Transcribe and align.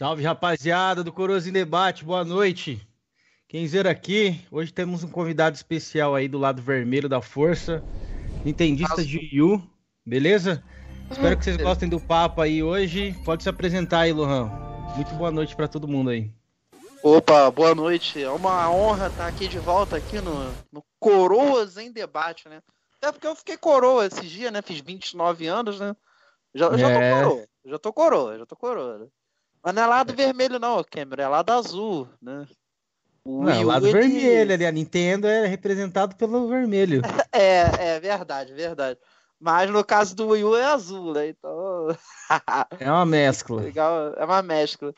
Salve, 0.00 0.22
rapaziada 0.22 1.04
do 1.04 1.12
Coroas 1.12 1.46
em 1.46 1.52
Debate, 1.52 2.06
boa 2.06 2.24
noite. 2.24 2.80
Quem 3.46 3.68
zera 3.68 3.90
aqui, 3.90 4.40
hoje 4.50 4.72
temos 4.72 5.04
um 5.04 5.10
convidado 5.10 5.54
especial 5.54 6.14
aí 6.14 6.26
do 6.26 6.38
lado 6.38 6.62
vermelho 6.62 7.06
da 7.06 7.20
força, 7.20 7.84
Nintendista 8.42 9.04
de 9.04 9.18
Yu, 9.30 9.62
beleza? 10.06 10.64
Espero 11.10 11.36
que 11.36 11.44
vocês 11.44 11.58
gostem 11.58 11.86
do 11.86 12.00
papo 12.00 12.40
aí 12.40 12.62
hoje. 12.62 13.14
Pode 13.26 13.42
se 13.42 13.50
apresentar 13.50 14.00
aí, 14.00 14.12
Lohan. 14.14 14.46
Muito 14.96 15.14
boa 15.16 15.30
noite 15.30 15.54
para 15.54 15.68
todo 15.68 15.86
mundo 15.86 16.08
aí. 16.08 16.32
Opa, 17.02 17.50
boa 17.50 17.74
noite. 17.74 18.22
É 18.22 18.30
uma 18.30 18.70
honra 18.70 19.08
estar 19.08 19.26
aqui 19.26 19.48
de 19.48 19.58
volta 19.58 19.98
aqui 19.98 20.18
no, 20.18 20.50
no 20.72 20.82
Coroas 20.98 21.76
em 21.76 21.92
Debate, 21.92 22.48
né? 22.48 22.62
Até 22.96 23.12
porque 23.12 23.26
eu 23.26 23.36
fiquei 23.36 23.58
coroa 23.58 24.06
esses 24.06 24.30
dias, 24.30 24.50
né? 24.50 24.62
Fiz 24.62 24.80
29 24.80 25.46
anos, 25.46 25.78
né? 25.78 25.94
Já, 26.54 26.68
é. 26.68 26.78
já 26.78 26.88
tô 26.88 27.00
coroa, 27.00 27.46
já 27.66 27.78
tô 27.78 27.92
coroa, 27.92 28.38
já 28.38 28.46
tô 28.46 28.56
coroa. 28.56 29.10
Mas 29.62 29.74
não 29.74 29.82
é 29.82 29.86
lado 29.86 30.14
vermelho 30.14 30.58
não, 30.58 30.82
Cameron, 30.84 31.22
é 31.22 31.28
lado 31.28 31.50
azul, 31.50 32.08
né? 32.20 32.46
O 33.24 33.44
não, 33.44 33.52
Wii, 33.52 33.64
lado 33.64 33.86
ele... 33.86 33.98
vermelho 33.98 34.54
ali, 34.54 34.66
a 34.66 34.72
Nintendo 34.72 35.26
é 35.26 35.46
representado 35.46 36.16
pelo 36.16 36.48
vermelho. 36.48 37.02
é, 37.32 37.94
é 37.94 38.00
verdade, 38.00 38.54
verdade. 38.54 38.98
Mas 39.38 39.70
no 39.70 39.84
caso 39.84 40.14
do 40.14 40.28
Wii 40.28 40.44
U 40.44 40.56
é 40.56 40.64
azul, 40.64 41.14
né? 41.14 41.28
Então. 41.28 41.88
é 42.78 42.90
uma 42.90 43.06
mescla. 43.06 43.62
Legal, 43.62 44.14
é 44.14 44.24
uma 44.24 44.42
mescla. 44.42 44.94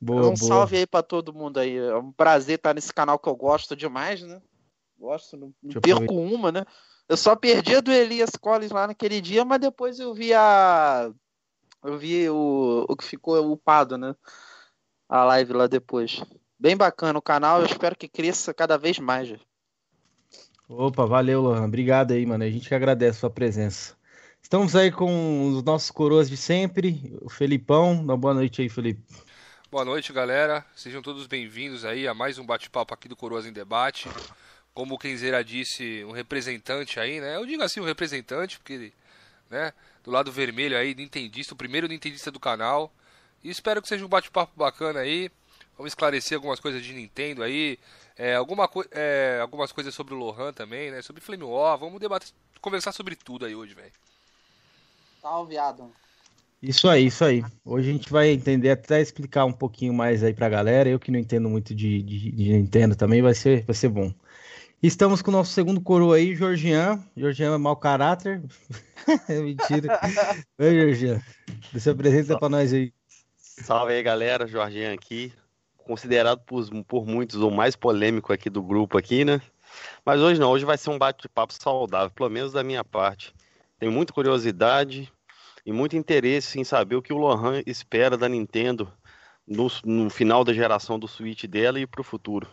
Boa, 0.00 0.22
um 0.22 0.34
boa. 0.34 0.36
salve 0.36 0.78
aí 0.78 0.86
pra 0.86 1.02
todo 1.02 1.34
mundo 1.34 1.58
aí. 1.58 1.76
É 1.76 1.96
um 1.96 2.10
prazer 2.10 2.56
estar 2.56 2.74
nesse 2.74 2.92
canal 2.92 3.18
que 3.18 3.28
eu 3.28 3.36
gosto 3.36 3.76
demais, 3.76 4.22
né? 4.22 4.40
Gosto, 4.98 5.36
não, 5.36 5.52
não 5.62 5.80
perco 5.80 6.14
uma, 6.14 6.50
né? 6.50 6.64
Eu 7.08 7.16
só 7.16 7.34
perdi 7.34 7.74
a 7.74 7.80
do 7.80 7.90
Elias 7.90 8.30
Collins 8.40 8.70
lá 8.70 8.86
naquele 8.86 9.20
dia, 9.20 9.44
mas 9.44 9.60
depois 9.60 9.98
eu 9.98 10.14
vi 10.14 10.32
a. 10.32 11.10
Eu 11.82 11.98
vi 11.98 12.28
o, 12.28 12.84
o 12.88 12.96
que 12.96 13.04
ficou 13.04 13.50
upado, 13.50 13.96
né? 13.96 14.14
A 15.08 15.24
live 15.24 15.52
lá 15.52 15.66
depois. 15.66 16.22
Bem 16.58 16.76
bacana 16.76 17.18
o 17.18 17.22
canal, 17.22 17.60
eu 17.60 17.66
espero 17.66 17.96
que 17.96 18.06
cresça 18.06 18.52
cada 18.52 18.76
vez 18.76 18.98
mais. 18.98 19.34
Opa, 20.68 21.06
valeu, 21.06 21.40
Lohan. 21.40 21.64
Obrigado 21.64 22.12
aí, 22.12 22.24
mano. 22.24 22.44
A 22.44 22.50
gente 22.50 22.68
que 22.68 22.74
agradece 22.74 23.16
a 23.16 23.20
sua 23.20 23.30
presença. 23.30 23.96
Estamos 24.42 24.76
aí 24.76 24.92
com 24.92 25.48
os 25.48 25.62
nossos 25.62 25.90
coroas 25.90 26.28
de 26.28 26.36
sempre, 26.36 27.18
o 27.22 27.28
Felipão. 27.28 28.04
Dá 28.04 28.16
boa 28.16 28.34
noite 28.34 28.62
aí, 28.62 28.68
Felipe. 28.68 29.02
Boa 29.70 29.84
noite, 29.84 30.12
galera. 30.12 30.64
Sejam 30.74 31.00
todos 31.00 31.26
bem-vindos 31.26 31.84
aí 31.84 32.06
a 32.06 32.12
mais 32.12 32.38
um 32.38 32.44
bate-papo 32.44 32.92
aqui 32.92 33.08
do 33.08 33.16
Coroas 33.16 33.46
em 33.46 33.52
Debate. 33.52 34.08
Como 34.74 34.94
o 34.94 34.98
Kenzeira 34.98 35.42
disse, 35.42 36.04
um 36.04 36.12
representante 36.12 37.00
aí, 37.00 37.20
né? 37.20 37.36
Eu 37.36 37.46
digo 37.46 37.62
assim, 37.62 37.80
um 37.80 37.84
representante, 37.84 38.58
porque, 38.58 38.92
né? 39.48 39.72
Do 40.10 40.14
lado 40.14 40.32
vermelho 40.32 40.76
aí, 40.76 40.92
Nintendista, 40.92 41.54
o 41.54 41.56
primeiro 41.56 41.86
Nintendista 41.86 42.32
do 42.32 42.40
canal. 42.40 42.92
E 43.44 43.48
espero 43.48 43.80
que 43.80 43.86
seja 43.86 44.04
um 44.04 44.08
bate-papo 44.08 44.50
bacana 44.56 44.98
aí. 44.98 45.30
Vamos 45.76 45.92
esclarecer 45.92 46.34
algumas 46.34 46.58
coisas 46.58 46.82
de 46.82 46.92
Nintendo 46.92 47.44
aí. 47.44 47.78
É, 48.18 48.34
alguma 48.34 48.66
co 48.66 48.84
é, 48.90 49.38
algumas 49.40 49.70
coisas 49.70 49.94
sobre 49.94 50.12
o 50.12 50.16
Lohan 50.16 50.52
também, 50.52 50.90
né? 50.90 51.00
Sobre 51.00 51.22
Flame 51.22 51.44
War. 51.44 51.78
Vamos 51.78 52.00
debater, 52.00 52.28
conversar 52.60 52.90
sobre 52.90 53.14
tudo 53.14 53.46
aí 53.46 53.54
hoje, 53.54 53.72
velho. 53.72 53.92
Salve, 55.22 55.56
Adam. 55.56 55.92
Isso 56.60 56.88
aí, 56.88 57.06
isso 57.06 57.24
aí. 57.24 57.44
Hoje 57.64 57.90
a 57.90 57.92
gente 57.92 58.10
vai 58.10 58.30
entender, 58.30 58.70
até 58.70 59.00
explicar 59.00 59.44
um 59.44 59.52
pouquinho 59.52 59.94
mais 59.94 60.24
aí 60.24 60.34
pra 60.34 60.48
galera. 60.48 60.88
Eu 60.88 60.98
que 60.98 61.12
não 61.12 61.20
entendo 61.20 61.48
muito 61.48 61.72
de, 61.72 62.02
de, 62.02 62.32
de 62.32 62.52
Nintendo 62.52 62.96
também, 62.96 63.22
vai 63.22 63.34
ser, 63.34 63.62
vai 63.62 63.76
ser 63.76 63.88
bom. 63.88 64.12
Estamos 64.82 65.20
com 65.20 65.30
o 65.30 65.34
nosso 65.34 65.52
segundo 65.52 65.78
coroa 65.78 66.16
aí, 66.16 66.34
Georgian. 66.34 67.04
Georgian 67.14 67.54
é 67.54 67.58
mau 67.58 67.76
caráter. 67.76 68.42
é 69.28 69.38
mentira. 69.38 70.00
Oi, 70.58 70.70
Georgian. 70.70 71.20
Você 71.70 71.90
apresenta 71.90 72.38
para 72.38 72.48
nós 72.48 72.72
aí. 72.72 72.90
Salve 73.36 73.92
aí, 73.92 74.02
galera. 74.02 74.46
Georgian 74.46 74.94
aqui 74.94 75.34
considerado 75.76 76.40
por, 76.46 76.64
por 76.84 77.04
muitos 77.04 77.36
o 77.40 77.50
mais 77.50 77.76
polêmico 77.76 78.32
aqui 78.32 78.48
do 78.48 78.62
grupo 78.62 78.96
aqui, 78.96 79.22
né? 79.22 79.42
Mas 80.02 80.20
hoje 80.20 80.40
não, 80.40 80.50
hoje 80.50 80.64
vai 80.64 80.78
ser 80.78 80.88
um 80.88 80.98
bate-papo 80.98 81.52
saudável, 81.52 82.10
pelo 82.10 82.30
menos 82.30 82.52
da 82.52 82.62
minha 82.62 82.82
parte. 82.82 83.34
Tenho 83.78 83.92
muita 83.92 84.12
curiosidade 84.12 85.12
e 85.66 85.72
muito 85.72 85.94
interesse 85.94 86.58
em 86.58 86.64
saber 86.64 86.96
o 86.96 87.02
que 87.02 87.12
o 87.12 87.18
Lohan 87.18 87.62
espera 87.66 88.16
da 88.16 88.28
Nintendo 88.28 88.90
no, 89.46 89.66
no 89.84 90.08
final 90.08 90.42
da 90.42 90.54
geração 90.54 90.98
do 90.98 91.08
Switch 91.08 91.44
dela 91.44 91.78
e 91.78 91.86
para 91.86 92.00
o 92.00 92.04
futuro. 92.04 92.48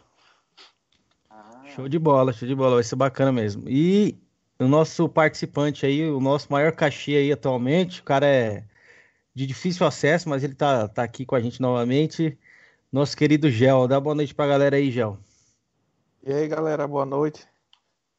Show 1.78 1.88
de 1.88 2.00
bola, 2.00 2.34
show 2.34 2.48
de 2.48 2.56
bola, 2.56 2.74
vai 2.74 2.84
ser 2.84 2.96
bacana 2.96 3.32
mesmo. 3.32 3.70
E 3.70 4.18
o 4.58 4.68
nosso 4.68 5.08
participante 5.08 5.86
aí, 5.86 6.10
o 6.10 6.20
nosso 6.20 6.52
maior 6.52 6.72
cachê 6.72 7.18
aí 7.18 7.32
atualmente, 7.32 8.02
o 8.02 8.04
cara 8.04 8.26
é 8.26 8.64
de 9.36 9.46
difícil 9.46 9.86
acesso, 9.86 10.28
mas 10.28 10.44
ele 10.44 10.56
tá, 10.56 10.88
tá 10.88 11.04
aqui 11.04 11.24
com 11.24 11.36
a 11.36 11.40
gente 11.40 11.62
novamente 11.62 12.36
nosso 12.92 13.16
querido 13.16 13.48
Gel. 13.52 13.88
Dá 13.88 14.00
boa 14.00 14.16
noite 14.16 14.34
pra 14.34 14.48
galera 14.48 14.76
aí, 14.76 14.90
Gel. 14.90 15.20
E 16.24 16.34
aí, 16.34 16.48
galera, 16.48 16.88
boa 16.88 17.06
noite. 17.06 17.48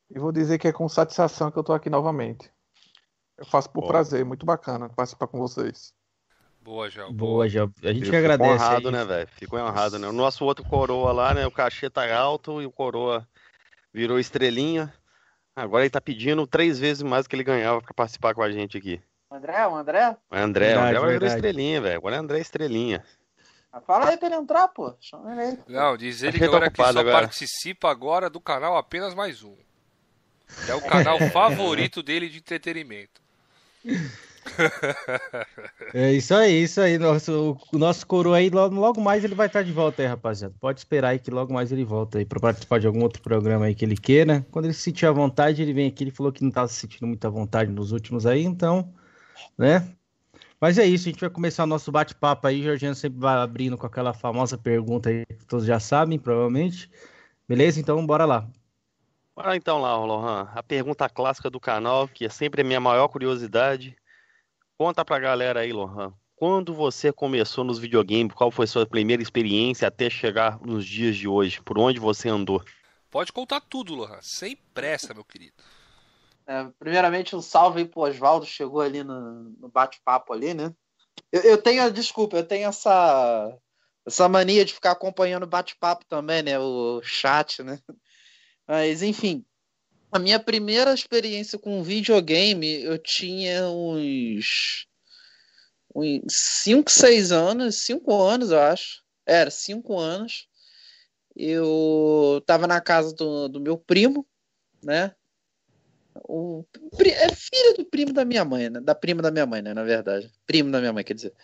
E 0.09 0.21
vou 0.21 0.31
dizer 0.31 0.57
que 0.59 0.69
é 0.69 0.73
com 0.73 0.89
satisfação 0.89 1.51
que 1.51 1.59
eu 1.59 1.65
tô 1.65 1.73
aqui 1.73 1.91
novamente. 1.91 2.49
Eu 3.37 3.45
faço 3.45 3.69
por 3.71 3.89
prazer, 3.89 4.25
muito 4.25 4.47
bacana 4.47 4.89
participar 4.89 5.27
com 5.27 5.37
vocês. 5.37 5.93
Boa, 6.63 6.89
Gel. 6.89 7.13
Boa, 7.13 7.49
Gel. 7.49 7.73
A 7.83 7.93
gente 7.93 8.15
agradece. 8.15 8.53
Ficou 8.53 8.69
honrado, 8.69 8.89
aí. 8.89 8.95
né, 8.95 9.05
velho? 9.05 9.29
Ficou 9.33 9.59
honrado, 9.59 9.99
né? 9.99 10.07
O 10.07 10.13
nosso 10.13 10.45
outro 10.45 10.65
coroa 10.65 11.11
lá, 11.11 11.35
né? 11.35 11.45
O 11.45 11.51
cachê 11.51 11.91
tá 11.91 12.17
alto 12.17 12.63
e 12.63 12.67
o 12.67 12.71
coroa 12.71 13.27
virou 13.99 14.19
estrelinha. 14.19 14.95
Agora 15.57 15.83
ele 15.83 15.91
tá 15.91 16.01
pedindo 16.01 16.47
três 16.47 16.79
vezes 16.79 17.03
mais 17.03 17.27
que 17.27 17.35
ele 17.35 17.43
ganhava 17.43 17.83
para 17.83 17.93
participar 17.93 18.33
com 18.33 18.43
a 18.43 18.51
gente 18.51 18.79
aqui. 18.79 19.03
O 19.29 19.35
André, 19.35 19.67
o 19.67 19.75
André? 19.75 20.17
O 20.31 20.37
André, 20.37 20.67
verdade, 20.67 20.95
o 20.95 20.99
André 21.01 21.13
virou 21.13 21.29
estrelinha, 21.29 21.81
velho. 21.81 21.97
Agora 21.97 22.15
é 22.15 22.19
André 22.21 22.39
estrelinha. 22.39 23.05
Fala 23.85 24.09
aí 24.09 24.17
pra 24.17 24.29
ele 24.29 24.37
entrar, 24.37 24.69
pô. 24.69 24.95
Chama 25.01 25.33
ele 25.33 25.41
aí. 25.41 25.59
Não, 25.67 25.97
diz 25.97 26.23
ele 26.23 26.39
que 26.39 26.45
agora 26.45 26.71
que 26.71 26.77
só 26.77 26.89
agora. 26.89 27.11
participa 27.11 27.91
agora 27.91 28.31
do 28.31 28.41
canal 28.41 28.77
apenas 28.77 29.15
mais 29.15 29.43
um. 29.43 29.57
É 30.69 30.75
o 30.75 30.81
canal 30.81 31.19
favorito 31.31 32.03
dele 32.03 32.29
de 32.29 32.39
entretenimento. 32.39 33.21
É 35.95 36.13
isso 36.13 36.35
aí, 36.35 36.63
isso 36.63 36.81
aí. 36.81 36.99
Nosso, 36.99 37.57
o 37.73 37.79
nosso 37.79 38.07
coroa 38.07 38.37
aí, 38.37 38.51
logo, 38.51 38.75
logo 38.75 39.01
mais 39.01 39.25
ele 39.25 39.35
vai 39.35 39.47
estar 39.47 39.63
de 39.63 39.73
volta 39.73 40.03
aí, 40.03 40.09
rapaziada. 40.09 40.55
Pode 40.61 40.81
esperar 40.81 41.11
aí 41.11 41.19
que 41.19 41.31
logo 41.31 41.53
mais 41.53 41.73
ele 41.73 41.85
volta 41.85 42.19
aí 42.19 42.25
para 42.25 42.41
participar 42.41 42.79
de 42.79 42.87
algum 42.87 43.03
outro 43.03 43.23
programa 43.23 43.67
aí 43.67 43.75
que 43.75 43.85
ele 43.85 43.97
queira. 43.97 44.47
Quando 44.51 44.67
ele 44.67 44.75
se 44.75 44.83
sentir 44.83 45.07
à 45.07 45.13
vontade, 45.13 45.63
ele 45.63 45.73
vem 45.73 45.89
aqui. 45.89 46.05
Ele 46.05 46.11
falou 46.11 46.33
que 46.33 46.43
não 46.43 46.49
estava 46.49 46.69
se 46.69 46.75
sentindo 46.75 47.07
muita 47.07 47.31
vontade 47.31 47.71
nos 47.71 47.93
últimos 47.93 48.27
aí, 48.27 48.45
então, 48.45 48.93
né? 49.57 49.89
Mas 50.61 50.77
é 50.77 50.85
isso, 50.85 51.09
a 51.09 51.13
gente 51.13 51.21
vai 51.21 51.31
começar 51.31 51.63
o 51.63 51.69
nosso 51.69 51.93
bate-papo 51.93 52.47
aí. 52.47 52.63
Georgiano 52.63 52.95
sempre 52.95 53.19
vai 53.21 53.37
abrindo 53.37 53.79
com 53.79 53.87
aquela 53.87 54.13
famosa 54.13 54.59
pergunta 54.59 55.09
aí 55.09 55.25
que 55.25 55.47
todos 55.47 55.65
já 55.65 55.79
sabem, 55.79 56.19
provavelmente. 56.19 56.91
Beleza? 57.49 57.79
Então, 57.81 58.05
bora 58.05 58.25
lá. 58.25 58.49
Bora 59.39 59.55
então 59.55 59.81
lá, 59.81 59.97
Lohan. 59.97 60.49
A 60.53 60.63
pergunta 60.65 61.09
clássica 61.09 61.49
do 61.49 61.61
canal, 61.61 62.09
que 62.09 62.25
é 62.25 62.29
sempre 62.29 62.63
a 62.63 62.65
minha 62.65 62.81
maior 62.81 63.07
curiosidade. 63.07 63.97
Conta 64.79 65.05
pra 65.05 65.19
galera 65.19 65.59
aí, 65.59 65.73
Lohan. 65.73 66.15
Quando 66.37 66.73
você 66.73 67.13
começou 67.13 67.65
nos 67.65 67.81
videogames, 67.81 68.33
qual 68.33 68.49
foi 68.49 68.65
a 68.65 68.69
sua 68.69 68.87
primeira 68.87 69.21
experiência 69.21 69.89
até 69.89 70.09
chegar 70.09 70.61
nos 70.61 70.87
dias 70.87 71.17
de 71.17 71.27
hoje? 71.27 71.61
Por 71.61 71.77
onde 71.77 71.99
você 71.99 72.29
andou? 72.29 72.63
Pode 73.11 73.33
contar 73.33 73.61
tudo, 73.61 73.97
Lohan. 73.97 74.21
Sem 74.23 74.55
pressa, 74.73 75.13
meu 75.13 75.25
querido. 75.25 75.57
É, 76.47 76.65
primeiramente, 76.79 77.35
um 77.35 77.43
salve 77.43 77.81
aí 77.81 77.89
pro 77.89 78.03
Oswaldo, 78.03 78.47
chegou 78.47 78.81
ali 78.81 79.03
no, 79.03 79.51
no 79.59 79.69
bate-papo 79.69 80.33
ali, 80.33 80.55
né? 80.55 80.73
Eu, 81.33 81.43
eu, 81.43 81.59
tenho, 81.61 81.91
desculpa, 81.91 82.37
eu 82.37 82.47
tenho 82.47 82.69
essa, 82.69 83.59
essa 84.07 84.29
mania 84.29 84.65
de 84.65 84.73
ficar 84.73 84.93
acompanhando 84.93 85.43
o 85.43 85.49
bate-papo 85.49 86.05
também, 86.07 86.41
né? 86.41 86.57
O 86.57 87.03
chat, 87.03 87.65
né? 87.65 87.81
Mas, 88.65 89.03
enfim, 89.03 89.45
a 90.11 90.19
minha 90.19 90.41
primeira 90.41 90.93
experiência 90.93 91.59
com 91.59 91.83
videogame, 91.83 92.83
eu 92.83 92.99
tinha 92.99 93.69
uns. 93.69 94.87
uns 95.95 96.21
5, 96.29 96.91
6 96.91 97.33
anos, 97.33 97.77
5 97.77 98.23
anos, 98.23 98.51
eu 98.51 98.61
acho. 98.61 99.03
Era, 99.27 99.51
5 99.51 99.99
anos. 99.99 100.49
Eu 101.37 102.43
tava 102.47 102.67
na 102.67 102.81
casa 102.81 103.15
do, 103.15 103.49
do 103.49 103.61
meu 103.61 103.77
primo, 103.77 104.27
né? 104.83 105.15
O, 106.25 106.65
é 107.05 107.29
filho 107.33 107.77
do 107.77 107.85
primo 107.85 108.13
da 108.13 108.25
minha 108.25 108.45
mãe, 108.45 108.69
né? 108.69 108.81
Da 108.81 108.95
prima 108.95 109.23
da 109.23 109.31
minha 109.31 109.47
mãe, 109.47 109.63
né? 109.63 109.73
Na 109.73 109.85
verdade. 109.85 110.33
Primo 110.47 110.71
da 110.71 110.81
minha 110.81 110.93
mãe, 110.93 111.05
quer 111.05 111.15
dizer. 111.15 111.35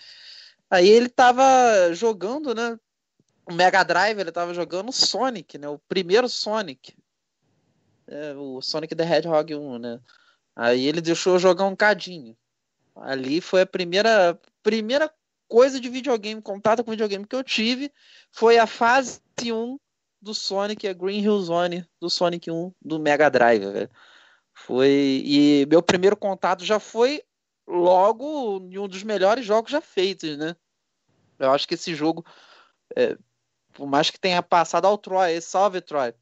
Aí 0.70 0.88
ele 0.88 1.08
tava 1.08 1.93
jogando, 1.93 2.55
né? 2.55 2.78
O 3.46 3.52
Mega 3.52 3.84
Drive, 3.84 4.19
ele 4.19 4.32
tava 4.32 4.55
jogando 4.55 4.90
Sonic, 4.90 5.58
né? 5.58 5.69
O 5.69 5.78
primeiro 5.78 6.28
Sonic. 6.28 6.96
É, 8.06 8.34
o 8.34 8.60
Sonic 8.60 8.94
the 8.94 9.04
Hedgehog 9.04 9.54
1, 9.54 9.78
né? 9.78 10.00
Aí 10.54 10.86
ele 10.86 11.00
deixou 11.00 11.34
eu 11.34 11.38
jogar 11.38 11.64
um 11.64 11.76
cadinho. 11.76 12.36
Ali 12.94 13.40
foi 13.40 13.62
a 13.62 13.66
primeira, 13.66 14.38
primeira 14.62 15.12
coisa 15.48 15.80
de 15.80 15.88
videogame, 15.88 16.40
contato 16.40 16.84
com 16.84 16.90
videogame 16.90 17.26
que 17.26 17.34
eu 17.34 17.42
tive. 17.42 17.92
Foi 18.30 18.58
a 18.58 18.66
fase 18.66 19.20
1 19.42 19.78
do 20.20 20.34
Sonic, 20.34 20.86
a 20.86 20.92
Green 20.92 21.20
Hill 21.20 21.40
Zone 21.40 21.86
do 22.00 22.08
Sonic 22.08 22.50
1 22.50 22.72
do 22.80 22.98
Mega 22.98 23.28
Drive, 23.28 23.66
velho. 23.72 23.90
Foi 24.52 25.22
e 25.24 25.66
meu 25.68 25.82
primeiro 25.82 26.16
contato 26.16 26.64
já 26.64 26.78
foi 26.78 27.22
logo 27.66 28.58
em 28.70 28.78
um 28.78 28.86
dos 28.86 29.02
melhores 29.02 29.44
jogos 29.44 29.72
já 29.72 29.80
feitos, 29.80 30.36
né? 30.38 30.54
Eu 31.38 31.50
acho 31.50 31.66
que 31.66 31.74
esse 31.74 31.94
jogo, 31.94 32.24
é, 32.96 33.16
por 33.72 33.86
mais 33.86 34.10
que 34.10 34.20
tenha 34.20 34.42
passado 34.42 34.86
ao 34.86 34.96
Troy, 34.96 35.40
salve 35.40 35.80
Troy, 35.80 36.14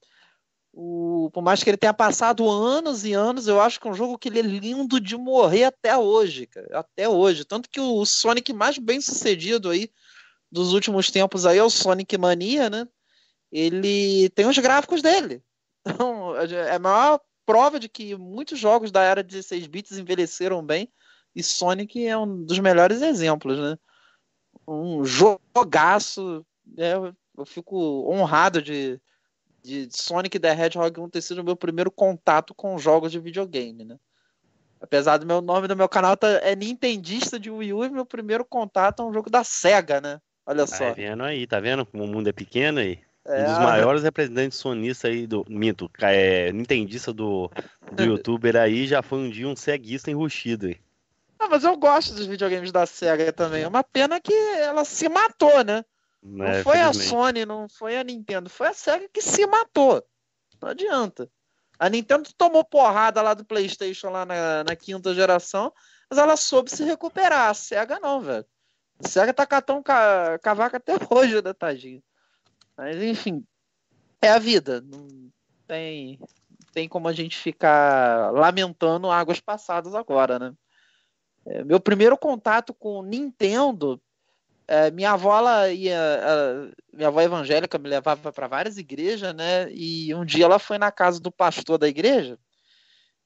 o, 0.72 1.30
por 1.32 1.42
mais 1.42 1.62
que 1.62 1.68
ele 1.68 1.76
tenha 1.76 1.92
passado 1.92 2.48
anos 2.48 3.04
e 3.04 3.12
anos, 3.12 3.46
eu 3.46 3.60
acho 3.60 3.78
que 3.78 3.86
é 3.86 3.90
um 3.90 3.94
jogo 3.94 4.16
que 4.16 4.28
ele 4.28 4.38
é 4.38 4.42
lindo 4.42 4.98
de 4.98 5.16
morrer 5.16 5.64
até 5.64 5.96
hoje, 5.96 6.46
cara, 6.46 6.78
até 6.78 7.08
hoje. 7.08 7.44
Tanto 7.44 7.68
que 7.68 7.80
o 7.80 8.04
Sonic 8.06 8.52
mais 8.52 8.78
bem 8.78 9.00
sucedido 9.00 9.68
aí 9.68 9.90
dos 10.50 10.72
últimos 10.72 11.10
tempos 11.10 11.44
aí 11.44 11.58
é 11.58 11.62
o 11.62 11.70
Sonic 11.70 12.16
Mania, 12.16 12.70
né? 12.70 12.88
Ele 13.50 14.30
tem 14.30 14.46
os 14.46 14.58
gráficos 14.58 15.02
dele. 15.02 15.42
Então, 15.84 16.36
é 16.36 16.76
a 16.76 16.78
maior 16.78 17.20
prova 17.44 17.80
de 17.80 17.88
que 17.88 18.14
muitos 18.14 18.56
jogos 18.56 18.92
da 18.92 19.02
era 19.02 19.20
16 19.20 19.66
bits 19.66 19.98
envelheceram 19.98 20.64
bem 20.64 20.88
e 21.34 21.42
Sonic 21.42 22.06
é 22.06 22.16
um 22.16 22.44
dos 22.44 22.60
melhores 22.60 23.02
exemplos, 23.02 23.58
né? 23.58 23.76
Um 24.64 25.04
jogaço, 25.04 26.46
né? 26.64 26.92
eu 27.36 27.44
fico 27.44 28.08
honrado 28.08 28.62
de 28.62 29.00
de 29.62 29.88
Sonic 29.90 30.38
the 30.38 30.50
Hedgehog 30.52 31.00
1 31.00 31.08
ter 31.08 31.22
sido 31.22 31.40
o 31.40 31.44
meu 31.44 31.56
primeiro 31.56 31.90
contato 31.90 32.54
com 32.54 32.78
jogos 32.78 33.12
de 33.12 33.20
videogame, 33.20 33.84
né? 33.84 33.96
Apesar 34.80 35.16
do 35.16 35.26
meu 35.26 35.40
nome 35.40 35.68
do 35.68 35.76
meu 35.76 35.88
canal 35.88 36.16
tá, 36.16 36.26
é 36.42 36.56
Nintendista 36.56 37.38
de 37.38 37.48
Wii 37.50 37.72
U, 37.72 37.84
e 37.84 37.90
meu 37.90 38.04
primeiro 38.04 38.44
contato 38.44 39.02
é 39.02 39.06
um 39.06 39.12
jogo 39.12 39.30
da 39.30 39.44
SEGA, 39.44 40.00
né? 40.00 40.20
Olha 40.44 40.66
só. 40.66 40.88
Tá 40.88 40.92
vendo 40.92 41.22
aí, 41.22 41.46
tá 41.46 41.60
vendo 41.60 41.86
como 41.86 42.02
o 42.02 42.08
mundo 42.08 42.28
é 42.28 42.32
pequeno 42.32 42.80
aí? 42.80 42.98
É, 43.24 43.42
um 43.42 43.44
dos 43.44 43.58
maiores 43.58 44.02
representantes 44.02 44.58
sonistas 44.58 45.08
aí 45.08 45.26
do. 45.28 45.46
Minto, 45.48 45.88
é, 46.00 46.50
Nintendista 46.52 47.12
do, 47.12 47.48
do 47.92 48.02
youtuber 48.02 48.56
aí 48.56 48.86
já 48.86 49.00
foi 49.00 49.20
um 49.20 49.30
dia 49.30 49.46
um 49.46 49.54
ceguista 49.54 50.10
enrustido 50.10 50.66
aí. 50.66 50.80
Ah, 51.38 51.48
mas 51.48 51.62
eu 51.62 51.76
gosto 51.76 52.14
dos 52.14 52.26
videogames 52.26 52.72
da 52.72 52.84
SEGA 52.84 53.32
também. 53.32 53.62
É 53.62 53.68
uma 53.68 53.84
pena 53.84 54.20
que 54.20 54.32
ela 54.32 54.84
se 54.84 55.08
matou, 55.08 55.62
né? 55.62 55.84
Não 56.22 56.44
é, 56.44 56.62
foi 56.62 56.80
a 56.80 56.92
Sony, 56.92 57.44
não 57.44 57.68
foi 57.68 57.96
a 57.98 58.04
Nintendo, 58.04 58.48
foi 58.48 58.68
a 58.68 58.72
SEGA 58.72 59.08
que 59.12 59.20
se 59.20 59.44
matou. 59.46 60.04
Não 60.60 60.68
adianta. 60.68 61.28
A 61.78 61.88
Nintendo 61.88 62.30
tomou 62.38 62.64
porrada 62.64 63.20
lá 63.20 63.34
do 63.34 63.44
PlayStation 63.44 64.08
lá 64.10 64.24
na, 64.24 64.62
na 64.62 64.76
quinta 64.76 65.12
geração, 65.12 65.72
mas 66.08 66.18
ela 66.18 66.36
soube 66.36 66.70
se 66.70 66.84
recuperar. 66.84 67.50
A 67.50 67.54
SEGA 67.54 67.98
não, 67.98 68.20
velho. 68.20 68.46
A 69.04 69.08
SEGA 69.08 69.34
tá 69.34 69.44
catando 69.44 69.82
ca, 69.82 70.38
cavaca 70.38 70.76
até 70.76 70.92
hoje, 71.10 71.42
né, 71.42 71.52
tadinho? 71.52 72.02
Mas 72.76 73.02
enfim, 73.02 73.44
é 74.20 74.30
a 74.30 74.38
vida. 74.38 74.80
Não 74.80 75.28
tem, 75.66 76.20
tem 76.72 76.88
como 76.88 77.08
a 77.08 77.12
gente 77.12 77.36
ficar 77.36 78.32
lamentando 78.32 79.10
águas 79.10 79.40
passadas 79.40 79.92
agora, 79.92 80.38
né? 80.38 80.54
É, 81.44 81.64
meu 81.64 81.80
primeiro 81.80 82.16
contato 82.16 82.72
com 82.72 83.02
Nintendo 83.02 84.00
é, 84.72 84.90
minha 84.90 85.10
avó, 85.10 85.36
ela 85.36 85.70
ia, 85.70 85.94
ela, 85.94 86.72
minha 86.94 87.08
avó 87.08 87.20
evangélica 87.20 87.76
me 87.76 87.90
levava 87.90 88.32
para 88.32 88.46
várias 88.46 88.78
igrejas, 88.78 89.34
né? 89.34 89.70
E 89.70 90.14
um 90.14 90.24
dia 90.24 90.46
ela 90.46 90.58
foi 90.58 90.78
na 90.78 90.90
casa 90.90 91.20
do 91.20 91.30
pastor 91.30 91.76
da 91.76 91.86
igreja, 91.86 92.38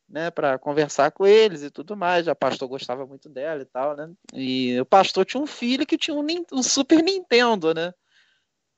né, 0.09 0.29
para 0.29 0.59
conversar 0.59 1.12
com 1.12 1.25
eles 1.25 1.62
e 1.62 1.71
tudo 1.71 1.97
mais. 1.97 2.26
O 2.26 2.35
pastor 2.35 2.69
gostava 2.69 3.07
muito 3.07 3.29
dela 3.29 3.62
e 3.62 3.65
tal, 3.65 3.95
né? 3.95 4.11
E 4.35 4.81
o 4.81 4.85
pastor 4.85 5.25
tinha 5.25 5.41
um 5.41 5.47
filho 5.47 5.87
que 5.87 5.97
tinha 5.97 6.17
um, 6.17 6.26
um 6.53 6.65
Super 6.65 7.00
Nintendo, 7.00 7.73
né? 7.73 7.95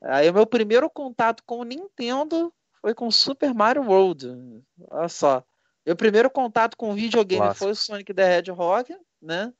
Aí 0.02 0.28
o 0.28 0.34
meu 0.34 0.46
primeiro 0.46 0.90
contato 0.90 1.42
com 1.46 1.60
o 1.60 1.64
Nintendo 1.64 2.52
foi 2.82 2.92
com 2.92 3.10
Super 3.10 3.54
Mario 3.54 3.84
World. 3.84 4.62
Olha 4.90 5.08
só. 5.08 5.42
Meu 5.86 5.96
primeiro 5.96 6.28
contato 6.28 6.76
com 6.76 6.94
videogame 6.94 7.40
Clássico. 7.40 7.64
foi 7.64 7.72
o 7.72 7.74
Sonic 7.74 8.12
the 8.12 8.38
Hedgehog, 8.38 8.94
né? 9.22 9.54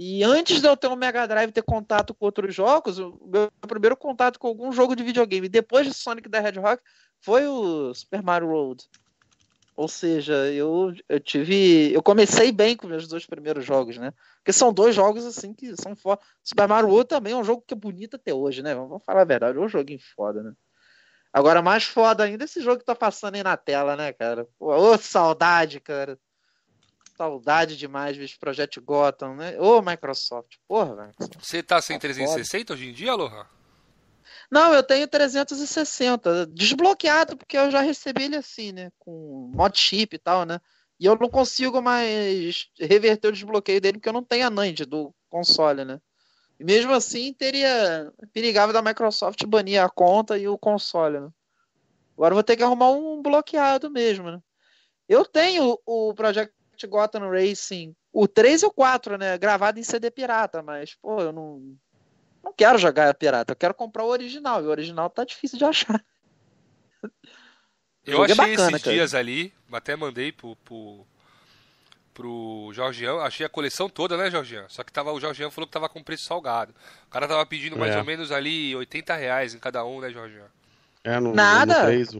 E 0.00 0.22
antes 0.22 0.60
de 0.60 0.68
eu 0.68 0.76
ter 0.76 0.86
um 0.86 0.94
Mega 0.94 1.26
Drive 1.26 1.50
ter 1.50 1.62
contato 1.62 2.14
com 2.14 2.24
outros 2.24 2.54
jogos, 2.54 3.00
o 3.00 3.18
meu 3.26 3.50
primeiro 3.62 3.96
contato 3.96 4.38
com 4.38 4.46
algum 4.46 4.70
jogo 4.70 4.94
de 4.94 5.02
videogame 5.02 5.48
depois 5.48 5.88
de 5.88 5.92
Sonic 5.92 6.28
the 6.28 6.38
Hedgehog 6.38 6.80
foi 7.20 7.48
o 7.48 7.92
Super 7.92 8.22
Mario 8.22 8.46
World. 8.46 8.88
Ou 9.74 9.88
seja, 9.88 10.34
eu, 10.52 10.94
eu 11.08 11.18
tive. 11.18 11.92
Eu 11.92 12.00
comecei 12.00 12.52
bem 12.52 12.76
com 12.76 12.86
meus 12.86 13.08
dois 13.08 13.26
primeiros 13.26 13.64
jogos, 13.64 13.96
né? 13.96 14.12
Porque 14.36 14.52
são 14.52 14.72
dois 14.72 14.94
jogos 14.94 15.26
assim 15.26 15.52
que 15.52 15.74
são 15.80 15.96
foda. 15.96 16.20
Super 16.44 16.68
Mario 16.68 16.90
World 16.90 17.08
também 17.08 17.32
é 17.32 17.36
um 17.36 17.44
jogo 17.44 17.64
que 17.66 17.74
é 17.74 17.76
bonito 17.76 18.14
até 18.14 18.32
hoje, 18.32 18.62
né? 18.62 18.76
Vamos 18.76 19.02
falar 19.04 19.22
a 19.22 19.24
verdade, 19.24 19.58
é 19.58 19.60
um 19.60 19.68
joguinho 19.68 20.00
foda, 20.14 20.44
né? 20.44 20.52
Agora, 21.32 21.60
mais 21.60 21.82
foda 21.82 22.22
ainda 22.22 22.44
esse 22.44 22.60
jogo 22.60 22.78
que 22.78 22.84
tá 22.84 22.94
passando 22.94 23.34
aí 23.34 23.42
na 23.42 23.56
tela, 23.56 23.96
né, 23.96 24.12
cara? 24.12 24.46
Pô, 24.58 24.74
ô, 24.74 24.96
saudade, 24.96 25.80
cara. 25.80 26.18
Saudade 27.18 27.76
demais 27.76 28.16
desse 28.16 28.38
projeto 28.38 28.80
Gotham, 28.80 29.34
né? 29.34 29.60
Ô, 29.60 29.82
Microsoft, 29.82 30.54
porra, 30.68 30.94
velho. 30.94 31.12
Você 31.40 31.64
tá 31.64 31.82
sem 31.82 31.96
tá 31.96 32.02
360 32.02 32.58
foda. 32.58 32.74
hoje 32.74 32.88
em 32.88 32.92
dia, 32.92 33.12
Lohan? 33.12 33.44
Não, 34.48 34.72
eu 34.72 34.84
tenho 34.84 35.08
360, 35.08 36.46
desbloqueado, 36.46 37.36
porque 37.36 37.58
eu 37.58 37.72
já 37.72 37.80
recebi 37.80 38.22
ele 38.22 38.36
assim, 38.36 38.70
né? 38.70 38.92
Com 39.00 39.50
mod 39.52 39.76
chip 39.76 40.14
e 40.14 40.18
tal, 40.18 40.46
né? 40.46 40.60
E 41.00 41.06
eu 41.06 41.16
não 41.16 41.28
consigo 41.28 41.82
mais 41.82 42.68
reverter 42.78 43.26
o 43.26 43.32
desbloqueio 43.32 43.80
dele, 43.80 43.98
porque 43.98 44.08
eu 44.08 44.12
não 44.12 44.22
tenho 44.22 44.46
a 44.46 44.50
NAND 44.50 44.86
do 44.86 45.12
console, 45.28 45.84
né? 45.84 46.00
E 46.60 46.62
mesmo 46.62 46.92
assim, 46.92 47.32
teria. 47.34 48.12
Perigava 48.32 48.72
da 48.72 48.80
Microsoft 48.80 49.44
banir 49.44 49.82
a 49.82 49.90
conta 49.90 50.38
e 50.38 50.46
o 50.46 50.56
console, 50.56 51.18
né? 51.18 51.28
Agora 52.16 52.30
eu 52.30 52.36
vou 52.36 52.44
ter 52.44 52.56
que 52.56 52.62
arrumar 52.62 52.90
um 52.90 53.20
bloqueado 53.20 53.90
mesmo, 53.90 54.30
né? 54.30 54.40
Eu 55.08 55.24
tenho 55.24 55.78
o 55.84 56.14
Project 56.14 56.54
Gotham 56.86 57.30
Racing, 57.30 57.94
o 58.12 58.28
3 58.28 58.62
e 58.62 58.66
o 58.66 58.70
4, 58.70 59.18
né? 59.18 59.36
Gravado 59.38 59.78
em 59.78 59.82
CD 59.82 60.10
pirata, 60.10 60.62
mas, 60.62 60.94
pô, 60.94 61.20
eu 61.20 61.32
não. 61.32 61.76
Não 62.42 62.52
quero 62.52 62.78
jogar 62.78 63.12
pirata, 63.14 63.52
eu 63.52 63.56
quero 63.56 63.74
comprar 63.74 64.04
o 64.04 64.08
original. 64.08 64.62
E 64.62 64.66
o 64.66 64.70
original 64.70 65.10
tá 65.10 65.24
difícil 65.24 65.58
de 65.58 65.64
achar. 65.64 66.02
Eu 68.06 68.22
é 68.22 68.24
achei 68.24 68.36
bacana, 68.36 68.70
esses 68.70 68.82
cara. 68.82 68.96
dias 68.96 69.14
ali, 69.14 69.52
até 69.70 69.94
mandei 69.94 70.32
pro, 70.32 70.56
pro, 70.56 71.06
pro 72.14 72.70
Jorgião, 72.72 73.20
achei 73.20 73.44
a 73.44 73.50
coleção 73.50 73.88
toda, 73.88 74.16
né, 74.16 74.30
Jorgião? 74.30 74.64
Só 74.68 74.82
que 74.82 74.90
tava, 74.90 75.12
o 75.12 75.20
Jorgião 75.20 75.50
falou 75.50 75.66
que 75.66 75.72
tava 75.72 75.90
com 75.90 76.02
preço 76.02 76.24
salgado. 76.24 76.74
O 77.06 77.10
cara 77.10 77.28
tava 77.28 77.44
pedindo 77.44 77.76
mais 77.76 77.94
é. 77.94 77.98
ou 77.98 78.04
menos 78.04 78.32
ali 78.32 78.74
80 78.74 79.14
reais 79.14 79.54
em 79.54 79.58
cada 79.58 79.84
um, 79.84 80.00
né, 80.00 80.10
Jorgião? 80.10 80.46
É, 81.04 81.20
no, 81.20 81.34
Nada. 81.34 81.80
No 81.80 81.86
3. 81.86 82.18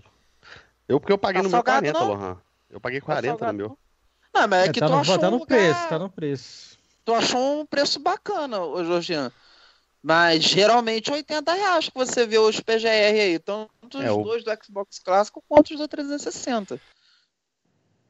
Eu, 0.88 1.00
porque 1.00 1.12
eu 1.12 1.18
paguei 1.18 1.40
tá 1.40 1.48
no 1.48 1.50
meu 1.50 1.64
40, 1.64 1.98
Lohan. 2.04 2.38
Eu 2.70 2.80
paguei 2.80 3.00
40 3.00 3.36
tá 3.36 3.52
no 3.52 3.58
meu. 3.58 3.78
Não, 4.35 4.47
mas 4.49 4.66
é, 4.66 4.68
é 4.68 4.73
que 4.73 4.80
tá 4.80 4.87
tu 4.87 4.92
no, 4.92 4.99
achou 4.99 5.18
tá 5.18 5.30
no 5.30 5.37
um 5.38 5.47
preço, 5.47 5.75
lugar... 5.75 5.88
tá 5.88 5.99
no 5.99 6.11
preço. 6.11 6.78
Tu 7.04 7.14
achou 7.14 7.61
um 7.61 7.66
preço 7.66 7.99
bacana, 7.99 8.61
ô 8.61 8.85
Georgiano. 8.85 9.32
Mas 10.02 10.44
geralmente 10.44 11.11
80 11.11 11.52
reais 11.52 11.88
que 11.88 11.94
você 11.94 12.26
vê 12.26 12.38
os 12.38 12.61
PGR 12.61 12.87
aí, 12.87 13.38
tanto 13.38 13.70
os 13.99 14.04
é, 14.04 14.08
dois 14.08 14.44
do 14.44 14.50
Xbox 14.64 14.99
clássico 14.99 15.42
quanto 15.49 15.73
os 15.73 15.78
do 15.78 15.88
360. 15.88 16.80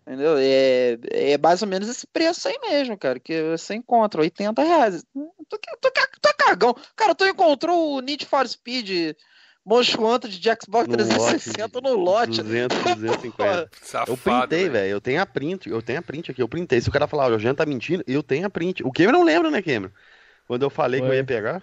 Entendeu? 0.07 0.37
É, 0.39 0.99
é 1.13 1.39
mais 1.39 1.61
ou 1.63 1.69
menos 1.69 1.89
esse 1.89 2.07
preço 2.07 2.49
aí 2.49 2.59
mesmo, 2.61 2.97
cara, 2.97 3.21
que 3.21 3.43
você 3.51 3.75
encontra, 3.75 4.23
80 4.23 4.63
reais. 4.63 5.05
Tu, 5.13 5.35
tu, 5.49 5.59
tu, 5.81 5.91
tu 6.21 6.29
é 6.29 6.33
cagão. 6.33 6.75
Cara, 6.97 7.15
tu 7.15 7.27
encontrou 7.27 7.95
o 7.95 8.01
Need 8.01 8.25
for 8.25 8.49
Speed 8.49 9.15
Most 9.69 10.01
Wanted 10.01 10.41
de 10.41 10.49
Xbox 10.49 10.89
no 10.89 10.97
360 10.97 11.81
no 11.83 11.95
lote. 11.95 12.43
200, 12.43 12.79
250. 12.79 13.71
eu 14.09 14.17
printei, 14.17 14.69
velho. 14.71 14.91
Eu 14.93 15.01
tenho 15.01 15.21
a 15.21 15.27
print. 15.27 15.69
Eu 15.69 15.83
tenho 15.83 15.99
a 15.99 16.03
print 16.03 16.31
aqui. 16.31 16.41
Eu 16.41 16.49
printei. 16.49 16.81
Se 16.81 16.89
o 16.89 16.93
cara 16.93 17.07
falar, 17.07 17.31
o 17.31 17.39
Jean 17.39 17.55
tá 17.55 17.67
mentindo, 17.67 18.03
eu 18.07 18.23
tenho 18.23 18.47
a 18.47 18.51
print. 18.51 18.83
O 18.83 18.91
Cameron 18.91 19.19
não 19.19 19.25
lembra, 19.25 19.51
né, 19.51 19.61
Cameron? 19.61 19.93
Quando 20.47 20.63
eu 20.63 20.71
falei 20.71 21.01
foi. 21.01 21.09
que 21.09 21.15
eu 21.15 21.17
ia 21.19 21.25
pegar. 21.25 21.63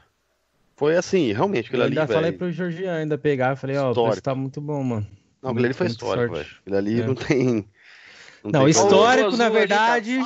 Foi 0.76 0.96
assim, 0.96 1.32
realmente, 1.32 1.68
aquilo 1.68 1.82
eu 1.82 1.88
ali, 1.88 1.98
ainda 1.98 2.14
falei 2.14 2.32
pro 2.32 2.52
Georgian 2.52 2.94
ainda 2.94 3.18
pegar. 3.18 3.54
Eu 3.54 3.58
falei, 3.58 3.78
ó, 3.78 3.92
oh, 3.92 4.22
tá 4.22 4.36
muito 4.36 4.62
bom, 4.62 4.84
mano. 4.84 5.08
Não, 5.42 5.50
aquilo 5.50 5.66
ali 5.66 5.74
foi 5.74 5.88
histórico, 5.88 6.36
velho. 6.36 6.48
Aquilo 6.62 6.78
ali 6.78 7.02
é. 7.02 7.08
não 7.08 7.16
tem... 7.16 7.68
Não, 8.44 8.52
não 8.52 8.60
tem 8.62 8.70
histórico, 8.70 9.32
como. 9.32 9.38
na 9.38 9.50
verdade... 9.50 10.20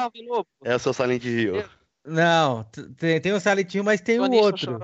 É 0.66 0.76
o 0.76 0.80
seu 0.80 0.92
Silent 0.92 1.24
Hill. 1.24 1.64
Não, 2.04 2.66
tem, 2.98 3.22
tem 3.22 3.32
o 3.32 3.40
Silent 3.40 3.74
Hill, 3.74 3.84
mas 3.84 4.02
tem 4.02 4.20
o 4.20 4.30
outro. 4.34 4.80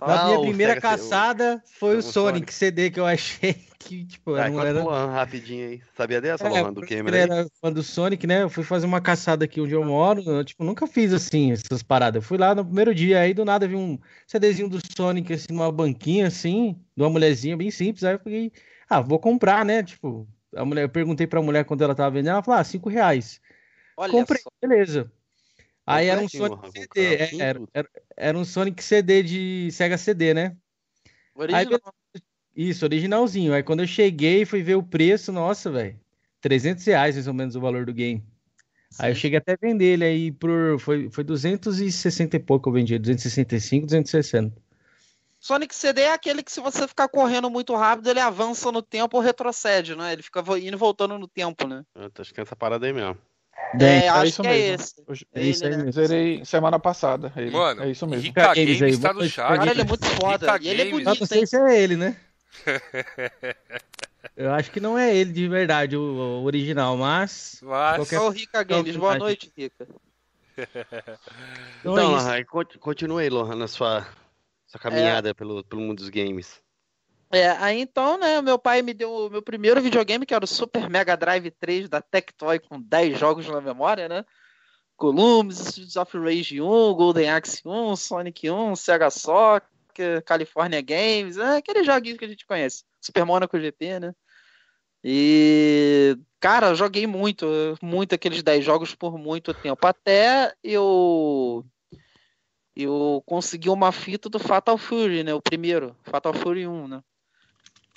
Na 0.00 0.26
minha 0.26 0.40
primeira 0.40 0.80
caçada 0.80 1.62
foi 1.78 1.96
o 1.96 2.02
Sonic, 2.02 2.52
Sonic, 2.52 2.54
CD 2.54 2.90
que 2.90 3.00
eu 3.00 3.06
achei 3.06 3.54
que, 3.78 4.04
tipo, 4.04 4.34
ah, 4.34 4.48
não 4.48 4.60
era... 4.60 4.82
Luan, 4.82 5.06
rapidinho 5.06 5.68
aí. 5.68 5.82
Sabia 5.96 6.20
dessa, 6.20 6.46
é, 6.46 6.62
Luan, 6.62 6.72
do 6.72 6.82
Cameron 6.82 7.16
era 7.16 7.46
fã 7.60 7.72
do 7.72 7.82
Sonic, 7.82 8.26
né? 8.26 8.42
Eu 8.42 8.50
fui 8.50 8.62
fazer 8.62 8.86
uma 8.86 9.00
caçada 9.00 9.44
aqui 9.44 9.60
onde 9.60 9.72
eu 9.72 9.84
moro, 9.84 10.22
eu, 10.22 10.44
tipo, 10.44 10.62
nunca 10.62 10.86
fiz, 10.86 11.12
assim, 11.12 11.52
essas 11.52 11.82
paradas. 11.82 12.22
Eu 12.22 12.26
fui 12.26 12.38
lá 12.38 12.54
no 12.54 12.64
primeiro 12.64 12.94
dia, 12.94 13.20
aí 13.20 13.34
do 13.34 13.44
nada 13.44 13.66
vi 13.66 13.74
um 13.74 13.98
CDzinho 14.26 14.68
do 14.68 14.78
Sonic, 14.96 15.32
assim, 15.32 15.46
numa 15.50 15.72
banquinha, 15.72 16.28
assim, 16.28 16.76
de 16.96 17.02
uma 17.02 17.10
mulherzinha 17.10 17.56
bem 17.56 17.70
simples, 17.70 18.04
aí 18.04 18.14
eu 18.14 18.20
falei, 18.20 18.52
ah, 18.88 19.00
vou 19.00 19.18
comprar, 19.18 19.64
né? 19.64 19.82
Tipo, 19.82 20.28
a 20.54 20.64
mulher, 20.64 20.82
eu 20.82 20.88
perguntei 20.88 21.26
pra 21.26 21.42
mulher 21.42 21.64
quando 21.64 21.82
ela 21.82 21.94
tava 21.94 22.10
vendendo, 22.10 22.34
ela 22.34 22.42
falou, 22.42 22.60
ah, 22.60 22.64
cinco 22.64 22.88
reais. 22.88 23.40
Olha 23.96 24.12
Comprei, 24.12 24.40
só. 24.40 24.50
beleza. 24.62 25.10
Aí 25.88 26.06
era 26.08 26.20
um 26.20 26.28
Sonic 26.28 26.70
CD, 26.72 26.88
é, 26.96 27.36
era, 27.40 27.60
era, 27.72 27.88
era, 28.16 28.38
um 28.38 28.44
Sonic 28.44 28.84
CD 28.84 29.22
de 29.22 29.70
Sega 29.72 29.96
CD, 29.96 30.34
né? 30.34 30.56
Original. 31.34 31.80
Aí, 32.14 32.22
isso, 32.54 32.84
originalzinho. 32.84 33.54
Aí 33.54 33.62
quando 33.62 33.80
eu 33.80 33.86
cheguei, 33.86 34.44
fui 34.44 34.62
ver 34.62 34.74
o 34.74 34.82
preço, 34.82 35.32
nossa, 35.32 35.70
velho. 35.70 35.98
300 36.40 36.84
reais 36.84 37.14
mais 37.14 37.26
ou 37.26 37.34
menos 37.34 37.56
o 37.56 37.60
valor 37.60 37.86
do 37.86 37.92
game. 37.94 38.22
Sim. 38.90 39.02
Aí 39.02 39.10
eu 39.12 39.14
cheguei 39.14 39.38
até 39.38 39.52
a 39.52 39.58
vender 39.60 39.84
ele 39.84 40.04
aí 40.04 40.32
por. 40.32 40.78
Foi, 40.78 41.10
foi 41.10 41.24
260 41.24 42.36
e 42.36 42.40
pouco 42.40 42.68
eu 42.68 42.72
vendi, 42.72 42.98
265, 42.98 43.86
260. 43.86 44.68
Sonic 45.40 45.74
CD 45.74 46.02
é 46.02 46.12
aquele 46.12 46.42
que 46.42 46.50
se 46.50 46.60
você 46.60 46.88
ficar 46.88 47.08
correndo 47.08 47.48
muito 47.48 47.74
rápido, 47.74 48.10
ele 48.10 48.18
avança 48.18 48.72
no 48.72 48.82
tempo 48.82 49.16
ou 49.16 49.22
retrocede, 49.22 49.94
né? 49.94 50.12
Ele 50.12 50.22
fica 50.22 50.40
indo 50.58 50.74
e 50.74 50.76
voltando 50.76 51.16
no 51.16 51.28
tempo, 51.28 51.66
né? 51.66 51.84
Eu 51.94 52.10
tô 52.10 52.22
acho 52.22 52.34
que 52.34 52.40
é 52.40 52.42
essa 52.42 52.56
parada 52.56 52.86
aí 52.86 52.92
mesmo. 52.92 53.16
Bem, 53.72 54.04
é, 54.04 54.08
acho 54.08 54.26
isso 54.26 54.42
que 54.42 54.48
é 54.48 54.50
mesmo. 54.52 54.74
esse. 54.74 54.94
Eu- 55.06 55.14
é 55.34 55.42
isso 55.42 55.64
aí 55.64 55.70
né? 55.70 55.76
mesmo. 55.76 55.92
Zerei 55.92 56.44
semana 56.44 56.78
passada. 56.78 57.32
ele. 57.36 57.50
Mano, 57.50 57.82
é 57.82 57.90
isso 57.90 58.06
mesmo. 58.06 58.24
Rica 58.24 58.54
Games 58.54 58.82
aí, 58.82 58.90
está 58.90 59.12
no 59.12 59.28
chat. 59.28 59.56
Cara, 59.58 59.70
ele 59.70 59.80
é 59.82 59.84
muito 59.84 60.06
foda. 60.06 60.52
Rica 60.52 60.64
E 60.64 60.68
ele 60.68 60.82
é 60.82 60.84
Games. 60.86 60.98
Eu 61.00 61.04
não 61.04 61.12
bonito, 61.14 61.26
sei 61.26 61.46
se 61.46 61.56
é 61.56 61.82
ele, 61.82 61.96
né? 61.96 62.16
Eu 64.36 64.52
acho 64.52 64.70
que 64.70 64.80
não 64.80 64.98
é 64.98 65.14
ele 65.14 65.32
de 65.32 65.48
verdade, 65.48 65.96
o, 65.96 66.42
original, 66.44 66.96
mas. 66.96 67.60
Mas, 67.62 67.96
Qualquer- 67.96 68.20
o 68.20 68.28
Rica 68.30 68.62
Games. 68.62 68.96
Boa 68.96 69.18
noite, 69.18 69.52
Rica. 69.56 69.86
Então, 71.80 71.92
Então, 71.92 71.98
é. 71.98 72.22
Lohan, 72.22 72.44
conti- 72.44 72.78
continue 72.78 73.22
aí, 73.22 73.30
Lohan, 73.30 73.54
na 73.54 73.68
sua, 73.68 74.06
sua 74.66 74.80
caminhada 74.80 75.34
pelo, 75.34 75.62
pelo 75.64 75.80
mundo 75.82 75.98
dos 75.98 76.08
games. 76.08 76.60
É, 77.30 77.50
aí 77.50 77.80
então, 77.80 78.16
né, 78.18 78.40
meu 78.40 78.58
pai 78.58 78.80
me 78.80 78.94
deu 78.94 79.12
o 79.12 79.30
meu 79.30 79.42
primeiro 79.42 79.82
videogame, 79.82 80.24
que 80.24 80.34
era 80.34 80.44
o 80.44 80.48
Super 80.48 80.88
Mega 80.88 81.16
Drive 81.16 81.50
3 81.50 81.88
da 81.88 82.00
Tectoy, 82.00 82.58
com 82.58 82.80
10 82.80 83.18
jogos 83.18 83.46
na 83.48 83.60
memória, 83.60 84.08
né? 84.08 84.24
Columbus, 84.96 85.60
Streets 85.60 85.96
of 85.96 86.18
Rage 86.18 86.60
1, 86.60 86.94
Golden 86.94 87.30
Axe 87.30 87.62
1, 87.64 87.96
Sonic 87.96 88.50
1, 88.50 88.74
Sega 88.76 89.10
Soccer, 89.10 90.24
California 90.24 90.80
Games, 90.80 91.36
né, 91.36 91.56
aqueles 91.56 91.86
joguinhos 91.86 92.18
que 92.18 92.24
a 92.24 92.28
gente 92.28 92.46
conhece. 92.46 92.84
Super 93.00 93.24
Monaco 93.24 93.58
GP, 93.58 94.00
né? 94.00 94.14
E, 95.04 96.18
cara, 96.40 96.74
joguei 96.74 97.06
muito, 97.06 97.46
muito 97.80 98.14
aqueles 98.14 98.42
10 98.42 98.64
jogos 98.64 98.94
por 98.94 99.16
muito 99.18 99.54
tempo, 99.54 99.86
até 99.86 100.54
eu 100.62 101.64
eu 102.74 103.22
consegui 103.26 103.68
uma 103.68 103.90
fita 103.90 104.28
do 104.28 104.38
Fatal 104.38 104.78
Fury, 104.78 105.24
né? 105.24 105.34
O 105.34 105.42
primeiro, 105.42 105.96
Fatal 106.04 106.32
Fury 106.32 106.66
1, 106.66 106.86
né? 106.86 107.02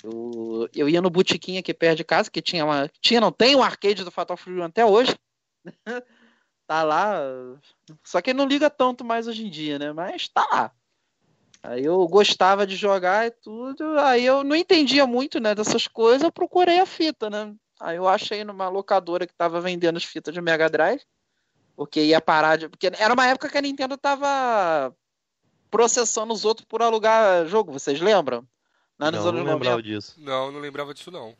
Eu, 0.02 0.68
eu 0.74 0.88
ia 0.88 1.00
no 1.00 1.10
botiquinho 1.10 1.60
aqui 1.60 1.72
perto 1.72 1.98
de 1.98 2.04
casa, 2.04 2.30
que 2.30 2.42
tinha 2.42 2.64
uma. 2.64 2.88
Tinha, 3.00 3.20
não 3.20 3.30
tem 3.30 3.54
um 3.54 3.62
arcade 3.62 4.04
do 4.04 4.10
Fatal 4.10 4.36
Fury 4.36 4.60
1 4.60 4.64
até 4.64 4.84
hoje. 4.84 5.16
tá 6.66 6.82
lá. 6.82 7.20
Só 8.02 8.20
que 8.20 8.30
ele 8.30 8.38
não 8.38 8.46
liga 8.46 8.68
tanto 8.68 9.04
mais 9.04 9.28
hoje 9.28 9.46
em 9.46 9.50
dia, 9.50 9.78
né? 9.78 9.92
Mas 9.92 10.28
tá 10.28 10.46
lá. 10.50 10.72
Aí 11.62 11.84
eu 11.84 12.06
gostava 12.08 12.66
de 12.66 12.74
jogar 12.74 13.26
e 13.26 13.30
tudo. 13.30 13.98
Aí 14.00 14.24
eu 14.24 14.42
não 14.42 14.56
entendia 14.56 15.06
muito, 15.06 15.38
né, 15.38 15.54
dessas 15.54 15.86
coisas, 15.86 16.22
eu 16.22 16.32
procurei 16.32 16.80
a 16.80 16.86
fita, 16.86 17.30
né? 17.30 17.54
Aí 17.80 17.96
eu 17.96 18.08
achei 18.08 18.42
numa 18.42 18.68
locadora 18.68 19.26
que 19.26 19.34
tava 19.34 19.60
vendendo 19.60 19.96
as 19.96 20.04
fitas 20.04 20.34
de 20.34 20.40
Mega 20.40 20.68
Drive. 20.68 21.02
Porque 21.76 22.02
ia 22.02 22.20
parar 22.20 22.56
de. 22.56 22.68
Porque 22.68 22.88
era 22.98 23.14
uma 23.14 23.26
época 23.26 23.48
que 23.48 23.58
a 23.58 23.62
Nintendo 23.62 23.96
tava 23.96 24.94
processando 25.70 26.34
os 26.34 26.44
outros 26.44 26.66
por 26.66 26.82
alugar 26.82 27.46
jogo, 27.46 27.72
vocês 27.72 28.00
lembram? 28.00 28.46
Lá 29.02 29.10
nos 29.10 29.20
Não, 29.20 29.28
anos 29.30 29.40
não 29.40 29.46
90. 29.52 29.52
lembrava 29.54 29.82
disso. 29.82 30.14
não, 30.18 30.52
não 30.52 30.60
lembrava 30.60 30.94
disso 30.94 31.10
não. 31.10 31.34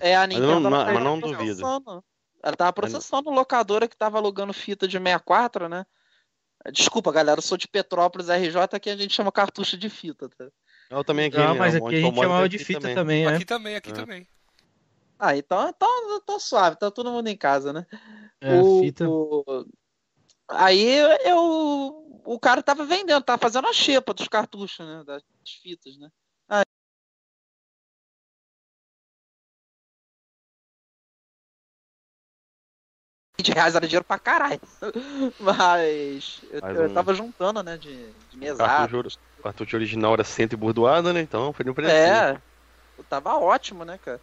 É, 0.00 0.16
a 0.16 0.20
Mas 0.20 0.28
Nintendo 0.30 0.60
não- 0.60 0.80
ela 0.80 0.92
mas 0.94 1.04
não 1.04 1.20
duvido. 1.20 1.36
processando. 1.60 2.04
Ela 2.42 2.56
tava 2.56 2.72
processando 2.72 3.28
locadora 3.30 3.86
que 3.86 3.96
tava 3.96 4.16
alugando 4.18 4.52
fita 4.54 4.88
de 4.88 4.96
64, 4.98 5.68
né? 5.68 5.84
Desculpa, 6.72 7.12
galera, 7.12 7.38
eu 7.38 7.42
sou 7.42 7.58
de 7.58 7.68
Petrópolis, 7.68 8.28
RJ, 8.30 8.56
aqui 8.76 8.88
a 8.88 8.96
gente 8.96 9.12
chama 9.12 9.30
cartucho 9.30 9.76
de 9.76 9.90
fita, 9.90 10.28
tá? 10.30 10.48
Eu 10.90 11.04
também 11.04 11.26
aqui. 11.26 11.36
Não, 11.36 11.54
mas 11.54 11.74
aqui 11.74 11.96
a 11.96 12.00
gente 12.00 12.14
chamava 12.18 12.48
de 12.48 12.56
aqui 12.56 12.64
fita 12.64 12.80
também. 12.80 12.94
também, 12.94 13.26
né? 13.26 13.34
Aqui 13.36 13.44
também, 13.44 13.76
aqui 13.76 13.90
É. 13.90 13.92
também. 13.92 14.26
Ah, 15.18 15.36
então, 15.36 15.68
então 15.68 16.20
tá 16.24 16.38
suave, 16.38 16.76
tá 16.78 16.90
todo 16.90 17.10
mundo 17.12 17.28
em 17.28 17.36
casa, 17.36 17.72
né? 17.74 17.86
É, 18.40 18.58
o, 18.60 18.80
fita. 18.80 19.06
o- 19.08 19.66
Aí 20.48 20.96
eu. 21.24 22.20
O 22.24 22.38
cara 22.40 22.62
tava 22.62 22.84
vendendo, 22.86 23.22
tava 23.24 23.38
fazendo 23.40 23.66
a 23.68 23.72
xepa 23.72 24.14
dos 24.14 24.28
cartuchos, 24.28 24.78
né? 24.86 25.02
Das 25.04 25.22
fitas, 25.62 25.96
né? 25.98 26.08
20 33.42 33.52
reais 33.52 33.74
era 33.74 33.86
dinheiro 33.86 34.04
pra 34.04 34.18
caralho. 34.18 34.60
Mas 35.38 36.40
eu, 36.50 36.60
Mais 36.60 36.76
eu 36.78 36.88
um- 36.88 36.94
tava 36.94 37.14
juntando, 37.14 37.62
né? 37.62 37.76
De, 37.76 38.12
de 38.28 38.38
mesada. 38.38 38.86
O 39.38 39.42
cartucho 39.42 39.76
original 39.76 40.14
era 40.14 40.24
cento 40.24 40.52
e 40.54 41.12
né? 41.12 41.20
Então 41.20 41.52
foi 41.52 41.64
no 41.64 41.74
preço. 41.74 41.92
É, 41.92 42.40
tava 43.08 43.36
ótimo, 43.36 43.84
né, 43.84 43.98
cara? 43.98 44.22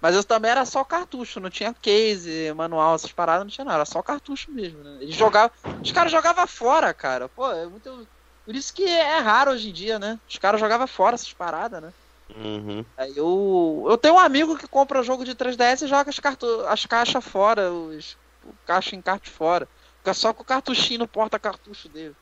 Mas 0.00 0.16
eu 0.16 0.24
também 0.24 0.50
era 0.50 0.64
só 0.64 0.84
cartucho, 0.84 1.40
não 1.40 1.50
tinha 1.50 1.72
case, 1.74 2.52
manual, 2.54 2.94
essas 2.96 3.12
paradas, 3.12 3.44
não 3.44 3.50
tinha 3.50 3.64
nada, 3.64 3.76
era 3.78 3.84
só 3.84 4.02
cartucho 4.02 4.52
mesmo, 4.52 4.82
né? 4.82 4.98
Eles 5.00 5.14
jogavam, 5.14 5.50
os 5.82 5.92
caras 5.92 6.10
jogavam 6.10 6.46
fora, 6.46 6.92
cara. 6.92 7.28
Pô, 7.28 7.50
é 7.52 7.66
muito. 7.68 8.08
Por 8.44 8.54
isso 8.56 8.74
que 8.74 8.84
é 8.84 9.18
raro 9.18 9.52
hoje 9.52 9.70
em 9.70 9.72
dia, 9.72 9.98
né? 10.00 10.20
Os 10.28 10.36
caras 10.38 10.60
jogavam 10.60 10.86
fora 10.88 11.14
essas 11.14 11.32
paradas, 11.32 11.80
né? 11.80 11.92
Uhum. 12.36 12.84
Aí 12.96 13.14
eu, 13.16 13.84
eu 13.88 13.98
tenho 13.98 14.14
um 14.14 14.18
amigo 14.18 14.56
que 14.56 14.68
compra 14.68 15.02
jogo 15.02 15.24
de 15.24 15.34
3DS 15.34 15.84
e 15.84 15.88
joga 15.88 16.10
as, 16.10 16.18
cartu 16.18 16.46
as 16.66 16.84
caixas 16.86 17.24
fora, 17.24 17.72
os, 17.72 18.16
o 18.44 18.54
caixa 18.66 18.96
encarte 18.96 19.30
fora. 19.30 19.66
Fica 19.98 20.14
só 20.14 20.32
com 20.32 20.42
o 20.42 20.46
cartuchinho 20.46 21.00
no 21.00 21.08
porta-cartucho 21.08 21.88
dele. 21.88 22.14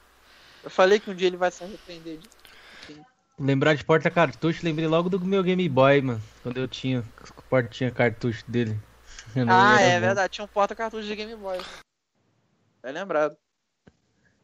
Eu 0.62 0.70
falei 0.70 1.00
que 1.00 1.10
um 1.10 1.14
dia 1.14 1.26
ele 1.26 1.36
vai 1.36 1.50
se 1.50 1.62
arrepender 1.64 2.18
disso. 2.18 2.36
Lembrar 3.38 3.74
de 3.74 3.82
porta-cartucho, 3.84 4.62
lembrei 4.62 4.86
logo 4.86 5.08
do 5.08 5.18
meu 5.18 5.42
Game 5.42 5.66
Boy, 5.68 6.02
mano. 6.02 6.22
Quando 6.42 6.58
eu 6.58 6.68
tinha 6.68 7.00
o 7.38 7.42
portinha 7.44 7.90
cartucho 7.90 8.44
dele. 8.46 8.78
Eu 9.34 9.46
Ah, 9.48 9.80
é 9.80 9.94
bom. 9.94 10.06
verdade, 10.06 10.32
tinha 10.34 10.44
um 10.44 10.48
porta-cartucho 10.48 11.06
de 11.06 11.16
Game 11.16 11.34
Boy. 11.36 11.58
É 12.82 12.90
lembrado. 12.92 13.36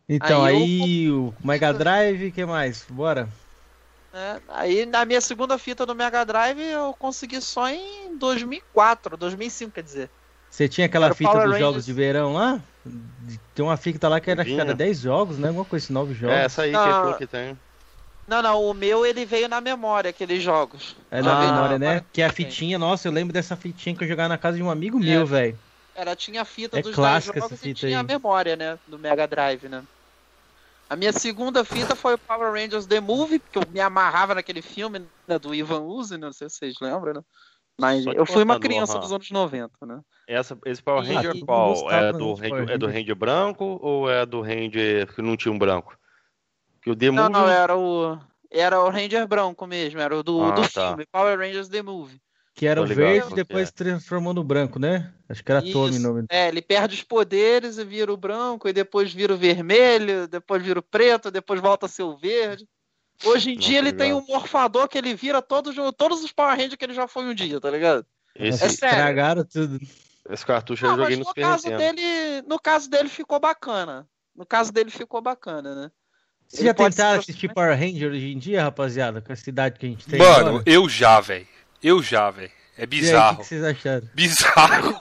Então, 0.09 0.45
Aí 0.45 0.55
eu- 0.55 0.63
aí, 0.63 1.11
o 1.11 1.35
Mega 1.45 1.73
Drive, 1.75 2.29
o 2.29 2.33
que 2.33 2.45
mais? 2.47 2.85
Bora. 2.89 3.29
né? 4.13 4.41
Aí 4.49 4.87
na 4.87 5.05
minha 5.05 5.21
segunda 5.21 5.59
fita 5.59 5.85
do 5.85 5.95
Mega 5.95 6.25
Drive 6.25 6.61
eu 6.61 6.95
consegui 6.95 7.41
só 7.41 7.69
em 7.69 8.17
2004, 8.17 9.17
2005, 9.17 9.73
quer 9.73 9.83
dizer. 9.83 10.11
Você 10.51 10.69
tinha 10.69 10.87
aquela 10.87 11.13
fita 11.15 11.31
Power 11.31 11.45
dos 11.45 11.53
Rangers. 11.55 11.69
jogos 11.69 11.85
de 11.87 11.93
verão 11.93 12.33
lá? 12.33 12.61
Tem 13.55 13.65
uma 13.65 13.77
fita 13.77 14.09
lá 14.09 14.21
que 14.21 14.31
era, 14.31 14.45
que 14.45 14.51
Vinha. 14.51 14.75
10 14.75 15.01
jogos, 15.01 15.39
né? 15.39 15.49
Alguma 15.49 15.65
coisa 15.65 15.85
assim, 15.85 15.93
9 15.93 16.15
jogos. 16.15 16.37
É 16.37 16.45
essa 16.45 16.63
aí 16.63 16.71
que 16.71 16.77
Não. 16.77 16.85
ele 16.85 16.93
falou 16.93 17.15
que 17.15 17.27
tem. 17.27 17.59
Não, 18.29 18.43
não, 18.43 18.65
o 18.65 18.75
meu 18.75 19.07
ele 19.07 19.25
veio 19.25 19.49
na 19.49 19.61
memória, 19.61 20.11
aqueles 20.11 20.43
jogos. 20.43 20.97
É 21.11 21.23
na 21.23 21.39
veio 21.39 21.53
memória, 21.53 21.79
né? 21.79 22.05
Que 22.13 22.23
a 22.23 22.33
fitinha, 22.33 22.79
nossa, 22.79 23.07
eu 23.07 23.13
lembro 23.13 23.33
dessa 23.33 23.55
fitinha 23.57 23.95
que 23.95 24.03
eu 24.03 24.09
jogava 24.09 24.29
na 24.29 24.39
casa 24.39 24.57
de 24.57 24.63
um 24.63 24.71
amigo 24.71 24.99
É. 24.99 25.03
meu, 25.03 25.27
velho. 25.27 25.59
Era, 25.95 26.15
tinha 26.17 26.43
a 26.43 26.45
fita 26.45 26.79
É 26.79 26.83
dos 26.83 26.91
10 26.91 26.97
clássica 26.97 27.39
jogos 27.41 27.53
essa 27.53 27.65
e 27.65 27.69
fita 27.75 27.87
tinha 27.87 27.99
a 27.99 28.01
aí. 28.01 28.07
memória, 28.07 28.57
né? 28.57 28.79
Do 28.87 28.99
Mega 28.99 29.27
Drive, 29.27 29.69
né? 29.69 29.83
A 30.89 30.95
minha 30.95 31.13
segunda 31.13 31.65
fita 31.65 31.97
foi 31.97 32.15
o 32.15 32.19
Power 32.19 32.53
Rangers 32.53 32.87
The 32.87 33.01
Movie, 33.01 33.39
porque 33.41 33.59
eu 33.59 33.63
me 33.73 33.81
amarrava 33.81 34.35
naquele 34.37 34.63
filme 34.63 35.03
né, 35.27 35.39
do 35.39 35.53
Ivan 35.55 35.81
Uzi, 35.81 36.17
não 36.17 36.33
sei 36.33 36.49
se 36.49 36.57
vocês 36.57 36.75
lembram, 36.81 37.15
né? 37.15 37.21
Mas 37.79 38.07
eu 38.07 38.25
fui 38.25 38.43
uma 38.43 38.59
criança 38.59 38.99
dos 38.99 39.13
anos 39.13 39.31
90, 39.31 39.85
né? 39.87 40.01
Essa, 40.27 40.59
esse 40.65 40.83
Power 40.83 41.05
Ranger 41.05 41.33
Ah, 41.37 41.45
qual? 41.47 41.71
gostava 41.75 41.95
É 42.09 42.13
do 42.13 42.35
Ranger, 42.35 42.71
é 42.71 42.79
do 42.79 42.87
Ranger. 42.87 43.15
Branco 43.15 43.79
ou 43.83 44.11
é 44.11 44.25
do 44.27 44.41
Ranger 44.41 45.15
que 45.15 45.23
não 45.23 45.37
tinha 45.37 45.53
um 45.53 45.59
branco? 45.59 45.97
Que 46.83 46.91
o 46.91 46.97
The 46.97 47.11
Não, 47.11 47.25
Movie- 47.25 47.33
não, 47.33 47.49
era 47.49 47.77
o. 47.77 48.19
Era 48.51 48.81
o 48.81 48.89
Ranger 48.89 49.27
branco 49.27 49.67
mesmo, 49.67 50.01
era 50.01 50.17
o 50.17 50.23
do, 50.23 50.41
Ah, 50.43 50.53
do 50.53 50.63
tá. 50.73 50.89
filme, 50.89 51.05
Power 51.13 51.39
Rangers 51.39 51.69
The 51.69 51.83
Movie. 51.83 52.21
Que 52.55 52.67
era 52.67 52.81
o 52.81 52.87
verde 52.87 53.33
e 53.33 53.35
depois 53.35 53.69
é. 53.69 53.73
transformou 53.73 54.33
no 54.33 54.43
branco, 54.43 54.79
né? 54.79 55.13
Acho 55.29 55.45
que 55.45 55.53
era 55.53 55.61
Tommy 55.61 55.75
o 55.75 55.89
Isso. 55.91 56.03
nome. 56.03 56.25
É, 56.31 56.49
ele 56.49 56.63
perde 56.63 56.95
os 56.95 57.03
poderes 57.03 57.77
e 57.77 57.85
vira 57.85 58.11
o 58.11 58.17
branco, 58.17 58.67
e 58.67 58.73
depois 58.73 59.13
vira 59.13 59.35
o 59.35 59.37
vermelho, 59.37 60.27
depois 60.27 60.63
vira 60.63 60.79
o 60.81 60.83
preto, 60.83 61.31
depois 61.31 61.61
volta 61.61 61.85
a 61.85 61.89
ser 61.89 62.05
o 62.05 62.17
verde. 62.17 62.67
Hoje 63.25 63.51
em 63.53 63.59
dia 63.59 63.79
ele 63.79 63.93
tem 63.93 64.13
um 64.13 64.25
morfador 64.27 64.89
que 64.89 64.99
ele 64.99 65.15
vira 65.15 65.41
todos, 65.41 65.75
todos 65.97 66.23
os 66.23 66.33
Power 66.33 66.53
Rangers 66.57 66.75
que 66.77 66.85
ele 66.85 66.95
já 66.95 67.09
foi 67.09 67.25
um 67.25 67.35
dia, 67.35 67.61
tá 67.61 67.71
ligado? 67.71 68.05
Esse, 68.35 68.65
É 68.65 68.69
sério. 68.69 68.95
Estragaram 68.97 69.45
tudo. 69.45 69.81
esse 70.31 70.45
cartucho 70.45 70.85
Não, 70.85 70.93
eu 70.93 70.97
joguei 70.99 71.17
mas 71.17 71.19
no 71.21 71.25
Super 71.27 71.41
caso, 71.43 71.69
Nintendo. 71.69 71.97
dele, 71.97 72.43
no 72.47 72.59
caso 72.61 72.91
dele 72.91 73.09
ficou 73.09 73.41
bacana. 73.41 74.07
No 74.35 74.45
caso 74.45 74.73
dele 74.73 74.91
ficou 74.91 75.23
bacana, 75.23 75.75
né? 75.75 75.91
Vocês 76.47 76.61
Ele 76.61 76.69
já 76.69 76.75
tentaram 76.75 77.19
assistir 77.19 77.53
Power 77.53 77.77
Ranger 77.77 78.13
hoje 78.13 78.33
em 78.33 78.39
dia, 78.39 78.63
rapaziada? 78.63 79.21
Com 79.21 79.33
a 79.33 79.37
cidade 79.37 79.79
que 79.79 79.87
a 79.87 79.89
gente 79.89 80.07
tem 80.07 80.19
Mano, 80.19 80.49
agora? 80.49 80.63
eu 80.67 80.89
já, 80.89 81.19
velho. 81.21 81.47
Eu 81.83 82.03
já, 82.03 82.31
velho. 82.31 82.53
É 82.77 82.83
aí, 82.83 82.87
o 82.87 82.89
que 82.89 82.97
bizarro. 83.01 83.43
vocês 83.45 83.65
acharam? 83.65 84.09
Bizarro. 84.15 84.99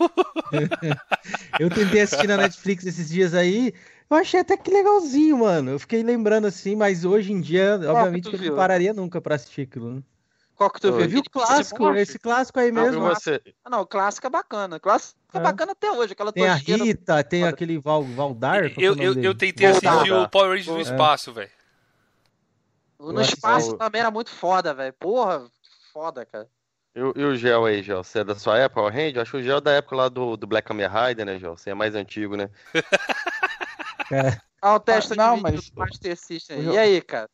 Eu 1.60 1.70
tentei 1.70 2.02
assistir 2.02 2.28
na 2.28 2.38
Netflix 2.38 2.86
esses 2.86 3.10
dias 3.10 3.34
aí. 3.34 3.74
Eu 4.10 4.18
achei 4.18 4.40
até 4.40 4.56
que 4.56 4.70
legalzinho, 4.72 5.40
mano. 5.40 5.72
Eu 5.72 5.80
fiquei 5.80 6.04
lembrando 6.04 6.46
assim, 6.48 6.76
mas 6.76 7.04
hoje 7.04 7.32
em 7.34 7.42
dia, 7.42 7.80
obviamente, 7.88 8.24
tu 8.30 8.38
que 8.38 8.46
eu 8.46 8.50
não 8.52 8.56
pararia 8.56 8.94
nunca 8.94 9.20
pra 9.20 9.36
assistir 9.36 9.62
aquilo. 9.64 9.96
Né? 9.96 10.04
Qual 10.56 10.70
que 10.70 10.80
tu 10.80 10.88
Eu 10.88 10.94
viu? 10.94 11.02
Eu 11.02 11.10
vi 11.10 11.18
o 11.18 11.24
clássico, 11.24 11.94
esse 11.96 12.18
clássico 12.20 12.60
aí 12.60 12.72
Não, 12.72 12.84
mesmo. 12.84 13.02
você? 13.02 13.42
Ah, 13.64 13.70
não, 13.70 13.82
o 13.82 13.86
clássico 13.86 14.28
é 14.28 14.30
bacana. 14.30 14.78
O 14.78 14.80
clássico 14.80 15.18
é, 15.34 15.38
É. 15.38 15.42
bacana 15.42 15.72
até 15.74 15.92
hoje. 15.92 16.14
Aquela 16.14 16.32
Tem 16.32 16.48
a 16.48 16.54
Rita, 16.56 17.24
tem 17.24 17.42
Foda. 17.42 17.50
aquele 17.54 17.78
Val, 17.80 18.04
Valdar. 18.04 18.74
qual 18.74 18.86
é 18.86 18.88
Eu, 18.88 18.96
eu, 18.96 19.22
eu 19.22 19.36
tentei 19.36 19.70
Voltar. 19.72 19.92
assistir 19.96 20.14
o 20.14 20.30
Power 20.30 20.50
Rangers 20.52 20.68
no 20.68 20.78
É. 20.78 20.82
espaço, 20.82 21.34
velho. 21.34 21.50
No 23.00 23.22
espaço 23.22 23.76
também 23.76 24.00
era 24.02 24.10
muito 24.12 24.30
foda, 24.30 24.74
velho. 24.74 24.94
Porra, 24.94 25.46
foda, 25.92 26.26
cara. 26.26 26.48
E, 26.96 27.02
o- 27.02 27.14
e 27.16 27.24
o 27.26 27.36
Gel 27.36 27.66
aí, 27.66 27.84
Gel? 27.84 28.04
Você 28.04 28.20
é 28.20 28.24
da 28.24 28.36
sua 28.36 28.58
época, 28.58 28.82
Power 28.82 28.94
Ranger? 28.94 29.22
Acho 29.22 29.32
que 29.32 29.38
o 29.38 29.44
Gel 29.44 29.58
é 29.58 29.62
da 29.62 29.72
época 29.74 29.96
lá 29.96 30.08
do, 30.10 30.38
do 30.38 30.48
Black 30.48 30.68
Kamen 30.68 30.88
Rider, 30.88 31.26
né, 31.26 31.38
Gel? 31.38 31.58
Você 31.58 31.70
é 31.70 31.74
mais 31.74 31.94
antigo, 31.96 32.36
né? 32.36 32.50
É. 34.12 34.40
Ah, 34.62 34.76
o 34.76 34.80
teste 34.80 35.16
não, 35.18 35.38
de 35.38 35.44
vídeo 35.44 35.56
mas- 35.58 35.70
do 35.72 35.80
Master 35.80 36.16
System. 36.16 36.62
E 36.74 36.78
aí, 36.78 37.02
cara? 37.02 37.28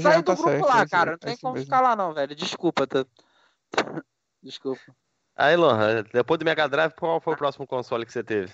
Sai 0.00 0.16
do 0.16 0.22
tá 0.22 0.34
grupo 0.34 0.48
certo, 0.48 0.66
lá, 0.66 0.88
cara. 0.88 1.10
Não 1.12 1.18
tem 1.18 1.36
como 1.36 1.52
mesmo. 1.52 1.66
ficar 1.66 1.80
lá, 1.82 1.94
não, 1.94 2.14
velho. 2.14 2.34
Desculpa. 2.34 2.86
Tá... 2.86 3.04
Desculpa. 4.42 4.80
Aí, 5.36 5.56
Lohan, 5.56 6.04
depois 6.10 6.38
do 6.38 6.44
Mega 6.46 6.66
Drive, 6.66 6.94
qual 6.94 7.20
foi 7.20 7.34
o 7.34 7.36
próximo 7.36 7.66
console 7.66 8.06
que 8.06 8.12
você 8.12 8.24
teve? 8.24 8.50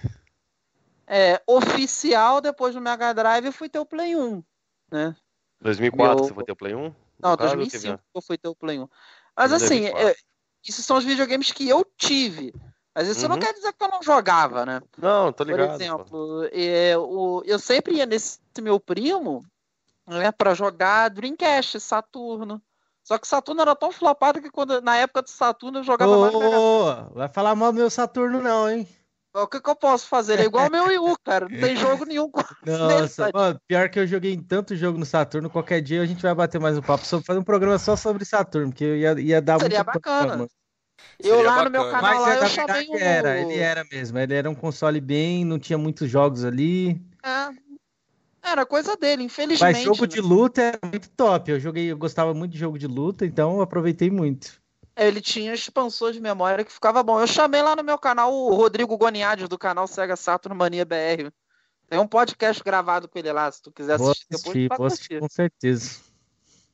É, 1.06 1.40
oficial, 1.46 2.40
depois 2.40 2.74
do 2.74 2.80
Mega 2.80 3.12
Drive, 3.14 3.46
eu 3.46 3.52
fui 3.52 3.68
ter 3.68 3.78
o 3.78 3.86
Play 3.86 4.16
1, 4.16 4.42
né? 4.90 5.14
2004 5.60 6.16
Meu... 6.16 6.24
você 6.24 6.34
foi 6.34 6.44
ter 6.44 6.52
o 6.52 6.56
Play 6.56 6.74
1? 6.74 6.94
Não, 7.20 7.36
2005 7.36 8.02
eu 8.14 8.22
fui 8.22 8.36
ter 8.36 8.48
o 8.48 8.56
Play 8.56 8.80
1. 8.80 8.88
Mas 9.36 9.52
assim, 9.52 9.86
é, 9.86 10.14
isso 10.66 10.82
são 10.82 10.96
os 10.96 11.04
videogames 11.04 11.50
que 11.50 11.68
eu 11.68 11.84
tive. 11.96 12.54
Mas 12.94 13.08
isso 13.08 13.22
uhum. 13.22 13.30
não 13.30 13.38
quer 13.38 13.52
dizer 13.52 13.72
que 13.72 13.84
eu 13.84 13.88
não 13.88 14.02
jogava, 14.02 14.64
né? 14.64 14.80
Não, 14.96 15.32
tô 15.32 15.42
ligado. 15.42 15.68
Por 15.68 15.74
exemplo, 15.74 16.48
é, 16.52 16.96
o, 16.96 17.42
eu 17.44 17.58
sempre 17.58 17.96
ia 17.96 18.06
nesse 18.06 18.38
meu 18.60 18.78
primo 18.78 19.44
né, 20.06 20.30
para 20.30 20.54
jogar 20.54 21.08
Dreamcast, 21.10 21.80
Saturno. 21.80 22.62
Só 23.02 23.18
que 23.18 23.28
Saturno 23.28 23.60
era 23.60 23.74
tão 23.74 23.92
flopado 23.92 24.40
que 24.40 24.50
quando, 24.50 24.80
na 24.80 24.96
época 24.96 25.22
do 25.22 25.28
Saturno 25.28 25.80
eu 25.80 25.84
jogava 25.84 26.16
mais. 26.16 26.34
Ô, 26.34 26.94
vai 27.12 27.28
falar 27.28 27.54
mal 27.54 27.72
do 27.72 27.78
meu 27.78 27.90
Saturno, 27.90 28.40
não, 28.40 28.70
hein? 28.70 28.88
O 29.36 29.48
que, 29.48 29.60
que 29.60 29.68
eu 29.68 29.74
posso 29.74 30.06
fazer? 30.06 30.38
É 30.38 30.44
igual 30.44 30.68
o 30.68 30.70
meu 30.70 30.84
Wii 30.86 30.98
U, 30.98 31.18
cara. 31.18 31.48
Não 31.48 31.60
tem 31.60 31.74
jogo 31.76 32.04
nenhum. 32.04 32.30
Nossa, 32.64 33.30
mano, 33.34 33.60
pior 33.66 33.88
que 33.88 33.98
eu 33.98 34.06
joguei 34.06 34.36
tanto 34.36 34.76
jogo 34.76 34.96
no 34.96 35.04
Saturno. 35.04 35.50
Qualquer 35.50 35.80
dia 35.80 36.02
a 36.02 36.06
gente 36.06 36.22
vai 36.22 36.32
bater 36.32 36.60
mais 36.60 36.78
um 36.78 36.82
papo 36.82 37.04
sobre 37.04 37.26
fazer 37.26 37.40
um 37.40 37.44
programa 37.44 37.76
só 37.76 37.96
sobre 37.96 38.24
Saturno, 38.24 38.68
porque 38.68 38.84
ia, 38.84 39.20
ia 39.20 39.42
dar 39.42 39.58
Seria 39.58 39.82
bacana. 39.82 40.46
Eu 41.18 41.42
lá 41.42 41.56
bacana. 41.56 41.64
no 41.64 41.70
meu 41.70 41.90
canal 41.90 42.14
Mas, 42.14 42.20
lá, 42.20 42.36
eu 42.36 42.46
chamei 42.46 42.88
um... 42.88 42.96
era, 42.96 43.40
ele 43.40 43.58
era 43.58 43.84
mesmo. 43.90 44.18
Ele 44.18 44.34
era 44.34 44.48
um 44.48 44.54
console 44.54 45.00
bem, 45.00 45.44
não 45.44 45.58
tinha 45.58 45.76
muitos 45.76 46.08
jogos 46.08 46.44
ali. 46.44 47.02
É. 47.24 47.64
Era 48.40 48.64
coisa 48.64 48.96
dele, 48.96 49.24
infelizmente. 49.24 49.72
Mas 49.72 49.82
jogo 49.82 50.02
né? 50.02 50.06
de 50.06 50.20
luta 50.20 50.62
era 50.62 50.78
muito 50.84 51.10
top. 51.10 51.50
Eu 51.50 51.58
joguei, 51.58 51.90
eu 51.90 51.96
gostava 51.96 52.32
muito 52.32 52.52
de 52.52 52.58
jogo 52.58 52.78
de 52.78 52.86
luta, 52.86 53.26
então 53.26 53.56
eu 53.56 53.62
aproveitei 53.62 54.10
muito 54.10 54.62
ele 54.96 55.20
tinha 55.20 55.52
expansor 55.52 56.12
de 56.12 56.20
memória 56.20 56.64
que 56.64 56.72
ficava 56.72 57.02
bom. 57.02 57.20
Eu 57.20 57.26
chamei 57.26 57.62
lá 57.62 57.74
no 57.74 57.82
meu 57.82 57.98
canal 57.98 58.32
o 58.32 58.54
Rodrigo 58.54 58.96
Goniades, 58.96 59.48
do 59.48 59.58
canal 59.58 59.86
Sega 59.86 60.16
Saturn 60.16 60.56
Mania 60.56 60.84
BR. 60.84 61.30
Tem 61.88 61.98
um 61.98 62.06
podcast 62.06 62.62
gravado 62.62 63.08
com 63.08 63.18
ele 63.18 63.32
lá, 63.32 63.50
se 63.50 63.62
tu 63.62 63.70
quiser 63.70 63.94
assistir, 63.94 64.26
assistir 64.32 64.68
depois, 64.68 64.68
pode 64.68 64.94
assistir. 64.94 65.20
Com 65.20 65.28
certeza. 65.28 66.00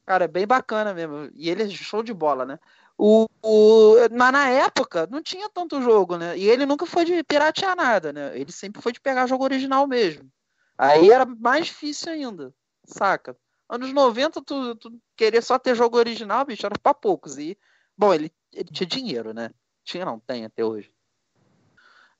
Cara, 0.06 0.24
é 0.24 0.28
bem 0.28 0.46
bacana 0.46 0.94
mesmo. 0.94 1.30
E 1.34 1.48
ele 1.50 1.62
é 1.62 1.68
show 1.68 2.02
de 2.02 2.12
bola, 2.12 2.44
né? 2.44 2.58
O, 2.96 3.26
o, 3.42 3.94
na, 4.10 4.30
na 4.30 4.48
época, 4.48 5.08
não 5.10 5.22
tinha 5.22 5.48
tanto 5.48 5.80
jogo, 5.80 6.18
né? 6.18 6.36
E 6.36 6.48
ele 6.48 6.66
nunca 6.66 6.84
foi 6.84 7.04
de 7.04 7.24
piratear 7.24 7.74
nada, 7.74 8.12
né? 8.12 8.38
Ele 8.38 8.52
sempre 8.52 8.82
foi 8.82 8.92
de 8.92 9.00
pegar 9.00 9.26
jogo 9.26 9.44
original 9.44 9.86
mesmo. 9.86 10.30
Aí 10.76 11.10
era 11.10 11.24
mais 11.24 11.66
difícil 11.66 12.12
ainda, 12.12 12.54
saca? 12.84 13.36
Anos 13.68 13.92
90, 13.92 14.42
tu, 14.42 14.74
tu 14.76 14.92
querer 15.16 15.42
só 15.42 15.58
ter 15.58 15.74
jogo 15.74 15.96
original, 15.96 16.44
bicho, 16.44 16.66
era 16.66 16.78
pra 16.78 16.92
poucos. 16.92 17.38
E 17.38 17.56
Bom, 18.00 18.14
ele, 18.14 18.32
ele 18.50 18.70
tinha 18.72 18.86
dinheiro, 18.86 19.34
né? 19.34 19.50
Tinha, 19.84 20.06
não, 20.06 20.18
tem 20.18 20.46
até 20.46 20.64
hoje. 20.64 20.90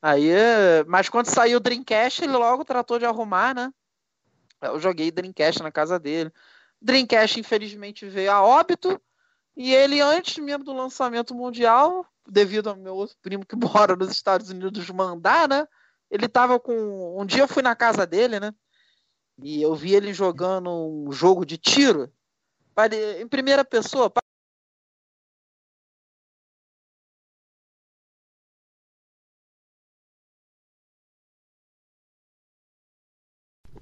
Aí, 0.02 0.30
mas 0.86 1.08
quando 1.08 1.24
saiu 1.24 1.56
o 1.56 1.60
Dreamcast, 1.60 2.22
ele 2.22 2.34
logo 2.34 2.66
tratou 2.66 2.98
de 2.98 3.06
arrumar, 3.06 3.54
né? 3.54 3.72
Eu 4.60 4.78
joguei 4.78 5.10
Dreamcast 5.10 5.62
na 5.62 5.72
casa 5.72 5.98
dele. 5.98 6.30
Dreamcast, 6.82 7.40
infelizmente, 7.40 8.06
veio 8.06 8.30
a 8.30 8.42
óbito. 8.42 9.00
E 9.56 9.74
ele, 9.74 10.02
antes 10.02 10.36
mesmo 10.44 10.64
do 10.64 10.74
lançamento 10.74 11.34
mundial, 11.34 12.06
devido 12.28 12.68
ao 12.68 12.76
meu 12.76 12.94
outro 12.94 13.16
primo 13.22 13.46
que 13.46 13.56
mora 13.56 13.96
nos 13.96 14.10
Estados 14.10 14.50
Unidos 14.50 14.90
mandar, 14.90 15.48
né? 15.48 15.66
Ele 16.10 16.28
tava 16.28 16.60
com. 16.60 17.18
Um 17.18 17.24
dia 17.24 17.44
eu 17.44 17.48
fui 17.48 17.62
na 17.62 17.74
casa 17.74 18.06
dele, 18.06 18.38
né? 18.38 18.52
E 19.42 19.62
eu 19.62 19.74
vi 19.74 19.94
ele 19.94 20.12
jogando 20.12 20.68
um 20.68 21.10
jogo 21.10 21.46
de 21.46 21.56
tiro 21.56 22.12
em 23.18 23.26
primeira 23.26 23.64
pessoa. 23.64 24.12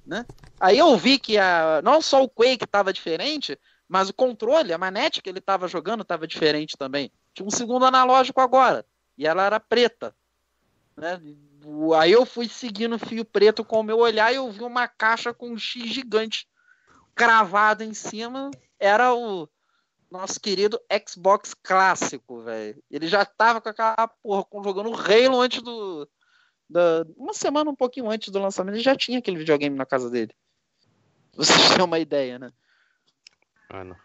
Né? 0.09 0.25
Aí 0.59 0.79
eu 0.79 0.97
vi 0.97 1.19
que 1.19 1.37
a, 1.37 1.81
não 1.83 2.01
só 2.01 2.23
o 2.23 2.27
Quake 2.27 2.63
estava 2.63 2.91
diferente, 2.91 3.55
mas 3.87 4.09
o 4.09 4.13
controle, 4.13 4.73
a 4.73 4.77
manete 4.77 5.21
que 5.21 5.29
ele 5.29 5.37
estava 5.37 5.67
jogando 5.67 6.01
estava 6.01 6.25
diferente 6.25 6.75
também. 6.75 7.11
Tinha 7.31 7.45
um 7.45 7.51
segundo 7.51 7.85
analógico 7.85 8.41
agora, 8.41 8.83
e 9.15 9.27
ela 9.27 9.45
era 9.45 9.59
preta. 9.59 10.15
Né? 10.97 11.21
Aí 11.95 12.11
eu 12.11 12.25
fui 12.25 12.49
seguindo 12.49 12.95
o 12.95 12.99
fio 12.99 13.23
preto 13.23 13.63
com 13.63 13.81
o 13.81 13.83
meu 13.83 13.99
olhar 13.99 14.33
e 14.33 14.37
eu 14.37 14.51
vi 14.51 14.63
uma 14.63 14.87
caixa 14.87 15.31
com 15.31 15.51
um 15.51 15.57
X 15.59 15.87
gigante 15.87 16.47
cravado 17.13 17.83
em 17.83 17.93
cima. 17.93 18.49
Era 18.79 19.13
o 19.13 19.47
nosso 20.09 20.39
querido 20.39 20.81
Xbox 21.07 21.53
clássico, 21.53 22.41
velho. 22.41 22.81
Ele 22.89 23.07
já 23.07 23.23
tava 23.23 23.61
com 23.61 23.69
aquela 23.69 24.07
porra, 24.23 24.43
jogando 24.63 24.91
Halo 24.91 25.39
antes 25.39 25.61
do, 25.61 26.09
da, 26.69 27.05
uma 27.17 27.33
semana 27.33 27.71
um 27.71 27.75
pouquinho 27.75 28.09
antes 28.09 28.29
do 28.29 28.39
lançamento, 28.39 28.75
ele 28.75 28.83
já 28.83 28.95
tinha 28.95 29.19
aquele 29.19 29.37
videogame 29.37 29.75
na 29.75 29.85
casa 29.85 30.09
dele. 30.09 30.33
Vocês 31.35 31.75
têm 31.75 31.83
uma 31.83 31.99
ideia, 31.99 32.37
né? 32.37 32.51
Mano. 33.71 33.95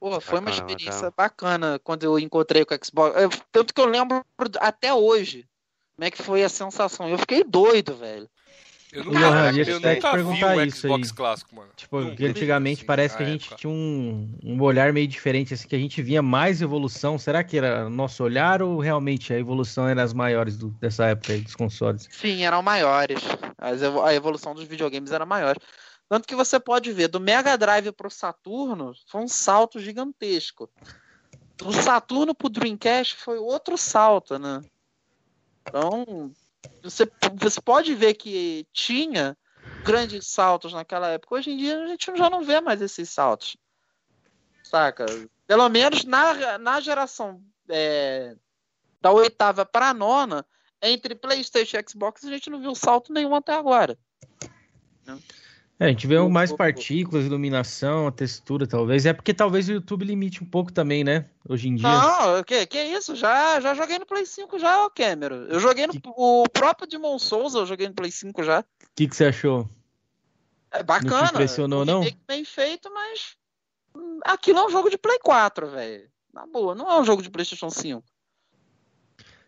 Pô, 0.00 0.20
foi 0.20 0.40
bacana, 0.40 0.40
uma 0.40 0.50
experiência 0.50 1.10
bacana. 1.10 1.12
bacana 1.16 1.78
quando 1.80 2.04
eu 2.04 2.18
encontrei 2.18 2.64
com 2.64 2.74
o 2.74 2.78
Xbox. 2.84 3.20
Eu, 3.20 3.30
tanto 3.50 3.74
que 3.74 3.80
eu 3.80 3.86
lembro 3.86 4.24
até 4.60 4.94
hoje 4.94 5.48
como 5.96 6.06
é 6.06 6.10
que 6.10 6.22
foi 6.22 6.44
a 6.44 6.48
sensação. 6.48 7.08
Eu 7.08 7.18
fiquei 7.18 7.42
doido, 7.42 7.96
velho. 7.96 8.30
Eu 8.90 9.04
nunca, 9.04 9.18
Johan, 9.18 9.52
eu, 9.52 9.64
eu 9.64 9.80
nunca 9.80 10.16
vi 10.16 10.44
o 10.44 10.70
Xbox 10.70 11.12
clássico, 11.12 11.54
mano. 11.54 11.70
Tipo, 11.76 11.98
antigamente 11.98 12.78
assim, 12.78 12.86
parece 12.86 13.16
que 13.16 13.22
a 13.22 13.26
gente 13.26 13.46
época. 13.46 13.56
tinha 13.56 13.70
um, 13.70 14.34
um 14.42 14.62
olhar 14.62 14.92
meio 14.94 15.06
diferente, 15.06 15.52
assim, 15.52 15.68
que 15.68 15.76
a 15.76 15.78
gente 15.78 16.00
via 16.00 16.22
mais 16.22 16.62
evolução. 16.62 17.18
Será 17.18 17.44
que 17.44 17.58
era 17.58 17.90
nosso 17.90 18.24
olhar 18.24 18.62
ou 18.62 18.80
realmente 18.80 19.32
a 19.32 19.38
evolução 19.38 19.86
era 19.86 20.02
as 20.02 20.14
maiores 20.14 20.56
do, 20.56 20.68
dessa 20.80 21.06
época 21.06 21.34
aí, 21.34 21.40
dos 21.40 21.54
consoles? 21.54 22.08
Sim, 22.10 22.44
eram 22.44 22.62
maiores. 22.62 23.20
A 23.58 24.14
evolução 24.14 24.54
dos 24.54 24.64
videogames 24.64 25.12
era 25.12 25.26
maior. 25.26 25.56
Tanto 26.08 26.26
que 26.26 26.34
você 26.34 26.58
pode 26.58 26.90
ver, 26.90 27.08
do 27.08 27.20
Mega 27.20 27.58
Drive 27.58 27.92
pro 27.92 28.10
Saturno, 28.10 28.94
foi 29.06 29.20
um 29.20 29.28
salto 29.28 29.78
gigantesco. 29.78 30.70
Do 31.58 31.72
Saturno 31.72 32.34
pro 32.34 32.48
Dreamcast 32.48 33.16
foi 33.16 33.36
outro 33.36 33.76
salto, 33.76 34.38
né? 34.38 34.62
Então, 35.60 36.32
você, 36.82 37.10
você 37.34 37.60
pode 37.60 37.94
ver 37.94 38.14
que 38.14 38.66
tinha 38.72 39.36
grandes 39.84 40.26
saltos 40.26 40.72
naquela 40.72 41.08
época. 41.08 41.36
Hoje 41.36 41.50
em 41.50 41.56
dia 41.56 41.82
a 41.82 41.86
gente 41.88 42.16
já 42.16 42.30
não 42.30 42.42
vê 42.42 42.60
mais 42.60 42.80
esses 42.80 43.10
saltos. 43.10 43.56
Saca? 44.62 45.06
Pelo 45.46 45.68
menos 45.68 46.04
na, 46.04 46.58
na 46.58 46.80
geração 46.80 47.42
é, 47.68 48.36
da 49.00 49.10
oitava 49.10 49.64
para 49.64 49.90
a 49.90 49.94
nona, 49.94 50.44
entre 50.82 51.14
PlayStation 51.14 51.78
e 51.78 51.84
Xbox, 51.88 52.24
a 52.24 52.28
gente 52.28 52.50
não 52.50 52.60
viu 52.60 52.74
salto 52.74 53.12
nenhum 53.12 53.34
até 53.34 53.52
agora. 53.52 53.98
Né? 55.06 55.18
É, 55.80 55.86
a 55.86 55.88
gente 55.88 56.08
vê 56.08 56.18
mais 56.28 56.52
partículas, 56.52 57.24
iluminação, 57.24 58.08
a 58.08 58.12
textura, 58.12 58.66
talvez. 58.66 59.06
É 59.06 59.12
porque 59.12 59.32
talvez 59.32 59.68
o 59.68 59.72
YouTube 59.72 60.04
limite 60.04 60.42
um 60.42 60.46
pouco 60.46 60.72
também, 60.72 61.04
né? 61.04 61.26
Hoje 61.48 61.68
em 61.68 61.76
dia. 61.76 61.88
Não, 61.88 62.42
que, 62.42 62.66
que 62.66 62.82
isso? 62.82 63.14
Já, 63.14 63.60
já 63.60 63.74
joguei 63.74 63.96
no 63.96 64.04
Play 64.04 64.26
5 64.26 64.58
já, 64.58 64.84
ô 64.84 64.90
Cameron. 64.90 65.44
Eu 65.44 65.60
joguei 65.60 65.86
no. 65.86 65.92
Que... 65.92 66.00
O 66.04 66.44
próprio 66.52 66.88
Demon 66.88 67.16
Souls 67.20 67.54
eu 67.54 67.64
joguei 67.64 67.86
no 67.86 67.94
Play 67.94 68.10
5 68.10 68.42
já. 68.42 68.60
O 68.60 68.64
que, 68.96 69.06
que 69.06 69.14
você 69.14 69.26
achou? 69.26 69.68
É 70.72 70.82
bacana. 70.82 71.20
Não 71.20 71.26
te 71.26 71.34
impressionou, 71.34 71.84
não? 71.84 72.00
Bem 72.26 72.44
feito, 72.44 72.92
mas. 72.92 73.36
Hum, 73.94 74.18
aquilo 74.24 74.58
é 74.58 74.66
um 74.66 74.70
jogo 74.70 74.90
de 74.90 74.98
Play 74.98 75.20
4, 75.20 75.68
velho. 75.68 76.10
Na 76.34 76.44
boa, 76.44 76.74
não 76.74 76.90
é 76.90 77.00
um 77.00 77.04
jogo 77.04 77.22
de 77.22 77.30
PlayStation 77.30 77.70
5. 77.70 78.02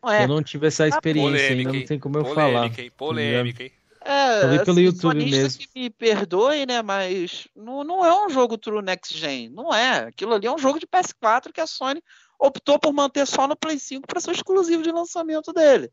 Não 0.00 0.12
é. 0.12 0.24
Eu 0.24 0.28
não 0.28 0.42
tive 0.44 0.68
essa 0.68 0.86
experiência 0.86 1.32
polêmica, 1.32 1.70
ainda, 1.70 1.78
não 1.80 1.86
tem 1.86 1.98
como 1.98 2.18
eu 2.18 2.22
polêmica, 2.22 2.52
falar. 2.52 2.66
Hein? 2.66 2.92
Polêmica, 2.96 3.62
hein? 3.64 3.72
É, 4.02 4.44
eu 4.44 4.50
vi 4.50 4.64
pelo 4.64 4.78
assim, 4.78 4.86
YouTube 4.86 5.30
mesmo. 5.30 5.58
que 5.60 5.68
me 5.74 5.90
perdoe, 5.90 6.66
né? 6.66 6.82
Mas 6.82 7.46
não, 7.54 7.84
não 7.84 8.04
é 8.04 8.26
um 8.26 8.30
jogo 8.30 8.56
True 8.56 8.82
Next 8.82 9.16
Gen. 9.16 9.50
Não 9.50 9.74
é. 9.74 10.08
Aquilo 10.08 10.34
ali 10.34 10.46
é 10.46 10.52
um 10.52 10.58
jogo 10.58 10.78
de 10.78 10.86
PS4 10.86 11.52
que 11.52 11.60
a 11.60 11.66
Sony 11.66 12.02
optou 12.38 12.78
por 12.78 12.92
manter 12.92 13.26
só 13.26 13.46
no 13.46 13.54
Play 13.54 13.78
5 13.78 14.06
para 14.06 14.20
ser 14.20 14.32
exclusivo 14.32 14.82
de 14.82 14.90
lançamento 14.90 15.52
dele. 15.52 15.90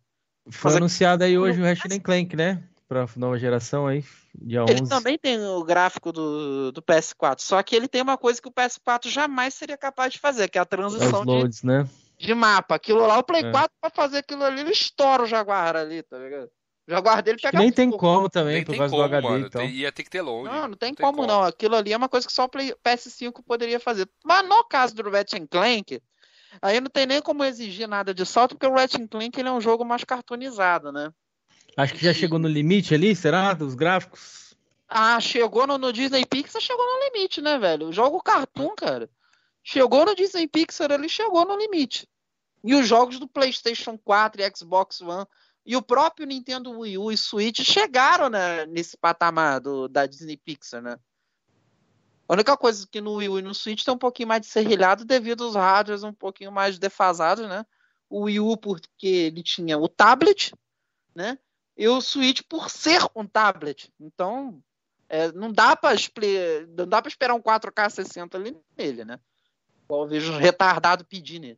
Foi 0.49 0.71
Mas 0.71 0.77
anunciado 0.77 1.23
aí 1.23 1.37
hoje 1.37 1.61
o 1.61 1.63
Ratchet 1.63 1.99
Clank, 1.99 2.35
né? 2.35 2.63
Pra 2.87 3.05
nova 3.17 3.37
geração 3.37 3.85
aí, 3.85 4.01
dia 4.33 4.63
11. 4.63 4.71
Ele 4.71 4.87
também 4.87 5.17
tem 5.17 5.37
o 5.45 5.61
gráfico 5.61 6.13
do, 6.13 6.71
do 6.71 6.81
PS4, 6.81 7.41
só 7.41 7.61
que 7.61 7.75
ele 7.75 7.85
tem 7.85 8.01
uma 8.01 8.17
coisa 8.17 8.41
que 8.41 8.47
o 8.47 8.53
PS4 8.53 9.09
jamais 9.09 9.53
seria 9.55 9.77
capaz 9.77 10.13
de 10.13 10.19
fazer, 10.19 10.47
que 10.47 10.57
é 10.57 10.61
a 10.61 10.65
transição 10.65 11.23
loads, 11.23 11.59
de, 11.59 11.67
né? 11.67 11.85
de 12.17 12.33
mapa. 12.33 12.75
Aquilo 12.75 13.05
lá, 13.05 13.17
o 13.19 13.23
Play 13.23 13.43
é. 13.43 13.51
4 13.51 13.69
para 13.81 13.89
fazer 13.89 14.19
aquilo 14.19 14.43
ali, 14.43 14.61
ele 14.61 14.71
estoura 14.71 15.23
o 15.23 15.27
Jaguar 15.27 15.75
ali, 15.75 16.01
tá 16.01 16.17
ligado? 16.17 16.49
Jaguar 16.87 17.21
dele 17.21 17.37
pega 17.41 17.59
Nem 17.59 17.71
tem 17.71 17.91
como 17.91 18.29
também, 18.29 18.55
nem 18.55 18.63
por 18.63 18.77
causa 18.77 18.95
como, 18.95 19.03
do 19.03 19.15
HD 19.15 19.27
mano. 19.27 19.47
então. 19.47 19.65
Ia 19.65 19.91
ter 19.91 20.03
que 20.03 20.09
ter 20.09 20.21
longe. 20.21 20.49
Não, 20.49 20.69
não 20.69 20.77
tem, 20.77 20.89
não 20.89 20.95
tem 20.95 21.05
como, 21.05 21.17
como, 21.17 21.27
não. 21.27 21.43
Aquilo 21.43 21.75
ali 21.75 21.91
é 21.91 21.97
uma 21.97 22.07
coisa 22.07 22.25
que 22.25 22.31
só 22.31 22.45
o 22.45 22.49
PS5 22.49 23.43
poderia 23.45 23.79
fazer. 23.79 24.09
Mas 24.23 24.47
no 24.47 24.63
caso 24.63 24.95
do 24.95 25.09
Ratchet 25.09 25.45
Clank, 25.47 26.01
aí 26.61 26.79
não 26.79 26.89
tem 26.89 27.05
nem 27.05 27.21
como 27.21 27.43
exigir 27.43 27.89
nada 27.89 28.13
de 28.13 28.25
salto, 28.25 28.55
porque 28.55 28.65
o 28.65 28.73
Ratchet 28.73 29.05
Clank 29.09 29.37
ele 29.37 29.49
é 29.49 29.51
um 29.51 29.59
jogo 29.59 29.83
mais 29.83 30.05
cartoonizado, 30.05 30.93
né? 30.93 31.11
Acho 31.75 31.93
que 31.93 32.05
já 32.05 32.13
chegou 32.13 32.39
no 32.39 32.47
limite 32.47 32.95
ali, 32.95 33.13
será? 33.13 33.53
Dos 33.53 33.75
gráficos? 33.75 34.55
Ah, 34.87 35.19
chegou 35.19 35.67
no, 35.67 35.77
no 35.77 35.91
Disney 35.91 36.25
Pixar, 36.25 36.61
chegou 36.61 36.85
no 36.85 37.03
limite, 37.05 37.41
né, 37.41 37.59
velho? 37.59 37.89
O 37.89 37.93
jogo 37.93 38.23
Cartoon, 38.23 38.73
cara. 38.75 39.09
Chegou 39.61 40.05
no 40.05 40.15
Disney 40.15 40.47
Pixar, 40.47 40.89
ele 40.91 41.09
chegou 41.09 41.45
no 41.45 41.57
limite. 41.57 42.07
E 42.63 42.73
os 42.73 42.87
jogos 42.87 43.19
do 43.19 43.27
PlayStation 43.27 43.97
4 43.97 44.41
e 44.41 44.51
Xbox 44.55 45.01
One 45.01 45.25
e 45.67 45.75
o 45.75 45.81
próprio 45.81 46.25
Nintendo 46.25 46.71
Wii 46.79 46.97
U 46.97 47.11
e 47.11 47.17
Switch 47.17 47.59
chegaram 47.61 48.29
né, 48.29 48.65
nesse 48.67 48.95
patamar 48.95 49.59
do, 49.59 49.89
da 49.89 50.05
Disney 50.05 50.37
Pixar, 50.37 50.81
né? 50.81 50.97
A 52.25 52.33
única 52.33 52.55
coisa 52.55 52.87
que 52.89 53.01
no 53.01 53.15
Wii 53.15 53.29
U 53.29 53.39
e 53.39 53.41
no 53.41 53.53
Switch 53.53 53.83
tem 53.83 53.93
um 53.93 53.97
pouquinho 53.97 54.29
mais 54.29 54.41
de 54.41 54.47
serrilhado 54.47 55.03
devido 55.03 55.43
aos 55.43 55.55
hardwares 55.55 56.03
um 56.03 56.13
pouquinho 56.13 56.53
mais 56.53 56.79
defasados, 56.79 57.45
né? 57.49 57.65
O 58.09 58.21
Wii 58.21 58.39
U 58.39 58.55
porque 58.55 59.07
ele 59.07 59.43
tinha 59.43 59.77
o 59.77 59.89
tablet, 59.89 60.53
né? 61.13 61.37
E 61.75 61.85
o 61.85 61.99
Switch 61.99 62.43
por 62.47 62.69
ser 62.69 63.01
um 63.13 63.27
tablet. 63.27 63.91
Então, 63.99 64.63
é, 65.09 65.33
não 65.33 65.51
dá 65.51 65.75
para 65.75 65.95
não 66.77 66.87
dá 66.87 67.01
para 67.01 67.09
esperar 67.09 67.33
um 67.33 67.41
4K 67.41 67.89
60 67.89 68.37
ali 68.37 68.57
nele, 68.77 69.03
né? 69.03 69.19
Eu 69.89 70.07
vejo 70.07 70.31
retardado 70.37 71.03
pedindo. 71.03 71.57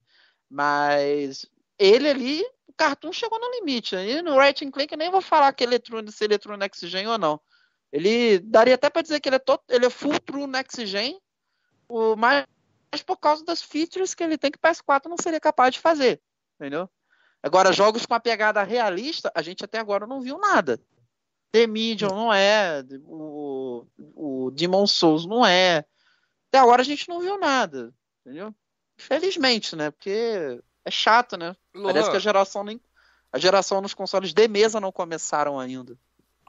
Mas 0.49 1.45
ele 1.77 2.09
ali, 2.09 2.43
cartoon 2.79 3.11
chegou 3.11 3.37
no 3.37 3.51
limite. 3.51 3.95
E 3.97 4.21
no 4.21 4.37
Ratchet 4.37 4.71
Clank 4.71 4.93
eu 4.93 4.97
nem 4.97 5.11
vou 5.11 5.21
falar 5.21 5.51
que 5.51 5.65
eletrônico, 5.65 6.13
se 6.13 6.23
eletrônico 6.23 6.63
é 6.63 6.65
Next 6.65 6.87
Gen 6.87 7.07
ou 7.07 7.17
não. 7.17 7.39
Ele 7.91 8.39
daria 8.39 8.75
até 8.75 8.89
para 8.89 9.01
dizer 9.01 9.19
que 9.19 9.27
ele 9.27 9.35
é, 9.35 9.39
todo, 9.39 9.61
ele 9.67 9.85
é 9.85 9.89
full 9.89 10.17
true 10.19 10.47
Next 10.47 10.85
Gen, 10.85 11.19
o, 11.89 12.15
mas, 12.15 12.45
mas 12.89 13.03
por 13.03 13.17
causa 13.17 13.43
das 13.43 13.61
features 13.61 14.13
que 14.13 14.23
ele 14.23 14.37
tem 14.37 14.49
que 14.49 14.57
o 14.57 14.61
PS4 14.61 15.05
não 15.09 15.17
seria 15.21 15.39
capaz 15.39 15.73
de 15.73 15.81
fazer. 15.81 16.21
Entendeu? 16.55 16.89
Agora, 17.43 17.73
jogos 17.73 18.05
com 18.05 18.13
a 18.13 18.19
pegada 18.19 18.63
realista, 18.63 19.31
a 19.35 19.41
gente 19.41 19.65
até 19.65 19.79
agora 19.79 20.07
não 20.07 20.21
viu 20.21 20.37
nada. 20.37 20.79
The 21.51 21.67
Medium 21.67 22.09
não 22.09 22.33
é, 22.33 22.83
o, 23.05 23.85
o 24.15 24.51
Demon 24.51 24.85
Souls 24.85 25.25
não 25.25 25.45
é. 25.45 25.83
Até 26.47 26.59
agora 26.59 26.81
a 26.81 26.85
gente 26.85 27.09
não 27.09 27.19
viu 27.19 27.39
nada, 27.39 27.93
entendeu? 28.21 28.53
Infelizmente, 28.97 29.75
né? 29.75 29.89
Porque 29.89 30.61
é 30.85 30.91
chato, 30.91 31.37
né? 31.37 31.55
Lohan. 31.73 31.93
Parece 31.93 32.11
que 32.11 32.17
a 32.17 32.19
geração 32.19 32.63
nem. 32.63 32.79
A 33.31 33.37
geração 33.37 33.79
nos 33.81 33.93
consoles 33.93 34.33
de 34.33 34.47
mesa 34.47 34.79
não 34.79 34.91
começaram 34.91 35.59
ainda. 35.59 35.95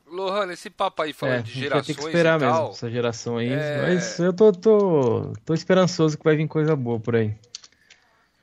Lohan, 0.07 0.53
esse 0.53 0.69
papo 0.71 1.03
aí 1.03 1.13
falando 1.13 1.41
é, 1.41 1.43
de 1.43 1.53
gerações. 1.53 1.87
Vai 1.87 1.95
ter 1.95 2.01
que 2.01 2.09
esperar 2.09 2.41
mesmo 2.41 2.71
essa 2.71 2.91
geração 2.91 3.37
aí. 3.37 3.53
É... 3.53 3.83
Mas 3.83 4.19
eu 4.19 4.33
tô, 4.33 4.51
tô, 4.53 5.33
tô 5.45 5.55
esperançoso 5.55 6.19
que 6.19 6.25
vai 6.25 6.37
vir 6.37 6.49
coisa 6.49 6.75
boa 6.75 6.99
por 6.99 7.17
aí. 7.17 7.37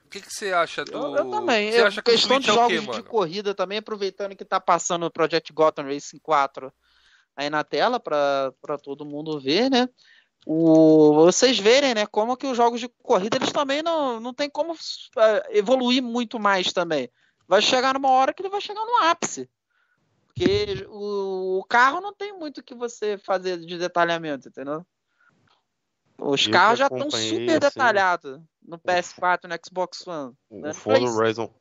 O 0.06 0.10
que, 0.10 0.22
que 0.22 0.34
você 0.34 0.54
acha 0.54 0.86
do. 0.86 0.94
Eu, 0.94 1.16
eu 1.18 1.30
também. 1.30 1.72
Você 1.72 1.82
eu, 1.82 1.88
acha 1.88 2.02
que 2.02 2.12
questão 2.12 2.40
de 2.40 2.50
é 2.50 2.54
jogos 2.54 2.86
quê, 2.86 2.92
de 2.92 3.04
corrida 3.04 3.54
também, 3.54 3.80
aproveitando 3.80 4.36
que 4.36 4.46
tá 4.46 4.60
passando 4.60 5.06
o 5.06 5.12
Project 5.12 5.52
Gotham 5.52 5.84
Racing 5.84 6.20
4 6.20 6.72
aí 7.36 7.50
na 7.50 7.64
tela 7.64 8.00
para 8.00 8.78
todo 8.82 9.06
mundo 9.06 9.40
ver, 9.40 9.70
né? 9.70 9.90
O, 10.50 11.14
vocês 11.26 11.60
verem, 11.60 11.94
né, 11.94 12.06
como 12.06 12.38
que 12.38 12.48
os 12.48 12.56
jogos 12.56 12.80
de 12.80 12.88
corrida 13.04 13.36
eles 13.36 13.52
também 13.52 13.84
não, 13.84 14.18
não 14.18 14.34
tem 14.34 14.50
como 14.50 14.72
uh, 14.72 14.78
evoluir 15.50 16.02
muito 16.02 16.40
mais 16.40 16.72
também. 16.72 17.10
Vai 17.46 17.62
chegar 17.62 17.94
numa 17.94 18.10
hora 18.10 18.34
que 18.34 18.42
ele 18.42 18.50
vai 18.50 18.62
chegar 18.62 18.86
no 18.86 19.04
ápice. 19.04 19.50
Porque 20.28 20.88
o, 20.88 21.60
o 21.60 21.64
carro 21.66 22.00
não 22.00 22.14
tem 22.14 22.32
muito 22.32 22.64
que 22.64 22.74
você 22.74 23.18
fazer 23.18 23.58
de 23.58 23.78
detalhamento, 23.78 24.48
entendeu? 24.48 24.86
Os 26.18 26.48
carros 26.48 26.80
já 26.80 26.86
estão 26.86 27.12
super 27.12 27.50
assim, 27.50 27.60
detalhados 27.60 28.40
no 28.66 28.80
PS4 28.80 29.40
e 29.44 29.48
no 29.50 29.56
Xbox 29.66 30.08
One. 30.08 30.34
O 30.50 30.62
né? 30.62 30.74
Forza 30.74 31.06
Horizon, 31.08 31.54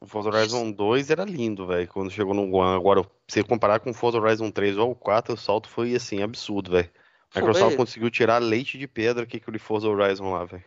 o 0.00 0.06
Forza 0.08 0.28
Horizon 0.28 0.72
2 0.72 1.10
era 1.10 1.24
lindo, 1.24 1.68
velho, 1.68 1.86
quando 1.86 2.10
chegou 2.10 2.34
no 2.34 2.52
One. 2.52 2.76
Agora, 2.76 3.08
se 3.28 3.44
comparar 3.44 3.78
com 3.78 3.90
o 3.90 3.94
Forza 3.94 4.18
Horizon 4.18 4.50
3 4.50 4.76
ou 4.76 4.90
o 4.90 4.96
4, 4.96 5.34
o 5.34 5.36
salto 5.36 5.68
foi, 5.68 5.94
assim, 5.94 6.20
absurdo, 6.20 6.72
velho. 6.72 6.90
A 7.36 7.40
Microsoft 7.40 7.76
Foi. 7.76 7.76
conseguiu 7.76 8.10
tirar 8.10 8.38
leite 8.38 8.78
de 8.78 8.88
pedra 8.88 9.26
que 9.26 9.42
ele 9.46 9.58
Forza 9.58 9.88
Horizon 9.88 10.32
lá, 10.32 10.44
velho. 10.44 10.64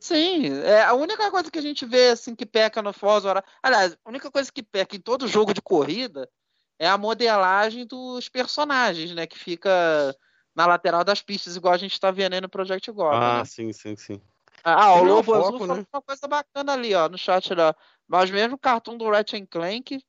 Sim, 0.00 0.46
é 0.62 0.82
a 0.84 0.94
única 0.94 1.30
coisa 1.30 1.50
que 1.50 1.58
a 1.58 1.62
gente 1.62 1.84
vê 1.84 2.10
assim 2.10 2.34
que 2.34 2.46
peca 2.46 2.80
no 2.80 2.92
Forza 2.92 3.28
Horizon. 3.28 3.46
Aliás, 3.62 3.96
a 4.04 4.08
única 4.08 4.30
coisa 4.30 4.50
que 4.50 4.62
peca 4.62 4.96
em 4.96 5.00
todo 5.00 5.28
jogo 5.28 5.52
de 5.52 5.60
corrida 5.60 6.28
é 6.78 6.88
a 6.88 6.96
modelagem 6.96 7.86
dos 7.86 8.28
personagens, 8.28 9.12
né? 9.14 9.26
Que 9.26 9.38
fica 9.38 10.16
na 10.54 10.66
lateral 10.66 11.04
das 11.04 11.20
pistas, 11.20 11.56
igual 11.56 11.74
a 11.74 11.78
gente 11.78 11.92
está 11.92 12.10
vendo 12.10 12.34
aí 12.34 12.40
no 12.40 12.48
Project 12.48 12.90
Gotham. 12.90 13.18
Ah, 13.20 13.38
né? 13.38 13.44
sim, 13.44 13.72
sim, 13.72 13.96
sim. 13.96 14.20
Ah, 14.64 14.94
o 14.94 15.04
Lobo 15.04 15.34
Azul 15.34 15.66
né? 15.66 15.84
uma 15.92 16.02
coisa 16.02 16.26
bacana 16.26 16.72
ali, 16.72 16.94
ó, 16.94 17.08
no 17.08 17.18
chat 17.18 17.54
lá. 17.54 17.74
Mas 18.06 18.30
mesmo 18.30 18.56
o 18.56 18.58
cartão 18.58 18.96
do 18.96 19.08
Ratchet 19.08 19.46
Clank 19.46 20.00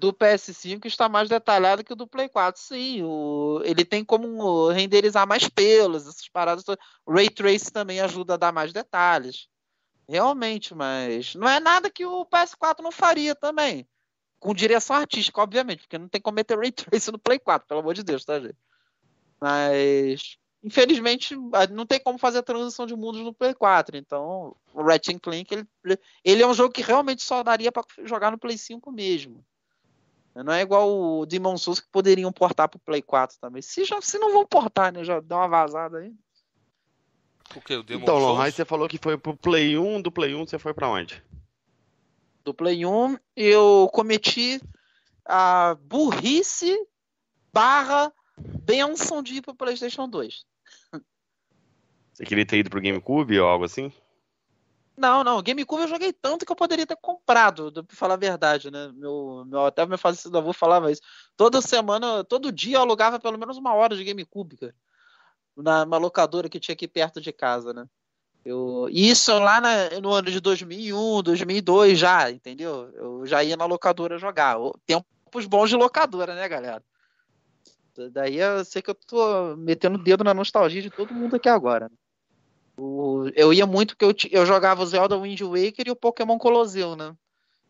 do 0.00 0.14
PS5 0.14 0.86
está 0.86 1.10
mais 1.10 1.28
detalhado 1.28 1.84
que 1.84 1.92
o 1.92 1.96
do 1.96 2.06
Play 2.06 2.28
4. 2.28 2.60
Sim, 2.60 3.02
o, 3.02 3.60
ele 3.64 3.84
tem 3.84 4.02
como 4.02 4.70
renderizar 4.70 5.28
mais 5.28 5.46
pelos, 5.46 6.08
essas 6.08 6.26
paradas. 6.28 6.64
O 7.04 7.12
Ray 7.12 7.28
Trace 7.28 7.70
também 7.70 8.00
ajuda 8.00 8.34
a 8.34 8.38
dar 8.38 8.50
mais 8.50 8.72
detalhes. 8.72 9.46
Realmente, 10.08 10.74
mas 10.74 11.34
não 11.34 11.46
é 11.46 11.60
nada 11.60 11.90
que 11.90 12.04
o 12.06 12.24
PS4 12.24 12.80
não 12.82 12.90
faria 12.90 13.34
também. 13.34 13.86
Com 14.40 14.54
direção 14.54 14.96
artística, 14.96 15.40
obviamente, 15.40 15.80
porque 15.82 15.98
não 15.98 16.08
tem 16.08 16.20
como 16.20 16.36
meter 16.36 16.58
Ray 16.58 16.72
Trace 16.72 17.12
no 17.12 17.18
Play 17.18 17.38
4, 17.38 17.68
pelo 17.68 17.80
amor 17.80 17.92
de 17.92 18.02
Deus, 18.02 18.24
tá, 18.24 18.40
gente? 18.40 18.56
Mas, 19.38 20.38
infelizmente, 20.64 21.36
não 21.70 21.84
tem 21.84 22.00
como 22.00 22.18
fazer 22.18 22.38
a 22.38 22.42
transição 22.42 22.86
de 22.86 22.96
mundos 22.96 23.20
no 23.20 23.34
Play 23.34 23.52
4. 23.52 23.98
Então, 23.98 24.56
o 24.72 24.82
Ratchet 24.82 25.20
Clank, 25.20 25.52
ele, 25.52 25.98
ele 26.24 26.42
é 26.42 26.46
um 26.46 26.54
jogo 26.54 26.72
que 26.72 26.82
realmente 26.82 27.22
só 27.22 27.42
daria 27.42 27.70
para 27.70 27.84
jogar 28.04 28.30
no 28.30 28.38
Play 28.38 28.56
5 28.56 28.90
mesmo. 28.90 29.44
Não 30.34 30.52
é 30.52 30.62
igual 30.62 30.88
o 30.90 31.26
Demon 31.26 31.56
Souls 31.58 31.80
que 31.80 31.88
poderiam 31.90 32.32
portar 32.32 32.68
pro 32.68 32.78
Play 32.78 33.02
4 33.02 33.38
também. 33.40 33.60
Se, 33.60 33.84
já, 33.84 34.00
se 34.00 34.18
não 34.18 34.32
vão 34.32 34.46
portar, 34.46 34.92
né? 34.92 35.02
Já 35.04 35.20
dá 35.20 35.38
uma 35.38 35.48
vazada 35.48 35.98
aí. 35.98 36.14
O 37.54 37.60
que? 37.60 37.74
O 37.74 37.82
Demon 37.82 38.02
então, 38.02 38.20
Souls? 38.20 38.54
você 38.54 38.64
falou 38.64 38.88
que 38.88 38.98
foi 38.98 39.18
pro 39.18 39.36
Play 39.36 39.76
1, 39.76 40.02
do 40.02 40.12
Play 40.12 40.34
1 40.34 40.46
você 40.46 40.58
foi 40.58 40.72
para 40.72 40.88
onde? 40.88 41.22
Do 42.44 42.54
Play 42.54 42.86
1 42.86 43.18
eu 43.36 43.90
cometi 43.92 44.60
a 45.24 45.76
burrice 45.80 46.76
barra 47.52 48.12
benção 48.38 49.22
de 49.22 49.34
ir 49.34 49.42
pro 49.42 49.54
Playstation 49.54 50.08
2. 50.08 50.44
Você 52.12 52.24
queria 52.24 52.46
ter 52.46 52.58
ido 52.58 52.70
pro 52.70 52.80
GameCube 52.80 53.38
ou 53.38 53.48
algo 53.48 53.64
assim? 53.64 53.92
Não, 55.00 55.24
não. 55.24 55.42
GameCube 55.42 55.80
eu 55.80 55.88
joguei 55.88 56.12
tanto 56.12 56.44
que 56.44 56.52
eu 56.52 56.56
poderia 56.56 56.86
ter 56.86 56.96
comprado, 57.00 57.72
pra 57.72 57.96
falar 57.96 58.14
a 58.14 58.18
verdade, 58.18 58.70
né? 58.70 58.92
Meu, 58.94 59.46
meu, 59.46 59.64
até 59.64 59.86
meu 59.86 59.96
falecido 59.96 60.36
avô 60.36 60.52
falava 60.52 60.92
isso. 60.92 61.00
Toda 61.38 61.62
semana, 61.62 62.22
todo 62.22 62.52
dia 62.52 62.76
eu 62.76 62.82
alugava 62.82 63.18
pelo 63.18 63.38
menos 63.38 63.56
uma 63.56 63.72
hora 63.72 63.96
de 63.96 64.04
GameCube, 64.04 64.58
cara. 64.58 64.74
Na 65.56 65.84
uma 65.84 65.96
locadora 65.96 66.50
que 66.50 66.60
tinha 66.60 66.74
aqui 66.74 66.86
perto 66.86 67.18
de 67.18 67.32
casa, 67.32 67.72
né? 67.72 67.86
Eu, 68.44 68.88
isso 68.90 69.32
lá 69.38 69.58
na, 69.58 70.00
no 70.00 70.12
ano 70.12 70.30
de 70.30 70.38
2001, 70.38 71.22
2002 71.22 71.98
já, 71.98 72.30
entendeu? 72.30 72.90
Eu 72.94 73.26
já 73.26 73.42
ia 73.42 73.56
na 73.56 73.64
locadora 73.64 74.18
jogar. 74.18 74.58
Tempos 74.84 75.46
bons 75.46 75.70
de 75.70 75.76
locadora, 75.76 76.34
né, 76.34 76.46
galera? 76.46 76.84
Daí 78.12 78.36
eu 78.36 78.64
sei 78.66 78.82
que 78.82 78.90
eu 78.90 78.94
tô 78.94 79.56
metendo 79.56 79.98
o 79.98 80.02
dedo 80.02 80.22
na 80.24 80.34
nostalgia 80.34 80.82
de 80.82 80.90
todo 80.90 81.14
mundo 81.14 81.36
aqui 81.36 81.48
agora. 81.48 81.88
Né? 81.88 81.96
O, 82.82 83.30
eu 83.36 83.52
ia 83.52 83.66
muito 83.66 83.94
que 83.94 84.02
eu, 84.02 84.14
eu 84.30 84.46
jogava 84.46 84.82
o 84.82 84.86
Zelda 84.86 85.18
Wind 85.18 85.42
Waker 85.42 85.86
e 85.86 85.90
o 85.90 85.96
Pokémon 85.96 86.38
Colosseum, 86.38 86.96
né? 86.96 87.14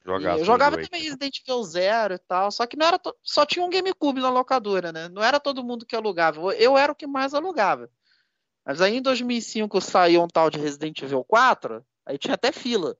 Jogava 0.05 0.39
eu 0.39 0.45
jogava 0.45 0.77
também 0.81 1.03
Resident 1.03 1.41
Evil 1.41 1.65
Zero 1.65 2.15
e 2.15 2.19
tal, 2.19 2.51
só 2.53 2.65
que 2.65 2.77
não 2.77 2.87
era 2.87 2.97
to... 2.97 3.13
só 3.21 3.45
tinha 3.45 3.65
um 3.65 3.69
GameCube 3.69 4.21
na 4.21 4.31
locadora, 4.31 4.93
né? 4.93 5.09
Não 5.09 5.21
era 5.21 5.41
todo 5.41 5.65
mundo 5.65 5.85
que 5.85 5.97
alugava. 5.97 6.41
Eu 6.55 6.79
era 6.79 6.93
o 6.93 6.95
que 6.95 7.09
mais 7.09 7.35
alugava. 7.35 7.91
Mas 8.65 8.81
aí 8.81 8.97
em 8.97 9.03
2005 9.03 9.81
saiu 9.81 10.23
um 10.23 10.29
tal 10.29 10.49
de 10.49 10.61
Resident 10.61 11.03
Evil 11.03 11.25
4, 11.25 11.85
aí 12.07 12.17
tinha 12.17 12.35
até 12.35 12.53
fila. 12.53 12.97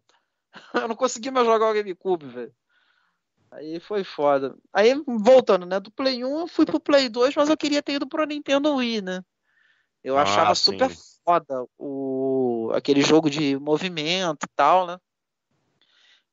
Eu 0.75 0.89
não 0.89 0.97
conseguia 0.97 1.31
mais 1.31 1.47
jogar 1.47 1.71
o 1.71 1.75
GameCube, 1.75 2.27
velho. 2.27 2.55
Aí 3.53 3.79
foi 3.79 4.03
foda. 4.03 4.57
Aí 4.73 5.01
voltando, 5.07 5.65
né? 5.65 5.79
Do 5.79 5.93
Play 5.93 6.25
1 6.25 6.41
eu 6.41 6.47
fui 6.47 6.65
pro 6.65 6.79
Play 6.79 7.09
2, 7.09 7.35
mas 7.35 7.49
eu 7.49 7.57
queria 7.57 7.83
ter 7.83 7.95
ido 7.95 8.07
pro 8.07 8.25
Nintendo 8.25 8.75
Wii, 8.77 9.01
né? 9.01 9.25
Eu 10.03 10.17
ah, 10.17 10.23
achava 10.23 10.55
sim. 10.55 10.73
super 10.73 10.91
foda 11.31 11.65
o, 11.79 12.73
aquele 12.75 13.03
jogo 13.03 13.31
de 13.31 13.57
movimento 13.59 14.45
e 14.45 14.49
tal, 14.57 14.87
né? 14.87 14.99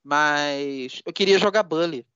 Mas 0.03 1.01
eu 1.05 1.13
queria 1.13 1.37
jogar 1.37 1.63
Bully. 1.63 2.07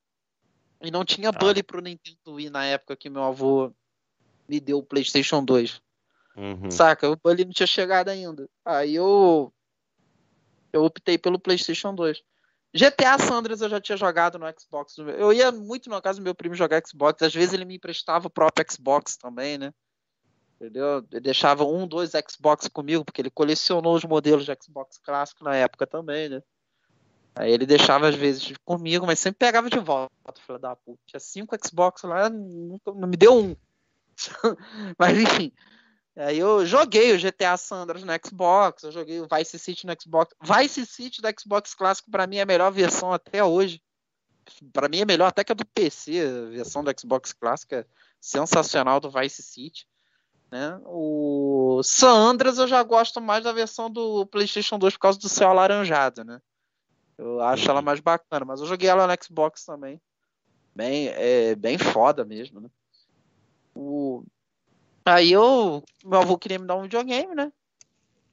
E 0.82 0.90
não 0.90 1.06
tinha 1.06 1.30
ah. 1.30 1.32
Bully 1.32 1.62
pro 1.62 1.82
Nintendo 1.82 2.34
Wii 2.34 2.50
na 2.50 2.66
época 2.66 2.96
que 2.96 3.10
meu 3.10 3.24
avô 3.24 3.72
me 4.50 4.60
deu 4.60 4.80
o 4.80 4.84
PlayStation 4.84 5.44
2. 5.44 5.80
Uhum. 6.36 6.72
Saca? 6.72 7.10
O 7.10 7.16
Bully 7.16 7.46
não 7.46 7.52
tinha 7.52 7.68
chegado 7.68 8.10
ainda. 8.10 8.50
Aí 8.66 8.96
eu 8.96 9.54
eu 10.74 10.84
optei 10.84 11.18
pelo 11.18 11.38
PlayStation 11.38 11.94
2. 11.94 12.24
GTA 12.74 13.20
Sandras 13.20 13.62
eu 13.62 13.70
já 13.70 13.82
tinha 13.82 13.98
jogado 13.98 14.40
no 14.40 14.46
Xbox. 14.58 14.98
Eu 14.98 15.32
ia 15.34 15.52
muito 15.52 15.90
na 15.90 16.02
casa 16.02 16.20
do 16.20 16.24
meu 16.24 16.34
primo 16.34 16.56
jogar 16.56 16.82
Xbox. 16.88 17.22
Às 17.22 17.34
vezes 17.34 17.54
ele 17.54 17.66
me 17.66 17.76
emprestava 17.76 18.28
o 18.28 18.32
próprio 18.32 18.66
Xbox 18.72 19.18
também, 19.18 19.58
né? 19.58 19.72
Entendeu? 20.62 21.04
Ele 21.12 21.22
deixava 21.22 21.66
um, 21.66 21.88
dois 21.88 22.12
Xbox 22.30 22.68
comigo, 22.68 23.04
porque 23.04 23.22
ele 23.22 23.32
colecionou 23.32 23.96
os 23.96 24.04
modelos 24.04 24.46
de 24.46 24.56
Xbox 24.62 25.00
clássico 25.00 25.44
na 25.44 25.56
época 25.56 25.88
também, 25.88 26.30
né? 26.30 26.44
Aí 27.34 27.52
ele 27.52 27.66
deixava 27.66 28.08
às 28.08 28.16
vezes 28.16 28.54
comigo, 28.64 29.06
mas 29.08 29.20
sempre 29.20 29.40
pegava 29.40 29.70
de 29.70 29.80
volta, 29.80 30.12
filho 30.46 30.60
da 30.60 30.76
puta. 30.76 31.00
Tinha 31.08 31.20
cinco 31.20 31.56
Xbox 31.66 32.04
lá, 32.04 32.30
nunca, 32.30 32.92
não 32.94 33.08
me 33.08 33.18
deu 33.18 33.36
um. 33.36 33.56
mas 35.00 35.18
enfim. 35.18 35.52
Aí 36.16 36.38
eu 36.38 36.66
joguei 36.66 37.16
o 37.16 37.20
GTA 37.20 37.56
Sandras 37.56 38.04
no 38.04 38.12
Xbox, 38.24 38.84
eu 38.84 38.92
joguei 38.92 39.22
o 39.22 39.28
Vice 39.34 39.58
City 39.58 39.88
no 39.88 39.96
Xbox. 40.00 40.36
Vice 40.42 40.86
City 40.86 41.22
do 41.22 41.30
Xbox 41.40 41.74
clássico 41.74 42.12
para 42.12 42.28
mim 42.28 42.36
é 42.38 42.42
a 42.42 42.46
melhor 42.46 42.70
versão 42.72 43.14
até 43.14 43.44
hoje. 43.44 43.82
Para 44.74 44.90
mim 44.90 45.00
é 45.00 45.06
melhor 45.06 45.28
até 45.28 45.44
que 45.44 45.54
a 45.54 45.56
do 45.56 45.66
PC, 45.66 46.20
a 46.20 46.50
versão 46.50 46.84
do 46.84 46.94
Xbox 47.00 47.32
clássico 47.32 47.76
é 47.76 47.86
sensacional 48.20 49.00
do 49.00 49.10
Vice 49.10 49.42
City. 49.42 49.88
Né? 50.52 50.80
O 50.86 51.82
San 51.82 52.14
Andreas 52.14 52.58
eu 52.58 52.68
já 52.68 52.84
gosto 52.84 53.22
mais 53.22 53.44
da 53.44 53.54
versão 53.54 53.90
do 53.90 54.26
PlayStation 54.26 54.78
2 54.78 54.96
por 54.96 55.00
causa 55.00 55.18
do 55.18 55.30
céu 55.30 55.50
alaranjado, 55.50 56.26
né? 56.26 56.42
Eu 57.18 57.40
acho 57.42 57.70
ela 57.70 57.82
mais 57.82 58.02
bacana, 58.02 58.44
mas 58.44 58.60
eu 58.60 58.68
joguei 58.68 58.90
ela 58.90 59.08
no 59.08 59.24
Xbox 59.24 59.64
também. 59.64 60.02
Bem, 60.76 61.08
é, 61.08 61.56
bem 61.56 61.78
foda 61.78 62.26
mesmo, 62.26 62.60
né? 62.60 62.70
O... 63.74 64.24
Aí 65.06 65.32
eu, 65.32 65.84
meu 66.04 66.20
avô 66.20 66.38
queria 66.38 66.60
me 66.60 66.68
dar 66.68 66.76
um 66.76 66.84
videogame, 66.84 67.34
né? 67.34 67.52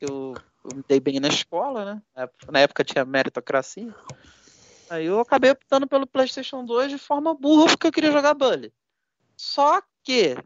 Eu, 0.00 0.34
eu 0.64 0.76
me 0.76 0.84
dei 0.88 0.98
bem 0.98 1.20
na 1.20 1.28
escola, 1.28 1.94
né? 1.94 2.02
Na 2.50 2.60
época 2.60 2.84
tinha 2.84 3.04
meritocracia. 3.04 3.94
Aí 4.90 5.06
eu 5.06 5.20
acabei 5.20 5.50
optando 5.50 5.86
pelo 5.86 6.06
PlayStation 6.06 6.64
2 6.64 6.90
de 6.90 6.98
forma 6.98 7.34
burra 7.34 7.66
porque 7.66 7.86
eu 7.86 7.92
queria 7.92 8.10
jogar 8.10 8.34
Bully. 8.34 8.72
Só 9.36 9.82
que 10.02 10.36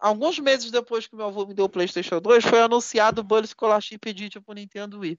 alguns 0.00 0.38
meses 0.38 0.70
depois 0.70 1.06
que 1.06 1.14
meu 1.14 1.26
avô 1.26 1.46
me 1.46 1.54
deu 1.54 1.66
o 1.66 1.68
PlayStation 1.68 2.20
2, 2.20 2.44
foi 2.44 2.60
anunciado 2.60 3.20
o 3.20 3.24
Bully 3.24 3.46
Scholarship 3.46 4.00
Edition 4.06 4.40
pro 4.40 4.54
Nintendo 4.54 4.98
Wii. 4.98 5.18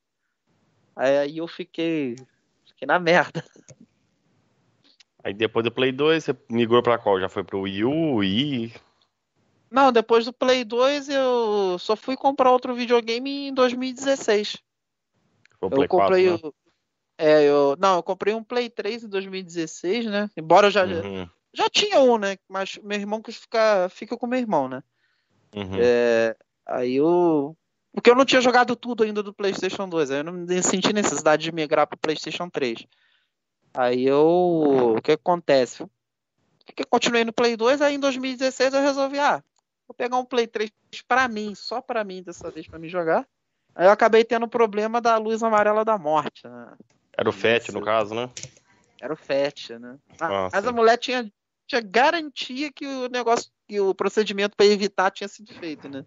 Aí 0.95 1.37
eu 1.37 1.47
fiquei, 1.47 2.15
fiquei 2.65 2.85
na 2.87 2.99
merda. 2.99 3.45
Aí 5.23 5.33
depois 5.33 5.63
do 5.63 5.71
Play 5.71 5.91
2, 5.91 6.23
você 6.23 6.35
migrou 6.49 6.81
pra 6.81 6.97
qual? 6.97 7.19
Já 7.19 7.29
foi 7.29 7.43
pro 7.43 7.61
Wii 7.61 7.83
U, 7.85 8.15
Wii? 8.15 8.73
Não, 9.69 9.91
depois 9.91 10.25
do 10.25 10.33
Play 10.33 10.65
2 10.65 11.07
eu 11.09 11.77
só 11.79 11.95
fui 11.95 12.17
comprar 12.17 12.51
outro 12.51 12.73
videogame 12.73 13.47
em 13.47 13.53
2016. 13.53 14.57
Foi 15.59 15.67
o 15.67 15.71
Play 15.71 15.85
eu 15.85 15.87
comprei 15.87 16.25
4, 16.27 16.43
né? 16.43 16.49
o. 16.49 16.53
É, 17.17 17.43
eu. 17.43 17.77
Não, 17.79 17.97
eu 17.97 18.03
comprei 18.03 18.33
um 18.33 18.43
Play 18.43 18.69
3 18.69 19.03
em 19.03 19.07
2016, 19.07 20.07
né? 20.07 20.29
Embora 20.35 20.67
eu 20.67 20.71
já, 20.71 20.85
Uhum, 20.85 21.29
já 21.53 21.69
tinha 21.69 21.99
um, 21.99 22.17
né? 22.17 22.37
Mas 22.47 22.77
meu 22.83 22.99
irmão 22.99 23.21
quis 23.21 23.37
ficar, 23.37 23.89
fica 23.89 24.17
com 24.17 24.27
meu 24.27 24.39
irmão, 24.39 24.67
né? 24.67 24.83
uhum. 25.55 25.79
É, 25.79 26.35
aí 26.65 26.95
eu. 26.95 27.55
Porque 27.93 28.09
eu 28.09 28.15
não 28.15 28.25
tinha 28.25 28.41
jogado 28.41 28.75
tudo 28.75 29.03
ainda 29.03 29.21
do 29.21 29.33
PlayStation 29.33 29.87
2, 29.87 30.11
aí 30.11 30.19
eu 30.19 30.23
não 30.23 30.47
senti 30.63 30.93
necessidade 30.93 31.43
de 31.43 31.51
migrar 31.51 31.85
pro 31.87 31.97
PlayStation 31.97 32.49
3. 32.49 32.85
Aí 33.73 34.05
eu. 34.05 34.95
O 34.97 35.01
que 35.01 35.11
acontece? 35.11 35.85
Fiquei, 36.65 36.85
continuei 36.85 37.25
no 37.25 37.33
Play 37.33 37.57
2, 37.57 37.81
aí 37.81 37.95
em 37.95 37.99
2016 37.99 38.73
eu 38.73 38.81
resolvi, 38.81 39.19
ah, 39.19 39.43
vou 39.87 39.95
pegar 39.95 40.17
um 40.17 40.25
Play 40.25 40.47
3 40.47 40.71
pra 41.07 41.27
mim, 41.27 41.53
só 41.55 41.81
pra 41.81 42.03
mim 42.03 42.23
dessa 42.23 42.49
vez 42.51 42.67
pra 42.67 42.79
me 42.79 42.87
jogar. 42.87 43.27
Aí 43.75 43.87
eu 43.87 43.91
acabei 43.91 44.23
tendo 44.23 44.45
o 44.45 44.49
problema 44.49 45.01
da 45.01 45.17
luz 45.17 45.43
amarela 45.43 45.83
da 45.83 45.97
morte, 45.97 46.47
né? 46.47 46.73
Era 47.17 47.29
o 47.29 47.33
FAT, 47.33 47.69
Isso. 47.69 47.73
no 47.73 47.83
caso, 47.83 48.13
né? 48.13 48.29
Era 49.01 49.13
o 49.13 49.17
FAT, 49.17 49.79
né? 49.79 49.97
Ah, 50.19 50.27
Ah, 50.27 50.49
mas 50.51 50.65
a 50.65 50.69
sim. 50.69 50.75
mulher 50.75 50.97
tinha, 50.97 51.31
tinha 51.71 51.81
garantia 51.81 52.71
que 52.71 52.85
o 52.85 53.07
negócio, 53.07 53.49
que 53.65 53.79
o 53.79 53.95
procedimento 53.95 54.57
pra 54.57 54.65
evitar 54.65 55.09
tinha 55.09 55.27
sido 55.27 55.53
feito, 55.53 55.87
né? 55.87 56.05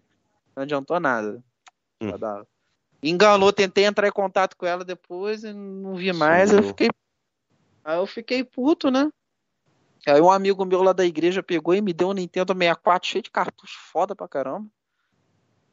Não 0.54 0.62
adiantou 0.62 1.00
nada. 1.00 1.42
Hum. 2.02 2.10
Enganou, 3.02 3.52
tentei 3.52 3.84
entrar 3.84 4.06
em 4.06 4.12
contato 4.12 4.56
com 4.56 4.66
ela 4.66 4.84
depois 4.84 5.42
e 5.42 5.52
não 5.54 5.94
vi 5.94 6.12
mais. 6.12 6.50
Eu 6.52 6.58
Sumiu. 6.58 6.68
fiquei. 6.70 6.90
Aí 7.82 7.96
eu 7.96 8.06
fiquei 8.06 8.44
puto, 8.44 8.90
né? 8.90 9.10
Aí 10.06 10.20
um 10.20 10.30
amigo 10.30 10.64
meu 10.66 10.82
lá 10.82 10.92
da 10.92 11.04
igreja 11.04 11.42
pegou 11.42 11.74
e 11.74 11.80
me 11.80 11.94
deu 11.94 12.08
um 12.08 12.12
Nintendo 12.12 12.52
64 12.52 13.08
cheio 13.08 13.22
de 13.22 13.30
cartucho 13.30 13.78
foda 13.90 14.14
pra 14.14 14.28
caramba. 14.28 14.68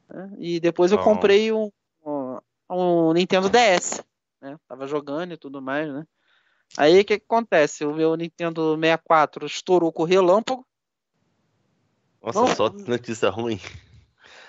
né? 0.08 0.32
E 0.38 0.58
depois 0.58 0.90
eu 0.90 0.98
comprei 0.98 1.52
um, 1.52 1.70
um, 2.04 2.38
um 2.70 3.12
Nintendo 3.12 3.50
DS, 3.50 4.02
né? 4.40 4.56
Tava 4.66 4.86
jogando 4.86 5.34
e 5.34 5.36
tudo 5.36 5.60
mais, 5.60 5.92
né? 5.92 6.06
Aí 6.76 7.00
o 7.00 7.04
que, 7.04 7.18
que 7.18 7.24
acontece? 7.24 7.84
O 7.84 7.94
meu 7.94 8.16
Nintendo 8.16 8.74
64 8.76 9.46
estourou 9.46 9.92
com 9.92 10.04
relâmpago. 10.04 10.66
Nossa, 12.22 12.40
Não. 12.40 12.48
só 12.54 12.68
notícia 12.70 13.28
ruim. 13.30 13.60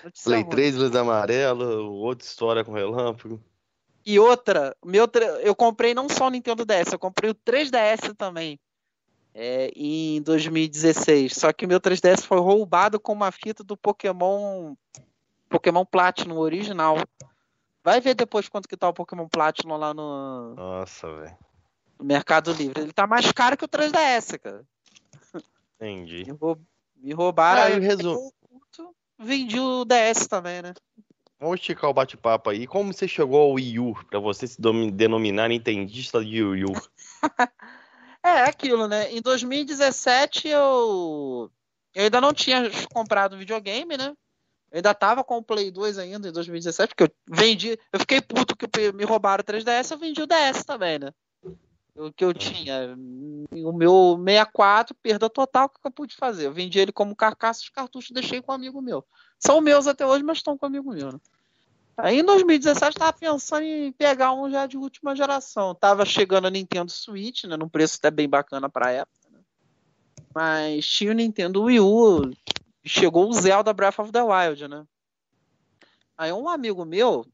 Notícia 0.02 0.30
Play 0.30 0.42
ruim. 0.42 0.50
3, 0.50 0.76
luz 0.76 0.96
amarela, 0.96 1.80
outra 1.82 2.26
história 2.26 2.64
com 2.64 2.72
relâmpago. 2.72 3.40
E 4.06 4.18
outra, 4.18 4.76
meu, 4.84 5.08
eu 5.42 5.54
comprei 5.54 5.94
não 5.94 6.08
só 6.08 6.26
o 6.26 6.30
Nintendo 6.30 6.64
DS, 6.64 6.92
eu 6.92 6.98
comprei 6.98 7.30
o 7.30 7.34
3DS 7.34 8.14
também. 8.16 8.60
é, 9.34 9.70
em 9.74 10.22
2016. 10.22 11.32
Só 11.34 11.52
que 11.52 11.64
o 11.64 11.68
meu 11.68 11.80
3DS 11.80 12.22
foi 12.22 12.38
roubado 12.38 13.00
com 13.00 13.12
uma 13.12 13.32
fita 13.32 13.64
do 13.64 13.76
Pokémon 13.76 14.74
Pokémon 15.48 15.84
Platinum 15.84 16.38
original. 16.38 16.96
Vai 17.82 18.00
ver 18.00 18.14
depois 18.14 18.48
quanto 18.48 18.68
que 18.68 18.76
tá 18.76 18.88
o 18.88 18.94
Pokémon 18.94 19.28
Platinum 19.28 19.76
lá 19.76 19.92
no, 19.92 20.54
Nossa, 20.54 21.12
velho. 21.12 21.36
No 21.98 22.04
Mercado 22.04 22.52
Livre. 22.52 22.80
Ele 22.82 22.92
tá 22.92 23.06
mais 23.06 23.30
caro 23.32 23.56
que 23.56 23.64
o 23.64 23.68
3DS, 23.68 24.38
cara. 24.38 24.64
Entendi. 25.76 26.24
Me, 26.24 26.32
rou- 26.38 26.60
me 26.96 27.12
roubaram. 27.12 27.62
Ah, 27.62 27.64
aí 27.66 27.72
e 27.74 27.76
eu 27.76 27.82
resumo. 27.82 28.32
puto, 28.48 28.94
Vendi 29.18 29.58
o 29.58 29.84
DS 29.84 30.26
também, 30.28 30.62
né? 30.62 30.72
Vamos 31.38 31.60
esticar 31.60 31.90
o 31.90 31.94
bate-papo 31.94 32.50
aí. 32.50 32.66
Como 32.66 32.92
você 32.92 33.06
chegou 33.06 33.40
ao 33.40 33.52
Wii 33.52 33.78
U, 33.78 33.94
pra 34.06 34.18
você 34.18 34.46
se 34.46 34.58
denominar 34.92 35.48
nintendista 35.48 36.24
de 36.24 36.42
Wii 36.42 36.64
U? 36.64 36.72
É, 38.26 38.44
aquilo, 38.44 38.88
né? 38.88 39.12
Em 39.12 39.20
2017 39.20 40.48
eu. 40.48 41.50
Eu 41.94 42.04
ainda 42.04 42.22
não 42.22 42.32
tinha 42.32 42.62
comprado 42.90 43.36
videogame, 43.36 43.98
né? 43.98 44.14
Eu 44.72 44.76
ainda 44.76 44.94
tava 44.94 45.22
com 45.22 45.36
o 45.36 45.42
Play 45.42 45.70
2 45.70 45.98
ainda 45.98 46.26
em 46.26 46.32
2017, 46.32 46.94
porque 46.94 47.02
eu 47.04 47.10
vendi. 47.28 47.78
Eu 47.92 48.00
fiquei 48.00 48.22
puto 48.22 48.56
que 48.56 48.66
me 48.92 49.04
roubaram 49.04 49.42
o 49.42 49.44
3DS, 49.44 49.90
eu 49.92 49.98
vendi 49.98 50.22
o 50.22 50.26
DS 50.26 50.64
também, 50.64 50.98
né? 50.98 51.10
O 51.96 52.12
que 52.12 52.24
eu 52.24 52.34
tinha. 52.34 52.96
O 53.52 53.72
meu 53.72 54.16
64, 54.18 54.94
perda 54.96 55.30
total, 55.30 55.66
o 55.66 55.68
que 55.68 55.86
eu 55.86 55.90
pude 55.90 56.16
fazer? 56.16 56.46
Eu 56.46 56.52
vendi 56.52 56.78
ele 56.78 56.90
como 56.92 57.14
carcaça, 57.14 57.60
os 57.62 57.68
cartuchos 57.68 58.10
deixei 58.10 58.42
com 58.42 58.50
um 58.50 58.54
amigo 58.54 58.80
meu. 58.82 59.04
São 59.38 59.60
meus 59.60 59.86
até 59.86 60.04
hoje, 60.04 60.24
mas 60.24 60.38
estão 60.38 60.58
com 60.58 60.66
um 60.66 60.68
amigo 60.68 60.92
meu, 60.92 61.12
né? 61.12 61.20
Aí 61.96 62.18
em 62.18 62.24
2017 62.24 62.98
tava 62.98 63.12
pensando 63.12 63.62
em 63.62 63.92
pegar 63.92 64.32
um 64.32 64.50
já 64.50 64.66
de 64.66 64.76
última 64.76 65.14
geração. 65.14 65.72
Tava 65.76 66.04
chegando 66.04 66.46
a 66.46 66.50
Nintendo 66.50 66.90
Switch, 66.90 67.44
né? 67.44 67.56
Num 67.56 67.68
preço 67.68 67.96
até 67.98 68.10
bem 68.10 68.28
bacana 68.28 68.68
pra 68.68 68.90
época. 68.90 69.28
Né? 69.30 69.38
Mas 70.34 70.84
tinha 70.88 71.12
o 71.12 71.14
Nintendo 71.14 71.62
Wii 71.62 71.78
U. 71.78 72.30
e 72.82 72.88
Chegou 72.88 73.28
o 73.28 73.32
Zelda 73.32 73.72
Breath 73.72 74.00
of 74.00 74.10
the 74.10 74.20
Wild, 74.22 74.66
né? 74.66 74.84
Aí 76.18 76.32
um 76.32 76.48
amigo 76.48 76.84
meu, 76.84 77.24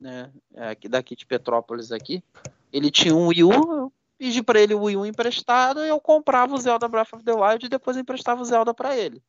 né? 0.00 0.32
é, 0.54 0.70
aqui- 0.70 0.88
Daqui 0.88 1.14
de 1.14 1.24
Petrópolis 1.24 1.92
aqui, 1.92 2.20
ele 2.72 2.90
tinha 2.90 3.14
um 3.14 3.28
Wii 3.28 3.44
U. 3.44 3.92
Pedi 4.18 4.42
pra 4.42 4.60
ele 4.60 4.74
o 4.74 4.82
Wii 4.82 4.96
U 4.96 5.06
emprestado 5.06 5.84
e 5.84 5.88
eu 5.88 6.00
comprava 6.00 6.52
o 6.52 6.58
Zelda 6.58 6.88
Breath 6.88 7.12
of 7.12 7.24
the 7.24 7.32
Wild 7.32 7.64
e 7.64 7.68
depois 7.68 7.96
emprestava 7.96 8.42
o 8.42 8.44
Zelda 8.44 8.74
pra 8.74 8.96
ele. 8.96 9.22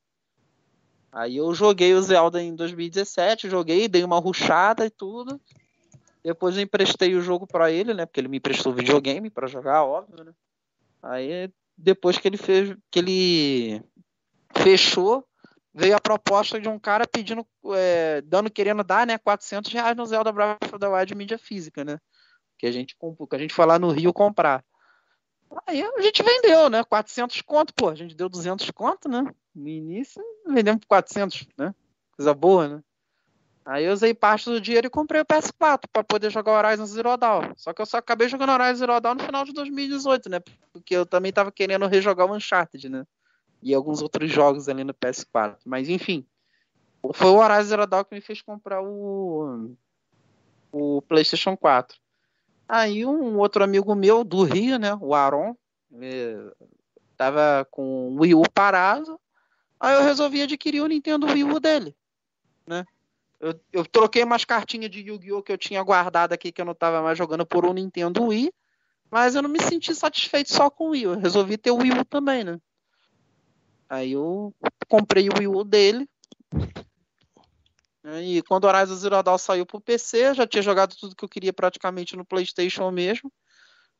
Aí 1.11 1.37
eu 1.37 1.53
joguei 1.53 1.93
o 1.93 2.01
Zelda 2.01 2.41
em 2.41 2.55
2017, 2.55 3.49
joguei, 3.49 3.87
dei 3.87 4.03
uma 4.03 4.19
ruchada 4.19 4.85
e 4.85 4.89
tudo. 4.89 5.39
Depois 6.23 6.57
eu 6.57 6.63
emprestei 6.63 7.15
o 7.15 7.21
jogo 7.21 7.47
pra 7.47 7.71
ele, 7.71 7.93
né? 7.93 8.05
Porque 8.05 8.19
ele 8.19 8.27
me 8.27 8.37
emprestou 8.37 8.73
videogame 8.73 9.29
pra 9.29 9.47
jogar, 9.47 9.83
óbvio, 9.83 10.23
né? 10.23 10.33
Aí 11.01 11.51
depois 11.77 12.17
que 12.17 12.27
ele 12.27 12.37
fez, 12.37 12.75
que 12.91 12.99
ele 12.99 13.81
fechou, 14.55 15.25
veio 15.73 15.95
a 15.95 16.01
proposta 16.01 16.59
de 16.59 16.67
um 16.67 16.77
cara 16.77 17.07
pedindo, 17.07 17.45
é, 17.73 18.21
dando, 18.21 18.51
querendo 18.51 18.83
dar, 18.83 19.07
né, 19.07 19.17
400 19.17 19.71
reais 19.71 19.95
no 19.95 20.05
Zelda 20.05 20.31
Breath 20.31 20.63
of 20.65 20.79
the 20.79 20.87
Wild 20.87 21.15
mídia 21.15 21.37
física, 21.37 21.85
né? 21.85 21.97
Que 22.57 22.67
a 22.67 22.71
gente 22.71 22.95
que 22.97 23.35
a 23.35 23.39
gente 23.39 23.53
foi 23.53 23.65
lá 23.65 23.79
no 23.79 23.91
Rio 23.91 24.11
comprar. 24.11 24.63
Aí 25.65 25.81
a 25.81 26.01
gente 26.01 26.23
vendeu, 26.23 26.69
né? 26.69 26.83
400 26.83 27.41
conto, 27.41 27.73
pô. 27.73 27.89
A 27.89 27.95
gente 27.95 28.15
deu 28.15 28.29
200 28.29 28.69
conto, 28.71 29.09
né? 29.09 29.23
No 29.53 29.67
início, 29.67 30.23
vendemos 30.47 30.81
por 30.81 30.87
400, 30.87 31.47
né? 31.57 31.73
Coisa 32.15 32.33
boa, 32.33 32.67
né? 32.67 32.83
Aí 33.65 33.85
eu 33.85 33.93
usei 33.93 34.13
parte 34.13 34.49
do 34.49 34.59
dinheiro 34.59 34.87
e 34.87 34.89
comprei 34.89 35.21
o 35.21 35.25
PS4 35.25 35.83
para 35.91 36.03
poder 36.03 36.31
jogar 36.31 36.53
Horizon 36.53 36.85
Zero 36.85 37.15
Dawn. 37.17 37.53
Só 37.55 37.71
que 37.71 37.81
eu 37.81 37.85
só 37.85 37.97
acabei 37.97 38.27
jogando 38.27 38.51
Horizon 38.51 38.75
Zero 38.75 38.99
Dawn 38.99 39.15
no 39.15 39.23
final 39.23 39.45
de 39.45 39.53
2018, 39.53 40.29
né? 40.29 40.39
Porque 40.73 40.95
eu 40.95 41.05
também 41.05 41.31
tava 41.31 41.51
querendo 41.51 41.85
rejogar 41.87 42.25
o 42.25 42.35
Uncharted, 42.35 42.89
né? 42.89 43.05
E 43.61 43.73
alguns 43.73 44.01
outros 44.01 44.31
jogos 44.31 44.69
ali 44.69 44.83
no 44.83 44.93
PS4. 44.93 45.57
Mas 45.65 45.89
enfim, 45.89 46.25
foi 47.13 47.29
o 47.29 47.37
Horizon 47.37 47.69
Zero 47.69 47.87
Dawn 47.87 48.03
que 48.03 48.15
me 48.15 48.21
fez 48.21 48.41
comprar 48.41 48.81
o 48.81 49.75
o 50.71 51.01
PlayStation 51.03 51.57
4. 51.57 51.97
Aí 52.69 53.03
um 53.03 53.39
outro 53.39 53.63
amigo 53.63 53.95
meu 53.95 54.23
do 54.23 54.43
Rio, 54.43 54.77
né, 54.77 54.95
o 55.01 55.15
Aaron, 55.15 55.55
ele 55.91 56.51
tava 57.17 57.67
com 57.71 58.09
o 58.09 58.21
Wii 58.21 58.35
U 58.35 58.43
parado. 58.53 59.19
Aí 59.79 59.95
eu 59.95 60.03
resolvi 60.03 60.43
adquirir 60.43 60.81
o 60.81 60.87
Nintendo 60.87 61.25
Wii 61.25 61.45
U 61.45 61.59
dele, 61.59 61.95
né? 62.67 62.85
Eu, 63.39 63.59
eu 63.73 63.85
troquei 63.85 64.23
umas 64.23 64.45
cartinhas 64.45 64.91
de 64.91 64.99
Yu-Gi-Oh! 64.99 65.41
que 65.41 65.51
eu 65.51 65.57
tinha 65.57 65.81
guardado 65.81 66.33
aqui 66.33 66.51
que 66.51 66.61
eu 66.61 66.65
não 66.65 66.75
tava 66.75 67.01
mais 67.01 67.17
jogando 67.17 67.45
por 67.45 67.65
um 67.65 67.73
Nintendo 67.73 68.25
Wii. 68.25 68.53
Mas 69.09 69.33
eu 69.33 69.41
não 69.41 69.49
me 69.49 69.61
senti 69.61 69.95
satisfeito 69.95 70.53
só 70.53 70.69
com 70.69 70.87
o 70.87 70.89
Wii 70.89 71.07
U. 71.07 71.13
Eu 71.13 71.19
resolvi 71.19 71.57
ter 71.57 71.71
o 71.71 71.77
Wii 71.77 72.01
U 72.01 72.05
também, 72.05 72.43
né? 72.43 72.59
Aí 73.89 74.11
eu 74.11 74.53
comprei 74.87 75.29
o 75.29 75.33
Wii 75.39 75.47
U 75.47 75.63
dele. 75.63 76.07
E 78.03 78.41
quando 78.43 78.63
o 78.63 78.67
Horizon 78.67 78.95
Zero 78.95 79.21
Dawn 79.21 79.37
saiu 79.37 79.65
pro 79.65 79.81
PC, 79.81 80.29
eu 80.29 80.33
já 80.33 80.47
tinha 80.47 80.61
jogado 80.61 80.95
tudo 80.95 81.15
que 81.15 81.23
eu 81.23 81.29
queria 81.29 81.51
praticamente 81.51 82.15
no 82.15 82.25
PlayStation 82.25 82.89
mesmo. 82.91 83.31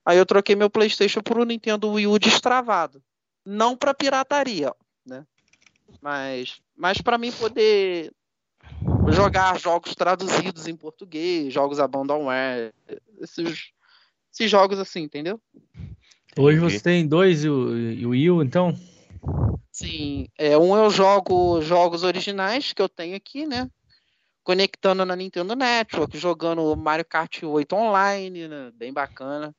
Aí 0.05 0.17
eu 0.17 0.25
troquei 0.25 0.55
meu 0.55 0.69
PlayStation 0.69 1.21
por 1.21 1.37
um 1.37 1.43
Nintendo 1.43 1.91
Wii 1.91 2.07
U 2.07 2.17
destravado. 2.17 3.03
Não 3.45 3.75
para 3.75 3.93
pirataria, 3.93 4.73
né? 5.05 5.25
Mas, 6.01 6.61
mas 6.75 7.01
para 7.01 7.17
mim 7.17 7.31
poder 7.31 8.13
jogar 9.11 9.59
jogos 9.59 9.95
traduzidos 9.95 10.67
em 10.67 10.75
português, 10.75 11.53
jogos 11.53 11.79
abandonware, 11.79 12.73
esses, 13.19 13.71
esses 14.31 14.49
jogos 14.49 14.79
assim, 14.79 15.01
entendeu? 15.01 15.41
Hoje 16.37 16.59
você 16.59 16.79
tem 16.79 17.07
dois 17.07 17.43
Wii 17.43 18.31
U, 18.31 18.41
então? 18.41 18.73
Sim, 19.71 20.27
é, 20.37 20.57
um 20.57 20.75
eu 20.75 20.89
jogo 20.89 21.61
jogos 21.61 22.03
originais 22.03 22.71
que 22.71 22.81
eu 22.81 22.87
tenho 22.87 23.15
aqui, 23.15 23.45
né? 23.45 23.69
Conectando 24.43 25.05
na 25.05 25.15
Nintendo 25.15 25.55
Network, 25.55 26.17
jogando 26.17 26.75
Mario 26.75 27.05
Kart 27.05 27.43
8 27.43 27.75
online, 27.75 28.47
né? 28.47 28.71
Bem 28.73 28.91
bacana. 28.91 29.55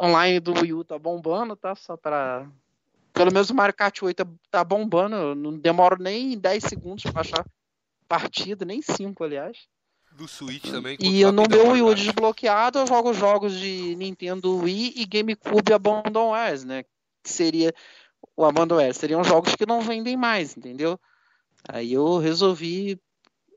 Online 0.00 0.40
do 0.40 0.52
Wii 0.52 0.72
U 0.72 0.84
tá 0.84 0.98
bombando, 0.98 1.56
tá? 1.56 1.74
Só 1.74 1.96
pra. 1.96 2.46
Pelo 3.12 3.32
menos 3.32 3.50
o 3.50 3.54
Mario 3.54 3.74
Kart 3.74 4.02
8 4.02 4.26
tá 4.50 4.64
bombando. 4.64 5.16
Eu 5.16 5.34
não 5.34 5.56
demoro 5.56 6.02
nem 6.02 6.38
10 6.38 6.64
segundos 6.64 7.04
pra 7.04 7.20
achar 7.20 7.44
partida, 8.08 8.64
nem 8.64 8.82
5, 8.82 9.22
aliás. 9.22 9.68
Do 10.12 10.26
Switch 10.26 10.70
também. 10.70 10.96
E 11.00 11.24
no 11.24 11.44
meu 11.48 11.70
Wii 11.70 11.82
U 11.82 11.94
desbloqueado, 11.94 12.80
eu 12.80 12.86
jogo 12.86 13.12
jogos 13.14 13.58
de 13.58 13.94
Nintendo 13.94 14.58
Wii 14.58 14.94
e 14.96 15.06
GameCube 15.06 15.72
Abandonwares, 15.72 16.64
né? 16.64 16.82
Que 17.22 17.30
seria 17.30 17.72
o 18.36 18.44
Abandonware. 18.44 18.92
Seriam 18.92 19.22
jogos 19.22 19.54
que 19.54 19.64
não 19.64 19.80
vendem 19.80 20.16
mais, 20.16 20.56
entendeu? 20.56 20.98
Aí 21.68 21.92
eu 21.92 22.18
resolvi 22.18 23.00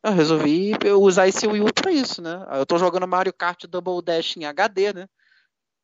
eu 0.04 0.12
resolvi 0.12 0.74
usar 1.00 1.28
esse 1.28 1.48
Wii 1.48 1.62
U 1.62 1.74
para 1.74 1.92
isso, 1.92 2.22
né? 2.22 2.46
Eu 2.52 2.66
tô 2.66 2.78
jogando 2.78 3.08
Mario 3.08 3.34
Kart 3.34 3.66
Double 3.66 4.02
Dash 4.04 4.36
em 4.36 4.44
HD, 4.44 4.92
né? 4.92 5.08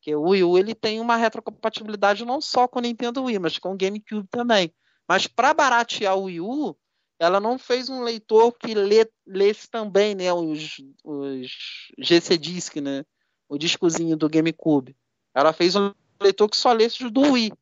Que 0.02 0.14
o 0.14 0.28
Wii 0.28 0.44
U 0.44 0.58
ele 0.58 0.74
tem 0.74 1.00
uma 1.00 1.16
retrocompatibilidade 1.16 2.24
não 2.24 2.40
só 2.40 2.68
com 2.68 2.78
o 2.78 2.82
Nintendo 2.82 3.24
Wii, 3.24 3.38
mas 3.38 3.58
com 3.58 3.72
o 3.72 3.76
GameCube 3.76 4.28
também. 4.28 4.72
Mas 5.08 5.26
para 5.26 5.54
baratear 5.54 6.16
o 6.16 6.24
Wii 6.24 6.40
U, 6.40 6.76
ela 7.18 7.40
não 7.40 7.58
fez 7.58 7.88
um 7.88 8.02
leitor 8.02 8.52
que 8.52 8.74
lê, 8.74 9.10
lesse 9.26 9.68
também 9.68 10.14
né, 10.14 10.32
os, 10.32 10.76
os 11.02 11.50
GC 11.98 12.38
Disc, 12.38 12.76
né, 12.76 13.04
o 13.48 13.58
discozinho 13.58 14.16
do 14.16 14.28
GameCube. 14.28 14.96
Ela 15.34 15.52
fez 15.52 15.76
um 15.76 15.92
leitor 16.20 16.48
que 16.48 16.56
só 16.56 16.72
lesse 16.72 17.04
os 17.04 17.10
do 17.10 17.32
Wii. 17.32 17.52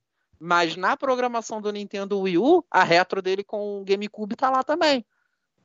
Mas 0.41 0.77
na 0.77 0.97
programação 0.97 1.61
do 1.61 1.73
Nintendo 1.73 2.21
Wii 2.21 2.39
U, 2.39 2.65
a 2.71 2.85
retro 2.85 3.21
dele 3.21 3.43
com 3.43 3.81
o 3.81 3.85
GameCube 3.85 4.35
está 4.35 4.51
lá 4.51 4.63
também. 4.63 5.05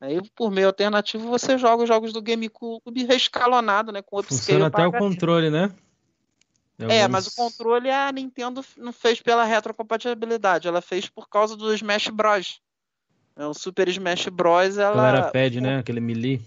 Aí, 0.04 0.20
por 0.36 0.52
meio 0.52 0.68
alternativo, 0.68 1.30
você 1.30 1.58
joga 1.58 1.84
os 1.84 1.88
jogos 1.88 2.12
do 2.12 2.22
GameCube 2.22 3.06
rescalonado, 3.06 3.90
né? 3.90 4.02
Com 4.02 4.22
Funciona 4.22 4.68
até 4.68 4.86
o 4.86 4.92
controle, 4.92 5.50
né? 5.50 5.74
É, 6.78 7.08
mas 7.08 7.28
o 7.28 7.36
controle 7.38 7.90
a 7.90 8.12
Nintendo 8.12 8.66
não 8.76 8.92
fez 8.92 9.22
pela 9.22 9.46
retrocompatibilidade, 9.46 10.68
ela 10.68 10.82
fez 10.82 11.08
por 11.08 11.30
causa 11.30 11.56
do 11.56 11.74
Smash 11.74 12.10
Bros. 12.10 12.60
É, 13.38 13.46
o 13.46 13.54
Super 13.54 13.88
Smash 13.88 14.28
Bros. 14.28 14.78
Ela. 14.78 15.08
era 15.08 15.32
pad, 15.32 15.62
né? 15.62 15.78
Aquele 15.78 16.02
melee. 16.02 16.42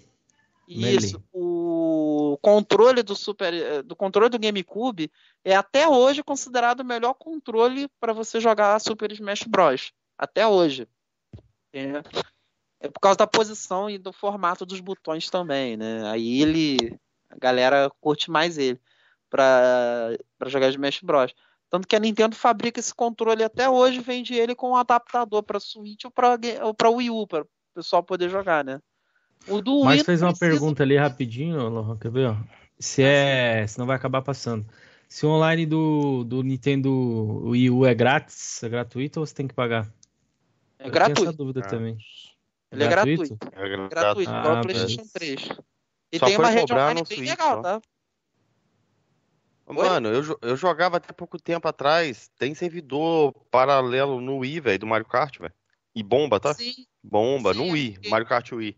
Isso. 0.68 1.16
Melee. 1.16 1.26
O 1.32 2.38
controle 2.42 3.02
do 3.02 3.16
Super, 3.16 3.54
eh, 3.54 3.82
do 3.82 3.96
controle 3.96 4.28
do 4.28 4.38
GameCube 4.38 5.10
é 5.42 5.56
até 5.56 5.88
hoje 5.88 6.22
considerado 6.22 6.80
o 6.80 6.84
melhor 6.84 7.14
controle 7.14 7.88
para 7.98 8.12
você 8.12 8.38
jogar 8.38 8.78
Super 8.80 9.10
Smash 9.12 9.44
Bros. 9.44 9.94
Até 10.18 10.46
hoje. 10.46 10.86
É. 11.72 12.02
é 12.80 12.88
por 12.88 13.00
causa 13.00 13.18
da 13.18 13.26
posição 13.26 13.88
e 13.88 13.98
do 13.98 14.12
formato 14.12 14.66
dos 14.66 14.80
botões 14.80 15.30
também, 15.30 15.76
né? 15.76 16.08
Aí 16.08 16.42
ele, 16.42 16.98
a 17.30 17.36
galera 17.38 17.90
curte 18.00 18.30
mais 18.30 18.58
ele 18.58 18.80
para 19.30 20.16
jogar 20.46 20.68
Smash 20.68 21.00
Bros. 21.02 21.34
Tanto 21.68 21.88
que 21.88 21.96
a 21.96 22.00
Nintendo 22.00 22.36
fabrica 22.36 22.78
esse 22.78 22.94
controle 22.94 23.42
até 23.42 23.68
hoje, 23.68 24.00
vende 24.00 24.34
ele 24.34 24.54
com 24.54 24.70
um 24.70 24.76
adaptador 24.76 25.42
para 25.42 25.58
Switch 25.58 26.04
ou 26.04 26.10
para 26.10 26.90
Wii 26.90 27.10
U, 27.10 27.26
para 27.26 27.42
o 27.42 27.48
pessoal 27.74 28.02
poder 28.02 28.28
jogar, 28.30 28.64
né? 28.64 28.80
O 29.48 29.60
do 29.60 29.84
Mas 29.84 29.96
Wii 29.96 30.04
fez 30.04 30.22
uma 30.22 30.30
precisa... 30.30 30.50
pergunta 30.50 30.82
ali 30.82 30.96
rapidinho, 30.96 31.68
Lohan, 31.68 31.98
quer 31.98 32.10
ver? 32.10 32.36
Se 32.78 33.02
é, 33.02 33.66
se 33.66 33.78
não 33.78 33.86
vai 33.86 33.96
acabar 33.96 34.22
passando. 34.22 34.64
Se 35.08 35.24
o 35.24 35.30
online 35.30 35.66
do, 35.66 36.24
do 36.24 36.42
Nintendo 36.42 36.90
Wii 37.48 37.70
U 37.70 37.86
é 37.86 37.94
grátis, 37.94 38.62
é 38.62 38.68
gratuito 38.68 39.20
ou 39.20 39.26
você 39.26 39.34
tem 39.34 39.46
que 39.46 39.54
pagar? 39.54 39.88
É 40.78 40.86
Eu 40.86 40.90
gratuito. 40.90 41.22
essa 41.22 41.32
dúvida 41.32 41.60
ah. 41.60 41.68
também. 41.68 41.96
Ele 42.76 42.84
é 42.84 42.88
gratuito? 42.88 43.38
É 43.52 43.68
gratuito, 43.68 43.88
gratuito 43.90 44.30
ah, 44.30 44.38
igual 44.38 44.58
o 44.58 44.62
PlayStation 44.62 45.02
3. 45.12 45.48
E 46.12 46.18
Só 46.18 46.26
tem 46.26 46.36
uma 46.36 46.50
rede 46.50 46.72
online 46.72 47.02
bem 47.08 47.20
legal, 47.20 47.62
tá? 47.62 47.80
Mano, 49.66 50.08
eu, 50.08 50.38
eu 50.42 50.56
jogava 50.56 50.98
até 50.98 51.12
pouco 51.12 51.38
tempo 51.38 51.66
atrás. 51.66 52.30
Tem 52.38 52.54
servidor 52.54 53.32
paralelo 53.50 54.20
no 54.20 54.38
Wii, 54.38 54.60
velho, 54.60 54.78
do 54.78 54.86
Mario 54.86 55.06
Kart, 55.06 55.38
velho. 55.38 55.52
E 55.94 56.02
bomba, 56.02 56.38
tá? 56.38 56.54
Sim. 56.54 56.86
Bomba, 57.02 57.52
Sim, 57.52 57.58
no 57.58 57.72
Wii, 57.72 57.98
Mario 58.08 58.26
Kart 58.26 58.52
Wii. 58.52 58.76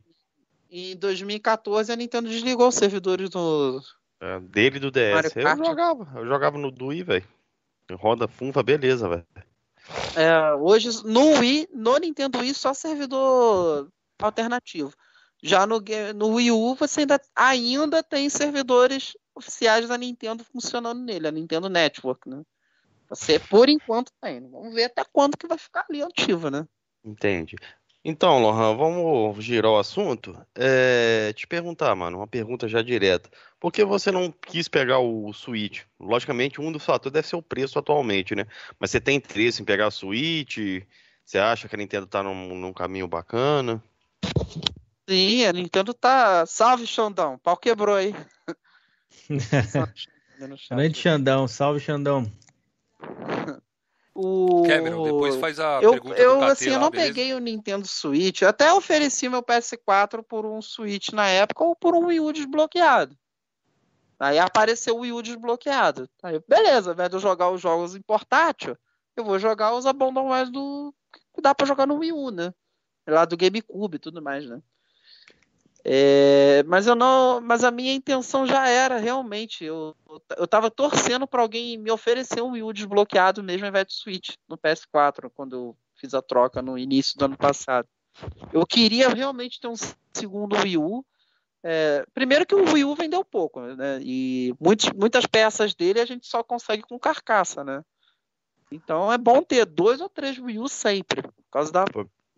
Em 0.70 0.96
2014 0.96 1.92
a 1.92 1.96
Nintendo 1.96 2.28
desligou 2.28 2.68
os 2.68 2.74
servidores 2.74 3.28
do. 3.30 3.82
É, 4.20 4.40
dele 4.40 4.78
do 4.78 4.90
DS. 4.90 5.36
Eu 5.36 5.57
jogava. 5.57 6.09
Eu 6.18 6.26
jogava 6.26 6.59
no 6.59 6.70
do 6.70 6.86
Wii, 6.86 7.03
velho. 7.03 7.28
Roda 7.92 8.28
funfa, 8.28 8.62
beleza, 8.62 9.09
velho. 9.09 9.26
É, 10.16 10.55
hoje, 10.55 10.89
no 11.05 11.39
Wii, 11.39 11.68
no 11.72 11.97
Nintendo 11.99 12.39
Wii, 12.39 12.55
só 12.55 12.74
servidor 12.74 13.91
alternativo. 14.18 14.93
Já 15.43 15.66
no, 15.66 15.82
no 16.16 16.34
Wii 16.34 16.51
U, 16.51 16.74
você 16.74 17.01
ainda, 17.01 17.20
ainda 17.34 18.03
tem 18.03 18.28
servidores 18.28 19.16
oficiais 19.34 19.89
da 19.89 19.97
Nintendo 19.97 20.45
funcionando 20.45 21.01
nele, 21.01 21.28
a 21.28 21.32
Nintendo 21.32 21.68
Network, 21.68 22.28
né? 22.28 22.43
Você, 23.09 23.39
por 23.39 23.68
enquanto, 23.68 24.12
tem. 24.20 24.41
Vamos 24.51 24.74
ver 24.74 24.84
até 24.84 25.05
quando 25.12 25.36
que 25.36 25.47
vai 25.47 25.57
ficar 25.57 25.86
ali 25.89 26.03
ativa, 26.03 26.51
né? 26.51 26.66
Entende. 27.05 27.57
Então, 28.11 28.40
Lohan, 28.40 28.74
vamos 28.74 29.44
girar 29.44 29.70
o 29.70 29.78
assunto. 29.78 30.34
É, 30.54 31.30
te 31.34 31.46
perguntar, 31.46 31.94
mano, 31.94 32.16
uma 32.16 32.26
pergunta 32.26 32.66
já 32.66 32.80
direta. 32.80 33.28
Por 33.61 33.70
que 33.70 33.84
você 33.84 34.11
não 34.11 34.32
quis 34.32 34.66
pegar 34.66 34.98
o 34.98 35.30
Switch? 35.34 35.82
Logicamente, 36.00 36.59
um 36.59 36.72
dos 36.72 36.86
fatores 36.86 37.12
deve 37.12 37.28
ser 37.28 37.36
o 37.36 37.42
preço 37.42 37.78
atualmente, 37.78 38.34
né? 38.34 38.46
Mas 38.80 38.90
você 38.90 38.98
tem 38.98 39.18
interesse 39.18 39.61
em 39.61 39.64
pegar 39.66 39.88
a 39.88 39.90
Switch? 39.90 40.56
Você 41.22 41.36
acha 41.36 41.68
que 41.68 41.74
a 41.74 41.78
Nintendo 41.78 42.06
tá 42.06 42.22
num, 42.22 42.59
num 42.59 42.72
caminho 42.72 43.06
bacana? 43.06 43.84
Sim, 45.06 45.44
a 45.44 45.52
Nintendo 45.52 45.92
tá. 45.92 46.46
Salve, 46.46 46.86
Xandão. 46.86 47.36
Pau 47.36 47.59
quebrou 47.59 47.94
aí. 47.94 48.14
Grande 50.70 50.98
Xandão, 50.98 51.46
salve 51.46 51.78
Xandão. 51.78 52.24
O... 54.20 54.64
Cameron, 54.66 55.04
depois 55.04 55.36
faz 55.36 55.60
a 55.60 55.78
eu, 55.80 55.92
pergunta 55.92 56.20
eu, 56.20 56.42
assim, 56.42 56.70
eu 56.70 56.80
não 56.80 56.90
beleza? 56.90 57.06
peguei 57.06 57.34
o 57.34 57.38
Nintendo 57.38 57.86
Switch. 57.86 58.42
Eu 58.42 58.48
até 58.48 58.72
ofereci 58.72 59.28
meu 59.28 59.44
PS4 59.44 60.24
por 60.24 60.44
um 60.44 60.60
Switch 60.60 61.10
na 61.10 61.28
época 61.28 61.62
ou 61.62 61.76
por 61.76 61.94
um 61.94 62.06
Wii 62.06 62.18
U 62.18 62.32
desbloqueado. 62.32 63.16
Aí 64.18 64.36
apareceu 64.40 64.96
o 64.96 65.00
Wii 65.02 65.12
U 65.12 65.22
desbloqueado. 65.22 66.10
Aí, 66.20 66.42
beleza, 66.48 66.90
ao 66.90 66.94
invés 66.94 67.08
de 67.08 67.14
eu 67.14 67.20
jogar 67.20 67.48
os 67.50 67.60
jogos 67.60 67.94
em 67.94 68.02
portátil, 68.02 68.76
eu 69.16 69.24
vou 69.24 69.38
jogar 69.38 69.72
os 69.72 69.86
abandonwares 69.86 70.50
do 70.50 70.92
que 71.32 71.40
dá 71.40 71.54
para 71.54 71.68
jogar 71.68 71.86
no 71.86 71.98
Wii 71.98 72.12
U, 72.12 72.32
né? 72.32 72.52
Lá 73.06 73.24
do 73.24 73.36
GameCube 73.36 73.98
e 73.98 74.00
tudo 74.00 74.20
mais, 74.20 74.48
né? 74.48 74.60
É, 75.84 76.62
mas 76.64 76.86
eu 76.86 76.94
não, 76.94 77.40
mas 77.40 77.64
a 77.64 77.70
minha 77.70 77.92
intenção 77.92 78.46
já 78.46 78.68
era 78.68 78.98
realmente. 78.98 79.64
Eu, 79.64 79.96
eu 80.36 80.46
tava 80.46 80.70
torcendo 80.70 81.26
para 81.26 81.40
alguém 81.40 81.78
me 81.78 81.90
oferecer 81.90 82.42
um 82.42 82.52
Wii 82.52 82.62
U 82.62 82.72
desbloqueado 82.72 83.42
mesmo 83.42 83.64
ao 83.64 83.70
invés 83.70 83.86
de 83.86 83.94
Switch 83.94 84.34
no 84.48 84.58
PS4 84.58 85.30
quando 85.34 85.56
eu 85.56 85.76
fiz 85.94 86.14
a 86.14 86.22
troca 86.22 86.60
no 86.60 86.76
início 86.76 87.16
do 87.18 87.24
ano 87.24 87.36
passado. 87.36 87.88
Eu 88.52 88.66
queria 88.66 89.08
realmente 89.08 89.60
ter 89.60 89.68
um 89.68 89.74
segundo 90.12 90.56
Wii 90.56 90.78
U. 90.78 91.04
É, 91.62 92.04
primeiro 92.14 92.46
que 92.46 92.54
o 92.54 92.72
Wii 92.72 92.84
U 92.84 92.94
vendeu 92.94 93.24
pouco, 93.24 93.60
né? 93.60 93.98
E 94.02 94.54
muitos, 94.60 94.90
muitas 94.92 95.26
peças 95.26 95.74
dele 95.74 96.00
a 96.00 96.06
gente 96.06 96.26
só 96.26 96.42
consegue 96.42 96.82
com 96.82 96.98
carcaça, 96.98 97.64
né? 97.64 97.82
Então 98.70 99.12
é 99.12 99.18
bom 99.18 99.42
ter 99.42 99.64
dois 99.64 100.00
ou 100.00 100.08
três 100.08 100.38
Wii 100.38 100.58
U 100.58 100.68
sempre, 100.68 101.22
por 101.22 101.50
causa 101.50 101.72
da 101.72 101.84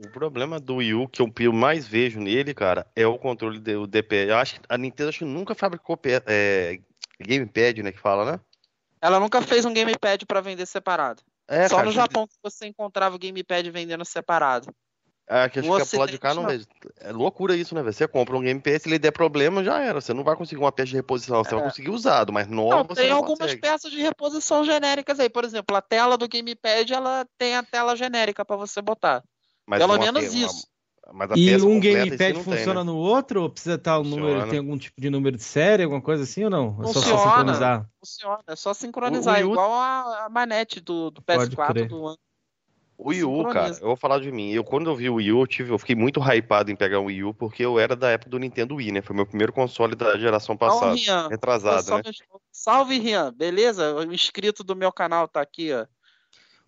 o 0.03 0.11
problema 0.11 0.59
do 0.59 0.77
Wii 0.77 0.95
U 0.95 1.09
que 1.09 1.21
eu 1.21 1.53
mais 1.53 1.87
vejo 1.87 2.21
nele, 2.21 2.55
cara, 2.55 2.87
é 2.97 3.07
o 3.07 3.19
controle 3.19 3.59
do 3.59 3.87
DPI. 3.87 4.29
Eu 4.29 4.37
acho 4.37 4.55
que 4.55 4.61
a 4.69 4.79
Nintendo 4.79 5.11
acho 5.11 5.19
que 5.19 5.25
nunca 5.25 5.55
fabricou 5.55 5.99
é, 6.27 6.79
gamepad, 7.21 7.83
né, 7.83 7.93
que 7.93 8.01
fala, 8.01 8.33
né? 8.33 8.41
Ela 9.01 9.21
nunca 9.21 9.43
fez 9.43 9.65
um 9.65 9.73
gamepad 9.73 10.25
para 10.27 10.41
vender 10.41 10.67
separado. 10.67 11.23
É, 11.47 11.69
Só 11.69 11.77
cara, 11.77 11.87
no 11.87 11.93
Japão 11.93 12.27
que 12.27 12.35
você 12.43 12.67
encontrava 12.67 13.17
o 13.17 13.19
gamepad 13.19 13.69
vendendo 13.71 14.05
separado. 14.05 14.73
É, 15.27 15.49
que 15.49 15.61
acho 15.61 15.69
que 15.69 15.97
é 15.97 15.99
lado 15.99 16.11
de 16.11 16.19
cá 16.19 16.35
não 16.35 16.51
é. 16.51 16.59
É 16.99 17.13
loucura 17.13 17.55
isso, 17.55 17.73
né? 17.73 17.83
Você 17.85 18.09
compra 18.09 18.37
um 18.37 18.41
Game 18.41 18.61
Pass, 18.61 18.83
se 18.83 18.89
ele 18.89 18.99
der 18.99 19.13
problema, 19.13 19.63
já 19.63 19.79
era. 19.81 20.01
Você 20.01 20.13
não 20.13 20.25
vai 20.25 20.35
conseguir 20.35 20.61
uma 20.61 20.73
peça 20.73 20.89
de 20.89 20.97
reposição, 20.97 21.45
você 21.45 21.55
é. 21.55 21.57
vai 21.57 21.65
conseguir 21.69 21.91
usado, 21.91 22.33
mas 22.33 22.49
nova 22.49 22.79
não, 22.79 22.87
tem 22.87 23.11
não 23.11 23.19
algumas 23.19 23.39
consegue. 23.39 23.61
peças 23.61 23.93
de 23.93 24.01
reposição 24.01 24.65
genéricas 24.65 25.21
aí. 25.21 25.31
Por 25.31 25.45
exemplo, 25.45 25.77
a 25.77 25.81
tela 25.81 26.19
do 26.19 26.29
Gamepad, 26.29 26.93
ela 26.93 27.25
tem 27.39 27.55
a 27.55 27.63
tela 27.63 27.95
genérica 27.95 28.45
para 28.45 28.57
você 28.57 28.83
botar. 28.83 29.23
Mas 29.71 29.79
Pelo 29.79 29.97
menos 29.99 30.35
isso. 30.35 30.66
Uma, 31.07 31.29
e 31.37 31.57
um 31.62 31.79
Gamepad 31.79 32.35
funciona 32.43 32.59
tem, 32.64 32.75
né? 32.75 32.83
no 32.83 32.97
outro? 32.97 33.43
Ou 33.43 33.51
precisa 33.51 33.77
estar 33.77 33.99
o 33.99 34.05
número, 34.05 34.49
tem 34.49 34.59
algum 34.59 34.77
tipo 34.77 35.01
de 35.01 35.09
número 35.09 35.37
de 35.37 35.45
série, 35.45 35.85
alguma 35.85 36.01
coisa 36.01 36.25
assim 36.25 36.43
ou 36.43 36.51
não? 36.51 36.77
É 36.81 36.83
funciona, 36.83 37.07
só 37.07 37.29
sincronizar? 37.29 37.91
Funciona, 38.01 38.43
é 38.49 38.57
só 38.57 38.75
sincronizar, 38.75 39.45
o, 39.45 39.49
o 39.49 39.53
igual 39.53 39.73
a, 39.73 40.27
a 40.27 40.29
manete 40.29 40.81
do, 40.81 41.11
do 41.11 41.23
PS4 41.23 41.87
do 41.87 42.07
ano. 42.09 42.18
O 42.99 43.11
Wii 43.11 43.25
U, 43.25 43.49
cara, 43.49 43.77
eu 43.81 43.87
vou 43.87 43.97
falar 43.97 44.18
de 44.18 44.31
mim. 44.31 44.51
Eu, 44.51 44.62
quando 44.62 44.91
eu 44.91 44.97
vi 44.97 45.09
o 45.09 45.14
Wii 45.14 45.33
U, 45.33 45.41
eu, 45.41 45.47
tive, 45.47 45.73
eu 45.73 45.79
fiquei 45.79 45.95
muito 45.95 46.21
hypado 46.21 46.71
em 46.71 46.77
pegar 46.77 46.99
o 46.99 47.05
Wii 47.05 47.25
U, 47.25 47.35
porque 47.35 47.64
eu 47.64 47.79
era 47.79 47.95
da 47.95 48.11
época 48.11 48.31
do 48.31 48.39
Nintendo 48.39 48.75
Wii, 48.75 48.93
né? 48.93 49.03
Foi 49.03 49.14
meu 49.14 49.25
primeiro 49.25 49.53
console 49.53 49.95
da 49.95 50.18
geração 50.18 50.57
passada. 50.57 50.95
Rian, 50.95 51.29
retrasado, 51.29 51.97
né? 51.97 52.03
Salve, 52.53 52.99
Rian. 52.99 53.33
Beleza? 53.33 53.95
O 53.95 54.12
inscrito 54.12 54.62
do 54.62 54.77
meu 54.77 54.93
canal 54.93 55.29
tá 55.29 55.41
aqui, 55.41 55.73
ó. 55.73 55.87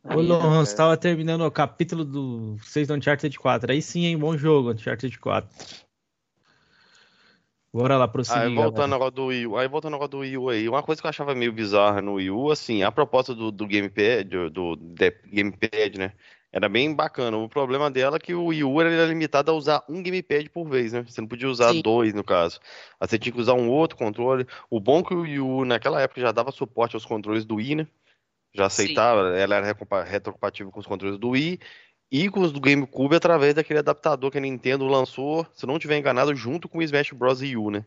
Ô, 0.05 0.21
Lohan, 0.21 0.65
você 0.65 0.77
tava 0.77 0.97
terminando 0.97 1.43
o 1.43 1.51
capítulo 1.51 2.05
do 2.05 2.57
6 2.63 2.89
do 2.89 2.95
Uncharted 2.95 3.39
4. 3.39 3.71
Aí 3.71 3.81
sim, 3.81 4.05
hein? 4.05 4.19
Bom 4.19 4.37
jogo, 4.37 4.73
Uncharted 4.73 5.17
4. 5.19 5.49
Bora 7.73 7.97
lá 7.97 8.07
prosseguir. 8.07 8.49
Aí 8.49 8.55
voltando 8.55 8.95
agora 8.95 9.11
do 9.11 9.27
Wii 9.27 9.47
U, 9.47 9.57
aí 9.57 9.69
voltando 9.69 9.95
agora 9.95 10.09
do 10.09 10.19
Wii 10.19 10.37
U 10.37 10.49
aí, 10.51 10.69
uma 10.69 10.83
coisa 10.83 11.01
que 11.01 11.07
eu 11.07 11.09
achava 11.09 11.35
meio 11.35 11.53
bizarra 11.53 12.03
no 12.03 12.15
Wii 12.15 12.31
U, 12.31 12.51
assim, 12.51 12.83
a 12.83 12.93
proposta 12.93 13.35
do, 13.35 13.51
do 13.51 13.67
Gamepad, 13.67 14.25
do, 14.25 14.77
do 14.77 14.77
Gamepad, 15.33 15.97
né? 15.97 16.13
Era 16.53 16.69
bem 16.69 16.95
bacana. 16.95 17.35
O 17.39 17.49
problema 17.49 17.91
dela 17.91 18.17
é 18.17 18.21
que 18.21 18.35
o 18.35 18.47
Wii 18.47 18.65
U 18.65 18.81
era 18.83 19.07
limitado 19.07 19.51
a 19.51 19.55
usar 19.55 19.83
um 19.89 20.03
gamepad 20.03 20.51
por 20.51 20.69
vez, 20.69 20.93
né? 20.93 21.03
Você 21.09 21.19
não 21.19 21.29
podia 21.29 21.49
usar 21.49 21.73
Sim. 21.73 21.81
dois, 21.81 22.13
no 22.13 22.23
caso. 22.23 22.61
Aí 23.01 23.09
você 23.09 23.19
tinha 23.19 23.33
que 23.33 23.41
usar 23.41 23.55
um 23.55 23.71
outro 23.71 23.97
controle. 23.97 24.47
O 24.69 24.79
bom 24.79 24.99
é 24.99 25.03
que 25.03 25.15
o 25.15 25.23
Wii 25.23 25.41
U, 25.41 25.65
naquela 25.65 26.03
época, 26.03 26.21
já 26.21 26.31
dava 26.31 26.53
suporte 26.53 26.95
aos 26.95 27.07
controles 27.07 27.47
do 27.47 27.55
Wii, 27.55 27.77
né? 27.77 27.87
Já 28.55 28.67
aceitava, 28.67 29.33
Sim. 29.33 29.39
ela 29.39 29.57
era 29.57 30.03
retrocompatível 30.03 30.71
com 30.71 30.81
os 30.81 30.87
controles 30.87 31.19
do 31.19 31.31
Wii 31.31 31.59
e 32.11 32.29
com 32.29 32.41
os 32.41 32.53
do 32.53 32.61
GameCube 32.61 33.17
através 33.17 33.55
daquele 33.55 33.79
adaptador 33.79 34.31
que 34.31 34.37
a 34.37 34.41
Nintendo 34.41 34.87
lançou, 34.87 35.47
se 35.55 35.65
não 35.65 35.79
tiver 35.79 35.97
enganado, 35.97 36.35
junto 36.35 36.69
com 36.69 36.79
o 36.79 36.83
Smash 36.83 37.13
Bros. 37.13 37.41
U, 37.41 37.71
né? 37.71 37.87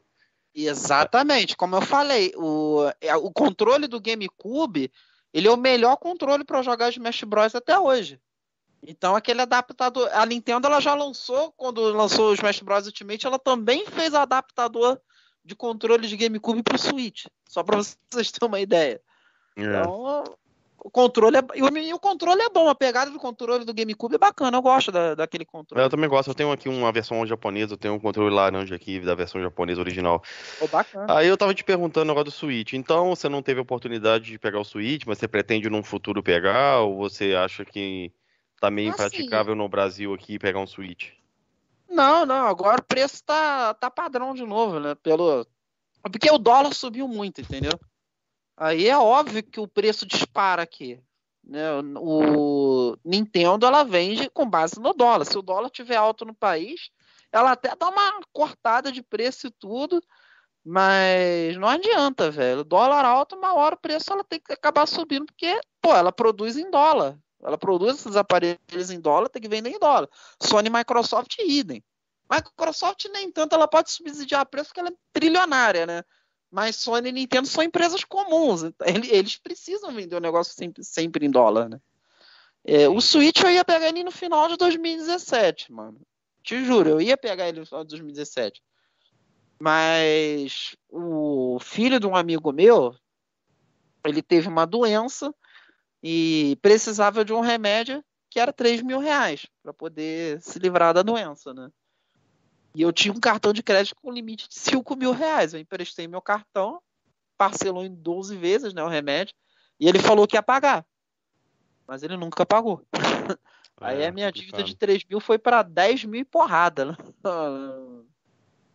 Exatamente, 0.55 1.55
como 1.55 1.75
eu 1.75 1.81
falei, 1.81 2.33
o, 2.35 2.89
é, 3.01 3.15
o 3.15 3.29
controle 3.29 3.87
do 3.87 3.99
GameCube, 3.99 4.91
ele 5.31 5.47
é 5.47 5.51
o 5.51 5.57
melhor 5.57 5.97
controle 5.97 6.43
para 6.43 6.63
jogar 6.63 6.89
Smash 6.89 7.23
Bros 7.23 7.53
até 7.53 7.77
hoje. 7.77 8.19
Então 8.81 9.15
aquele 9.15 9.41
adaptador, 9.41 10.09
a 10.13 10.25
Nintendo 10.25 10.67
ela 10.67 10.79
já 10.79 10.95
lançou 10.95 11.51
quando 11.51 11.81
lançou 11.91 12.31
o 12.31 12.33
Smash 12.33 12.61
Bros 12.61 12.87
Ultimate, 12.87 13.27
ela 13.27 13.37
também 13.37 13.85
fez 13.85 14.13
adaptador 14.15 14.99
de 15.43 15.55
controle 15.55 16.07
de 16.07 16.17
GameCube 16.17 16.63
para 16.63 16.75
o 16.75 16.79
Switch, 16.79 17.25
só 17.47 17.63
para 17.63 17.77
vocês 17.77 18.31
terem 18.31 18.47
uma 18.47 18.59
ideia. 18.59 18.99
É. 19.55 19.61
Então 19.61 20.23
o 20.85 20.91
controle 20.91 21.37
é, 21.37 21.41
e 21.55 21.93
o 21.95 21.99
controle 21.99 22.43
é 22.43 22.49
bom, 22.49 22.69
a 22.69 22.75
pegada 22.75 23.09
do 23.09 23.17
controle 23.17 23.65
do 23.65 23.73
GameCube 23.73 24.13
é 24.13 24.19
bacana, 24.19 24.55
eu 24.55 24.61
gosto 24.61 24.91
da, 24.91 25.15
daquele 25.15 25.43
controle. 25.43 25.83
Eu 25.83 25.89
também 25.89 26.07
gosto, 26.07 26.27
eu 26.27 26.35
tenho 26.35 26.51
aqui 26.51 26.69
uma 26.69 26.91
versão 26.91 27.25
japonesa, 27.25 27.73
eu 27.73 27.77
tenho 27.77 27.95
um 27.95 27.99
controle 27.99 28.31
laranja 28.31 28.75
aqui 28.75 28.99
da 28.99 29.15
versão 29.15 29.41
japonesa 29.41 29.81
original. 29.81 30.21
Oh, 30.61 30.67
bacana. 30.67 31.17
Aí 31.17 31.27
eu 31.27 31.35
tava 31.35 31.55
te 31.55 31.63
perguntando 31.63 32.11
agora 32.11 32.25
do 32.25 32.29
Switch, 32.29 32.73
então 32.73 33.15
você 33.15 33.27
não 33.27 33.41
teve 33.41 33.59
oportunidade 33.59 34.25
de 34.25 34.37
pegar 34.37 34.59
o 34.59 34.63
Switch, 34.63 35.07
mas 35.07 35.17
você 35.17 35.27
pretende 35.27 35.71
num 35.71 35.81
futuro 35.81 36.21
pegar, 36.21 36.81
ou 36.81 36.97
você 36.97 37.33
acha 37.33 37.65
que 37.65 38.13
tá 38.61 38.69
meio 38.69 38.91
assim, 38.91 39.05
impraticável 39.07 39.55
no 39.55 39.67
Brasil 39.67 40.13
aqui 40.13 40.37
pegar 40.37 40.59
um 40.59 40.67
Switch? 40.67 41.13
Não, 41.89 42.27
não, 42.27 42.45
agora 42.45 42.79
o 42.79 42.85
preço 42.85 43.23
tá, 43.23 43.73
tá 43.73 43.89
padrão 43.89 44.35
de 44.35 44.45
novo, 44.45 44.79
né, 44.79 44.93
pelo... 44.93 45.47
Porque 46.03 46.29
o 46.29 46.37
dólar 46.37 46.75
subiu 46.75 47.07
muito, 47.07 47.41
entendeu? 47.41 47.73
Aí 48.57 48.87
é 48.87 48.97
óbvio 48.97 49.43
que 49.43 49.59
o 49.59 49.67
preço 49.67 50.05
dispara 50.05 50.61
aqui. 50.61 51.01
Né? 51.43 51.61
O 51.97 52.97
Nintendo 53.03 53.65
ela 53.65 53.83
vende 53.83 54.29
com 54.29 54.49
base 54.49 54.79
no 54.79 54.93
dólar. 54.93 55.25
Se 55.25 55.37
o 55.37 55.41
dólar 55.41 55.69
tiver 55.69 55.95
alto 55.95 56.25
no 56.25 56.33
país, 56.33 56.89
ela 57.31 57.51
até 57.51 57.75
dá 57.75 57.89
uma 57.89 58.21
cortada 58.31 58.91
de 58.91 59.03
preço 59.03 59.47
e 59.47 59.51
tudo, 59.51 60.01
mas 60.63 61.55
não 61.57 61.67
adianta, 61.67 62.31
velho. 62.31 62.61
O 62.61 62.63
dólar 62.63 63.05
alto, 63.05 63.35
uma 63.35 63.53
hora 63.53 63.75
o 63.75 63.79
preço 63.79 64.11
ela 64.11 64.23
tem 64.23 64.39
que 64.39 64.53
acabar 64.53 64.87
subindo, 64.87 65.25
porque, 65.25 65.59
pô, 65.81 65.93
ela 65.93 66.11
produz 66.11 66.57
em 66.57 66.71
dólar. 66.71 67.19
Ela 67.43 67.57
produz 67.57 67.97
esses 67.97 68.15
aparelhos 68.15 68.89
em 68.89 68.99
dólar, 68.99 69.29
tem 69.29 69.41
que 69.41 69.47
vender 69.47 69.69
em 69.69 69.79
dólar. 69.79 70.09
Sony, 70.41 70.69
Microsoft, 70.69 71.37
idem. 71.39 71.83
Microsoft 72.31 73.05
nem 73.11 73.31
tanto, 73.31 73.53
ela 73.53 73.67
pode 73.67 73.91
subsidiar 73.91 74.47
preço 74.47 74.69
porque 74.69 74.79
ela 74.79 74.89
é 74.89 74.93
trilionária, 75.13 75.85
né? 75.85 76.01
Mas 76.55 76.77
Sony 76.77 77.09
e 77.09 77.11
Nintendo 77.11 77.49
são 77.49 77.61
empresas 77.61 78.05
comuns. 78.05 78.61
Eles 79.11 79.35
precisam 79.35 79.91
vender 79.91 80.15
o 80.15 80.21
negócio 80.21 80.53
sempre, 80.53 80.85
sempre 80.85 81.25
em 81.25 81.29
dólar, 81.29 81.67
né? 81.67 81.81
É, 82.63 82.87
o 82.87 83.01
Switch 83.01 83.43
eu 83.43 83.51
ia 83.51 83.65
pegar 83.65 83.89
ele 83.89 84.05
no 84.05 84.11
final 84.11 84.47
de 84.47 84.55
2017, 84.55 85.69
mano. 85.69 85.99
Te 86.41 86.63
juro, 86.63 86.91
eu 86.91 87.01
ia 87.01 87.17
pegar 87.17 87.49
ele 87.49 87.59
no 87.59 87.65
final 87.65 87.83
de 87.83 87.89
2017. 87.89 88.63
Mas 89.59 90.77
o 90.89 91.59
filho 91.59 91.99
de 91.99 92.07
um 92.07 92.15
amigo 92.15 92.53
meu, 92.53 92.95
ele 94.05 94.21
teve 94.21 94.47
uma 94.47 94.65
doença 94.65 95.35
e 96.01 96.57
precisava 96.61 97.25
de 97.25 97.33
um 97.33 97.41
remédio 97.41 98.01
que 98.29 98.39
era 98.39 98.53
3 98.53 98.81
mil 98.81 98.99
reais 98.99 99.45
para 99.61 99.73
poder 99.73 100.41
se 100.41 100.57
livrar 100.57 100.93
da 100.93 101.03
doença, 101.03 101.53
né? 101.53 101.69
E 102.75 102.81
eu 102.81 102.91
tinha 102.91 103.13
um 103.13 103.19
cartão 103.19 103.53
de 103.53 103.63
crédito 103.63 103.95
com 103.95 104.11
limite 104.11 104.49
de 104.49 104.55
5 104.55 104.95
mil 104.95 105.11
reais. 105.11 105.53
Eu 105.53 105.59
emprestei 105.59 106.07
meu 106.07 106.21
cartão, 106.21 106.81
parcelou 107.37 107.85
em 107.85 107.93
12 107.93 108.35
vezes 108.35 108.73
né, 108.73 108.83
o 108.83 108.89
remédio, 108.89 109.33
e 109.79 109.87
ele 109.87 109.99
falou 109.99 110.27
que 110.27 110.35
ia 110.35 110.43
pagar. 110.43 110.85
Mas 111.87 112.03
ele 112.03 112.17
nunca 112.17 112.45
pagou. 112.45 112.85
É, 113.81 113.87
Aí 113.87 114.05
a 114.05 114.11
minha 114.11 114.31
dívida 114.31 114.63
de 114.63 114.73
3 114.73 115.03
mil 115.03 115.19
foi 115.19 115.37
para 115.37 115.61
10 115.61 116.05
mil 116.05 116.21
e 116.21 116.23
porrada. 116.23 116.85
Né? 116.85 116.95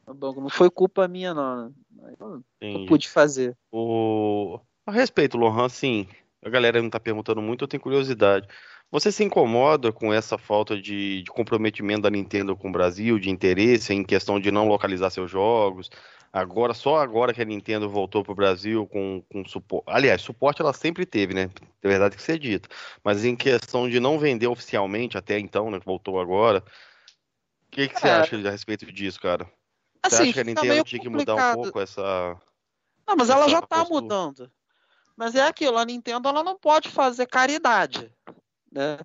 Não 0.06 0.50
foi 0.50 0.68
culpa 0.68 1.08
minha, 1.08 1.32
não. 1.32 1.72
Eu 2.60 2.86
pude 2.86 3.08
fazer. 3.08 3.56
O... 3.72 4.60
A 4.84 4.92
respeito, 4.92 5.38
Lohan, 5.38 5.70
sim. 5.70 6.06
A 6.44 6.50
galera 6.50 6.82
não 6.82 6.90
tá 6.90 6.98
perguntando 6.98 7.40
muito, 7.40 7.64
eu 7.64 7.68
tenho 7.68 7.82
curiosidade. 7.82 8.48
Você 8.90 9.12
se 9.12 9.22
incomoda 9.22 9.92
com 9.92 10.12
essa 10.12 10.36
falta 10.36 10.80
de, 10.80 11.22
de, 11.22 11.30
comprometimento 11.30 12.02
da 12.02 12.10
Nintendo 12.10 12.56
com 12.56 12.68
o 12.68 12.72
Brasil, 12.72 13.18
de 13.20 13.30
interesse 13.30 13.94
em 13.94 14.02
questão 14.02 14.40
de 14.40 14.50
não 14.50 14.66
localizar 14.66 15.10
seus 15.10 15.30
jogos? 15.30 15.90
Agora, 16.32 16.74
só 16.74 16.98
agora 16.98 17.32
que 17.32 17.42
a 17.42 17.44
Nintendo 17.44 17.88
voltou 17.88 18.22
para 18.22 18.32
o 18.32 18.36
Brasil 18.36 18.86
com, 18.86 19.22
com 19.30 19.44
suporte. 19.44 19.84
Aliás, 19.88 20.22
suporte 20.22 20.60
ela 20.60 20.72
sempre 20.72 21.04
teve, 21.06 21.34
né? 21.34 21.50
É 21.82 21.88
verdade 21.88 22.16
que 22.16 22.22
ser 22.22 22.38
dito. 22.38 22.68
Mas 23.02 23.24
em 23.24 23.34
questão 23.34 23.88
de 23.88 23.98
não 23.98 24.18
vender 24.18 24.46
oficialmente 24.46 25.18
até 25.18 25.38
então, 25.38 25.70
né? 25.70 25.80
Que 25.80 25.86
voltou 25.86 26.20
agora. 26.20 26.58
O 26.58 27.70
que, 27.70 27.88
que 27.88 27.96
é. 27.96 27.98
você 27.98 28.08
acha 28.08 28.48
a 28.48 28.50
respeito 28.50 28.90
disso, 28.92 29.20
cara? 29.20 29.44
Assim, 30.02 30.16
você 30.16 30.22
acha 30.22 30.32
que 30.32 30.40
a 30.40 30.44
Nintendo 30.44 30.84
tinha 30.84 31.02
que 31.02 31.08
mudar 31.08 31.34
um 31.34 31.54
pouco 31.54 31.80
essa. 31.80 32.36
Não, 33.06 33.16
mas 33.16 33.30
ela 33.30 33.48
já 33.48 33.58
está 33.58 33.84
mudando. 33.84 34.50
Mas 35.16 35.34
é 35.34 35.46
aquilo, 35.46 35.78
a 35.78 35.84
Nintendo 35.84 36.28
ela 36.28 36.42
não 36.42 36.56
pode 36.56 36.88
fazer 36.88 37.26
caridade. 37.26 38.10
Né? 38.70 38.98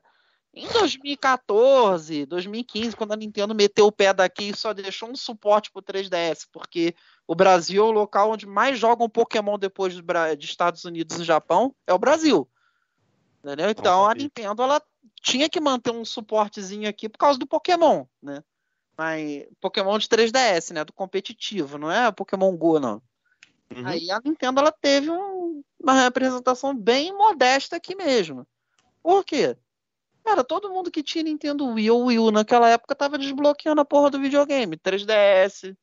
Em 0.54 0.68
2014, 0.70 2.26
2015, 2.26 2.96
quando 2.96 3.12
a 3.12 3.18
Nintendo 3.18 3.54
meteu 3.54 3.88
o 3.88 3.92
pé 3.92 4.14
daqui 4.14 4.50
e 4.50 4.56
só 4.56 4.74
deixou 4.74 5.10
um 5.10 5.16
suporte 5.16 5.70
para 5.70 5.82
o 5.82 5.84
3DS, 5.84 6.48
porque 6.50 6.96
o 7.28 7.36
Brasil 7.36 7.84
é 7.84 7.88
o 7.88 7.92
local 7.92 8.32
onde 8.32 8.46
mais 8.46 8.80
jogam 8.80 9.10
Pokémon 9.10 9.60
depois 9.60 9.94
de 9.94 10.46
Estados 10.46 10.86
Unidos 10.86 11.20
e 11.20 11.26
Japão, 11.26 11.76
é 11.86 11.94
o 11.94 12.00
Brasil. 12.00 12.50
Entendeu? 13.44 13.70
Então 13.70 14.10
a 14.10 14.16
Nintendo 14.16 14.64
ela 14.64 14.82
tinha 15.22 15.50
que 15.50 15.60
manter 15.60 15.92
um 15.92 16.06
suportezinho 16.06 16.88
aqui 16.88 17.10
por 17.10 17.18
causa 17.18 17.38
do 17.38 17.46
Pokémon, 17.46 18.06
né? 18.22 18.42
Mas 18.98 19.46
Pokémon 19.60 19.98
de 19.98 20.08
3DS, 20.08 20.74
né? 20.74 20.86
Do 20.86 20.94
competitivo, 20.94 21.78
não 21.78 21.92
é 21.92 22.10
Pokémon 22.14 22.56
Go, 22.56 22.80
não. 22.80 23.02
Uhum. 23.76 23.86
Aí 23.86 24.10
a 24.10 24.22
Nintendo 24.24 24.62
ela 24.62 24.72
teve 24.72 25.12
um, 25.12 25.62
uma 25.78 25.94
representação 25.94 26.74
bem 26.74 27.12
modesta 27.12 27.76
aqui 27.76 27.94
mesmo. 27.94 28.48
Por 29.06 29.24
quê? 29.24 29.56
Cara, 30.24 30.44
todo 30.44 30.72
mundo 30.72 30.90
que 30.90 31.04
tinha 31.04 31.24
Nintendo 31.24 31.68
Wii 31.68 31.92
ou 31.92 32.06
Wii 32.06 32.18
U 32.18 32.32
naquela 32.32 32.68
época 32.68 32.96
tava 32.96 33.20
desbloqueando 33.20 33.80
a 33.80 33.86
porra 33.86 34.10
do 34.10 34.20
videogame, 34.20 34.78
3DS. 34.78 35.78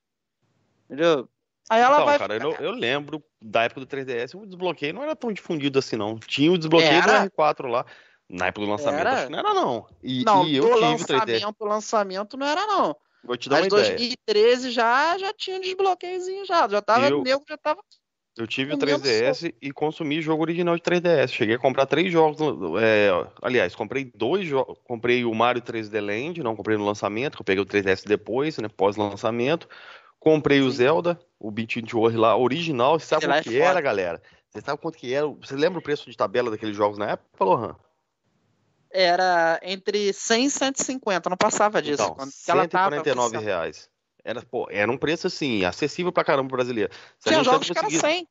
Entendeu? 0.87 1.29
Aí 1.71 1.81
ela 1.81 1.95
então, 1.95 2.05
vai. 2.05 2.19
Cara, 2.19 2.37
eu, 2.37 2.51
eu, 2.55 2.73
lembro 2.73 3.23
da 3.41 3.63
época 3.63 3.83
do 3.83 3.87
3DS, 3.87 4.35
o 4.35 4.45
desbloqueio 4.45 4.93
não 4.93 5.05
era 5.05 5.15
tão 5.15 5.33
difundido 5.33 5.79
assim, 5.79 5.95
não. 5.95 6.19
Tinha 6.19 6.51
o 6.51 6.59
desbloqueio 6.59 6.95
era... 6.95 7.27
do 7.27 7.31
R4 7.31 7.69
lá. 7.69 7.87
Na 8.29 8.49
época 8.49 8.67
do 8.67 8.73
lançamento, 8.73 9.01
era... 9.03 9.13
acho 9.13 9.27
que 9.27 9.33
não 9.33 9.39
era, 9.39 9.55
não. 9.55 9.87
E, 10.03 10.25
não, 10.25 10.45
e 10.45 10.57
eu 10.57 10.65
tive 10.65 10.81
lançamento, 10.81 11.27
3DS. 11.29 11.55
O 11.61 11.65
lançamento 11.65 12.37
não 12.37 12.47
era, 12.49 12.67
não. 12.67 12.97
Vou 13.23 13.37
te 13.37 13.49
dar 13.49 13.61
Mas 13.61 13.73
uma 13.73 13.79
2013 13.79 14.59
ideia. 14.59 14.73
já, 14.73 15.17
já 15.19 15.33
tinha 15.33 15.61
desbloqueiozinho 15.61 16.45
já. 16.45 16.69
Já 16.69 16.83
tava, 16.83 17.09
eu... 17.09 17.23
nego 17.23 17.45
já 17.49 17.57
tava 17.57 17.81
Eu 18.37 18.47
tive 18.47 18.73
o 18.73 18.77
O 18.77 18.79
meu 18.79 18.99
3DS 18.99 19.55
e 19.61 19.71
consumi 19.71 20.23
jogo 20.23 20.43
original 20.43 20.75
de 20.75 20.83
3DS. 20.83 21.29
Cheguei 21.29 21.57
a 21.57 21.59
comprar 21.59 21.85
três 21.85 22.11
jogos. 22.11 22.39
é, 22.81 23.11
aliás, 23.43 23.75
comprei 23.75 24.11
dois 24.15 24.47
jogos. 24.47 24.79
Comprei 24.85 25.25
o 25.25 25.35
Mario 25.35 25.61
3D 25.61 26.01
Land, 26.01 26.43
não 26.43 26.57
comprei 26.57 26.79
no 26.79 26.85
lançamento, 26.85 27.37
que 27.37 27.43
eu 27.43 27.45
peguei 27.45 27.63
o 27.63 27.67
3DS 27.67 28.07
depois, 28.07 28.57
né? 28.57 28.69
Pós-lançamento. 28.69 29.69
Comprei 30.19 30.61
o. 30.63 30.71
Zelda, 30.71 31.21
o 31.39 31.51
Beat 31.51 31.77
World 31.93 32.17
lá, 32.17 32.37
original. 32.37 32.99
Você 32.99 33.07
sabe 33.07 33.27
quanto 33.27 33.37
é 33.37 33.43
que 33.43 33.61
era, 33.61 33.69
foda. 33.69 33.81
galera? 33.83 34.23
Você 34.49 34.61
sabe 34.61 34.81
quanto 34.81 34.97
que 34.97 35.13
era? 35.13 35.27
Você 35.27 35.55
lembra 35.55 35.79
o 35.79 35.83
preço 35.83 36.11
de 36.11 36.17
tabela 36.17 36.51
daqueles 36.51 36.77
jogos 36.77 36.97
na 36.97 37.11
época, 37.11 37.45
Lohan? 37.45 37.77
Era 38.91 39.59
entre 39.63 40.13
100 40.13 40.45
e 40.45 40.51
150, 40.51 41.31
não 41.31 41.37
passava 41.37 41.83
disso. 41.83 42.03
Então, 42.03 42.15
quando 42.15 42.31
que 42.31 42.51
ela 42.51 42.69
tava 42.69 42.97
149 42.97 43.39
reais. 43.39 43.92
Era, 44.25 44.41
pô, 44.43 44.69
era 44.71 44.91
um 44.91 44.97
preço 44.97 45.27
assim, 45.27 45.65
acessível 45.65 46.13
pra 46.13 46.25
caramba 46.25 46.49
pro 46.49 46.57
brasileiro. 46.57 46.93
Se 47.19 47.29
Tinha 47.29 47.43
jogos 47.43 47.69
que 47.71 47.79
era 47.79 47.87
conseguisse- 47.87 48.07
100 48.07 48.29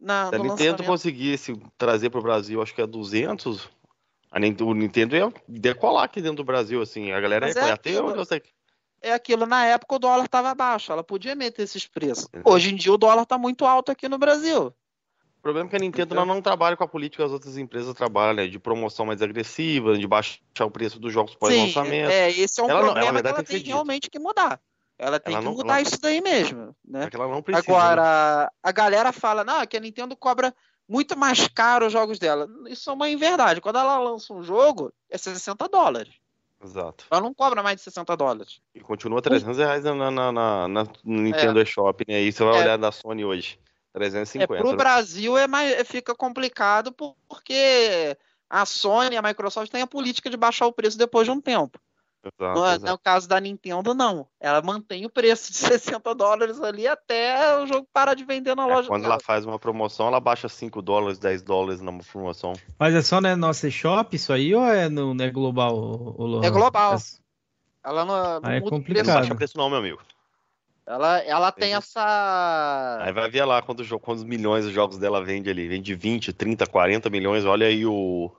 na, 0.00 0.28
Se 0.28 0.34
a 0.34 0.38
Nintendo 0.38 0.84
conseguisse 0.84 1.56
trazer 1.76 2.10
pro 2.10 2.22
Brasil, 2.22 2.62
acho 2.62 2.74
que 2.74 2.80
é 2.82 2.86
200, 2.86 3.68
a 4.30 4.38
Nintendo, 4.38 4.70
o 4.70 4.74
Nintendo 4.74 5.16
ia 5.16 5.32
decolar 5.48 6.04
aqui 6.04 6.20
dentro 6.20 6.36
do 6.38 6.44
Brasil, 6.44 6.80
assim. 6.80 7.10
A 7.12 7.20
galera 7.20 7.46
Mas 7.46 7.56
ia 7.56 7.62
é 7.62 7.70
até 7.72 8.00
onde 8.00 8.18
eu 8.18 8.24
sei. 8.24 8.42
É 9.00 9.12
aquilo, 9.12 9.46
na 9.46 9.66
época 9.66 9.96
o 9.96 9.98
dólar 9.98 10.24
estava 10.26 10.54
baixo, 10.54 10.92
ela 10.92 11.02
podia 11.02 11.34
meter 11.34 11.62
esses 11.62 11.86
preços. 11.88 12.28
Hoje 12.44 12.72
em 12.72 12.76
dia 12.76 12.92
o 12.92 12.96
dólar 12.96 13.22
está 13.24 13.36
muito 13.36 13.64
alto 13.64 13.90
aqui 13.90 14.08
no 14.08 14.16
Brasil. 14.16 14.66
O 15.38 15.42
problema 15.42 15.66
é 15.68 15.70
que 15.70 15.74
a 15.74 15.78
Nintendo 15.80 16.14
não, 16.14 16.24
não 16.24 16.40
trabalha 16.40 16.76
com 16.76 16.84
a 16.84 16.88
política 16.88 17.20
que 17.24 17.26
as 17.26 17.32
outras 17.32 17.56
empresas 17.58 17.92
trabalham, 17.94 18.34
né? 18.34 18.46
De 18.46 18.60
promoção 18.60 19.04
mais 19.04 19.20
agressiva, 19.20 19.98
de 19.98 20.06
baixar 20.06 20.38
o 20.64 20.70
preço 20.70 21.00
dos 21.00 21.12
jogos 21.12 21.34
pós-lançamento. 21.34 22.12
é, 22.12 22.30
esse 22.30 22.60
é 22.60 22.62
um 22.62 22.70
Ela 22.70 22.78
não- 22.78 22.86
problema 22.90 23.06
ela, 23.08 23.12
na 23.12 23.18
que 23.18 23.22
verdade, 23.24 23.34
ela 23.38 23.44
tem 23.44 23.56
que 23.58 23.64
tem 23.64 23.72
realmente 23.72 24.08
que 24.08 24.20
mudar. 24.20 24.60
Ela 24.98 25.18
tem 25.18 25.34
Ela 25.34 25.42
que 25.42 25.48
não- 25.48 25.54
mudar 25.56 25.74
ela- 25.74 25.82
isso 25.82 26.00
daí 26.00 26.20
mesmo, 26.20 26.76
né? 26.84 27.02
Porque 27.02 27.16
ela 27.16 27.28
não 27.28 27.42
precisa. 27.42 27.66
né? 27.70 27.76
Agora, 27.78 28.52
a 28.62 28.72
galera 28.72 29.12
fala, 29.12 29.42
não, 29.42 29.66
que 29.66 29.76
a 29.76 29.80
Nintendo 29.80 30.14
cobra 30.16 30.54
muito 30.88 31.18
mais 31.18 31.48
caro 31.48 31.86
os 31.86 31.92
jogos 31.92 32.18
dela. 32.18 32.46
Isso 32.68 32.88
é 32.90 32.92
uma 32.92 33.08
inverdade. 33.08 33.60
Quando 33.60 33.78
ela 33.78 33.98
lança 33.98 34.32
um 34.32 34.42
jogo, 34.42 34.92
é 35.10 35.16
60 35.18 35.68
dólares. 35.68 36.12
Exato. 36.64 37.06
Ela 37.10 37.20
não 37.20 37.34
cobra 37.34 37.62
mais 37.62 37.76
de 37.76 37.82
60 37.82 38.16
dólares. 38.16 38.60
E 38.74 38.80
continua 38.80 39.20
300 39.20 39.58
reais 39.58 39.82
na, 39.82 40.10
na, 40.10 40.30
na, 40.32 40.68
na 40.68 40.86
Nintendo 41.04 41.60
eShop, 41.60 42.04
né? 42.06 42.16
Aí 42.16 42.30
você 42.32 42.44
vai 42.44 42.58
É. 42.58 42.60
olhar 42.62 42.78
da 42.78 42.92
Sony 42.92 43.24
hoje. 43.24 43.58
É, 43.94 43.98
350. 43.98 44.56
pro 44.62 44.70
né? 44.70 44.76
Brasil 44.76 45.36
é 45.36 45.46
mais, 45.48 45.72
é- 45.72 45.84
fica 45.84 46.14
complicado 46.14 46.92
por- 46.92 47.16
porque 47.28 48.16
a 48.48 48.64
Sony 48.64 49.14
e 49.14 49.18
a 49.18 49.22
Microsoft 49.22 49.70
têm 49.72 49.82
a 49.82 49.86
política 49.86 50.30
de 50.30 50.36
baixar 50.36 50.66
o 50.66 50.72
preço 50.72 50.96
depois 50.96 51.26
de 51.26 51.30
um 51.32 51.40
tempo. 51.40 51.78
Exato, 52.24 52.58
No, 52.60 52.66
exato. 52.66 52.86
no 52.92 52.98
caso 52.98 53.28
da 53.28 53.40
Nintendo, 53.40 53.94
não. 53.94 54.26
Ela 54.40 54.62
mantém 54.62 55.04
o 55.04 55.10
preço 55.10 55.50
de 55.50 55.58
60 55.98 56.14
dólares 56.14 56.60
ali 56.60 56.86
até 56.86 57.56
o 57.58 57.66
jogo 57.66 57.86
parar 57.92 58.14
de 58.14 58.24
vender 58.24 58.54
na 58.54 58.62
É, 58.68 58.74
loja 58.74 58.88
quando 58.88 59.02
dela. 59.02 59.14
ela 59.14 59.22
faz 59.22 59.44
uma 59.44 59.58
promoção, 59.58 60.06
ela 60.06 60.20
baixa 60.20 60.48
5 60.48 60.80
dólares, 60.80 61.18
10 61.18 61.42
dólares 61.42 61.80
numa 61.80 62.02
promoção. 62.02 62.52
Mas 62.78 62.94
é 62.94 63.02
só 63.02 63.20
na 63.20 63.34
nossa 63.36 63.68
shop 63.70 64.14
isso 64.14 64.32
aí 64.32 64.54
ou 64.54 64.64
é 64.64 64.88
no 64.88 65.20
é 65.22 65.30
global, 65.30 65.76
o? 65.76 66.44
É 66.44 66.50
global. 66.50 66.96
Ela 67.84 68.04
não, 68.04 68.40
não 68.40 68.48
Aí 68.48 68.56
é 68.58 68.60
muda 68.60 68.76
o 68.76 68.78
complicado. 68.78 69.04
preço. 69.04 69.10
Não 69.10 69.20
baixa 69.22 69.34
preço 69.34 69.58
não, 69.58 69.68
meu 69.68 69.78
amigo. 69.78 70.00
Ela, 70.86 71.18
ela 71.20 71.52
tem 71.52 71.74
essa. 71.74 72.98
Aí 73.02 73.12
vai 73.12 73.30
ver 73.30 73.44
lá 73.44 73.62
quantos, 73.62 73.88
quantos 74.00 74.24
milhões 74.24 74.64
os 74.66 74.72
jogos 74.72 74.98
dela 74.98 75.24
vende 75.24 75.48
ali. 75.48 75.68
Vende 75.68 75.94
20, 75.94 76.32
30, 76.32 76.66
40 76.66 77.08
milhões. 77.08 77.44
Olha 77.44 77.66
aí 77.66 77.86
o. 77.86 78.30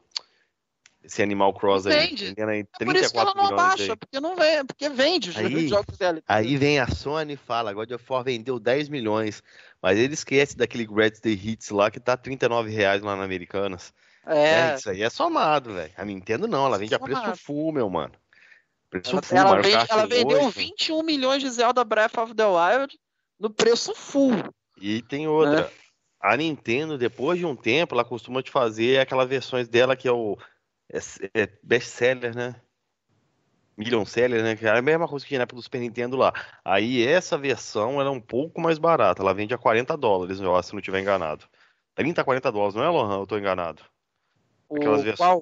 Esse 1.04 1.22
Animal 1.22 1.54
Cross 1.54 1.86
aí. 1.88 2.08
Vende. 2.08 2.26
Vendendo 2.28 2.50
aí 2.50 2.60
É 2.80 2.86
por 2.86 2.96
isso 2.96 3.12
que 3.12 3.18
ela 3.20 3.32
34 3.34 3.36
não 3.36 3.44
milhões 3.44 3.62
abaixa, 3.62 3.92
aí. 3.92 3.98
porque 3.98 4.20
não 4.22 4.36
vende, 4.36 4.64
porque 4.68 4.90
vende 4.90 5.30
os 5.32 5.38
Aí- 5.38 5.68
jogos 5.68 5.98
dela. 5.98 6.22
Aí 6.28 6.56
vem 6.56 6.80
a 6.80 6.88
Sony 6.88 7.34
e 7.34 7.38
fala, 7.38 7.74
God 7.74 7.92
of 7.92 8.06
War 8.10 8.24
vendeu 8.24 8.58
10 8.60 8.88
milhões. 8.88 9.44
Mas 9.82 9.98
ele 9.98 10.14
esquece 10.14 10.56
daquele 10.56 10.86
Great 10.86 11.20
Day 11.22 11.34
Hits 11.34 11.70
lá 11.72 11.92
que 11.92 12.00
tá 12.00 12.16
39 12.16 12.72
reais 12.72 13.02
lá 13.02 13.16
na 13.18 13.24
Americanas. 13.24 13.94
É, 14.26 14.72
É, 14.72 14.76
isso 14.76 14.90
aí 14.90 15.04
é 15.04 15.10
somado, 15.10 15.74
velho. 15.74 15.92
A 15.98 16.06
Nintendo 16.06 16.48
não, 16.48 16.66
ela 16.66 16.78
vende 16.78 16.96
a 16.96 17.00
preço 17.00 17.20
Somado. 17.20 17.38
full, 17.38 17.74
meu 17.74 17.90
mano. 17.90 18.14
Preço 18.90 19.12
ela, 19.12 19.22
full, 19.22 19.38
ela 19.38 19.62
vende- 19.62 19.86
ela 19.90 20.06
vendeu 20.06 20.44
8. 20.46 20.52
21 20.52 21.04
milhões 21.04 21.42
de 21.44 21.50
Zelda 21.50 21.84
Breath 21.84 22.18
of 22.18 22.34
the 22.34 22.46
Wild 22.46 22.98
no 23.38 23.50
preço 23.50 23.94
full. 23.94 24.32
E 24.80 25.02
tem 25.02 25.28
outra. 25.28 25.64
Né? 25.64 25.70
A 26.22 26.38
Nintendo, 26.38 26.98
depois 26.98 27.38
de 27.38 27.46
um 27.46 27.54
tempo, 27.54 27.94
ela 27.94 28.06
costuma 28.06 28.42
te 28.42 28.50
fazer 28.50 29.00
aquelas 29.02 29.28
versões 29.28 29.68
dela 29.68 29.94
que 29.98 30.08
é 30.08 30.12
o 30.14 30.38
é, 30.94 31.42
é 31.44 31.50
best 31.64 31.90
seller, 31.90 32.36
né? 32.36 32.56
Million 33.76 34.06
seller, 34.06 34.44
né? 34.44 34.56
Que 34.56 34.68
é 34.68 34.70
a 34.70 34.82
mesma 34.82 35.08
coisa 35.08 35.26
que 35.26 35.30
tinha 35.30 35.40
na 35.40 35.44
época 35.44 35.56
do 35.56 35.64
Super 35.64 35.80
Nintendo 35.80 36.16
lá. 36.16 36.32
Aí 36.64 37.06
essa 37.06 37.38
versão 37.38 38.00
era 38.00 38.12
um 38.12 38.22
pouco 38.22 38.62
mais 38.62 38.78
barata. 38.78 39.22
Ela 39.24 39.34
vende 39.34 39.54
a 39.54 39.58
40 39.58 39.98
dólares, 39.98 40.40
eu 40.40 40.56
acho, 40.56 40.68
se 40.70 40.74
não 40.74 40.80
estiver 40.80 41.00
enganado. 41.02 41.46
30, 41.96 42.24
40 42.24 42.52
dólares, 42.52 42.76
não 42.76 42.84
é, 42.84 42.90
Lohan? 42.90 43.20
Eu 43.22 43.28
tô 43.28 43.38
enganado. 43.38 43.82
Aquelas 44.72 45.02
O 45.02 45.04
versões. 45.04 45.18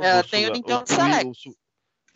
É, 0.00 0.22
tem 0.22 0.48
o 0.48 0.52
Nintendo 0.52 0.84
o- 0.84 0.86
Select. 0.86 1.56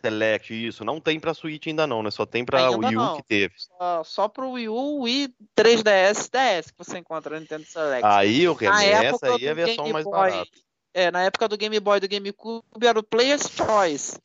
Select, 0.00 0.66
isso. 0.68 0.84
Não 0.84 1.00
tem 1.00 1.18
pra 1.18 1.32
Switch 1.32 1.66
ainda 1.66 1.86
não, 1.86 2.02
né? 2.02 2.10
Só 2.10 2.26
tem 2.26 2.44
pra 2.44 2.68
Ainda 2.68 2.86
Wii 2.86 2.96
U 2.96 3.00
não. 3.00 3.16
que 3.16 3.22
teve. 3.22 3.54
Só, 3.56 4.04
só 4.04 4.28
pro 4.28 4.50
Wii 4.50 4.68
U, 4.68 5.00
Wii 5.02 5.34
3DS, 5.56 6.28
DS 6.30 6.70
que 6.70 6.76
você 6.78 6.98
encontra 6.98 7.34
no 7.34 7.40
Nintendo 7.40 7.64
Select. 7.64 8.04
Aí, 8.06 8.46
o 8.46 8.54
Na 8.60 8.84
essa 8.84 9.34
aí 9.34 9.46
é 9.46 9.50
a 9.50 9.54
versão 9.54 9.84
Game 9.84 9.92
mais 9.94 10.04
Boy, 10.04 10.12
barata. 10.12 10.50
É, 10.94 11.10
na 11.10 11.22
época 11.22 11.48
do 11.48 11.56
Game 11.58 11.78
Boy 11.80 11.96
e 11.96 12.00
do 12.00 12.08
GameCube 12.08 12.86
era 12.86 12.98
o 12.98 13.02
Player's 13.02 13.50
Choice. 13.50 14.16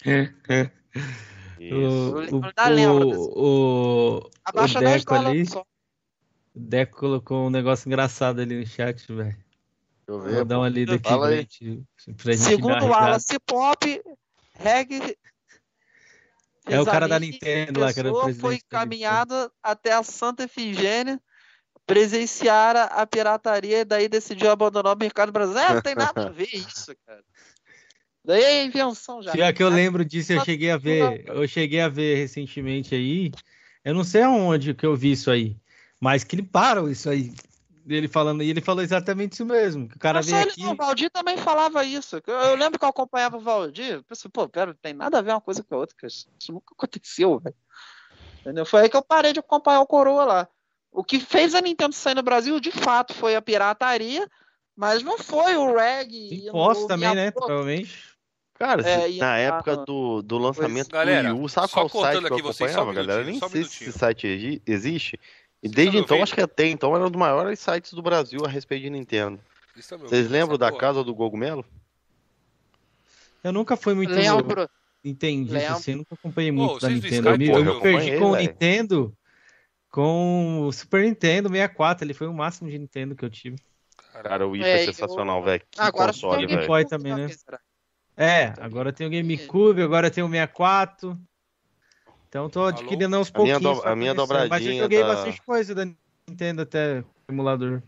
Isso. 1.59 1.59
Eu 1.59 2.41
O, 2.91 3.03
o, 3.35 4.17
o, 4.19 4.29
Abaixa 4.45 4.77
o 4.77 4.81
10 4.81 5.03
Deco 5.03 5.15
ali, 5.15 5.45
só. 5.47 5.61
o 5.61 5.65
Deco 6.55 6.97
colocou 6.97 7.47
um 7.47 7.49
negócio 7.49 7.87
engraçado 7.89 8.39
ali 8.39 8.59
no 8.59 8.65
chat, 8.67 9.11
velho. 9.11 9.35
Deixa 9.35 9.45
eu 10.07 10.19
Vou 10.21 10.45
dar 10.45 10.59
uma 10.59 10.69
lida 10.69 10.95
aqui 10.95 11.09
Fala 11.09 11.27
pra 11.27 11.35
gente, 11.37 11.83
pra 12.15 12.33
gente 12.33 12.43
Segundo. 12.45 12.85
Wallace 12.85 13.39
Pop, 13.45 14.03
Reg. 14.53 15.17
É 16.65 16.79
o 16.79 16.85
cara 16.85 17.07
da 17.07 17.19
Nintendo 17.19 17.79
lá, 17.79 17.91
que 17.91 17.99
era 17.99 18.11
o 18.11 18.21
presidente 18.21 18.41
foi 18.41 18.55
encaminhada 18.55 19.51
até 19.61 19.91
a 19.91 20.03
Santa 20.03 20.43
Efigênia 20.43 21.19
presenciar 21.89 22.77
a, 22.77 23.05
pirataria 23.07 23.79
e 23.79 23.85
daí 23.85 24.07
decidiu 24.07 24.51
abandonar 24.51 24.95
o 24.95 24.99
mercado 24.99 25.31
brasileiro. 25.31 25.71
É, 25.71 25.73
não 25.73 25.81
tem 25.81 25.95
nada 25.95 26.27
a 26.27 26.29
ver 26.29 26.49
isso, 26.53 26.95
cara. 27.05 27.23
Daí 28.23 28.43
é 28.43 28.63
invenção 28.63 29.23
já. 29.23 29.31
Pior 29.31 29.51
que 29.53 29.63
eu 29.63 29.69
lembro 29.69 30.05
disso, 30.05 30.33
eu 30.33 30.45
cheguei 30.45 30.69
a 30.69 30.77
ver, 30.77 31.25
eu 31.27 31.47
cheguei 31.47 31.81
a 31.81 31.89
ver 31.89 32.15
recentemente 32.15 32.93
aí, 32.93 33.31
eu 33.83 33.95
não 33.95 34.03
sei 34.03 34.21
aonde 34.21 34.75
que 34.75 34.85
eu 34.85 34.95
vi 34.95 35.13
isso 35.13 35.31
aí, 35.31 35.57
mas 35.99 36.23
que 36.23 36.35
limparam 36.35 36.87
isso 36.87 37.09
aí, 37.09 37.33
dele 37.83 38.07
falando, 38.07 38.43
e 38.43 38.49
ele 38.51 38.61
falou 38.61 38.83
exatamente 38.83 39.33
isso 39.33 39.45
mesmo, 39.45 39.89
que 39.89 39.95
o 39.95 39.99
cara 39.99 40.21
veio 40.21 40.37
ele 40.37 40.51
aqui, 40.51 40.61
não, 40.61 40.73
o 40.73 40.75
Valdir 40.75 41.09
também 41.09 41.37
falava 41.37 41.83
isso. 41.83 42.21
Eu, 42.27 42.33
eu 42.35 42.55
lembro 42.55 42.77
que 42.77 42.85
eu 42.85 42.89
acompanhava 42.89 43.37
o 43.37 43.41
Valdir. 43.41 43.93
Eu 43.93 44.03
pensei, 44.03 44.29
pô, 44.31 44.47
pera, 44.47 44.67
não 44.67 44.79
tem 44.79 44.93
nada 44.93 45.17
a 45.17 45.21
ver 45.21 45.31
uma 45.31 45.41
coisa 45.41 45.63
com 45.63 45.73
a 45.73 45.79
outra, 45.79 45.95
cara. 45.97 46.07
Isso, 46.07 46.27
isso 46.39 46.53
nunca 46.53 46.75
aconteceu, 46.77 47.39
velho. 47.39 47.55
Entendeu? 48.41 48.65
Foi 48.65 48.81
aí 48.81 48.89
que 48.89 48.95
eu 48.95 49.01
parei 49.01 49.33
de 49.33 49.39
acompanhar 49.39 49.81
o 49.81 49.87
Coroa 49.87 50.23
lá. 50.23 50.47
O 50.91 51.03
que 51.03 51.19
fez 51.19 51.53
a 51.55 51.61
Nintendo 51.61 51.93
sair 51.93 52.15
no 52.15 52.23
Brasil, 52.23 52.59
de 52.59 52.71
fato, 52.71 53.13
foi 53.13 53.35
a 53.35 53.41
pirataria, 53.41 54.27
mas 54.75 55.03
não 55.03 55.17
foi 55.17 55.55
o 55.55 55.75
Reg. 55.75 56.13
e 56.13 56.47
imposto 56.47 56.85
o 56.85 56.87
também, 56.87 57.13
né, 57.15 57.31
provavelmente. 57.31 58.09
Cara, 58.55 58.81
É, 58.81 59.07
na 59.17 59.33
a- 59.33 59.37
época 59.37 59.77
do, 59.85 60.21
do 60.21 60.37
lançamento 60.37 60.89
Galera, 60.89 61.29
do 61.29 61.35
Wii 61.35 61.43
U, 61.45 61.47
sabe 61.49 61.69
qual 61.71 61.87
site 61.87 62.19
que 62.27 62.33
eu 62.33 62.43
vocês, 62.43 62.71
só 62.71 62.79
um 62.79 62.81
acompanhava, 62.81 62.93
galera? 62.93 63.21
Eu 63.21 63.25
Nem 63.25 63.35
um 63.35 63.49
sei 63.49 63.63
se 63.63 63.83
esse 63.89 63.97
site 63.97 64.27
exi- 64.27 64.61
existe. 64.67 65.19
E 65.63 65.69
desde 65.69 65.97
então, 65.97 66.17
ouvindo? 66.17 66.23
acho 66.23 66.33
que 66.35 66.41
até 66.41 66.67
então 66.67 66.93
era 66.95 67.05
um 67.05 67.09
dos 67.11 67.19
maiores 67.19 67.59
sites 67.59 67.93
do 67.93 68.01
Brasil 68.01 68.41
a 68.45 68.49
respeito 68.49 68.83
de 68.83 68.89
Nintendo. 68.89 69.39
Vocês 69.75 70.29
lembram 70.29 70.57
da 70.57 70.67
porra? 70.69 70.81
Casa 70.81 71.03
do 71.03 71.15
Cogumelo? 71.15 71.63
Eu 73.43 73.53
nunca 73.53 73.77
fui 73.77 73.93
muito 73.93 74.11
Lembro. 74.13 74.69
Lembro. 75.53 75.75
assim, 75.77 75.91
eu 75.91 75.97
nunca 75.99 76.15
acompanhei 76.15 76.51
muito 76.51 76.79
da 76.81 76.89
Nintendo. 76.89 77.29
Skype, 77.29 77.47
eu 77.49 77.55
eu 77.65 77.75
me 77.75 77.81
perdi 77.81 78.17
com 78.17 78.25
o 78.25 78.31
velho. 78.33 78.49
Nintendo, 78.49 79.17
com 79.91 80.61
o 80.67 80.71
Super 80.71 81.03
Nintendo 81.03 81.49
64, 81.49 82.05
ele 82.05 82.13
foi 82.13 82.27
o 82.27 82.33
máximo 82.33 82.69
de 82.69 82.77
Nintendo 82.77 83.15
que 83.15 83.25
eu 83.25 83.29
tive. 83.29 83.57
Cara, 84.13 84.45
o 84.47 84.51
Wii 84.51 84.63
É, 84.63 84.71
foi 84.77 84.81
eu- 84.81 84.93
sensacional, 84.93 85.43
velho. 85.43 85.63
Que 85.71 85.79
Agora 85.81 86.07
console, 86.07 86.37
tem 86.37 86.45
o 86.45 86.47
Game 86.49 86.55
velho. 86.61 86.67
Boy 86.67 86.85
também, 86.85 87.15
né? 87.15 87.27
É, 88.17 88.53
agora 88.59 88.91
tem 88.91 89.07
o 89.07 89.09
GameCube, 89.09 89.81
agora 89.81 90.11
tem 90.11 90.23
o 90.23 90.27
64. 90.29 91.17
Então 92.27 92.49
tô 92.49 92.65
adquirindo 92.65 93.15
aos 93.15 93.31
A 93.33 93.41
minha 93.41 93.53
pouquinhos. 93.59 93.81
do- 93.81 93.87
a 93.87 93.95
minha 93.95 94.13
conhecer. 94.13 94.33
Mas 94.33 94.41
eu 94.41 94.47
dobradinha 94.47 94.83
joguei 94.83 94.99
da- 95.01 95.07
bastante 95.07 95.41
coisa 95.41 95.73
da 95.73 95.85
Nintendo 96.27 96.61
até 96.61 97.03
emulador. 97.27 97.81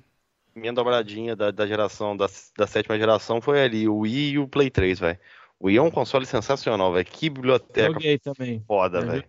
Minha 0.56 0.74
dobradinha 0.74 1.36
da, 1.36 1.52
da 1.52 1.68
geração, 1.68 2.16
da, 2.18 2.28
da 2.58 2.68
sétima 2.68 2.98
geração 2.98 3.40
foi 3.40 3.62
ali, 3.62 3.88
o 3.88 4.00
Wii 4.00 4.32
e 4.32 4.40
o 4.40 4.48
Play 4.48 4.70
3, 4.70 5.00
velho. 5.00 5.20
O 5.60 5.68
Wii 5.68 5.78
é 5.78 5.82
um 5.82 5.92
console 5.92 6.26
sensacional, 6.26 6.92
velho. 6.92 7.06
Que 7.06 7.30
biblioteca 7.30 7.94
Joguei 7.94 8.18
também. 8.20 8.64
foda, 8.68 9.00
Eu 9.00 9.06
velho. 9.08 9.28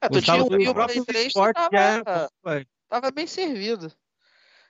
É, 0.00 0.08
tu 0.08 0.22
tinha 0.22 0.42
o 0.42 0.52
Wii 0.52 0.66
e 0.66 0.68
o 0.68 0.74
próprio 0.74 1.04
Play 1.04 1.14
3 1.14 1.26
esporte 1.26 1.54
tava, 1.54 1.76
era 1.76 2.30
velho. 2.44 2.66
tava 2.88 3.10
bem 3.10 3.26
servido. 3.26 3.92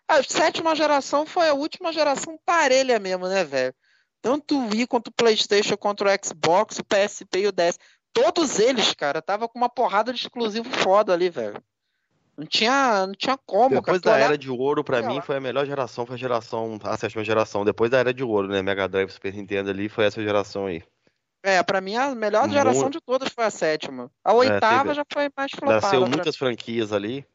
A 0.08 0.22
sétima 0.22 0.74
geração 0.74 1.24
foi 1.24 1.48
a 1.48 1.54
última 1.54 1.92
geração 1.92 2.38
parelha 2.44 2.98
mesmo, 2.98 3.28
né, 3.28 3.44
velho? 3.44 3.74
Tanto 4.20 4.58
o 4.58 4.68
Wii 4.68 4.86
quanto 4.86 5.08
o 5.08 5.12
PlayStation, 5.12 5.76
quanto 5.76 6.04
o 6.04 6.08
Xbox, 6.24 6.78
o 6.78 6.84
PSP 6.84 7.40
e 7.40 7.46
o 7.46 7.52
DS. 7.52 7.78
Todos 8.12 8.58
eles, 8.58 8.92
cara, 8.92 9.22
tava 9.22 9.48
com 9.48 9.56
uma 9.56 9.68
porrada 9.68 10.12
de 10.12 10.20
exclusivo 10.20 10.68
foda 10.68 11.12
ali, 11.12 11.30
velho. 11.30 11.62
Não 12.36 12.46
tinha, 12.46 13.06
não 13.06 13.14
tinha 13.14 13.36
como, 13.36 13.76
Depois 13.76 14.00
cara. 14.00 14.18
da 14.18 14.24
era 14.24 14.38
de 14.38 14.50
ouro, 14.50 14.82
pra 14.82 14.98
Sei 14.98 15.08
mim, 15.08 15.16
lá. 15.16 15.22
foi 15.22 15.36
a 15.36 15.40
melhor 15.40 15.64
geração, 15.66 16.06
foi 16.06 16.14
a 16.14 16.18
geração, 16.18 16.78
a 16.82 16.96
sétima 16.96 17.22
geração. 17.22 17.64
Depois 17.64 17.90
da 17.90 17.98
era 17.98 18.12
de 18.12 18.24
ouro, 18.24 18.48
né? 18.48 18.62
Mega 18.62 18.88
Drive, 18.88 19.10
Super 19.10 19.34
Nintendo 19.34 19.70
ali, 19.70 19.88
foi 19.88 20.06
essa 20.06 20.22
geração 20.22 20.66
aí. 20.66 20.82
É, 21.42 21.62
pra 21.62 21.80
mim 21.80 21.96
a 21.96 22.14
melhor 22.14 22.48
geração 22.50 22.90
de 22.90 23.00
todas 23.00 23.32
foi 23.32 23.44
a 23.44 23.50
sétima. 23.50 24.10
A 24.22 24.32
oitava 24.34 24.82
teve- 24.82 24.94
já 24.94 25.04
foi 25.10 25.30
mais 25.36 25.50
flopada. 25.50 25.80
Nasceu 25.80 26.00
pra 26.00 26.08
muitas 26.08 26.36
franquias 26.36 26.92
ali. 26.92 27.26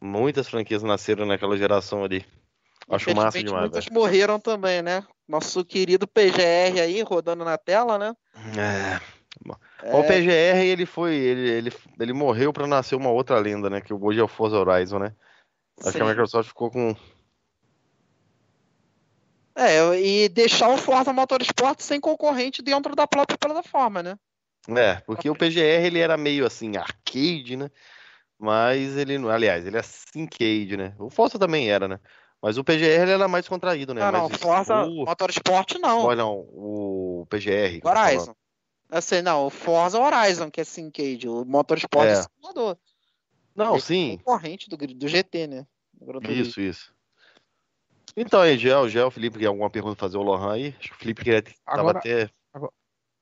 Muitas 0.00 0.48
franquias 0.48 0.82
nasceram 0.82 1.26
naquela 1.26 1.56
geração 1.56 2.04
ali. 2.04 2.24
Acho 2.88 3.14
massa 3.14 3.42
demais, 3.42 3.62
muitas 3.62 3.84
velho. 3.84 3.94
morreram 3.94 4.38
também, 4.38 4.80
né? 4.80 5.04
Nosso 5.26 5.64
querido 5.64 6.06
PGR 6.06 6.80
aí 6.80 7.02
rodando 7.02 7.44
na 7.44 7.58
tela, 7.58 7.98
né? 7.98 8.14
É. 8.56 9.16
É, 9.82 9.94
O 9.94 10.02
PGR, 10.04 10.64
ele 10.64 10.86
foi. 10.86 11.14
Ele, 11.14 11.48
ele, 11.50 11.72
ele 12.00 12.12
morreu 12.12 12.52
pra 12.52 12.66
nascer 12.66 12.94
uma 12.94 13.10
outra 13.10 13.38
lenda, 13.38 13.68
né? 13.68 13.80
Que 13.80 13.92
hoje 13.92 14.18
é 14.20 14.22
o 14.22 14.28
Forza 14.28 14.56
Horizon, 14.58 14.98
né? 14.98 15.14
Acho 15.80 15.92
que 15.92 16.00
a 16.00 16.04
sim. 16.04 16.08
Microsoft 16.08 16.48
ficou 16.48 16.70
com. 16.70 16.96
É, 19.56 19.98
e 19.98 20.28
deixar 20.28 20.68
o 20.68 20.76
Forza 20.76 21.12
Motorsport 21.12 21.80
sem 21.80 21.98
concorrente 21.98 22.60
dentro 22.60 22.94
da 22.94 23.06
própria 23.06 23.38
plataforma, 23.38 24.02
né? 24.02 24.18
É, 24.68 24.96
porque 25.06 25.30
o 25.30 25.34
PGR 25.34 25.86
ele 25.86 25.98
era 25.98 26.16
meio 26.16 26.44
assim, 26.44 26.76
arcade, 26.76 27.56
né? 27.56 27.70
Mas 28.38 28.96
ele 28.96 29.16
não. 29.16 29.30
Aliás, 29.30 29.66
ele 29.66 29.78
é 29.78 29.82
syncade, 29.82 30.76
né? 30.76 30.94
O 30.98 31.08
Forza 31.08 31.38
também 31.38 31.70
era, 31.70 31.88
né? 31.88 31.98
Mas 32.42 32.58
o 32.58 32.64
PGR 32.64 33.02
ele 33.02 33.12
era 33.12 33.26
mais 33.28 33.48
contraído, 33.48 33.94
né? 33.94 34.02
Não, 34.02 34.12
não, 34.12 34.28
Mais 34.28 34.40
Forza 34.40 34.84
o- 34.84 35.06
Motorsport 35.06 35.78
não. 35.80 36.04
Olha, 36.04 36.16
não, 36.18 36.34
o 36.40 37.26
PGR. 37.30 37.80
falando. 37.80 37.98
Horizon. 38.06 38.34
Assim, 38.90 39.22
não, 39.22 39.46
o 39.46 39.50
Forza 39.50 39.98
Horizon, 39.98 40.50
que 40.50 40.60
é 40.60 40.64
Syncade, 40.64 41.26
o 41.28 41.44
Motorsport 41.44 42.06
é, 42.06 42.12
É. 42.12 42.22
simulador. 42.22 42.76
Não, 43.54 43.70
Ele 43.70 43.76
é 43.78 43.80
sim. 43.80 44.18
Concorrente 44.18 44.68
do, 44.68 44.76
do 44.76 45.08
GT, 45.08 45.46
né? 45.46 45.66
Do. 45.94 46.30
Isso, 46.30 46.60
isso. 46.60 46.94
Então 48.16 48.40
aí, 48.40 48.56
Gel, 48.56 48.88
Gel, 48.88 49.10
Felipe, 49.10 49.38
quer 49.38 49.46
alguma 49.46 49.68
pergunta 49.68 49.96
fazer 50.00 50.16
o 50.16 50.22
Lohan 50.22 50.52
aí? 50.54 50.74
Acho 50.78 50.88
que 50.88 50.94
o 50.94 50.98
Felipe 50.98 51.22
queria, 51.24 51.42
tava 51.42 51.80
Agora- 51.80 51.98
até. 51.98 52.30
agora- 52.52 52.72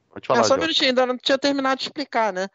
Pode 0.09 0.25
É, 0.25 0.27
falar, 0.29 0.45
só 0.45 0.55
um 0.55 0.59
minutinho, 0.59 0.91
ainda 0.91 1.05
não 1.07 1.19
tinha 1.19 1.37
terminado 1.37 1.79
de 1.81 1.85
explicar, 1.87 2.33
né? 2.33 2.49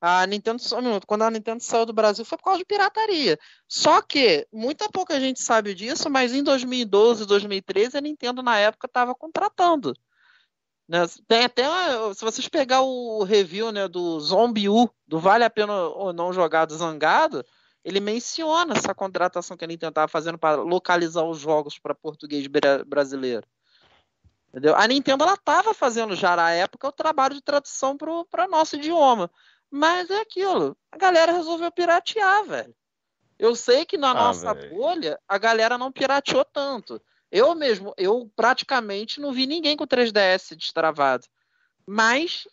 A 0.00 0.24
Nintendo, 0.26 0.62
só 0.62 0.78
um 0.78 0.82
minuto, 0.82 1.06
quando 1.06 1.22
a 1.22 1.30
Nintendo 1.30 1.60
saiu 1.62 1.84
do 1.84 1.92
Brasil 1.92 2.24
foi 2.24 2.38
por 2.38 2.44
causa 2.44 2.58
de 2.60 2.64
pirataria. 2.64 3.36
Só 3.68 4.00
que 4.00 4.46
muita 4.52 4.88
pouca 4.88 5.18
gente 5.20 5.42
sabe 5.42 5.74
disso, 5.74 6.08
mas 6.08 6.32
em 6.32 6.42
2012, 6.42 7.26
2013 7.26 7.98
a 7.98 8.00
Nintendo 8.00 8.42
na 8.42 8.56
época 8.58 8.86
estava 8.86 9.14
contratando. 9.14 9.92
né? 10.88 11.06
Tem 11.28 11.44
até, 11.44 11.64
se 12.14 12.24
vocês 12.24 12.48
pegar 12.48 12.80
o 12.80 13.22
review 13.22 13.70
né, 13.70 13.86
do 13.86 14.18
Zombie 14.20 14.68
U, 14.68 14.90
do 15.06 15.20
Vale 15.20 15.44
a 15.44 15.50
Pena 15.50 15.72
ou 15.72 16.12
Não 16.12 16.32
Jogar 16.32 16.64
do 16.64 16.76
Zangado, 16.76 17.44
ele 17.84 18.00
menciona 18.00 18.74
essa 18.74 18.94
contratação 18.94 19.56
que 19.56 19.64
a 19.64 19.68
Nintendo 19.68 19.90
estava 19.90 20.08
fazendo 20.08 20.38
para 20.38 20.56
localizar 20.62 21.24
os 21.24 21.38
jogos 21.38 21.78
para 21.78 21.94
português 21.94 22.46
bra- 22.46 22.84
brasileiro. 22.84 23.46
Entendeu? 24.48 24.74
A 24.76 24.86
Nintendo 24.86 25.24
ela 25.24 25.34
estava 25.34 25.72
fazendo 25.72 26.14
já 26.16 26.34
na 26.34 26.50
época 26.50 26.88
o 26.88 26.92
trabalho 26.92 27.34
de 27.34 27.40
tradução 27.40 27.96
para 27.96 28.48
nosso 28.48 28.76
idioma. 28.76 29.30
Mas 29.70 30.10
é 30.10 30.20
aquilo. 30.20 30.76
A 30.90 30.96
galera 30.98 31.30
resolveu 31.32 31.70
piratear, 31.70 32.44
velho. 32.44 32.74
Eu 33.38 33.54
sei 33.54 33.86
que 33.86 33.96
na 33.96 34.10
Ah, 34.10 34.14
nossa 34.14 34.52
velho. 34.52 34.74
bolha 34.74 35.20
a 35.28 35.38
galera 35.38 35.78
não 35.78 35.92
pirateou 35.92 36.44
tanto. 36.44 37.00
Eu 37.30 37.54
mesmo, 37.54 37.94
eu 37.96 38.28
praticamente 38.34 39.20
não 39.20 39.32
vi 39.32 39.46
ninguém 39.46 39.76
com 39.76 39.86
3DS 39.86 40.56
destravado. 40.56 41.24
Mas 41.86 42.48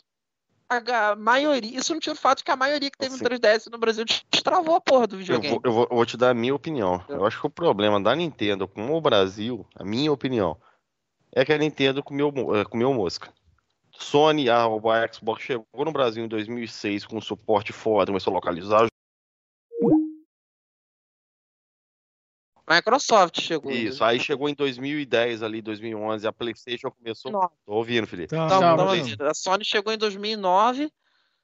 a 0.70 1.15
maioria, 1.15 1.78
isso 1.80 1.93
não 1.93 1.99
tira 1.99 2.13
o 2.13 2.18
fato 2.18 2.43
que 2.43 2.51
a 2.51 2.55
maioria 2.55 2.89
que 2.91 2.97
teve 2.97 3.15
Assim. 3.15 3.24
um 3.24 3.28
3DS 3.28 3.68
no 3.72 3.78
Brasil 3.78 4.03
destravou 4.32 4.76
a 4.76 4.82
porra 4.82 5.07
do 5.07 5.18
videogame. 5.18 5.49
vou, 5.55 5.61
eu, 5.63 5.72
vou, 5.72 5.88
eu 5.89 5.95
vou 5.95 6.05
te 6.05 6.18
dar 6.18 6.30
a 6.32 6.34
minha 6.34 6.53
opinião. 6.53 7.03
Eu- 7.07 7.18
Eu 7.18 7.26
acho 7.26 7.39
que 7.39 7.47
o 7.47 7.49
problema 7.49 8.01
da 8.01 8.15
Nintendo 8.15 8.68
com 8.68 8.91
o 8.91 9.01
Brasil, 9.01 9.65
a 9.76 9.84
minha 9.84 10.11
opinião, 10.11 10.57
é 11.32 11.45
que 11.45 11.53
a 11.53 11.57
Nintendo 11.57 12.03
comeu, 12.03 12.32
eh, 12.55 12.65
comeu 12.65 12.93
mosca. 12.93 13.32
Sony, 13.91 14.49
a, 14.49 14.65
a 14.65 15.13
Xbox 15.13 15.41
chegou 15.43 15.65
no 15.86 15.91
Brasil 15.91 16.24
em 16.24 16.28
2006 16.28 17.05
com 17.05 17.18
um 17.18 17.22
suporte 17.22 17.74
foda, 17.74 18.07
começou 18.11 18.32
a 18.32 18.36
localizar 18.36 18.88
Microsoft 22.70 23.39
chegou. 23.41 23.72
Isso, 23.72 24.03
aí 24.03 24.20
chegou 24.20 24.49
em 24.49 24.53
2010 24.53 25.41
ali, 25.41 25.61
2011, 25.61 26.28
a 26.28 26.34
PlayStation 26.34 26.91
começou. 26.91 27.32
Não, 27.32 27.49
Tô 27.65 27.74
ouvindo, 27.74 28.05
Felipe. 28.05 28.36
Então, 28.36 28.47
não, 28.47 28.59
Não, 28.61 28.78
não, 28.78 28.86
mas- 28.88 29.03
mentira. 29.03 29.32
a 29.32 29.34
Sony 29.34 29.63
chegou 29.63 29.93
em 29.93 29.97
2009, 29.97 30.91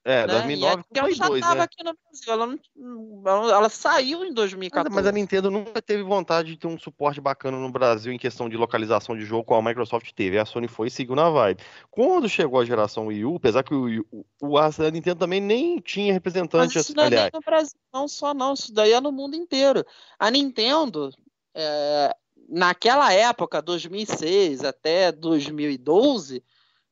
É, 0.05 0.27
né? 0.27 0.33
2009 0.33 0.83
e 0.93 0.99
a 0.99 1.03
Play 1.03 1.15
já 1.15 1.27
2, 1.27 1.39
estava 1.39 1.55
né? 1.55 1.61
aqui 1.61 1.81
no 1.81 1.93
Brasil. 1.93 2.33
Ela, 2.33 2.45
não- 2.75 3.49
ela, 3.49 3.69
saiu 3.69 4.23
em 4.25 4.27
Mas, 4.27 4.35
2014. 4.35 4.93
mas 4.93 5.07
a 5.07 5.11
Nintendo 5.13 5.49
nunca 5.49 5.81
teve 5.81 6.03
vontade 6.03 6.49
de 6.49 6.57
ter 6.57 6.67
um 6.67 6.77
suporte 6.77 7.21
bacana 7.21 7.57
no 7.57 7.71
Brasil 7.71 8.11
em 8.11 8.17
questão 8.17 8.49
de 8.49 8.57
localização 8.57 9.15
de 9.15 9.23
jogo, 9.23 9.45
como 9.45 9.61
a 9.61 9.69
Microsoft 9.69 10.11
teve. 10.11 10.37
A 10.37 10.45
Sony 10.45 10.67
foi 10.67 10.87
e 10.87 10.91
seguiu 10.91 11.15
na 11.15 11.29
vibe. 11.29 11.63
Quando 11.89 12.27
chegou 12.27 12.59
a 12.59 12.65
geração 12.65 13.07
Wii 13.07 13.23
U, 13.23 13.35
apesar 13.37 13.63
que 13.63 13.73
o, 13.73 14.05
o, 14.41 14.57
a 14.57 14.69
Nintendo 14.91 15.19
também 15.19 15.39
nem 15.39 15.79
tinha 15.79 16.07
Mas 16.07 16.15
representante, 16.15 16.77
isso 16.77 16.93
não 16.93 17.05
é 17.05 17.29
no 17.33 17.39
Brasil, 17.39 17.79
não 17.93 18.07
só 18.07 18.33
não. 18.33 18.53
Isso 18.53 18.73
daí 18.73 18.91
é 18.91 18.99
no 18.99 19.11
mundo 19.11 19.37
inteiro. 19.37 19.85
A 20.19 20.29
Nintendo, 20.29 21.11
é, 21.55 22.13
naquela 22.49 23.13
época, 23.13 23.61
2006 23.61 24.65
até 24.65 25.13
2012, 25.13 26.43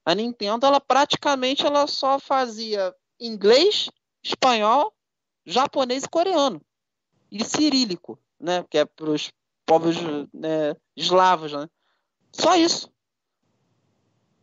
a 0.06 0.16
Nintendo, 0.16 0.66
ela 0.66 0.80
praticamente 0.80 1.66
ela 1.66 1.86
só 1.88 2.18
fazia 2.18 2.96
inglês, 3.22 3.90
espanhol, 4.24 4.94
japonês 5.46 6.04
e 6.04 6.10
coreano. 6.10 6.62
E 7.32 7.44
cirílico, 7.46 8.20
né? 8.40 8.66
Que 8.70 8.80
é 8.80 8.86
para 8.86 9.10
os 9.10 9.32
povos 9.66 9.96
né, 10.34 10.76
eslavos, 10.98 11.54
né? 11.54 11.70
Só 12.34 12.56
isso. 12.56 12.92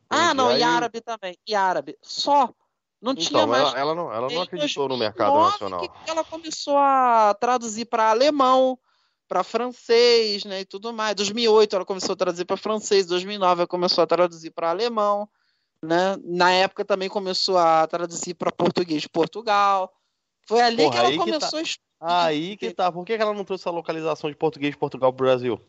Ah, 0.08 0.32
não, 0.32 0.50
e 0.50 0.54
Aí- 0.54 0.62
árabe 0.62 1.00
também. 1.00 1.36
E 1.46 1.54
árabe. 1.54 1.98
Só. 2.02 2.50
Não 3.00 3.14
tinha 3.14 3.28
Então, 3.28 3.46
mais 3.46 3.62
ela, 3.68 3.78
ela 3.78 3.94
não, 3.94 4.12
ela 4.12 4.28
não 4.28 4.42
acreditou 4.42 4.88
no 4.88 4.96
mercado 4.96 5.32
2009 5.32 5.52
nacional. 5.52 5.80
que 6.04 6.10
ela 6.10 6.24
começou 6.24 6.76
a 6.76 7.36
traduzir 7.38 7.84
para 7.84 8.10
alemão, 8.10 8.76
para 9.28 9.44
francês, 9.44 10.44
né, 10.44 10.62
e 10.62 10.64
tudo 10.64 10.92
mais. 10.92 11.14
2008 11.14 11.76
ela 11.76 11.84
começou 11.84 12.14
a 12.14 12.16
traduzir 12.16 12.44
para 12.44 12.56
francês, 12.56 13.06
2009 13.06 13.60
ela 13.60 13.68
começou 13.68 14.02
a 14.02 14.06
traduzir 14.06 14.50
para 14.50 14.70
alemão, 14.70 15.28
né? 15.82 16.16
Na 16.24 16.50
época 16.52 16.84
também 16.84 17.08
começou 17.08 17.58
a 17.58 17.86
traduzir 17.86 18.34
para 18.34 18.52
português 18.52 19.02
de 19.02 19.08
Portugal. 19.08 19.92
Foi 20.46 20.60
ali 20.60 20.84
Porra, 20.84 20.90
que 20.90 20.98
ela 20.98 21.08
aí 21.08 21.12
que 21.12 21.18
começou 21.18 21.58
a 21.58 21.62
estudar. 21.62 21.88
Aí 22.00 22.56
que 22.56 22.70
tá. 22.72 22.90
Por 22.90 23.04
que 23.04 23.12
ela 23.12 23.34
não 23.34 23.44
trouxe 23.44 23.68
a 23.68 23.72
localização 23.72 24.30
de 24.30 24.36
português 24.36 24.72
de 24.72 24.78
Portugal 24.78 25.12
pro 25.12 25.26
Brasil? 25.26 25.60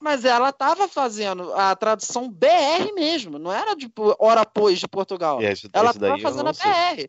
Mas 0.00 0.24
ela 0.24 0.50
estava 0.50 0.86
fazendo 0.86 1.52
a 1.54 1.74
tradução 1.74 2.30
BR 2.30 2.94
mesmo, 2.94 3.38
não 3.38 3.52
era 3.52 3.74
tipo 3.74 4.14
hora 4.18 4.42
após 4.42 4.78
de 4.78 4.86
Portugal. 4.86 5.40
É, 5.40 5.52
Ela 5.72 5.90
esse 5.90 5.98
daí 5.98 6.10
tá 6.10 6.18
eu 6.18 6.20
fazendo 6.20 6.48
a. 6.48 6.52
BR. 6.52 7.08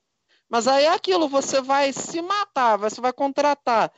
Mas 0.50 0.68
aí 0.68 0.86
é 0.86 0.94
aquilo, 0.94 1.30
você 1.30 1.62
vai 1.62 1.94
se 1.94 2.20
matar, 2.22 2.78
você 2.78 3.00
vai 3.00 3.14
contratar 3.14 3.92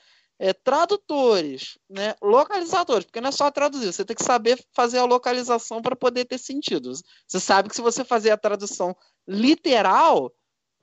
é, 0.44 0.54
tradutores, 0.54 1.78
né, 1.88 2.16
localizadores, 2.20 3.06
porque 3.06 3.22
não 3.22 3.30
é 3.30 3.32
só 3.32 3.52
traduzir, 3.52 3.94
você 3.94 4.04
tem 4.04 4.16
que 4.16 4.24
saber 4.24 4.60
fazer 4.74 4.98
a 4.98 5.06
localização 5.06 5.84
para 5.84 5.96
poder 5.96 6.26
ter 6.26 6.40
sentido. 6.40 6.92
Você 7.28 7.40
sabe 7.40 7.70
que 7.70 7.76
se 7.76 7.82
você 7.82 8.04
fazer 8.04 8.32
a 8.32 8.38
tradução 8.38 8.96
literal, 9.28 10.34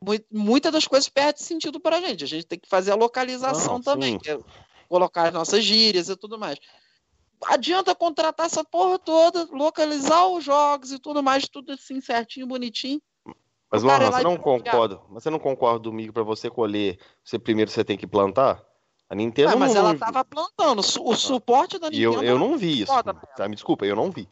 mui- 0.01 0.25
muitas 0.31 0.71
das 0.71 0.87
coisas 0.87 1.09
perdem 1.09 1.43
sentido 1.43 1.81
para 1.81 1.97
a 1.97 2.01
gente. 2.01 2.23
A 2.23 2.27
gente 2.29 2.47
tem 2.47 2.57
que 2.57 2.69
fazer 2.69 2.93
a 2.93 2.95
localização 2.95 3.75
Não, 3.75 3.83
também, 3.83 4.17
é 4.27 4.39
colocar 4.89 5.27
as 5.27 5.33
nossas 5.33 5.65
gírias 5.65 6.09
e 6.09 6.17
tudo 6.17 6.39
mais. 6.39 6.57
Adianta 7.47 7.97
contratar 7.97 8.47
essa 8.47 8.63
porra 8.63 8.97
toda, 8.97 9.49
localizar 9.51 10.29
os 10.29 10.45
jogos 10.45 10.93
e 10.93 11.01
tudo 11.01 11.21
mais, 11.21 11.49
tudo 11.49 11.73
assim 11.73 12.01
certinho, 12.01 12.47
bonitinho. 12.47 13.03
Mas, 13.69 13.83
Lohan, 13.83 14.05
é 14.05 14.13
você 14.13 14.23
não 14.23 14.37
concorda? 14.37 15.01
Mas 15.09 15.25
você 15.25 15.31
não 15.31 15.39
concorda 15.41 15.89
comigo 15.89 16.13
para 16.13 16.23
você 16.23 16.49
colher? 16.49 16.97
Você 17.25 17.41
primeiro 17.41 17.73
você 17.73 17.85
tem 17.85 17.99
que 17.99 18.07
plantar? 18.07 18.68
A 19.11 19.15
Nintendo 19.15 19.53
Ah, 19.53 19.57
mas 19.57 19.73
não, 19.73 19.81
ela 19.81 19.93
não- 19.93 19.99
tava 19.99 20.25
plantando. 20.25 20.81
O 20.81 21.17
suporte 21.17 21.79
da 21.79 21.89
E 21.91 22.03
eu, 22.03 22.11
Nintendo. 22.11 22.29
eu 22.31 22.39
não 22.39 22.59
vi 22.59 22.83
isso. 22.83 22.93
Tá, 23.37 23.49
me 23.49 23.55
desculpa, 23.55 23.87
eu 23.87 23.97
não 23.97 24.11
vi. 24.11 24.29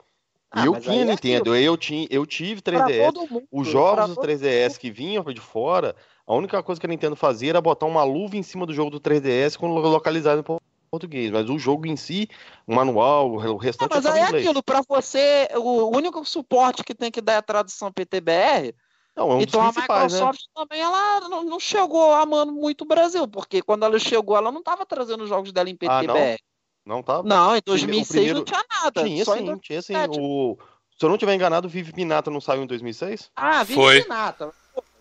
Ah, 0.50 0.64
eu 0.64 0.72
mas 0.72 0.84
tinha 0.84 1.02
é 1.02 1.04
Nintendo, 1.04 1.56
eu, 1.56 1.76
tinha, 1.76 2.06
eu 2.10 2.24
tive 2.26 2.62
pra 2.62 2.84
3DS. 2.84 3.12
todo 3.12 3.28
mundo, 3.30 3.44
Os 3.50 3.66
jogos 3.68 4.08
do 4.10 4.14
todo 4.14 4.24
3DS 4.24 4.78
que 4.78 4.90
vinham 4.90 5.24
de 5.24 5.40
fora, 5.40 5.96
a 6.26 6.34
única 6.34 6.62
coisa 6.62 6.80
que 6.80 6.86
a 6.86 6.88
Nintendo 6.88 7.16
fazia 7.16 7.50
era 7.50 7.60
botar 7.60 7.86
uma 7.86 8.04
luva 8.04 8.36
em 8.36 8.42
cima 8.42 8.64
do 8.64 8.72
jogo 8.72 8.90
do 8.90 9.00
3DS 9.00 9.56
com 9.56 9.66
localizado 9.68 10.40
em 10.40 10.42
por- 10.44 10.60
português. 10.90 11.30
Mas 11.30 11.50
o 11.50 11.58
jogo 11.58 11.86
em 11.86 11.96
si, 11.96 12.28
o 12.66 12.74
manual, 12.74 13.32
o 13.32 13.40
Ah, 13.58 13.62
restante 13.62 13.90
mas 13.94 14.04
é 14.04 14.10
aí 14.12 14.20
é 14.20 14.24
inglês. 14.26 14.44
aquilo, 14.46 14.62
pra 14.62 14.82
você, 14.88 15.48
o 15.56 15.94
único 15.94 16.24
suporte 16.24 16.84
que 16.84 16.94
tem 16.94 17.10
que 17.10 17.20
dar 17.20 17.32
é 17.34 17.36
a 17.38 17.42
tradução 17.42 17.90
PTBR. 17.90 18.74
Não, 19.16 19.30
é 19.30 19.34
um 19.34 19.38
dos 19.38 19.46
então 19.48 19.60
a 19.62 19.72
né? 19.72 19.72
Microsoft 19.80 20.40
também 20.54 20.80
ela 20.80 21.20
não, 21.28 21.42
não 21.44 21.58
chegou 21.58 22.12
amando 22.12 22.52
muito 22.52 22.82
o 22.82 22.86
Brasil, 22.86 23.26
porque 23.26 23.62
quando 23.62 23.84
ela 23.84 23.98
chegou, 23.98 24.36
ela 24.36 24.52
não 24.52 24.58
estava 24.60 24.84
trazendo 24.84 25.22
os 25.24 25.28
jogos 25.28 25.52
dela 25.52 25.70
em 25.70 25.78
Ah, 25.86 26.02
não? 26.02 26.14
PTBR. 26.14 26.38
Não 26.84 27.02
tá? 27.02 27.22
não? 27.22 27.56
em 27.56 27.58
o 27.58 27.62
2006 27.64 28.08
primeiro- 28.08 28.38
não 28.38 28.44
tinha 28.44 28.64
nada. 28.70 29.02
Tinha 29.04 29.24
só 29.24 29.32
sim, 29.32 29.38
2000 29.44 29.60
tinha 29.60 29.82
sim. 29.82 29.92
2007. 29.94 30.20
O... 30.20 30.58
Se 30.98 31.04
eu 31.04 31.08
não 31.10 31.18
tiver 31.18 31.34
enganado, 31.34 31.66
o 31.66 31.70
Vive 31.70 31.92
Pinata 31.92 32.30
não 32.30 32.40
saiu 32.40 32.62
em 32.62 32.66
2006? 32.66 33.30
Ah, 33.34 33.64
Foi. 33.64 33.96
Vive 33.96 34.08
Nata. 34.08 34.52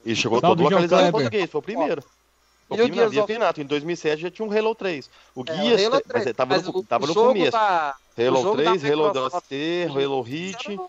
E 0.05 0.16
chegou 0.16 0.39
todo 0.41 0.63
localizado 0.63 1.07
em 1.07 1.11
português, 1.11 1.49
foi 1.49 1.59
o 1.59 1.61
primeiro. 1.61 2.03
O 2.68 2.76
E 2.76 2.82
o 2.82 3.09
Via 3.09 3.24
of- 3.24 3.32
Pinato, 3.32 3.61
em 3.61 3.66
2007 3.66 4.22
já 4.24 4.32
tinha 4.32 4.47
um 4.47 4.51
Halo 4.51 4.74
3. 4.74 5.09
O 5.36 5.41
É, 5.47 5.88
o 5.88 5.91
mas 5.91 6.01
3, 6.01 6.36
tava, 6.36 6.55
mas 6.55 6.63
no, 6.63 6.78
o- 6.80 6.84
tava 6.84 7.05
o 7.05 7.07
no 7.07 7.13
começo. 7.13 7.51
da- 7.51 7.95
Halo 8.18 8.41
jogo 8.41 8.57
da 8.57 8.63
3, 8.72 8.86
Halo 8.91 9.13
DLC, 9.13 9.88
Halo 9.91 10.22
Hit, 10.22 10.72
era- 10.72 10.82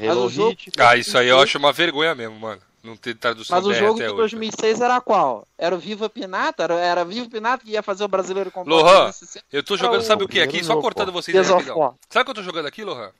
Halo 0.00 0.26
o 0.26 0.30
jogo- 0.30 0.50
Hit. 0.50 0.72
Ah, 0.78 0.96
isso 0.96 1.16
aí 1.16 1.28
eu 1.28 1.38
acho 1.40 1.58
uma 1.58 1.72
vergonha 1.72 2.14
mesmo, 2.14 2.38
mano. 2.38 2.60
Não 2.82 2.96
ter 2.96 3.14
tradução 3.14 3.56
Mas 3.56 3.64
o 3.66 3.72
jogo 3.72 3.94
até 3.94 4.06
de 4.06 4.08
hoje. 4.10 4.16
2006 4.16 4.80
era 4.80 5.00
qual? 5.00 5.46
Era 5.56 5.72
o 5.74 5.78
Viva 5.78 6.10
Pinata? 6.10 6.64
Era, 6.64 6.74
era 6.74 7.04
Viva 7.04 7.30
Pinata 7.30 7.64
que 7.64 7.70
ia 7.70 7.82
fazer 7.82 8.02
o 8.02 8.08
brasileiro 8.08 8.50
comprar 8.50 8.74
Lohan, 8.74 8.82
o 8.82 9.02
360? 9.04 9.46
Eu 9.52 9.62
tô 9.62 9.76
jogando, 9.76 10.02
sabe 10.02 10.24
o 10.24 10.28
que 10.28 10.40
aqui? 10.40 10.64
Só 10.64 10.80
cortando 10.80 11.12
vocês 11.12 11.36
aí 11.36 11.44
rapidão. 11.56 11.96
Sabe 12.10 12.22
o 12.22 12.24
que 12.24 12.30
eu 12.32 12.34
tô 12.34 12.42
jogando 12.42 12.66
aqui, 12.66 12.82
Lohan? 12.82 13.12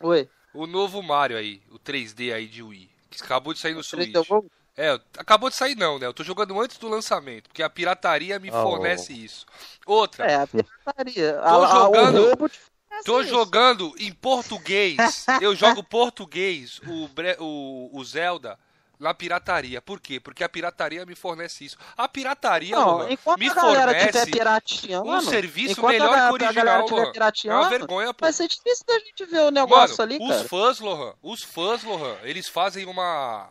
Oi. 0.00 0.28
O 0.54 0.66
novo 0.66 1.02
Mario 1.02 1.36
aí, 1.36 1.60
o 1.70 1.78
3D 1.78 2.32
aí 2.32 2.46
de 2.46 2.62
Wii. 2.62 2.88
Que 3.10 3.22
acabou 3.22 3.52
de 3.52 3.58
sair 3.60 3.74
no 3.74 3.84
Switch. 3.84 4.10
3D 4.14 4.26
World? 4.30 4.48
É, 4.76 4.98
acabou 5.18 5.50
de 5.50 5.56
sair 5.56 5.74
não, 5.74 5.98
né? 5.98 6.06
Eu 6.06 6.14
tô 6.14 6.22
jogando 6.22 6.58
antes 6.60 6.78
do 6.78 6.88
lançamento, 6.88 7.48
porque 7.48 7.62
a 7.62 7.68
pirataria 7.68 8.38
me 8.38 8.48
Oh. 8.50 8.62
fornece 8.62 9.12
isso. 9.12 9.44
Outra, 9.84 10.24
É, 10.24 10.36
a 10.36 10.46
pirataria. 10.46 11.32
Tô 11.34 11.40
A- 11.40 11.66
a- 11.66 11.84
jogando- 11.84 12.20
O 12.20 12.26
roubo 12.28 12.48
te 12.48 12.58
fornece 12.98 13.04
tô 13.04 13.20
isso. 13.20 13.30
jogando 13.30 13.94
em 13.98 14.12
português. 14.12 14.96
Eu 15.40 15.54
jogo 15.54 15.82
português, 15.82 16.80
o, 16.86 17.08
o, 17.42 17.98
o 17.98 18.04
Zelda, 18.04 18.58
na 18.98 19.14
pirataria. 19.14 19.80
Por 19.80 20.00
quê? 20.00 20.18
Porque 20.18 20.42
a 20.42 20.48
pirataria 20.48 21.06
me 21.06 21.14
fornece 21.14 21.64
isso. 21.64 21.76
A 21.96 22.08
pirataria, 22.08 22.74
Não, 22.74 22.98
Lohan, 22.98 23.12
enquanto 23.12 23.38
me 23.38 23.48
a 23.48 23.54
galera 23.54 23.94
fornece 23.94 24.30
pirateando, 24.30 25.10
um 25.10 25.20
serviço 25.20 25.72
enquanto 25.72 25.92
melhor 25.92 26.12
a, 26.12 26.16
que 26.16 26.20
o 26.20 26.26
a 26.26 26.32
original, 26.32 26.88
Lohan. 26.88 27.12
É 27.44 27.54
uma 27.54 27.68
vergonha, 27.68 28.14
pô. 28.14 28.24
vai 28.24 28.32
ser 28.32 28.48
difícil 28.48 28.84
da 28.86 28.98
gente 28.98 29.24
ver 29.26 29.40
o 29.40 29.50
negócio 29.50 29.96
Mano, 29.98 30.14
ali, 30.14 30.18
os 30.22 30.36
cara. 30.36 30.48
fãs, 30.48 30.80
Lohan, 30.80 31.14
os 31.22 31.42
fãs, 31.42 31.84
Lohan, 31.84 32.16
eles 32.22 32.48
fazem 32.48 32.86
uma 32.86 33.50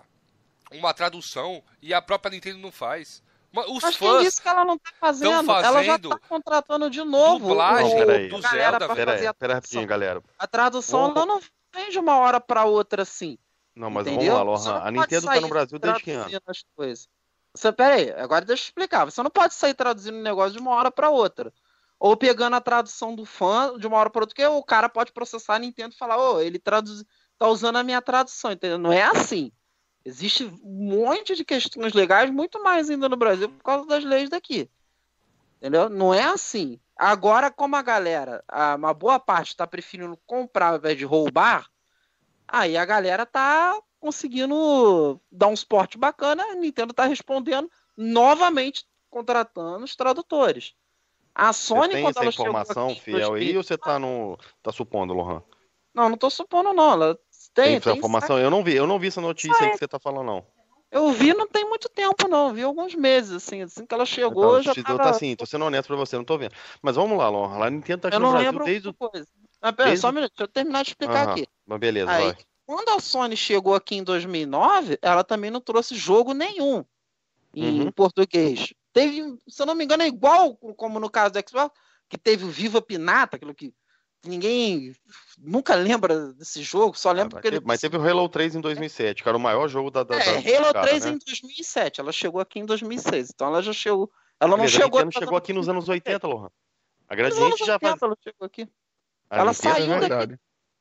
uma 0.69 0.93
tradução 0.93 1.63
e 1.81 1.93
a 1.93 2.01
própria 2.01 2.31
Nintendo 2.31 2.59
não 2.59 2.71
faz. 2.71 3.23
Os 3.69 3.81
Mas 3.83 3.97
quem 3.97 4.07
fãs 4.09 4.23
disse 4.23 4.41
que 4.41 4.47
ela 4.47 4.63
não 4.65 4.77
tá 4.77 4.91
fazendo? 4.99 5.45
tão 5.45 5.55
Ela 5.55 5.83
já 5.83 5.93
fazendo 5.93 6.09
tá 6.09 6.19
contratando 6.29 6.89
de 6.89 7.03
novo 7.03 7.47
dublagem 7.47 7.93
o- 7.93 8.05
Peraí. 8.05 8.27
do 8.29 8.35
a 8.37 8.39
galera 8.41 8.79
Zelda. 8.79 8.95
Pera 8.95 9.11
fazer 9.11 9.21
aí, 9.23 9.27
a 9.27 9.33
pera 9.33 9.53
aí 9.53 9.55
rapidinho, 9.55 9.87
galera. 9.87 10.23
A 10.37 10.47
tradução 10.47 10.99
Vamos- 11.01 11.15
ela 11.17 11.25
não 11.25 11.39
vem 11.73 11.89
de 11.89 11.97
uma 11.99 12.17
hora 12.17 12.39
pra 12.39 12.65
outra 12.65 13.01
assim. 13.03 13.37
Não, 13.75 13.89
mas 13.89 14.05
entendeu? 14.07 14.35
vamos 14.35 14.65
lá, 14.65 14.71
Lohan. 14.73 14.83
A 14.83 14.91
Nintendo 14.91 15.25
tá 15.27 15.41
no 15.41 15.47
Brasil 15.49 15.79
desde 15.79 16.01
que 16.03 16.11
ano? 16.11 16.19
traduzindo 16.21 16.43
as 16.47 16.63
coisas. 16.75 17.09
Você, 17.55 17.71
pera 17.71 17.95
aí, 17.95 18.11
agora 18.11 18.45
deixa 18.45 18.63
eu 18.63 18.65
explicar. 18.67 19.05
Você 19.05 19.23
não 19.23 19.31
pode 19.31 19.53
sair 19.55 19.73
traduzindo 19.73 20.17
um 20.17 20.21
negócio 20.23 20.51
de 20.53 20.59
uma 20.59 20.71
hora 20.71 20.91
pra 20.91 21.09
outra. 21.09 21.51
Ou 21.99 22.15
pegando 22.15 22.55
a 22.55 22.61
tradução 22.61 23.15
do 23.15 23.25
fã 23.25 23.75
de 23.79 23.87
uma 23.87 23.97
hora 23.97 24.09
pra 24.09 24.21
outra, 24.21 24.35
porque 24.35 24.45
o 24.45 24.61
cara 24.63 24.87
pode 24.87 25.11
processar 25.11 25.55
a 25.55 25.59
Nintendo 25.59 25.95
e 25.95 25.97
falar, 25.97 26.17
ô, 26.17 26.39
ele 26.39 26.59
traduz... 26.59 27.03
tá 27.39 27.47
usando 27.47 27.77
a 27.77 27.83
minha 27.83 28.01
tradução, 28.01 28.51
entendeu? 28.51 28.77
Não 28.77 28.91
é 28.93 29.01
assim. 29.03 29.51
Existe 30.07 30.45
um 30.63 30.87
monte 30.89 31.35
de 31.35 31.43
questões 31.43 31.91
legais, 31.91 32.31
muito 32.31 32.63
mais 32.63 32.89
ainda 32.89 33.09
no 33.09 33.17
Brasil, 33.17 33.49
por 33.49 33.61
causa 33.61 33.85
das 33.85 34.05
leis 34.05 34.29
daqui. 34.29 34.69
Entendeu? 35.57 35.89
Não 35.89 36.13
é 36.13 36.23
assim. 36.23 36.79
Agora, 36.95 37.51
como 37.51 37.75
a 37.75 37.81
galera, 37.81 38.41
a- 38.47 38.75
uma 38.75 38.93
boa 38.93 39.19
parte 39.19 39.49
está 39.49 39.67
preferindo 39.67 40.17
comprar 40.25 40.69
ao 40.69 40.77
invés 40.77 40.97
de 40.97 41.03
roubar, 41.03 41.69
aí 42.47 42.77
a 42.77 42.85
galera 42.85 43.25
tá 43.25 43.77
conseguindo 43.99 45.19
dar 45.29 45.47
um 45.47 45.57
suporte 45.57 45.97
bacana, 45.97 46.41
a 46.41 46.55
Nintendo 46.55 46.93
tá 46.93 47.03
respondendo 47.05 47.69
novamente 47.97 48.87
contratando 49.09 49.83
os 49.83 49.93
tradutores. 49.93 50.73
A 51.35 51.51
Você 51.51 51.67
Sony, 51.67 51.89
tem 51.89 52.03
quando 52.03 52.17
essa 52.17 52.25
informação 52.27 52.95
fiel 52.95 53.33
aí 53.33 53.51
2000 53.51 53.57
ou 53.57 53.63
você 53.63 53.77
tá 53.77 53.99
no. 53.99 54.39
tá 54.63 54.71
supondo, 54.71 55.13
Lohan? 55.13 55.43
Não, 55.93 56.07
não 56.07 56.17
tô 56.17 56.29
supondo 56.29 56.71
não, 56.71 56.93
ela 56.93 57.19
Tem, 57.53 57.79
tem, 57.79 57.97
informação? 57.97 58.39
Eu 58.39 58.49
não 58.49 58.63
vi, 58.63 58.75
eu 58.75 58.87
não 58.87 58.99
vi 58.99 59.07
essa 59.07 59.21
notícia 59.21 59.65
aí 59.65 59.71
que 59.71 59.77
você 59.77 59.87
tá 59.87 59.99
falando, 59.99 60.25
não. 60.25 60.45
Eu 60.89 61.11
vi 61.11 61.33
não 61.33 61.47
tem 61.47 61.67
muito 61.67 61.89
tempo 61.89 62.27
não, 62.29 62.53
vi 62.53 62.63
alguns 62.63 62.95
meses 62.95 63.31
assim, 63.31 63.61
assim 63.61 63.85
que 63.85 63.93
ela 63.93 64.05
chegou, 64.05 64.31
Então, 64.31 64.55
eu 64.55 64.63
já 64.63 64.83
tava... 64.83 64.99
tá 64.99 65.09
assim, 65.09 65.35
tô 65.35 65.45
sendo 65.45 65.65
honesto 65.65 65.87
pra 65.87 65.97
você, 65.97 66.15
não 66.15 66.23
tô 66.23 66.37
vendo. 66.37 66.53
Mas 66.81 66.95
vamos 66.95 67.17
lá, 67.17 67.29
Lohan. 67.29 67.57
Lá 67.57 67.67
a 67.67 67.69
Nintendo 67.69 68.03
tá 68.03 68.07
aqui 68.07 68.15
Eu 68.15 68.21
no 68.21 68.27
não 68.27 68.33
Brasil 68.33 68.59
desde 68.63 68.93
coisa. 68.93 69.27
Pera, 69.61 69.73
desde 69.75 69.97
só 70.01 70.09
um 70.09 70.13
minuto, 70.13 70.31
deixa 70.31 70.43
eu 70.43 70.47
terminar 70.47 70.83
de 70.83 70.89
explicar 70.91 71.23
Aham, 71.23 71.31
aqui. 71.31 71.47
Mas 71.65 71.79
beleza, 71.79 72.09
Aí, 72.11 72.25
vai. 72.31 72.37
quando 72.65 72.89
a 72.89 72.99
Sony 72.99 73.35
chegou 73.35 73.75
aqui 73.75 73.95
em 73.95 74.03
2009, 74.03 74.97
ela 75.01 75.23
também 75.23 75.51
não 75.51 75.59
trouxe 75.59 75.95
jogo 75.95 76.33
nenhum 76.33 76.85
em 77.53 77.81
Uhum. 77.81 77.91
português. 77.91 78.73
Teve, 78.93 79.37
se 79.47 79.61
eu 79.61 79.65
não 79.65 79.75
me 79.75 79.83
engano, 79.83 80.03
é 80.03 80.07
igual 80.07 80.55
como 80.55 80.99
no 80.99 81.09
caso 81.09 81.33
do 81.33 81.49
Xbox, 81.49 81.77
que 82.07 82.17
teve 82.17 82.45
o 82.45 82.49
Viva 82.49 82.81
Pinata, 82.81 83.35
aquilo 83.35 83.53
que 83.53 83.73
ninguém 84.25 84.95
nunca 85.37 85.75
lembra 85.75 86.33
desse 86.33 86.61
jogo, 86.63 86.97
só 86.97 87.09
Ah, 87.09 87.13
lembra 87.13 87.25
mas, 87.25 87.33
porque 87.35 87.47
ele 87.47 87.55
teve, 87.57 87.67
mas 87.67 87.79
teve 87.81 87.97
o 87.97 88.01
Halo 88.07 88.27
3 88.29 88.55
em 88.55 88.61
2007, 88.61 89.23
que 89.23 89.29
era 89.29 89.37
o 89.37 89.41
maior 89.41 89.67
jogo 89.67 89.89
da. 89.91 90.03
da, 90.03 90.15
É, 90.15 90.41
da 90.41 90.57
Halo 90.57 90.73
cara, 90.73 90.87
3 90.87 91.05
né? 91.05 91.11
em 91.11 91.17
2007, 91.17 91.99
ela 92.01 92.11
chegou 92.11 92.41
aqui 92.41 92.59
em 92.59 92.65
2006, 92.65 93.29
então 93.33 93.47
ela 93.47 93.61
já 93.61 93.73
chegou. 93.73 94.11
Ela 94.39 94.51
não 94.51 94.57
Beleza, 94.57 94.77
a 94.77 94.81
chegou. 94.83 94.99
Nintendo 94.99 95.19
chegou 95.25 95.37
aqui 95.37 95.53
nos 95.53 95.67
anos 95.69 95.89
80, 95.89 96.27
Lohan. 96.27 96.49
A 97.09 97.15
Gradiente 97.15 97.65
já 97.65 97.73
80 97.75 97.79
faz. 97.79 98.01
ela 98.01 98.17
chegou 98.23 98.45
aqui. 98.45 98.67
a 99.29 99.37
ela 99.37 99.51
Nintendo 99.51 99.73
saiu 99.75 99.87
já- 100.01 100.07
daqui. 100.07 100.35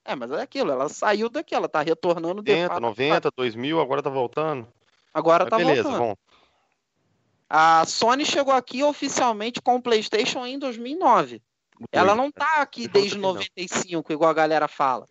É, 0.05 0.15
mas 0.15 0.31
é 0.31 0.41
aquilo, 0.43 0.71
ela 0.71 0.89
saiu 0.89 1.29
daqui, 1.29 1.55
ela 1.55 1.69
tá 1.69 1.81
retornando 1.83 2.41
de 2.43 2.53
80, 2.53 2.69
fato. 2.69 2.81
90, 2.81 3.31
2000, 3.37 3.81
agora 3.81 4.03
tá 4.03 4.11
voltando. 4.11 4.69
Agora 5.13 5.45
Mas 5.45 5.51
tá 5.51 5.57
beleza, 5.57 5.83
voltando. 5.83 5.99
bom. 6.01 6.17
A 7.49 7.85
Sony 7.87 8.25
chegou 8.25 8.53
aqui 8.55 8.83
oficialmente 8.83 9.61
com 9.63 9.77
o 9.77 9.83
PlayStation 9.83 10.45
em 10.47 10.59
2009. 10.59 11.43
Ela 11.93 12.15
não 12.15 12.31
tá 12.31 12.61
aqui 12.63 12.89
desde 12.89 13.11
também 13.11 13.23
não. 13.23 13.35
95, 13.35 14.13
igual 14.13 14.31
a 14.31 14.35
galera 14.35 14.69
fala. 14.69 15.09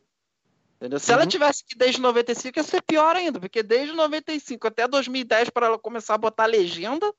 Entendeu? 0.75 0.99
Se 0.99 1.11
ela 1.11 1.21
Uhum. 1.23 1.27
tivesse 1.27 1.63
aqui 1.65 1.75
desde 1.77 2.01
95, 2.01 2.59
ia 2.59 2.63
ser 2.63 2.81
pior 2.81 3.15
ainda, 3.15 3.39
porque 3.39 3.63
desde 3.63 3.93
95 3.93 4.67
até 4.67 4.87
2010, 4.87 5.49
para 5.49 5.67
ela 5.67 5.79
começar 5.79 6.15
a 6.15 6.17
botar 6.17 6.45
legenda 6.45 7.11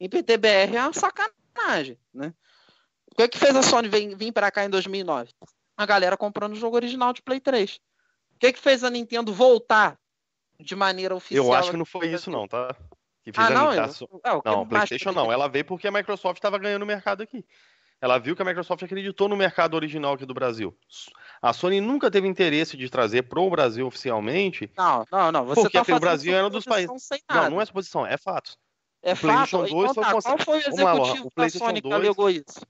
em 0.00 0.08
PTBR, 0.08 0.76
é 0.76 0.80
uma 0.82 0.92
sacanagem, 0.92 1.98
né? 2.12 2.32
O 3.10 3.14
que, 3.14 3.28
que 3.28 3.38
fez 3.38 3.54
a 3.54 3.62
Sony 3.62 3.88
vir, 3.88 4.16
vir 4.16 4.32
para 4.32 4.50
cá 4.50 4.64
em 4.64 4.70
2009? 4.70 5.30
A 5.76 5.84
galera 5.84 6.16
comprando 6.16 6.52
o 6.52 6.56
jogo 6.56 6.76
original 6.76 7.12
de 7.12 7.20
Play 7.22 7.40
3. 7.40 7.76
O 7.76 8.38
que, 8.38 8.52
que 8.54 8.58
fez 8.58 8.82
a 8.82 8.88
Nintendo 8.90 9.32
voltar 9.34 9.98
de 10.58 10.74
maneira 10.74 11.14
oficial? 11.14 11.44
Eu 11.44 11.52
acho 11.52 11.70
que 11.70 11.76
não 11.76 11.84
foi 11.84 12.08
isso, 12.08 12.30
não, 12.30 12.48
tá? 12.48 12.74
Que 13.22 13.32
fez 13.32 13.46
Ah, 13.46 13.50
a 13.50 13.54
não? 13.54 13.70
Nintendo- 13.70 14.20
eu- 14.24 14.42
é, 14.44 14.50
Não, 14.50 14.66
PlayStation 14.66 15.12
não. 15.12 15.30
Ela 15.30 15.48
veio 15.48 15.64
porque 15.64 15.86
a 15.86 15.92
Microsoft 15.92 16.38
estava 16.38 16.58
ganhando 16.58 16.82
o 16.82 16.86
mercado 16.86 17.22
aqui. 17.22 17.44
Ela 18.02 18.18
viu 18.18 18.34
que 18.34 18.42
a 18.42 18.44
Microsoft 18.44 18.82
acreditou 18.82 19.28
no 19.28 19.36
mercado 19.36 19.74
original 19.74 20.14
aqui 20.14 20.26
do 20.26 20.34
Brasil. 20.34 20.76
A 21.40 21.52
Sony 21.52 21.80
nunca 21.80 22.10
teve 22.10 22.26
interesse 22.26 22.76
de 22.76 22.90
trazer 22.90 23.22
pro 23.22 23.48
Brasil 23.48 23.86
oficialmente. 23.86 24.68
Não, 24.76 25.06
não, 25.10 25.30
não. 25.30 25.44
Você 25.46 25.62
Porque 25.62 25.78
tá 25.78 25.82
aqui 25.82 25.92
no 25.92 26.00
Brasil 26.00 26.34
era 26.34 26.46
um 26.48 26.50
dos 26.50 26.64
sem 26.64 27.20
Não, 27.30 27.36
nada. 27.36 27.50
não 27.50 27.60
é 27.60 27.64
suposição, 27.64 28.04
é 28.04 28.16
fato. 28.16 28.56
É 29.04 29.12
o 29.12 29.16
PlayStation 29.16 29.60
fato. 29.60 29.70
2 29.72 29.90
Então, 29.90 29.94
foi 29.94 30.02
tá, 30.04 30.12
conce- 30.12 30.28
qual 30.28 30.38
foi 30.38 30.58
o 30.58 30.62
Vamos 30.62 30.80
lá, 30.82 30.92
executivo 30.92 31.20
o 31.22 31.24
da 31.26 31.30
PlayStation 31.34 31.64
Sony 31.66 31.80
que 31.80 31.88
2 31.88 31.94
alegou 31.94 32.28
isso? 32.30 32.60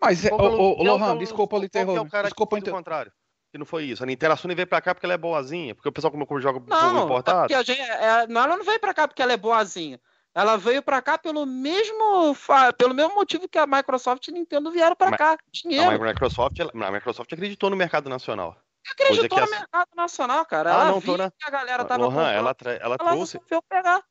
Mas, 0.00 0.24
é, 0.24 0.28
que 0.28 0.34
é 0.34 0.36
o- 0.36 0.76
que 0.76 0.82
é 0.86 0.90
Lohan, 0.90 1.14
o- 1.14 1.18
desculpa 1.18 1.58
lhe 1.58 1.68
que 1.68 1.76
é 1.78 1.80
o 1.80 1.84
interromper. 1.84 2.10
cara 2.10 2.22
que 2.24 2.28
Desculpa 2.30 2.56
o 2.56 2.58
inter... 2.58 2.72
contrário. 2.72 3.12
Que 3.52 3.58
não 3.58 3.66
foi 3.66 3.84
isso. 3.84 4.02
A 4.02 4.06
Nintendo 4.06 4.32
a 4.32 4.36
Sony 4.36 4.54
veio 4.54 4.66
pra 4.66 4.80
cá 4.80 4.94
porque 4.94 5.06
ela 5.06 5.14
é 5.14 5.18
boazinha. 5.18 5.74
Porque 5.74 5.88
o 5.88 5.92
pessoal 5.92 6.10
como 6.10 6.26
como 6.26 6.40
joga 6.40 6.58
jogo 6.58 6.68
Não, 6.68 7.00
é 7.00 7.04
importado. 7.04 7.40
porque 7.40 7.54
a 7.54 7.62
gente, 7.62 7.80
é, 7.80 8.26
não, 8.26 8.42
ela 8.42 8.56
não 8.56 8.64
veio 8.64 8.80
pra 8.80 8.92
cá 8.94 9.06
porque 9.06 9.22
ela 9.22 9.32
é 9.32 9.36
boazinha. 9.36 10.00
Ela 10.36 10.58
veio 10.58 10.82
pra 10.82 11.00
cá 11.00 11.16
pelo 11.16 11.46
mesmo, 11.46 12.36
pelo 12.76 12.92
mesmo 12.92 13.14
motivo 13.14 13.48
que 13.48 13.56
a 13.58 13.66
Microsoft 13.66 14.28
e 14.28 14.30
a 14.30 14.34
Nintendo 14.34 14.70
vieram 14.70 14.94
pra 14.94 15.08
Mas- 15.08 15.16
cá. 15.18 15.30
Não, 15.30 15.38
Dinheiro. 15.70 15.90
a 16.04 16.06
Microsoft, 16.08 16.60
a 16.60 16.90
Microsoft 16.92 17.32
acreditou 17.32 17.70
no 17.70 17.76
mercado 17.76 18.10
nacional. 18.10 18.54
acreditou 18.90 19.40
no 19.40 19.50
mercado 19.50 19.88
nacional, 19.96 20.44
cara. 20.44 20.70
Ah, 20.70 20.74
Ela 20.74 20.84
não, 20.84 20.94
tô 21.00 21.00
viu 21.00 21.16
na- 21.16 21.30
que 21.30 21.36
a 21.46 21.50
galera 21.50 21.84
tava 21.86 22.02
Lohan, 22.04 22.10
comprando, 22.14 22.34
ela, 22.36 22.54
tra- 22.54 22.72
ela 22.72 22.80
ela 22.84 22.98
trouxe. 22.98 23.38
resolveu 23.38 23.62
pegar. 23.68 24.02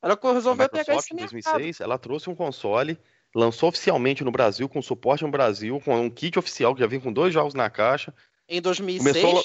Ela 0.00 0.18
resolveu 0.32 0.68
pegar 0.68 0.94
esse 0.94 1.12
em 1.12 1.16
mercado. 1.16 1.32
2006, 1.32 1.80
ela 1.80 1.98
trouxe 1.98 2.30
um 2.30 2.34
console, 2.34 2.96
lançou 3.34 3.68
oficialmente 3.68 4.22
no 4.24 4.30
Brasil, 4.30 4.68
com 4.68 4.80
suporte 4.80 5.24
no 5.24 5.30
Brasil, 5.32 5.80
com 5.84 5.96
um 6.00 6.08
kit 6.08 6.38
oficial 6.38 6.74
que 6.74 6.80
já 6.80 6.86
vem 6.86 7.00
com 7.00 7.12
dois 7.12 7.34
jogos 7.34 7.54
na 7.54 7.68
caixa. 7.68 8.14
Em 8.48 8.60
2006, 8.62 9.20
Começou 9.20 9.44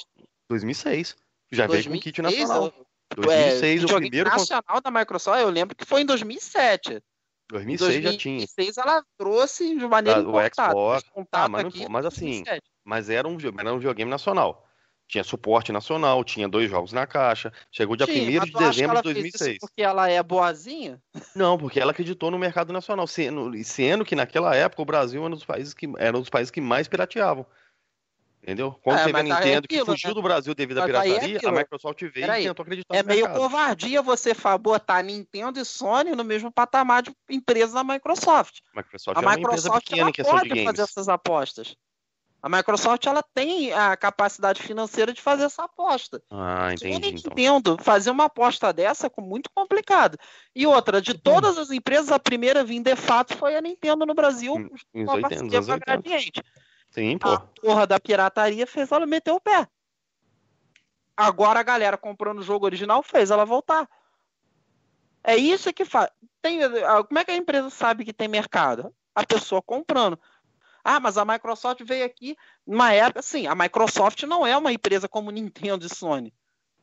2006. 0.49 1.15
Já 1.51 1.65
veio 1.67 1.83
com 1.83 1.99
kit 1.99 2.21
2006, 2.21 2.47
nacional. 2.49 2.86
Eu- 3.15 3.23
2006, 3.23 3.81
é, 3.81 3.85
o 3.85 3.95
primeiro. 3.95 4.29
nacional 4.29 4.81
da 4.81 4.91
Microsoft, 4.91 5.39
eu 5.39 5.49
lembro 5.49 5.75
que 5.75 5.85
foi 5.85 6.01
em 6.01 6.05
2007. 6.05 7.01
2006 7.49 8.03
já 8.03 8.17
tinha. 8.17 8.37
2006 8.39 8.77
ela 8.77 9.03
trouxe 9.17 9.75
de 9.77 9.87
maneira 9.87 10.19
Ah, 10.19 10.23
o. 10.23 10.73
Xbox. 10.73 11.05
Ah, 11.31 11.47
mas 11.47 11.65
aqui 11.65 11.89
mas 11.89 12.05
assim, 12.05 12.43
2007. 12.43 12.61
Mas 12.83 13.09
era 13.09 13.27
um, 13.27 13.37
era 13.57 13.73
um 13.73 13.77
videogame 13.77 14.11
nacional. 14.11 14.65
Tinha 15.07 15.23
suporte 15.23 15.71
nacional, 15.71 16.21
tinha 16.25 16.49
dois 16.49 16.69
jogos 16.69 16.91
na 16.91 17.07
caixa. 17.07 17.53
Chegou 17.71 17.95
dia 17.95 18.05
Sim, 18.05 18.27
1 18.27 18.39
mas 18.39 18.49
de 18.49 18.51
dezembro 18.51 18.97
de 18.97 19.13
fez 19.13 19.25
isso 19.25 19.37
2006. 19.37 19.57
Porque 19.61 19.81
ela 19.81 20.09
é 20.09 20.21
boazinha? 20.21 21.01
Não, 21.33 21.57
porque 21.57 21.79
ela 21.79 21.91
acreditou 21.91 22.29
no 22.29 22.37
mercado 22.37 22.73
nacional, 22.73 23.07
sendo, 23.07 23.51
sendo 23.63 24.03
que 24.03 24.15
naquela 24.15 24.53
época 24.53 24.81
o 24.81 24.85
Brasil 24.85 25.23
era 25.23 25.33
um 25.33 25.35
dos 25.37 25.45
países 25.45 25.73
que, 25.73 25.89
era 25.97 26.17
um 26.17 26.19
dos 26.19 26.29
países 26.29 26.51
que 26.51 26.59
mais 26.59 26.89
pirateavam. 26.89 27.45
Entendeu? 28.47 28.79
Quando 28.81 28.99
É, 28.99 29.03
teve 29.03 29.17
a 29.17 29.19
é 29.19 29.23
Nintendo 29.23 29.67
que 29.67 29.75
aquilo, 29.75 29.85
fugiu 29.87 30.07
né? 30.07 30.13
do 30.13 30.21
Brasil 30.21 30.55
devido 30.55 30.77
à 30.77 30.83
é 30.83 30.85
pirataria, 30.85 31.35
aquilo. 31.35 31.51
a 31.51 31.59
Microsoft 31.59 31.99
veio 31.99 32.13
Peraí, 32.13 32.45
e 32.45 32.47
tentou 32.47 32.63
acreditar 32.63 32.95
É 32.95 33.03
meio 33.03 33.25
mercado. 33.25 33.41
covardia 33.41 34.01
você 34.01 34.33
botar 34.57 35.03
Nintendo 35.03 35.59
e 35.59 35.65
Sony 35.65 36.15
no 36.15 36.23
mesmo 36.23 36.49
patamar 36.49 37.03
de 37.03 37.11
empresa 37.29 37.73
da 37.73 37.83
Microsoft. 37.83 38.59
A 38.73 38.77
Microsoft 38.77 39.17
A 39.17 39.21
é 39.21 39.35
Microsoft 39.35 39.89
pequena 39.89 40.11
ela 40.17 40.31
pode 40.31 40.63
fazer 40.63 40.81
essas 40.81 41.09
apostas. 41.09 41.75
A 42.41 42.47
Microsoft 42.47 43.05
ela 43.05 43.21
tem 43.33 43.73
a 43.73 43.97
capacidade 43.97 44.63
financeira 44.63 45.11
de 45.11 45.21
fazer 45.21 45.43
essa 45.43 45.65
aposta. 45.65 46.23
Ah, 46.31 46.71
entendi. 46.71 47.09
Então. 47.09 47.31
entendo 47.33 47.77
fazer 47.81 48.11
uma 48.11 48.25
aposta 48.25 48.71
dessa 48.71 49.07
é 49.07 49.21
muito 49.21 49.49
complicado. 49.53 50.17
E 50.55 50.65
outra, 50.65 51.01
de 51.01 51.15
todas 51.15 51.57
as 51.57 51.69
empresas, 51.69 52.13
a 52.13 52.19
primeira 52.19 52.61
a 52.61 52.63
vir 52.63 52.81
de 52.81 52.95
fato 52.95 53.35
foi 53.35 53.57
a 53.57 53.61
Nintendo 53.61 54.05
no 54.05 54.13
Brasil, 54.13 54.53
com 54.53 55.11
a 55.11 55.15
80, 55.15 55.21
parceria 55.21 55.61
com 55.61 55.71
a 55.71 55.95
80. 55.95 56.43
Sim, 56.89 57.17
A 57.21 57.39
pô. 57.39 57.47
porra 57.61 57.85
da 57.85 57.99
pirataria 57.99 58.65
fez 58.65 58.91
ela 58.91 59.05
meter 59.05 59.31
o 59.31 59.39
pé. 59.39 59.67
Agora 61.15 61.59
a 61.59 61.63
galera 61.63 61.97
comprando 61.97 62.39
o 62.39 62.43
jogo 62.43 62.65
original 62.65 63.01
fez 63.01 63.31
ela 63.31 63.45
voltar. 63.45 63.89
É 65.23 65.35
isso 65.35 65.73
que 65.73 65.83
faz. 65.83 66.09
Tem, 66.41 66.59
como 67.07 67.19
é 67.19 67.25
que 67.25 67.31
a 67.31 67.35
empresa 67.35 67.69
sabe 67.69 68.05
que 68.05 68.13
tem 68.13 68.27
mercado? 68.27 68.93
A 69.13 69.25
pessoa 69.25 69.61
comprando. 69.61 70.19
Ah, 70.83 70.99
mas 70.99 71.17
a 71.17 71.25
Microsoft 71.25 71.83
veio 71.83 72.05
aqui 72.05 72.37
numa 72.65 72.93
época. 72.93 73.21
Sim, 73.21 73.47
a 73.47 73.53
Microsoft 73.53 74.23
não 74.23 74.47
é 74.47 74.55
uma 74.55 74.71
empresa 74.71 75.09
como 75.09 75.31
Nintendo 75.31 75.85
e 75.85 75.89
Sony. 75.89 76.33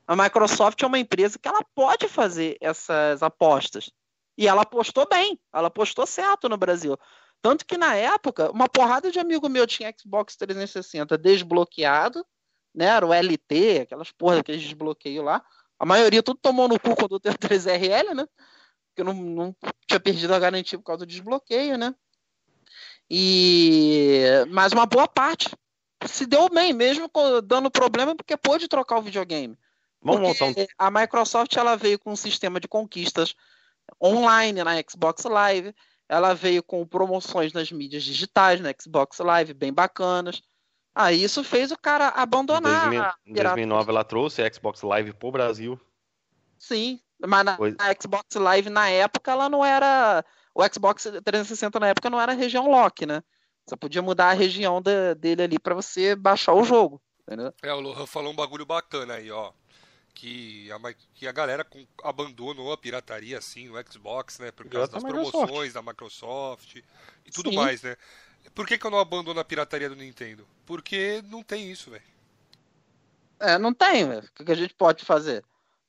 A 0.06 0.14
Microsoft 0.14 0.82
é 0.82 0.86
uma 0.86 0.98
empresa 0.98 1.38
que 1.38 1.48
ela 1.48 1.64
pode 1.74 2.06
fazer 2.08 2.58
essas 2.60 3.22
apostas. 3.22 3.90
E 4.36 4.46
ela 4.46 4.62
apostou 4.62 5.08
bem, 5.08 5.40
ela 5.52 5.68
apostou 5.68 6.06
certo 6.06 6.48
no 6.48 6.58
Brasil. 6.58 6.98
Tanto 7.44 7.66
que 7.66 7.76
na 7.76 7.94
época, 7.94 8.50
uma 8.50 8.66
porrada 8.66 9.10
de 9.10 9.18
amigo 9.18 9.50
meu 9.50 9.66
tinha 9.66 9.92
Xbox 9.94 10.34
360 10.34 11.18
desbloqueado, 11.18 12.24
né? 12.74 12.86
Era 12.86 13.06
o 13.06 13.12
LT, 13.12 13.80
aquelas 13.82 14.10
porra, 14.10 14.40
aqueles 14.40 14.62
desbloqueios 14.62 15.22
lá. 15.22 15.44
A 15.78 15.84
maioria 15.84 16.22
tudo 16.22 16.38
tomou 16.40 16.66
no 16.66 16.80
cu 16.80 16.96
quando 16.96 17.20
teve 17.20 17.36
3RL, 17.36 18.14
né? 18.14 18.26
Porque 18.88 19.02
eu 19.02 19.04
não, 19.04 19.12
não 19.12 19.56
tinha 19.86 20.00
perdido 20.00 20.32
a 20.32 20.38
garantia 20.38 20.78
por 20.78 20.86
causa 20.86 21.04
do 21.04 21.06
desbloqueio, 21.06 21.76
né? 21.76 21.94
E 23.10 24.22
mas 24.48 24.72
uma 24.72 24.86
boa 24.86 25.06
parte 25.06 25.54
se 26.06 26.24
deu 26.24 26.48
bem, 26.48 26.72
mesmo 26.72 27.10
dando 27.44 27.70
problema, 27.70 28.16
porque 28.16 28.38
pôde 28.38 28.68
trocar 28.68 28.96
o 28.96 29.02
videogame. 29.02 29.54
Vamos 30.00 30.22
Porque 30.22 30.44
montar 30.44 30.62
um. 30.62 30.66
A 30.78 30.90
Microsoft 30.90 31.54
ela 31.58 31.76
veio 31.76 31.98
com 31.98 32.10
um 32.10 32.16
sistema 32.16 32.58
de 32.58 32.68
conquistas 32.68 33.34
online 34.02 34.64
na 34.64 34.72
Xbox 34.88 35.24
Live, 35.24 35.74
ela 36.08 36.34
veio 36.34 36.62
com 36.62 36.86
promoções 36.86 37.52
nas 37.52 37.70
mídias 37.72 38.02
digitais 38.02 38.60
na 38.60 38.72
Xbox 38.78 39.18
Live, 39.18 39.54
bem 39.54 39.72
bacanas. 39.72 40.42
Aí 40.94 41.22
isso 41.24 41.42
fez 41.42 41.72
o 41.72 41.78
cara 41.78 42.08
abandonar 42.08 42.82
2000 42.90 43.02
a 43.02 43.14
Em 43.26 43.32
pirata- 43.34 43.54
2009 43.56 43.90
ela 43.90 44.04
trouxe 44.04 44.42
a 44.42 44.52
Xbox 44.52 44.82
Live 44.82 45.12
pro 45.14 45.32
Brasil. 45.32 45.80
Sim, 46.58 47.00
mas 47.26 47.44
na, 47.44 47.56
Pois- 47.56 47.74
na 47.76 47.86
Xbox 48.00 48.34
Live 48.36 48.70
na 48.70 48.88
época 48.88 49.32
ela 49.32 49.48
não 49.48 49.64
era. 49.64 50.24
O 50.54 50.62
Xbox 50.72 51.02
360 51.24 51.80
na 51.80 51.88
época 51.88 52.08
não 52.08 52.20
era 52.20 52.32
região 52.32 52.70
lock, 52.70 53.04
né? 53.06 53.22
Você 53.66 53.76
podia 53.76 54.02
mudar 54.02 54.28
a 54.28 54.34
região 54.34 54.80
da- 54.80 55.14
dele 55.14 55.42
ali 55.42 55.58
para 55.58 55.74
você 55.74 56.14
baixar 56.14 56.54
o 56.54 56.62
jogo. 56.64 57.00
Entendeu? 57.22 57.52
É, 57.62 57.72
o 57.72 57.80
Lohan 57.80 58.06
falou 58.06 58.30
um 58.32 58.36
bagulho 58.36 58.66
bacana 58.66 59.14
aí, 59.14 59.30
ó. 59.30 59.50
Que 60.14 60.70
a, 60.70 60.78
que 61.12 61.26
a 61.26 61.32
galera 61.32 61.64
com- 61.64 61.84
abandonou 62.02 62.72
a 62.72 62.78
pirataria 62.78 63.36
assim 63.38 63.68
no 63.68 63.74
Xbox, 63.92 64.38
né? 64.38 64.52
Por 64.52 64.68
causa 64.68 64.92
das 64.92 65.02
Microsoft. 65.02 65.32
promoções 65.32 65.72
da 65.72 65.82
Microsoft 65.82 66.76
e 67.26 67.30
tudo 67.32 67.50
Sim. 67.50 67.56
mais, 67.56 67.82
né? 67.82 67.96
Por 68.54 68.64
que, 68.66 68.78
que 68.78 68.86
eu 68.86 68.90
não 68.90 68.98
abandono 69.00 69.40
a 69.40 69.44
pirataria 69.44 69.88
do 69.88 69.96
Nintendo? 69.96 70.46
Porque 70.64 71.20
não 71.30 71.42
tem 71.42 71.68
isso, 71.70 71.90
velho. 71.90 72.04
É, 73.40 73.58
não 73.58 73.74
tem, 73.74 74.06
velho. 74.08 74.26
O 74.26 74.32
que 74.34 74.44
que 74.44 74.52
a 74.52 74.56
gente 74.56 74.72
pode 74.74 75.04
fazer? 75.04 75.44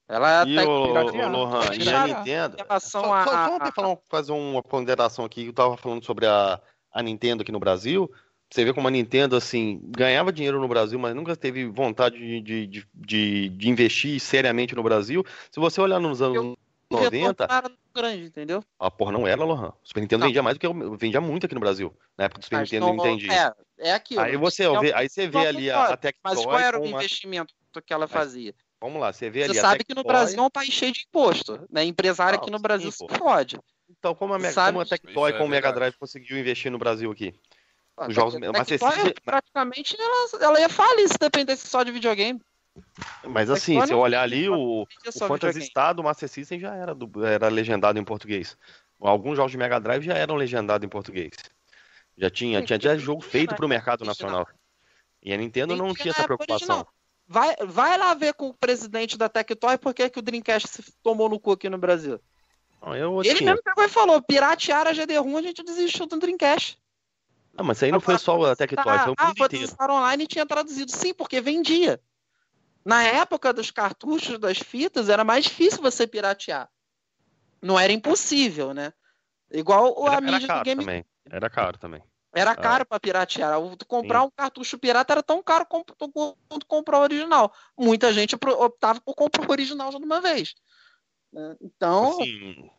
Ela 0.08 0.44
E 0.48 0.56
tá 0.56 0.64
o, 0.70 0.88
piratear. 0.88 1.32
Lohan, 1.32 1.76
e 1.76 1.90
a. 1.90 2.08
Nintendo. 2.08 2.56
em 2.58 2.64
relação 2.64 3.04
Só, 3.04 3.14
a. 3.14 3.24
só, 3.24 3.30
só 3.32 3.36
a- 3.38 3.56
até 3.58 3.72
falar, 3.72 3.98
fazer 4.10 4.32
uma 4.32 4.64
ponderação 4.64 5.26
aqui. 5.26 5.46
Eu 5.48 5.54
tava 5.54 5.78
falando 5.78 6.04
sobre 6.04 6.26
a, 6.26 6.60
a 6.92 7.02
Nintendo 7.04 7.44
aqui 7.44 7.52
no 7.52 7.60
Brasil. 7.60 8.12
Você 8.50 8.64
vê 8.64 8.74
como 8.74 8.88
a 8.88 8.92
Nintendo, 8.92 9.36
assim, 9.36 9.82
ganhava 9.86 10.32
dinheiro 10.32 10.60
no 10.62 10.68
Brasil, 10.68 10.98
mas 11.00 11.16
nunca 11.16 11.36
teve 11.36 11.66
vontade 11.66 12.18
de, 12.18 12.42
de, 12.68 12.68
de, 12.94 13.50
de- 13.50 13.70
investir 13.70 14.20
seriamente 14.20 14.76
no 14.76 14.84
Brasil. 14.84 15.26
Se 15.52 15.60
você 15.60 15.82
olhar 15.82 16.00
nos 16.00 16.22
anos 16.22 16.36
Eu- 16.38 16.58
o 16.92 16.96
retorno 16.98 17.20
90, 17.28 17.48
não 17.48 17.56
era 17.56 17.72
grande, 17.94 18.26
entendeu? 18.26 18.64
a 18.80 18.92
porra 18.92 19.12
não 19.12 19.26
era, 19.28 19.44
Lohan. 19.44 19.70
O 19.70 19.88
Super 19.88 20.02
Nintendo 20.02 20.20
Não. 20.22 20.28
vendia 20.28 20.44
mais 20.44 20.56
do 20.56 20.60
que 20.60 20.68
eu 20.68 20.96
vendia 20.96 21.20
muito 21.20 21.46
aqui 21.48 21.56
no 21.56 21.60
Brasil. 21.60 21.92
Na 22.16 22.26
época 22.26 22.40
do 22.40 22.44
Super 22.44 22.58
Mas 22.58 22.72
Nintendo 22.72 22.92
eu 22.92 22.96
não- 22.96 23.06
entendi. 23.08 23.32
É, 23.32 23.52
é 23.80 23.94
aquilo. 23.94 24.22
Aí 24.22 24.38
você 24.38 24.64
É 24.64 24.70
um- 24.70 24.80
vê, 24.80 24.94
aí 24.94 25.10
você 25.10 25.28
vê 25.28 25.48
ali 25.48 25.72
a, 25.72 25.74
a 25.74 25.98
concordo, 25.98 26.00
Mas 26.24 26.34
Tectoy 26.36 26.44
qual 26.46 26.60
era 26.60 26.78
o 26.78 26.82
com 26.82 26.88
uma- 26.88 26.98
investimento 27.00 27.54
que 27.86 27.92
ela 27.94 28.08
fazia? 28.08 28.54
Vamos 28.80 29.02
lá, 29.02 29.12
você 29.12 29.30
vê 29.32 29.40
Você 29.40 29.50
ali 29.50 29.60
a 29.60 29.62
sabe 29.64 29.84
que 29.84 29.94
no 29.96 30.04
Tectoy- 30.04 30.14
Brasil 30.14 30.40
é 30.40 30.42
um 30.44 30.50
país 30.50 30.70
cheio 30.72 30.92
de 30.92 31.06
imposto, 31.10 31.68
né? 31.72 31.84
Empresário 31.84 32.38
Não, 32.38 32.44
aqui 32.44 32.52
no 32.52 32.60
Brasil 32.60 32.92
se 32.92 33.06
fode. 33.18 33.58
Então, 33.90 34.14
como 34.14 34.34
a, 34.36 34.40
Mega- 34.40 34.66
como 34.68 34.82
a 34.82 34.86
Tectoy 34.86 35.32
é 35.32 35.34
com 35.38 35.46
o 35.46 35.50
Mega. 35.50 35.72
Drive 35.74 35.96
conseguiu 35.98 36.38
investir 36.38 36.72
no 36.72 36.78
Brasil 36.78 37.10
aqui? 37.12 37.34
A 37.98 38.08
Os 38.08 38.14
jogos- 38.16 38.34
Tec- 38.34 38.52
mas 38.52 38.68
Tectoy, 38.68 38.92
você- 38.92 39.14
praticamente 39.24 39.96
ela, 40.00 40.44
ela 40.44 40.60
ia 40.60 40.70
falir 40.70 41.08
se 41.08 41.18
dependesse 41.18 41.68
só 41.68 41.84
de 41.84 41.92
videogame. 41.92 42.42
Mas 43.24 43.50
assim, 43.50 43.80
se 43.86 43.94
eu 43.94 44.00
olhar 44.00 44.22
ali, 44.22 44.50
o, 44.50 44.82
o 44.82 44.88
Phantasy. 45.28 45.62
Star 45.62 45.94
do 45.96 46.04
Master 46.04 46.28
System 46.28 46.60
já 46.60 46.76
era, 46.76 46.94
do- 46.94 47.26
era 47.26 47.48
legendado 47.48 47.98
em 47.98 48.04
português. 48.04 48.58
Alguns 49.00 49.38
jogos 49.38 49.52
de 49.52 49.58
Mega 49.58 49.80
Drive 49.80 50.04
já 50.04 50.14
eram 50.14 50.36
legendados 50.36 50.86
em 50.86 50.90
português. 50.90 51.34
Já 52.18 52.30
tinha, 52.30 52.62
tinha 52.64 52.80
já 52.80 52.98
jogo 52.98 53.22
feito 53.22 53.56
para 53.56 53.66
o 53.66 53.70
mercado 53.70 54.04
nacional. 54.06 54.48
E 55.22 55.34
a 55.34 55.38
Nintendo 55.38 55.76
não 55.76 55.94
tinha 55.94 56.12
essa 56.12 56.24
preocupação. 56.24 56.86
Vai, 57.28 57.56
vai 57.66 57.98
lá 57.98 58.14
ver 58.14 58.34
com 58.34 58.50
o 58.50 58.54
presidente 58.54 59.18
da 59.18 59.28
Tectoy 59.28 59.78
por 59.78 59.94
que 59.94 60.10
que 60.10 60.20
o 60.20 60.22
Dreamcast 60.22 60.68
se 60.68 60.84
tomou 61.02 61.28
no 61.28 61.40
cu 61.40 61.54
aqui 61.54 61.70
no 61.70 61.78
Brasil. 61.78 62.20
Não, 62.82 62.96
Ele 63.24 63.44
mesmo 63.46 63.64
pegou 63.64 63.84
e 63.84 63.90
falou: 63.90 64.22
piratear 64.22 64.86
a 64.86 64.94
GD-ROM, 64.94 65.36
a 65.38 65.42
gente 65.42 65.64
desistiu 65.64 66.06
do 66.06 66.20
Dreamcast. 66.20 66.78
Não, 67.58 67.66
mas 67.66 67.78
isso 67.78 67.86
aí 67.86 67.92
não 67.92 68.02
foi 68.02 68.18
só 68.18 68.42
a 68.52 68.56
Tectoy, 68.56 68.84
foi 68.84 69.12
o 69.12 69.16
ah, 69.18 69.28
mundo 69.28 69.38
foi 69.38 69.46
inteiro. 69.48 69.68
Star 69.68 69.90
Online 69.90 70.28
tinha 70.28 70.46
traduzido. 70.46 70.92
Sim, 70.92 71.14
porque 71.14 71.40
vendia. 71.40 72.02
Na 72.84 73.04
época 73.04 73.52
dos 73.54 73.72
cartuchos, 73.72 74.38
das 74.38 74.60
fitas, 74.60 75.10
era 75.10 75.24
mais 75.24 75.46
difícil 75.46 75.82
você 75.82 76.06
piratear. 76.06 76.70
Não 77.62 77.80
era 77.80 77.92
impossível, 77.94 78.74
né? 78.74 78.94
Igual 79.52 80.06
a 80.08 80.14
Era, 80.14 80.28
era 80.28 80.32
mídia 80.32 80.48
do 80.56 80.64
game. 80.64 80.82
também. 80.82 81.06
Era 81.30 81.50
caro 81.50 81.78
também. 81.78 82.04
Era 82.34 82.52
Ah. 82.52 82.56
caro 82.56 82.86
pra 82.86 83.00
piratear. 83.00 83.60
O- 83.60 83.78
Comprar 83.88 84.24
um 84.24 84.30
cartucho 84.30 84.78
pirata 84.78 85.14
era 85.14 85.24
tão 85.24 85.42
caro 85.42 85.66
quanto 85.66 85.96
comprar 86.68 87.00
o 87.00 87.04
original. 87.04 87.54
Muita 87.78 88.12
gente 88.12 88.36
optava 88.36 89.00
por 89.02 89.16
comprar 89.16 89.48
o 89.48 89.52
original 89.52 89.92
já 89.92 89.98
de 89.98 90.04
uma 90.06 90.20
vez. 90.20 90.54
né? 91.32 91.56
Então, 91.62 92.12
Assim, 92.12 92.70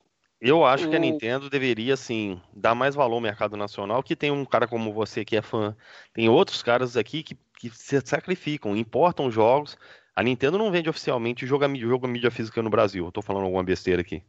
eu 0.41 0.65
acho 0.65 0.89
que 0.89 0.97
a 0.97 0.99
o- 0.99 1.01
Nintendo 1.01 1.49
deveria, 1.51 1.95
assim, 1.95 2.41
dar 2.55 2.75
mais 2.75 2.95
valor 2.95 3.15
ao 3.17 3.21
mercado 3.21 3.57
nacional, 3.57 4.03
que 4.03 4.17
tem 4.17 4.31
um 4.31 4.45
cara 4.45 4.69
como 4.69 4.93
você 4.93 5.25
que 5.25 5.37
é 5.37 5.43
fã, 5.43 5.77
tem 6.13 6.29
outros 6.29 6.63
caras 6.63 6.97
aqui 6.97 7.23
que, 7.23 7.35
que 7.59 7.71
se 7.71 8.01
sacrificam, 8.05 8.77
importam 8.77 9.31
jogos. 9.31 9.77
A 10.15 10.23
Nintendo 10.23 10.59
não 10.59 10.71
vende 10.71 10.89
oficialmente 10.89 11.47
jogo, 11.47 11.65
jogo 11.77 12.09
mídia 12.09 12.31
física 12.31 12.63
no 12.63 12.71
Brasil. 12.71 13.05
Eu 13.07 13.13
tô 13.13 13.23
falando 13.23 13.45
alguma 13.45 13.65
besteira 13.65 14.01
aqui. 14.01 14.23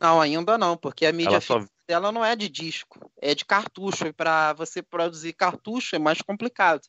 não, 0.00 0.20
ainda 0.20 0.56
não, 0.56 0.76
porque 0.76 1.06
a 1.06 1.12
mídia 1.12 1.30
Ela 1.32 1.40
só- 1.40 1.58
física 1.60 1.74
dela 1.86 2.12
não 2.12 2.24
é 2.24 2.36
de 2.36 2.48
disco, 2.48 3.10
é 3.20 3.34
de 3.34 3.44
cartucho. 3.44 4.06
E 4.06 4.12
para 4.12 4.52
você 4.52 4.82
produzir 4.82 5.32
cartucho 5.32 5.96
é 5.96 5.98
mais 5.98 6.20
complicado. 6.22 6.82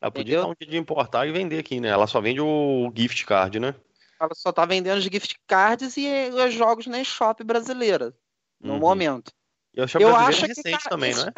Ela 0.00 0.10
podia 0.10 0.38
dar 0.38 0.46
um 0.46 0.54
jeito 0.58 0.70
de 0.70 0.76
importar 0.76 1.26
e 1.26 1.32
vender 1.32 1.58
aqui, 1.58 1.80
né? 1.80 1.88
Ela 1.88 2.06
só 2.06 2.20
vende 2.20 2.40
o 2.40 2.92
gift 2.94 3.24
card, 3.24 3.60
né? 3.60 3.74
Ela 4.22 4.34
só 4.36 4.52
tá 4.52 4.64
vendendo 4.64 4.98
os 4.98 5.04
gift 5.04 5.34
cards 5.48 5.96
e 5.96 6.06
os 6.30 6.54
jogos 6.54 6.86
na 6.86 7.00
eShop 7.00 7.42
brasileira, 7.42 8.14
no 8.60 8.74
Uhum. 8.74 8.78
momento. 8.78 9.32
E 9.74 9.80
eu 9.80 9.84
acho 9.84 9.98
Eu 9.98 10.10
brasileira 10.10 10.30
acho 10.30 10.44
é 10.44 10.48
que 10.48 10.54
recente 10.62 10.84
ca- 10.84 10.90
também, 10.90 11.10
esse 11.10 11.32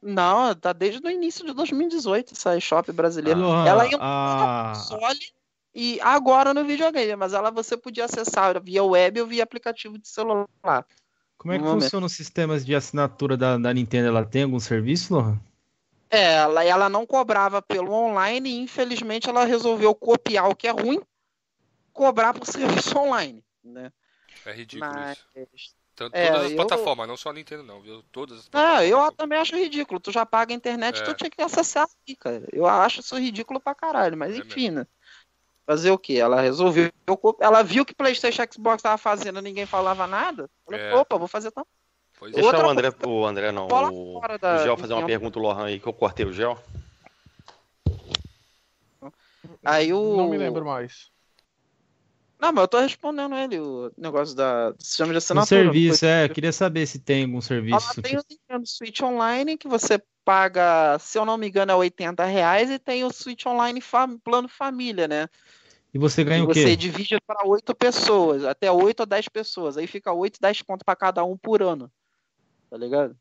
não 0.00 0.48
é? 0.48 0.54
tá 0.54 0.72
desde 0.72 1.06
o 1.06 1.10
início 1.10 1.44
de 1.44 1.52
2018 1.52 2.32
essa 2.32 2.56
eShop 2.56 2.90
brasileira. 2.90 3.38
Lohan, 3.38 3.68
ela 3.68 3.84
entrou 3.86 4.00
a- 4.02 4.64
no 4.64 4.72
console 4.74 5.20
e 5.74 6.00
agora 6.00 6.54
no 6.54 6.64
videogame, 6.64 7.16
mas 7.16 7.34
ela 7.34 7.50
você 7.50 7.76
podia 7.76 8.06
acessar 8.06 8.58
via 8.62 8.82
web 8.82 9.20
ou 9.20 9.26
via 9.26 9.42
aplicativo 9.42 9.98
de 9.98 10.08
celular. 10.08 10.46
Como 11.36 11.52
é 11.52 11.58
que 11.58 11.66
funciona 11.66 12.06
os 12.06 12.12
sistemas 12.12 12.64
de 12.64 12.74
assinatura 12.74 13.36
da, 13.36 13.58
da 13.58 13.74
Nintendo? 13.74 14.08
Ela 14.08 14.24
tem 14.24 14.44
algum 14.44 14.58
serviço, 14.58 15.14
Lohan? 15.14 15.38
É, 16.08 16.34
ela, 16.34 16.64
ela 16.64 16.88
não 16.88 17.06
cobrava 17.06 17.60
pelo 17.62 17.92
online 17.92 18.50
e 18.50 18.58
infelizmente 18.60 19.28
ela 19.28 19.44
resolveu 19.44 19.94
copiar 19.94 20.48
o 20.48 20.54
que 20.54 20.66
é 20.68 20.70
ruim, 20.70 21.00
cobrar 21.92 22.32
por 22.34 22.46
serviço 22.84 22.96
online, 22.98 23.44
né? 23.62 23.92
É 24.46 24.52
ridículo 24.52 24.90
Mas 24.92 25.18
isso. 25.54 25.74
Tanto, 25.94 26.14
é, 26.16 26.26
todas 26.30 26.44
as 26.46 26.50
eu- 26.52 26.56
plataformas, 26.56 27.06
não 27.06 27.16
só 27.18 27.28
a 27.30 27.32
Nintendo, 27.34 27.62
não, 27.62 27.80
viu? 27.82 28.02
Todas 28.10 28.38
as 28.38 28.48
Ah, 28.52 28.84
eu 28.84 29.12
também 29.12 29.38
acho 29.38 29.54
ridículo. 29.54 30.00
Tu 30.00 30.10
já 30.10 30.24
paga 30.24 30.54
a 30.54 30.56
internet, 30.56 31.00
É. 31.00 31.04
tu 31.04 31.12
tinha 31.14 31.28
que 31.30 31.40
acessar 31.42 31.84
aqui, 31.84 32.16
cara. 32.16 32.42
Eu 32.50 32.66
acho 32.66 33.00
isso 33.00 33.16
ridículo 33.18 33.60
pra 33.60 33.74
caralho, 33.74 34.16
mas 34.16 34.34
É 34.34 34.38
enfim, 34.38 34.70
né? 34.70 34.86
Fazer 35.66 35.90
o 35.90 35.98
quê? 35.98 36.14
Ela 36.14 36.40
resolveu. 36.40 36.90
Ela 37.38 37.62
viu 37.62 37.84
que 37.84 37.94
PlayStation 37.94 38.42
e 38.42 38.48
Xbox 38.52 38.82
tava 38.82 38.96
fazendo, 38.96 39.40
ninguém 39.42 39.66
falava 39.66 40.06
nada. 40.06 40.48
Falou, 40.64 40.80
É. 40.80 40.94
opa, 40.94 41.18
vou 41.18 41.28
fazer 41.28 41.50
também. 41.52 41.68
Pois 42.18 42.32
Deixa 42.32 42.46
Outra 42.48 42.66
o 42.66 42.70
André, 42.70 42.90
coisa- 42.90 43.08
o 43.08 43.26
André 43.26 43.52
não, 43.52 43.66
o, 43.66 44.18
fora 44.18 44.36
o 44.36 44.38
da 44.38 44.58
Gel 44.64 44.76
fazer 44.78 44.94
uma 44.94 45.04
pergunta, 45.06 45.38
o 45.38 45.42
Lohan 45.42 45.66
aí, 45.66 45.78
que 45.78 45.86
eu 45.86 45.92
cortei 45.92 46.24
o 46.24 46.32
Gel. 46.32 46.58
Aí 49.64 49.92
o. 49.92 50.16
Não 50.16 50.28
me 50.28 50.38
lembro 50.38 50.64
mais. 50.64 51.11
Não, 52.42 52.52
mas 52.52 52.62
eu 52.62 52.68
tô 52.68 52.80
respondendo 52.80 53.36
ele, 53.36 53.60
o 53.60 53.92
negócio 53.96 54.34
da, 54.34 54.70
do 54.72 54.82
sistema 54.82 55.10
de 55.10 55.14
Um 55.14 55.18
assinatura. 55.18 55.46
serviço, 55.46 56.00
Foi- 56.00 56.08
é. 56.08 56.24
Eu 56.24 56.30
queria 56.30 56.52
saber 56.52 56.86
se 56.86 56.98
tem 56.98 57.22
algum 57.24 57.40
serviço. 57.40 57.76
Ela 57.94 58.02
tem 58.02 58.18
o 58.18 58.22
Nintendo 58.28 58.66
Switch 58.66 59.00
Online 59.00 59.56
que 59.56 59.68
você 59.68 60.02
paga, 60.24 60.98
se 60.98 61.16
eu 61.16 61.24
não 61.24 61.38
me 61.38 61.46
engano, 61.48 61.70
é 61.70 61.74
80 61.76 62.24
reais 62.24 62.68
e 62.68 62.78
tem 62.80 63.04
o 63.04 63.12
Switch 63.12 63.46
Online 63.46 63.80
fam- 63.80 64.18
plano 64.18 64.48
família, 64.48 65.06
né? 65.06 65.28
E 65.94 65.98
você 65.98 66.24
ganha 66.24 66.40
E 66.40 66.42
o 66.42 66.46
você 66.46 66.64
quê? 66.64 66.76
divide 66.76 67.16
para 67.24 67.46
oito 67.46 67.74
pessoas, 67.76 68.44
até 68.44 68.72
8 68.72 69.00
ou 69.00 69.06
10 69.06 69.28
pessoas. 69.28 69.76
Aí 69.76 69.86
fica 69.86 70.12
8, 70.12 70.40
10 70.40 70.62
conto 70.62 70.84
para 70.84 70.96
cada 70.96 71.22
um 71.22 71.36
por 71.36 71.62
ano. 71.62 71.92
Tá 72.70 72.76
ligado? 72.76 73.16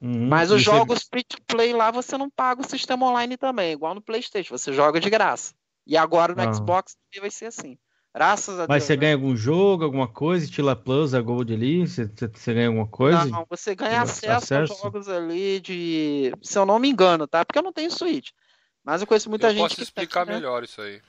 Uhum. 0.00 0.28
Mas 0.28 0.50
os 0.52 0.58
você- 0.62 0.64
jogos 0.70 1.02
free 1.04 1.24
to 1.24 1.38
play 1.48 1.72
lá 1.72 1.90
você 1.90 2.16
não 2.18 2.28
paga 2.30 2.60
o 2.60 2.68
sistema 2.68 3.06
online 3.08 3.36
também, 3.36 3.72
igual 3.72 3.94
no 3.94 4.02
PlayStation, 4.02 4.56
você 4.56 4.72
joga 4.72 5.00
de 5.00 5.08
graça. 5.10 5.52
E 5.86 5.96
agora 5.96 6.34
no 6.34 6.42
Ah. 6.42 6.52
Xbox 6.52 6.94
também 6.94 7.22
vai 7.22 7.30
ser 7.30 7.46
assim. 7.46 7.76
Graças 8.14 8.58
a 8.60 8.66
Mas 8.68 8.82
Deus. 8.82 8.84
você 8.84 8.92
né? 8.92 9.00
ganha 9.00 9.14
algum 9.14 9.34
jogo, 9.34 9.84
alguma 9.84 10.06
coisa, 10.06 10.44
estilo 10.44 10.68
a 10.68 10.76
Plus, 10.76 11.14
a 11.14 11.20
Gold 11.20 11.52
ali? 11.52 11.86
Você, 11.86 12.04
você- 12.06 12.28
você 12.28 12.52
ganha 12.54 12.66
alguma 12.68 12.86
coisa? 12.86 13.24
Não, 13.24 13.46
você 13.48 13.74
ganha 13.74 14.04
Você 14.04 14.26
acesso, 14.26 14.54
a 14.54 14.62
acesso? 14.62 14.82
jogos 14.82 15.08
ali 15.08 15.60
de. 15.60 16.32
Se 16.42 16.58
eu 16.58 16.66
não 16.66 16.78
me 16.78 16.90
engano, 16.90 17.26
tá? 17.26 17.44
Porque 17.44 17.58
eu 17.58 17.62
não 17.62 17.72
tenho 17.72 17.90
Switch. 17.90 18.30
Mas 18.84 19.00
eu 19.00 19.06
conheço 19.06 19.30
muita 19.30 19.46
eu 19.46 19.50
gente 19.52 19.62
posso 19.62 19.76
que 19.76 19.82
explicar 19.82 20.26
tem, 20.26 20.34
né? 20.34 20.40
melhor 20.40 20.62
isso 20.62 20.80
aí. 20.82 21.00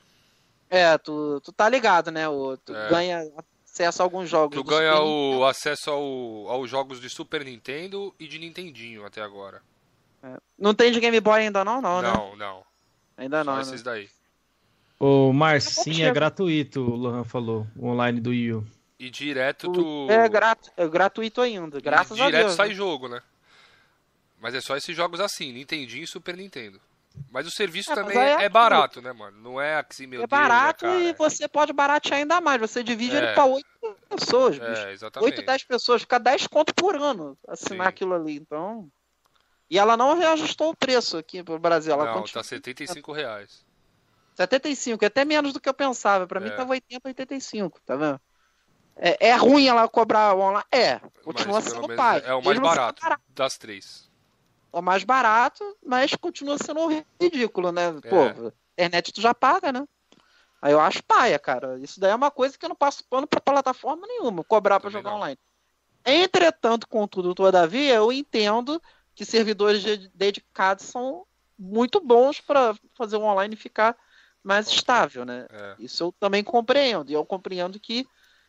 É, 0.70 0.96
tu, 0.96 1.40
tu 1.44 1.52
tá 1.52 1.68
ligado, 1.68 2.10
né? 2.10 2.26
O, 2.28 2.56
tu 2.56 2.74
É. 2.74 2.88
ganha 2.88 3.32
acesso 3.66 4.00
a 4.00 4.04
alguns 4.06 4.30
jogos. 4.30 4.56
Tu 4.56 4.62
do 4.62 4.70
ganha 4.70 4.94
Super 4.94 5.04
o 5.38 5.44
acesso 5.44 5.90
ao, 5.90 6.48
aos 6.48 6.70
jogos 6.70 7.00
de 7.02 7.10
Super 7.10 7.44
Nintendo 7.44 8.14
e 8.18 8.26
de 8.26 8.38
Nintendinho 8.38 9.04
até 9.04 9.20
agora. 9.20 9.60
Nintendo. 10.22 10.42
Não 10.58 10.72
tem 10.74 10.90
de 10.90 11.00
Game 11.00 11.20
Boy 11.20 11.40
ainda 11.42 11.62
não, 11.64 11.82
não, 11.82 12.00
né? 12.00 12.12
Não, 12.12 12.34
não. 12.36 12.64
Ainda 13.16 13.44
Só 13.44 13.52
não. 13.52 13.60
esses 13.60 13.82
né? 13.84 13.92
daí. 13.92 14.08
Ô, 15.04 15.32
Marcinho, 15.34 16.06
é 16.06 16.10
gratuito, 16.10 16.80
o 16.80 16.96
Lohan 16.96 17.24
falou, 17.24 17.66
o 17.76 17.88
online 17.88 18.20
do 18.22 18.30
Wii 18.30 18.52
U. 18.54 18.66
E 18.98 19.10
direto 19.10 19.70
tu. 19.70 20.06
É, 20.10 20.26
gratu- 20.28 20.70
é 20.76 20.88
gratuito 20.88 21.42
ainda, 21.42 21.78
graças 21.78 22.16
e 22.16 22.22
a 22.22 22.26
direto 22.26 22.44
Deus. 22.46 22.54
sai 22.56 22.68
né? 22.68 22.74
jogo, 22.74 23.06
né? 23.08 23.20
Mas 24.40 24.54
é 24.54 24.62
só 24.62 24.76
esses 24.78 24.96
jogos 24.96 25.20
assim, 25.20 25.52
Nintendinho 25.52 26.04
e 26.04 26.06
Super 26.06 26.34
Nintendo. 26.36 26.80
Mas 27.30 27.46
o 27.46 27.50
serviço 27.50 27.92
É, 27.92 27.94
também 27.94 28.16
é 28.18 28.44
é, 28.44 28.48
barato, 28.48 29.02
né, 29.02 29.12
mano? 29.12 29.36
Não 29.42 29.60
é 29.60 29.76
assim, 29.76 30.06
meu 30.06 30.20
É 30.22 30.26
Deus, 30.26 30.30
barato 30.30 30.86
né, 30.86 30.92
cara? 30.92 31.04
e 31.04 31.12
você 31.12 31.46
pode 31.46 31.72
baratear 31.74 32.18
ainda 32.20 32.40
mais. 32.40 32.58
Você 32.60 32.82
divide 32.82 33.14
É. 33.14 33.18
ele 33.18 33.32
pra 33.34 33.44
oito 33.44 33.66
pessoas, 34.08 34.58
bicho. 34.58 34.86
É, 34.86 34.92
exatamente. 34.92 35.32
8, 35.38 35.46
10 35.46 35.64
pessoas, 35.64 36.00
fica 36.00 36.18
10 36.18 36.46
conto 36.46 36.74
por 36.74 36.96
ano 36.96 37.36
assinar 37.46 37.86
Sim. 37.86 37.88
aquilo 37.90 38.14
ali. 38.14 38.36
Então. 38.36 38.88
E 39.70 39.78
ela 39.78 39.96
não 39.98 40.16
reajustou 40.16 40.70
o 40.70 40.76
preço 40.76 41.16
aqui 41.18 41.42
pro 41.42 41.58
Brasil. 41.58 41.92
Ela 41.92 42.06
Não, 42.06 42.14
continua 42.20 42.42
tá 42.42 42.48
75 42.48 43.12
reais. 43.12 43.64
75, 44.34 45.04
é 45.04 45.06
até 45.08 45.24
menos 45.24 45.52
do 45.52 45.60
que 45.60 45.68
eu 45.68 45.74
pensava. 45.74 46.26
Pra 46.26 46.40
mim 46.40 46.48
É. 46.48 46.56
tava 46.56 46.72
80, 46.72 47.08
85, 47.08 47.80
tá 47.84 47.96
vendo? 47.96 48.20
É, 48.96 49.28
é 49.28 49.34
ruim 49.34 49.66
ela 49.66 49.88
cobrar 49.88 50.34
online? 50.36 50.64
É, 50.72 50.98
continua 51.24 51.54
Mas 51.54 51.64
sendo 51.64 51.86
pai. 51.96 52.22
é 52.24 52.32
o 52.34 52.42
mais 52.42 52.56
sendo 52.56 52.62
barato 52.62 53.02
das 53.28 53.58
três. 53.58 54.10
É 54.72 54.78
o 54.78 54.82
mais 54.82 55.04
barato, 55.04 55.76
mas 55.84 56.14
continua 56.14 56.58
sendo 56.58 56.88
ridículo, 57.20 57.70
né? 57.72 57.88
É. 58.02 58.08
Pô, 58.10 58.52
internet 58.72 59.12
tu 59.12 59.20
já 59.20 59.34
paga, 59.34 59.72
né? 59.72 59.84
Aí 60.60 60.72
eu 60.72 60.80
acho 60.80 61.02
paia, 61.04 61.38
cara. 61.38 61.78
Isso 61.78 62.00
daí 62.00 62.10
é 62.10 62.14
uma 62.14 62.30
coisa 62.30 62.56
que 62.56 62.64
eu 62.64 62.68
não 62.68 62.76
passo 62.76 63.04
pano 63.08 63.26
pra 63.26 63.40
plataforma 63.40 64.06
nenhuma, 64.06 64.42
cobrar 64.42 64.80
pra 64.80 64.88
Também 64.90 65.02
jogar 65.02 65.10
não. 65.10 65.18
online. 65.18 65.38
Entretanto, 66.04 66.88
contudo, 66.88 67.34
todavia, 67.34 67.94
eu 67.94 68.12
entendo 68.12 68.80
que 69.14 69.24
servidores 69.24 69.82
de- 69.82 70.08
dedicados 70.14 70.86
são 70.86 71.26
muito 71.58 72.00
bons 72.00 72.40
para 72.40 72.74
fazer 72.94 73.16
o 73.16 73.22
online 73.22 73.56
ficar 73.56 73.96
mais 74.44 74.68
estável, 74.68 75.24
né? 75.24 75.46
É. 75.50 75.74
Isso 75.78 76.04
eu 76.04 76.14
também 76.20 76.44
compreendo. 76.44 77.10
E 77.10 77.14
eu 77.14 77.24
compreendo 77.24 77.80
que 77.80 78.06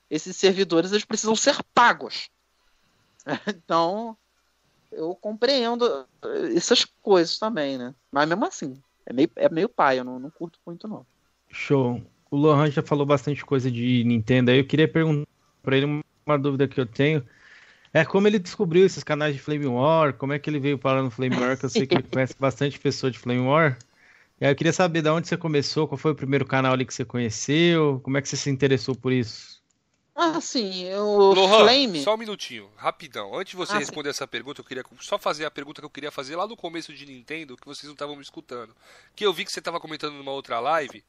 esses 0.09 0.35
servidores 0.35 0.91
eles 0.91 1.05
precisam 1.05 1.35
ser 1.35 1.57
pagos. 1.73 2.29
Então, 3.47 4.15
eu 4.91 5.15
compreendo 5.15 6.05
essas 6.55 6.85
coisas 7.01 7.39
também, 7.39 7.75
né? 7.75 7.95
Mas 8.11 8.29
mesmo 8.29 8.45
assim, 8.45 8.79
é 9.03 9.11
meio, 9.11 9.31
é 9.35 9.49
meio 9.49 9.67
pai, 9.67 9.97
eu 9.97 10.03
não, 10.03 10.19
não 10.19 10.29
curto 10.29 10.59
muito, 10.63 10.87
não. 10.87 11.03
Show. 11.49 11.99
O 12.29 12.37
Lohan 12.37 12.69
já 12.69 12.83
falou 12.83 13.03
bastante 13.03 13.43
coisa 13.43 13.71
de 13.71 14.03
Nintendo 14.03 14.51
aí. 14.51 14.59
Eu 14.59 14.67
queria 14.67 14.87
perguntar 14.87 15.27
pra 15.63 15.75
ele 15.75 16.03
uma 16.23 16.37
dúvida 16.37 16.67
que 16.67 16.79
eu 16.79 16.85
tenho. 16.85 17.25
É 17.91 18.03
como 18.03 18.27
ele 18.27 18.37
descobriu 18.37 18.85
esses 18.85 19.03
canais 19.03 19.33
de 19.33 19.41
Flame 19.41 19.65
War, 19.67 20.13
como 20.13 20.33
é 20.33 20.37
que 20.37 20.49
ele 20.49 20.59
veio 20.59 20.77
parar 20.77 21.01
no 21.01 21.09
Flame 21.09 21.37
War, 21.37 21.57
que 21.57 21.65
eu 21.65 21.69
sei 21.69 21.87
que 21.87 21.95
ele 21.95 22.03
conhece 22.11 22.35
bastante 22.37 22.77
pessoa 22.77 23.09
de 23.09 23.17
Flame 23.17 23.41
War. 23.41 23.77
E 24.39 24.45
aí 24.45 24.51
eu 24.51 24.55
queria 24.55 24.73
saber 24.73 25.01
de 25.01 25.09
onde 25.09 25.27
você 25.27 25.37
começou, 25.37 25.87
qual 25.87 25.97
foi 25.97 26.11
o 26.11 26.15
primeiro 26.15 26.45
canal 26.45 26.73
ali 26.73 26.85
que 26.85 26.93
você 26.93 27.05
conheceu, 27.05 28.01
como 28.03 28.17
é 28.17 28.21
que 28.21 28.27
você 28.27 28.35
se 28.35 28.49
interessou 28.49 28.93
por 28.95 29.11
isso? 29.13 29.63
Ah, 30.13 30.39
sim, 30.39 30.93
o 30.93 31.33
Lohan, 31.33 31.59
Flame. 31.63 32.01
só 32.01 32.15
um 32.15 32.17
minutinho, 32.17 32.69
rapidão. 32.77 33.35
Antes 33.37 33.51
de 33.51 33.57
você 33.57 33.73
Ah, 33.73 33.75
sim. 33.75 33.79
responder 33.81 34.09
essa 34.09 34.25
pergunta, 34.27 34.61
eu 34.61 34.65
queria 34.65 34.83
só 35.01 35.17
fazer 35.19 35.45
a 35.45 35.51
pergunta 35.51 35.81
que 35.81 35.85
eu 35.85 35.89
queria 35.89 36.11
fazer 36.11 36.35
lá 36.37 36.47
no 36.47 36.55
começo 36.55 36.93
de 36.93 37.05
Nintendo, 37.05 37.57
que 37.57 37.65
vocês 37.65 37.83
não 37.85 37.93
estavam 37.93 38.15
me 38.15 38.21
escutando. 38.21 38.73
Que 39.13 39.25
eu 39.25 39.33
vi 39.33 39.43
que 39.43 39.51
você 39.51 39.59
estava 39.59 39.79
comentando 39.79 40.13
numa 40.13 40.31
outra 40.31 40.59
live, 40.61 41.03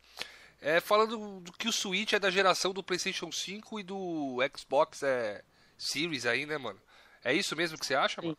é, 0.60 0.80
falando 0.80 1.40
do 1.40 1.52
que 1.52 1.68
o 1.68 1.72
Switch 1.72 2.14
é 2.14 2.18
da 2.18 2.30
geração 2.30 2.72
do 2.72 2.82
PlayStation 2.82 3.30
5 3.30 3.78
e 3.78 3.82
do 3.84 4.38
Xbox 4.56 5.02
é, 5.04 5.42
Series 5.78 6.26
aí, 6.26 6.44
né, 6.44 6.58
mano? 6.58 6.80
É 7.22 7.32
isso 7.32 7.54
mesmo 7.54 7.78
que 7.78 7.86
você 7.86 7.94
acha, 7.94 8.20
mano? 8.20 8.36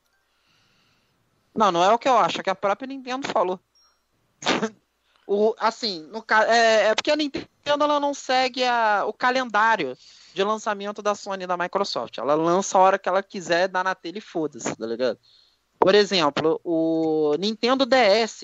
Não, 1.56 1.72
não 1.72 1.84
é 1.84 1.94
o 1.94 1.98
que 2.00 2.08
eu 2.10 2.18
acho, 2.18 2.40
é 2.40 2.44
que 2.44 2.50
a 2.50 2.56
própria 2.56 2.88
Nintendo 2.88 3.28
falou. 3.30 3.58
o, 5.28 5.56
assim, 5.60 6.04
no, 6.08 6.24
é, 6.48 6.88
é 6.88 6.96
porque 6.96 7.12
a 7.12 7.16
Nintendo 7.16 7.84
ela 7.84 8.00
não 8.00 8.14
segue 8.14 8.64
a- 8.64 9.06
o 9.06 9.14
calendário 9.14 9.98
de 10.34 10.44
lançamento 10.44 11.02
da 11.02 11.16
Sony 11.16 11.44
e 11.44 11.48
da 11.48 11.58
Microsoft. 11.58 12.18
Ela 12.18 12.36
lança 12.36 12.78
a 12.78 12.82
hora 12.82 13.00
que 13.00 13.10
ela 13.10 13.24
quiser, 13.24 13.68
dá 13.68 13.84
na 13.84 13.96
tela 13.96 14.18
e 14.18 14.22
foda-se, 14.22 14.76
tá 14.76 14.86
ligado? 14.86 15.20
Por 15.80 15.94
exemplo, 15.96 16.60
o 16.64 17.36
Nintendo 17.40 17.86
DS 17.86 18.44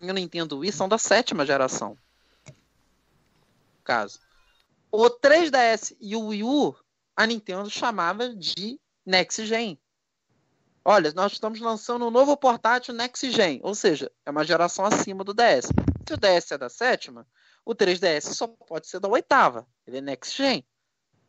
e 0.00 0.10
o 0.10 0.14
Nintendo 0.14 0.58
Wii 0.58 0.72
são 0.72 0.88
da 0.88 0.98
sétima 0.98 1.44
geração. 1.46 1.96
Caso. 3.82 4.18
O 4.90 5.10
3DS 5.10 5.96
e 6.00 6.14
o 6.16 6.26
Wii 6.26 6.42
U, 6.42 6.74
a 7.16 7.26
Nintendo 7.26 7.68
chamava 7.68 8.28
de 8.34 8.80
Next 9.04 9.44
Gen. 9.44 9.78
Olha, 10.84 11.12
nós 11.14 11.32
estamos 11.32 11.60
lançando 11.60 12.06
um 12.06 12.10
novo 12.10 12.36
portátil 12.36 12.92
Next 12.94 13.30
Gen, 13.30 13.58
ou 13.62 13.74
seja, 13.74 14.10
é 14.26 14.30
uma 14.30 14.44
geração 14.44 14.84
acima 14.84 15.24
do 15.24 15.32
DS. 15.32 15.68
Se 16.06 16.12
o 16.12 16.16
DS 16.18 16.52
é 16.52 16.58
da 16.58 16.68
sétima, 16.68 17.26
o 17.64 17.74
3DS 17.74 18.34
só 18.34 18.46
pode 18.46 18.86
ser 18.86 19.00
da 19.00 19.08
oitava. 19.08 19.66
Ele 19.86 19.98
é 19.98 20.00
Next 20.02 20.36
Gen. 20.36 20.62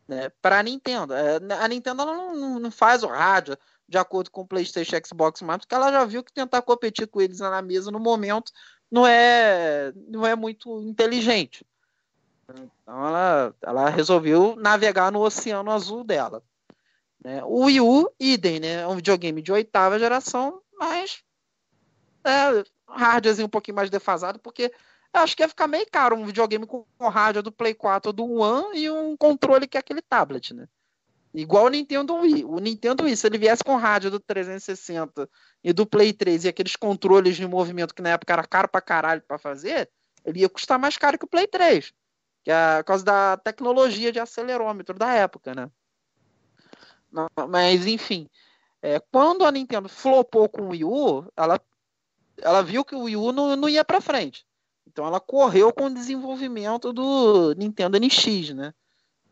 Né? 0.08 0.30
Para 0.42 0.60
a 0.60 0.64
Nintendo. 0.64 1.14
É, 1.14 1.38
A 1.58 1.68
Nintendo 1.70 2.06
não, 2.06 2.60
não- 2.60 2.72
faz 2.72 3.02
o 3.02 3.08
rádio 3.08 3.58
de 3.88 3.98
acordo 3.98 4.30
com 4.30 4.42
o 4.42 4.48
PlayStation 4.48 4.98
Xbox 5.06 5.42
mais, 5.42 5.60
porque 5.60 5.74
ela 5.74 5.92
já 5.92 6.04
viu 6.04 6.24
que 6.24 6.34
tentar 6.34 6.62
competir 6.62 7.08
com 7.08 7.22
eles 7.22 7.40
na 7.40 7.62
mesa 7.62 7.90
no 7.92 8.00
momento 8.00 8.52
não 8.92 9.08
é, 9.08 9.94
não 10.08 10.26
é 10.26 10.36
muito 10.36 10.82
inteligente. 10.82 11.66
Então 12.50 13.08
ela, 13.08 13.56
ela 13.62 13.90
resolveu 13.90 14.56
navegar 14.58 15.12
no 15.12 15.22
oceano 15.22 15.72
azul 15.72 16.04
dela. 16.04 16.44
Né? 17.26 17.44
O 17.44 17.66
Wii 17.66 17.82
U, 17.82 18.08
idem, 18.20 18.60
né? 18.60 18.82
É 18.82 18.88
um 18.88 18.98
videogame 18.98 19.42
de 19.42 19.52
oitava 19.52 19.98
geração, 19.98 20.62
mas 20.78 21.24
é, 22.24 22.64
hardwarezinho 22.88 23.48
um 23.48 23.50
pouquinho 23.50 23.76
mais 23.76 23.90
defasado, 23.90 24.38
porque 24.38 24.72
eu 25.12 25.22
acho 25.22 25.36
que 25.36 25.42
ia 25.42 25.50
ficar 25.50 25.66
meio 25.66 25.88
caro 25.92 26.16
um 26.16 26.24
videogame 26.24 26.68
com 26.68 26.86
hardware 27.02 27.42
do 27.42 27.52
Play 27.52 27.74
4 27.74 28.10
ou 28.10 28.14
do 28.14 28.32
One 28.32 28.78
e 28.78 28.92
um 28.92 29.18
controle 29.18 29.68
que 29.68 29.76
é 29.76 29.80
aquele 29.80 30.04
tablet, 30.04 30.54
né? 30.54 30.68
Igual 31.34 31.66
o 31.66 31.70
Nintendo 31.70 32.14
Wii. 32.14 32.46
O 32.46 32.60
Nintendo 32.60 33.06
Wii, 33.06 33.18
se 33.18 33.26
ele 33.26 33.40
viesse 33.40 33.64
com 33.64 33.76
hardware 33.76 34.12
do 34.12 34.20
360 34.20 35.28
e 35.64 35.74
do 35.74 35.88
Play 35.88 36.14
3 36.14 36.46
e 36.46 36.48
aqueles 36.48 36.76
controles 36.76 37.38
de 37.38 37.48
movimento 37.48 37.96
que 37.96 38.04
na 38.04 38.10
época 38.10 38.34
era 38.34 38.46
caro 38.46 38.68
pra 38.68 38.82
caralho 38.82 39.24
pra 39.28 39.40
fazer, 39.40 39.90
ele 40.24 40.42
ia 40.42 40.50
custar 40.50 40.78
mais 40.78 40.96
caro 40.96 41.18
que 41.18 41.26
o 41.26 41.30
Play 41.30 41.48
3. 41.48 41.92
Que 42.44 42.52
é 42.52 42.78
por 42.78 42.84
causa 42.84 43.04
da 43.04 43.38
tecnologia 43.38 44.12
de 44.12 44.20
acelerômetro 44.20 44.96
da 44.96 45.12
época, 45.12 45.56
né? 45.56 45.72
Mas, 47.50 47.86
enfim. 47.86 48.30
é, 48.82 49.00
quando 49.12 49.46
a 49.46 49.52
Nintendo 49.52 49.90
flopou 49.90 50.48
com 50.48 50.64
o 50.64 50.70
Wii 50.70 50.84
U, 50.86 51.26
ela, 51.36 51.60
ela 52.42 52.62
viu 52.62 52.86
que 52.86 52.96
o 52.96 53.04
Wii 53.04 53.18
U 53.18 53.32
não, 53.32 53.56
não 53.56 53.70
ia 53.70 53.84
pra 53.84 54.02
frente. 54.02 54.46
Então 54.88 55.06
ela 55.06 55.20
correu 55.20 55.74
com 55.74 55.86
o 55.86 55.94
desenvolvimento 55.94 56.94
do 56.94 57.54
Nintendo 57.56 57.98
NX, 58.00 58.54
né? 58.54 58.74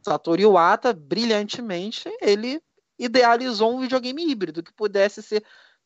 Satoru 0.02 0.42
Iwata, 0.42 0.92
brilhantemente, 0.92 2.10
ele 2.20 2.62
idealizou 3.00 3.74
um 3.74 3.80
videogame 3.80 4.30
híbrido 4.30 4.62
que 4.62 4.74
pudesse 4.74 5.24
ser 5.24 5.44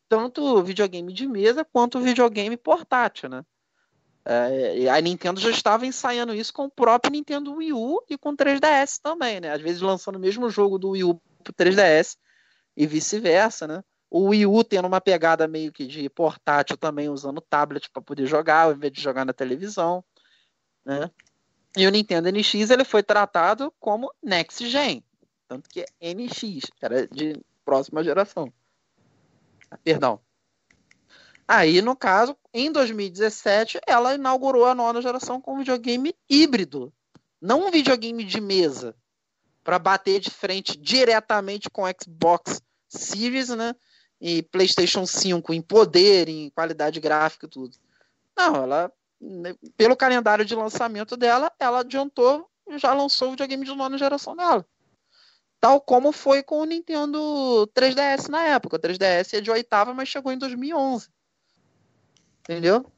tanto 0.08 0.62
videogame 0.62 1.12
de 1.12 1.26
mesa 1.26 1.64
quanto 1.64 2.00
videogame 2.00 2.56
portátil, 2.56 3.28
né? 3.28 3.44
É, 4.24 4.88
a 4.90 5.00
Nintendo 5.00 5.40
já 5.40 5.50
estava 5.50 5.86
ensaiando 5.86 6.34
isso 6.34 6.52
com 6.52 6.64
o 6.64 6.70
próprio 6.70 7.12
Nintendo 7.12 7.54
Wii 7.54 7.72
U 7.72 8.02
e 8.10 8.18
com 8.18 8.30
o 8.30 8.36
3DS 8.36 8.98
também, 9.00 9.40
né? 9.40 9.52
Às 9.52 9.62
vezes 9.62 9.80
lançando 9.80 10.16
o 10.16 10.20
mesmo 10.20 10.50
jogo 10.50 10.78
do 10.78 10.90
Wii 10.90 11.04
U 11.04 11.20
pro 11.52 11.64
3DS 11.64 12.16
e 12.76 12.86
vice-versa, 12.86 13.66
né? 13.66 13.82
O 14.10 14.28
Wii 14.28 14.46
U 14.46 14.64
tendo 14.64 14.86
uma 14.86 15.00
pegada 15.00 15.46
meio 15.46 15.72
que 15.72 15.86
de 15.86 16.08
portátil 16.08 16.76
também, 16.76 17.08
usando 17.08 17.40
tablet 17.40 17.90
para 17.90 18.02
poder 18.02 18.26
jogar, 18.26 18.62
ao 18.62 18.72
invés 18.72 18.92
de 18.92 19.00
jogar 19.00 19.24
na 19.24 19.32
televisão, 19.32 20.02
né? 20.84 21.10
E 21.76 21.86
o 21.86 21.90
Nintendo 21.90 22.30
NX 22.30 22.70
ele 22.70 22.84
foi 22.84 23.02
tratado 23.02 23.72
como 23.78 24.12
Next 24.22 24.66
Gen. 24.66 25.04
Tanto 25.46 25.68
que 25.68 25.80
é 25.80 26.14
NX, 26.14 26.70
era 26.80 27.06
de 27.06 27.34
próxima 27.64 28.02
geração. 28.02 28.52
Ah, 29.70 29.78
perdão. 29.78 30.20
Aí, 31.46 31.80
no 31.80 31.96
caso, 31.96 32.36
em 32.52 32.70
2017, 32.70 33.80
ela 33.86 34.14
inaugurou 34.14 34.66
a 34.66 34.74
nona 34.74 35.00
geração 35.00 35.40
com 35.40 35.54
um 35.54 35.58
videogame 35.58 36.14
híbrido. 36.28 36.92
Não 37.40 37.66
um 37.66 37.70
videogame 37.70 38.24
de 38.24 38.40
mesa. 38.40 38.94
Para 39.68 39.78
bater 39.78 40.18
de 40.18 40.30
frente 40.30 40.78
diretamente 40.78 41.68
com 41.68 41.82
Xbox 41.84 42.62
Series, 42.88 43.50
né? 43.50 43.74
E 44.18 44.42
PlayStation 44.44 45.04
5 45.04 45.52
em 45.52 45.60
poder, 45.60 46.26
em 46.26 46.48
qualidade 46.48 46.98
gráfica 46.98 47.44
e 47.44 47.50
tudo. 47.50 47.76
Não, 48.34 48.56
ela, 48.56 48.90
né, 49.20 49.54
pelo 49.76 49.94
calendário 49.94 50.42
de 50.42 50.54
lançamento 50.54 51.18
dela, 51.18 51.52
ela 51.60 51.80
adiantou 51.80 52.48
e 52.66 52.78
já 52.78 52.94
lançou 52.94 53.28
o 53.28 53.30
videogame 53.32 53.66
de 53.66 53.74
nona 53.74 53.98
geração 53.98 54.34
dela. 54.34 54.66
Tal 55.60 55.82
como 55.82 56.12
foi 56.12 56.42
com 56.42 56.60
o 56.60 56.64
Nintendo 56.64 57.70
3DS 57.74 58.30
na 58.30 58.42
época. 58.44 58.76
O 58.76 58.80
3DS 58.80 59.36
é 59.36 59.40
de 59.42 59.50
oitava, 59.50 59.92
mas 59.92 60.08
chegou 60.08 60.32
em 60.32 60.38
2011. 60.38 61.10
Entendeu? 62.40 62.90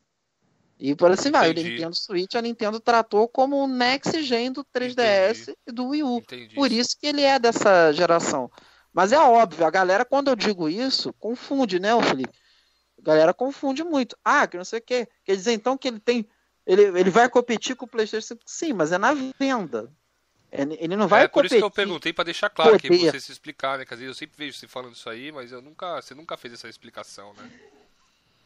E 0.81 0.95
por 0.95 1.11
assim 1.11 1.31
vai. 1.31 1.51
O 1.51 1.53
Nintendo 1.53 1.95
Switch, 1.95 2.35
a 2.35 2.41
Nintendo 2.41 2.81
tratou 2.81 3.29
como 3.29 3.63
o 3.63 3.69
next 3.69 4.23
gen 4.23 4.51
do 4.51 4.65
3DS 4.65 5.43
Entendi. 5.43 5.59
e 5.67 5.73
do 5.73 5.89
Wii 5.89 6.03
U. 6.03 6.17
Entendi. 6.19 6.55
Por 6.55 6.73
isso 6.73 6.97
que 6.99 7.07
ele 7.07 7.21
é 7.21 7.39
dessa 7.39 7.93
geração. 7.93 8.51
Mas 8.91 9.13
é 9.13 9.19
óbvio, 9.19 9.67
a 9.67 9.71
galera, 9.71 10.07
quando 10.07 10.29
eu 10.29 10.37
digo 10.37 10.69
isso, 10.69 11.13
confunde, 11.13 11.79
né, 11.79 11.91
Felipe? 12.03 12.37
A 12.99 13.03
galera 13.03 13.35
confunde 13.35 13.85
muito. 13.85 14.17
Ah, 14.25 14.47
que 14.47 14.57
não 14.57 14.65
sei 14.65 14.79
o 14.79 14.83
quê. 14.83 15.07
Quer 15.23 15.37
dizer, 15.37 15.53
então, 15.53 15.77
que 15.77 15.87
ele 15.87 16.01
tem. 16.01 16.27
Ele, 16.67 16.83
ele 16.99 17.11
vai 17.11 17.29
competir 17.29 17.77
com 17.77 17.85
o 17.85 17.89
PlayStation 17.89 18.29
5? 18.29 18.43
Sim, 18.47 18.73
mas 18.73 18.91
é 18.91 18.99
na 18.99 19.15
venda. 19.39 19.93
Ele 20.51 20.97
não 20.97 21.07
vai 21.07 21.25
É 21.25 21.29
por 21.29 21.45
isso 21.45 21.57
que 21.57 21.63
eu 21.63 21.71
perguntei 21.71 22.13
para 22.13 22.25
deixar 22.25 22.51
claro 22.51 22.75
aqui, 22.75 22.89
pra 22.89 22.97
você 22.97 23.21
se 23.21 23.31
explicar, 23.31 23.79
né? 23.79 23.85
Quer 23.85 23.95
dizer, 23.95 24.09
eu 24.09 24.15
sempre 24.15 24.37
vejo 24.37 24.59
você 24.59 24.67
falando 24.67 24.95
isso 24.95 25.09
aí, 25.09 25.31
mas 25.31 25.53
eu 25.53 25.63
nunca, 25.63 26.03
você 26.03 26.15
nunca 26.15 26.37
fez 26.37 26.55
essa 26.55 26.69
explicação, 26.69 27.33
né? 27.35 27.49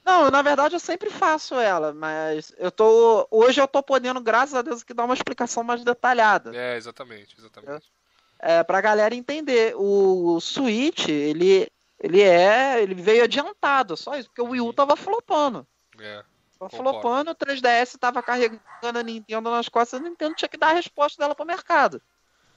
Não, 0.05 0.31
na 0.31 0.43
verdade 0.43 0.77
eu 0.77 0.81
sempre 0.81 1.09
faço 1.09 1.55
ela, 1.55 1.95
mas 1.95 2.53
eu 2.59 2.71
tô. 2.71 3.27
Hoje 3.31 3.61
eu 3.61 3.67
tô 3.67 3.83
podendo, 3.83 4.21
graças 4.21 4.55
a 4.55 4.61
Deus, 4.61 4.83
que 4.83 4.93
dar 4.93 5.05
uma 5.05 5.15
explicação 5.15 5.65
mais 5.65 5.83
detalhada. 5.83 6.55
É, 6.55 6.77
exatamente, 6.77 7.35
exatamente. 7.39 7.91
É, 8.39 8.63
pra 8.63 8.83
galera 8.83 9.15
entender. 9.15 9.75
O 9.77 10.39
Switch, 10.41 11.09
ele, 11.09 11.67
ele 11.99 12.21
é. 12.21 12.83
Ele 12.83 12.95
veio 12.95 13.25
adiantado, 13.25 13.97
só 13.97 14.17
isso, 14.17 14.29
porque 14.29 14.43
o 14.43 14.51
Wii 14.51 14.61
U 14.61 14.73
tava 14.75 14.95
flopando. 14.95 15.67
É. 15.99 16.23
Tava 16.59 16.71
flopando, 16.71 17.31
o 17.31 17.35
3DS 17.35 17.99
tava 17.99 18.23
carregando 18.23 18.99
a 18.99 19.03
Nintendo 19.03 19.51
nas 19.51 19.69
costas, 19.69 20.01
a 20.01 20.05
Nintendo 20.05 20.35
tinha 20.35 20.49
que 20.49 20.57
dar 20.57 20.69
a 20.69 20.75
resposta 20.75 21.23
dela 21.23 21.35
pro 21.35 21.47
mercado. 21.47 22.01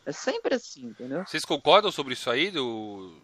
É 0.05 0.11
sempre 0.11 0.55
assim, 0.55 0.85
entendeu? 0.85 1.25
Vocês 1.25 1.43
concordam 1.43 1.91
sobre 1.91 2.13
isso 2.13 2.29
aí, 2.29 2.51
do, 2.51 3.21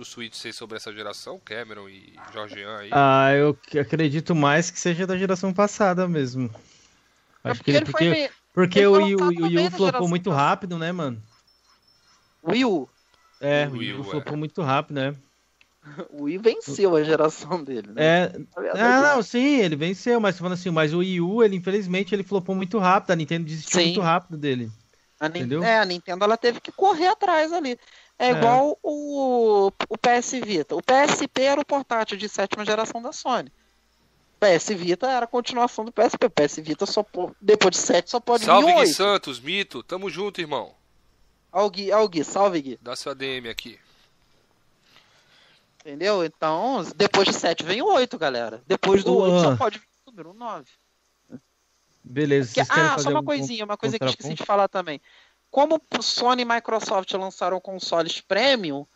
do 0.00 0.04
Switch 0.04 0.34
ser 0.34 0.54
sobre 0.54 0.78
essa 0.78 0.90
geração, 0.90 1.38
Cameron 1.44 1.86
e 1.86 2.14
Jorgean 2.32 2.78
aí? 2.78 2.88
Ah, 2.90 3.32
eu 3.34 3.56
acredito 3.78 4.34
mais 4.34 4.70
que 4.70 4.80
seja 4.80 5.06
da 5.06 5.16
geração 5.16 5.52
passada 5.52 6.08
mesmo. 6.08 6.50
É 7.44 7.50
Acho 7.50 7.60
porque 7.60 7.70
que 7.70 7.76
ele, 7.76 7.84
porque, 7.84 8.10
meio... 8.10 8.30
porque 8.54 8.78
ele 8.78 8.86
o 8.86 8.92
Wii 8.92 9.66
U 9.66 9.70
flopou 9.70 10.08
muito 10.08 10.30
rápido, 10.30 10.78
né, 10.78 10.90
mano? 10.90 11.22
Wii 12.42 12.64
U. 12.64 12.88
É, 13.42 13.68
o 13.68 13.72
Wii 13.72 13.92
U 13.92 14.04
flopou 14.04 14.32
é. 14.32 14.36
muito 14.36 14.62
rápido, 14.62 14.96
né? 14.96 15.14
O 16.10 16.24
Wii 16.24 16.38
venceu 16.38 16.94
a 16.94 17.02
geração 17.02 17.64
dele, 17.64 17.88
né? 17.88 18.04
É... 18.04 18.32
Ah, 18.78 19.14
não, 19.14 19.22
sim, 19.22 19.60
ele 19.60 19.76
venceu, 19.76 20.20
mas 20.20 20.36
falando 20.36 20.52
assim, 20.52 20.70
mas 20.70 20.92
o 20.92 20.98
Wii 20.98 21.20
U, 21.22 21.42
ele 21.42 21.56
infelizmente 21.56 22.14
ele 22.14 22.22
flopou 22.22 22.54
muito 22.54 22.78
rápido, 22.78 23.12
a 23.12 23.16
Nintendo 23.16 23.46
desistiu 23.46 23.80
sim. 23.80 23.86
muito 23.86 24.00
rápido 24.02 24.36
dele. 24.36 24.70
A 25.18 25.26
entendeu? 25.26 25.62
É, 25.62 25.78
a 25.78 25.84
Nintendo 25.84 26.24
ela 26.24 26.36
teve 26.36 26.60
que 26.60 26.72
correr 26.72 27.08
atrás 27.08 27.52
ali. 27.52 27.78
É, 28.20 28.26
é. 28.26 28.30
igual 28.32 28.78
o, 28.82 29.72
o 29.88 29.96
PS 29.96 30.32
Vita. 30.44 30.76
O 30.76 30.82
PSP 30.82 31.40
era 31.40 31.58
o 31.58 31.64
portátil 31.64 32.18
de 32.18 32.28
sétima 32.28 32.66
geração 32.66 33.00
da 33.00 33.12
Sony. 33.12 33.50
O 34.36 34.38
PS 34.38 34.68
Vita 34.68 35.10
era 35.10 35.24
a 35.24 35.28
continuação 35.28 35.86
do 35.86 35.90
PSP. 35.90 36.26
O 36.26 36.30
PS 36.30 36.56
Vita 36.58 36.84
só 36.84 37.04
depois 37.40 37.70
de 37.70 37.78
7 37.78 38.10
só 38.10 38.20
pode 38.20 38.44
Salve 38.44 38.74
Gui 38.74 38.86
Santos, 38.88 39.40
Mito. 39.40 39.82
Tamo 39.82 40.10
junto, 40.10 40.38
irmão. 40.38 40.74
Ó 41.50 41.64
o 41.64 41.70
Gui, 41.70 41.90
ó 41.90 42.04
o 42.04 42.08
Gui, 42.08 42.22
salve 42.22 42.60
Gui. 42.60 42.78
Dá 42.82 42.94
seu 42.94 43.10
ADM 43.12 43.48
aqui. 43.50 43.78
Entendeu? 45.80 46.22
Então, 46.22 46.86
depois 46.94 47.26
de 47.26 47.32
7 47.32 47.64
vem 47.64 47.80
o 47.80 47.86
8, 47.86 48.18
galera. 48.18 48.62
Depois 48.66 49.02
do 49.02 49.16
Ué. 49.16 49.30
8 49.30 49.42
só 49.42 49.56
pode 49.56 49.78
vir 49.78 49.86
o 50.06 50.10
número 50.10 50.34
9. 50.34 50.66
Beleza. 52.04 52.52
Porque, 52.54 52.70
ah, 52.70 52.98
só 52.98 53.08
uma 53.08 53.22
coisinha, 53.22 53.64
uma 53.64 53.78
coisa 53.78 53.98
que 53.98 54.04
eu 54.04 54.08
esqueci 54.08 54.34
de 54.34 54.44
falar 54.44 54.68
também. 54.68 55.00
Como 55.50 55.80
Sony 56.00 56.42
e 56.42 56.44
Microsoft 56.44 57.12
lançaram 57.14 57.60
consoles 57.60 58.20
premium, 58.20 58.86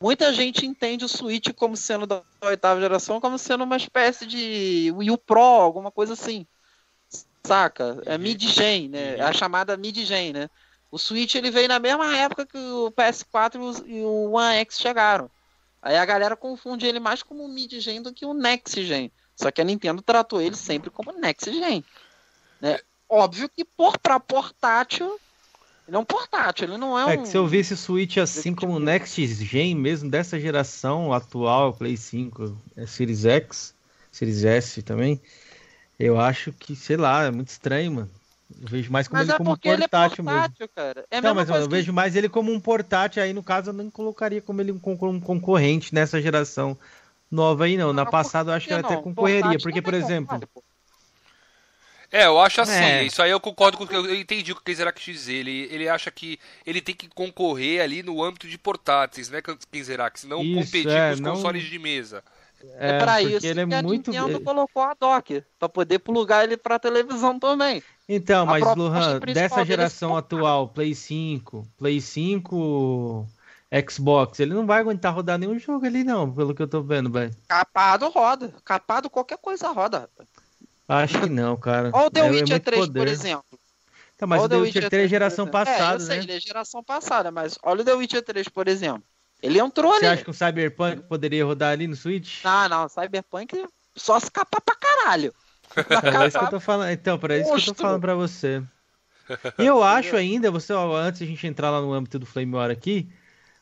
muita 0.00 0.32
gente 0.32 0.66
entende 0.66 1.04
o 1.04 1.08
Switch 1.08 1.52
como 1.54 1.76
sendo 1.76 2.06
da 2.06 2.22
oitava 2.42 2.80
geração, 2.80 3.20
como 3.20 3.38
sendo 3.38 3.64
uma 3.64 3.76
espécie 3.76 4.26
de 4.26 4.92
Wii 4.94 5.10
U 5.10 5.18
Pro, 5.18 5.40
alguma 5.40 5.90
coisa 5.90 6.12
assim. 6.12 6.46
Saca? 7.44 8.02
É 8.04 8.18
mid-gen, 8.18 8.88
né? 8.88 9.16
É 9.16 9.22
a 9.22 9.32
chamada 9.32 9.76
mid-gen, 9.76 10.32
né? 10.32 10.50
O 10.90 10.98
Switch 10.98 11.34
ele 11.34 11.50
veio 11.50 11.68
na 11.68 11.78
mesma 11.78 12.14
época 12.16 12.44
que 12.44 12.58
o 12.58 12.92
PS4 12.92 13.82
e 13.86 14.02
o 14.02 14.32
One 14.32 14.56
X 14.56 14.78
chegaram. 14.78 15.30
Aí 15.80 15.96
a 15.96 16.04
galera 16.04 16.36
confunde 16.36 16.86
ele 16.86 17.00
mais 17.00 17.22
como 17.22 17.48
mid-gen 17.48 18.02
do 18.02 18.12
que 18.12 18.26
o 18.26 18.34
next-gen. 18.34 19.10
Só 19.34 19.50
que 19.50 19.60
a 19.60 19.64
Nintendo 19.64 20.02
tratou 20.02 20.40
ele 20.40 20.54
sempre 20.54 20.90
como 20.90 21.12
next-gen. 21.12 21.82
Né? 22.60 22.78
Óbvio 23.08 23.48
que 23.48 23.64
por 23.64 23.98
para 23.98 24.20
portátil, 24.20 25.18
ele 25.86 25.96
é 25.96 25.98
um 25.98 26.04
portátil, 26.04 26.68
ele 26.68 26.76
não 26.76 26.98
é, 26.98 27.02
é 27.02 27.06
um. 27.06 27.10
É 27.10 27.16
que 27.18 27.28
se 27.28 27.36
eu 27.36 27.46
visse 27.46 27.74
o 27.74 27.76
Switch 27.76 28.16
assim 28.18 28.54
como 28.54 28.74
o 28.74 28.80
Next 28.80 29.26
Gen, 29.26 29.74
mesmo 29.74 30.10
dessa 30.10 30.38
geração 30.38 31.12
atual, 31.12 31.72
Play 31.72 31.96
5, 31.96 32.56
é 32.76 32.86
Series 32.86 33.24
X, 33.24 33.74
Series 34.10 34.44
S 34.44 34.82
também, 34.82 35.20
eu 35.98 36.20
acho 36.20 36.52
que, 36.52 36.76
sei 36.76 36.96
lá, 36.96 37.24
é 37.24 37.30
muito 37.30 37.48
estranho, 37.48 37.92
mano. 37.92 38.10
Eu 38.60 38.68
vejo 38.68 38.92
mais 38.92 39.08
como 39.08 39.18
mas 39.18 39.28
ele 39.28 39.34
é 39.34 39.38
como 39.38 39.50
um 39.50 39.54
portátil, 39.54 39.72
ele 39.72 39.84
é 39.84 39.88
portátil 39.88 40.24
mesmo. 40.24 40.68
Cara. 40.74 41.04
É 41.10 41.20
não, 41.20 41.34
mas 41.34 41.48
eu 41.48 41.62
que... 41.62 41.68
vejo 41.68 41.92
mais 41.92 42.14
ele 42.14 42.28
como 42.28 42.52
um 42.52 42.60
portátil, 42.60 43.22
aí 43.22 43.32
no 43.32 43.42
caso 43.42 43.70
eu 43.70 43.74
não 43.74 43.90
colocaria 43.90 44.42
como 44.42 44.60
ele 44.60 44.72
um 44.72 44.78
concorrente 45.20 45.94
nessa 45.94 46.20
geração 46.20 46.76
nova 47.30 47.64
aí, 47.64 47.76
não. 47.76 47.88
não 47.88 47.94
Na 47.94 48.06
passada 48.06 48.50
eu 48.50 48.54
acho 48.54 48.66
que 48.66 48.74
ele 48.74 48.84
até 48.84 48.96
concorreria, 48.96 49.58
porque, 49.58 49.80
por 49.80 49.94
exemplo. 49.94 50.38
É, 52.12 52.26
eu 52.26 52.38
acho 52.38 52.60
assim, 52.60 52.72
é. 52.74 53.04
isso 53.04 53.22
aí 53.22 53.30
eu 53.30 53.40
concordo 53.40 53.78
com 53.78 53.84
o 53.84 53.88
que 53.88 53.96
eu 53.96 54.14
entendi 54.14 54.52
o 54.52 54.54
que 54.54 54.60
o 54.60 54.64
Kenzerac 54.64 55.02
dizer. 55.02 55.32
Ele, 55.32 55.66
ele 55.70 55.88
acha 55.88 56.10
que 56.10 56.38
ele 56.66 56.82
tem 56.82 56.94
que 56.94 57.08
concorrer 57.08 57.80
ali 57.80 58.02
no 58.02 58.22
âmbito 58.22 58.46
de 58.46 58.58
portáteis, 58.58 59.30
né, 59.30 59.40
Kenzerac? 59.70 60.26
Não 60.26 60.42
isso, 60.42 60.54
competir 60.54 60.90
é, 60.90 61.08
com 61.08 61.14
os 61.14 61.20
não... 61.20 61.32
consoles 61.32 61.64
de 61.64 61.78
mesa. 61.78 62.22
É, 62.78 62.90
é 62.90 62.98
para 62.98 63.22
isso 63.22 63.46
ele 63.46 63.60
é 63.60 63.66
que 63.66 63.74
a 63.74 63.82
muito... 63.82 64.10
Nintendo 64.10 64.40
colocou 64.40 64.82
a 64.82 64.94
dock, 64.94 65.42
para 65.58 65.68
poder 65.68 65.98
plugar 66.00 66.44
ele 66.44 66.56
para 66.56 66.78
televisão 66.78 67.38
também. 67.38 67.82
Então, 68.08 68.44
mas 68.44 68.62
Luhan, 68.76 69.18
dessa 69.20 69.64
geração 69.64 70.16
atual, 70.16 70.68
Play 70.68 70.94
5, 70.94 71.66
Play 71.78 72.00
5, 72.00 73.26
Xbox, 73.88 74.38
ele 74.38 74.52
não 74.52 74.66
vai 74.66 74.80
aguentar 74.80 75.14
rodar 75.14 75.38
nenhum 75.38 75.58
jogo 75.58 75.86
ali 75.86 76.04
não, 76.04 76.30
pelo 76.30 76.54
que 76.54 76.62
eu 76.62 76.68
tô 76.68 76.82
vendo, 76.82 77.10
velho. 77.10 77.34
Capado 77.48 78.08
roda, 78.10 78.52
capado 78.64 79.08
qualquer 79.08 79.38
coisa 79.38 79.68
roda. 79.68 80.10
Acho 80.88 81.20
que 81.20 81.28
não, 81.28 81.56
cara. 81.56 81.90
Olha 81.92 82.06
o 82.06 82.10
The 82.10 82.20
é, 82.20 82.30
Witcher 82.30 82.56
é 82.56 82.58
3, 82.58 82.86
poder. 82.86 82.98
por 83.00 83.08
exemplo. 83.08 83.44
Tá, 84.16 84.26
mas 84.26 84.40
olha 84.40 84.46
o 84.46 84.48
The 84.48 84.56
Witcher 84.56 84.90
3 84.90 85.04
é 85.04 85.08
geração 85.08 85.46
passada, 85.46 85.92
é, 85.92 85.96
eu 85.96 86.00
sei, 86.00 86.16
né? 86.18 86.22
ele 86.22 86.32
é 86.32 86.40
geração 86.40 86.84
passada, 86.84 87.30
mas 87.30 87.58
olha 87.62 87.82
o 87.82 87.84
The 87.84 87.94
Witcher 87.94 88.22
3, 88.22 88.48
por 88.48 88.68
exemplo. 88.68 89.02
Ele 89.42 89.58
entrou 89.58 89.90
Você 89.90 89.96
ali. 89.96 90.06
Você 90.06 90.12
acha 90.12 90.24
que 90.24 90.30
o 90.30 90.34
Cyberpunk 90.34 91.02
poderia 91.08 91.44
rodar 91.44 91.72
ali 91.72 91.86
no 91.88 91.96
Switch? 91.96 92.44
Não, 92.44 92.68
não, 92.68 92.88
Cyberpunk 92.88 93.66
só 93.96 94.18
se 94.20 94.30
capar 94.30 94.60
pra 94.60 94.76
caralho. 94.76 95.34
É 96.22 96.28
isso 96.28 96.38
que 96.38 96.44
eu 96.44 96.50
tô 96.50 96.60
falando. 96.60 96.90
Então, 96.90 97.18
para 97.18 97.38
isso 97.38 97.50
que 97.54 97.70
eu 97.70 97.74
tô 97.74 97.82
falando 97.82 98.00
pra 98.00 98.14
você. 98.14 98.62
E 99.58 99.64
eu 99.64 99.82
acho 99.82 100.14
ainda, 100.14 100.50
você, 100.50 100.72
antes 100.72 101.18
de 101.20 101.24
a 101.24 101.28
gente 101.28 101.46
entrar 101.46 101.70
lá 101.70 101.80
no 101.80 101.92
âmbito 101.92 102.18
do 102.18 102.26
Flame 102.26 102.54
War 102.54 102.70
aqui, 102.70 103.08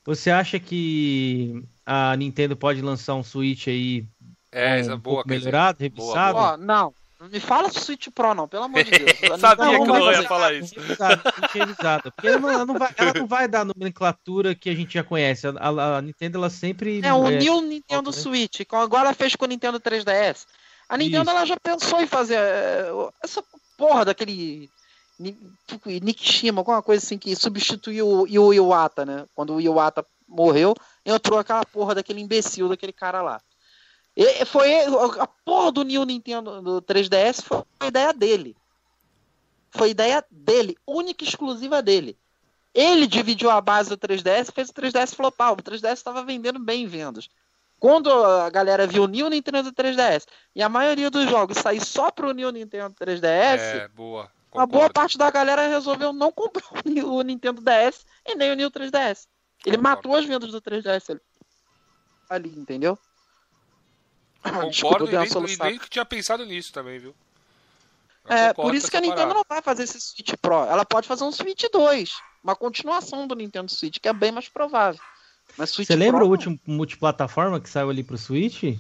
você 0.05 0.29
acha 0.31 0.59
que 0.59 1.63
a 1.87 2.17
Nintendo 2.17 2.57
pode 2.57 2.83
lançar 2.83 3.15
um 3.15 3.23
Switch 3.23 3.69
aí 3.69 4.09
é, 4.51 4.83
um 4.93 4.99
boa, 4.99 5.23
melhorado, 5.25 5.79
revisado? 5.81 6.39
Boa, 6.39 6.57
boa. 6.57 6.57
Não, 6.57 6.93
não 7.21 7.29
me 7.29 7.39
fala 7.39 7.71
Switch 7.71 8.09
Pro, 8.09 8.33
não, 8.33 8.49
pelo 8.49 8.65
amor 8.65 8.83
de 8.83 8.93
Deus. 8.93 9.13
Eu 9.23 9.39
sabia 9.39 9.67
não, 9.67 9.83
que 9.83 9.89
não 9.89 10.11
ia 10.11 10.23
falar 10.23 10.55
isso. 10.55 10.75
Revisado, 11.53 12.11
porque 12.11 12.29
ela 12.29 12.65
não, 12.65 12.79
vai, 12.79 12.95
ela 12.97 13.13
não 13.15 13.27
vai 13.27 13.47
dar 13.47 13.61
a 13.61 13.65
nomenclatura 13.67 14.55
que 14.55 14.71
a 14.71 14.75
gente 14.75 14.95
já 14.95 15.05
conhece. 15.05 15.47
A, 15.47 15.51
a, 15.51 15.99
a 15.99 16.03
Nintendo, 16.03 16.39
ela 16.39 16.49
sempre. 16.49 17.03
É, 17.05 17.13
uniu 17.13 17.59
o 17.59 17.61
Nintendo 17.61 18.11
Switch, 18.11 18.63
agora 18.73 19.09
ela 19.09 19.15
fez 19.15 19.37
com 19.37 19.45
o 19.45 19.49
Nintendo 19.49 19.79
3DS. 19.79 20.47
A 20.89 20.97
Nintendo 20.97 21.29
ela 21.31 21.45
já 21.45 21.59
pensou 21.61 22.01
em 22.01 22.07
fazer 22.07 22.39
é, 22.39 22.89
essa 23.23 23.45
porra 23.77 24.07
daquele 24.07 24.71
Nikishima, 25.21 26.63
alguma 26.63 26.83
coisa 26.83 27.05
assim 27.05 27.19
que 27.19 27.37
substituiu 27.37 28.23
o 28.23 28.55
Iwata, 28.55 29.05
né? 29.05 29.27
Quando 29.35 29.55
o 29.55 29.61
Iwata 29.61 30.05
morreu, 30.27 30.75
entrou 31.05 31.39
aquela 31.39 31.67
porra 31.67 31.95
daquele 31.95 32.21
imbecil 32.21 32.69
daquele 32.69 32.95
cara 32.95 33.21
lá. 33.21 33.41
E 34.17 34.45
foi 34.45 34.73
a 35.21 35.27
porra 35.45 35.73
do 35.73 35.83
New 35.83 36.05
Nintendo 36.05 36.61
do 36.61 36.83
3DS 36.83 37.43
foi 37.43 37.63
a 37.79 37.87
ideia 37.87 38.13
dele. 38.13 38.57
Foi 39.71 39.91
ideia 39.91 40.25
dele, 40.31 40.77
única 40.87 41.25
e 41.25 41.29
exclusiva 41.29 41.81
dele. 41.81 42.19
Ele 42.75 43.07
dividiu 43.07 43.51
a 43.51 43.61
base 43.61 43.89
do 43.89 43.97
3DS 43.97 44.49
e 44.49 44.53
fez 44.53 44.69
o 44.69 44.73
3DS 44.73 45.15
flopar. 45.15 45.53
O 45.53 45.57
3DS 45.57 45.93
estava 45.95 46.25
vendendo 46.25 46.59
bem 46.59 46.87
vendas. 46.87 47.29
Quando 47.79 48.13
a 48.13 48.51
galera 48.51 48.87
viu 48.87 49.05
o 49.05 49.09
New 49.09 49.31
Nintendo 49.31 49.73
3DS 49.73 50.27
e 50.55 50.63
a 50.63 50.69
maioria 50.69 51.11
dos 51.11 51.29
jogos 51.31 51.57
sair 51.57 51.81
só 51.81 52.11
pro 52.11 52.33
New 52.33 52.51
Nintendo 52.53 52.95
3DS, 52.95 53.59
É, 53.59 53.89
boa. 53.89 54.31
a 54.55 54.67
boa 54.67 54.91
parte 54.91 55.17
da 55.17 55.31
galera 55.31 55.67
resolveu 55.67 56.13
não 56.13 56.31
comprar 56.31 56.63
o 57.07 57.23
Nintendo 57.23 57.63
DS 57.63 58.05
e 58.27 58.35
nem 58.35 58.53
o 58.53 58.57
New 58.57 58.71
3DS. 58.71 59.27
Ele 59.65 59.77
Concordo. 59.77 59.83
matou 59.83 60.15
as 60.15 60.27
vendas 60.27 60.51
do 60.51 60.61
3DS 60.61 61.11
ali, 61.11 61.21
ali, 62.29 62.59
entendeu? 62.59 62.99
Desculpa, 64.43 64.99
Concordo 64.99 65.05
eu 65.07 65.23
e 65.23 65.29
nem, 65.29 65.55
e 65.55 65.57
nem 65.57 65.79
que 65.79 65.91
tinha 65.91 66.05
pensado 66.05 66.45
nisso 66.47 66.73
também, 66.73 66.99
viu? 66.99 67.15
Eu 68.25 68.37
É, 68.37 68.53
por 68.55 68.75
isso 68.75 68.91
que 68.91 68.97
a 68.97 69.01
Nintendo 69.01 69.21
parada. 69.21 69.35
não 69.35 69.45
vai 69.49 69.63
fazer 69.63 69.85
esse 69.85 70.01
Switch 70.01 70.33
Pro. 70.41 70.65
Ela 70.65 70.85
pode 70.85 71.07
fazer 71.07 71.25
um 71.25 71.33
Switch 71.33 71.65
2, 71.71 72.17
uma 72.43 72.57
continuação 72.57 73.27
do 73.27 73.35
Nintendo 73.35 73.71
Switch, 73.71 73.99
que 73.99 74.09
é 74.09 74.13
bem 74.13 74.33
mais 74.33 74.49
provável. 74.49 75.01
Mas 75.57 75.71
Switch 75.71 75.89
Você 75.89 75.97
lembra 75.97 76.21
Pro, 76.21 76.29
o 76.29 76.31
último 76.31 76.59
multiplataforma 76.67 77.61
que 77.61 77.69
saiu 77.69 77.91
ali 77.91 78.03
pro 78.03 78.17
Switch? 78.17 78.63
Eu 78.63 78.79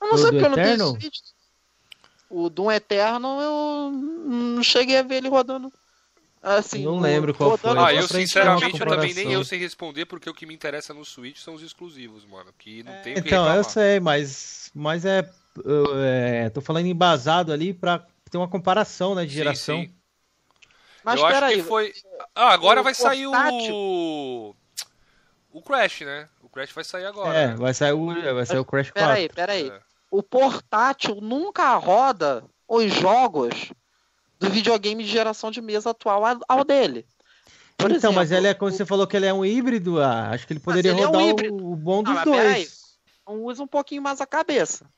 não 0.00 0.14
o 0.14 0.18
sei 0.18 0.26
do 0.26 0.30
porque 0.32 0.44
eu 0.44 0.48
não 0.48 0.56
tenho 0.56 0.68
Eternal? 0.68 1.00
Switch. 1.00 1.18
O 2.28 2.50
Doom 2.50 2.72
Eterno 2.72 3.40
eu 3.40 3.90
não 3.92 4.62
cheguei 4.62 4.98
a 4.98 5.02
ver 5.02 5.16
ele 5.16 5.28
rodando. 5.28 5.72
Assim, 6.48 6.84
Não 6.84 7.00
lembro 7.00 7.34
qual 7.34 7.58
foi. 7.58 7.76
Ah, 7.76 7.92
eu 7.92 8.06
sinceramente 8.06 8.80
eu 8.80 8.86
também 8.86 9.12
nem 9.12 9.32
eu 9.32 9.44
sei 9.44 9.58
responder 9.58 10.06
porque 10.06 10.30
o 10.30 10.34
que 10.34 10.46
me 10.46 10.54
interessa 10.54 10.94
no 10.94 11.04
Switch 11.04 11.38
são 11.38 11.54
os 11.54 11.62
exclusivos, 11.62 12.24
mano. 12.24 12.52
Que 12.56 12.84
não 12.84 12.92
tem 13.02 13.14
o 13.14 13.16
que 13.16 13.20
Então, 13.22 13.40
reclamar. 13.40 13.56
eu 13.56 13.64
sei, 13.64 13.98
mas, 13.98 14.70
mas 14.72 15.04
é, 15.04 15.28
eu, 15.64 15.86
é. 16.00 16.48
Tô 16.50 16.60
falando 16.60 16.86
embasado 16.86 17.52
ali 17.52 17.74
pra 17.74 18.06
ter 18.30 18.38
uma 18.38 18.46
comparação, 18.46 19.12
né, 19.12 19.24
de 19.24 19.30
Sim, 19.32 19.36
geração. 19.38 19.80
sim. 19.80 19.92
Mas 21.02 21.18
eu 21.18 21.26
acho 21.26 21.34
peraí, 21.34 21.56
que 21.56 21.62
foi. 21.64 21.92
Ah, 22.32 22.52
agora 22.52 22.80
o 22.80 22.84
vai 22.84 22.94
sair 22.94 23.26
o. 23.26 24.54
O 25.50 25.62
Crash, 25.62 26.02
né? 26.02 26.28
O 26.40 26.48
Crash 26.48 26.70
vai 26.70 26.84
sair 26.84 27.06
agora. 27.06 27.36
É, 27.36 27.46
né? 27.48 27.56
vai 27.56 27.74
sair 27.74 27.92
o, 27.92 28.06
vai 28.06 28.46
sair 28.46 28.58
o 28.60 28.64
Crash 28.64 28.92
4. 28.92 28.92
peraí, 28.92 29.28
peraí. 29.28 29.68
É. 29.68 29.80
O 30.12 30.22
portátil 30.22 31.16
nunca 31.20 31.74
roda 31.74 32.44
os 32.68 32.92
jogos 32.94 33.72
do 34.38 34.50
videogame 34.50 35.02
de 35.02 35.10
geração 35.10 35.50
de 35.50 35.60
mesa 35.60 35.90
atual 35.90 36.22
ao- 36.48 36.64
dele. 36.64 37.06
Por 37.76 37.90
então, 37.90 38.12
mas 38.12 38.28
exemplo, 38.28 38.40
ele 38.40 38.48
é, 38.48 38.54
como 38.54 38.70
você 38.70 38.86
falou 38.86 39.06
que 39.06 39.16
ele 39.16 39.26
é 39.26 39.34
um 39.34 39.44
híbrido, 39.44 40.00
ah, 40.00 40.30
acho 40.30 40.46
que 40.46 40.52
ele 40.54 40.60
poderia 40.60 40.92
ele 40.92 41.02
é 41.02 41.08
um 41.08 41.12
rodar 41.12 41.52
o, 41.52 41.72
o 41.72 41.76
bom 41.76 42.02
dos 42.02 42.12
Ah, 42.12 42.14
mas 42.16 42.24
dois. 42.24 42.80
Então 43.20 43.44
usa 43.44 43.62
um 43.62 43.66
pouquinho 43.66 44.00
mais 44.00 44.20
a 44.20 44.26
cabeça. 44.26 44.88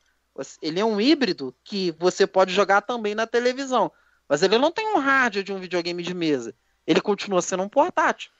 Ele 0.62 0.78
é 0.78 0.84
um 0.84 1.00
híbrido 1.00 1.52
que 1.64 1.92
você 1.98 2.26
pode 2.26 2.52
jogar 2.52 2.82
também 2.82 3.14
na 3.14 3.26
televisão. 3.26 3.90
Mas 4.28 4.42
ele 4.42 4.58
não 4.58 4.70
tem 4.70 4.86
um 4.94 4.98
hardware 4.98 5.42
de 5.42 5.52
um 5.52 5.58
videogame 5.58 6.02
de 6.02 6.14
mesa. 6.14 6.54
Ele 6.86 7.00
continua 7.00 7.42
sendo 7.42 7.64
um 7.64 7.68
portátil. 7.68 8.30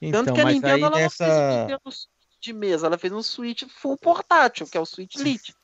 Então, 0.00 0.24
Tanto 0.24 0.34
que 0.34 0.40
a 0.40 0.44
mas 0.44 0.54
Nintendo 0.54 0.86
ela 0.86 0.90
não 0.90 1.10
fez 1.10 1.20
um 1.20 1.24
nessa... 1.24 1.60
Nintendo 1.60 1.80
Switch 1.90 2.08
de 2.40 2.52
mesa, 2.52 2.86
ela 2.86 2.96
fez 2.96 3.12
um 3.12 3.22
Switch 3.22 3.64
full 3.68 3.98
portátil, 3.98 4.66
que 4.66 4.78
é 4.78 4.80
o 4.80 4.86
Switch 4.86 5.16
Lite. 5.16 5.54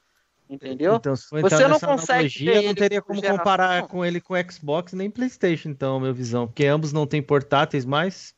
Entendeu? 0.49 0.97
Então, 0.97 1.17
se 1.17 1.27
for 1.27 1.41
Você 1.41 1.55
entrar 1.55 1.69
não 1.69 1.75
nessa 1.75 1.87
consegue 1.87 2.13
analogia, 2.49 2.63
não 2.63 2.75
teria 2.75 3.01
como 3.03 3.19
geração. 3.21 3.39
comparar 3.39 3.89
com 3.89 4.05
ele 4.05 4.21
com 4.21 4.35
Xbox 4.51 4.93
nem 4.93 5.11
PlayStation, 5.11 5.71
então, 5.71 5.99
minha 5.99 6.13
visão. 6.13 6.47
Porque 6.47 6.67
ambos 6.67 6.93
não 6.93 7.07
têm 7.07 7.23
portáteis 7.23 7.85
mais. 7.85 8.35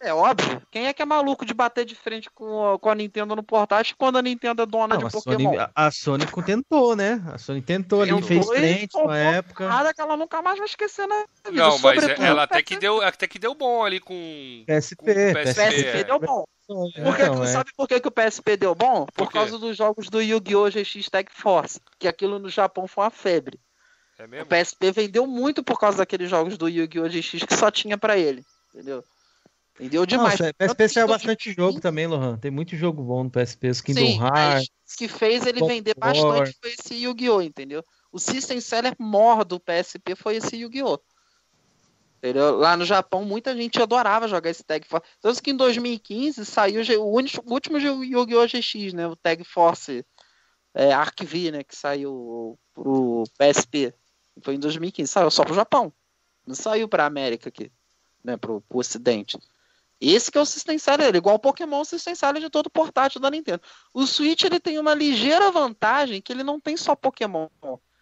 É 0.00 0.14
óbvio. 0.14 0.62
Quem 0.70 0.86
é 0.86 0.92
que 0.92 1.02
é 1.02 1.04
maluco 1.04 1.44
de 1.44 1.52
bater 1.52 1.84
de 1.84 1.96
frente 1.96 2.30
com 2.30 2.74
a, 2.74 2.78
com 2.78 2.88
a 2.88 2.94
Nintendo 2.94 3.34
no 3.34 3.42
portátil 3.42 3.96
quando 3.98 4.16
a 4.16 4.22
Nintendo 4.22 4.62
é 4.62 4.66
dona 4.66 4.94
Não, 4.94 4.98
de 4.98 5.06
a, 5.06 5.10
Pokémon? 5.10 5.50
Sony, 5.50 5.58
a- 5.58 5.70
a 5.74 5.90
Sony 5.90 6.24
tentou, 6.46 6.94
né? 6.94 7.20
A 7.32 7.36
Sony 7.36 7.60
tentou 7.60 8.02
ali, 8.02 8.22
fez 8.22 8.46
frente 8.46 8.96
uma 8.96 9.18
época. 9.18 9.68
Nada 9.68 9.92
que 9.92 10.00
ela 10.00 10.16
nunca 10.16 10.40
mais 10.40 10.56
vai 10.56 10.68
esquecer 10.68 11.04
na 11.08 11.24
vida. 11.46 11.50
Não, 11.50 11.78
mas 11.80 12.08
ela 12.20 12.44
até 12.44 12.62
que 12.62 12.76
deu, 12.78 13.02
até 13.02 13.26
que 13.26 13.40
deu 13.40 13.56
bom 13.56 13.84
ali 13.84 13.98
com. 13.98 14.14
PSP, 14.68 14.96
com 14.96 15.04
PSP 15.04 15.42
PSP, 15.52 15.86
é. 15.88 16.04
deu 16.04 16.20
bom. 16.20 16.44
Por 16.68 17.16
que 17.16 17.22
Então, 17.22 17.42
é. 17.42 17.46
Sabe 17.46 17.70
por 17.74 17.88
que, 17.88 17.98
que 17.98 18.08
o 18.08 18.10
PSP 18.12 18.56
deu 18.58 18.74
bom? 18.74 19.06
Por, 19.06 19.24
Por 19.24 19.32
causa 19.32 19.58
dos 19.58 19.74
jogos 19.76 20.10
do 20.10 20.20
Yu-Gi-Oh! 20.20 20.70
GX 20.70 21.08
Tag 21.08 21.32
Force. 21.32 21.80
Que 21.98 22.06
aquilo 22.06 22.38
no 22.38 22.50
Japão 22.50 22.86
foi 22.86 23.04
uma 23.04 23.10
febre. 23.10 23.58
É 24.18 24.24
O 24.26 24.28
mesmo? 24.28 24.46
PSP 24.46 24.92
vendeu 24.92 25.26
muito 25.26 25.62
por 25.64 25.80
causa 25.80 25.98
daqueles 25.98 26.28
jogos 26.28 26.58
do 26.58 26.68
Yu-Gi-Oh! 26.68 27.08
GX 27.08 27.44
que 27.44 27.54
só 27.54 27.70
tinha 27.70 27.96
pra 27.96 28.18
ele. 28.18 28.44
Entendeu? 28.74 29.02
Vendeu 29.78 30.04
demais. 30.04 30.38
Nossa, 30.38 30.52
Tanto 30.52 30.74
PSP 30.74 30.88
saiu 30.88 31.06
bastante 31.06 31.44
2020, 31.46 31.56
jogo 31.56 31.80
também, 31.80 32.06
Lohan. 32.06 32.36
Tem 32.36 32.50
muito 32.50 32.76
jogo 32.76 33.02
bom 33.02 33.24
no 33.24 33.30
PSP. 33.30 33.68
Os 33.70 33.80
Kingdom 33.80 34.00
Sim, 34.00 34.20
Hearts. 34.20 34.66
o 34.66 34.98
que 34.98 35.08
fez 35.08 35.46
ele 35.46 35.60
God 35.60 35.70
vender 35.70 35.94
War. 35.96 36.12
bastante 36.12 36.58
foi 36.60 36.72
esse 36.72 36.94
Yu-Gi-Oh! 36.96 37.40
Entendeu? 37.40 37.82
O 38.12 38.18
System 38.18 38.60
Seller 38.60 38.94
maior 38.98 39.44
do 39.44 39.58
PSP 39.58 40.14
foi 40.16 40.36
esse 40.36 40.56
Yu-Gi-Oh! 40.56 40.98
Entendeu? 42.18 42.56
Lá 42.56 42.76
no 42.76 42.84
Japão, 42.84 43.24
muita 43.24 43.56
gente 43.56 43.80
adorava 43.80 44.26
jogar 44.26 44.50
esse 44.50 44.64
Tag 44.64 44.84
Force. 44.86 45.06
Tanto 45.20 45.40
que 45.40 45.52
em 45.52 45.56
2015 45.56 46.44
saiu 46.44 46.82
o 47.00 47.14
único, 47.14 47.42
o 47.48 47.52
último 47.52 47.78
Yu-Gi-Oh! 47.78 48.46
GX, 48.46 48.92
né? 48.92 49.06
O 49.06 49.14
Tag 49.14 49.44
Force 49.44 50.04
é, 50.74 50.90
V, 51.24 51.50
né? 51.52 51.62
Que 51.62 51.76
saiu 51.76 52.58
pro 52.74 53.22
PSP. 53.38 53.94
Foi 54.42 54.54
em 54.54 54.58
2015. 54.58 55.12
Saiu 55.12 55.30
só 55.30 55.44
pro 55.44 55.54
Japão. 55.54 55.92
Não 56.44 56.56
saiu 56.56 56.88
pra 56.88 57.06
América 57.06 57.50
aqui, 57.50 57.70
né? 58.24 58.36
Pro, 58.36 58.60
pro 58.62 58.78
Ocidente. 58.78 59.38
Esse 60.00 60.30
que 60.30 60.38
é 60.38 60.40
o 60.40 60.46
System 60.46 60.78
Seller, 60.78 61.14
igual 61.14 61.36
o 61.36 61.40
Pokémon, 61.40 61.80
o 61.80 61.84
System 61.84 62.14
Seller 62.14 62.40
de 62.40 62.50
todo 62.50 62.70
portátil 62.70 63.20
da 63.20 63.30
Nintendo. 63.30 63.60
O 63.92 64.06
Switch 64.06 64.44
ele 64.44 64.60
tem 64.60 64.78
uma 64.78 64.94
ligeira 64.94 65.50
vantagem 65.50 66.20
que 66.20 66.32
ele 66.32 66.44
não 66.44 66.60
tem 66.60 66.76
só 66.76 66.94
Pokémon. 66.94 67.48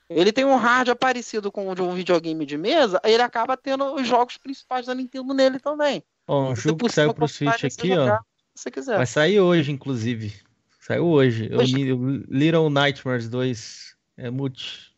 Ele 0.08 0.32
tem 0.32 0.44
um 0.44 0.56
hardware 0.56 0.96
parecido 0.96 1.50
com 1.50 1.68
o 1.68 1.74
de 1.74 1.82
um 1.82 1.92
videogame 1.92 2.46
de 2.46 2.56
mesa, 2.56 3.00
aí 3.02 3.12
ele 3.12 3.22
acaba 3.22 3.56
tendo 3.56 3.94
os 3.94 4.06
jogos 4.06 4.36
principais 4.38 4.86
da 4.86 4.94
Nintendo 4.94 5.34
nele 5.34 5.58
também. 5.58 6.02
Ó, 6.28 6.50
um 6.50 6.54
Você, 6.54 6.68
jogo 6.68 6.86
que 6.86 6.92
saiu 6.92 7.12
pro 7.14 7.26
Switch 7.28 7.64
aqui, 7.64 7.92
ó. 7.92 8.16
Se 8.54 8.62
você 8.62 8.70
quiser. 8.70 8.96
Vai 8.96 9.06
sair 9.06 9.40
hoje, 9.40 9.72
inclusive. 9.72 10.32
Saiu 10.80 11.06
hoje. 11.06 11.50
O 11.52 12.06
Little 12.32 12.70
Nightmares 12.70 13.28
2. 13.28 13.96
É 14.16 14.30
multi. 14.30 14.94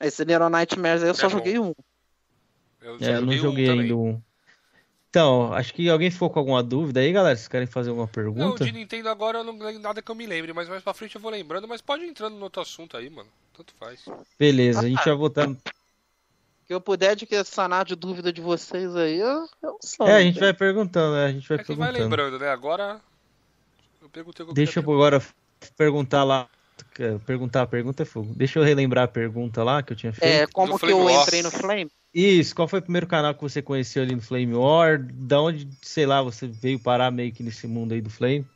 Esse 0.00 0.24
Little 0.24 0.50
Nightmares 0.50 1.02
aí 1.02 1.08
eu 1.08 1.14
só 1.14 1.26
É 1.26 1.30
bom. 1.30 1.36
joguei 1.38 1.58
um. 1.58 1.72
Eu 2.80 2.96
É, 3.00 3.16
eu 3.16 3.22
não 3.22 3.32
um 3.32 3.36
joguei 3.36 3.66
também. 3.66 3.82
ainda 3.82 3.96
um. 3.96 4.20
Então, 5.12 5.52
acho 5.52 5.74
que 5.74 5.90
alguém 5.90 6.10
ficou 6.10 6.30
com 6.30 6.38
alguma 6.38 6.62
dúvida 6.62 7.00
aí, 7.00 7.12
galera? 7.12 7.36
Vocês 7.36 7.46
querem 7.46 7.66
fazer 7.66 7.90
alguma 7.90 8.06
Não, 8.06 8.12
pergunta? 8.12 8.64
de 8.64 8.72
Nintendo 8.72 9.10
agora 9.10 9.40
eu 9.40 9.44
não 9.44 9.52
lembro 9.58 9.78
nada 9.82 10.00
que 10.00 10.10
eu 10.10 10.14
me 10.14 10.24
lembre, 10.26 10.54
mas 10.54 10.70
mais 10.70 10.82
pra 10.82 10.94
frente 10.94 11.16
eu 11.16 11.20
vou 11.20 11.30
lembrando, 11.30 11.68
mas 11.68 11.82
pode 11.82 12.02
ir 12.02 12.08
entrando 12.08 12.36
no 12.36 12.44
outro 12.44 12.62
assunto 12.62 12.96
aí, 12.96 13.10
mano. 13.10 13.28
Tanto 13.54 13.74
faz. 13.78 14.06
Beleza, 14.38 14.80
a 14.80 14.88
gente 14.88 15.04
vai 15.04 15.14
voltar. 15.14 15.48
Que 16.66 16.72
eu 16.72 16.80
puder 16.80 17.14
de 17.14 17.26
que 17.26 17.44
sanar 17.44 17.84
de 17.84 17.94
dúvida 17.94 18.32
de 18.32 18.40
vocês 18.40 18.96
aí, 18.96 19.18
eu, 19.18 19.46
eu 19.62 19.78
sou. 19.82 20.08
É, 20.08 20.16
a 20.16 20.22
gente 20.22 20.40
vai 20.40 20.54
perguntando, 20.54 21.14
né? 21.14 21.26
A 21.26 21.32
gente 21.32 21.46
vai 21.46 21.58
É 21.58 21.62
que 21.62 21.74
vai 21.74 21.92
perguntando. 21.92 22.02
lembrando, 22.02 22.38
né? 22.38 22.48
Agora. 22.48 22.98
Eu 24.00 24.08
perguntei 24.08 24.46
o 24.46 24.54
Deixa 24.54 24.80
eu 24.80 24.82
agora 24.82 25.22
perguntar 25.76 26.24
lá. 26.24 26.48
Perguntar 27.26 27.62
a 27.62 27.66
pergunta 27.66 28.02
é 28.02 28.06
fogo. 28.06 28.32
Deixa 28.34 28.58
eu 28.58 28.62
relembrar 28.62 29.04
a 29.04 29.08
pergunta 29.08 29.62
lá 29.62 29.82
que 29.82 29.92
eu 29.92 29.96
tinha 29.96 30.12
feito. 30.14 30.24
É, 30.42 30.46
como 30.46 30.72
Do 30.72 30.78
que 30.78 30.86
Flame 30.86 31.02
eu 31.02 31.20
entrei 31.20 31.42
no 31.42 31.50
Flame? 31.50 31.90
Isso, 32.14 32.54
qual 32.54 32.68
foi 32.68 32.80
o 32.80 32.82
primeiro 32.82 33.06
canal 33.06 33.34
que 33.34 33.40
você 33.40 33.62
conheceu 33.62 34.02
ali 34.02 34.14
no 34.14 34.20
Flame 34.20 34.54
War? 34.54 35.02
Da 35.02 35.40
onde, 35.40 35.68
sei 35.80 36.04
lá, 36.04 36.20
você 36.20 36.46
veio 36.46 36.78
parar 36.78 37.10
meio 37.10 37.32
que 37.32 37.42
nesse 37.42 37.66
mundo 37.66 37.92
aí 37.92 38.02
do 38.02 38.10
Flame? 38.10 38.46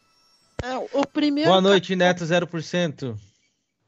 É, 0.63 0.77
o 0.77 1.07
primeiro. 1.07 1.51
Boa 1.51 1.61
noite, 1.61 1.97
Neto 1.97 2.25
0%. 2.25 3.17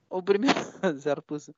O 0.09 0.23
primeiro. 0.23 0.59
0%. 0.97 1.55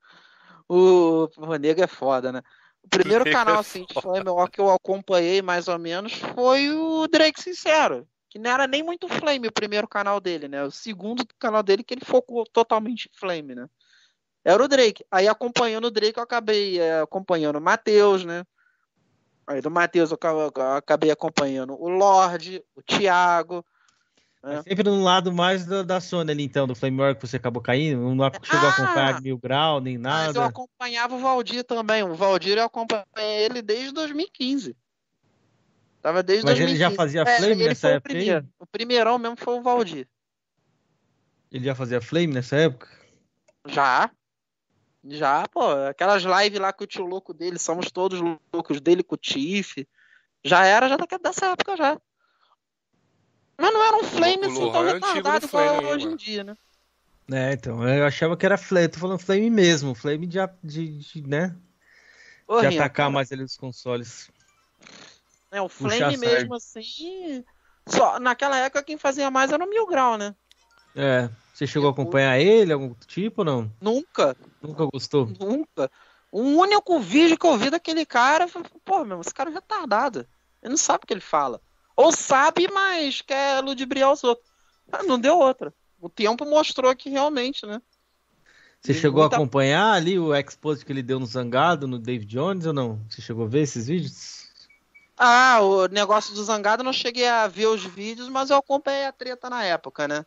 O, 0.68 1.28
o 1.36 1.56
nego 1.56 1.82
é 1.82 1.86
foda, 1.86 2.32
né? 2.32 2.42
O 2.82 2.88
primeiro 2.88 3.24
canal 3.30 3.56
é 3.56 3.58
assim, 3.58 3.84
de 3.84 4.00
Flame 4.00 4.28
War 4.28 4.50
que 4.50 4.60
eu 4.60 4.70
acompanhei 4.70 5.42
mais 5.42 5.68
ou 5.68 5.78
menos 5.78 6.14
foi 6.34 6.70
o 6.70 7.06
Drake 7.06 7.40
Sincero. 7.40 8.06
Que 8.28 8.38
não 8.38 8.50
era 8.50 8.66
nem 8.66 8.82
muito 8.82 9.08
Flame 9.08 9.48
o 9.48 9.52
primeiro 9.52 9.88
canal 9.88 10.20
dele, 10.20 10.48
né? 10.48 10.64
O 10.64 10.70
segundo 10.70 11.26
canal 11.38 11.62
dele 11.62 11.82
que 11.82 11.92
ele 11.92 12.04
focou 12.04 12.44
totalmente 12.44 13.10
em 13.12 13.18
Flame, 13.18 13.54
né? 13.54 13.68
Era 14.44 14.62
o 14.62 14.68
Drake. 14.68 15.04
Aí 15.10 15.28
acompanhando 15.28 15.86
o 15.86 15.90
Drake 15.90 16.18
eu 16.18 16.22
acabei 16.24 16.80
é, 16.80 17.00
acompanhando 17.00 17.56
o 17.56 17.60
Matheus, 17.60 18.24
né? 18.24 18.44
Aí 19.46 19.60
do 19.60 19.70
Matheus 19.70 20.10
eu 20.10 20.18
ca- 20.18 20.30
eu 20.30 20.62
acabei 20.76 21.10
acompanhando 21.10 21.74
o 21.74 21.88
Lorde, 21.88 22.64
o 22.74 22.82
Thiago. 22.82 23.64
Mas 24.42 24.64
Sempre 24.64 24.84
no 24.84 25.02
lado 25.02 25.32
mais 25.32 25.66
da, 25.66 25.82
da 25.82 26.00
Sony 26.00 26.30
ali, 26.30 26.44
então, 26.44 26.66
do 26.66 26.74
Flame 26.74 26.98
War 27.00 27.14
que 27.14 27.20
você 27.26 27.36
acabou 27.36 27.60
caindo. 27.60 28.14
Não 28.14 28.30
chegou 28.42 28.66
a 28.66 28.70
Ah! 28.70 28.74
acompanhar 28.74 29.20
Mil 29.20 29.36
Grau, 29.36 29.80
nem 29.80 29.98
Mas 29.98 30.34
eu 30.34 30.42
nada. 30.42 30.46
acompanhava 30.50 31.14
o 31.14 31.18
Valdir 31.18 31.62
também. 31.64 32.02
O 32.02 32.14
Valdir 32.14 32.56
eu 32.56 32.64
acompanhei 32.64 33.04
ele 33.44 33.60
desde 33.60 33.92
2015. 33.92 34.74
Tava 36.00 36.22
desde 36.22 36.44
Mas 36.46 36.54
ele 36.58 36.76
2015. 36.76 36.78
já 36.78 36.96
fazia 36.96 37.22
É, 37.22 37.36
Flame 37.36 37.52
ele 37.52 37.64
nessa 37.64 37.88
o 37.88 37.90
época 37.92 38.08
aí? 38.12 38.18
primeiro. 38.24 38.48
O 38.58 38.66
primeirão 38.66 39.18
mesmo 39.18 39.36
foi 39.36 39.58
o 39.58 39.62
Valdir. 39.62 40.08
Ele 41.52 41.64
já 41.64 41.74
fazia 41.74 42.00
Flame 42.00 42.28
nessa 42.32 42.56
época? 42.56 42.88
Já. 43.66 44.10
Já, 45.04 45.46
pô. 45.48 45.62
Aquelas 45.88 46.22
lives 46.22 46.58
lá 46.60 46.72
com 46.72 46.84
o 46.84 46.86
tio 46.86 47.06
louco 47.06 47.32
dele, 47.32 47.58
somos 47.58 47.90
todos 47.90 48.20
loucos 48.52 48.80
dele 48.80 49.02
com 49.02 49.14
o 49.14 49.18
Tiff. 49.18 49.86
Já 50.44 50.64
era, 50.64 50.88
já 50.88 50.96
daquela- 50.96 51.22
dessa 51.22 51.46
época 51.46 51.76
já. 51.76 51.98
Mas 53.58 53.72
não 53.72 53.82
era 53.82 53.96
um 53.96 54.04
flame 54.04 54.46
assim 54.46 54.70
tão 54.72 54.82
Lohan 54.82 54.88
é 54.88 54.92
antigo 54.92 54.98
do 55.00 55.04
retardado 55.04 55.48
Flame, 55.48 55.66
igual 55.68 55.82
hein, 55.82 55.94
hoje 55.94 56.06
em 56.06 56.16
dia, 56.16 56.44
né? 56.44 56.56
É, 57.32 57.52
então, 57.52 57.86
eu 57.88 58.04
achava 58.06 58.36
que 58.36 58.44
era 58.44 58.56
Flame. 58.58 58.88
Tô 58.88 58.98
falando 58.98 59.18
Flame 59.18 59.50
mesmo. 59.50 59.94
Flame 59.94 60.26
de, 60.26 60.38
de, 60.64 60.98
de 60.98 61.22
né? 61.28 61.54
Ô, 62.46 62.60
de 62.60 62.66
Rinha, 62.68 62.80
atacar 62.80 63.06
cara, 63.06 63.10
mais 63.10 63.30
ali 63.30 63.44
os 63.44 63.56
consoles. 63.56 64.30
É, 65.50 65.60
o 65.60 65.68
Flame 65.68 66.16
mesmo 66.16 66.54
assim. 66.54 67.44
Só, 67.86 68.18
naquela 68.18 68.56
época 68.58 68.82
quem 68.82 68.96
fazia 68.98 69.30
mais 69.30 69.52
era 69.52 69.64
o 69.64 69.68
Mil 69.68 69.86
Grau, 69.86 70.16
né? 70.16 70.34
É. 70.94 71.28
Você 71.60 71.66
chegou 71.66 71.90
a 71.90 71.92
acompanhar 71.92 72.40
ele, 72.40 72.72
algum 72.72 72.94
tipo 73.06 73.42
ou 73.42 73.44
não? 73.44 73.70
Nunca, 73.82 74.34
Nunca 74.62 74.86
gostou? 74.90 75.30
nunca. 75.38 75.90
O 76.32 76.40
único 76.40 76.98
vídeo 77.00 77.36
que 77.36 77.46
eu 77.46 77.58
vi 77.58 77.68
daquele 77.68 78.06
cara 78.06 78.48
foi, 78.48 78.62
pô, 78.82 79.04
meu, 79.04 79.20
esse 79.20 79.34
cara 79.34 79.50
é 79.50 79.52
retardado. 79.52 80.20
Ele 80.62 80.70
não 80.70 80.78
sabe 80.78 81.04
o 81.04 81.06
que 81.06 81.12
ele 81.12 81.20
fala. 81.20 81.60
Ou 81.94 82.12
sabe, 82.12 82.66
mas 82.72 83.20
quer 83.20 83.62
ludibriar 83.62 84.10
os 84.10 84.24
outros. 84.24 84.50
Ah, 84.90 85.02
Não 85.02 85.18
deu 85.20 85.38
outra. 85.38 85.70
O 86.00 86.08
tempo 86.08 86.46
mostrou 86.46 86.96
que 86.96 87.10
realmente, 87.10 87.66
né? 87.66 87.82
Você 88.80 88.94
chegou 88.94 89.20
muita- 89.20 89.36
a 89.36 89.38
acompanhar 89.38 89.92
ali 89.92 90.18
o 90.18 90.34
expose 90.34 90.82
que 90.82 90.90
ele 90.90 91.02
deu 91.02 91.20
no 91.20 91.26
Zangado, 91.26 91.86
no 91.86 91.98
Dave 91.98 92.24
Jones 92.24 92.64
ou 92.64 92.72
não? 92.72 93.04
Você 93.10 93.20
chegou 93.20 93.44
a 93.44 93.48
ver 93.48 93.60
esses 93.60 93.86
vídeos? 93.86 94.48
Ah, 95.14 95.60
o 95.60 95.88
negócio 95.88 96.34
do 96.34 96.42
Zangado 96.42 96.80
eu 96.80 96.86
não 96.86 96.92
cheguei 96.94 97.28
a 97.28 97.46
ver 97.46 97.66
os 97.66 97.84
vídeos, 97.84 98.30
mas 98.30 98.48
eu 98.48 98.56
acompanhei 98.56 99.04
a 99.04 99.12
treta 99.12 99.50
na 99.50 99.62
época, 99.62 100.08
né? 100.08 100.24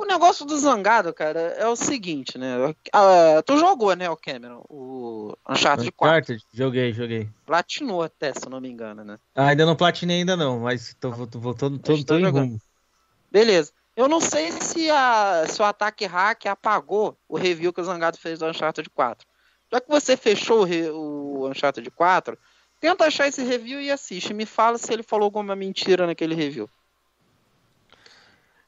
O 0.00 0.06
negócio 0.06 0.46
do 0.46 0.56
Zangado, 0.56 1.12
cara, 1.12 1.38
é 1.58 1.68
o 1.68 1.76
seguinte, 1.76 2.38
né? 2.38 2.74
Ah, 2.90 3.42
tu 3.44 3.58
jogou, 3.58 3.94
né, 3.94 4.08
o 4.08 4.16
Cameron? 4.16 4.64
O 4.66 5.36
Uncharted 5.46 5.92
4. 5.92 6.16
Uncharted? 6.16 6.46
Joguei, 6.54 6.90
joguei. 6.94 7.28
Platinou 7.44 8.02
até, 8.02 8.32
se 8.32 8.46
eu 8.46 8.50
não 8.50 8.62
me 8.62 8.70
engano, 8.70 9.04
né? 9.04 9.18
Ah, 9.34 9.48
ainda 9.48 9.66
não 9.66 9.76
platinei 9.76 10.20
ainda 10.20 10.38
não, 10.38 10.60
mas 10.60 10.96
tô, 10.98 11.10
voltando, 11.10 11.78
tô, 11.78 11.92
Mas 11.92 12.04
tô 12.04 12.14
tá 12.14 12.18
em 12.18 12.24
jogando. 12.24 12.44
rumo. 12.44 12.60
Beleza. 13.30 13.72
Eu 13.94 14.08
não 14.08 14.22
sei 14.22 14.50
se, 14.52 14.90
a, 14.90 15.44
se 15.46 15.60
o 15.60 15.66
ataque 15.66 16.06
hack 16.06 16.46
apagou 16.46 17.14
o 17.28 17.36
review 17.36 17.70
que 17.70 17.82
o 17.82 17.84
Zangado 17.84 18.16
fez 18.16 18.38
do 18.38 18.46
Uncharted 18.46 18.88
4. 18.88 19.28
Já 19.70 19.82
que 19.82 19.88
você 19.90 20.16
fechou 20.16 20.66
o, 20.66 21.40
o 21.42 21.50
Uncharted 21.50 21.90
4, 21.90 22.38
tenta 22.80 23.04
achar 23.04 23.28
esse 23.28 23.44
review 23.44 23.78
e 23.78 23.90
assiste. 23.90 24.32
Me 24.32 24.46
fala 24.46 24.78
se 24.78 24.90
ele 24.90 25.02
falou 25.02 25.26
alguma 25.26 25.54
mentira 25.54 26.06
naquele 26.06 26.34
review. 26.34 26.70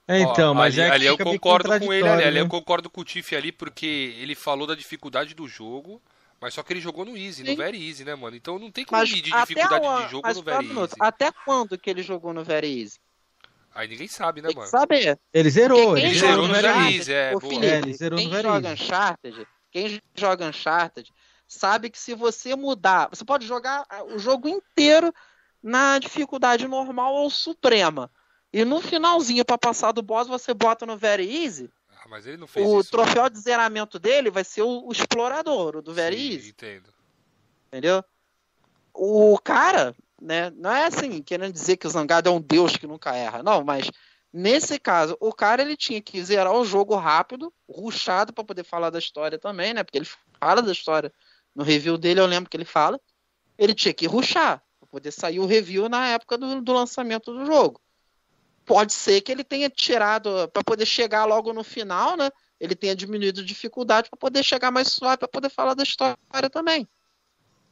É, 0.08 0.20
então, 0.20 0.52
Ó, 0.52 0.54
mas 0.54 0.74
ali, 0.74 0.82
é 0.82 0.84
que 0.90 0.96
ali 0.96 1.06
eu 1.06 1.18
concordo 1.18 1.68
com 1.68 1.92
ele 1.92 2.08
ali, 2.08 2.22
contraditório, 2.22 2.26
ali 2.26 2.38
eu 2.38 2.44
né? 2.44 2.50
concordo 2.50 2.90
com 2.90 3.00
o 3.00 3.04
Tiff 3.04 3.34
ali, 3.36 3.52
porque 3.52 4.14
ele 4.18 4.34
falou 4.34 4.66
da 4.66 4.74
dificuldade 4.74 5.34
do 5.34 5.46
jogo, 5.46 6.02
mas 6.40 6.54
só 6.54 6.62
que 6.62 6.72
ele 6.72 6.80
jogou 6.80 7.04
no 7.04 7.16
Easy, 7.16 7.42
no 7.42 7.50
Sim. 7.50 7.56
Very 7.56 7.88
Easy, 7.88 8.04
né, 8.04 8.14
mano? 8.14 8.36
Então 8.36 8.58
não 8.58 8.70
tem 8.70 8.84
como 8.84 9.00
Mas 9.00 9.10
medir 9.10 9.32
dificuldade 9.32 9.86
o- 9.86 10.04
de 10.04 10.10
jogo 10.10 10.26
mas 10.26 10.36
no 10.36 10.42
Very 10.42 10.66
minuto, 10.66 10.90
Easy. 10.92 10.96
até 11.00 11.30
quando 11.44 11.78
que 11.78 11.88
ele 11.88 12.02
jogou 12.02 12.32
no 12.32 12.42
Very 12.42 12.80
Easy? 12.82 12.98
Aí 13.74 13.88
ninguém 13.88 14.08
sabe, 14.08 14.42
né, 14.42 14.48
Tem 14.48 14.54
que 14.56 14.60
mano? 14.60 14.70
saber. 14.70 15.18
Ele 15.32 15.48
zerou, 15.50 15.78
Porque 15.92 16.06
ele 16.06 16.18
zerou 16.18 16.36
no 16.42 16.48
no 16.48 16.54
Very 16.54 16.98
Easy, 16.98 17.12
é. 17.12 17.40
Felipe, 17.40 17.66
É, 17.66 17.78
ele 17.78 17.94
zerou 17.94 18.18
no 18.18 18.24
quem 18.24 18.30
Very 18.30 18.48
joga 18.48 18.68
Easy. 18.68 18.82
Uncharted, 18.82 19.46
quem 19.70 20.00
joga 20.14 20.46
Uncharted, 20.48 21.10
sabe 21.48 21.88
que 21.90 21.98
se 21.98 22.14
você 22.14 22.54
mudar, 22.54 23.08
você 23.08 23.24
pode 23.24 23.46
jogar 23.46 23.86
o 24.14 24.18
jogo 24.18 24.48
inteiro 24.48 25.12
na 25.62 25.98
dificuldade 25.98 26.66
normal 26.68 27.14
ou 27.14 27.30
suprema. 27.30 28.10
E 28.52 28.64
no 28.64 28.80
finalzinho, 28.80 29.44
pra 29.44 29.56
passar 29.56 29.92
do 29.92 30.02
boss, 30.02 30.28
você 30.28 30.52
bota 30.52 30.84
no 30.84 30.96
Very 30.96 31.44
Easy, 31.44 31.70
Ah, 31.88 32.06
mas 32.08 32.26
ele 32.26 32.36
não 32.36 32.46
fez 32.46 32.68
o 32.68 32.80
isso. 32.80 32.90
troféu 32.90 33.30
de 33.30 33.38
zeramento 33.38 33.98
dele 33.98 34.30
vai 34.30 34.44
ser 34.44 34.62
o, 34.62 34.86
o 34.86 34.92
explorador, 34.92 35.76
o 35.76 35.82
do 35.82 35.94
Very 35.94 36.16
Sim, 36.16 36.34
Easy, 36.34 36.50
entendo. 36.50 36.92
entendeu? 37.68 38.04
O 38.92 39.38
cara, 39.38 39.94
né, 40.20 40.50
não 40.50 40.70
é 40.70 40.86
assim, 40.86 41.22
querendo 41.22 41.52
dizer 41.52 41.78
que 41.78 41.86
o 41.86 41.90
Zangado 41.90 42.28
é 42.28 42.32
um 42.32 42.40
deus 42.40 42.76
que 42.76 42.86
nunca 42.86 43.16
erra, 43.16 43.42
não, 43.42 43.64
mas 43.64 43.90
nesse 44.30 44.78
caso, 44.78 45.16
o 45.18 45.32
cara 45.32 45.62
ele 45.62 45.76
tinha 45.76 46.02
que 46.02 46.22
zerar 46.22 46.52
o 46.52 46.64
jogo 46.64 46.94
rápido, 46.94 47.52
ruxado 47.68 48.32
pra 48.32 48.44
poder 48.44 48.64
falar 48.64 48.90
da 48.90 48.98
história 48.98 49.38
também, 49.38 49.72
né? 49.72 49.82
Porque 49.82 49.98
ele 49.98 50.08
fala 50.38 50.60
da 50.60 50.72
história 50.72 51.12
no 51.54 51.64
review 51.64 51.96
dele, 51.96 52.20
eu 52.20 52.26
lembro 52.26 52.50
que 52.50 52.56
ele 52.56 52.64
fala. 52.64 53.00
Ele 53.58 53.74
tinha 53.74 53.94
que 53.94 54.06
ruxar 54.06 54.62
pra 54.78 54.88
poder 54.88 55.12
sair 55.12 55.38
o 55.38 55.46
review 55.46 55.88
na 55.88 56.08
época 56.08 56.38
do, 56.38 56.60
do 56.60 56.72
lançamento 56.72 57.32
do 57.32 57.44
jogo. 57.44 57.80
Pode 58.72 58.94
ser 58.94 59.20
que 59.20 59.30
ele 59.30 59.44
tenha 59.44 59.68
tirado 59.68 60.48
pra 60.48 60.64
poder 60.64 60.86
chegar 60.86 61.26
logo 61.26 61.52
no 61.52 61.62
final, 61.62 62.16
né? 62.16 62.30
Ele 62.58 62.74
tenha 62.74 62.96
diminuído 62.96 63.42
a 63.42 63.44
dificuldade 63.44 64.08
pra 64.08 64.16
poder 64.16 64.42
chegar 64.42 64.70
mais 64.70 64.88
suave 64.88 65.18
pra 65.18 65.28
poder 65.28 65.50
falar 65.50 65.74
da 65.74 65.82
história 65.82 66.16
também. 66.50 66.88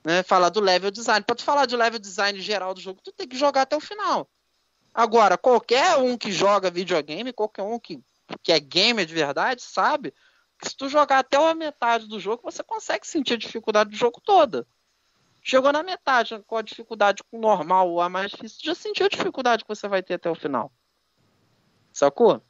Né? 0.05 0.23
Falar 0.23 0.51
do 0.51 0.61
level 0.61 0.91
design. 0.91 1.25
Pra 1.25 1.35
tu 1.35 1.43
falar 1.43 1.65
de 1.65 1.75
level 1.75 1.99
design 1.99 2.39
geral 2.43 2.75
do 2.75 2.83
jogo, 2.83 3.01
tu 3.03 3.13
tem 3.13 3.27
que 3.27 3.35
jogar 3.35 3.63
até 3.63 3.75
o 3.75 3.81
final. 3.81 4.29
Agora, 4.93 5.39
qualquer 5.39 5.97
um 5.97 6.19
que 6.19 6.31
joga 6.31 6.71
videogame, 6.71 7.33
qualquer 7.33 7.63
um 7.63 7.79
que, 7.79 7.99
que 8.43 8.53
é 8.53 8.61
gamer 8.61 9.07
de 9.07 9.15
verdade, 9.15 9.63
sabe 9.63 10.13
que 10.59 10.69
se 10.69 10.77
tu 10.77 10.87
jogar 10.87 11.21
até 11.21 11.39
a 11.39 11.55
metade 11.55 12.09
do 12.09 12.21
jogo, 12.21 12.43
você 12.45 12.63
consegue 12.63 13.07
sentir 13.07 13.33
a 13.33 13.39
dificuldade 13.39 13.89
do 13.89 13.97
jogo 13.97 14.21
toda. 14.23 14.67
Chegou 15.43 15.73
na 15.73 15.83
metade, 15.83 16.39
com 16.47 16.59
a 16.59 16.63
dificuldade 16.63 17.23
normal 17.33 17.89
ou 17.89 18.03
a 18.03 18.11
mais 18.11 18.33
difícil, 18.33 18.59
já 18.63 18.75
sentiu 18.75 19.07
a 19.07 19.09
dificuldade 19.09 19.65
que 19.65 19.75
você 19.75 19.89
vai 19.89 20.03
ter 20.03 20.13
até 20.13 20.29
o 20.29 20.35
final. 20.35 20.71
Sacou? 22.01 22.43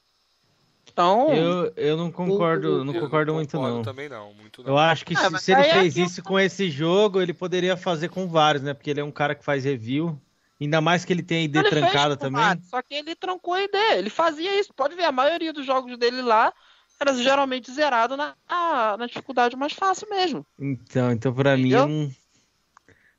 Então, 0.92 1.28
Eu, 1.28 1.72
eu 1.74 1.96
não 1.96 2.12
concordo, 2.12 2.84
não 2.84 2.94
Eu 2.94 3.00
concordo 3.02 3.34
muito 3.34 3.56
concordo 3.56 3.76
não. 3.78 3.82
também 3.82 4.08
não, 4.08 4.32
muito 4.32 4.62
não. 4.62 4.70
Eu 4.70 4.78
acho 4.78 5.04
que 5.04 5.16
Ah, 5.16 5.28
se, 5.28 5.38
se 5.38 5.52
ele 5.52 5.62
é 5.62 5.72
fez 5.72 5.96
isso 5.96 6.22
com 6.22 6.38
esse 6.38 6.70
jogo, 6.70 7.20
ele 7.20 7.34
poderia 7.34 7.76
fazer 7.76 8.10
com 8.10 8.28
vários, 8.28 8.62
né? 8.62 8.74
Porque 8.74 8.90
ele 8.90 9.00
é 9.00 9.04
um 9.04 9.10
cara 9.10 9.34
que 9.34 9.44
faz 9.44 9.64
review. 9.64 10.16
Ainda 10.60 10.80
mais 10.80 11.04
que 11.04 11.12
ele 11.12 11.22
tem 11.22 11.38
a 11.38 11.42
ID 11.42 11.56
ele 11.56 11.68
fez 11.68 11.80
trancada 11.80 12.16
com 12.16 12.22
também. 12.30 12.62
Só 12.62 12.80
que 12.80 12.94
ele 12.94 13.16
trancou 13.16 13.54
a 13.54 13.62
ideia. 13.62 13.98
Ele 13.98 14.10
fazia 14.10 14.60
isso. 14.60 14.72
Pode 14.72 14.94
ver, 14.94 15.04
a 15.04 15.10
maioria 15.12 15.52
dos 15.52 15.66
jogos 15.66 15.98
dele 15.98 16.22
lá 16.22 16.54
era 17.00 17.12
geralmente 17.14 17.72
zerado 17.72 18.16
na, 18.16 18.36
na, 18.48 18.96
na 18.98 19.06
dificuldade 19.06 19.56
mais 19.56 19.72
fácil 19.72 20.08
mesmo. 20.08 20.46
Então, 20.56 21.10
então 21.10 21.34
pra 21.34 21.56
mim 21.56 21.70
Entendeu? 21.70 21.88
não, 21.88 22.10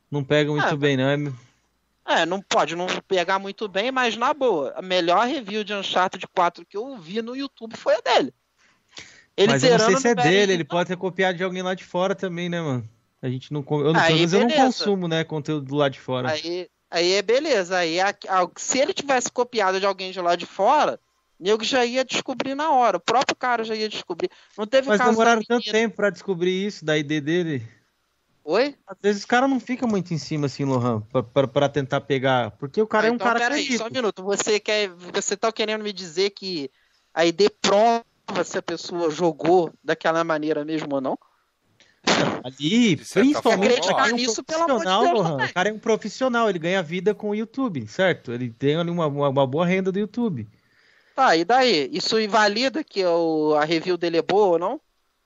não 0.10 0.24
pega 0.24 0.50
muito 0.50 0.66
Ah, 0.66 0.78
bem, 0.78 0.96
não. 0.96 1.10
É- 1.10 1.51
É, 2.20 2.26
não 2.26 2.42
pode 2.42 2.76
não 2.76 2.88
pegar 3.08 3.40
muito 3.40 3.68
bem, 3.68 3.92
mas 3.92 4.18
na 4.18 4.34
boa, 4.34 4.74
a 4.76 4.82
melhor 4.82 5.28
review 5.28 5.64
de 5.64 5.74
Uncharted 5.74 6.26
4 6.36 6.66
que 6.66 6.78
eu 6.78 6.98
vi 6.98 7.22
no 7.22 7.36
YouTube 7.36 7.76
foi 7.78 7.96
a 7.96 8.02
dele. 8.02 8.34
Ele 9.38 9.48
Mas 9.52 9.64
eu 9.64 9.72
não 9.72 9.80
sei 9.80 9.98
se 9.98 10.08
é 10.10 10.16
dele, 10.16 10.54
ele 10.54 10.64
pode 10.66 10.90
ter 10.90 10.98
copiado 10.98 11.38
de 11.38 11.44
alguém 11.44 11.62
lá 11.62 11.74
de 11.74 11.84
fora 11.84 12.14
também, 12.14 12.50
né, 12.50 12.62
mano? 12.62 12.88
A 13.22 13.30
gente 13.30 13.54
não. 13.54 13.64
Eu, 13.70 13.94
não- 13.94 14.02
Aí, 14.02 14.08
pelo 14.08 14.20
menos 14.20 14.34
eu 14.34 14.40
não 14.42 14.50
consumo, 14.66 15.08
né, 15.08 15.24
conteúdo 15.24 15.66
do 15.66 15.76
lado 15.76 15.92
de 15.94 16.00
fora. 16.00 16.32
Aí, 16.32 16.68
aí 16.90 17.14
é 17.14 17.22
beleza. 17.22 17.78
Aí 17.78 18.00
a- 18.00 18.10
a- 18.10 18.48
se 18.58 18.80
ele 18.80 18.94
tivesse 18.94 19.32
copiado 19.32 19.80
de 19.80 19.86
alguém 19.86 20.12
de 20.12 20.20
lá 20.20 20.36
de 20.36 20.46
fora, 20.46 21.00
nego 21.40 21.64
já 21.64 21.86
ia 21.86 22.04
descobrir 22.04 22.56
na 22.56 22.72
hora. 22.72 22.98
O 22.98 23.02
próprio 23.02 23.36
cara 23.36 23.64
já 23.64 23.76
ia 23.76 23.88
descobrir. 23.88 24.30
Não 24.58 24.68
teve 24.68 24.90
Mas 24.90 25.00
demoraram 25.00 25.42
tanto 25.44 25.72
tempo 25.72 25.96
pra 25.96 26.10
descobrir 26.10 26.66
isso 26.66 26.84
da 26.84 26.98
ID 26.98 27.22
dele. 27.22 27.68
Oi? 28.44 28.76
Às 28.88 28.98
vezes 29.02 29.22
os 29.22 29.26
caras 29.26 29.50
não 29.50 29.60
ficam 29.60 29.88
muito 29.88 30.14
em 30.14 30.18
cima, 30.18 30.48
assim, 30.48 30.66
Lohan, 30.66 31.02
pra, 31.02 31.24
pra, 31.24 31.48
pra 31.48 31.70
tentar 31.70 32.02
pegar. 32.02 32.52
Porque 32.52 32.82
o 32.82 32.88
cara 32.88 33.06
Ah, 33.06 33.10
é 33.10 33.12
um 33.12 33.16
então, 33.16 33.28
cara 33.28 33.40
peraí, 33.40 33.78
só 33.78 33.88
um 33.88 33.92
minuto. 33.92 34.24
Você 34.24 34.60
quer, 34.60 34.90
você 34.90 35.38
tá 35.38 35.52
querendo 35.52 35.84
me 35.84 35.94
dizer 35.94 36.32
que 36.32 36.70
a 37.14 37.26
ID 37.26 37.50
prova 37.62 38.04
se 38.44 38.58
a 38.58 38.62
pessoa 38.62 39.12
jogou 39.12 39.72
daquela 39.84 40.24
maneira 40.24 40.66
mesmo 40.66 40.96
ou 40.96 41.02
não? 41.02 41.18
Ali, 42.44 42.98
principalmente 42.98 43.82
forma, 43.82 43.94
o 43.94 43.96
cara 43.96 44.10
é 44.10 44.14
um 44.14 44.16
nisso, 44.18 44.44
pelo 44.44 44.64
amor 44.64 44.86
de 44.86 44.92
profissional, 44.92 45.04
Deus, 45.04 45.20
Lohan. 45.20 45.46
O 45.46 45.54
cara 45.54 45.70
é 45.70 45.74
um 45.74 45.80
profissional, 45.80 46.50
ele 46.50 46.60
ganha 46.60 46.82
vida 46.82 47.14
com 47.14 47.30
o 47.30 47.36
YouTube, 47.36 47.88
certo? 47.88 48.32
Ele 48.32 48.50
tem 48.50 48.76
ali 48.76 48.90
uma, 48.90 49.06
uma, 49.06 49.30
uma 49.30 49.48
boa 49.48 49.66
renda 49.66 49.92
do 49.92 50.00
YouTube. 50.00 50.48
Tá, 51.14 51.36
e 51.36 51.46
daí? 51.46 51.90
Isso 51.92 52.20
invalida 52.20 52.84
que 52.84 53.06
o, 53.06 53.54
a 53.56 53.64
review 53.66 53.98
dele 53.98 54.18
é 54.18 54.22
boa 54.22 54.48
ou 54.48 54.60
não? 54.60 54.82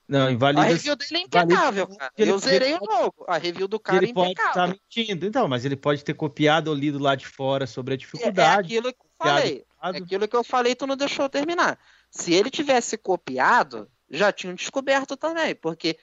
Não, 0.08 0.26
A 0.26 0.32
invalida 0.32 0.62
review 0.66 0.94
dele 0.96 1.16
é 1.16 1.20
impecável, 1.20 1.88
cara. 1.88 2.12
ele- 2.16 2.30
Eu 2.30 2.38
zerei 2.38 2.74
o 2.74 2.76
ele 2.76 2.86
jogo. 2.86 3.24
A 3.26 3.38
review 3.38 3.66
do 3.66 3.80
cara 3.80 3.98
é 3.98 4.04
ele 4.04 4.14
pode 4.14 4.30
estar 4.30 4.44
impecável. 4.44 4.78
mentindo. 4.96 5.26
Então, 5.26 5.48
mas 5.48 5.64
ele 5.64 5.76
pode 5.76 6.04
ter 6.04 6.14
copiado 6.14 6.68
ou 6.68 6.76
lido 6.76 6.98
lá 6.98 7.14
de 7.16 7.26
fora 7.26 7.66
sobre 7.66 7.92
a 7.92 7.94
É, 7.94 7.96
é 7.96 7.98
dificuldade. 7.98 8.66
aquilo 8.66 8.92
que 8.92 9.00
eu 9.00 9.10
falei. 9.26 9.64
É 9.82 9.88
aquilo 9.88 10.28
que 10.28 10.36
eu 10.36 10.44
falei, 10.44 10.74
tu 10.74 10.86
não 10.86 10.96
deixou 10.96 11.24
eu 11.24 11.28
terminar. 11.28 11.78
Se 12.10 12.32
ele 12.32 12.50
tivesse 12.50 12.96
copiado, 12.96 13.90
já 14.08 14.30
tinham 14.32 14.54
descoberto 14.54 15.16
também, 15.16 15.54
porque 15.54 15.98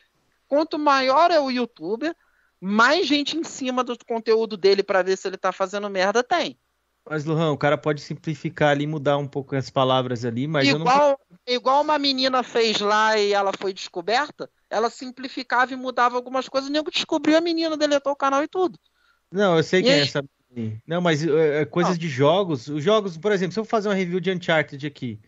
quanto 0.48 0.78
maior 0.78 1.32
é 1.32 1.40
o 1.40 1.50
youtuber, 1.50 2.14
mais 2.60 3.08
gente 3.08 3.38
em 3.38 3.44
cima 3.44 3.84
do 3.84 3.98
conteúdo 4.06 4.56
dele 4.58 4.84
pra 4.84 5.02
ver 5.02 5.18
se 5.18 5.28
ele 5.28 5.38
tá 5.38 5.52
fazendo 5.52 5.90
merda 5.90 6.22
tem. 6.24 6.58
Mas, 7.10 7.26
Lohan, 7.26 7.52
o 7.52 7.58
cara 7.58 7.78
pode 7.78 8.02
simplificar 8.02 8.70
ali, 8.72 8.88
mudar 8.88 9.18
um 9.18 9.28
pouco 9.28 9.56
as 9.56 9.70
palavras 9.70 10.24
ali, 10.26 10.48
mas 10.48 10.72
eu 10.72 10.80
não. 10.80 10.88
igual, 10.88 11.20
igual 11.48 11.82
uma 11.82 11.98
menina 12.00 12.44
fez 12.44 12.80
lá 12.80 13.18
e 13.18 13.34
ela 13.34 13.52
foi 13.54 13.74
descoberta, 13.74 14.50
ela 14.70 14.90
simplificava 14.90 15.74
e 15.74 15.76
mudava 15.76 16.16
algumas 16.16 16.48
coisas, 16.50 16.70
o 16.70 16.74
nego 16.74 16.92
descobriu 16.92 17.38
a 17.38 17.42
menina, 17.42 17.78
deletou 17.78 18.14
o 18.14 18.16
canal 18.16 18.44
e 18.44 18.48
tudo. 18.48 18.80
Não, 19.32 19.58
eu 19.58 19.64
sei 19.64 19.82
E 19.82 19.84
quem 19.84 20.00
é 20.00 20.02
aí? 20.02 20.02
essa. 20.02 20.24
menina. 20.52 20.82
Não, 20.86 21.02
mas 21.02 21.24
é, 21.26 21.62
é, 21.62 21.66
coisas 21.66 21.98
Não. 21.98 21.98
de 21.98 22.08
jogos. 22.08 22.68
Os 22.68 22.84
jogos, 22.84 23.18
por 23.18 23.32
exemplo, 23.32 23.54
se 23.54 23.60
eu 23.60 23.66
fazer 23.66 23.90
uma 23.90 23.96
review 23.96 24.20
de 24.20 24.32
Uncharted 24.32 24.86
aqui 24.86 25.20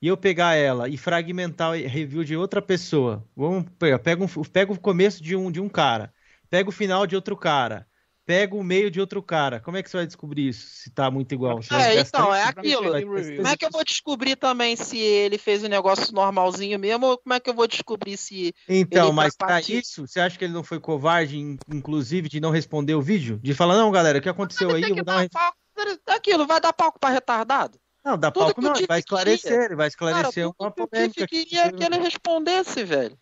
e 0.00 0.06
eu 0.08 0.16
pegar 0.16 0.54
ela 0.54 0.88
e 0.88 0.96
fragmentar 0.98 1.72
a 1.72 1.76
review 1.76 2.22
de 2.24 2.36
outra 2.36 2.60
pessoa, 2.60 3.26
vamos 3.34 3.64
pegar, 3.78 3.98
pega, 3.98 4.22
um, 4.24 4.28
pega 4.44 4.72
o 4.72 4.78
começo 4.80 5.22
de 5.22 5.34
um, 5.36 5.50
de 5.50 5.60
um 5.60 5.68
cara, 5.68 6.12
pega 6.50 6.68
o 6.68 6.72
final 6.72 7.06
de 7.06 7.16
outro 7.16 7.36
cara, 7.36 7.88
pega 8.26 8.54
o 8.54 8.64
meio 8.64 8.90
de 8.90 9.00
outro 9.00 9.22
cara. 9.22 9.60
Como 9.60 9.76
é 9.76 9.82
que 9.82 9.90
você 9.90 9.98
vai 9.98 10.06
descobrir 10.06 10.48
isso? 10.48 10.66
Se 10.66 10.90
tá 10.90 11.10
muito 11.10 11.32
igual? 11.32 11.62
Você 11.62 11.74
É, 11.74 12.00
então, 12.00 12.34
é 12.34 12.42
aquilo. 12.42 12.90
Como 13.36 13.48
é 13.48 13.56
que 13.56 13.64
eu 13.64 13.70
vou 13.70 13.84
descobrir 13.84 14.36
também 14.36 14.76
se 14.76 14.98
ele 14.98 15.38
fez 15.38 15.62
o 15.62 15.68
negócio 15.68 16.12
normalzinho 16.14 16.78
mesmo 16.78 17.06
ou 17.06 17.18
como 17.18 17.34
é 17.34 17.40
que 17.40 17.50
eu 17.50 17.54
vou 17.54 17.66
descobrir 17.66 18.16
se. 18.16 18.54
Então, 18.68 19.06
Ele 19.06 19.12
mas 19.14 19.36
pra 19.36 19.60
isso, 19.60 20.06
você 20.06 20.20
acha 20.20 20.38
que 20.38 20.44
ele 20.44 20.52
não 20.54 20.64
foi 20.64 20.80
covarde, 20.80 21.38
in- 21.38 21.58
inclusive, 21.68 22.28
de 22.28 22.40
não 22.40 22.50
responder 22.50 22.94
o 22.94 23.02
vídeo? 23.02 23.38
De 23.42 23.54
falar, 23.54 23.76
não, 23.76 23.90
galera, 23.90 24.18
o 24.18 24.22
que 24.22 24.28
aconteceu 24.28 24.70
Ele 24.70 24.76
aí? 24.76 24.82
Eu 24.82 24.88
que 24.88 24.94
vou 24.96 25.04
dar 25.04 25.18
uma... 25.18 25.28
palco. 25.28 25.58
Aquilo, 26.06 26.46
vai 26.46 26.60
dar 26.60 26.72
palco 26.72 26.98
pra 26.98 27.10
retardado? 27.10 27.78
Não, 28.04 28.16
dá 28.18 28.30
tudo 28.30 28.44
palco 28.44 28.60
não, 28.60 28.76
ele 28.76 28.86
vai 28.86 28.98
esclarecer, 29.00 29.52
ele 29.64 29.76
vai 29.76 29.76
Cara, 29.76 29.88
esclarecer 29.88 30.44
tudo 30.44 30.54
uma 30.60 30.70
que 30.72 30.82
o. 30.82 30.86
Tiff 31.10 31.26
queria 31.26 31.72
que 31.72 31.84
ele 31.84 31.98
respondesse, 31.98 32.84
velho. 32.84 33.18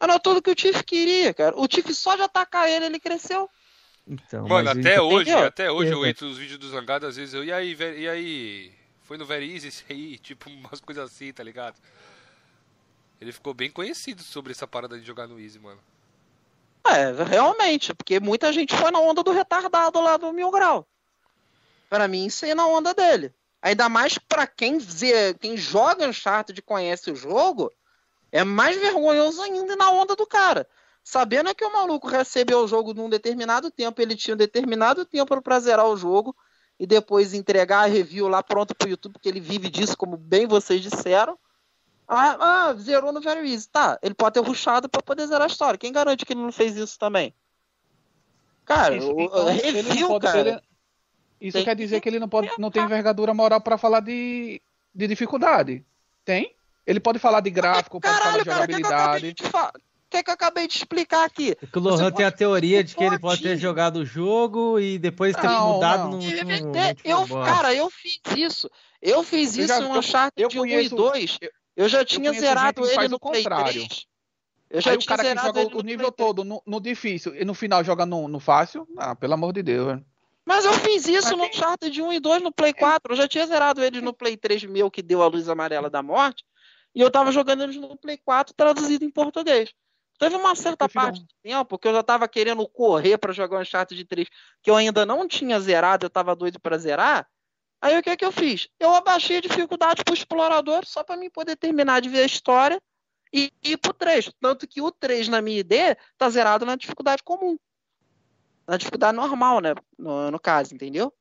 Era 0.00 0.18
tudo 0.18 0.42
que 0.42 0.50
o 0.50 0.54
Tiff 0.54 0.82
queria, 0.84 1.32
cara. 1.32 1.58
O 1.58 1.66
Tiff 1.66 1.92
só 1.94 2.16
de 2.16 2.22
atacar 2.22 2.68
ele, 2.68 2.86
ele 2.86 3.00
cresceu. 3.00 3.48
Então, 4.06 4.46
Mano, 4.46 4.70
até 4.70 5.00
hoje, 5.00 5.30
entendeu? 5.30 5.46
até 5.46 5.70
hoje 5.70 5.92
eu 5.92 6.04
É, 6.04 6.10
entro 6.10 6.28
nos 6.28 6.38
vídeos 6.38 6.58
do 6.58 6.68
Zangado, 6.68 7.06
às 7.06 7.16
vezes 7.16 7.34
eu, 7.34 7.42
e 7.44 7.52
aí, 7.52 7.74
e 7.74 8.08
aí? 8.08 8.72
Foi 9.02 9.16
no 9.16 9.26
Very 9.26 9.52
Easy 9.52 9.68
esse 9.68 9.84
aí? 9.90 10.18
Tipo, 10.20 10.48
umas 10.48 10.80
coisas 10.80 11.04
assim, 11.04 11.32
tá 11.32 11.42
ligado? 11.42 11.76
Ele 13.20 13.32
ficou 13.32 13.52
bem 13.54 13.70
conhecido 13.70 14.22
sobre 14.22 14.52
essa 14.52 14.66
parada 14.66 14.98
de 14.98 15.06
jogar 15.06 15.26
no 15.26 15.40
Easy, 15.40 15.58
mano. 15.58 15.80
É, 16.86 17.10
realmente, 17.24 17.92
porque 17.92 18.20
muita 18.20 18.52
gente 18.52 18.74
foi 18.76 18.90
na 18.92 19.00
onda 19.00 19.22
do 19.22 19.32
retardado 19.32 20.00
lá 20.00 20.16
do 20.16 20.32
Mil 20.32 20.50
Grau. 20.52 20.86
Pra 21.88 22.06
mim, 22.06 22.26
isso 22.26 22.44
aí 22.44 22.52
é 22.52 22.54
na 22.54 22.66
onda 22.66 22.94
dele. 22.94 23.34
Ainda 23.60 23.88
mais 23.88 24.18
pra 24.18 24.46
quem, 24.46 24.78
vê, 24.78 25.34
quem 25.34 25.56
joga 25.56 26.06
Uncharted 26.06 26.58
e 26.58 26.62
conhece 26.62 27.10
o 27.10 27.16
jogo, 27.16 27.72
é 28.30 28.44
mais 28.44 28.76
vergonhoso 28.78 29.42
ainda 29.42 29.72
ir 29.72 29.76
na 29.76 29.90
onda 29.90 30.14
do 30.14 30.26
cara. 30.26 30.68
Sabendo 31.06 31.54
que 31.54 31.64
o 31.64 31.72
maluco 31.72 32.08
recebeu 32.08 32.58
o 32.58 32.66
jogo 32.66 32.92
num 32.92 33.08
determinado 33.08 33.70
tempo, 33.70 34.02
ele 34.02 34.16
tinha 34.16 34.34
um 34.34 34.36
determinado 34.36 35.04
tempo 35.04 35.40
pra 35.40 35.60
zerar 35.60 35.86
o 35.86 35.96
jogo 35.96 36.34
e 36.80 36.84
depois 36.84 37.32
entregar 37.32 37.84
a 37.84 37.86
review 37.86 38.26
lá 38.26 38.42
pronto 38.42 38.74
pro 38.74 38.88
YouTube, 38.88 39.12
porque 39.12 39.28
ele 39.28 39.38
vive 39.38 39.70
disso, 39.70 39.96
como 39.96 40.16
bem 40.16 40.48
vocês 40.48 40.82
disseram. 40.82 41.38
Ah, 42.08 42.36
ah, 42.40 42.74
zerou 42.74 43.12
no 43.12 43.20
Very 43.20 43.48
Easy. 43.48 43.68
Tá, 43.68 43.96
ele 44.02 44.14
pode 44.14 44.34
ter 44.34 44.40
rushado 44.40 44.88
pra 44.88 45.00
poder 45.00 45.28
zerar 45.28 45.44
a 45.44 45.46
história. 45.46 45.78
Quem 45.78 45.92
garante 45.92 46.26
que 46.26 46.32
ele 46.32 46.42
não 46.42 46.50
fez 46.50 46.76
isso 46.76 46.98
também? 46.98 47.32
Cara, 48.64 48.96
Isso, 48.96 49.12
o, 49.12 49.20
então, 49.20 49.46
o 49.46 49.48
ele 49.48 49.82
não 49.82 49.90
review, 49.90 50.20
cara. 50.20 50.62
Isso 51.40 51.56
Tem 51.56 51.64
quer 51.64 51.76
que 51.76 51.82
dizer 51.82 52.00
que 52.00 52.08
ele 52.08 52.18
não, 52.18 52.28
pode, 52.28 52.50
não 52.58 52.68
tem 52.68 52.82
envergadura 52.82 53.32
moral 53.32 53.60
para 53.60 53.78
falar 53.78 54.00
de, 54.00 54.60
de 54.92 55.06
dificuldade. 55.06 55.86
Tem? 56.24 56.52
Ele 56.84 56.98
pode 56.98 57.20
falar 57.20 57.42
de 57.42 57.50
gráfico, 57.50 58.00
pode 58.00 58.12
falar 58.12 58.42
Caralho, 58.42 58.42
de 58.42 58.50
cara, 58.82 59.18
o 59.18 59.20
que, 59.20 59.34
que 59.34 59.95
fa- 60.10 60.18
o 60.18 60.18
que, 60.18 60.22
que 60.22 60.30
eu 60.30 60.34
acabei 60.34 60.66
de 60.66 60.74
explicar 60.76 61.24
aqui? 61.24 61.56
É 61.60 61.66
que 61.66 61.78
o 61.78 61.80
Lohan 61.80 62.10
tem 62.12 62.24
a 62.24 62.30
pode- 62.30 62.36
teoria 62.38 62.82
de 62.84 62.94
que 62.94 63.02
ele 63.02 63.10
pode- 63.18 63.20
pode 63.22 63.42
ter 63.42 63.56
jogado 63.58 63.96
o 63.98 64.04
jogo 64.06 64.78
e 64.78 64.98
depois 64.98 65.34
ter 65.36 65.46
Não, 65.46 65.74
mudado 65.74 66.04
não. 66.04 66.10
no 66.10 66.16
último, 66.16 66.44
no 66.44 66.76
É, 66.76 66.88
último 66.88 67.38
eu, 67.38 67.44
cara, 67.44 67.74
eu 67.74 67.90
fiz 67.90 68.20
isso. 68.36 68.70
Eu 69.02 69.22
fiz 69.22 69.56
Eu 69.56 69.64
isso 69.64 69.74
já- 69.74 69.80
em 69.80 69.90
eu- 69.92 69.98
Uncharted 69.98 70.42
eu 70.42 70.48
de 70.48 70.58
1 70.60 70.66
e 70.66 70.68
conheço- 70.70 70.96
2. 70.96 71.38
Eu 71.76 71.88
já 71.88 72.04
tinha 72.04 72.30
conheço 72.30 72.40
zerado 72.40 72.82
que 72.82 72.88
ele 72.88 73.08
no 73.08 73.18
Play 73.20 73.42
contrário. 73.42 73.72
3. 73.72 74.06
Eu 74.68 74.80
já 74.80 74.90
Aí 74.90 74.96
o 74.96 74.98
tinha 75.00 75.08
cara 75.08 75.22
que 75.22 75.28
zerado 75.28 75.46
joga 75.48 75.60
ele 75.60 75.74
o 75.74 75.76
no 75.78 75.82
nível 75.82 76.12
Play 76.12 76.16
3. 76.16 76.28
todo 76.28 76.44
no, 76.44 76.62
no 76.66 76.80
difícil 76.80 77.34
e 77.36 77.44
no 77.44 77.54
final 77.54 77.84
joga 77.84 78.04
no, 78.06 78.26
no 78.26 78.40
fácil, 78.40 78.86
ah, 78.96 79.14
pelo 79.14 79.34
amor 79.34 79.52
de 79.52 79.62
Deus. 79.62 80.00
Mas 80.44 80.64
eu 80.64 80.72
fiz 80.74 81.06
isso 81.06 81.28
Mas 81.28 81.30
no 81.32 81.38
tem- 81.38 81.48
Uncharted 81.50 81.90
de 81.92 82.00
1 82.02 82.12
e 82.12 82.20
2 82.20 82.40
no 82.42 82.52
Play 82.52 82.72
4. 82.72 83.12
Eu 83.12 83.16
já 83.16 83.28
tinha 83.28 83.46
zerado 83.46 83.82
eles 83.82 84.02
no 84.02 84.12
Play 84.12 84.36
3 84.36 84.64
meu, 84.64 84.90
que 84.90 85.02
deu 85.02 85.22
a 85.22 85.26
luz 85.26 85.48
amarela 85.48 85.90
da 85.90 86.02
morte. 86.02 86.44
E 86.94 87.00
eu 87.00 87.10
tava 87.10 87.30
jogando 87.30 87.62
eles 87.64 87.76
no 87.76 87.96
Play 87.96 88.16
4 88.16 88.54
traduzido 88.56 89.04
em 89.04 89.10
português. 89.10 89.70
Teve 90.18 90.36
uma 90.36 90.54
certa 90.54 90.88
parte 90.88 91.20
do 91.20 91.34
tempo 91.42 91.78
que 91.78 91.88
eu 91.88 91.92
já 91.92 92.02
tava 92.02 92.26
querendo 92.26 92.66
correr 92.68 93.18
pra 93.18 93.32
jogar 93.32 93.58
o 93.58 93.60
Uncharted 93.60 94.02
3, 94.04 94.28
que 94.62 94.70
eu 94.70 94.76
ainda 94.76 95.04
não 95.04 95.28
tinha 95.28 95.60
zerado, 95.60 96.06
eu 96.06 96.10
tava 96.10 96.34
doido 96.34 96.58
pra 96.58 96.78
zerar. 96.78 97.26
Aí 97.80 97.98
o 97.98 98.02
que 98.02 98.16
que 98.16 98.24
eu 98.24 98.32
fiz? 98.32 98.68
Eu 98.80 98.94
abaixei 98.94 99.36
a 99.36 99.40
dificuldade 99.40 100.02
pro 100.02 100.14
explorador 100.14 100.86
só 100.86 101.04
pra 101.04 101.16
mim 101.16 101.28
poder 101.28 101.56
terminar 101.56 102.00
de 102.00 102.08
ver 102.08 102.22
a 102.22 102.26
história 102.26 102.80
e 103.32 103.52
ir 103.62 103.76
pro 103.76 103.92
3. 103.92 104.32
Tanto 104.40 104.66
que 104.66 104.80
o 104.80 104.90
3 104.90 105.28
na 105.28 105.42
minha 105.42 105.60
ID 105.60 105.96
tá 106.16 106.30
zerado 106.30 106.64
na 106.64 106.76
dificuldade 106.76 107.22
comum. 107.22 107.58
Na 108.66 108.76
dificuldade 108.76 109.16
normal, 109.16 109.60
né? 109.60 109.74
No, 109.98 110.30
no 110.30 110.40
caso, 110.40 110.74
entendeu? 110.74 111.12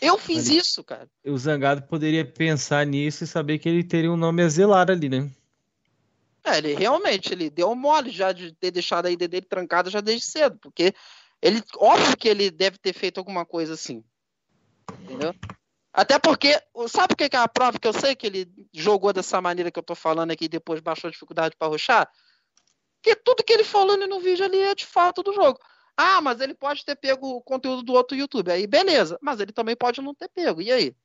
Eu 0.00 0.16
fiz 0.18 0.48
isso, 0.48 0.82
cara. 0.82 1.08
O 1.24 1.36
Zangado 1.36 1.82
poderia 1.82 2.24
pensar 2.24 2.86
nisso 2.86 3.24
e 3.24 3.26
saber 3.26 3.58
que 3.58 3.68
ele 3.68 3.84
teria 3.84 4.10
um 4.10 4.16
nome 4.16 4.42
a 4.42 4.48
zelar 4.48 4.90
ali, 4.90 5.08
né? 5.08 5.30
É, 6.44 6.58
ele 6.58 6.74
realmente 6.74 7.32
ele 7.32 7.48
deu 7.48 7.74
mole 7.74 8.10
já 8.10 8.32
de 8.32 8.52
ter 8.54 8.70
deixado 8.70 9.06
a 9.06 9.10
ID 9.10 9.28
dele 9.28 9.46
trancada 9.46 9.88
já 9.88 10.00
desde 10.00 10.26
cedo, 10.26 10.58
porque 10.58 10.92
ele, 11.40 11.62
óbvio 11.76 12.16
que 12.16 12.28
ele 12.28 12.50
deve 12.50 12.78
ter 12.78 12.92
feito 12.92 13.18
alguma 13.18 13.44
coisa 13.44 13.74
assim. 13.74 14.04
Entendeu? 15.02 15.34
Até 15.92 16.18
porque, 16.18 16.58
sabe 16.88 17.12
o 17.12 17.16
que 17.16 17.24
é 17.24 17.38
a 17.38 17.46
prova 17.46 17.78
que 17.78 17.86
eu 17.86 17.92
sei 17.92 18.16
que 18.16 18.26
ele 18.26 18.50
jogou 18.72 19.12
dessa 19.12 19.40
maneira 19.40 19.70
que 19.70 19.78
eu 19.78 19.82
tô 19.82 19.94
falando 19.94 20.30
aqui 20.30 20.46
e 20.46 20.48
depois 20.48 20.80
baixou 20.80 21.08
a 21.08 21.10
dificuldade 21.10 21.54
para 21.56 21.68
ruxar? 21.68 22.10
Que 23.02 23.14
tudo 23.14 23.44
que 23.44 23.52
ele 23.52 23.64
falando 23.64 24.06
no 24.06 24.20
vídeo 24.20 24.44
ali 24.44 24.58
é 24.58 24.74
de 24.74 24.86
fato 24.86 25.22
do 25.22 25.34
jogo. 25.34 25.58
Ah, 25.96 26.20
mas 26.22 26.40
ele 26.40 26.54
pode 26.54 26.84
ter 26.84 26.96
pego 26.96 27.36
o 27.36 27.42
conteúdo 27.42 27.82
do 27.82 27.92
outro 27.92 28.16
YouTube. 28.16 28.50
Aí 28.50 28.66
beleza, 28.66 29.18
mas 29.20 29.38
ele 29.38 29.52
também 29.52 29.76
pode 29.76 30.00
não 30.00 30.14
ter 30.14 30.28
pego. 30.28 30.62
E 30.62 30.72
aí? 30.72 30.96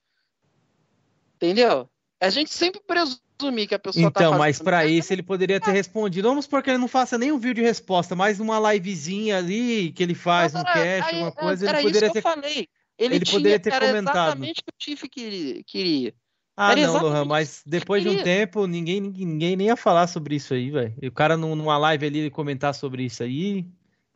Entendeu? 1.36 1.90
A 2.20 2.30
gente 2.30 2.52
sempre 2.52 2.82
presumir 2.82 3.68
que 3.68 3.76
a 3.76 3.80
pessoa 3.80 4.04
tá 4.12 4.20
Então, 4.20 4.32
fazendo 4.32 4.40
mas 4.40 4.60
pra 4.60 4.78
merda, 4.80 4.92
isso 4.92 5.14
ele 5.14 5.22
poderia 5.24 5.60
ter 5.60 5.72
respondido. 5.72 6.28
Vamos 6.28 6.46
supor 6.46 6.64
que 6.64 6.70
ele 6.72 6.80
não 6.80 6.88
faça 6.88 7.18
nem 7.18 7.32
um 7.32 7.38
vídeo 7.38 7.56
de 7.56 7.62
resposta, 7.62 8.16
mas 8.16 8.40
uma 8.40 8.60
livezinha 8.74 9.38
ali 9.38 9.92
que 9.92 10.02
ele 10.02 10.16
faz, 10.16 10.54
um 10.56 10.58
Mas 10.58 10.66
era- 10.66 10.74
cast, 10.74 11.04
aí- 11.16 11.22
alguma 11.22 11.32
coisa, 11.32 11.70
era 11.70 11.78
ele 11.80 11.88
poderia 11.88 12.08
isso 12.08 12.14
ter. 12.14 12.22
que 12.22 12.28
eu 12.28 12.32
falei. 12.34 12.68
Ele, 13.00 13.16
ele 13.16 13.26
tinha, 13.26 13.38
poderia 13.40 13.60
ter 13.60 13.72
era 13.74 13.88
comentado. 13.88 14.16
exatamente 14.18 14.60
o 14.62 14.64
que 14.64 14.72
o 14.72 14.96
Tiff 14.96 15.64
queria. 15.68 16.14
Ah, 16.60 16.72
Era 16.72 16.88
não, 16.88 17.00
Lohan, 17.04 17.24
mas 17.26 17.62
depois 17.64 18.02
de 18.02 18.10
um 18.10 18.24
tempo, 18.24 18.66
ninguém, 18.66 19.00
ninguém, 19.00 19.56
nem 19.56 19.68
ia 19.68 19.76
falar 19.76 20.08
sobre 20.08 20.36
isso 20.38 20.56
aí, 20.56 20.72
velho. 20.72 20.96
E 21.00 21.08
o 21.08 21.12
cara 21.12 21.38
num- 21.38 21.56
numa 21.56 21.78
live 21.78 22.08
ali 22.08 22.18
ele 22.18 22.30
comentar 22.32 22.74
sobre 22.74 23.04
isso 23.04 23.22
aí, 23.22 23.64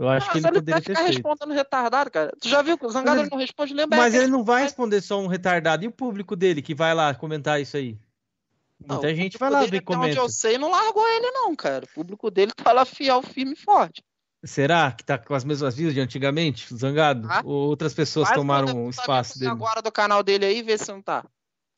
eu 0.01 0.09
acho 0.09 0.31
que 0.31 0.41
mas 0.41 0.45
ele 0.45 0.53
poderia 0.55 0.81
ter 0.81 0.89
ficar 0.89 1.03
feito. 1.03 1.13
respondendo 1.13 1.53
retardado, 1.53 2.09
cara. 2.09 2.33
Tu 2.41 2.49
já 2.49 2.63
viu 2.63 2.75
que 2.75 2.85
o 2.85 2.89
Zangado 2.89 3.21
Mas 3.21 3.29
não 3.29 3.37
responde 3.37 3.73
nem 3.75 3.87
bem. 3.87 3.99
Mas 3.99 4.15
ele 4.15 4.27
não 4.27 4.43
vai 4.43 4.63
responder 4.63 4.99
só 4.99 5.19
um 5.21 5.27
retardado. 5.27 5.83
E 5.83 5.87
o 5.87 5.91
público 5.91 6.35
dele 6.35 6.61
que 6.61 6.73
vai 6.73 6.93
lá 6.95 7.13
comentar 7.13 7.61
isso 7.61 7.77
aí? 7.77 7.99
Não, 8.83 8.95
Muita 8.95 9.11
o 9.11 9.15
gente 9.15 9.37
vai 9.37 9.51
lá 9.51 9.63
ver 9.63 9.77
até 9.77 9.95
onde 9.95 10.17
eu 10.17 10.27
sei, 10.27 10.57
não 10.57 10.71
largou 10.71 11.07
ele, 11.07 11.29
não, 11.29 11.55
cara. 11.55 11.85
O 11.85 11.93
público 11.93 12.31
dele 12.31 12.51
tá 12.51 12.71
lá 12.71 12.83
fiel, 12.83 13.21
firme 13.21 13.53
e 13.53 13.55
forte. 13.55 14.03
Será 14.43 14.91
que 14.91 15.03
tá 15.03 15.19
com 15.19 15.35
as 15.35 15.43
mesmas 15.43 15.75
views 15.75 15.93
de 15.93 15.99
antigamente, 15.99 16.73
o 16.73 16.77
Zangado? 16.77 17.27
Ah. 17.29 17.43
Ou 17.45 17.67
outras 17.67 17.93
pessoas 17.93 18.31
tomaram 18.31 18.87
o 18.87 18.89
espaço 18.89 19.37
dele? 19.37 19.51
agora 19.51 19.83
do 19.83 19.91
canal 19.91 20.23
dele 20.23 20.45
aí 20.45 20.57
e 20.57 20.63
vê 20.63 20.79
se 20.79 20.91
não 20.91 20.99
tá. 20.99 21.23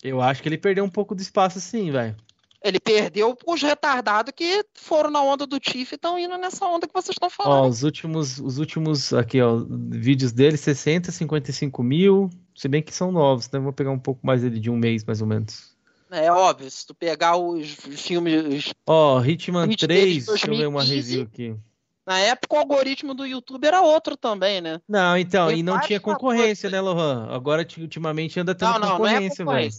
Eu 0.02 0.22
acho 0.22 0.41
que 0.41 0.48
ele 0.48 0.58
perdeu 0.58 0.86
um 0.86 0.90
pouco 0.90 1.14
do 1.14 1.22
espaço 1.22 1.60
sim, 1.60 1.91
velho. 1.91 2.16
Ele 2.64 2.80
perdeu 2.80 3.38
os 3.45 3.61
retardados 3.61 4.31
que 4.34 4.64
foram 4.73 5.11
na 5.11 5.22
onda 5.22 5.45
do 5.45 5.60
Tiff 5.60 5.94
e 5.94 5.95
estão 5.95 6.18
indo 6.18 6.38
nessa 6.38 6.65
onda 6.65 6.88
que 6.88 6.94
vocês 6.94 7.14
estão 7.15 7.27
Ó, 7.27 7.30
falando. 7.30 7.69
os 7.69 7.84
últimos, 7.84 8.40
os 8.40 8.57
últimos 8.57 9.14
aqui, 9.14 9.41
ó, 9.41 9.65
vídeos 9.68 10.31
dele, 10.31 10.56
60, 10.56 11.11
55 11.11 11.84
mil. 11.84 12.30
Se 12.56 12.69
bem 12.69 12.81
que 12.81 12.94
são 12.94 13.11
novos, 13.11 13.52
né? 13.52 13.60
Vou 13.60 13.73
pegar 13.73 13.91
um 13.91 13.99
pouco 13.99 14.26
mais 14.26 14.41
dele 14.41 14.60
de 14.60 14.69
um 14.69 14.77
mês, 14.77 15.03
mais 15.03 15.19
ou 15.19 15.27
menos. 15.27 15.73
É 16.10 16.31
óbvio, 16.31 16.69
se 16.69 16.85
tu 16.85 16.94
pegar 16.94 17.35
os 17.35 17.68
filmes. 17.98 18.72
Ó, 18.88 19.22
Hitman 19.22 19.65
Hit 19.65 19.85
dele 19.85 20.02
3, 20.02 20.15
de 20.15 20.26
deixa 20.27 20.48
eu 20.48 20.56
ver 20.56 20.68
uma 20.68 20.80
2015. 20.80 21.18
review 21.18 21.23
aqui. 21.23 21.60
Na 22.06 22.19
época, 22.19 22.56
o 22.56 22.60
algoritmo 22.60 23.14
do 23.14 23.26
YouTube 23.26 23.65
era 23.65 23.81
outro 23.81 24.15
também, 24.15 24.61
né? 24.61 24.80
Não, 24.88 25.18
então, 25.18 25.48
Tem 25.48 25.60
e 25.60 25.64
não 25.64 25.80
tinha 25.81 25.99
concorrência, 25.99 26.69
né, 26.69 26.80
Lohan? 26.80 27.27
Agora, 27.31 27.65
ultimamente, 27.80 28.40
anda 28.40 28.53
tendo 28.53 28.72
Não, 28.73 28.80
não, 28.80 28.88
não 28.88 29.07
é 29.07 29.14
concorrência, 29.14 29.45
velho. 29.45 29.72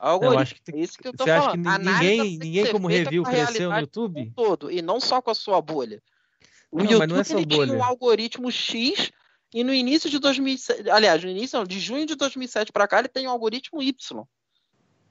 Algoritmo. 0.00 0.38
Algoritmo. 0.38 0.42
acho 0.42 0.54
que 0.54 0.62
tem- 0.62 0.80
É 0.80 0.82
isso 0.84 0.98
que 0.98 1.08
eu 1.08 1.12
tô 1.12 1.24
Você 1.24 1.30
acha 1.30 1.50
falando. 1.50 1.62
que 1.62 1.84
ninguém, 1.84 2.38
ninguém 2.38 2.72
como 2.72 2.88
review 2.88 3.22
cresceu 3.22 3.70
no 3.70 3.78
YouTube? 3.80 4.32
todo, 4.34 4.70
e 4.70 4.80
não 4.82 4.98
só 4.98 5.20
com 5.20 5.30
a 5.30 5.34
sua 5.34 5.60
bolha. 5.60 6.02
O 6.70 6.78
Não, 6.78 6.84
YouTube 6.84 7.06
não 7.08 7.16
é 7.16 7.18
ele 7.20 7.24
tinha 7.24 7.38
um 7.38 7.66
bolha. 7.66 7.84
algoritmo 7.84 8.50
X 8.50 9.10
e 9.52 9.62
no 9.64 9.74
início 9.74 10.08
de 10.08 10.18
2007, 10.18 10.88
aliás, 10.88 11.22
no 11.22 11.28
início, 11.30 11.58
não, 11.58 11.66
de 11.66 11.78
junho 11.80 12.06
de 12.06 12.14
2007 12.14 12.72
para 12.72 12.86
cá, 12.88 13.00
ele 13.00 13.08
tem 13.08 13.26
um 13.26 13.30
algoritmo 13.30 13.82
Y. 13.82 14.24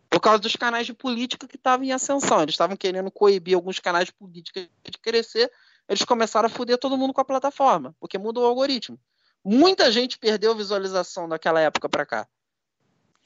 Por 0.09 0.19
causa 0.19 0.39
dos 0.39 0.55
canais 0.55 0.87
de 0.87 0.93
política 0.93 1.47
que 1.47 1.55
estavam 1.55 1.85
em 1.85 1.91
ascensão. 1.91 2.41
Eles 2.41 2.53
estavam 2.55 2.75
querendo 2.75 3.11
coibir 3.11 3.53
alguns 3.55 3.77
canais 3.79 4.05
de 4.05 4.13
política 4.13 4.61
de 4.61 4.97
crescer. 4.99 5.51
Eles 5.87 6.03
começaram 6.03 6.47
a 6.47 6.49
foder 6.49 6.79
todo 6.79 6.97
mundo 6.97 7.13
com 7.13 7.21
a 7.21 7.25
plataforma, 7.25 7.95
porque 7.99 8.17
mudou 8.17 8.43
o 8.43 8.47
algoritmo. 8.47 8.99
Muita 9.45 9.91
gente 9.91 10.17
perdeu 10.17 10.55
visualização 10.55 11.29
daquela 11.29 11.59
época 11.61 11.87
para 11.87 12.05
cá. 12.07 12.27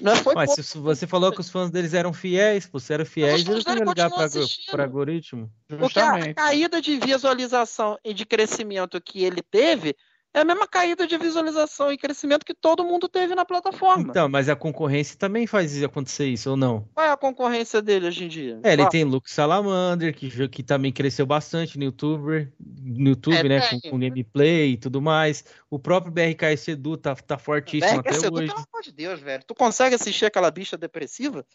Não 0.01 0.15
foi 0.15 0.33
Mas 0.33 0.47
pouco. 0.47 0.63
se 0.63 0.77
você 0.77 1.05
falou 1.05 1.31
que 1.31 1.39
os 1.39 1.49
fãs 1.49 1.69
deles 1.69 1.93
eram 1.93 2.11
fiéis, 2.13 2.65
pô, 2.65 2.79
se 2.79 2.93
eram 2.93 3.05
fiéis, 3.05 3.47
eles 3.47 3.63
não 3.63 3.75
iam 3.75 3.85
ligar 3.85 4.09
pra 4.09 4.83
algoritmo. 4.83 5.51
Porque 5.67 5.99
a 5.99 6.05
Justamente. 6.05 6.35
caída 6.35 6.81
de 6.81 6.99
visualização 6.99 7.97
e 8.03 8.13
de 8.13 8.25
crescimento 8.25 8.99
que 8.99 9.23
ele 9.23 9.41
teve 9.41 9.95
é 10.33 10.39
a 10.39 10.45
mesma 10.45 10.67
caída 10.67 11.05
de 11.05 11.17
visualização 11.17 11.91
e 11.91 11.97
crescimento 11.97 12.45
que 12.45 12.53
todo 12.53 12.83
mundo 12.83 13.07
teve 13.07 13.35
na 13.35 13.45
plataforma. 13.45 14.09
Então, 14.09 14.27
mas 14.27 14.49
a 14.49 14.55
concorrência 14.55 15.15
também 15.17 15.45
faz 15.45 15.81
acontecer 15.83 16.25
isso, 16.25 16.49
ou 16.49 16.57
não? 16.57 16.87
Qual 16.93 17.05
é 17.05 17.11
a 17.11 17.17
concorrência 17.17 17.81
dele 17.81 18.07
hoje 18.07 18.25
em 18.25 18.27
dia? 18.27 18.59
É, 18.63 18.73
ele 18.73 18.81
Qual? 18.83 18.89
tem 18.89 19.03
Luke 19.03 19.31
Salamander, 19.31 20.15
que, 20.15 20.47
que 20.47 20.63
também 20.63 20.91
cresceu 20.91 21.25
bastante 21.25 21.77
no 21.77 21.83
YouTube, 21.83 22.51
no 22.59 23.09
YouTube, 23.09 23.37
É, 23.37 23.43
né? 23.43 23.61
Com, 23.69 23.91
com 23.91 23.99
gameplay 23.99 24.71
e 24.71 24.77
tudo 24.77 25.01
mais. 25.01 25.45
O 25.69 25.77
próprio 25.77 26.11
BRKS 26.11 26.69
Edu 26.69 26.97
tá, 26.97 27.15
tá 27.15 27.37
fortíssimo 27.37 27.99
até 27.99 28.09
esse 28.09 28.25
Edu, 28.25 28.37
hoje. 28.37 28.47
pelo 28.47 28.65
amor 28.71 28.81
de 28.81 28.91
Deus, 28.91 29.19
velho. 29.19 29.43
Tu 29.45 29.53
consegue 29.53 29.95
assistir 29.95 30.25
aquela 30.25 30.49
bicha 30.49 30.75
depressiva? 30.77 31.45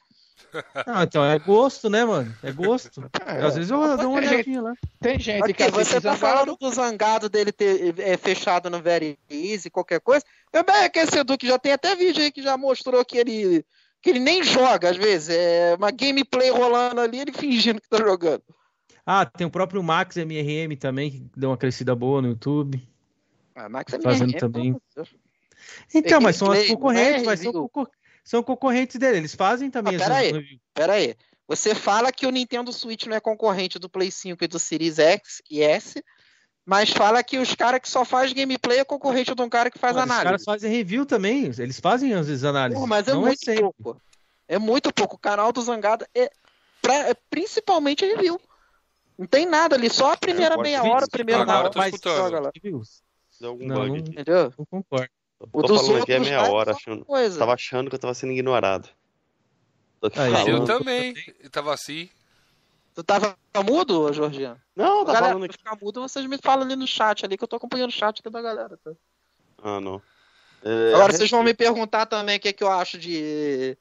Ah, 0.87 1.03
então 1.03 1.25
é 1.25 1.39
gosto, 1.39 1.91
né, 1.91 2.05
mano? 2.05 2.35
É 2.43 2.53
gosto. 2.53 3.11
É, 3.27 3.43
Às 3.45 3.57
vezes 3.57 3.71
eu 3.71 3.97
dou 3.97 4.11
uma 4.11 4.21
olhadinha 4.21 4.63
lá. 4.63 4.75
Tem 5.01 5.19
gente 5.19 5.43
Aqui, 5.43 5.55
que 5.55 5.71
você 5.71 6.01
tá 6.01 6.15
Zangado, 6.15 6.19
falando 6.19 6.57
do 6.57 6.71
zangado 6.71 7.29
dele 7.29 7.53
ter 7.53 7.95
é, 7.99 8.17
fechado 8.17 8.71
no 8.71 8.81
Very 8.81 9.19
Easy, 9.29 9.71
qualquer 9.71 10.01
coisa. 10.01 10.25
Eu 10.53 10.65
bem 10.65 10.89
que 10.91 10.99
esse 10.99 11.19
Edu 11.19 11.37
que 11.37 11.47
já 11.47 11.59
tem 11.59 11.73
até 11.73 11.95
vídeo 11.95 12.23
aí 12.23 12.33
que 12.33 12.43
já 12.43 12.57
mostrou 12.57 13.05
que 13.05 13.19
ele, 13.19 13.65
que 14.01 14.11
ele 14.11 14.21
nem 14.21 14.43
joga 14.43 14.91
às 14.91 14.97
vezes. 14.97 15.31
É 15.31 15.75
uma 15.77 15.91
gameplay 15.91 16.51
rolando 16.51 17.01
ali, 17.01 17.21
ele 17.21 17.33
fingindo 17.33 17.81
que 17.81 17.89
tá 17.89 17.99
jogando. 17.99 18.43
Ah, 19.05 19.25
tem 19.25 19.47
o 19.47 19.51
próprio 19.51 19.83
Max 19.83 20.17
MRM 20.17 20.77
também, 20.79 21.11
que 21.11 21.27
deu 21.37 21.51
uma 21.51 21.57
crescida 21.57 21.95
boa 21.95 22.21
no 22.21 22.29
YouTube. 22.29 22.87
Ah, 23.55 23.69
Max 23.69 23.93
é 23.93 24.01
Fazendo 24.01 24.33
também. 24.35 24.77
Então, 25.95 26.21
mas 26.21 26.37
são 26.37 26.53
as 26.53 26.67
concorrentes, 26.69 27.23
não 27.23 27.33
é 27.33 27.37
mas 27.37 27.41
são, 27.41 27.71
são 28.29 28.43
concorrentes 28.43 28.97
dele. 28.99 29.17
Eles 29.19 29.35
fazem 29.35 29.71
também 29.71 29.95
Ah, 29.95 29.97
as 29.97 30.03
pera 30.03 30.17
aí. 30.17 30.33
reviews. 30.33 30.61
Pera 30.75 30.93
aí. 30.95 31.15
Você 31.47 31.75
fala 31.75 32.13
que 32.13 32.27
o 32.27 32.31
Nintendo 32.31 32.71
Switch 32.73 33.07
não 33.07 33.17
é 33.17 33.21
concorrente 33.21 33.79
do 33.79 33.89
Play 33.89 34.11
5 34.11 34.45
e 34.45 34.47
do 34.47 34.59
Series 34.59 34.99
X 34.99 35.41
e 35.51 35.63
S, 35.63 36.05
mas 36.67 36.91
fala 36.91 37.23
que 37.25 37.39
os 37.39 37.55
caras 37.55 37.81
que 37.81 37.89
só 37.89 38.05
faz 38.05 38.33
gameplay 38.35 38.79
é 38.81 38.85
concorrente 38.85 39.35
de 39.35 39.43
um 39.43 39.49
cara 39.49 39.71
que 39.71 39.79
faz 39.79 39.97
Mas 39.97 40.05
Os 40.05 40.11
análise. 40.11 40.25
caras 40.27 40.45
fazem 40.45 40.71
review 40.71 41.07
também. 41.07 41.45
Eles 41.47 41.81
fazem 41.81 42.13
às 42.13 42.27
vezes 42.29 42.45
análises. 42.45 42.77
Porra, 42.79 42.87
mas 42.89 43.09
é 43.09 43.13
não 43.15 43.23
muito 43.23 43.43
sempre. 43.43 43.63
pouco. 43.63 44.03
É 44.47 44.59
muito 44.59 44.93
pouco. 44.93 45.17
O 45.17 45.19
canal 45.19 45.51
do 45.51 45.63
Zangado 45.63 46.05
é, 46.15 46.31
pra- 46.83 47.09
é 47.09 47.15
principalmente 47.31 48.05
review. 48.05 48.39
Não 49.19 49.27
tem 49.27 49.47
nada 49.47 49.75
ali, 49.75 49.89
só 49.89 50.13
a 50.13 50.17
primeira 50.19 50.57
meia 50.59 50.83
hora, 50.83 51.07
eu 51.07 51.71
tô 51.71 51.79
mais 51.79 51.95
escutando. 51.95 52.17
joga 52.17 52.41
lá. 52.41 52.53
Não, 53.41 53.57
não. 53.57 53.97
Entendeu? 53.97 54.53
não 54.59 54.67
concordo. 54.67 55.09
O 55.41 55.63
Tô 55.63 55.77
falando 55.77 56.03
aqui 56.03 56.13
é 56.13 56.19
meia 56.19 56.51
hora, 56.51 56.73
achando, 56.73 57.05
Coisa. 57.05 57.39
tava 57.39 57.55
achando 57.55 57.89
que 57.89 57.95
eu 57.95 57.99
tava 58.01 58.15
sendo 58.15 58.33
ignorado. 58.33 58.89
Aí, 60.03 60.11
falando. 60.33 60.49
Eu 60.49 60.65
também. 60.65 61.15
Eu 61.41 61.51
tava 61.51 61.73
assim. 61.75 62.09
Tu 62.95 63.05
tava 63.05 63.37
mudo, 63.65 64.13
Georgiano? 64.13 64.61
Não, 64.75 65.05
tá 65.05 65.13
galera, 65.13 65.27
falando 65.35 65.43
se 65.43 65.47
aqui. 65.51 65.59
ficar 65.59 65.77
mudo, 65.81 66.01
vocês 66.03 66.27
me 66.27 66.39
falam 66.39 66.65
ali 66.65 66.75
no 66.75 66.87
chat 66.87 67.25
ali, 67.25 67.37
que 67.39 67.45
eu 67.45 67.49
tô 67.49 67.57
acompanhando 67.57 67.91
o 67.91 67.93
chat 67.93 68.19
aqui 68.21 68.29
da 68.31 68.43
galera. 68.43 68.77
Tá? 68.83 68.91
Ah, 69.63 69.81
não. 69.81 70.03
É, 70.65 70.95
Agora 70.95 71.13
vocês 71.13 71.31
vão 71.31 71.45
me 71.45 71.55
perguntar 71.55 72.07
também 72.07 72.37
o 72.37 72.41
que, 72.41 72.49
é 72.49 72.53
que 72.53 72.65
eu 72.65 72.71
acho 72.73 72.99
de, 72.99 73.79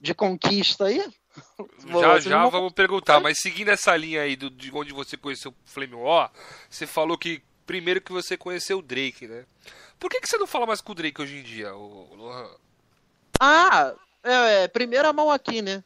de 0.00 0.12
conquista 0.14 0.86
aí? 0.86 0.98
Já 0.98 1.92
vocês 1.92 2.24
já 2.24 2.42
vão- 2.42 2.50
vamos 2.50 2.72
perguntar, 2.72 3.20
mas 3.20 3.38
seguindo 3.40 3.68
essa 3.68 3.96
linha 3.96 4.22
aí 4.22 4.34
do, 4.34 4.50
de 4.50 4.72
onde 4.74 4.92
você 4.92 5.16
conheceu 5.16 5.52
o 5.52 5.54
Flame 5.64 5.94
War, 5.94 6.32
você 6.68 6.86
falou 6.86 7.16
que 7.16 7.42
primeiro 7.64 8.00
que 8.00 8.10
você 8.10 8.36
conheceu 8.36 8.78
o 8.78 8.82
Drake, 8.82 9.28
né? 9.28 9.44
Por 9.98 10.10
que, 10.10 10.20
que 10.20 10.28
você 10.28 10.36
não 10.36 10.46
fala 10.46 10.66
mais 10.66 10.80
com 10.80 10.92
o 10.92 10.94
Drake 10.94 11.20
hoje 11.20 11.38
em 11.38 11.42
dia, 11.42 11.74
o 11.74 12.14
Lohan? 12.14 12.50
Ah, 13.40 13.94
é, 14.22 14.64
é, 14.64 14.68
primeira 14.68 15.12
mão 15.12 15.30
aqui, 15.30 15.62
né? 15.62 15.82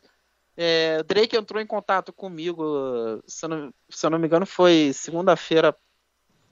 É, 0.57 0.99
o 1.01 1.05
Drake 1.05 1.37
entrou 1.37 1.61
em 1.61 1.67
contato 1.67 2.13
comigo, 2.13 3.23
se 3.27 3.45
eu 3.45 3.49
não, 3.49 3.75
se 3.89 4.05
eu 4.05 4.11
não 4.11 4.19
me 4.19 4.27
engano, 4.27 4.45
foi 4.45 4.93
segunda-feira 4.93 5.77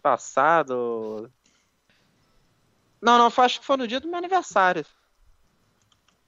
passado. 0.02 1.30
Não, 3.00 3.18
não, 3.18 3.30
foi, 3.30 3.44
acho 3.44 3.60
que 3.60 3.66
foi 3.66 3.76
no 3.76 3.86
dia 3.86 4.00
do 4.00 4.08
meu 4.08 4.18
aniversário. 4.18 4.84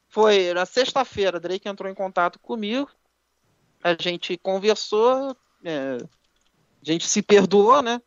Foi 0.08 0.52
na 0.52 0.66
sexta-feira, 0.66 1.40
Drake 1.40 1.68
entrou 1.68 1.90
em 1.90 1.94
contato 1.94 2.38
comigo. 2.38 2.90
A 3.82 3.94
gente 3.94 4.36
conversou, 4.36 5.36
é, 5.64 5.96
a 6.02 6.84
gente 6.84 7.08
se 7.08 7.22
perdoou, 7.22 7.80
né? 7.80 8.02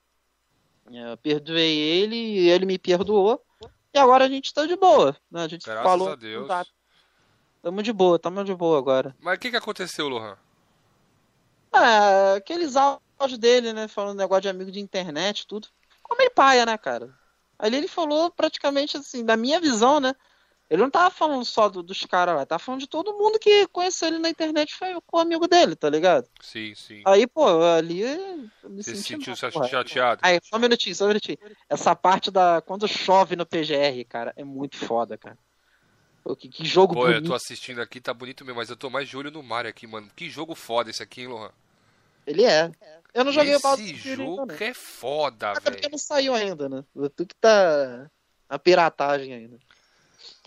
É, 0.91 1.11
Eu 1.11 1.17
perdoei 1.17 1.77
ele 1.77 2.15
e 2.15 2.49
ele 2.49 2.65
me 2.65 2.77
perdoou. 2.77 3.43
E 3.93 3.99
agora 3.99 4.25
a 4.25 4.27
gente 4.27 4.53
tá 4.53 4.65
de 4.65 4.75
boa. 4.75 5.15
Né? 5.29 5.43
A 5.43 5.47
gente 5.47 5.65
Graças 5.65 5.83
falou. 5.83 6.09
a 6.09 6.15
Deus. 6.15 6.47
Tá, 6.47 6.65
tamo 7.61 7.83
de 7.83 7.93
boa, 7.93 8.17
tamo 8.17 8.43
de 8.43 8.55
boa 8.55 8.77
agora. 8.77 9.15
Mas 9.19 9.37
o 9.37 9.39
que, 9.39 9.51
que 9.51 9.57
aconteceu, 9.57 10.07
Lohan? 10.09 10.37
É, 11.73 12.35
aqueles 12.37 12.75
áudios 12.75 13.37
dele, 13.37 13.73
né? 13.73 13.87
Falando 13.87 14.17
negócio 14.17 14.41
de 14.41 14.49
amigo 14.49 14.71
de 14.71 14.79
internet, 14.79 15.47
tudo. 15.47 15.67
Ficou 15.97 16.17
meio 16.17 16.31
paia, 16.31 16.65
né, 16.65 16.77
cara? 16.77 17.13
Ali 17.57 17.77
ele 17.77 17.87
falou 17.87 18.29
praticamente 18.31 18.97
assim, 18.97 19.23
da 19.23 19.37
minha 19.37 19.59
visão, 19.59 19.99
né? 19.99 20.13
Ele 20.73 20.81
não 20.81 20.89
tava 20.89 21.11
falando 21.13 21.45
só 21.45 21.69
do- 21.69 21.83
dos 21.83 22.01
caras 22.03 22.35
lá, 22.35 22.47
tava 22.47 22.57
falando 22.57 22.79
de 22.81 22.87
todo 22.87 23.13
mundo 23.13 23.37
que 23.37 23.67
conheceu 23.67 24.07
ele 24.07 24.17
na 24.17 24.27
internet 24.27 24.73
foi 24.73 24.99
com 25.05 25.17
o 25.17 25.19
amigo 25.19 25.47
dele, 25.47 25.75
tá 25.75 25.87
ligado? 25.87 26.27
Sim, 26.41 26.73
sim. 26.73 27.03
Aí, 27.05 27.27
pô, 27.27 27.61
ali 27.61 28.01
eu 28.01 28.49
me 28.71 28.81
Você 28.81 28.95
se 28.95 29.03
senti 29.03 29.35
sentiu 29.35 29.51
mal, 29.53 29.69
chateado? 29.69 30.19
Aí, 30.23 30.39
só 30.41 30.55
um 30.55 30.59
minutinho, 30.59 30.95
só 30.95 31.05
um 31.05 31.09
minutinho. 31.09 31.37
Essa 31.69 31.95
parte 31.95 32.31
da. 32.31 32.59
Quando 32.59 32.87
chove 32.87 33.35
no 33.35 33.45
PGR, 33.45 34.03
cara, 34.05 34.33
é 34.35 34.43
muito 34.43 34.75
foda, 34.77 35.15
cara. 35.15 35.37
Pô, 36.23 36.35
que, 36.35 36.49
que 36.49 36.65
jogo 36.65 36.95
Pô, 36.95 37.05
eu 37.07 37.13
bonito. 37.13 37.27
tô 37.27 37.35
assistindo 37.35 37.79
aqui, 37.79 38.01
tá 38.01 38.11
bonito 38.11 38.43
mesmo, 38.43 38.57
mas 38.57 38.71
eu 38.71 38.75
tô 38.75 38.89
mais 38.89 39.07
de 39.07 39.15
olho 39.15 39.29
no 39.29 39.43
Mario 39.43 39.69
aqui, 39.69 39.85
mano. 39.85 40.09
Que 40.15 40.27
jogo 40.27 40.55
foda 40.55 40.89
esse 40.89 41.03
aqui, 41.03 41.21
hein, 41.21 41.27
Lohan? 41.27 41.51
Ele 42.25 42.45
é. 42.45 42.71
Eu 43.13 43.23
não 43.23 43.31
joguei 43.31 43.53
o 43.53 43.57
Esse 43.57 43.63
Baldur's 43.63 43.91
Gate 43.91 44.05
ainda, 44.07 44.15
jogo 44.25 44.45
não. 44.47 44.55
é 44.55 44.73
foda, 44.73 45.51
Até 45.51 45.69
porque 45.69 45.81
velho. 45.81 45.91
não 45.91 45.99
saiu 45.99 46.33
ainda, 46.33 46.67
né? 46.67 46.83
Tu 47.15 47.27
que 47.27 47.35
tá 47.35 48.09
a 48.49 48.57
piratagem 48.57 49.33
ainda. 49.35 49.59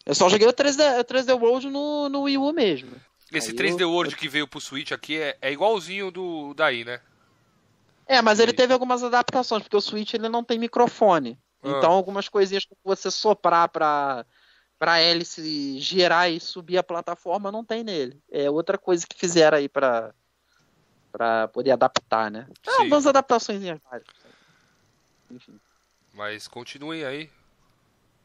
Eu 0.06 0.14
só 0.14 0.28
joguei 0.28 0.46
o 0.46 0.52
3D, 0.52 1.00
o 1.00 1.04
3D 1.04 1.34
World 1.34 1.68
no, 1.68 2.08
no 2.08 2.22
Wii 2.22 2.38
U 2.38 2.52
mesmo. 2.52 2.92
Esse 3.32 3.50
Aí 3.50 3.56
3D 3.56 3.80
eu- 3.82 3.90
World 3.90 4.14
que 4.14 4.28
veio 4.28 4.46
pro 4.46 4.60
Switch 4.60 4.92
aqui 4.92 5.18
é, 5.18 5.36
é 5.42 5.52
igualzinho 5.52 6.12
do 6.12 6.54
daí, 6.54 6.84
né? 6.84 7.00
É, 8.06 8.22
mas 8.22 8.38
ele 8.38 8.52
teve 8.52 8.72
algumas 8.72 9.02
adaptações, 9.02 9.64
porque 9.64 9.76
o 9.76 9.80
Switch 9.80 10.14
ele 10.14 10.28
não 10.28 10.44
tem 10.44 10.58
microfone. 10.60 11.36
Ah. 11.60 11.70
Então 11.70 11.90
algumas 11.90 12.28
coisinhas 12.28 12.64
que 12.64 12.76
você 12.84 13.10
soprar 13.10 13.68
pra, 13.68 14.24
pra 14.78 15.00
hélice 15.00 15.80
girar 15.80 16.30
e 16.30 16.38
subir 16.38 16.78
a 16.78 16.84
plataforma 16.84 17.50
não 17.50 17.64
tem 17.64 17.82
nele. 17.82 18.22
É 18.30 18.48
outra 18.48 18.78
coisa 18.78 19.04
que 19.04 19.18
fizeram 19.18 19.58
aí 19.58 19.68
pra, 19.68 20.14
pra 21.10 21.48
poder 21.48 21.72
adaptar, 21.72 22.30
né? 22.30 22.46
Ah, 22.64 22.76
Sim. 22.76 22.86
umas 22.86 23.08
adaptações 23.08 23.60
várias. 23.60 24.06
Enfim. 25.28 25.58
Mas 26.14 26.46
continuem 26.46 27.04
aí. 27.04 27.28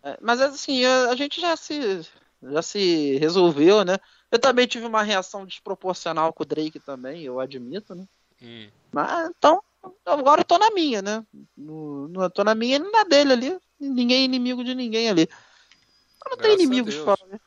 É, 0.03 0.17
Mas 0.21 0.41
assim, 0.41 0.85
a, 0.85 1.09
a 1.09 1.15
gente 1.15 1.39
já 1.39 1.55
se, 1.55 2.01
já 2.41 2.61
se 2.61 3.17
resolveu, 3.17 3.83
né? 3.85 3.97
Eu 4.31 4.39
também 4.39 4.67
tive 4.67 4.85
uma 4.85 5.03
reação 5.03 5.45
desproporcional 5.45 6.33
com 6.33 6.43
o 6.43 6.45
Drake 6.45 6.79
também, 6.79 7.23
eu 7.23 7.39
admito, 7.39 7.93
né? 7.93 8.05
Hum. 8.41 8.69
Mas 8.91 9.29
então, 9.29 9.61
agora 10.05 10.41
eu 10.41 10.45
tô 10.45 10.57
na 10.57 10.71
minha, 10.71 11.01
né? 11.01 11.25
No, 11.55 12.07
no, 12.07 12.23
eu 12.23 12.29
tô 12.29 12.43
na 12.43 12.55
minha 12.55 12.77
e 12.77 12.79
na 12.79 13.03
dele 13.03 13.33
ali. 13.33 13.59
Ninguém 13.79 14.21
é 14.21 14.25
inimigo 14.25 14.63
de 14.63 14.75
ninguém 14.75 15.09
ali. 15.09 15.23
Eu 15.23 16.31
não 16.31 16.37
Graças 16.37 16.41
tenho 16.41 16.53
inimigos 16.53 16.95
fora, 16.95 17.25
né? 17.27 17.39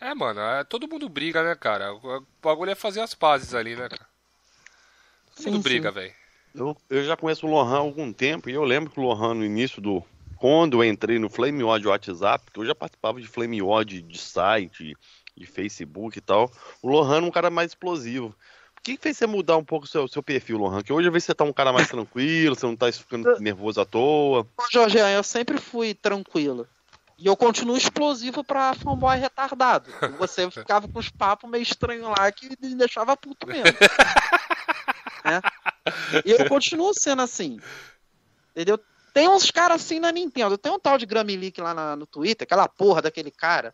É, 0.00 0.14
mano, 0.14 0.40
é, 0.40 0.64
todo 0.64 0.88
mundo 0.88 1.08
briga, 1.08 1.42
né, 1.42 1.54
cara? 1.54 1.94
O 1.94 2.18
o 2.18 2.26
bagulho 2.42 2.70
é 2.70 2.74
fazer 2.74 3.00
as 3.00 3.14
pazes 3.14 3.54
ali, 3.54 3.74
né, 3.74 3.88
cara? 3.88 4.06
Todo 5.34 5.46
mundo 5.46 5.56
Sim, 5.56 5.62
briga, 5.62 5.88
sim. 5.90 5.94
velho. 5.94 6.14
Eu, 6.54 6.76
eu 6.88 7.04
já 7.04 7.16
conheço 7.16 7.46
o 7.46 7.50
Lohan 7.50 7.74
há 7.74 7.78
algum 7.78 8.12
tempo 8.12 8.48
e 8.48 8.52
eu 8.52 8.62
lembro 8.62 8.90
que 8.90 9.00
o 9.00 9.02
Lohan 9.02 9.34
no 9.34 9.44
início 9.44 9.80
do. 9.80 10.04
Quando 10.44 10.82
eu 10.82 10.84
entrei 10.84 11.18
no 11.18 11.30
Flame 11.30 11.64
de 11.80 11.88
WhatsApp, 11.88 12.44
porque 12.44 12.60
eu 12.60 12.66
já 12.66 12.74
participava 12.74 13.18
de 13.18 13.26
Flame 13.26 13.62
War 13.62 13.82
de, 13.82 14.18
site, 14.18 14.94
de 15.34 15.46
Facebook 15.46 16.18
e 16.18 16.20
tal, 16.20 16.52
o 16.82 16.88
Lohan 16.90 17.16
era 17.16 17.24
um 17.24 17.30
cara 17.30 17.48
mais 17.48 17.70
explosivo. 17.70 18.26
O 18.78 18.82
que, 18.82 18.94
que 18.94 19.02
fez 19.02 19.16
você 19.16 19.26
mudar 19.26 19.56
um 19.56 19.64
pouco 19.64 19.86
o 19.86 19.88
seu, 19.88 20.06
seu 20.06 20.22
perfil, 20.22 20.58
Lohan? 20.58 20.82
Que 20.82 20.92
hoje 20.92 21.08
eu 21.08 21.12
vejo 21.12 21.22
que 21.22 21.26
você 21.28 21.34
tá 21.34 21.44
um 21.44 21.52
cara 21.52 21.72
mais 21.72 21.88
tranquilo, 21.88 22.54
você 22.54 22.66
não 22.66 22.76
tá 22.76 22.92
ficando 22.92 23.24
nervoso 23.40 23.80
à 23.80 23.86
toa. 23.86 24.46
Jorge, 24.70 24.98
eu 24.98 25.22
sempre 25.22 25.56
fui 25.56 25.94
tranquilo. 25.94 26.68
E 27.16 27.26
eu 27.26 27.34
continuo 27.38 27.78
explosivo 27.78 28.44
pra 28.44 28.74
fanboy 28.74 29.16
retardado. 29.16 29.90
Você 30.18 30.50
ficava 30.52 30.86
com 30.86 30.98
os 30.98 31.08
papos 31.08 31.48
meio 31.48 31.62
estranhos 31.62 32.06
lá 32.18 32.30
que 32.30 32.50
me 32.60 32.74
deixava 32.74 33.16
puto 33.16 33.46
mesmo. 33.46 33.64
Né? 35.24 35.40
E 36.24 36.30
eu 36.30 36.48
continuo 36.48 36.92
sendo 36.94 37.20
assim. 37.20 37.58
Entendeu? 38.50 38.78
Tem 39.14 39.28
uns 39.28 39.48
caras 39.50 39.80
assim 39.80 40.00
na 40.00 40.10
Nintendo. 40.10 40.58
Tem 40.58 40.72
um 40.72 40.78
tal 40.78 40.98
de 40.98 41.06
Gramilic 41.06 41.58
lá 41.60 41.72
na- 41.72 41.94
no 41.96 42.04
Twitter, 42.04 42.44
aquela 42.44 42.68
porra 42.68 43.00
daquele 43.00 43.30
cara. 43.30 43.72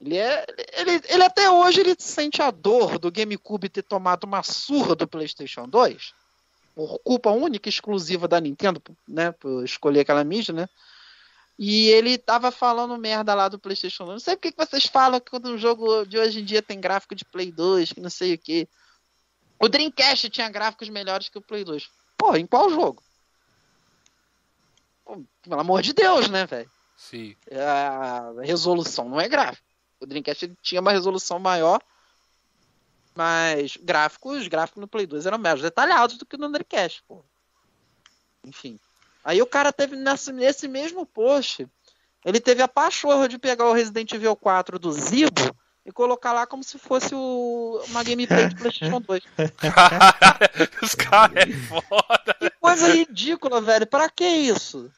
Ele 0.00 0.16
é. 0.16 0.46
Ele, 0.74 1.02
ele 1.08 1.22
até 1.24 1.50
hoje 1.50 1.80
ele 1.80 1.94
sente 1.98 2.40
a 2.40 2.50
dor 2.50 2.98
do 2.98 3.10
GameCube 3.10 3.68
ter 3.68 3.82
tomado 3.82 4.24
uma 4.24 4.42
surra 4.42 4.94
do 4.94 5.08
PlayStation 5.08 5.68
2. 5.68 6.14
Por 6.74 6.98
culpa 7.00 7.30
única 7.30 7.68
e 7.68 7.70
exclusiva 7.70 8.26
da 8.28 8.40
Nintendo, 8.40 8.80
né? 9.08 9.32
Por 9.32 9.64
escolher 9.64 10.00
aquela 10.00 10.22
mídia, 10.24 10.54
né? 10.54 10.68
E 11.58 11.88
ele 11.88 12.16
tava 12.16 12.50
falando 12.50 12.96
merda 12.96 13.34
lá 13.34 13.48
do 13.48 13.58
PlayStation 13.58 14.04
2. 14.04 14.14
Não 14.14 14.20
sei 14.20 14.36
por 14.36 14.42
que 14.42 14.54
vocês 14.56 14.86
falam 14.86 15.20
que 15.20 15.30
quando 15.30 15.50
um 15.50 15.58
jogo 15.58 16.04
de 16.04 16.18
hoje 16.18 16.40
em 16.40 16.44
dia 16.44 16.62
tem 16.62 16.80
gráfico 16.80 17.14
de 17.14 17.24
Play 17.24 17.50
2, 17.52 17.92
que 17.92 18.00
não 18.00 18.10
sei 18.10 18.34
o 18.34 18.38
que. 18.38 18.68
O 19.60 19.68
Dreamcast 19.68 20.30
tinha 20.30 20.48
gráficos 20.48 20.88
melhores 20.88 21.28
que 21.28 21.38
o 21.38 21.42
Play 21.42 21.64
2. 21.64 21.88
Porra, 22.18 22.38
em 22.38 22.46
qual 22.46 22.70
jogo? 22.70 23.03
Pelo 25.42 25.60
amor 25.60 25.82
de 25.82 25.92
Deus, 25.92 26.28
né, 26.28 26.46
velho? 26.46 26.70
Sim. 26.96 27.36
A 27.52 28.32
resolução 28.42 29.08
não 29.08 29.20
é 29.20 29.28
gráfico. 29.28 29.66
O 30.00 30.06
Dreamcast 30.06 30.52
tinha 30.62 30.80
uma 30.80 30.92
resolução 30.92 31.38
maior, 31.38 31.80
mas 33.14 33.76
gráficos, 33.76 34.42
os 34.42 34.48
gráficos 34.48 34.80
no 34.80 34.88
Play 34.88 35.06
2 35.06 35.26
eram 35.26 35.38
mais 35.38 35.60
detalhados 35.60 36.18
do 36.18 36.26
que 36.26 36.36
no 36.36 36.50
Dreamcast, 36.50 37.02
pô. 37.06 37.24
Enfim. 38.44 38.78
Aí 39.24 39.40
o 39.40 39.46
cara 39.46 39.72
teve 39.72 39.96
nesse, 39.96 40.32
nesse 40.32 40.68
mesmo 40.68 41.06
post, 41.06 41.66
ele 42.24 42.40
teve 42.40 42.62
a 42.62 42.68
pachorra 42.68 43.28
de 43.28 43.38
pegar 43.38 43.66
o 43.66 43.72
Resident 43.72 44.12
Evil 44.12 44.36
4 44.36 44.78
do 44.78 44.92
Zibo 44.92 45.56
e 45.84 45.92
colocar 45.92 46.32
lá 46.32 46.46
como 46.46 46.64
se 46.64 46.78
fosse 46.78 47.14
o, 47.14 47.82
uma 47.88 48.02
gameplay 48.02 48.48
de 48.48 48.54
PlayStation 48.54 49.00
2. 49.00 49.22
Caralho, 49.58 50.70
os 50.82 50.94
caras 50.94 51.36
é 51.36 51.52
foda. 51.52 52.34
Que 52.40 52.50
coisa 52.50 52.88
ridícula, 52.88 53.60
velho. 53.60 53.86
Pra 53.86 54.08
que 54.08 54.26
isso? 54.26 54.90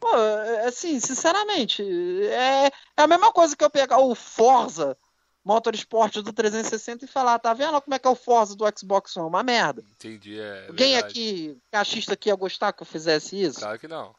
Pô, 0.00 0.08
é- 0.16 0.66
assim, 0.66 0.98
sinceramente, 0.98 1.82
é, 2.28 2.66
é 2.66 3.02
a 3.02 3.06
mesma 3.06 3.30
coisa 3.32 3.54
que 3.54 3.64
eu 3.64 3.70
pegar 3.70 3.98
o 3.98 4.14
Forza 4.14 4.96
Motorsport 5.44 6.16
do 6.16 6.32
360 6.32 7.04
e 7.04 7.08
falar, 7.08 7.38
tá 7.38 7.52
vendo 7.54 7.80
como 7.80 7.94
é 7.94 7.98
que 7.98 8.08
é 8.08 8.10
o 8.10 8.16
Forza 8.16 8.56
do 8.56 8.64
Xbox 8.76 9.16
One? 9.16 9.28
Uma 9.28 9.42
merda. 9.42 9.84
Entendi, 9.92 10.40
é. 10.40 10.66
Alguém 10.68 10.94
verdade. 10.94 11.12
aqui, 11.12 11.58
cachista 11.70 12.14
aqui, 12.14 12.30
ia 12.30 12.34
gostar 12.34 12.72
que 12.72 12.82
eu 12.82 12.86
fizesse 12.86 13.40
isso? 13.40 13.60
Claro 13.60 13.78
que 13.78 13.86
não. 13.86 14.14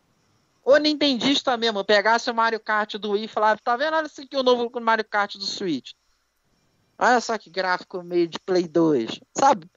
Ou 0.68 0.76
nintendista 0.78 1.56
mesmo, 1.56 1.80
eu 1.80 1.86
pegasse 1.86 2.30
o 2.30 2.36
Mario 2.36 2.60
Kart 2.60 2.96
do 2.96 3.12
Wii 3.12 3.24
e 3.24 3.28
falava, 3.30 3.58
tá 3.64 3.78
vendo? 3.78 3.94
Olha 3.96 4.06
esse 4.06 4.20
aqui 4.20 4.36
o 4.36 4.44
novo 4.44 4.70
Mario 4.82 5.06
Kart 5.06 5.36
do 5.38 5.46
Switch. 5.46 5.94
Olha 7.00 7.22
só 7.22 7.38
que 7.38 7.50
gráfico 7.50 8.04
meio 8.04 8.28
de 8.28 8.38
Play 8.38 8.68
2. 8.68 9.18
Sabe? 9.34 9.72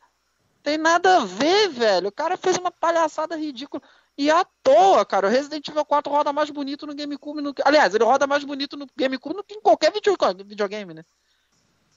Tem 0.65 0.77
nada 0.77 1.19
a 1.19 1.25
ver, 1.25 1.69
velho. 1.69 2.09
O 2.09 2.13
cara 2.13 2.37
fez 2.37 2.59
uma 2.59 2.73
palhaçada 2.73 3.37
ridícula. 3.37 3.81
E 4.19 4.33
à 4.33 4.45
toa, 4.65 5.05
cara. 5.07 5.29
O 5.29 5.31
Resident 5.31 5.69
Evil 5.69 5.85
4 5.85 6.11
roda 6.13 6.33
mais 6.33 6.51
bonito 6.51 6.89
no 6.89 6.95
GameCube. 6.95 7.41
No... 7.41 7.55
Aliás, 7.65 7.95
ele 7.95 8.03
roda 8.03 8.27
mais 8.27 8.43
bonito 8.43 8.77
no 8.77 8.89
GameCube 8.97 9.37
do 9.37 9.45
que 9.45 9.55
em 9.55 9.61
qualquer 9.61 9.93
video- 9.93 10.17
videogame, 10.45 10.93
né? 10.93 11.05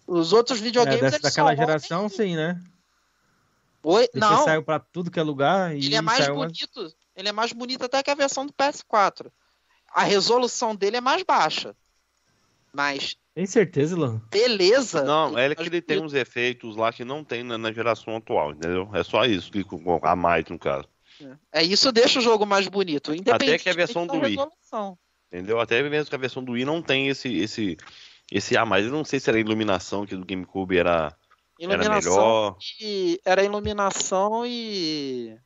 Os 0.05 0.33
outros 0.33 0.59
É, 0.59 0.61
videogames. 0.61 1.01
dessa, 1.01 1.15
eles 1.15 1.33
só 1.33 1.43
daquela 1.43 1.55
geração, 1.55 2.05
em- 2.05 2.09
sim, 2.09 2.35
né? 2.35 2.61
Oi? 3.83 4.03
Ele 4.13 4.19
Não. 4.21 4.43
saiu 4.45 4.63
pra 4.63 4.79
tudo 4.79 5.11
que 5.11 5.19
é 5.19 5.23
lugar 5.23 5.75
e 5.75 5.85
Ele 5.85 5.95
é 5.95 6.01
mais 6.01 6.23
saiu 6.25 6.37
mais- 6.37 6.51
bonito. 6.51 6.95
Ele 7.15 7.29
é 7.29 7.31
mais 7.31 7.51
bonito 7.53 7.83
até 7.83 8.01
que 8.01 8.09
a 8.09 8.15
versão 8.15 8.45
do 8.45 8.53
PS4. 8.53 9.29
A 9.93 10.03
resolução 10.03 10.75
dele 10.75 10.97
é 10.97 11.01
mais 11.01 11.21
baixa. 11.23 11.75
Mas 12.73 13.15
Tem 13.35 13.45
certeza, 13.45 13.95
Lan? 13.97 14.19
beleza. 14.31 15.03
Não, 15.03 15.37
é 15.37 15.53
que 15.53 15.61
ele 15.61 15.81
tem 15.81 15.97
bonito. 15.97 16.05
uns 16.05 16.13
efeitos 16.19 16.75
lá 16.75 16.91
que 16.91 17.03
não 17.05 17.23
tem 17.23 17.43
na, 17.43 17.57
na 17.57 17.71
geração 17.71 18.15
atual, 18.15 18.51
entendeu? 18.51 18.89
É 18.93 19.03
só 19.03 19.25
isso, 19.25 19.51
que 19.51 19.63
a 20.01 20.15
mais 20.15 20.45
no 20.45 20.57
caso. 20.57 20.87
É 21.51 21.61
isso 21.63 21.91
deixa 21.91 22.17
o 22.19 22.21
jogo 22.21 22.45
mais 22.45 22.67
bonito. 22.67 23.13
Independente 23.13 23.63
que 23.63 23.69
a 23.69 23.73
versão 23.73 24.07
do 24.07 24.13
Wii. 24.13 24.31
resolução. 24.35 24.97
Entendeu? 25.31 25.59
Até 25.59 25.81
mesmo 25.87 26.09
que 26.09 26.15
a 26.15 26.19
versão 26.19 26.43
do 26.43 26.53
Wii 26.53 26.65
não 26.65 26.81
tem 26.81 27.07
esse 27.09 27.31
esse 27.37 27.77
esse 28.31 28.57
a 28.57 28.65
mais. 28.65 28.85
Eu 28.85 28.91
não 28.91 29.05
sei 29.05 29.19
se 29.19 29.29
era 29.29 29.37
a 29.37 29.41
iluminação 29.41 30.05
que 30.05 30.15
do 30.15 30.25
GameCube 30.25 30.77
era 30.77 31.15
era 31.71 31.83
Iluminação 31.83 32.13
melhor. 32.15 32.57
e 32.81 33.21
era 33.25 33.43
iluminação 33.43 34.45
e 34.45 35.37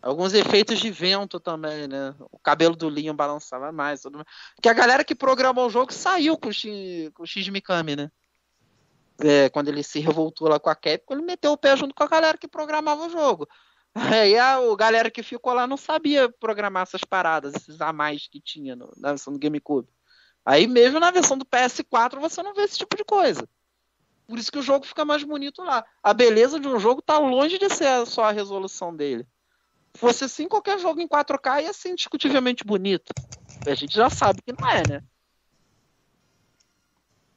alguns 0.00 0.32
efeitos 0.34 0.78
de 0.78 0.90
vento 0.90 1.38
também, 1.40 1.86
né? 1.88 2.14
O 2.30 2.38
cabelo 2.38 2.76
do 2.76 2.88
Leon 2.88 3.14
balançava 3.14 3.70
mais, 3.72 4.02
tudo. 4.02 4.24
Porque 4.54 4.68
a 4.68 4.72
galera 4.74 5.04
que 5.04 5.14
programou 5.14 5.66
o 5.66 5.70
jogo 5.70 5.92
saiu 5.92 6.36
com 6.38 6.48
o 6.48 6.52
X, 6.52 7.10
com 7.14 7.22
o 7.22 7.26
X 7.26 7.48
Mikami, 7.48 7.96
né? 7.96 8.10
É, 9.20 9.48
quando 9.48 9.68
ele 9.68 9.82
se 9.82 9.98
revoltou 9.98 10.48
lá 10.48 10.60
com 10.60 10.70
a 10.70 10.76
Capcom, 10.76 11.14
ele 11.14 11.22
meteu 11.22 11.50
o 11.52 11.56
pé 11.56 11.76
junto 11.76 11.92
com 11.94 12.04
a 12.04 12.08
galera 12.08 12.38
que 12.38 12.46
programava 12.46 13.06
o 13.06 13.10
jogo. 13.10 13.48
Aí 14.24 14.38
a, 14.38 14.60
o 14.60 14.76
galera 14.76 15.10
que 15.10 15.22
ficou 15.24 15.52
lá 15.52 15.66
não 15.66 15.76
sabia 15.76 16.28
programar 16.38 16.84
essas 16.84 17.02
paradas, 17.02 17.54
esses 17.54 17.80
a 17.80 17.92
mais 17.92 18.28
que 18.28 18.40
tinha 18.40 18.76
no- 18.76 18.92
na 18.96 19.08
versão 19.08 19.32
do 19.32 19.38
GameCube. 19.38 19.88
Aí 20.44 20.66
mesmo 20.68 21.00
na 21.00 21.10
versão 21.10 21.36
do 21.36 21.44
PS4 21.44 22.20
você 22.20 22.42
não 22.42 22.54
vê 22.54 22.62
esse 22.62 22.78
tipo 22.78 22.96
de 22.96 23.04
coisa. 23.04 23.46
Por 24.28 24.38
isso 24.38 24.52
que 24.52 24.58
o 24.58 24.62
jogo 24.62 24.84
fica 24.84 25.06
mais 25.06 25.24
bonito 25.24 25.62
lá. 25.62 25.82
A 26.02 26.12
beleza 26.12 26.60
de 26.60 26.68
um 26.68 26.78
jogo 26.78 27.00
tá 27.00 27.18
longe 27.18 27.58
de 27.58 27.70
ser 27.70 28.06
só 28.06 28.24
a 28.24 28.30
resolução 28.30 28.94
dele. 28.94 29.26
Fosse 29.94 30.24
assim, 30.24 30.46
qualquer 30.46 30.78
jogo 30.78 31.00
em 31.00 31.08
4K 31.08 31.62
ia 31.62 31.72
ser 31.72 31.88
indiscutivelmente 31.88 32.62
bonito. 32.62 33.10
A 33.66 33.74
gente 33.74 33.94
já 33.94 34.10
sabe 34.10 34.42
que 34.42 34.52
não 34.52 34.68
é, 34.68 34.82
né? 34.86 35.02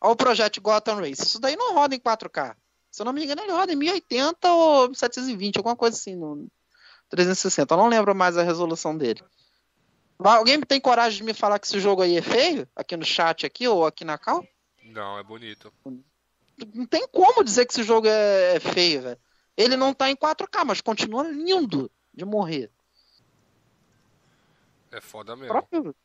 Olha 0.01 0.11
o 0.11 0.15
projeto 0.17 0.59
Gotham 0.59 0.95
Race. 0.95 1.23
Isso 1.23 1.39
daí 1.39 1.55
não 1.55 1.73
roda 1.73 1.95
em 1.95 1.99
4K. 1.99 2.57
Se 2.91 3.01
eu 3.01 3.05
não 3.05 3.13
me 3.13 3.23
engano, 3.23 3.41
ele 3.41 3.53
roda 3.53 3.71
em 3.71 3.77
1080 3.77 4.51
ou 4.51 4.93
720, 4.93 5.57
alguma 5.57 5.77
coisa 5.77 5.95
assim 5.95 6.15
no 6.17 6.45
360. 7.09 7.73
Eu 7.73 7.77
não 7.77 7.87
lembro 7.87 8.13
mais 8.13 8.37
a 8.37 8.43
resolução 8.43 8.97
dele. 8.97 9.23
Alguém 10.19 10.59
tem 10.59 10.79
coragem 10.81 11.19
de 11.19 11.23
me 11.23 11.33
falar 11.33 11.57
que 11.57 11.67
esse 11.67 11.79
jogo 11.79 12.01
aí 12.01 12.17
é 12.17 12.21
feio? 12.21 12.67
Aqui 12.75 12.97
no 12.97 13.05
chat 13.05 13.45
aqui 13.45 13.65
ou 13.65 13.85
aqui 13.85 14.03
na 14.03 14.17
cal? 14.17 14.45
Não, 14.83 15.17
é 15.17 15.23
bonito. 15.23 15.71
Não 16.73 16.85
tem 16.85 17.07
como 17.07 17.43
dizer 17.43 17.65
que 17.65 17.73
esse 17.73 17.83
jogo 17.83 18.07
é, 18.07 18.55
é 18.55 18.59
feio, 18.59 19.01
velho. 19.01 19.19
Ele 19.57 19.75
não 19.75 19.93
tá 19.93 20.09
em 20.09 20.15
4K, 20.15 20.65
mas 20.65 20.81
continua 20.81 21.23
lindo 21.23 21.91
de 22.13 22.25
morrer. 22.25 22.71
É 24.91 24.99
foda 24.99 25.33
O 25.33 25.37
mesmo. 25.37 25.47
próprio, 25.47 25.95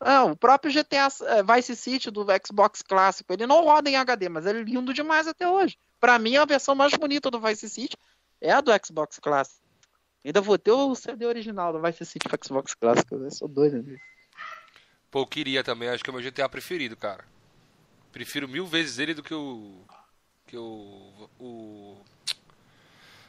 é, 0.00 0.20
o 0.20 0.36
próprio 0.36 0.72
GTA 0.72 1.08
é, 1.22 1.42
Vice 1.42 1.76
City 1.76 2.10
do 2.10 2.26
Xbox 2.46 2.82
clássico, 2.82 3.32
ele 3.32 3.46
não 3.46 3.64
roda 3.64 3.88
em 3.88 3.96
HD, 3.96 4.28
mas 4.28 4.46
ele 4.46 4.60
é 4.60 4.62
lindo 4.62 4.94
demais 4.94 5.26
até 5.26 5.48
hoje. 5.48 5.78
Pra 6.00 6.18
mim, 6.18 6.36
a 6.36 6.44
versão 6.44 6.74
mais 6.74 6.94
bonita 6.94 7.30
do 7.30 7.40
Vice 7.40 7.68
City 7.68 7.96
é 8.40 8.52
a 8.52 8.60
do 8.60 8.70
Xbox 8.84 9.18
clássico. 9.18 9.62
Ainda 10.24 10.40
vou 10.40 10.58
ter 10.58 10.72
o 10.72 10.94
CD 10.94 11.26
original 11.26 11.72
do 11.72 11.82
Vice 11.82 12.04
City 12.04 12.28
pro 12.28 12.38
Xbox 12.42 12.74
clássico. 12.74 13.14
Eu 13.14 13.30
sou 13.30 13.48
doido, 13.48 13.82
né? 13.82 13.98
Pô, 15.10 15.20
eu 15.20 15.26
queria 15.26 15.62
também, 15.62 15.88
acho 15.88 16.02
que 16.02 16.10
é 16.10 16.12
o 16.12 16.16
meu 16.16 16.24
GTA 16.24 16.48
preferido, 16.48 16.96
cara. 16.96 17.24
Prefiro 18.14 18.46
mil 18.46 18.64
vezes 18.64 19.00
ele 19.00 19.12
do 19.12 19.24
que 19.24 19.34
o. 19.34 19.84
que 20.46 20.56
o. 20.56 21.28
o. 21.40 21.96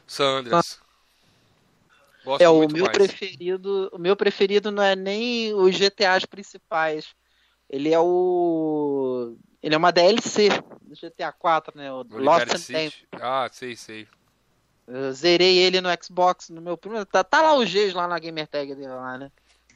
San 0.05 0.41
Andreas. 0.41 0.79
Gosto 2.23 2.43
É, 2.43 2.47
o 2.47 2.67
meu 2.67 2.85
mais. 2.85 2.95
preferido. 2.95 3.89
O 3.91 3.97
meu 3.97 4.15
preferido 4.15 4.69
não 4.69 4.83
é 4.83 4.95
nem 4.95 5.51
os 5.55 5.75
GTAs 5.75 6.25
principais. 6.25 7.15
Ele 7.67 7.91
é 7.91 7.99
o. 7.99 9.35
Ele 9.63 9.73
é 9.73 9.77
uma 9.77 9.91
DLC 9.91 10.49
do 10.81 10.93
GTA 10.95 11.31
4, 11.31 11.75
né? 11.75 11.91
O 11.91 12.01
O 12.01 12.19
Lost. 12.19 12.55
City. 12.55 13.07
Ah, 13.13 13.49
sei, 13.51 13.75
sei. 13.75 14.07
Eu 14.85 15.11
zerei 15.13 15.57
ele 15.57 15.81
no 15.81 15.89
Xbox, 15.99 16.49
no 16.49 16.61
meu 16.61 16.77
primeiro. 16.77 17.07
Tá, 17.07 17.23
tá 17.23 17.41
lá 17.41 17.55
os 17.55 17.71
Gs 17.71 17.91
lá 17.95 18.07
na 18.07 18.19
Gamer 18.19 18.47
Tag 18.47 18.75
dele 18.75 18.87
lá, 18.87 19.17
né? 19.17 19.31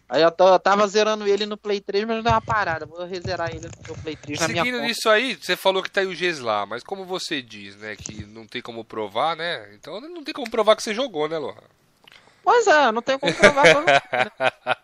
Aí 0.10 0.24
eu, 0.24 0.34
eu 0.40 0.60
tava 0.60 0.88
zerando 0.88 1.28
ele 1.28 1.46
no 1.46 1.56
Play 1.56 1.80
3, 1.80 2.04
mas 2.06 2.24
deu 2.24 2.32
uma 2.34 2.42
parada. 2.42 2.86
Vou 2.88 3.06
rezerar 3.06 3.52
ele 3.52 3.70
no 3.88 3.96
Play 3.98 4.16
3 4.16 4.40
na 4.40 4.48
minha 4.48 4.64
Seguindo 4.64 4.76
conta. 4.78 4.88
nisso 4.88 5.08
aí, 5.10 5.36
você 5.36 5.56
falou 5.56 5.84
que 5.84 5.92
tá 5.92 6.02
aí 6.02 6.08
o 6.08 6.16
Gs 6.16 6.40
lá, 6.42 6.66
mas 6.66 6.82
como 6.84 7.06
você 7.06 7.42
diz, 7.44 7.76
né, 7.76 7.96
que 7.96 8.26
não 8.26 8.48
tem 8.48 8.62
como 8.62 8.84
provar, 8.84 9.36
né? 9.36 9.70
Então 9.76 10.02
não 10.02 10.24
tem 10.24 10.34
como 10.34 10.50
provar 10.50 10.76
que 10.76 10.82
você 10.82 10.94
jogou, 10.96 11.30
né, 11.30 11.38
Lohan? 11.38 11.56
Pois 12.44 12.66
é, 12.66 12.92
não 12.92 13.02
tem 13.04 13.20
como 13.20 13.34
provar. 13.36 13.64
que 13.64 13.70
eu 13.70 13.82
não- 13.82 14.80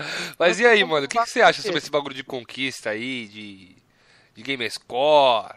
Mas 0.38 0.58
e 0.58 0.66
aí, 0.66 0.82
mano, 0.84 1.06
o 1.06 1.08
que, 1.08 1.18
que 1.18 1.28
você 1.28 1.42
acha 1.42 1.60
sobre 1.62 1.78
esse 1.78 1.90
bagulho 1.90 2.14
de 2.14 2.24
conquista 2.24 2.90
aí, 2.90 3.28
de, 3.28 3.76
de 4.34 4.42
Game 4.42 4.68
Score? 4.70 5.54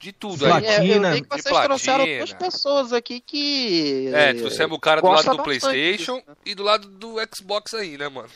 De 0.00 0.12
tudo 0.12 0.46
aí. 0.46 0.52
É, 0.52 0.56
eu 0.56 0.60
Platina, 0.60 1.12
vi 1.12 1.20
que 1.20 1.36
de 1.36 1.42
vocês 1.42 1.60
trouxeram 1.60 2.04
platina. 2.06 2.24
duas 2.24 2.32
pessoas 2.32 2.92
aqui 2.94 3.20
que. 3.20 4.10
É, 4.14 4.32
trouxemos 4.32 4.74
o 4.74 4.80
cara 4.80 5.02
do 5.02 5.08
lado 5.08 5.36
do 5.36 5.42
PlayStation 5.42 6.16
disso, 6.16 6.24
né? 6.26 6.36
e 6.46 6.54
do 6.54 6.62
lado 6.62 6.88
do 6.88 7.16
Xbox 7.34 7.74
aí, 7.74 7.98
né, 7.98 8.08
mano? 8.08 8.30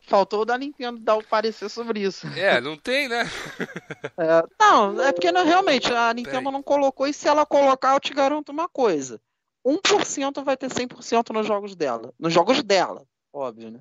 Faltou 0.00 0.42
o 0.42 0.44
da 0.44 0.58
Nintendo 0.58 0.98
dar 0.98 1.14
o 1.14 1.22
parecer 1.22 1.68
sobre 1.70 2.00
isso. 2.00 2.26
É, 2.36 2.60
não 2.60 2.76
tem, 2.76 3.08
né? 3.08 3.22
É, 4.18 4.44
não, 4.60 5.00
é 5.00 5.12
porque 5.12 5.32
não, 5.32 5.44
realmente 5.44 5.92
a 5.92 6.12
Nintendo 6.12 6.50
não 6.50 6.62
colocou, 6.62 7.06
e 7.06 7.12
se 7.12 7.26
ela 7.26 7.46
colocar, 7.46 7.94
eu 7.94 8.00
te 8.00 8.12
garanto 8.12 8.50
uma 8.50 8.68
coisa: 8.68 9.20
1% 9.64 10.42
vai 10.42 10.56
ter 10.56 10.68
100% 10.68 11.32
nos 11.32 11.46
jogos 11.46 11.76
dela. 11.76 12.12
Nos 12.18 12.32
jogos 12.32 12.62
dela, 12.62 13.04
óbvio, 13.32 13.70
né? 13.70 13.80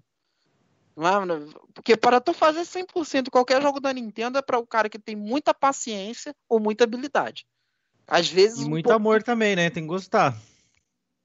Né? 0.96 1.48
porque 1.74 1.98
para 1.98 2.22
tu 2.22 2.34
fazer 2.34 2.62
100% 2.62 3.28
em 3.28 3.32
qualquer 3.32 3.62
jogo 3.62 3.80
da 3.80 3.92
Nintendo 3.92 4.38
é 4.38 4.42
para 4.42 4.60
o 4.60 4.68
cara 4.68 4.88
que 4.90 5.00
tem 5.00 5.16
muita 5.16 5.54
paciência 5.54 6.36
ou 6.48 6.60
muita 6.60 6.84
habilidade. 6.84 7.46
Às 8.08 8.28
vezes. 8.30 8.60
E 8.60 8.66
um 8.66 8.70
muito 8.70 8.86
pouco- 8.86 8.96
amor 8.98 9.24
também, 9.24 9.56
né? 9.56 9.70
Tem 9.70 9.84
que 9.84 9.90
gostar. 9.90 10.36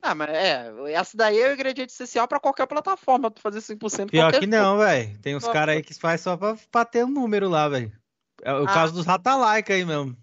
Ah, 0.01 0.15
mas 0.15 0.31
é, 0.31 0.73
essa 0.93 1.17
daí 1.17 1.39
é 1.41 1.51
o 1.51 1.55
ingrediente 1.55 1.93
essencial 1.93 2.29
para 2.29 2.39
qualquer 2.39 2.67
plataforma, 2.67 3.31
tu 3.31 3.41
fazer 3.43 3.61
100% 3.61 4.05
em 4.05 4.07
Pior 4.13 4.27
qualquer 4.27 4.41
que 4.41 4.47
não, 4.47 4.79
velho. 4.79 5.19
Tem 5.19 5.35
uns 5.37 5.43
Só- 5.45 5.53
caras 5.53 5.75
aí 5.77 5.83
que 5.83 5.93
faz 5.93 6.21
só 6.21 6.37
pra, 6.37 6.57
pra 6.71 6.85
ter 6.85 7.05
um 7.05 7.09
número 7.11 7.49
lá, 7.49 7.69
velho. 7.69 7.93
É 8.43 8.53
o 8.55 8.63
Ah. 8.63 8.73
caso 8.73 8.95
dos 8.95 9.05
Ratalaika 9.05 9.75
aí 9.75 9.85
mesmo. 9.85 10.17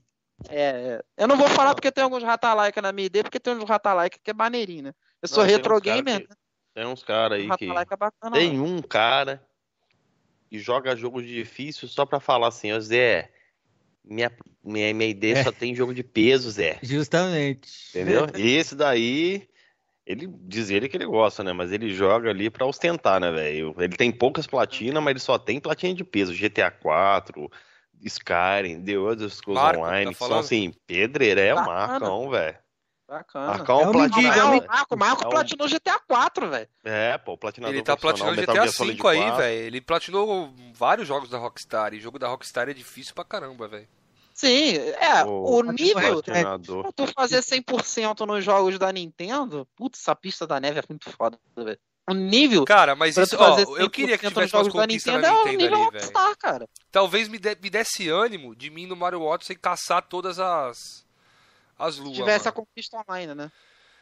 É, 0.50 0.64
é. 0.64 1.04
eu 1.18 1.28
não 1.28 1.38
vou 1.38 1.48
falar 1.50 1.76
porque 1.76 1.92
tem 1.92 2.04
alguns 2.04 2.24
ratalaika 2.24 2.82
na 2.82 2.92
minha 2.92 3.06
ideia, 3.06 3.24
porque 3.24 3.40
tem 3.40 3.54
uns 3.54 3.68
ratalaika 3.70 4.18
que 4.24 4.32
é 4.32 4.34
maneirinho, 4.34 4.84
né? 4.84 4.94
Eu 5.22 5.28
sou 5.28 5.44
Não, 5.44 5.50
retro 5.50 5.80
gamer, 5.82 6.22
que- 6.22 6.30
né? 6.30 6.36
Tem 6.76 6.86
uns 6.86 7.04
caras 7.06 7.40
aí 7.40 7.50
que. 7.58 7.70
É 7.72 7.98
bacana. 7.98 8.36
Tem 8.36 8.58
não. 8.58 8.66
um 8.66 8.82
cara 8.82 9.42
que 10.50 10.60
joga 10.60 10.94
jogo 10.94 11.24
difícil 11.24 11.88
só 11.88 12.06
pra 12.06 12.20
falar 12.20 12.50
assim, 12.50 12.74
ó, 12.74 12.80
Zé, 12.82 13.32
minha, 14.04 14.30
minha, 14.62 14.94
minha 14.94 15.10
ideia 15.10 15.38
É. 15.38 15.44
só 15.44 15.54
tem 15.54 15.74
jogo 15.74 15.94
de 15.94 16.04
peso, 16.04 16.52
Zé. 16.52 16.78
Justamente. 16.84 17.70
Entendeu? 17.90 18.28
E 18.38 18.56
esse 18.58 18.76
daí 18.76 19.48
Ele 20.06 20.28
diz 20.28 20.70
ele 20.70 20.90
que 20.90 20.98
ele 20.98 21.06
gosta, 21.06 21.44
né? 21.44 21.54
Mas 21.54 21.72
ele 21.72 21.94
joga 21.94 22.30
ali 22.30 22.50
pra 22.50 22.66
ostentar, 22.66 23.20
né, 23.22 23.32
velho? 23.32 23.74
Ele 23.80 23.96
tem 23.96 24.12
poucas 24.12 24.46
platinas, 24.46 25.02
mas 25.02 25.12
ele 25.12 25.20
só 25.20 25.40
tem 25.40 25.60
platina 25.62 25.96
de 25.96 26.04
peso. 26.04 26.34
GTA 26.34 26.70
4, 26.70 27.50
Skyrim, 28.04 28.84
The 28.84 28.92
Elder 28.92 29.30
Scrolls 29.30 29.64
Marco, 29.64 29.82
Online. 29.82 30.06
tá 30.08 30.12
que 30.12 30.18
são 30.20 30.28
falando? 30.28 30.44
assim, 30.44 30.74
pedreira, 30.86 31.40
é 31.42 31.56
o. 31.56 31.66
Marcão, 31.66 32.30
velho. 32.30 32.65
Bacana. 33.08 33.48
Marcão 33.48 33.82
É 33.82 33.88
um 33.88 33.90
Ah, 34.02 34.38
é 34.38 34.44
um- 34.46 34.58
o 34.58 34.68
Marco, 34.68 34.98
Marco 34.98 35.24
É 35.24 35.28
um- 35.28 35.30
platinou 35.30 35.68
GTA 35.68 36.00
4, 36.08 36.50
velho. 36.50 36.68
É, 36.84 37.18
pô, 37.20 37.34
o 37.34 37.38
platinador 37.38 37.76
Ele 37.76 37.84
tá 37.84 37.96
platinando 37.96 38.36
GTA 38.36 38.54
Gear 38.54 38.72
Solid 38.72 39.02
V 39.02 39.08
aí, 39.10 39.18
4. 39.20 39.38
velho. 39.38 39.60
Ele 39.68 39.82
platinou 39.82 40.54
vários 40.74 41.08
jogos 41.08 41.30
da 41.30 41.38
Rockstar. 41.38 41.94
E 41.94 42.00
jogo 42.00 42.18
da 42.18 42.28
Rockstar 42.28 42.68
é 42.68 42.74
difícil 42.74 43.14
pra 43.14 43.24
caramba, 43.24 43.68
velho. 43.68 43.88
Sim, 44.34 44.76
é, 45.00 45.24
Pô, 45.24 45.60
o 45.60 45.62
nível 45.72 46.22
pra 46.22 46.92
tu 46.94 47.08
fazer 47.14 47.42
100% 47.42 48.26
nos 48.26 48.44
jogos 48.44 48.78
da 48.78 48.92
Nintendo, 48.92 49.66
putz, 49.78 50.00
essa 50.02 50.14
pista 50.16 50.46
da 50.46 50.60
neve 50.60 50.80
é 50.80 50.84
muito 50.90 51.10
foda, 51.12 51.40
velho. 51.56 51.80
O 52.10 52.14
nível 52.14 52.66
Cara, 52.66 52.96
mas 52.96 53.16
isso, 53.18 53.36
ó, 53.40 53.58
eu 53.78 53.90
queria 53.90 54.18
que 54.18 54.28
100% 54.28 54.30
tivesse 54.34 54.52
jogos 54.52 54.74
da 54.74 54.86
Nintendo 54.86 55.22
na 55.22 55.28
é 55.28 55.32
o 55.32 55.38
Nintendo 55.46 55.58
nível 55.58 55.76
ali, 55.76 55.84
velho. 55.92 55.94
Rockstar, 55.94 56.38
cara. 56.38 56.70
Talvez 56.92 57.28
me, 57.30 57.40
dê- 57.40 57.58
me 57.62 57.70
desse 57.70 58.10
ânimo 58.10 58.56
de 58.56 58.70
mim 58.70 58.86
no 58.86 58.96
Mario 58.96 59.22
Odyssey 59.24 59.56
caçar 59.56 60.02
todas 60.04 60.38
as 60.38 61.05
as 61.78 61.96
Se 61.96 62.02
luas. 62.02 62.16
tivesse 62.16 62.48
a 62.48 62.52
mano. 62.52 62.66
conquista 62.66 62.98
online, 63.08 63.34
né? 63.36 63.52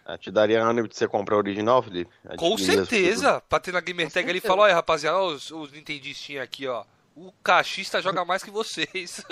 Ah, 0.05 0.17
te 0.17 0.29
daria 0.29 0.61
ânimo 0.61 0.87
de 0.87 0.95
você 0.97 1.07
comprar 1.07 1.35
a 1.35 1.37
original, 1.37 1.81
Felipe? 1.81 2.11
A 2.27 2.35
Com 2.35 2.57
certeza. 2.57 3.39
Pra 3.47 3.59
ter 3.59 3.71
na 3.71 3.79
Gamer 3.79 4.07
Com 4.07 4.13
Tag 4.13 4.29
ali 4.29 4.39
e 4.39 4.41
falar, 4.41 4.63
olha, 4.63 4.73
rapaziada, 4.75 5.17
ó, 5.17 5.27
os, 5.27 5.49
os 5.51 5.71
Nintendistinhos 5.71 6.43
aqui, 6.43 6.67
ó. 6.67 6.83
O 7.15 7.31
cachista 7.43 8.01
joga 8.01 8.23
mais 8.25 8.43
que 8.43 8.51
vocês. 8.51 9.23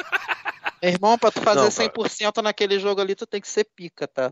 Meu 0.82 0.92
irmão, 0.92 1.18
pra 1.18 1.30
tu 1.32 1.42
fazer 1.42 1.62
Não, 1.62 1.72
cara. 1.72 1.90
100% 2.32 2.42
naquele 2.42 2.80
jogo 2.80 3.02
ali, 3.02 3.16
tu 3.16 3.28
tem 3.28 3.42
que 3.42 3.48
ser 3.50 3.66
pica, 3.66 4.08
tá? 4.08 4.32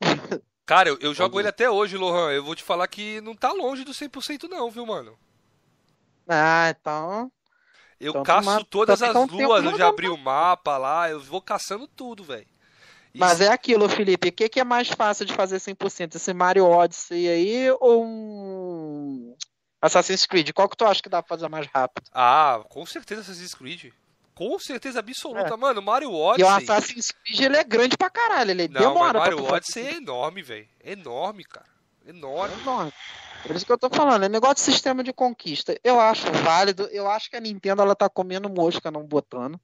Cara, 0.66 0.88
eu, 0.88 0.98
eu 1.00 1.12
jogo 1.12 1.38
ele 1.40 1.48
até 1.48 1.68
hoje, 1.68 1.96
Lohan. 1.96 2.30
Eu 2.32 2.42
vou 2.44 2.54
te 2.54 2.62
falar 2.62 2.86
que 2.86 3.20
não 3.20 3.34
tá 3.34 3.52
longe 3.52 3.84
do 3.84 3.92
100% 3.92 4.48
não, 4.48 4.70
viu, 4.70 4.86
mano? 4.86 5.18
Ah, 6.28 6.70
então. 6.70 7.30
Eu 8.00 8.10
Então, 8.10 8.22
caço 8.22 8.48
toma- 8.48 8.64
todas 8.64 8.98
também 9.00 9.22
as 9.24 9.30
luas, 9.30 9.64
eu 9.64 9.76
já 9.76 9.88
abri 9.88 10.08
o 10.08 10.16
mapa 10.16 10.78
lá, 10.78 11.10
eu 11.10 11.20
vou 11.20 11.42
caçando 11.42 11.86
tudo, 11.88 12.24
velho. 12.24 12.46
Mas 13.14 13.40
é 13.40 13.48
aquilo, 13.48 13.88
Felipe. 13.88 14.28
O 14.28 14.32
que, 14.32 14.48
que 14.48 14.60
é 14.60 14.64
mais 14.64 14.88
fácil 14.88 15.26
de 15.26 15.32
fazer 15.32 15.56
100%? 15.56 16.16
Esse 16.16 16.32
Mario 16.32 16.66
Odyssey 16.66 17.28
aí 17.28 17.70
ou 17.80 18.04
um 18.04 19.36
Assassin's 19.80 20.26
Creed? 20.26 20.52
Qual 20.52 20.68
que 20.68 20.76
tu 20.76 20.84
acha 20.84 21.02
que 21.02 21.08
dá 21.08 21.22
pra 21.22 21.36
fazer 21.36 21.48
mais 21.48 21.66
rápido? 21.66 22.08
Ah, 22.12 22.62
com 22.68 22.86
certeza 22.86 23.20
Assassin's 23.22 23.54
Creed. 23.54 23.92
Com 24.34 24.58
certeza 24.58 25.00
absoluta. 25.00 25.56
Mano, 25.56 25.82
Mario 25.82 26.08
É. 26.08 26.12
E 26.12 26.16
o 26.16 26.46
Odyssey. 26.46 26.48
Assassin's 26.48 27.10
Creed 27.10 27.40
ele 27.40 27.56
é 27.56 27.64
grande 27.64 27.96
pra 27.96 28.08
caralho. 28.08 28.52
Ele 28.52 28.68
Não, 28.68 28.80
mas 28.80 28.88
demora 28.88 29.18
Mario 29.18 29.36
pra 29.36 29.44
tu 29.44 29.50
fazer 29.50 29.56
Odyssey 29.56 29.86
é 29.86 29.96
enorme, 29.96 30.42
velho. 30.42 30.68
Enorme, 30.82 31.44
cara. 31.44 31.66
Enorme. 32.06 32.54
É 32.54 32.60
enorme. 32.60 32.92
Por 33.42 33.56
isso 33.56 33.66
que 33.66 33.72
eu 33.72 33.78
tô 33.78 33.90
falando, 33.90 34.24
é 34.24 34.28
negócio 34.28 34.54
de 34.54 34.60
sistema 34.60 35.02
de 35.02 35.12
conquista. 35.12 35.76
Eu 35.82 36.00
acho 36.00 36.30
válido, 36.44 36.88
eu 36.92 37.10
acho 37.10 37.28
que 37.28 37.36
a 37.36 37.40
Nintendo 37.40 37.82
ela 37.82 37.94
tá 37.94 38.08
comendo 38.08 38.48
mosca, 38.48 38.90
não 38.90 39.04
botando. 39.04 39.60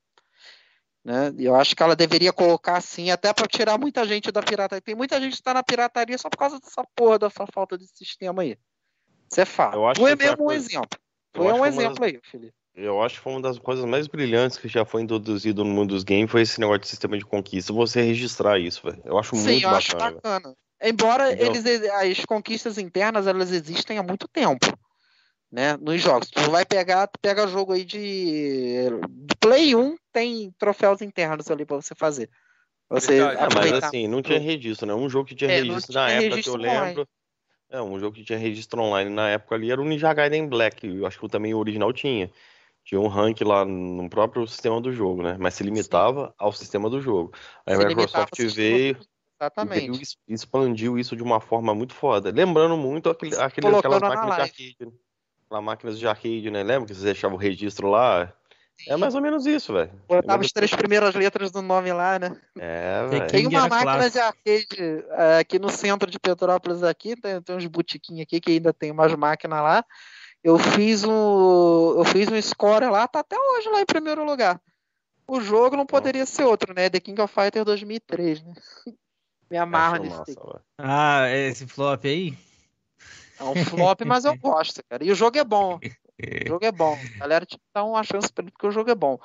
Né? 1.05 1.33
Eu 1.39 1.55
acho 1.55 1.75
que 1.75 1.83
ela 1.83 1.97
deveria 1.97 2.33
colocar 2.33 2.77
assim, 2.77 3.11
até 3.11 3.33
pra 3.33 3.47
tirar 3.47 3.79
muita 3.79 4.05
gente 4.07 4.31
da 4.31 4.43
pirataria. 4.43 4.83
Tem 4.83 4.95
muita 4.95 5.21
gente 5.21 5.37
que 5.37 5.43
tá 5.43 5.55
na 5.55 5.63
pirataria 5.63 6.19
só 6.19 6.29
por 6.29 6.37
causa 6.37 6.59
dessa 6.61 6.83
porra, 6.95 7.19
dessa 7.19 7.47
falta 7.47 7.79
de 7.79 7.87
sistema 7.87 8.43
aí. 8.43 8.59
Isso 9.31 9.41
é 9.41 9.45
fato. 9.45 9.75
Eu 9.77 9.87
acho 9.89 10.01
Tu 10.01 10.07
é 10.07 10.17
mesmo 10.17 10.43
um 10.43 10.47
coisa- 10.47 10.67
exemplo. 10.67 10.99
Tu 11.33 11.43
Eu 11.43 11.49
é 11.51 11.55
um 11.55 11.65
exemplo 11.67 12.05
aí, 12.05 12.21
Felipe. 12.25 12.55
Eu 12.75 13.03
acho 13.03 13.17
que 13.17 13.21
foi 13.23 13.33
uma 13.33 13.43
das 13.43 13.59
coisas 13.59 13.85
mais 13.85 14.07
brilhantes 14.07 14.57
que 14.57 14.69
já 14.69 14.85
foi 14.85 15.03
introduzido 15.03 15.65
no 15.65 15.71
mundo 15.71 15.91
dos 15.91 16.05
games 16.05 16.31
foi 16.31 16.43
esse 16.43 16.61
negócio 16.61 16.81
de 16.83 16.89
sistema 16.89 17.19
de 17.19 17.25
conquista. 17.25 17.73
Você 17.73 18.01
registrar 18.03 18.59
isso, 18.59 18.83
velho. 18.85 19.03
Eu 19.05 19.19
acho 19.19 19.35
Sim, 19.35 19.51
muito 19.53 19.65
eu 19.65 19.71
acho 19.71 19.97
bacana. 19.97 20.55
Embora 20.81 21.33
Entendeu? 21.33 21.55
eles, 21.57 21.91
as 21.91 22.25
conquistas 22.25 22.79
internas 22.79 23.27
elas 23.27 23.51
existem 23.51 23.99
há 23.99 24.03
muito 24.03 24.29
tempo, 24.29 24.65
né? 25.51 25.77
Nos 25.77 26.01
jogos. 26.01 26.31
Tu 26.31 26.51
vai 26.51 26.65
pegar, 26.65 27.07
tu 27.07 27.19
pega 27.21 27.47
jogo 27.47 27.73
aí 27.73 27.85
de, 27.85 28.89
de 29.09 29.37
Play 29.41 29.75
1, 29.75 29.97
tem 30.13 30.53
troféus 30.59 31.01
internos 31.03 31.51
ali 31.51 31.65
pra 31.65 31.77
você 31.77 31.95
fazer. 31.95 32.31
Você. 32.91 33.21
É, 33.21 33.49
mas 33.55 33.73
assim, 33.85 34.07
não 34.07 34.23
tinha 34.23 34.39
registro, 34.39 34.87
né? 34.87 34.95
Um 34.95 35.09
jogo 35.09 35.29
que 35.29 35.35
tinha 35.35 35.51
É, 35.51 35.61
registro 35.61 35.93
tinha 35.93 36.05
na 36.05 36.11
época 36.11 36.43
que 36.43 36.49
eu 36.49 36.57
lembro. 36.57 37.09
É, 37.71 37.83
um 37.83 38.01
jogo 38.01 38.17
que 38.17 38.25
tinha 38.25 38.39
registro 38.39 38.81
online 38.81 39.11
na 39.11 39.29
época 39.29 39.55
ali 39.55 39.71
era 39.71 39.81
o 39.81 39.85
Ninja 39.85 40.13
Gaiden 40.13 40.49
Black. 40.49 40.87
Eu 40.87 41.07
acho 41.07 41.21
que 41.21 41.29
também 41.29 41.53
o 41.53 41.59
original 41.59 41.93
tinha. 41.93 42.31
Tinha 42.83 42.99
um 42.99 43.09
rank 43.09 43.43
lá 43.43 43.67
no 43.67 44.09
próprio 44.09 44.47
sistema 44.47 44.81
do 44.81 44.91
jogo, 44.91 45.23
né? 45.23 45.37
Mas 45.39 45.55
se 45.55 45.63
limitava 45.63 46.35
ao 46.39 46.51
sistema 46.51 46.89
do 46.89 47.03
jogo. 47.03 47.35
Aí 47.67 47.77
Se 47.77 47.83
a 47.83 47.87
Microsoft 47.87 48.39
veio 48.55 48.97
e 48.97 49.19
Exatamente. 49.39 49.91
veio 49.91 50.03
expandiu 50.27 50.99
isso 50.99 51.15
de 51.15 51.23
uma 51.23 51.39
forma 51.39 51.75
muito 51.75 51.93
foda. 51.93 52.31
Lembrando 52.31 52.79
muito 52.79 53.11
aquele, 53.11 53.37
aquele, 53.37 53.67
aquelas 53.67 54.01
na 54.01 54.09
máquinas 54.09 54.37
de 54.37 54.41
arcade. 54.41 54.77
Né? 54.81 54.93
Aquelas 55.49 55.65
máquinas 55.65 55.99
de 55.99 56.07
arcade, 56.07 56.51
né? 56.51 56.63
Lembra 56.63 56.87
que 56.87 56.95
você 56.95 57.05
deixava 57.05 57.35
o 57.35 57.39
registro 57.39 57.89
lá? 57.89 58.31
É 58.87 58.97
mais 58.97 59.15
ou 59.15 59.23
menos 59.23 59.47
isso, 59.47 59.73
velho. 59.73 59.91
Botava 60.07 60.43
as 60.43 60.53
três 60.53 60.71
primeiras 60.71 61.15
letras 61.15 61.51
do 61.51 61.63
nome 61.63 61.91
lá, 61.91 62.19
né? 62.19 62.39
É, 62.59 63.07
velho. 63.09 63.27
Tem 63.27 63.47
uma 63.47 63.67
máquina 63.67 64.11
de 64.11 64.19
arcade 64.19 65.05
é, 65.11 65.39
aqui 65.39 65.59
no 65.59 65.71
centro 65.71 66.11
de 66.11 66.19
Petrópolis 66.19 66.83
aqui, 66.83 67.17
tem, 67.17 67.41
tem 67.41 67.57
uns 67.57 67.67
botiquinhos 67.67 68.23
aqui 68.23 68.41
que 68.41 68.53
ainda 68.53 68.73
tem 68.73 68.91
umas 68.91 69.15
máquinas 69.15 69.63
lá. 69.63 69.85
Eu 70.45 70.59
fiz 70.59 71.03
um 71.03 71.99
eu 71.99 72.05
fiz 72.05 72.29
um 72.31 72.41
score 72.41 72.87
lá, 72.87 73.09
tá 73.09 73.21
até 73.21 73.37
hoje 73.37 73.71
lá 73.71 73.81
em 73.81 73.87
primeiro 73.87 74.23
lugar. 74.25 74.61
O 75.27 75.41
jogo 75.41 75.77
não 75.77 75.87
poderia 75.87 76.27
ser 76.27 76.45
outro, 76.45 76.75
né? 76.75 76.91
The 76.91 77.01
King 77.01 77.21
of 77.21 77.35
Fighters 77.35 77.65
2003, 77.65 78.43
né? 78.43 78.53
Me 79.51 79.57
amarro 79.57 79.97
nisso. 80.03 80.19
massa. 80.19 80.63
Ah, 80.77 81.29
esse 81.31 81.67
flop 81.67 82.05
aí? 82.05 82.37
É 83.39 83.45
um 83.45 83.65
flop, 83.65 84.01
mas 84.05 84.25
eu 84.25 84.37
gosto, 84.39 84.83
cara. 84.89 85.05
E 85.05 85.11
o 85.11 85.15
jogo 85.15 85.39
é 85.39 85.45
bom. 85.45 85.79
O 86.21 86.49
jogo 86.49 86.65
é 86.65 86.73
bom. 86.73 86.99
A 87.15 87.19
galera 87.21 87.47
tipo, 87.47 87.63
dá 87.73 87.85
uma 87.85 88.03
chance 88.03 88.33
pra 88.33 88.43
ele 88.43 88.51
porque 88.51 88.67
o 88.67 88.73
jogo 88.73 88.91
é 88.91 88.95
bom. 88.97 89.21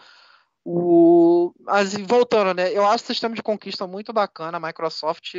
O... 0.64 1.52
Mas 1.62 1.94
voltando, 1.94 2.54
né? 2.54 2.72
Eu 2.72 2.86
acho 2.86 3.04
o 3.04 3.08
sistema 3.08 3.34
de 3.34 3.42
conquista 3.42 3.88
muito 3.88 4.14
bacana. 4.14 4.58
A 4.58 4.60
Microsoft 4.60 5.34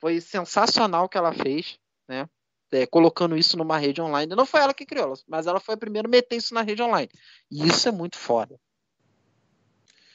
foi 0.00 0.20
sensacional 0.20 1.06
o 1.06 1.08
que 1.08 1.18
ela 1.18 1.32
fez, 1.32 1.76
né? 2.08 2.28
É, 2.70 2.86
colocando 2.86 3.36
isso 3.36 3.56
numa 3.56 3.78
rede 3.78 4.00
online. 4.00 4.34
Não 4.34 4.46
foi 4.46 4.60
ela 4.60 4.72
que 4.72 4.86
criou, 4.86 5.14
mas 5.26 5.48
ela 5.48 5.58
foi 5.58 5.74
a 5.74 5.78
primeira 5.78 6.06
a 6.06 6.10
meter 6.10 6.36
isso 6.36 6.54
na 6.54 6.62
rede 6.62 6.82
online. 6.82 7.10
E 7.50 7.66
isso 7.66 7.88
é 7.88 7.92
muito 7.92 8.16
foda. 8.16 8.56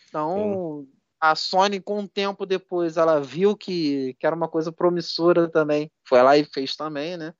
Então, 0.07 0.87
a 1.19 1.35
Sony, 1.35 1.81
com 1.81 1.99
um 1.99 2.07
tempo 2.07 2.45
depois, 2.45 2.97
ela 2.97 3.19
viu 3.19 3.55
que, 3.55 4.15
que 4.19 4.25
era 4.25 4.35
uma 4.35 4.47
coisa 4.47 4.71
promissora 4.71 5.49
também. 5.49 5.91
Foi 6.03 6.21
lá 6.21 6.37
e 6.37 6.43
fez 6.45 6.75
também, 6.75 7.17
né? 7.17 7.33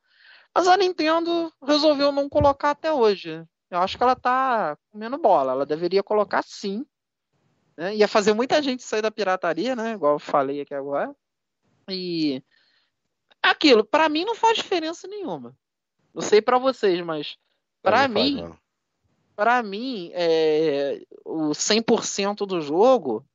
Mas 0.53 0.67
a 0.67 0.77
Nintendo 0.77 1.53
resolveu 1.63 2.11
não 2.11 2.27
colocar 2.27 2.71
até 2.71 2.91
hoje. 2.91 3.45
Eu 3.69 3.79
acho 3.79 3.97
que 3.97 4.03
ela 4.03 4.15
tá 4.15 4.77
comendo 4.91 5.17
bola. 5.17 5.51
Ela 5.51 5.65
deveria 5.65 6.03
colocar 6.03 6.43
sim. 6.43 6.85
Né? 7.77 7.95
Ia 7.95 8.07
fazer 8.07 8.33
muita 8.33 8.61
gente 8.61 8.83
sair 8.83 9.01
da 9.01 9.11
pirataria, 9.11 9.75
né? 9.75 9.93
Igual 9.93 10.13
eu 10.13 10.19
falei 10.19 10.61
aqui 10.61 10.73
agora. 10.73 11.15
E 11.87 12.43
aquilo, 13.41 13.83
pra 13.83 14.09
mim 14.09 14.25
não 14.25 14.35
faz 14.35 14.57
diferença 14.57 15.07
nenhuma. 15.07 15.55
Não 16.13 16.21
sei 16.21 16.41
pra 16.41 16.57
vocês, 16.57 16.99
mas 17.01 17.37
faz, 17.81 18.11
mim. 18.11 18.53
Pra 19.35 19.63
mim, 19.63 20.11
é, 20.13 21.01
o 21.23 21.51
100% 21.51 22.45
do 22.45 22.59
jogo, 22.59 23.25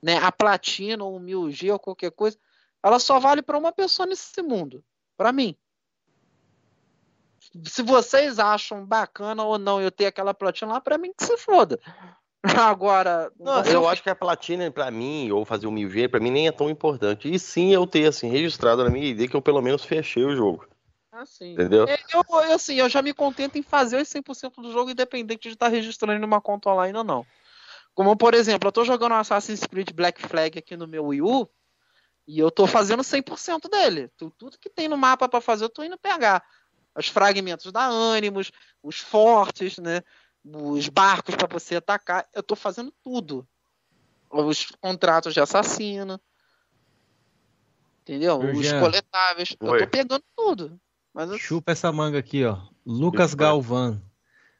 né, 0.00 0.16
a 0.18 0.30
platina 0.30 1.04
ou 1.04 1.16
o 1.16 1.20
1000G 1.20 1.72
ou 1.72 1.78
qualquer 1.78 2.12
coisa, 2.12 2.38
ela 2.82 2.98
só 2.98 3.18
vale 3.18 3.42
pra 3.42 3.58
uma 3.58 3.72
pessoa 3.72 4.06
nesse 4.06 4.40
mundo. 4.42 4.84
Pra 5.16 5.32
mim. 5.32 5.56
Se 7.64 7.82
vocês 7.82 8.38
acham 8.38 8.84
bacana 8.86 9.42
ou 9.44 9.58
não 9.58 9.80
eu 9.80 9.90
ter 9.90 10.06
aquela 10.06 10.32
platina 10.32 10.72
lá, 10.74 10.80
pra 10.80 10.96
mim 10.98 11.12
que 11.16 11.24
se 11.24 11.36
foda. 11.38 11.78
Agora, 12.72 13.30
Não, 13.38 13.62
você- 13.62 13.74
eu 13.74 13.88
acho 13.88 14.02
que 14.02 14.08
a 14.10 14.14
platina 14.14 14.70
pra 14.70 14.90
mim, 14.90 15.30
ou 15.30 15.44
fazer 15.44 15.66
o 15.66 15.70
1000G, 15.72 16.08
pra 16.08 16.20
mim 16.20 16.30
nem 16.30 16.46
é 16.48 16.52
tão 16.52 16.70
importante. 16.70 17.32
E 17.32 17.38
sim 17.38 17.72
eu 17.72 17.86
ter, 17.86 18.06
assim, 18.06 18.28
registrado 18.30 18.82
na 18.84 18.90
minha 18.90 19.06
ID 19.06 19.28
que 19.28 19.36
eu 19.36 19.42
pelo 19.42 19.60
menos 19.60 19.84
fechei 19.84 20.24
o 20.24 20.34
jogo. 20.34 20.66
assim, 21.12 21.52
Entendeu? 21.52 21.86
É, 21.88 21.98
Eu, 22.14 22.22
eu, 22.28 22.54
assim, 22.54 22.76
eu 22.76 22.88
já 22.88 23.02
me 23.02 23.12
contento 23.12 23.56
em 23.58 23.62
fazer 23.62 24.00
os 24.00 24.08
100% 24.08 24.62
do 24.62 24.72
jogo, 24.72 24.90
independente 24.90 25.48
de 25.48 25.54
estar 25.54 25.68
registrando 25.68 26.22
em 26.22 26.24
uma 26.26 26.40
conta 26.40 26.70
online 26.70 26.96
ou 26.96 27.04
não. 27.04 27.26
Como, 27.94 28.16
por 28.16 28.32
exemplo, 28.32 28.68
eu 28.68 28.72
tô 28.72 28.84
jogando 28.84 29.12
Assassin's 29.16 29.64
Creed 29.66 29.90
Black 29.92 30.22
Flag 30.22 30.56
aqui 30.58 30.76
no 30.76 30.86
meu 30.86 31.06
Wii 31.06 31.20
U, 31.22 31.50
e 32.26 32.38
eu 32.38 32.50
tô 32.50 32.66
fazendo 32.66 33.02
100% 33.02 33.68
dele. 33.68 34.08
Tu- 34.16 34.30
Tudo 34.38 34.56
que 34.58 34.70
tem 34.70 34.88
no 34.88 34.96
mapa 34.96 35.28
pra 35.28 35.40
fazer, 35.40 35.64
eu 35.64 35.68
tô 35.68 35.82
indo 35.82 35.98
pegar. 35.98 36.42
Os 36.96 37.08
fragmentos 37.08 37.70
da 37.72 37.84
Animus, 37.84 38.50
os 38.82 38.98
fortes, 38.98 39.78
né? 39.78 40.02
Os 40.44 40.88
barcos 40.88 41.36
pra 41.36 41.46
você 41.46 41.76
atacar. 41.76 42.26
Eu 42.34 42.42
tô 42.42 42.56
fazendo 42.56 42.92
tudo. 43.02 43.46
Os 44.30 44.66
contratos 44.80 45.34
de 45.34 45.40
assassino. 45.40 46.20
Entendeu? 48.02 48.38
Ô, 48.38 48.50
Os 48.52 48.66
Jean. 48.66 48.80
coletáveis. 48.80 49.56
Eu 49.60 49.70
Oi. 49.70 49.78
tô 49.78 49.86
pegando 49.86 50.24
tudo. 50.36 50.80
Mas 51.12 51.30
eu 51.30 51.38
Chupa 51.38 51.72
essa 51.72 51.92
manga 51.92 52.18
aqui, 52.18 52.44
ó. 52.44 52.58
Lucas 52.86 53.34
Galvão. 53.34 54.00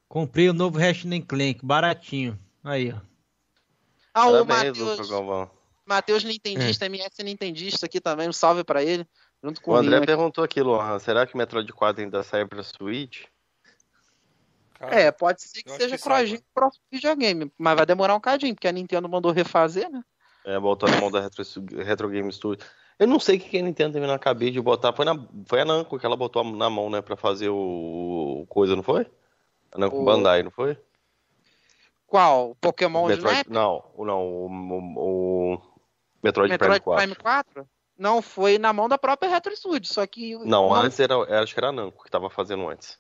Comprei 0.09 0.49
o 0.49 0.53
novo 0.53 0.79
Ratchet 0.79 1.23
Clank, 1.23 1.65
baratinho. 1.65 2.39
Aí, 2.63 2.93
ó. 2.93 3.01
Ah, 4.13 4.29
o 4.29 4.45
Matheus. 4.45 5.09
Matheus 5.87 6.25
Nintendista, 6.25 6.87
MS 6.87 7.23
Nintendista 7.23 7.87
aqui 7.87 8.01
também, 8.01 8.29
um 8.29 8.33
salve 8.33 8.63
pra 8.63 8.83
ele. 8.83 9.07
Junto 9.43 9.61
com 9.63 9.71
O 9.73 9.75
André 9.77 10.01
perguntou 10.05 10.45
aqui, 10.45 10.61
Lohan, 10.63 10.99
será 10.99 11.27
que 11.27 11.37
Metroid 11.37 11.73
4 11.73 12.03
ainda 12.03 12.23
sai 12.23 12.45
pra 12.47 12.63
Switch? 12.63 13.25
Cara, 14.79 14.95
É, 14.95 15.11
pode 15.11 15.43
ser 15.43 15.63
que 15.63 15.71
seja 15.71 15.99
crossgen 15.99 16.39
pro 16.39 16.47
próximo 16.55 16.85
videogame, 16.91 17.51
mas 17.59 17.77
vai 17.77 17.87
demorar 17.87 18.15
um 18.15 18.21
cadinho, 18.21 18.55
porque 18.55 18.69
a 18.69 18.73
Nintendo 18.73 19.09
mandou 19.09 19.33
refazer, 19.33 19.91
né? 19.91 20.03
É, 20.45 20.59
botou 20.59 20.89
na 20.89 20.99
mão 21.01 21.11
da 21.11 21.21
Retro, 21.21 21.45
Retro 21.85 22.09
Game 22.09 22.31
Studio. 22.33 22.67
Eu 22.99 23.07
não 23.07 23.19
sei 23.21 23.37
o 23.37 23.41
que 23.41 23.49
que 23.49 23.59
a 23.59 23.63
Nintendo 23.63 23.95
teve 23.95 24.07
na 24.07 24.19
cabeça 24.19 24.53
de 24.53 24.61
botar. 24.61 24.93
Foi, 24.93 25.05
na, 25.05 25.15
foi 25.47 25.61
a 25.61 25.65
Namco 25.65 25.99
que 25.99 26.05
ela 26.05 26.17
botou 26.17 26.45
na 26.45 26.69
mão, 26.69 26.91
né, 26.91 27.01
pra 27.03 27.17
fazer 27.17 27.49
o, 27.49 28.41
o 28.43 28.47
coisa, 28.47 28.77
não 28.77 28.83
foi? 28.83 29.07
A 29.73 29.79
Namco 29.79 29.97
O- 30.01 30.05
Bandai, 30.05 30.43
não 30.43 30.51
foi? 30.51 30.79
Qual? 32.07 32.55
Pokémon 32.61 33.07
Metroid, 33.07 33.37
Snap? 33.37 33.49
não, 33.49 33.85
o- 33.95 34.05
não, 34.05 34.21
o, 34.23 34.47
o, 34.47 35.55
o 35.55 35.63
Metroid, 36.23 36.51
Metroid 36.51 36.59
Prime 36.59 36.81
4. 36.81 37.03
Prime 37.03 37.15
4? 37.17 37.69
Não, 38.01 38.23
foi 38.23 38.57
na 38.57 38.73
mão 38.73 38.89
da 38.89 38.97
própria 38.97 39.29
Retro 39.31 39.55
Studios, 39.55 39.93
só 39.93 40.07
que... 40.07 40.35
Não, 40.39 40.73
antes 40.75 40.99
era, 40.99 41.13
era- 41.29 41.43
acho 41.43 41.53
que 41.53 41.61
era 41.61 41.69
a 41.69 41.73
Namco 41.73 42.03
que 42.03 42.11
tava 42.11 42.31
fazendo 42.31 42.67
antes. 42.67 42.99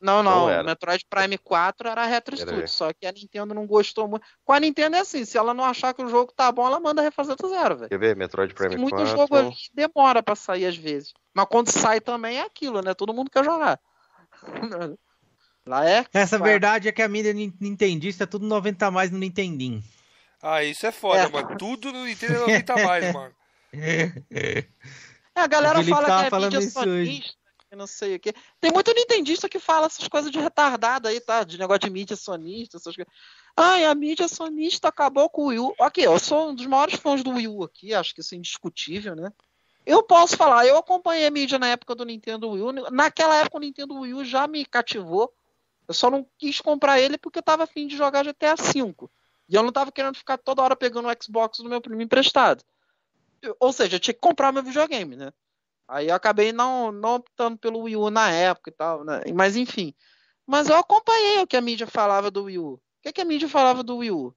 Não, 0.00 0.22
não, 0.22 0.42
Não 0.42 0.48
era. 0.50 0.62
Metroid 0.62 1.04
Prime 1.10 1.36
4 1.36 1.88
era 1.88 2.02
a 2.04 2.06
Retro 2.06 2.36
Era, 2.36 2.46
Studios, 2.46 2.70
só 2.70 2.92
que 2.92 3.04
a 3.04 3.10
Nintendo 3.10 3.52
não 3.52 3.66
gostou 3.66 4.06
muito. 4.06 4.24
Com 4.44 4.52
a 4.52 4.60
Nintendo 4.60 4.94
é 4.94 5.00
assim, 5.00 5.24
se 5.24 5.36
ela 5.36 5.52
não 5.52 5.64
achar 5.64 5.92
que 5.92 6.00
o 6.04 6.08
jogo 6.08 6.32
tá 6.32 6.52
bom, 6.52 6.64
ela 6.64 6.78
manda 6.78 7.02
refazer 7.02 7.34
do 7.34 7.48
zero, 7.48 7.76
velho. 7.78 7.88
Quer 7.88 7.98
ver? 7.98 8.14
Metroid 8.14 8.54
Prime 8.54 8.70
Tem 8.70 8.78
muito 8.78 8.94
4. 8.94 9.10
jogo 9.10 9.34
ali 9.36 9.56
demora 9.74 10.22
pra 10.22 10.36
sair 10.36 10.66
às 10.66 10.76
vezes. 10.76 11.12
Mas 11.34 11.46
quando 11.50 11.70
sai 11.72 12.00
também 12.00 12.38
é 12.38 12.42
aquilo, 12.42 12.80
né? 12.80 12.94
Todo 12.94 13.12
mundo 13.12 13.28
quer 13.28 13.44
jogar. 13.44 13.80
Lá 15.66 15.88
é. 15.88 16.06
Essa 16.14 16.38
verdade 16.38 16.88
é 16.88 16.92
que 16.92 17.02
a 17.02 17.08
mídia 17.08 17.32
nin- 17.32 17.52
nintendista 17.60 18.22
é 18.22 18.26
tudo 18.26 18.46
90 18.46 18.86
a 18.86 18.90
mais 18.92 19.10
no 19.10 19.18
Nintendinho. 19.18 19.82
Ah, 20.40 20.62
isso 20.62 20.86
é 20.86 20.92
foda, 20.92 21.22
É. 21.22 21.28
mano. 21.28 21.56
Tudo 21.58 21.92
no 21.92 22.04
Nintendo 22.04 22.34
é 22.34 22.38
90 22.38 22.72
a 22.72 22.84
mais, 22.86 23.12
mano. 23.12 23.34
É, 23.72 24.64
a 25.34 25.46
galera 25.46 25.82
fala 25.84 26.06
tava 26.06 26.28
que 26.28 26.34
é 26.34 26.40
mídia 26.40 26.70
sonista, 26.70 27.36
que 27.68 27.76
não 27.76 27.86
sei 27.86 28.16
o 28.16 28.20
quê. 28.20 28.34
Tem 28.60 28.72
muito 28.72 28.92
nintendista 28.92 29.48
que 29.48 29.58
fala 29.58 29.86
essas 29.86 30.08
coisas 30.08 30.30
de 30.30 30.38
retardado 30.38 31.08
aí, 31.08 31.20
tá? 31.20 31.44
De 31.44 31.58
negócio 31.58 31.80
de 31.80 31.90
mídia 31.90 32.16
sonista, 32.16 32.76
essas 32.76 32.94
coisas. 32.94 33.12
Ai, 33.56 33.84
a 33.84 33.94
mídia 33.94 34.28
sonista 34.28 34.88
acabou 34.88 35.28
com 35.28 35.42
o 35.42 35.46
Wii 35.46 35.58
U. 35.58 35.74
Aqui, 35.80 36.02
eu 36.02 36.18
sou 36.18 36.50
um 36.50 36.54
dos 36.54 36.66
maiores 36.66 36.94
fãs 36.94 37.22
do 37.22 37.30
Wii 37.30 37.48
U 37.48 37.64
aqui, 37.64 37.94
acho 37.94 38.14
que 38.14 38.20
isso 38.20 38.34
é 38.34 38.38
indiscutível, 38.38 39.14
né? 39.14 39.32
Eu 39.84 40.02
posso 40.02 40.36
falar, 40.36 40.66
eu 40.66 40.76
acompanhei 40.76 41.26
a 41.26 41.30
mídia 41.30 41.58
na 41.58 41.68
época 41.68 41.94
do 41.94 42.04
Nintendo 42.04 42.50
Wii 42.50 42.62
U. 42.62 42.72
Naquela 42.90 43.36
época 43.36 43.56
o 43.56 43.60
Nintendo 43.60 43.98
Wii 43.98 44.14
U 44.14 44.24
já 44.24 44.46
me 44.46 44.64
cativou. 44.64 45.32
Eu 45.86 45.94
só 45.94 46.10
não 46.10 46.26
quis 46.36 46.60
comprar 46.60 47.00
ele 47.00 47.16
porque 47.16 47.38
eu 47.38 47.42
tava 47.42 47.64
afim 47.64 47.86
de 47.86 47.96
jogar 47.96 48.24
GTA 48.24 48.54
V. 48.54 48.94
E 49.48 49.54
eu 49.54 49.62
não 49.62 49.72
tava 49.72 49.90
querendo 49.90 50.14
ficar 50.14 50.36
toda 50.36 50.62
hora 50.62 50.76
pegando 50.76 51.08
o 51.08 51.22
Xbox 51.22 51.58
do 51.58 51.70
meu 51.70 51.80
primo 51.80 52.02
emprestado. 52.02 52.62
Ou 53.60 53.72
seja, 53.72 53.96
eu 53.96 54.00
tinha 54.00 54.14
que 54.14 54.20
comprar 54.20 54.52
meu 54.52 54.62
videogame, 54.62 55.16
né? 55.16 55.32
Aí 55.88 56.08
eu 56.08 56.14
acabei 56.14 56.52
não, 56.52 56.92
não 56.92 57.14
optando 57.14 57.56
pelo 57.56 57.80
Wii 57.80 57.96
U 57.96 58.10
na 58.10 58.30
época 58.30 58.70
e 58.70 58.72
tal, 58.72 59.04
né? 59.04 59.22
Mas 59.34 59.56
enfim. 59.56 59.94
Mas 60.46 60.68
eu 60.68 60.76
acompanhei 60.76 61.40
o 61.40 61.46
que 61.46 61.56
a 61.56 61.60
mídia 61.60 61.86
falava 61.86 62.30
do 62.30 62.44
Wii 62.44 62.58
U. 62.58 62.74
O 62.74 62.80
que, 63.02 63.12
que 63.12 63.20
a 63.20 63.24
mídia 63.24 63.48
falava 63.48 63.82
do 63.82 63.98
Wii 63.98 64.10
U? 64.10 64.34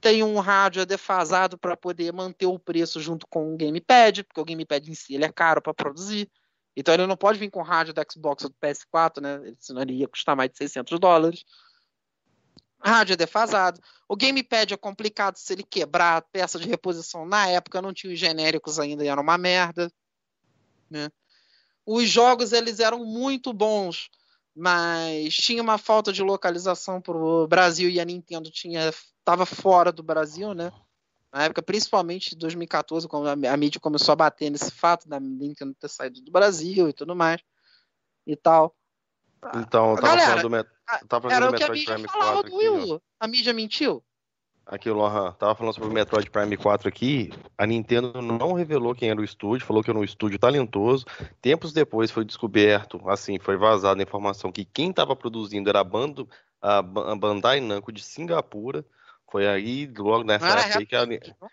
Tem 0.00 0.22
um 0.22 0.38
rádio 0.38 0.84
defasado 0.84 1.58
para 1.58 1.76
poder 1.76 2.12
manter 2.12 2.46
o 2.46 2.58
preço 2.58 3.00
junto 3.00 3.26
com 3.28 3.54
o 3.54 3.56
gamepad, 3.56 4.24
porque 4.24 4.40
o 4.40 4.44
gamepad 4.44 4.88
em 4.90 4.94
si 4.94 5.14
ele 5.14 5.24
é 5.24 5.32
caro 5.32 5.62
para 5.62 5.74
produzir. 5.74 6.30
Então 6.76 6.92
ele 6.92 7.06
não 7.06 7.16
pode 7.16 7.38
vir 7.38 7.50
com 7.50 7.62
rádio 7.62 7.94
do 7.94 8.02
Xbox 8.12 8.44
ou 8.44 8.50
do 8.50 8.56
PS4, 8.56 9.20
né? 9.20 9.54
Senão 9.58 9.82
ele 9.82 9.94
ia 9.94 10.08
custar 10.08 10.36
mais 10.36 10.50
de 10.50 10.58
600 10.58 10.98
dólares. 10.98 11.44
Rádio 12.86 13.14
é 13.14 13.16
defasado. 13.16 13.80
O 14.08 14.16
gamepad 14.16 14.72
é 14.72 14.76
complicado 14.76 15.36
se 15.36 15.52
ele 15.52 15.62
quebrar, 15.62 16.22
peça 16.32 16.58
de 16.58 16.68
reposição 16.68 17.26
na 17.26 17.48
época 17.48 17.82
não 17.82 17.92
tinha 17.92 18.12
os 18.12 18.18
genéricos 18.18 18.78
ainda 18.78 19.04
era 19.04 19.20
uma 19.20 19.36
merda. 19.36 19.90
Né? 20.88 21.10
Os 21.84 22.08
jogos 22.08 22.52
eles 22.52 22.78
eram 22.80 23.04
muito 23.04 23.52
bons, 23.52 24.08
mas 24.54 25.34
tinha 25.34 25.62
uma 25.62 25.78
falta 25.78 26.12
de 26.12 26.22
localização 26.22 27.00
para 27.00 27.16
o 27.16 27.46
Brasil 27.46 27.90
e 27.90 28.00
a 28.00 28.04
Nintendo 28.04 28.50
tinha 28.50 28.88
estava 28.88 29.44
fora 29.44 29.90
do 29.90 30.02
Brasil, 30.02 30.54
né? 30.54 30.72
Na 31.32 31.44
época, 31.44 31.60
principalmente 31.60 32.34
em 32.34 32.38
2014, 32.38 33.08
quando 33.08 33.28
a 33.28 33.52
a 33.52 33.56
mídia 33.56 33.80
começou 33.80 34.12
a 34.12 34.16
bater 34.16 34.48
nesse 34.48 34.70
fato 34.70 35.08
da 35.08 35.18
Nintendo 35.18 35.74
ter 35.74 35.88
saído 35.88 36.20
do 36.20 36.30
Brasil 36.30 36.88
e 36.88 36.92
tudo 36.92 37.14
mais 37.16 37.42
e 38.26 38.36
tal. 38.36 38.74
Então, 39.54 39.90
eu 39.90 39.96
tava 39.96 40.08
Galera, 40.08 40.26
falando 40.26 40.42
do, 40.42 40.50
Met... 40.50 40.68
tava 41.08 41.28
falando 41.28 41.36
Era 41.36 41.46
do 41.50 41.54
o 41.54 41.56
que 41.56 41.62
a 41.64 41.68
Metroid 41.68 41.78
mídia 41.80 41.94
Prime 41.94 42.08
falava 42.08 42.32
4 42.42 42.50
do 42.50 42.56
aqui, 42.56 42.92
ó. 42.92 43.00
A 43.20 43.28
mídia 43.28 43.52
mentiu? 43.52 44.02
Aqui, 44.66 44.90
Lohan, 44.90 45.32
tava 45.34 45.54
falando 45.54 45.74
sobre 45.74 45.88
o 45.88 45.92
Metroid 45.92 46.28
Prime 46.28 46.56
4 46.56 46.88
aqui. 46.88 47.32
A 47.56 47.64
Nintendo 47.66 48.20
não 48.20 48.52
revelou 48.52 48.94
quem 48.96 49.10
era 49.10 49.20
o 49.20 49.24
estúdio, 49.24 49.64
falou 49.64 49.82
que 49.82 49.90
era 49.90 49.98
um 49.98 50.02
estúdio 50.02 50.38
talentoso. 50.40 51.06
Tempos 51.40 51.72
depois 51.72 52.10
foi 52.10 52.24
descoberto, 52.24 53.00
assim, 53.08 53.38
foi 53.38 53.56
vazada 53.56 54.00
a 54.00 54.02
informação 54.02 54.50
que 54.50 54.64
quem 54.64 54.90
estava 54.90 55.14
produzindo 55.14 55.68
era 55.68 55.78
a, 55.80 55.84
Bando, 55.84 56.28
a 56.60 56.82
Ba- 56.82 57.12
a 57.12 57.14
Bandai 57.14 57.60
Namco 57.60 57.92
de 57.92 58.02
Singapura. 58.02 58.84
Foi 59.30 59.46
aí, 59.46 59.86
logo 59.96 60.24
nessa 60.24 60.46
era 60.48 60.60
época 60.62 60.84
que 60.86 60.96
a, 60.96 61.06
não? 61.06 61.48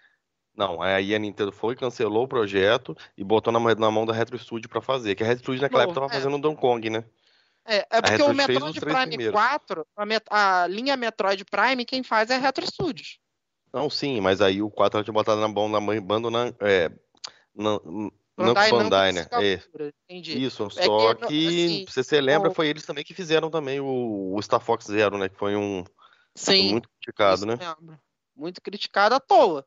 Não, 0.56 0.82
aí 0.82 1.14
a 1.14 1.20
Nintendo 1.20 1.52
foi, 1.52 1.76
cancelou 1.76 2.24
o 2.24 2.28
projeto 2.28 2.96
e 3.18 3.24
botou 3.24 3.52
na, 3.54 3.60
mão- 3.60 3.76
na 3.76 3.92
mão 3.92 4.06
da 4.08 4.14
Retro 4.14 4.38
Studio 4.38 4.70
pra 4.70 4.82
fazer. 4.82 5.14
Que 5.16 5.24
a 5.24 5.28
Retro 5.28 5.44
Studio 5.44 5.62
naquela 5.62 5.84
Não, 5.84 5.92
época 5.92 6.02
tava 6.02 6.14
é. 6.14 6.16
fazendo 6.16 6.36
o 6.36 6.40
Donkey 6.42 6.62
Kong, 6.62 6.90
né? 6.90 7.04
É, 7.66 7.86
é 7.90 8.02
porque 8.02 8.22
o 8.22 8.34
Metroid 8.34 8.80
Prime 8.80 9.08
primeiros. 9.08 9.40
4, 9.40 9.88
a, 9.96 10.06
met- 10.06 10.28
a 10.30 10.68
linha 10.68 10.98
Metroid 10.98 11.46
Prime, 11.46 11.86
quem 11.86 12.04
faz 12.04 12.30
é 12.30 12.36
a 12.36 12.40
Retro 12.40 12.66
Studios. 12.66 13.20
Não, 13.74 13.90
sim, 13.90 14.20
mas 14.22 14.42
aí 14.42 14.62
o 14.62 14.70
4 14.70 14.98
ela 14.98 15.04
tinha 15.04 15.14
botado 15.14 15.42
na 15.42 15.48
mão 15.48 15.72
da 15.72 15.80
mãe, 15.80 16.00
bando 16.02 16.30
na. 16.30 16.48
É, 16.60 16.90
na, 17.56 17.80
Namco 18.36 18.54
Bandai 18.54 18.72
Bandai, 18.72 19.12
Namco 19.12 19.36
né? 19.36 19.44
É, 19.44 19.62
isso, 20.10 20.68
É 20.76 20.86
só 20.86 21.14
que, 21.16 21.28
que, 21.28 21.48
assim, 21.48 21.86
se 21.88 22.04
você 22.04 22.20
lembra, 22.22 22.50
o- 22.50 22.54
foi 22.54 22.68
eles 22.68 22.86
também 22.86 23.04
que 23.04 23.14
fizeram 23.14 23.50
também 23.50 23.80
o, 23.80 24.36
o 24.36 24.42
Star 24.42 24.60
Fox 24.60 24.86
Zero, 24.86 25.18
né? 25.18 25.30
Que 25.30 25.38
foi 25.38 25.56
um 25.56 25.84
Sim, 26.36 26.72
muito 26.72 26.90
criticado, 26.90 27.46
né? 27.46 27.56
mesmo. 27.56 28.00
Muito 28.36 28.62
criticado 28.62 29.16
à 29.16 29.20
toa. 29.20 29.66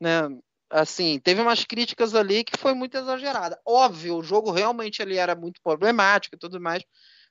Né? 0.00 0.20
Assim, 0.68 1.18
teve 1.18 1.40
umas 1.40 1.64
críticas 1.64 2.14
ali 2.14 2.44
que 2.44 2.58
foi 2.58 2.74
muito 2.74 2.96
exagerada. 2.96 3.58
Óbvio, 3.64 4.16
o 4.16 4.22
jogo 4.22 4.50
realmente 4.50 5.00
ele 5.00 5.16
era 5.16 5.34
muito 5.34 5.60
problemático 5.62 6.36
e 6.36 6.38
tudo 6.38 6.60
mais, 6.60 6.82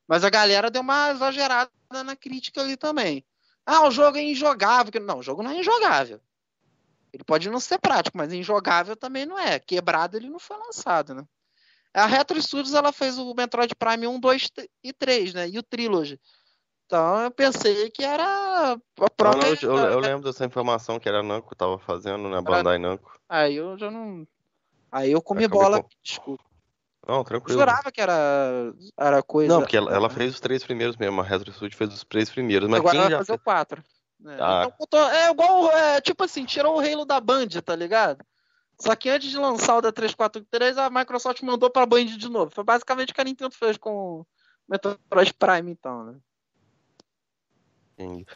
mas 0.07 0.23
a 0.23 0.29
galera 0.29 0.69
deu 0.69 0.81
uma 0.81 1.11
exagerada 1.11 1.71
na 2.03 2.15
crítica 2.15 2.61
ali 2.61 2.77
também. 2.77 3.25
Ah, 3.65 3.87
o 3.87 3.91
jogo 3.91 4.17
é 4.17 4.21
injogável. 4.23 4.91
Não, 5.01 5.19
o 5.19 5.23
jogo 5.23 5.41
não 5.41 5.51
é 5.51 5.59
injogável. 5.59 6.19
Ele 7.11 7.23
pode 7.23 7.49
não 7.49 7.59
ser 7.59 7.79
prático, 7.79 8.17
mas 8.17 8.31
injogável 8.33 8.95
também 8.95 9.25
não 9.25 9.39
é. 9.39 9.57
Quebrado 9.59 10.17
ele 10.17 10.29
não 10.29 10.39
foi 10.39 10.57
lançado, 10.57 11.15
né? 11.15 11.23
A 11.93 12.05
Retro 12.05 12.41
Studios 12.41 12.73
ela 12.73 12.91
fez 12.91 13.17
o 13.17 13.33
Metroid 13.33 13.73
Prime 13.73 14.05
1, 14.05 14.19
2 14.19 14.51
e 14.83 14.91
3, 14.91 15.33
né? 15.33 15.47
E 15.47 15.57
o 15.57 15.63
Trilogy. 15.63 16.19
Então 16.85 17.21
eu 17.21 17.31
pensei 17.31 17.89
que 17.89 18.03
era 18.03 18.23
a 18.25 18.75
Não, 18.75 19.09
própria. 19.15 19.33
não, 19.33 19.47
eu, 19.61 19.77
eu 19.91 19.99
lembro 19.99 20.25
dessa 20.25 20.45
informação 20.45 20.99
que 20.99 21.07
era 21.07 21.21
a 21.21 21.23
Namco 21.23 21.55
tava 21.55 21.79
fazendo, 21.79 22.29
né? 22.29 22.41
Bandai 22.41 22.77
Namco. 22.77 23.17
Aí 23.29 23.55
eu 23.55 23.77
já 23.77 23.89
não. 23.89 24.27
Aí 24.91 25.11
eu 25.11 25.21
comi 25.21 25.45
Acabei 25.45 25.59
bola, 25.61 25.81
com- 25.81 25.89
desculpa. 26.03 26.43
Não, 27.07 27.17
Eu 27.17 27.23
tranquilo. 27.23 27.59
jurava 27.59 27.91
que 27.91 28.01
era, 28.01 28.73
era 28.97 29.21
coisa. 29.21 29.53
Não, 29.53 29.61
porque 29.61 29.77
ela, 29.77 29.93
ela 29.93 30.09
fez 30.09 30.33
os 30.33 30.39
três 30.39 30.63
primeiros 30.63 30.97
mesmo, 30.97 31.21
a 31.21 31.23
Retro 31.23 31.51
Studio 31.53 31.77
fez 31.77 31.93
os 31.93 32.03
três 32.03 32.29
primeiros. 32.29 32.67
Mas 32.67 32.79
Agora 32.79 32.91
quem 32.93 33.01
ela 33.01 33.09
já 33.09 33.17
vai 33.17 33.25
fazer 33.25 33.33
fez... 33.33 33.41
o 33.41 33.43
4. 33.43 33.83
É, 34.27 34.37
Ah. 34.41 34.71
então 34.81 35.09
é 35.11 35.29
igual, 35.29 35.71
é, 35.71 36.01
tipo 36.01 36.23
assim, 36.23 36.45
tirou 36.45 36.77
o 36.77 36.79
Halo 36.79 37.05
da 37.05 37.19
Band, 37.19 37.49
tá 37.63 37.75
ligado? 37.75 38.25
Só 38.79 38.95
que 38.95 39.09
antes 39.09 39.29
de 39.29 39.37
lançar 39.37 39.77
o 39.77 39.81
da 39.81 39.91
343, 39.91 40.77
a 40.77 40.89
Microsoft 40.89 41.41
mandou 41.43 41.69
pra 41.69 41.85
Band 41.85 42.05
de 42.05 42.27
novo. 42.29 42.51
Foi 42.51 42.63
basicamente 42.63 43.11
o 43.11 43.15
que 43.15 43.21
a 43.21 43.23
Nintendo 43.23 43.53
fez 43.55 43.77
com 43.77 43.91
o 44.21 44.27
Metroid 44.67 45.33
Prime, 45.33 45.71
então, 45.71 46.03
né? 46.05 46.19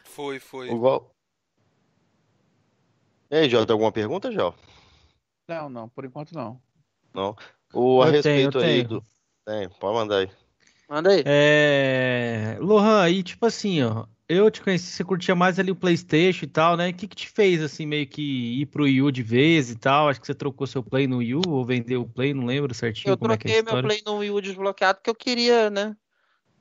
Foi, 0.04 0.38
foi. 0.38 0.70
Igual. 0.70 1.14
E 3.30 3.36
aí, 3.36 3.50
Jó, 3.50 3.64
tem 3.66 3.72
alguma 3.74 3.92
pergunta, 3.92 4.32
Jó? 4.32 4.54
Não, 5.46 5.68
não, 5.68 5.88
por 5.88 6.04
enquanto 6.04 6.32
não. 6.32 6.60
Não. 7.12 7.36
O, 7.72 8.02
a 8.02 8.06
Eu 8.06 8.12
respeito 8.12 8.58
tenho, 8.58 8.64
eu 8.64 8.68
aí 8.68 8.76
tenho. 8.76 8.88
do. 8.88 9.04
Tem, 9.46 9.68
pode 9.80 9.94
mandar 9.94 10.18
aí. 10.18 10.30
Manda 10.88 11.10
aí. 11.10 11.22
É... 11.24 12.56
Lohan, 12.60 13.02
aí 13.02 13.22
tipo 13.22 13.46
assim, 13.46 13.82
ó, 13.82 14.06
eu 14.28 14.50
te 14.50 14.60
conheci, 14.60 14.86
você 14.86 15.04
curtia 15.04 15.34
mais 15.34 15.58
ali 15.58 15.70
o 15.70 15.76
PlayStation 15.76 16.44
e 16.44 16.48
tal, 16.48 16.76
né? 16.76 16.90
O 16.90 16.94
que 16.94 17.06
que 17.06 17.16
te 17.16 17.28
fez 17.28 17.62
assim 17.62 17.86
meio 17.86 18.06
que 18.06 18.60
ir 18.60 18.66
pro 18.66 18.84
Wii 18.84 19.02
U 19.02 19.10
de 19.12 19.22
vez 19.22 19.70
e 19.70 19.76
tal? 19.76 20.08
Acho 20.08 20.20
que 20.20 20.26
você 20.26 20.34
trocou 20.34 20.66
seu 20.66 20.82
Play 20.82 21.06
no 21.06 21.18
Wii 21.18 21.34
U 21.34 21.42
ou 21.48 21.64
vendeu 21.64 22.02
o 22.02 22.08
Play, 22.08 22.34
não 22.34 22.44
lembro 22.44 22.74
certinho 22.74 23.12
Eu 23.12 23.18
como 23.18 23.32
é 23.32 23.36
que 23.36 23.48
é 23.50 23.58
a 23.58 23.62
troquei 23.62 23.74
meu. 23.74 23.82
Play 23.82 24.02
no 24.06 24.18
Wii 24.18 24.30
U 24.30 24.40
desbloqueado 24.40 24.98
porque 24.98 25.10
eu 25.10 25.14
queria, 25.14 25.70
né? 25.70 25.96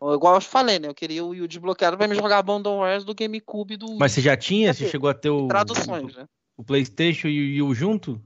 Igual 0.01 0.35
eu 0.35 0.41
falei, 0.41 0.79
né? 0.79 0.87
Eu 0.87 0.95
queria 0.95 1.23
o 1.23 1.29
Wii 1.29 1.41
U 1.41 1.47
desbloqueado 1.47 1.97
pra 1.97 2.07
me 2.07 2.15
jogar 2.15 2.37
Abandonwares 2.37 3.03
do 3.03 3.13
GameCube 3.13 3.77
do 3.77 3.87
Wii. 3.87 3.97
Mas 3.99 4.13
você 4.13 4.21
já 4.21 4.37
tinha? 4.37 4.73
Você 4.73 4.79
Cadê? 4.79 4.91
chegou 4.91 5.09
a 5.09 5.13
ter 5.13 5.29
o, 5.29 5.47
Traduções, 5.47 6.15
né? 6.15 6.25
o 6.55 6.63
PlayStation 6.63 7.27
e 7.27 7.61
o 7.61 7.67
Wii 7.67 7.71
U 7.71 7.75
junto? 7.75 8.21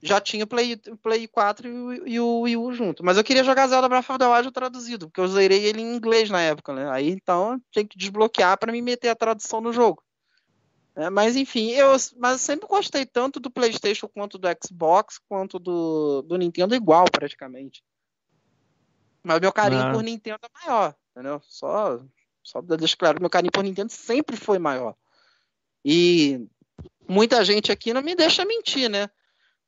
Já 0.00 0.20
tinha 0.20 0.44
o 0.44 0.46
Play, 0.46 0.76
Play 1.02 1.26
4 1.26 1.68
e 1.68 1.72
o, 1.72 2.08
e 2.08 2.20
o 2.20 2.40
Wii 2.40 2.56
U 2.56 2.72
junto. 2.72 3.04
Mas 3.04 3.16
eu 3.16 3.24
queria 3.24 3.42
jogar 3.42 3.66
Zelda 3.66 3.88
Breath 3.88 4.08
of 4.08 4.18
the 4.18 4.26
Wild 4.26 4.52
traduzido, 4.52 5.08
porque 5.08 5.20
eu 5.20 5.26
zerei 5.26 5.64
ele 5.64 5.82
em 5.82 5.96
inglês 5.96 6.30
na 6.30 6.40
época, 6.40 6.72
né? 6.72 6.88
Aí 6.90 7.10
então 7.10 7.60
tinha 7.72 7.84
que 7.84 7.98
desbloquear 7.98 8.56
pra 8.58 8.70
me 8.70 8.80
meter 8.80 9.08
a 9.08 9.16
tradução 9.16 9.60
no 9.60 9.72
jogo. 9.72 10.02
É, 10.94 11.10
mas 11.10 11.36
enfim, 11.36 11.70
eu 11.70 11.94
mas 12.16 12.40
sempre 12.40 12.68
gostei 12.68 13.06
tanto 13.06 13.38
do 13.38 13.50
PlayStation 13.50 14.08
quanto 14.08 14.36
do 14.36 14.48
Xbox, 14.64 15.18
quanto 15.28 15.58
do, 15.58 16.22
do 16.22 16.36
Nintendo 16.36 16.74
igual, 16.74 17.04
praticamente. 17.10 17.84
Mas 19.22 19.40
meu 19.40 19.52
carinho 19.52 19.82
Ah. 19.82 19.92
por 19.92 20.02
Nintendo 20.02 20.40
é 20.42 20.66
maior, 20.66 20.94
entendeu? 21.10 21.40
Só, 21.44 22.00
só 22.42 22.60
deixar 22.60 22.96
claro, 22.96 23.20
meu 23.20 23.30
carinho 23.30 23.52
por 23.52 23.62
Nintendo 23.62 23.92
sempre 23.92 24.36
foi 24.36 24.58
maior. 24.58 24.96
E 25.84 26.48
muita 27.08 27.44
gente 27.44 27.70
aqui 27.70 27.92
não 27.92 28.02
me 28.02 28.14
deixa 28.14 28.44
mentir, 28.44 28.88
né? 28.88 29.08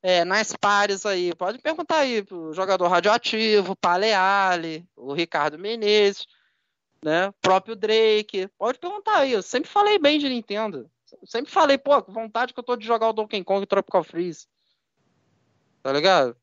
É, 0.02 0.24
nas 0.24 0.54
pares 0.54 1.04
aí, 1.04 1.34
pode 1.34 1.58
perguntar 1.58 1.98
aí 1.98 2.22
pro 2.22 2.54
jogador 2.54 2.88
radioativo, 2.88 3.76
Paleale, 3.76 4.86
o 4.96 5.12
Ricardo 5.12 5.58
Menezes, 5.58 6.26
né? 7.04 7.28
O 7.28 7.34
próprio 7.34 7.76
Drake. 7.76 8.48
Pode 8.58 8.78
perguntar 8.78 9.18
aí, 9.18 9.32
eu 9.32 9.42
sempre 9.42 9.68
falei 9.68 9.98
bem 9.98 10.18
de 10.18 10.28
Nintendo. 10.28 10.90
Sempre 11.24 11.50
falei, 11.52 11.76
pô, 11.76 12.00
com 12.02 12.12
vontade 12.12 12.54
que 12.54 12.60
eu 12.60 12.64
tô 12.64 12.76
de 12.76 12.86
jogar 12.86 13.08
o 13.08 13.12
Donkey 13.12 13.44
Kong 13.44 13.62
e 13.62 13.66
Tropical 13.66 14.02
Freeze. 14.02 14.46
Tá 15.82 15.92
ligado? 15.92 16.36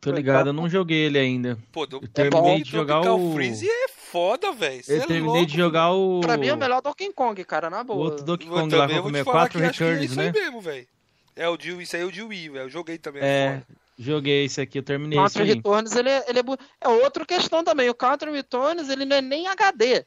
Tô 0.00 0.10
ligado, 0.10 0.48
eu 0.48 0.52
não 0.52 0.68
joguei 0.68 1.06
ele 1.06 1.18
ainda. 1.18 1.56
Pô, 1.70 1.86
do... 1.86 1.98
Eu 2.02 2.08
terminei 2.08 2.58
bom, 2.58 2.62
de 2.62 2.70
jogar 2.70 3.00
Tropical 3.00 3.20
o. 3.20 3.32
Freeze 3.34 3.68
é 3.68 3.88
foda, 3.88 4.52
velho. 4.52 4.82
Eu 4.88 4.96
é 4.96 5.06
terminei 5.06 5.40
louco, 5.40 5.46
de 5.46 5.56
jogar 5.56 5.92
o. 5.92 6.20
Pra 6.20 6.36
mim 6.36 6.48
é 6.48 6.54
o 6.54 6.56
melhor 6.56 6.82
Donkey 6.82 7.12
Kong, 7.12 7.44
cara, 7.44 7.70
na 7.70 7.80
O 7.80 7.84
boa. 7.84 8.04
outro 8.04 8.24
Donkey 8.24 8.48
Kong 8.48 8.74
lá 8.74 8.88
com 8.88 8.94
falar 9.24 9.48
64 9.50 9.58
que 9.58 9.64
acho 9.64 9.78
que 9.78 9.84
é 9.84 9.86
Returns, 9.86 10.10
isso 10.10 10.18
né? 10.18 10.26
aí 10.26 10.32
mesmo, 10.32 10.60
velho. 10.60 10.86
É 11.34 11.48
o 11.48 11.56
de, 11.56 11.70
isso 11.82 11.96
aí 11.96 12.02
é 12.02 12.04
o 12.04 12.12
de 12.12 12.22
Wii, 12.22 12.48
velho. 12.50 12.64
Eu 12.64 12.70
joguei 12.70 12.98
também. 12.98 13.22
É, 13.22 13.62
joguei 13.98 14.44
esse 14.44 14.60
aqui, 14.60 14.78
eu 14.78 14.82
terminei 14.82 15.18
aí. 15.18 15.44
Returns, 15.44 15.96
ele 15.96 16.10
é, 16.10 16.24
ele 16.28 16.40
é, 16.40 16.44
é 16.80 16.88
outra 16.88 17.24
questão 17.24 17.64
também. 17.64 17.88
O 17.88 17.94
Country 17.94 18.30
Returns, 18.30 18.88
ele 18.88 19.04
não 19.04 19.16
é 19.16 19.20
nem 19.22 19.48
HD. 19.48 20.04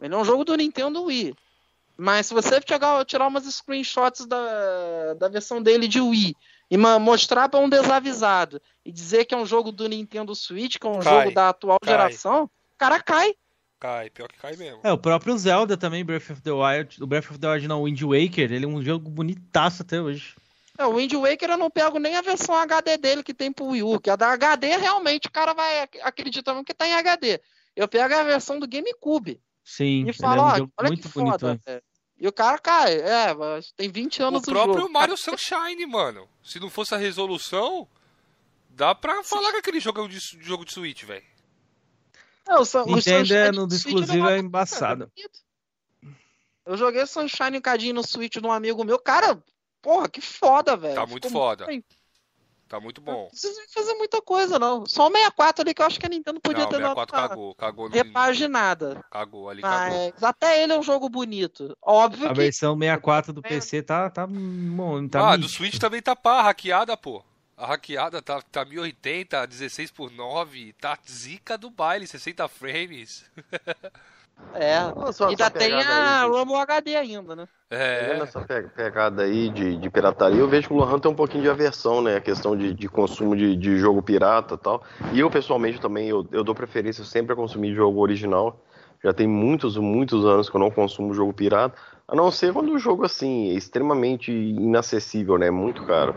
Ele 0.00 0.14
é 0.14 0.16
um 0.16 0.24
jogo 0.24 0.44
do 0.44 0.56
Nintendo 0.56 1.04
Wii. 1.04 1.34
Mas 1.96 2.26
se 2.26 2.34
você 2.34 2.60
chegar, 2.66 3.04
tirar 3.04 3.28
umas 3.28 3.44
screenshots 3.44 4.26
da, 4.26 5.14
da 5.14 5.28
versão 5.28 5.62
dele 5.62 5.86
de 5.86 6.00
Wii 6.00 6.34
e 6.70 6.76
mostrar 6.76 7.48
para 7.48 7.60
um 7.60 7.68
desavisado 7.68 8.60
e 8.84 8.90
dizer 8.90 9.24
que 9.24 9.34
é 9.34 9.38
um 9.38 9.46
jogo 9.46 9.70
do 9.70 9.88
Nintendo 9.88 10.34
Switch, 10.34 10.78
que 10.78 10.86
é 10.86 10.90
um 10.90 10.98
Cai, 10.98 11.24
jogo 11.24 11.34
da 11.34 11.50
atual 11.50 11.78
cai. 11.80 11.92
geração, 11.92 12.44
o 12.44 12.78
cara 12.78 13.00
cai. 13.00 13.34
Cai, 13.78 14.10
pior 14.10 14.28
que 14.28 14.38
cai 14.38 14.56
mesmo. 14.56 14.80
É, 14.82 14.92
o 14.92 14.98
próprio 14.98 15.36
Zelda 15.36 15.76
também, 15.76 16.04
Breath 16.04 16.30
of 16.30 16.40
the 16.40 16.52
Wild. 16.52 17.02
O 17.02 17.06
Breath 17.06 17.30
of 17.30 17.38
the 17.38 17.48
Wild 17.48 17.68
não, 17.68 17.82
Wind 17.82 18.00
Waker, 18.00 18.52
ele 18.52 18.64
é 18.64 18.68
um 18.68 18.82
jogo 18.82 19.10
bonitaço 19.10 19.82
até 19.82 20.00
hoje. 20.00 20.34
É, 20.78 20.86
o 20.86 20.94
Wind 20.96 21.12
Waker 21.12 21.50
eu 21.50 21.58
não 21.58 21.70
pego 21.70 21.98
nem 21.98 22.16
a 22.16 22.22
versão 22.22 22.54
HD 22.54 22.96
dele 22.96 23.22
que 23.22 23.34
tem 23.34 23.52
pro 23.52 23.66
Wii 23.66 23.82
U, 23.82 24.00
que 24.00 24.08
a 24.10 24.16
da 24.16 24.32
HD 24.32 24.76
realmente 24.76 25.28
o 25.28 25.30
cara 25.30 25.52
vai 25.52 25.80
ac- 25.82 26.00
acreditar 26.02 26.52
mesmo 26.52 26.64
que 26.64 26.72
tá 26.74 26.86
em 26.86 26.94
HD. 26.94 27.40
Eu 27.76 27.86
pego 27.86 28.14
a 28.14 28.22
versão 28.22 28.58
do 28.58 28.66
GameCube. 28.66 29.40
Sim, 29.64 30.04
E 30.06 30.10
é 30.10 30.26
um 30.28 30.38
ó, 30.38 30.56
jogo 30.56 30.72
olha 30.78 30.88
muito 30.88 31.02
que 31.08 31.14
bonito. 31.14 31.32
foda, 31.32 31.54
né? 31.54 31.60
velho. 31.64 31.82
E 32.18 32.28
o 32.28 32.32
cara 32.32 32.58
cai, 32.58 32.94
é, 32.94 33.34
tem 33.76 33.90
20 33.90 34.22
anos 34.22 34.42
O 34.42 34.46
próprio 34.46 34.80
jogo. 34.82 34.92
Mario 34.92 35.16
Sunshine, 35.16 35.84
mano. 35.86 36.28
Se 36.42 36.58
não 36.60 36.70
fosse 36.70 36.94
a 36.94 36.98
resolução, 36.98 37.86
dá 38.70 38.94
pra 38.94 39.22
falar 39.24 39.50
que 39.52 39.58
aquele 39.58 39.80
jogo 39.80 40.00
é 40.00 40.04
um 40.04 40.08
de, 40.08 40.18
jogo 40.40 40.64
de 40.64 40.72
Switch, 40.72 41.02
velho. 41.04 41.24
É, 42.48 42.54
o 42.56 42.64
Sun- 42.64 42.86
Nintendo 42.86 43.34
é 43.34 43.52
no 43.52 43.66
exclusivo 43.68 44.28
é 44.28 44.38
embaçado. 44.38 45.10
Eu 46.64 46.76
joguei 46.76 47.04
Sunshine 47.06 47.58
um 47.58 47.60
cadinho 47.60 47.94
no 47.94 48.06
Switch 48.06 48.34
de 48.36 48.46
um 48.46 48.52
amigo 48.52 48.84
meu. 48.84 48.98
Cara, 48.98 49.42
porra, 49.82 50.08
que 50.08 50.20
foda, 50.20 50.76
velho. 50.76 50.94
Tá 50.94 51.06
muito 51.06 51.26
Ficou 51.26 51.42
foda. 51.42 51.66
bem. 51.66 51.84
Tá 52.72 52.80
muito 52.80 53.02
Não 53.02 53.12
bom. 53.12 53.26
precisa 53.28 53.60
fazer 53.74 53.92
muita 53.96 54.22
coisa, 54.22 54.58
não. 54.58 54.86
Só 54.86 55.06
o 55.08 55.12
64 55.12 55.60
ali 55.62 55.74
que 55.74 55.82
eu 55.82 55.86
acho 55.86 56.00
que 56.00 56.06
a 56.06 56.08
Nintendo 56.08 56.40
podia 56.40 56.62
não, 56.64 56.70
ter 56.70 56.80
dado 56.80 56.94
64 56.94 57.14
uma 57.14 57.28
cagou. 57.28 57.54
Cagou 57.54 57.88
no 57.90 57.94
repaginada. 57.94 59.04
Cagou 59.10 59.50
ali, 59.50 59.60
cagou. 59.60 60.10
Mas 60.14 60.22
até 60.22 60.62
ele 60.62 60.72
é 60.72 60.78
um 60.78 60.82
jogo 60.82 61.06
bonito. 61.10 61.76
Óbvio 61.82 62.24
A 62.24 62.28
que 62.30 62.36
versão 62.36 62.72
64 62.78 63.34
do 63.34 63.42
PC 63.42 63.82
tá, 63.82 64.08
tá, 64.08 64.26
bom, 64.26 65.06
tá 65.06 65.20
ah, 65.20 65.36
do 65.36 65.42
nítido. 65.42 65.54
Switch 65.54 65.78
também 65.78 66.00
tá 66.00 66.16
pá, 66.16 66.40
hackeada, 66.40 66.96
pô. 66.96 67.22
A 67.58 67.66
hackeada 67.66 68.22
tá, 68.22 68.40
tá 68.40 68.64
1080, 68.64 69.46
16 69.46 69.90
por 69.90 70.10
9, 70.10 70.72
tá 70.80 70.98
zica 71.06 71.58
do 71.58 71.68
baile, 71.68 72.06
60 72.06 72.48
frames. 72.48 73.30
é. 74.54 75.12
Só 75.12 75.28
Ainda 75.28 75.44
essa 75.44 75.50
tem 75.50 75.72
a 75.72 76.24
Rumble 76.24 76.56
HD 76.56 76.96
ainda, 76.96 77.36
né? 77.36 77.48
É, 77.70 78.18
essa 78.22 78.42
pe- 78.42 78.68
pegada 78.76 79.22
aí 79.22 79.48
de, 79.48 79.78
de 79.78 79.88
pirataria, 79.88 80.38
eu 80.38 80.46
vejo 80.46 80.68
que 80.68 80.74
o 80.74 80.76
Lohan 80.76 80.98
tem 80.98 81.10
um 81.10 81.14
pouquinho 81.14 81.42
de 81.42 81.48
aversão, 81.48 82.02
né? 82.02 82.16
A 82.16 82.20
questão 82.20 82.54
de, 82.54 82.74
de 82.74 82.86
consumo 82.86 83.34
de, 83.34 83.56
de 83.56 83.78
jogo 83.78 84.02
pirata 84.02 84.54
e 84.54 84.58
tal. 84.58 84.82
E 85.10 85.20
eu, 85.20 85.30
pessoalmente, 85.30 85.80
também, 85.80 86.06
eu, 86.08 86.26
eu 86.32 86.44
dou 86.44 86.54
preferência 86.54 87.02
sempre 87.02 87.32
a 87.32 87.36
consumir 87.36 87.74
jogo 87.74 87.98
original. 88.00 88.60
Já 89.02 89.12
tem 89.14 89.26
muitos, 89.26 89.76
muitos 89.78 90.24
anos 90.26 90.50
que 90.50 90.56
eu 90.56 90.60
não 90.60 90.70
consumo 90.70 91.14
jogo 91.14 91.32
pirata. 91.32 91.74
A 92.06 92.14
não 92.14 92.30
ser 92.30 92.52
quando 92.52 92.72
o 92.72 92.78
jogo, 92.78 93.06
assim, 93.06 93.48
é 93.50 93.54
extremamente 93.54 94.30
inacessível, 94.30 95.38
né? 95.38 95.50
Muito 95.50 95.82
caro. 95.86 96.14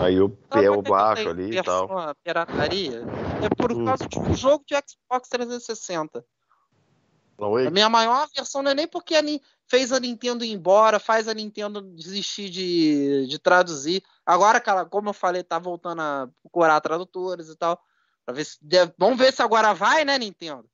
Aí 0.00 0.14
eu 0.14 0.30
pego, 0.30 0.80
baixo 0.80 1.28
ali 1.28 1.56
e 1.56 1.62
tal. 1.62 1.90
pirataria? 2.22 3.02
É 3.42 3.48
por 3.56 3.72
Hum. 3.72 3.84
causa 3.84 4.06
de 4.06 4.16
um 4.18 4.32
jogo 4.34 4.64
de 4.64 4.74
Xbox 4.76 5.28
360. 5.28 6.24
A 7.68 7.70
minha 7.70 7.88
maior 7.88 8.22
aversão 8.22 8.62
não 8.62 8.72
é 8.72 8.74
nem 8.74 8.88
porque 8.88 9.14
a 9.14 9.22
fez 9.68 9.92
a 9.92 10.00
Nintendo 10.00 10.44
ir 10.44 10.50
embora, 10.50 10.98
faz 10.98 11.28
a 11.28 11.34
Nintendo 11.34 11.80
desistir 11.80 12.48
de, 12.50 13.26
de 13.28 13.38
traduzir. 13.38 14.02
Agora 14.26 14.60
que 14.60 14.68
ela, 14.68 14.84
como 14.84 15.10
eu 15.10 15.14
falei, 15.14 15.42
tá 15.42 15.58
voltando 15.58 16.00
a 16.00 16.28
procurar 16.42 16.80
tradutores 16.80 17.48
e 17.48 17.56
tal. 17.56 17.80
Pra 18.24 18.34
ver 18.34 18.44
se, 18.44 18.58
vamos 18.98 19.18
ver 19.18 19.32
se 19.32 19.40
agora 19.40 19.72
vai, 19.72 20.04
né, 20.04 20.18
Nintendo? 20.18 20.68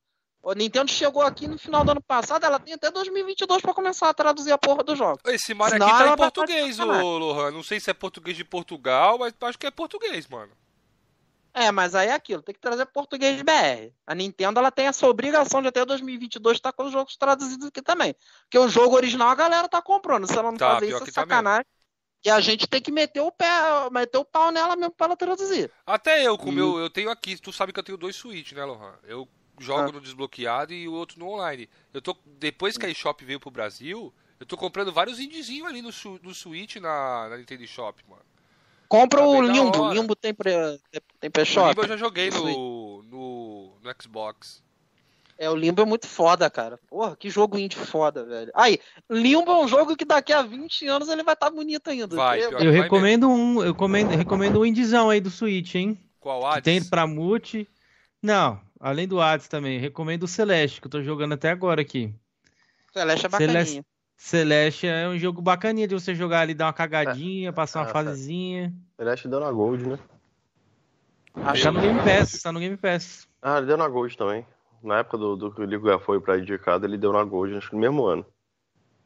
A 0.46 0.54
Nintendo 0.54 0.90
chegou 0.90 1.22
aqui 1.22 1.48
no 1.48 1.58
final 1.58 1.84
do 1.84 1.92
ano 1.92 2.02
passado, 2.02 2.44
ela 2.44 2.58
tem 2.58 2.74
até 2.74 2.90
2022 2.90 3.62
pra 3.62 3.72
começar 3.72 4.10
a 4.10 4.14
traduzir 4.14 4.52
a 4.52 4.58
porra 4.58 4.82
do 4.82 4.94
jogo. 4.94 5.18
esse 5.26 5.54
Mario 5.54 5.74
Senão 5.74 5.88
aqui 5.88 6.04
tá 6.04 6.12
em 6.12 6.16
português, 6.16 6.76
sacanagem. 6.76 7.04
ô 7.04 7.18
Lohan. 7.18 7.50
Não 7.50 7.62
sei 7.62 7.80
se 7.80 7.90
é 7.90 7.94
português 7.94 8.36
de 8.36 8.44
Portugal, 8.44 9.18
mas 9.18 9.32
acho 9.40 9.58
que 9.58 9.66
é 9.66 9.70
português, 9.70 10.28
mano. 10.28 10.52
É, 11.56 11.70
mas 11.70 11.94
aí 11.94 12.09
é 12.09 12.12
aquilo, 12.12 12.43
tem 12.43 12.52
que 12.55 12.60
trazer 12.60 12.85
português 12.86 13.36
de 13.36 13.44
BR. 13.44 13.93
A 14.05 14.12
Nintendo 14.14 14.59
ela 14.59 14.72
tem 14.72 14.86
essa 14.89 15.06
obrigação 15.06 15.62
de 15.62 15.68
até 15.68 15.85
2022 15.85 16.56
estar 16.56 16.72
com 16.72 16.85
os 16.85 16.93
jogos 16.93 17.16
traduzidos 17.16 17.68
aqui 17.68 17.81
também. 17.81 18.14
Porque 18.43 18.59
o 18.59 18.68
jogo 18.68 18.97
original 18.97 19.28
a 19.28 19.35
galera 19.36 19.68
tá 19.68 19.81
comprando. 19.81 20.26
Se 20.26 20.32
ela 20.36 20.51
não 20.51 20.59
Tá, 20.59 20.74
fazer 20.74 20.86
isso, 20.89 20.97
é 21.05 21.06
tá 21.06 21.12
sacanagem. 21.12 21.64
e 22.24 22.28
a 22.31 22.40
gente 22.40 22.66
tem 22.66 22.82
que 22.82 22.90
meter 22.90 23.20
o 23.20 23.31
pé, 23.31 23.47
meter 23.93 24.18
o 24.18 24.24
pau 24.24 24.51
nela 24.51 24.74
mesmo 24.74 24.90
pra 24.93 25.06
ela 25.06 25.16
traduzir. 25.16 25.70
Até 25.86 26.26
eu, 26.26 26.36
com 26.36 26.48
o 26.48 26.52
E- 26.52 26.56
meu, 26.56 26.78
eu 26.78 26.90
tenho 26.90 27.09
aqui, 27.09 27.40
tu 27.40 27.52
sabe 27.52 27.72
que 27.72 27.78
eu 27.78 27.85
tenho 27.85 27.98
dois 27.98 28.16
Switch, 28.16 28.51
né, 28.52 28.64
Lohan? 28.64 28.94
Eu 29.05 29.28
jogo 29.60 29.90
Ah. 29.90 29.93
no 29.93 30.01
desbloqueado 30.01 30.72
e 30.74 30.89
o 30.89 30.93
outro 30.93 31.20
no 31.20 31.28
online. 31.28 31.70
Eu 31.93 32.02
tô, 32.02 32.16
depois 32.26 32.76
que 32.76 32.85
a 32.85 32.89
eShop 32.90 33.24
veio 33.24 33.39
pro 33.39 33.52
Brasil, 33.52 34.12
eu 34.40 34.44
tô 34.47 34.56
comprando 34.56 34.93
vários 34.93 35.20
indiezinhos 35.20 35.68
ali 35.68 35.81
no, 35.81 35.93
Su- 35.93 36.18
no 36.20 36.35
Switch 36.35 36.76
na, 36.76 37.28
na 37.28 37.36
Nintendo 37.36 37.64
Shop, 37.64 38.02
mano. 38.09 38.22
Compra 38.89 39.20
Tá 39.20 39.26
o 39.26 39.40
Limbo. 39.43 39.93
Limbo 39.93 40.14
tem 40.14 40.32
pre, 40.35 40.52
tem 40.90 41.01
O. 41.28 41.68
Limbo 41.68 41.82
eu 41.82 41.88
já 41.88 41.96
joguei 41.96 42.30
no 42.30 43.02
no, 43.02 43.78
no, 43.82 43.94
Xbox. 44.01 44.62
É, 45.36 45.51
o 45.51 45.56
Limbo 45.56 45.82
é 45.82 45.84
muito 45.84 46.06
foda, 46.06 46.48
cara. 46.48 46.78
Porra, 46.88 47.16
que 47.16 47.28
jogo 47.28 47.59
indie 47.59 47.76
foda, 47.76 48.24
velho. 48.24 48.52
Aí, 48.55 48.78
Limbo 49.10 49.51
é 49.51 49.59
um 49.64 49.68
jogo 49.68 49.96
que 49.96 50.05
daqui 50.05 50.32
a 50.32 50.42
20 50.42 50.86
anos 50.86 51.09
ele 51.09 51.24
vai 51.24 51.34
estar 51.34 51.51
bonito 51.51 51.88
ainda. 51.88 52.14
Vai, 52.14 52.42
Eu 52.42 52.52
Vai 52.52 52.70
recomendo 52.70 53.28
um, 53.28 53.60
eu 53.60 53.72
recomendo, 53.72 54.10
recomendo 54.10 54.60
um 54.60 54.66
indizão 54.66 55.10
aí 55.10 55.20
do 55.20 55.30
Switch, 55.30 55.74
hein? 55.74 55.98
Qual 56.20 56.46
Hades? 56.46 56.62
tem 56.62 56.82
pra 56.82 57.06
multi. 57.06 57.68
Não, 58.22 58.60
além 58.78 59.09
do 59.09 59.20
Hades 59.20 59.48
também, 59.48 59.78
recomendo 59.78 60.22
o 60.22 60.28
Celeste, 60.28 60.80
que 60.80 60.86
eu 60.86 60.90
tô 60.90 61.02
jogando 61.02 61.32
até 61.32 61.51
agora 61.51 61.82
aqui. 61.82 62.14
Celeste 62.92 63.26
é 63.26 63.28
bacaninha. 63.28 63.84
Celeste 64.16 64.86
é 64.86 65.09
um 65.09 65.18
jogo 65.18 65.42
bacaninha 65.42 65.88
de 65.88 65.94
você 65.94 66.14
jogar 66.14 66.40
ali, 66.40 66.55
dar 66.55 66.66
uma 66.66 66.72
cagadinha, 66.72 67.52
passar 67.52 67.80
uma 67.80 67.90
Ah, 67.90 67.92
fasezinha. 67.92 68.72
Que 68.96 69.28
deu 69.28 69.40
na 69.40 69.51
Gold, 69.51 69.84
né? 69.84 69.98
Acho 71.43 71.62
Tá 71.65 71.73
no 71.73 71.81
Game 71.81 72.01
Pass, 72.02 72.43
tá 72.43 72.52
no 72.52 72.61
Game 72.61 72.77
Pass. 72.77 73.28
Ah, 73.43 73.59
ele 73.59 73.66
deu 73.66 73.77
na 73.77 73.89
Gold 73.89 74.16
também. 74.16 74.47
Na 74.82 74.98
época 74.98 75.16
do, 75.19 75.36
do 75.36 75.52
que 75.52 75.61
o 75.61 75.65
Liga 75.65 75.98
foi 75.98 76.20
pra 76.20 76.39
indicado, 76.39 76.86
ele 76.86 76.97
deu 76.98 77.12
na 77.12 77.24
Gold, 77.24 77.56
acho 77.56 77.69
que 77.70 77.74
no 77.74 77.81
mesmo 77.81 78.05
ano. 78.06 78.24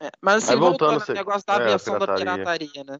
É, 0.01 0.11
mas 0.21 0.45
assim, 0.45 0.53
Aí 0.53 0.59
voltando 0.59 0.91
voltando, 0.91 1.01
ao 1.01 1.07
você- 1.07 1.15
negócio 1.15 1.47
da 1.47 1.53
é, 1.55 1.57
a 1.57 1.61
aviação 1.61 1.99
da 1.99 2.15
pirataria. 2.15 2.85
né? 2.85 2.99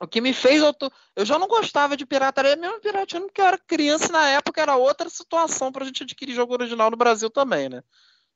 O 0.00 0.06
que 0.08 0.20
me 0.20 0.32
fez, 0.32 0.60
eu, 0.62 0.72
tô- 0.74 0.90
eu 1.14 1.24
já 1.24 1.38
não 1.38 1.46
gostava 1.46 1.96
de 1.96 2.04
pirataria, 2.04 2.56
mesmo 2.56 2.80
pirateando 2.80 3.26
porque 3.26 3.40
eu 3.40 3.46
era 3.46 3.58
criança 3.58 4.08
e 4.08 4.12
na 4.12 4.28
época 4.30 4.60
era 4.60 4.76
outra 4.76 5.08
situação 5.08 5.70
pra 5.70 5.84
gente 5.84 6.02
adquirir 6.02 6.34
jogo 6.34 6.52
original 6.52 6.90
no 6.90 6.96
Brasil 6.96 7.30
também, 7.30 7.68
né? 7.68 7.82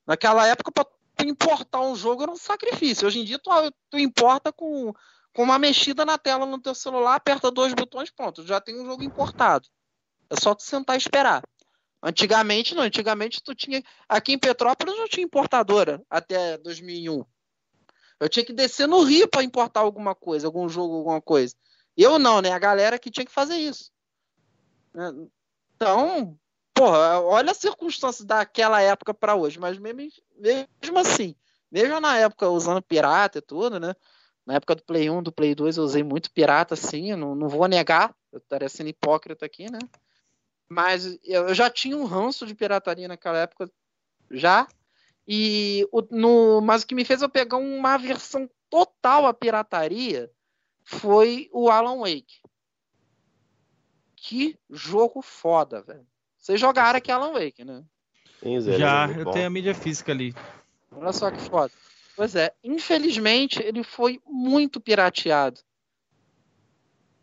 Naquela 0.07 0.47
época, 0.47 0.71
pra 0.71 0.85
tu 0.85 1.25
importar 1.25 1.81
um 1.81 1.97
jogo 1.97 2.23
era 2.23 2.31
um 2.31 2.37
sacrifício. 2.37 3.07
Hoje 3.07 3.19
em 3.21 3.25
dia, 3.25 3.39
tu, 3.39 3.51
tu 3.91 3.99
importa 3.99 4.53
com, 4.53 4.95
com 5.35 5.43
uma 5.43 5.59
mexida 5.59 6.05
na 6.05 6.17
tela 6.17 6.47
no 6.47 6.61
teu 6.61 6.75
celular, 6.75 7.17
aperta 7.17 7.51
dois 7.51 7.75
botões, 7.75 8.11
pronto, 8.11 8.47
já 8.47 8.61
tem 8.61 8.81
um 8.81 8.87
jogo 8.87 9.03
importado. 9.03 9.69
É 10.31 10.39
só 10.41 10.55
tu 10.55 10.63
sentar 10.63 10.97
e 10.97 10.99
esperar. 10.99 11.43
Antigamente, 12.03 12.75
não. 12.75 12.83
Antigamente, 12.83 13.43
tu 13.43 13.55
tinha. 13.55 13.83
Aqui 14.09 14.33
em 14.33 14.39
Petrópolis 14.39 14.97
não 14.97 15.09
tinha 15.09 15.25
importadora 15.25 16.03
até 16.09 16.59
2001. 16.59 17.25
Eu 18.21 18.29
tinha 18.29 18.45
que 18.45 18.53
descer 18.53 18.87
no 18.87 19.03
Rio 19.03 19.29
para 19.29 19.45
importar 19.45 19.81
alguma 19.81 20.15
coisa, 20.15 20.47
algum 20.47 20.69
jogo, 20.69 20.97
alguma 20.97 21.21
coisa. 21.21 21.55
Eu 21.97 22.19
não, 22.19 22.41
né? 22.41 22.51
A 22.53 22.59
galera 22.59 22.99
que 22.99 23.11
tinha 23.11 23.25
que 23.27 23.33
fazer 23.33 23.57
isso. 23.57 23.93
Né? 24.93 25.13
Então, 25.77 26.39
porra, 26.75 27.21
olha 27.21 27.53
as 27.53 27.59
circunstâncias 27.59 28.27
daquela 28.27 28.81
época 28.81 29.15
para 29.15 29.37
hoje, 29.37 29.59
mas 29.59 29.79
mesmo, 29.79 30.01
mesmo 30.37 30.99
assim, 30.99 31.35
Mesmo 31.71 32.01
na 32.01 32.17
época 32.19 32.49
usando 32.49 32.83
pirata 32.83 33.39
e 33.39 33.43
tudo, 33.43 33.79
né? 33.79 33.95
Na 34.47 34.55
época 34.55 34.75
do 34.75 34.83
Play 34.83 35.11
1, 35.11 35.23
do 35.23 35.33
Play 35.33 35.55
2, 35.55 35.77
eu 35.77 35.85
usei 35.85 36.03
muito 36.03 36.33
pirata, 36.33 36.75
sim, 36.75 37.15
não, 37.15 37.35
não 37.35 37.49
vou 37.49 37.67
negar, 37.69 38.15
eu 38.33 38.39
estaria 38.39 38.69
sendo 38.69 38.89
hipócrita 38.89 39.45
aqui, 39.45 39.71
né? 39.71 39.79
Mas 40.69 41.19
eu 41.25 41.55
já 41.55 41.71
tinha 41.71 41.97
um 41.97 42.05
ranço 42.05 42.47
de 42.47 42.55
pirataria 42.55 43.09
naquela 43.09 43.39
época, 43.39 43.71
já. 44.31 44.69
E 45.27 45.87
o, 45.93 46.03
no, 46.11 46.61
mas 46.61 46.83
o 46.83 46.87
que 46.87 46.95
me 46.95 47.05
fez 47.05 47.23
eu 47.23 47.29
pegar 47.29 47.57
uma 47.57 47.97
versão 47.97 48.49
total 48.69 49.27
à 49.27 49.35
pirataria 49.35 50.31
foi 50.85 51.49
o 51.53 51.71
Alan 51.71 51.99
Wake. 51.99 52.41
Que 54.17 54.59
jogo 54.69 55.23
foda, 55.23 55.83
velho. 55.83 56.07
Vocês 56.39 56.61
jogaram 56.61 56.99
aqui 56.99 57.11
Alan 57.11 57.33
Wake, 57.33 57.65
né? 57.65 57.85
Sim, 58.43 58.61
Zé, 58.61 58.79
Já, 58.79 59.07
muito 59.07 59.21
eu 59.21 59.25
bom. 59.25 59.31
tenho 59.33 59.47
a 59.47 59.51
mídia 59.51 59.75
física 59.75 60.13
ali. 60.13 60.35
Olha 60.93 61.13
só 61.13 61.31
que 61.31 61.41
foda. 61.41 61.73
Pois 62.17 62.35
é, 62.35 62.53
infelizmente 62.65 63.63
ele 63.63 63.85
foi 63.85 64.21
muito 64.27 64.81
pirateado. 64.81 65.61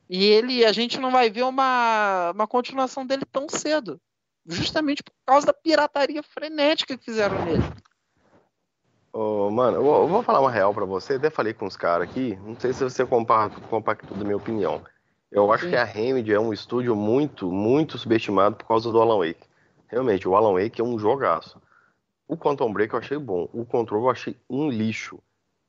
E 0.09 0.23
ele, 0.25 0.63
a 0.65 0.71
gente 0.71 0.99
não 0.99 1.11
vai 1.11 1.29
ver 1.29 1.43
uma, 1.43 2.31
uma 2.31 2.47
continuação 2.47 3.05
dele 3.05 3.23
tão 3.31 3.47
cedo. 3.49 3.99
Justamente 4.47 5.01
por 5.01 5.13
causa 5.25 5.47
da 5.47 5.53
pirataria 5.53 6.21
frenética 6.21 6.97
que 6.97 7.03
fizeram 7.03 7.43
nele. 7.45 7.63
Ô, 9.11 9.49
mano, 9.49 9.77
eu 9.77 10.07
vou, 10.07 10.21
falar 10.21 10.39
uma 10.39 10.51
real 10.51 10.73
pra 10.73 10.85
você. 10.85 11.13
Até 11.13 11.29
falei 11.29 11.53
com 11.53 11.65
os 11.65 11.75
caras 11.75 12.07
aqui. 12.07 12.35
Não 12.43 12.59
sei 12.59 12.73
se 12.73 12.83
você 12.83 13.05
compa- 13.05 13.49
compactou 13.69 14.15
da 14.15 14.23
minha 14.23 14.37
opinião. 14.37 14.83
Eu 15.31 15.51
acho 15.51 15.63
Sim. 15.63 15.71
que 15.71 15.75
a 15.75 15.83
Remedy 15.83 16.33
é 16.33 16.39
um 16.39 16.53
estúdio 16.53 16.95
muito, 16.95 17.51
muito 17.51 17.97
subestimado 17.97 18.57
por 18.57 18.67
causa 18.67 18.91
do 18.91 19.01
Alan 19.01 19.17
Wake. 19.17 19.47
Realmente, 19.87 20.27
o 20.27 20.35
Alan 20.35 20.53
Wake 20.53 20.79
é 20.79 20.83
um 20.83 20.99
jogaço. 20.99 21.59
O 22.27 22.37
Quantum 22.37 22.71
Break 22.71 22.93
eu 22.93 22.99
achei 22.99 23.17
bom. 23.17 23.49
O 23.53 23.65
Control 23.65 24.03
eu 24.03 24.09
achei 24.09 24.37
um 24.49 24.69
lixo. 24.69 25.19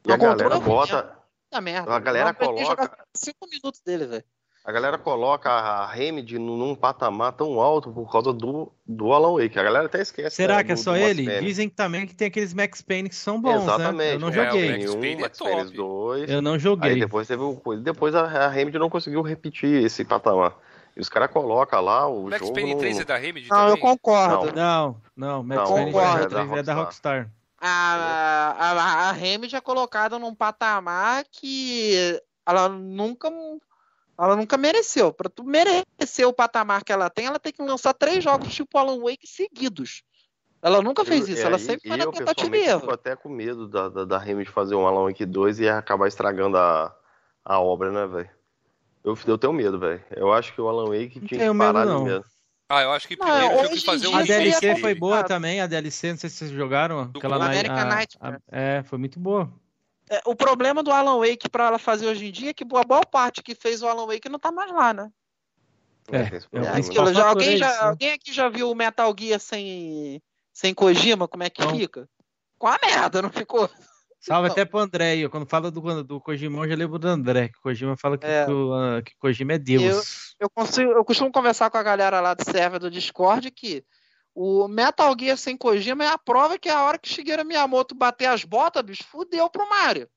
E 0.06 0.10
O 0.10 0.14
a 0.14 0.16
galera 0.16 0.60
bota, 0.60 1.15
Puta 1.56 1.60
merda. 1.60 1.94
A 1.94 1.98
galera 1.98 2.36
Eu 2.40 2.46
não 2.46 2.54
coloca- 2.54 2.98
cinco 3.14 3.46
minutos 3.50 3.80
dele, 3.84 4.06
velho. 4.06 4.24
a 4.64 4.72
galera 4.72 4.98
coloca 4.98 5.48
a 5.50 5.86
Remedy 5.86 6.38
num, 6.38 6.74
patamar 6.74 7.32
tão 7.32 7.60
alto 7.60 7.92
por 7.92 8.10
causa 8.10 8.32
do, 8.32 8.72
do 8.84 9.12
Alan 9.12 9.34
Wake. 9.40 9.58
A 9.58 9.62
galera 9.62 9.86
até 9.86 10.02
esquece. 10.02 10.34
Será 10.36 10.56
né, 10.56 10.64
que 10.64 10.72
é 10.72 10.74
do- 10.74 10.80
só 10.80 10.92
do 10.92 10.98
Max 10.98 11.10
ele? 11.10 11.24
Payne. 11.24 11.46
Dizem 11.46 11.68
também 11.68 12.06
que 12.06 12.14
tem 12.14 12.26
aqueles 12.28 12.52
Max 12.52 12.82
Payne 12.82 13.08
que 13.08 13.14
são 13.14 13.40
bons, 13.40 13.62
Exatamente. 13.62 13.96
né? 13.96 14.14
Eu 14.14 14.18
não 14.18 14.28
É, 14.28 14.30
o 14.30 14.34
joguei. 14.34 14.70
Max 14.70 14.84
Payne 14.84 14.88
1, 14.96 15.00
Payne 15.00 15.14
é 15.14 15.20
Max 15.22 15.38
Payne 15.38 15.64
top. 15.64 15.76
2. 15.76 16.30
Eu 16.30 16.42
não 16.42 16.52
Aí 16.54 16.58
joguei. 16.58 16.98
depois 17.00 17.28
teve 17.28 17.42
o 17.42 17.54
coisa. 17.56 17.82
Depois 17.82 18.14
a, 18.14 18.22
a 18.22 18.48
Remedy 18.48 18.78
não 18.78 18.90
conseguiu 18.90 19.22
repetir 19.22 19.84
esse 19.84 20.04
patamar. 20.04 20.54
E 20.96 21.00
os 21.00 21.08
caras 21.10 21.30
colocam 21.30 21.80
lá 21.82 22.08
o 22.08 22.24
Max 22.24 22.38
jogo. 22.40 22.54
Payne 22.54 22.72
no- 22.74 22.80
3 22.80 22.98
é 22.98 23.04
da 23.04 23.16
Remedy 23.18 23.48
Não, 23.50 23.56
eu 23.58 23.66
também? 23.76 23.82
concordo. 23.82 24.52
Não, 24.56 24.96
não, 25.16 25.42
Max 25.42 25.60
Não, 25.62 25.76
Payne 25.76 25.92
concordo, 25.92 26.18
é, 26.22 26.24
é 26.24 26.44
da 26.46 26.56
é 26.58 26.62
da 26.62 26.74
Rockstar. 26.74 27.30
A, 27.58 28.54
a, 28.58 29.08
a 29.08 29.12
Remedy 29.12 29.56
é 29.56 29.60
colocada 29.60 30.18
num 30.18 30.34
patamar 30.34 31.24
que 31.30 32.20
ela 32.44 32.68
nunca 32.68 33.30
ela 34.18 34.36
nunca 34.36 34.56
mereceu. 34.56 35.12
Pra 35.12 35.28
tu 35.28 35.44
merecer 35.44 36.26
o 36.26 36.32
patamar 36.32 36.82
que 36.84 36.92
ela 36.92 37.10
tem, 37.10 37.26
ela 37.26 37.38
tem 37.38 37.52
que 37.52 37.62
lançar 37.62 37.92
três 37.94 38.22
jogos 38.22 38.54
tipo 38.54 38.78
Alan 38.78 38.98
Wake 39.00 39.26
seguidos. 39.26 40.02
Ela 40.62 40.80
nunca 40.82 41.04
fez 41.04 41.28
Eu- 41.28 41.34
isso, 41.34 41.42
é, 41.42 41.46
ela 41.46 41.56
e- 41.56 41.60
sempre 41.60 41.88
foi 41.88 41.96
na 41.96 42.04
eu, 42.04 42.12
tentativa 42.12 42.56
e 42.56 42.64
erro. 42.66 42.80
fico 42.80 42.92
até 42.94 43.14
com 43.14 43.28
medo 43.28 43.68
da, 43.68 43.88
da, 43.88 44.04
da 44.04 44.18
Remedy 44.18 44.50
fazer 44.50 44.74
um 44.74 44.86
Alan 44.86 45.04
Wake 45.04 45.24
2 45.26 45.60
e 45.60 45.68
acabar 45.68 46.08
estragando 46.08 46.56
a, 46.56 46.94
a 47.44 47.60
obra, 47.60 47.92
né, 47.92 48.06
velho? 48.06 48.30
Eu, 49.04 49.16
eu 49.26 49.38
tenho 49.38 49.52
medo, 49.52 49.78
velho. 49.78 50.02
Eu 50.10 50.32
acho 50.32 50.52
que 50.54 50.60
o 50.60 50.68
Alan 50.68 50.86
Wake 50.86 51.20
Não 51.20 51.28
tinha 51.28 51.52
que 51.52 51.58
parar 51.58 51.80
ali 51.82 51.90
não. 51.90 52.04
mesmo. 52.04 52.24
Ah, 52.68 52.82
eu 52.82 52.92
acho 52.92 53.06
que 53.06 53.16
Não, 53.16 53.24
primeiro 53.26 53.48
tinha 53.48 53.60
que 53.68 53.72
hoje 53.74 53.82
em 53.82 53.86
fazer 53.86 54.06
um 54.08 54.10
dia 54.10 54.20
A 54.20 54.38
DLC 54.38 54.76
foi 54.80 54.94
boa 54.94 55.22
também, 55.22 55.60
a 55.60 55.66
DLC, 55.68 56.10
não 56.10 56.18
sei 56.18 56.28
se 56.28 56.36
vocês 56.36 56.50
jogaram. 56.50 57.06
Do 57.08 57.18
Aquela 57.18 57.38
na- 57.38 57.46
American 57.46 57.76
a- 57.78 57.84
Nightmare. 57.84 58.36
a- 58.36 58.40
É, 58.50 58.82
foi 58.82 58.98
muito 58.98 59.20
boa. 59.20 59.48
É, 60.10 60.20
o 60.24 60.34
problema 60.34 60.82
do 60.82 60.90
Alan 60.90 61.18
Wake 61.18 61.48
pra 61.48 61.66
ela 61.66 61.78
fazer 61.78 62.06
hoje 62.06 62.26
em 62.26 62.32
dia 62.32 62.50
é 62.50 62.54
que 62.54 62.64
a 62.64 62.66
boa 62.84 63.04
parte 63.04 63.42
que 63.42 63.54
fez 63.54 63.82
o 63.82 63.88
Alan 63.88 64.06
Wake 64.06 64.28
não 64.28 64.38
tá 64.38 64.50
mais 64.50 64.70
lá, 64.72 64.92
né? 64.92 65.10
É, 66.12 66.18
é 66.18 66.78
aquilo, 66.78 67.12
já- 67.12 67.28
alguém, 67.28 67.54
é 67.54 67.56
já, 67.56 67.68
né? 67.68 67.78
alguém 67.88 68.12
aqui 68.12 68.32
já 68.32 68.48
viu 68.48 68.70
o 68.70 68.74
Metal 68.76 69.12
Gear 69.18 69.40
sem, 69.40 70.22
sem 70.52 70.72
Kojima? 70.72 71.26
Como 71.26 71.42
é 71.42 71.50
que 71.50 71.60
Não. 71.64 71.76
fica? 71.76 72.08
Com 72.58 72.68
a 72.68 72.78
merda, 72.82 73.20
não 73.22 73.30
ficou? 73.30 73.68
Salve 74.26 74.48
até 74.50 74.64
pro 74.64 74.80
André 74.80 75.12
aí. 75.12 75.28
Quando 75.28 75.48
fala 75.48 75.70
do, 75.70 76.02
do 76.02 76.20
Kojima, 76.20 76.64
eu 76.64 76.68
já 76.68 76.74
lembro 76.74 76.98
do 76.98 77.06
André. 77.06 77.48
Que 77.48 77.58
o 77.58 77.62
Kojima 77.62 77.96
fala 77.96 78.18
que, 78.18 78.26
É. 78.26 78.44
o, 78.48 78.74
ah, 78.74 79.00
que 79.00 79.12
Kojima 79.18 79.52
é 79.52 79.58
Deus. 79.58 80.34
Eu, 80.40 80.50
consigo, 80.50 80.90
eu 80.90 81.04
costumo 81.04 81.30
conversar 81.30 81.70
com 81.70 81.78
a 81.78 81.82
galera 81.82 82.20
lá 82.20 82.34
do 82.34 82.44
server 82.44 82.80
do 82.80 82.90
Discord 82.90 83.48
que 83.52 83.84
o 84.34 84.66
Metal 84.66 85.14
Gear 85.18 85.36
sem 85.36 85.56
Kojima 85.56 86.04
é 86.04 86.08
a 86.08 86.18
prova 86.18 86.58
que 86.58 86.68
a 86.68 86.82
hora 86.82 86.98
que 86.98 87.08
Shigeru 87.08 87.44
Miyamoto 87.44 87.94
bater 87.94 88.26
as 88.26 88.42
botas, 88.42 88.82
bicho, 88.82 89.04
fudeu 89.04 89.48
pro 89.48 89.68
Mario. 89.68 90.08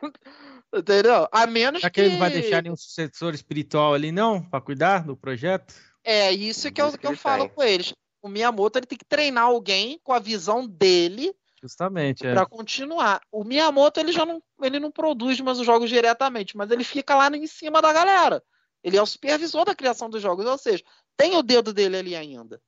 Entendeu? 0.72 1.26
A 1.32 1.48
menos 1.48 1.80
Será 1.80 1.90
que. 1.90 2.00
que 2.00 2.06
ele 2.06 2.12
não 2.12 2.20
vai 2.20 2.30
deixar 2.30 2.62
nenhum 2.62 2.76
sucessor 2.76 3.34
espiritual 3.34 3.92
ali, 3.92 4.12
não? 4.12 4.40
Pra 4.40 4.60
cuidar 4.60 5.04
do 5.04 5.16
projeto? 5.16 5.74
É 6.04 6.30
isso 6.30 6.70
que 6.70 6.80
eu, 6.80 6.96
que 6.96 7.06
eu 7.08 7.16
falo 7.16 7.48
com 7.48 7.60
eles. 7.60 7.92
O 8.22 8.28
Miyamoto 8.28 8.78
ele 8.78 8.86
tem 8.86 8.96
que 8.96 9.04
treinar 9.04 9.44
alguém 9.44 9.98
com 10.04 10.12
a 10.12 10.20
visão 10.20 10.64
dele 10.64 11.34
Justamente, 11.62 12.26
é. 12.26 12.32
Pra 12.32 12.46
continuar. 12.46 13.20
O 13.30 13.44
Miyamoto 13.44 14.00
ele 14.00 14.12
já 14.12 14.24
não, 14.24 14.42
ele 14.62 14.80
não 14.80 14.90
produz 14.90 15.40
mais 15.40 15.58
os 15.58 15.66
jogos 15.66 15.90
diretamente, 15.90 16.56
mas 16.56 16.70
ele 16.70 16.84
fica 16.84 17.14
lá 17.14 17.28
em 17.28 17.46
cima 17.46 17.82
da 17.82 17.92
galera. 17.92 18.42
Ele 18.82 18.96
é 18.96 19.02
o 19.02 19.06
supervisor 19.06 19.64
da 19.64 19.74
criação 19.74 20.08
dos 20.08 20.22
jogos, 20.22 20.46
ou 20.46 20.56
seja, 20.56 20.82
tem 21.16 21.36
o 21.36 21.42
dedo 21.42 21.72
dele 21.72 21.98
ali 21.98 22.16
ainda. 22.16 22.60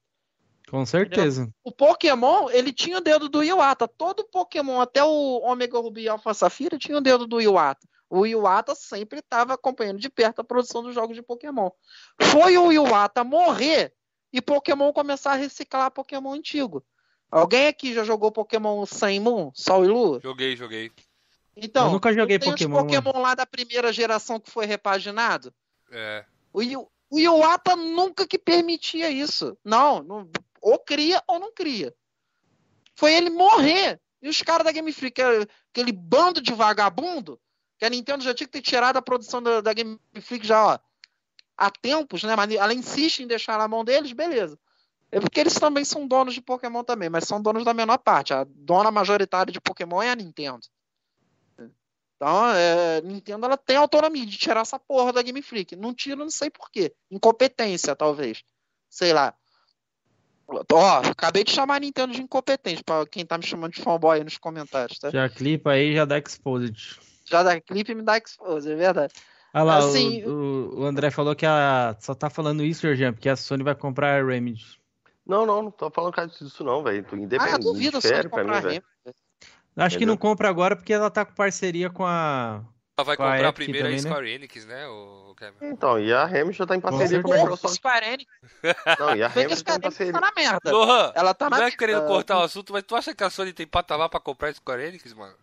Com 0.69 0.85
certeza. 0.87 1.51
O 1.65 1.73
Pokémon, 1.73 2.49
ele 2.51 2.73
tinha 2.73 2.99
o 2.99 3.01
dedo 3.01 3.29
do 3.29 3.43
Iwata. 3.43 3.89
Todo 3.89 4.29
Pokémon, 4.29 4.81
até 4.81 5.03
o 5.03 5.41
Omega 5.43 5.79
Ruby 5.79 6.09
Alpha 6.09 6.33
Safira, 6.33 6.79
tinha 6.79 6.99
o 6.99 7.01
dedo 7.01 7.27
do 7.27 7.41
Iwata. 7.41 7.87
O 8.09 8.27
Iwata 8.27 8.75
sempre 8.75 9.21
estava 9.21 9.55
acompanhando 9.55 9.99
de 9.99 10.11
perto 10.11 10.41
a 10.41 10.45
produção 10.45 10.83
dos 10.83 10.95
jogos 10.95 11.17
de 11.17 11.23
Pokémon. 11.23 11.71
Foi 12.21 12.59
o 12.59 12.71
Iwata 12.71 13.25
morrer 13.25 13.95
e 14.33 14.41
Pokémon 14.41 14.93
começar 14.93 15.33
a 15.33 15.37
reciclar 15.37 15.91
Pokémon 15.91 16.33
antigo. 16.33 16.85
Alguém 17.33 17.67
aqui 17.67 17.95
já 17.95 18.05
jogou 18.05 18.31
Pokémon 18.31 18.85
Sun 18.85 19.09
e 19.09 19.19
Moon, 19.19 19.51
Sol 19.55 19.85
e 19.85 19.89
Lua? 19.89 20.21
Joguei, 20.23 20.55
joguei. 20.55 20.93
Então, 21.57 21.87
Eu 21.87 21.93
nunca 21.93 22.13
joguei 22.13 22.39
tem 22.39 22.51
Pokémon, 22.51 22.77
os 22.77 22.83
Pokémon 22.83 23.21
lá 23.23 23.35
da 23.35 23.47
primeira 23.47 23.91
geração 23.91 24.39
que 24.39 24.51
foi 24.51 24.67
repaginado. 24.67 25.53
É. 25.91 26.25
O, 26.53 26.63
Yu- 26.63 26.89
o 27.11 27.19
Iwata 27.19 27.75
nunca 27.75 28.27
que 28.27 28.39
permitia 28.39 29.11
isso. 29.11 29.57
Não, 29.65 30.03
não- 30.03 30.29
ou 30.61 30.79
cria 30.79 31.23
ou 31.27 31.39
não 31.41 31.53
cria. 31.55 31.95
Foi 32.95 33.15
ele 33.15 33.31
morrer. 33.31 33.99
E 34.21 34.29
os 34.29 34.41
caras 34.43 34.65
da 34.65 34.71
Game 34.73 34.93
Freak, 34.93 35.21
aquele- 35.21 35.49
aquele 35.73 35.93
bando 35.93 36.41
de 36.41 36.53
vagabundo, 36.53 37.41
que 37.79 37.85
a 37.87 37.91
Nintendo 37.91 38.23
já 38.23 38.35
tinha 38.35 38.47
que 38.47 38.53
ter 38.53 38.63
tirado 38.63 38.99
a 38.99 39.03
produção 39.03 39.43
da, 39.43 39.61
da 39.63 39.73
Game 39.73 39.99
Freak 40.21 40.47
já, 40.47 40.65
ó, 40.75 40.79
há 41.57 41.71
tempos, 41.71 42.23
né? 42.25 42.37
Mas 42.37 42.53
ela 42.53 42.73
insiste 42.75 43.21
em 43.23 43.27
deixar 43.27 43.59
na 43.59 43.67
mão 43.67 43.85
deles, 43.85 44.13
beleza. 44.13 44.59
É 45.13 45.21
porque 45.21 45.39
eles 45.39 45.55
também 45.55 45.85
são 45.85 46.07
donos 46.09 46.33
de 46.33 46.41
Pokémon 46.41 46.83
também, 46.83 47.11
mas 47.11 47.25
são 47.25 47.41
donos 47.41 47.65
da 47.65 47.75
menor 47.75 47.99
parte. 47.99 48.33
A 48.33 48.45
dona 48.49 48.91
majoritária 48.91 49.53
de 49.53 49.61
Pokémon 49.61 50.01
é 50.03 50.11
a 50.11 50.17
Nintendo. 50.17 50.61
Então, 52.17 52.49
é, 52.55 53.01
Nintendo 53.03 53.45
ela 53.47 53.57
tem 53.57 53.77
autonomia 53.77 54.25
de 54.25 54.37
tirar 54.39 54.61
essa 54.61 54.79
porra 54.79 55.13
da 55.13 55.23
Game 55.23 55.43
Freak. 55.43 55.77
Não 55.77 55.93
tira, 55.93 56.17
não 56.17 56.31
sei 56.31 56.49
porquê. 56.51 56.93
Incompetência, 57.11 57.95
talvez. 57.97 58.43
Sei 58.89 59.13
lá. 59.13 59.35
Ó, 60.49 60.97
acabei 61.11 61.45
de 61.45 61.51
chamar 61.51 61.77
a 61.77 61.81
Nintendo 61.81 62.13
de 62.13 62.21
incompetente, 62.23 62.83
pra 62.85 63.07
quem 63.07 63.25
tá 63.25 63.37
me 63.39 63.45
chamando 63.47 63.73
de 63.73 63.81
fanboy 63.83 64.19
aí 64.19 64.25
nos 64.25 64.39
comentários, 64.39 64.99
tá? 64.99 65.11
Já 65.11 65.29
clipa 65.29 65.71
aí, 65.73 65.95
já 65.95 66.05
dá 66.05 66.19
exposed. 66.19 66.99
Já 67.25 67.43
dá 67.43 67.61
clipe 67.61 67.93
e 67.93 67.95
me 67.95 68.03
dá 68.03 68.19
expose, 68.19 68.71
é 68.71 68.75
verdade. 68.77 69.13
Olha 69.55 69.65
lá, 69.65 69.79
Assim- 69.79 70.25
o, 70.25 70.31
o- 70.31 70.81
o 70.81 70.85
André 70.85 71.11
falou 71.11 71.35
que 71.35 71.47
a, 71.47 71.97
só 72.01 72.15
tá 72.15 72.29
falando 72.31 72.63
isso, 72.65 72.83
Jorjan, 72.83 73.13
porque 73.13 73.29
a 73.29 73.37
Sony 73.37 73.63
vai 73.63 73.75
comprar 73.75 74.21
a 74.21 74.25
Remedy. 74.27 74.81
Não, 75.25 75.47
não, 75.47 75.63
não 75.63 75.71
tô 75.71 75.91
falando 75.91 76.13
cara 76.13 76.29
disso 76.29 76.65
não, 76.65 76.83
velho. 76.83 77.05
Tu 77.05 77.15
Ah, 77.15 77.19
independente. 77.19 77.53
eu 77.53 77.59
duvido 77.61 78.01
só 78.01 78.09
de 78.21 78.29
pra 78.29 78.43
mim, 78.45 78.51
comprar 78.51 78.61
velho. 78.63 78.83
Remy. 79.05 79.15
Acho 79.75 79.97
que 79.97 80.05
Entendeu? 80.05 80.07
não 80.15 80.17
compra 80.19 80.49
agora 80.49 80.77
porque 80.77 80.93
ela 80.93 81.11
tá 81.11 81.25
com 81.25 81.33
parceria 81.35 81.89
com 81.89 82.05
a. 82.05 82.63
Ela 82.99 83.05
vai 83.07 83.17
Com 83.17 83.23
a 83.23 83.27
comprar 83.33 83.49
Epic 83.49 83.55
primeiro 83.55 83.87
também, 83.89 83.99
a 84.01 84.03
né? 84.03 84.09
Square 84.11 84.31
Enix, 84.31 84.67
né, 84.67 84.87
o 84.87 85.35
Kevin? 85.35 85.57
Então, 85.63 85.99
e 85.99 86.13
a 86.13 86.27
Remedy 86.27 86.59
já 86.59 86.67
tá 86.67 86.77
em 86.77 86.81
parceria 86.81 87.23
com 87.23 87.33
a. 87.33 87.37
Microsoft. 87.37 87.75
Square 87.77 88.07
Enix, 88.07 88.31
Não, 89.01 89.17
e 89.17 89.23
a 89.23 89.31
que 89.31 89.39
a 89.39 89.43
Remedy 89.43 89.65
tá 89.65 89.75
em 89.77 89.81
parceria. 89.81 90.13
tá 90.13 90.21
na 90.21 90.33
merda. 90.37 90.71
Lohan, 90.71 91.13
Ela 91.15 91.33
tá 91.33 91.49
não 91.49 91.59
na 91.59 91.67
é 91.67 91.71
querendo 91.71 92.07
cortar 92.07 92.39
o 92.39 92.43
assunto, 92.43 92.73
mas 92.73 92.83
tu 92.83 92.95
acha 92.95 93.15
que 93.15 93.25
a 93.25 93.31
Sony 93.31 93.53
tem 93.55 93.67
patamar 93.67 94.11
pra 94.11 94.21
comprar 94.21 94.49
a 94.51 94.53
Square 94.55 94.83
Enix, 94.83 95.15
mano? 95.15 95.35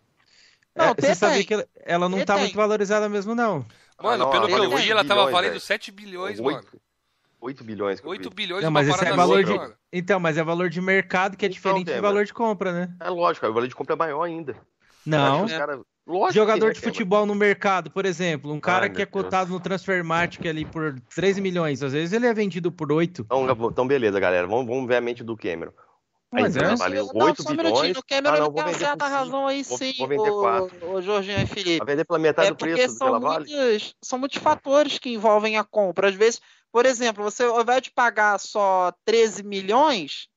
Não, 0.76 0.84
É, 0.86 0.94
tem, 0.94 1.10
você 1.10 1.14
sabia 1.16 1.44
que 1.44 1.54
ela, 1.54 1.68
ela 1.84 2.08
não 2.08 2.18
Tem, 2.18 2.26
tá 2.26 2.34
tem. 2.34 2.44
muito 2.44 2.56
valorizada 2.56 3.08
mesmo, 3.08 3.34
não. 3.34 3.66
Mano, 4.00 4.24
não, 4.24 4.30
pelo 4.30 4.46
que 4.46 4.54
eu 4.54 4.76
vi, 4.78 4.90
ela 4.90 5.04
tava 5.04 5.28
valendo 5.30 5.50
velho. 5.50 5.60
7 5.60 5.90
bilhões, 5.90 6.38
mano. 6.38 6.64
8 7.40 7.64
bilhões 7.64 8.00
que 8.00 8.06
eu 8.06 8.10
8 8.10 8.28
vi. 8.30 8.34
bilhões 8.34 8.62
Não, 8.64 8.70
mas 8.70 8.88
esse 8.88 9.04
é 9.04 9.12
valor 9.12 9.42
de. 9.44 9.54
mano. 9.54 9.74
Então, 9.92 10.20
mas 10.20 10.36
é 10.36 10.42
valor 10.44 10.68
de 10.68 10.80
mercado 10.80 11.36
que 11.36 11.44
é 11.44 11.48
Então, 11.48 11.54
diferente 11.54 11.86
de 11.86 11.92
Débora. 11.92 12.12
valor 12.12 12.24
de 12.24 12.34
compra, 12.34 12.72
né? 12.72 12.94
É 13.00 13.08
lógico, 13.10 13.46
o 13.46 13.52
valor 13.52 13.66
de 13.68 13.74
compra 13.74 13.94
é 13.94 13.98
maior 13.98 14.22
ainda. 14.22 14.56
Não. 15.06 15.44
Os 15.44 15.52
cara- 15.52 15.80
Jogador 16.32 16.70
é, 16.70 16.72
de 16.72 16.80
futebol 16.80 17.24
no 17.24 17.34
mercado, 17.36 17.88
por 17.90 18.04
exemplo, 18.04 18.52
um 18.52 18.58
cara 18.58 18.86
Ai, 18.86 18.90
que 18.90 19.00
é 19.00 19.06
cotado 19.06 19.52
no 19.52 19.60
Transfermarkt 19.60 20.46
ali 20.48 20.64
por 20.64 20.98
3 21.14 21.38
milhões, 21.38 21.82
às 21.84 21.92
vezes 21.92 22.12
ele 22.12 22.26
é 22.26 22.34
vendido 22.34 22.72
por 22.72 22.90
8. 22.90 23.22
Então, 23.22 23.46
então, 23.70 23.86
beleza, 23.86 24.18
galera. 24.18 24.46
Vamos, 24.46 24.66
vamos 24.66 24.88
ver 24.88 24.96
a 24.96 25.00
mente 25.00 25.22
do 25.22 25.36
Cameron. 25.36 25.70
A 26.32 26.40
Mas 26.42 26.56
é. 26.56 26.74
vale 26.74 26.96
Não, 26.96 27.26
8 27.26 27.42
só 27.42 27.48
um 27.50 27.52
minutinho, 27.52 27.80
bilhões. 27.80 27.96
o 27.96 28.02
Cameron 28.04 28.28
Ah, 28.28 28.38
não, 28.38 28.38
ele 28.38 28.44
vou 28.44 28.54
tem 28.54 28.62
uma 28.64 28.72
vender 28.72 28.84
certa 28.84 29.04
por 29.04 29.10
razão 29.10 29.46
aí 29.46 29.62
Vou- 29.62 29.78
sim, 29.78 29.94
vou 29.98 30.08
vender 30.08 30.30
quatro. 30.30 30.86
o, 30.86 30.92
o 30.94 31.02
Jorginho 31.02 31.40
e 31.42 31.46
Felipe. 31.46 31.78
Vai 31.78 31.86
vender 31.86 32.04
pela 32.04 32.18
metade 32.18 32.48
É 32.48 32.50
do 32.50 32.56
preço 32.56 32.76
porque 32.76 32.86
do 32.88 32.92
que 32.92 32.98
são 32.98 33.08
ela 33.08 33.20
vale. 33.20 33.44
muitos, 33.56 33.96
são 34.02 34.18
muitos 34.18 34.38
fatores 34.38 34.98
que 34.98 35.10
envolvem 35.10 35.58
a 35.58 35.64
compra. 35.64 36.08
Às 36.08 36.14
vezes, 36.14 36.40
por 36.72 36.86
exemplo, 36.86 37.22
você 37.22 37.44
ao 37.44 37.60
invés 37.60 37.82
de 37.82 37.90
pagar 37.90 38.38
só 38.38 38.92
13 39.04 39.42
milhões, 39.42 40.28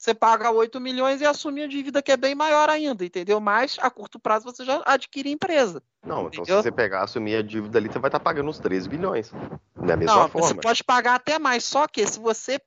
você 0.00 0.14
paga 0.14 0.50
8 0.50 0.80
milhões 0.80 1.20
e 1.20 1.26
assume 1.26 1.62
a 1.62 1.66
dívida 1.66 2.00
que 2.00 2.10
é 2.10 2.16
bem 2.16 2.34
maior 2.34 2.70
ainda, 2.70 3.04
entendeu? 3.04 3.38
Mas 3.38 3.76
a 3.80 3.90
curto 3.90 4.18
prazo 4.18 4.46
você 4.46 4.64
já 4.64 4.82
adquire 4.86 5.28
a 5.28 5.32
empresa. 5.32 5.82
Não, 6.02 6.28
então 6.28 6.32
se 6.32 6.38
Entendeu? 6.40 6.62
você 6.62 6.72
pegar, 6.72 7.02
assumir 7.02 7.36
a 7.36 7.42
dívida 7.42 7.78
ali, 7.78 7.88
você 7.88 7.98
vai 7.98 8.08
estar 8.08 8.20
pagando 8.20 8.48
uns 8.48 8.58
13 8.58 8.88
bilhões. 8.88 9.30
Da 9.76 9.96
mesma 9.96 10.22
Não, 10.22 10.28
forma. 10.28 10.48
você 10.48 10.54
pode 10.54 10.82
pagar 10.82 11.16
até 11.16 11.38
mais, 11.38 11.64
só 11.64 11.86
que 11.86 12.06
se 12.06 12.18
você 12.18 12.58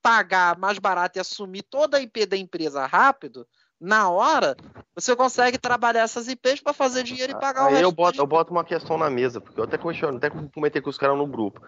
pagar 0.00 0.58
mais 0.58 0.78
barato 0.78 1.18
e 1.18 1.20
assumir 1.20 1.62
toda 1.62 1.98
a 1.98 2.00
IP 2.00 2.24
da 2.24 2.36
empresa 2.36 2.86
rápido, 2.86 3.46
na 3.80 4.10
hora, 4.10 4.56
você 4.94 5.14
consegue 5.14 5.58
trabalhar 5.58 6.02
essas 6.02 6.28
IPs 6.28 6.60
para 6.60 6.72
fazer 6.72 7.02
dinheiro 7.02 7.32
e 7.32 7.38
pagar 7.40 7.64
o 7.64 7.66
Aí 7.66 7.74
resto. 7.74 7.84
eu 7.84 7.92
boto, 7.92 8.20
eu 8.20 8.26
boto 8.26 8.52
uma 8.52 8.64
questão 8.64 8.98
na 8.98 9.08
mesa, 9.08 9.40
porque 9.40 9.60
eu 9.60 9.64
até 9.64 9.78
questiono, 9.78 10.18
até 10.18 10.30
comentei 10.30 10.82
com 10.82 10.90
os 10.90 10.98
caras 10.98 11.16
no 11.16 11.26
grupo. 11.26 11.60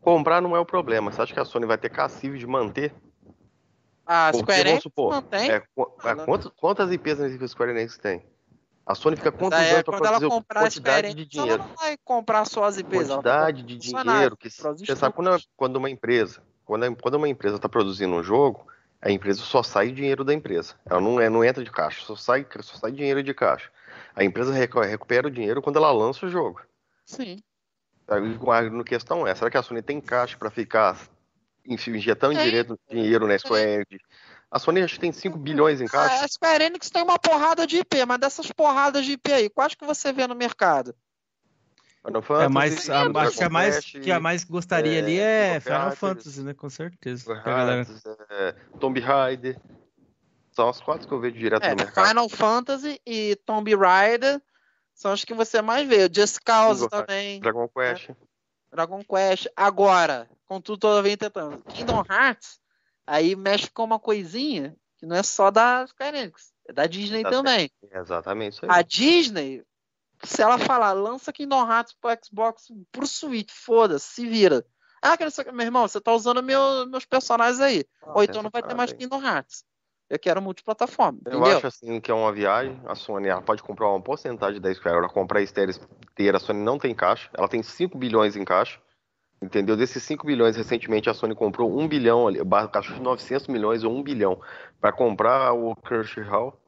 Comprar 0.00 0.40
não 0.40 0.56
é 0.56 0.60
o 0.60 0.66
problema. 0.66 1.12
Você 1.12 1.22
acha 1.22 1.32
que 1.34 1.40
a 1.40 1.44
Sony 1.44 1.66
vai 1.66 1.78
ter 1.78 1.90
cassivo 1.90 2.36
de 2.36 2.46
manter? 2.46 2.94
A 4.04 4.30
Porque, 4.30 4.52
Square 4.52 4.68
Enix 4.68 4.82
supor, 4.82 5.10
mantém. 5.14 5.50
É, 5.50 5.54
é, 5.56 5.64
quantas, 6.24 6.52
quantas 6.56 6.92
IPs 6.92 7.20
a 7.20 7.48
Square 7.48 7.72
Enix 7.72 7.98
tem? 7.98 8.24
A 8.84 8.94
Sony 8.94 9.16
fica 9.16 9.32
quantos 9.32 9.58
anos 9.58 9.82
para 9.82 9.98
produzir 9.98 10.44
quantidade 10.54 11.08
de 11.08 11.22
Enix, 11.22 11.36
ela 11.36 11.44
dinheiro? 11.44 11.64
não 11.64 11.74
vai 11.74 11.96
comprar 12.04 12.44
só 12.44 12.64
as 12.64 12.78
IPs. 12.78 13.08
Quantidade 13.08 13.62
de 13.64 13.78
dinheiro 13.78 14.36
que 14.36 14.48
você 14.48 14.94
sabe 14.94 15.14
quando, 15.14 15.34
é- 15.34 15.40
quando 15.56 15.76
uma 15.76 15.90
empresa, 15.90 16.40
quando, 16.64 16.84
é- 16.84 16.94
quando 16.94 17.14
uma 17.16 17.28
empresa 17.28 17.56
está 17.56 17.68
produzindo 17.68 18.14
um 18.14 18.22
jogo, 18.22 18.66
a 19.06 19.10
empresa 19.12 19.40
só 19.42 19.62
sai 19.62 19.92
dinheiro 19.92 20.24
da 20.24 20.34
empresa. 20.34 20.74
Ela 20.84 21.00
não, 21.00 21.20
é, 21.20 21.30
não 21.30 21.44
entra 21.44 21.62
de 21.62 21.70
caixa, 21.70 22.04
só 22.04 22.16
sai, 22.16 22.44
só 22.60 22.76
sai 22.76 22.90
dinheiro 22.90 23.22
de 23.22 23.32
caixa. 23.32 23.70
A 24.16 24.24
empresa 24.24 24.52
recu- 24.52 24.80
recupera 24.80 25.28
o 25.28 25.30
dinheiro 25.30 25.62
quando 25.62 25.76
ela 25.76 25.92
lança 25.92 26.26
o 26.26 26.28
jogo. 26.28 26.60
Sim. 27.04 27.38
A 28.08 28.82
questão 28.82 29.24
é, 29.24 29.32
será 29.32 29.48
que 29.48 29.56
a 29.56 29.62
Sony 29.62 29.80
tem 29.80 30.00
caixa 30.00 30.36
para 30.36 30.50
ficar 30.50 30.98
injetando 31.64 32.34
Tem. 32.34 32.46
dinheiro, 32.46 32.78
dinheiro 32.90 33.26
na 33.28 33.38
Square 33.38 33.86
Enix? 33.88 34.04
A 34.50 34.58
Sony 34.58 34.82
acho 34.82 34.94
que 34.94 35.00
tem 35.00 35.12
5 35.12 35.38
bilhões 35.38 35.80
em 35.80 35.86
caixa. 35.86 36.24
A 36.24 36.28
Square 36.28 36.64
Enix 36.64 36.90
tem 36.90 37.02
uma 37.04 37.18
porrada 37.18 37.64
de 37.64 37.78
IP, 37.78 38.04
mas 38.06 38.18
dessas 38.18 38.50
porradas 38.50 39.04
de 39.04 39.12
IP 39.12 39.32
aí, 39.32 39.48
quais 39.48 39.76
que 39.76 39.86
você 39.86 40.12
vê 40.12 40.26
no 40.26 40.34
mercado? 40.34 40.92
Final 42.06 42.20
É 42.20 42.24
Fantasy, 42.24 42.52
mais, 42.52 42.90
a, 42.90 43.02
Dragon 43.02 43.18
acho 43.18 43.36
que 43.36 43.44
a 43.44 43.48
mais, 43.50 43.84
que 43.84 44.12
a 44.12 44.20
mais 44.20 44.44
gostaria 44.44 44.96
é, 44.96 44.98
ali 44.98 45.18
é 45.18 45.60
Final 45.60 45.90
Fighters, 45.90 45.98
Fantasy, 45.98 46.42
né? 46.42 46.54
Com 46.54 46.70
certeza. 46.70 47.32
Hearts, 47.32 48.02
é, 48.30 48.54
Tomb 48.78 49.00
Raider. 49.00 49.60
São 50.52 50.68
as 50.70 50.80
quatro 50.80 51.06
que 51.06 51.12
eu 51.12 51.20
vejo 51.20 51.36
direto 51.36 51.62
É, 51.62 51.70
no 51.70 51.76
mercado. 51.76 52.08
Final 52.08 52.28
Fantasy 52.30 53.00
e 53.04 53.36
Tomb 53.44 53.74
Raider 53.74 54.40
são 54.94 55.12
os 55.12 55.24
que 55.24 55.34
você 55.34 55.60
mais 55.60 55.86
vê. 55.86 56.08
Just 56.10 56.38
Cause 56.44 56.88
também, 56.88 57.40
Dragon 57.40 57.68
Quest. 57.68 58.10
Dragon 58.72 59.04
Quest. 59.04 59.48
Agora, 59.54 60.28
contudo, 60.46 60.78
todavia 60.78 61.16
tentando. 61.16 61.62
Kingdom 61.64 62.02
Hearts, 62.08 62.58
aí 63.06 63.36
mexe 63.36 63.70
com 63.70 63.84
uma 63.84 63.98
coisinha 63.98 64.74
que 64.96 65.04
não 65.04 65.16
é 65.16 65.22
só 65.22 65.50
da 65.50 65.86
Square 65.86 66.16
Enix, 66.16 66.54
é 66.66 66.72
da 66.72 66.86
Disney 66.86 67.22
Da 67.22 67.30
também. 67.30 67.70
Exatamente 67.92 68.54
isso 68.54 68.64
aí. 68.64 68.70
A 68.70 68.80
Disney, 68.80 69.62
se 70.22 70.42
ela 70.42 70.58
falar, 70.58 70.92
lança 70.92 71.32
Kingdom 71.32 71.70
Hearts 71.70 71.94
pro 72.00 72.10
Xbox, 72.24 72.68
pro 72.92 73.06
Switch, 73.06 73.50
foda-se, 73.52 74.06
se 74.14 74.26
vira. 74.26 74.64
Ah, 75.02 75.16
que 75.16 75.24
não 75.24 75.30
sei 75.30 75.42
o 75.44 75.46
que, 75.46 75.52
meu 75.52 75.66
irmão, 75.66 75.86
você 75.86 76.00
tá 76.00 76.12
usando 76.12 76.42
meu- 76.42 76.86
meus 76.86 77.04
personagens 77.04 77.60
aí. 77.60 77.84
Ou 78.02 78.22
então 78.22 78.42
não 78.42 78.50
vai 78.50 78.62
ter 78.62 78.74
mais 78.74 78.92
Kingdom 78.92 79.22
Hearts. 79.22 79.64
Eu 80.08 80.18
quero 80.20 80.40
multiplataforma, 80.40 81.18
Eu 81.26 81.38
entendeu? 81.38 81.56
acho 81.56 81.66
assim 81.66 82.00
que 82.00 82.10
é 82.10 82.14
uma 82.14 82.32
viagem. 82.32 82.80
A 82.86 82.94
Sony 82.94 83.26
ela 83.28 83.42
pode 83.42 83.62
comprar 83.62 83.88
uma 83.88 84.00
porcentagem 84.00 84.60
da 84.60 84.72
Square. 84.72 84.98
Ela 84.98 85.08
comprar 85.08 85.40
a 85.40 85.46
Stereo 85.46 85.74
inteira. 86.12 86.36
A 86.36 86.40
Sony 86.40 86.60
não 86.60 86.78
tem 86.78 86.94
caixa. 86.94 87.28
Ela 87.36 87.48
tem 87.48 87.60
5 87.62 87.98
bilhões 87.98 88.36
em 88.36 88.44
caixa. 88.44 88.80
Entendeu? 89.42 89.76
Desses 89.76 90.02
5 90.04 90.24
bilhões, 90.24 90.56
recentemente 90.56 91.10
a 91.10 91.14
Sony 91.14 91.34
comprou 91.34 91.76
1 91.76 91.88
bilhão, 91.88 92.26
ali, 92.28 92.38
caixa 92.72 92.94
de 92.94 93.00
900 93.00 93.48
milhões 93.48 93.82
ou 93.84 93.92
1 93.92 94.02
bilhão 94.02 94.40
para 94.80 94.92
comprar 94.92 95.52
o 95.52 95.74
Crush 95.74 96.20
Hall. 96.20 96.58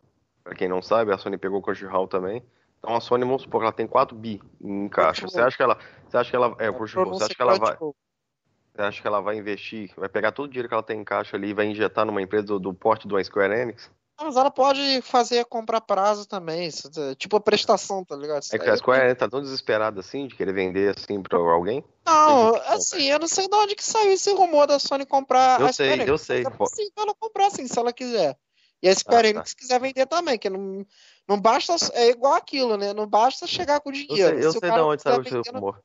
Para 0.42 0.54
quem 0.56 0.68
não 0.68 0.82
sabe, 0.82 1.12
a 1.12 1.18
Sony 1.18 1.38
pegou 1.38 1.60
o 1.60 1.62
Crush 1.62 1.84
Hall 1.84 2.08
também. 2.08 2.44
Então 2.78 2.94
a 2.94 3.00
Sony, 3.00 3.24
vamos 3.24 3.42
supor 3.42 3.60
que 3.60 3.64
ela 3.64 3.72
tem 3.72 3.86
4 3.86 4.16
bi 4.16 4.40
em 4.60 4.88
caixa. 4.88 5.26
Você 5.26 5.40
acha 5.40 5.56
que 5.56 5.62
ela, 5.62 5.78
você 6.09 6.16
acha 6.16 6.30
que 6.30 6.36
ela, 6.36 6.56
é, 6.59 6.68
Hall, 6.68 6.86
você 6.86 7.24
acha 7.24 7.34
que 7.34 7.42
ela 7.42 7.59
vai, 7.59 7.76
você 7.76 8.82
acha 8.82 9.02
que 9.02 9.06
ela 9.06 9.20
vai 9.20 9.36
investir, 9.36 9.90
vai 9.96 10.09
pegar 10.09 10.32
todo 10.32 10.46
o 10.46 10.48
dinheiro 10.48 10.68
que 10.68 10.74
ela 10.74 10.82
tem 10.82 11.00
em 11.00 11.05
caixa 11.05 11.36
ali 11.36 11.48
e 11.48 11.55
vai 11.55 11.66
injetar 11.66 12.05
numa 12.05 12.22
empresa 12.22 12.46
do, 12.46 12.59
do 12.60 12.74
porte 12.74 13.09
do 13.09 13.22
Square 13.22 13.52
Enix? 13.52 13.90
Ah, 14.16 14.24
Mas 14.24 14.36
ela 14.36 14.50
pode 14.50 15.02
fazer 15.02 15.44
comprar 15.46 15.80
prazo 15.80 16.26
também, 16.26 16.68
é 16.68 17.14
tipo 17.16 17.36
a 17.36 17.40
prestação, 17.40 18.05
tá 18.05 18.16
ligado? 18.16 18.42
Isso 18.42 18.55
É 18.55 18.59
que 18.59 18.70
a 18.70 18.76
Square 18.76 19.05
Enix 19.05 19.18
tá 19.18 19.28
tão 19.28 19.40
desesperada 19.40 20.00
assim 20.00 20.28
de 20.28 20.36
querer 20.36 20.52
vender 20.52 20.96
assim 20.96 21.20
pra 21.20 21.38
alguém? 21.38 21.84
Não, 22.06 22.55
assim, 22.68 23.02
eu 23.02 23.18
não 23.18 23.28
sei 23.28 23.48
de 23.48 23.55
onde 23.55 23.74
que 23.74 23.84
saiu 23.84 24.12
esse 24.12 24.32
rumor 24.32 24.66
da 24.66 24.78
Sony 24.78 25.05
comprar 25.05 25.60
Eu 25.60 25.66
a 25.66 25.72
Square 25.72 25.98
sei, 25.98 26.09
eu 26.10 26.18
sei. 26.18 26.42
É 26.46 26.50
possível 26.50 26.92
ela 26.96 27.14
comprar, 27.14 27.50
sim, 27.50 27.66
se 27.66 27.78
ela 27.78 27.92
quiser. 27.92 28.38
E 28.82 28.88
a 28.88 28.94
Square 28.94 29.28
Ah, 29.28 29.32
tá. 29.32 29.38
Enix 29.40 29.55
quiser 29.55 29.80
vender 29.80 30.06
também, 30.06 30.38
que 30.38 30.48
não, 30.48 30.86
não 31.28 31.40
basta, 31.40 31.76
é 31.92 32.09
igual 32.09 32.34
aquilo, 32.34 32.76
né? 32.76 32.94
Não 32.94 33.06
basta 33.06 33.46
chegar 33.46 33.80
com 33.80 33.90
Eu 33.90 33.92
dinheiro. 33.92 34.36
sei, 34.36 34.46
eu 34.46 34.52
Se 34.52 34.59
o 34.59 34.60
sei 34.60 34.70
de 34.70 34.80
onde 34.80 35.02
saiu 35.02 35.20
esse 35.22 35.50
rumor. 35.52 35.80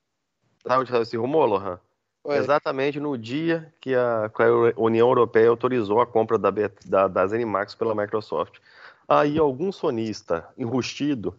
Sabe 0.66 0.82
onde 0.82 0.90
saiu 0.90 1.02
esse 1.02 1.18
rumor, 1.18 1.46
Lohan? 1.46 1.80
Ué, 2.26 2.38
Exatamente 2.38 3.02
no 3.02 3.18
dia 3.18 3.74
que 3.82 3.94
a, 3.94 4.32
que 4.34 4.42
a 4.42 4.48
União 4.78 5.10
Europeia 5.10 5.50
autorizou 5.50 6.00
a 6.00 6.08
compra 6.08 6.38
da, 6.38 6.50
da, 6.86 7.08
da 7.10 7.28
ZeniMax 7.28 7.76
pela 7.76 7.94
Microsoft. 7.94 8.60
Aí 9.06 9.38
algum 9.38 9.74
sonista 9.74 10.48
enrustido, 10.58 11.38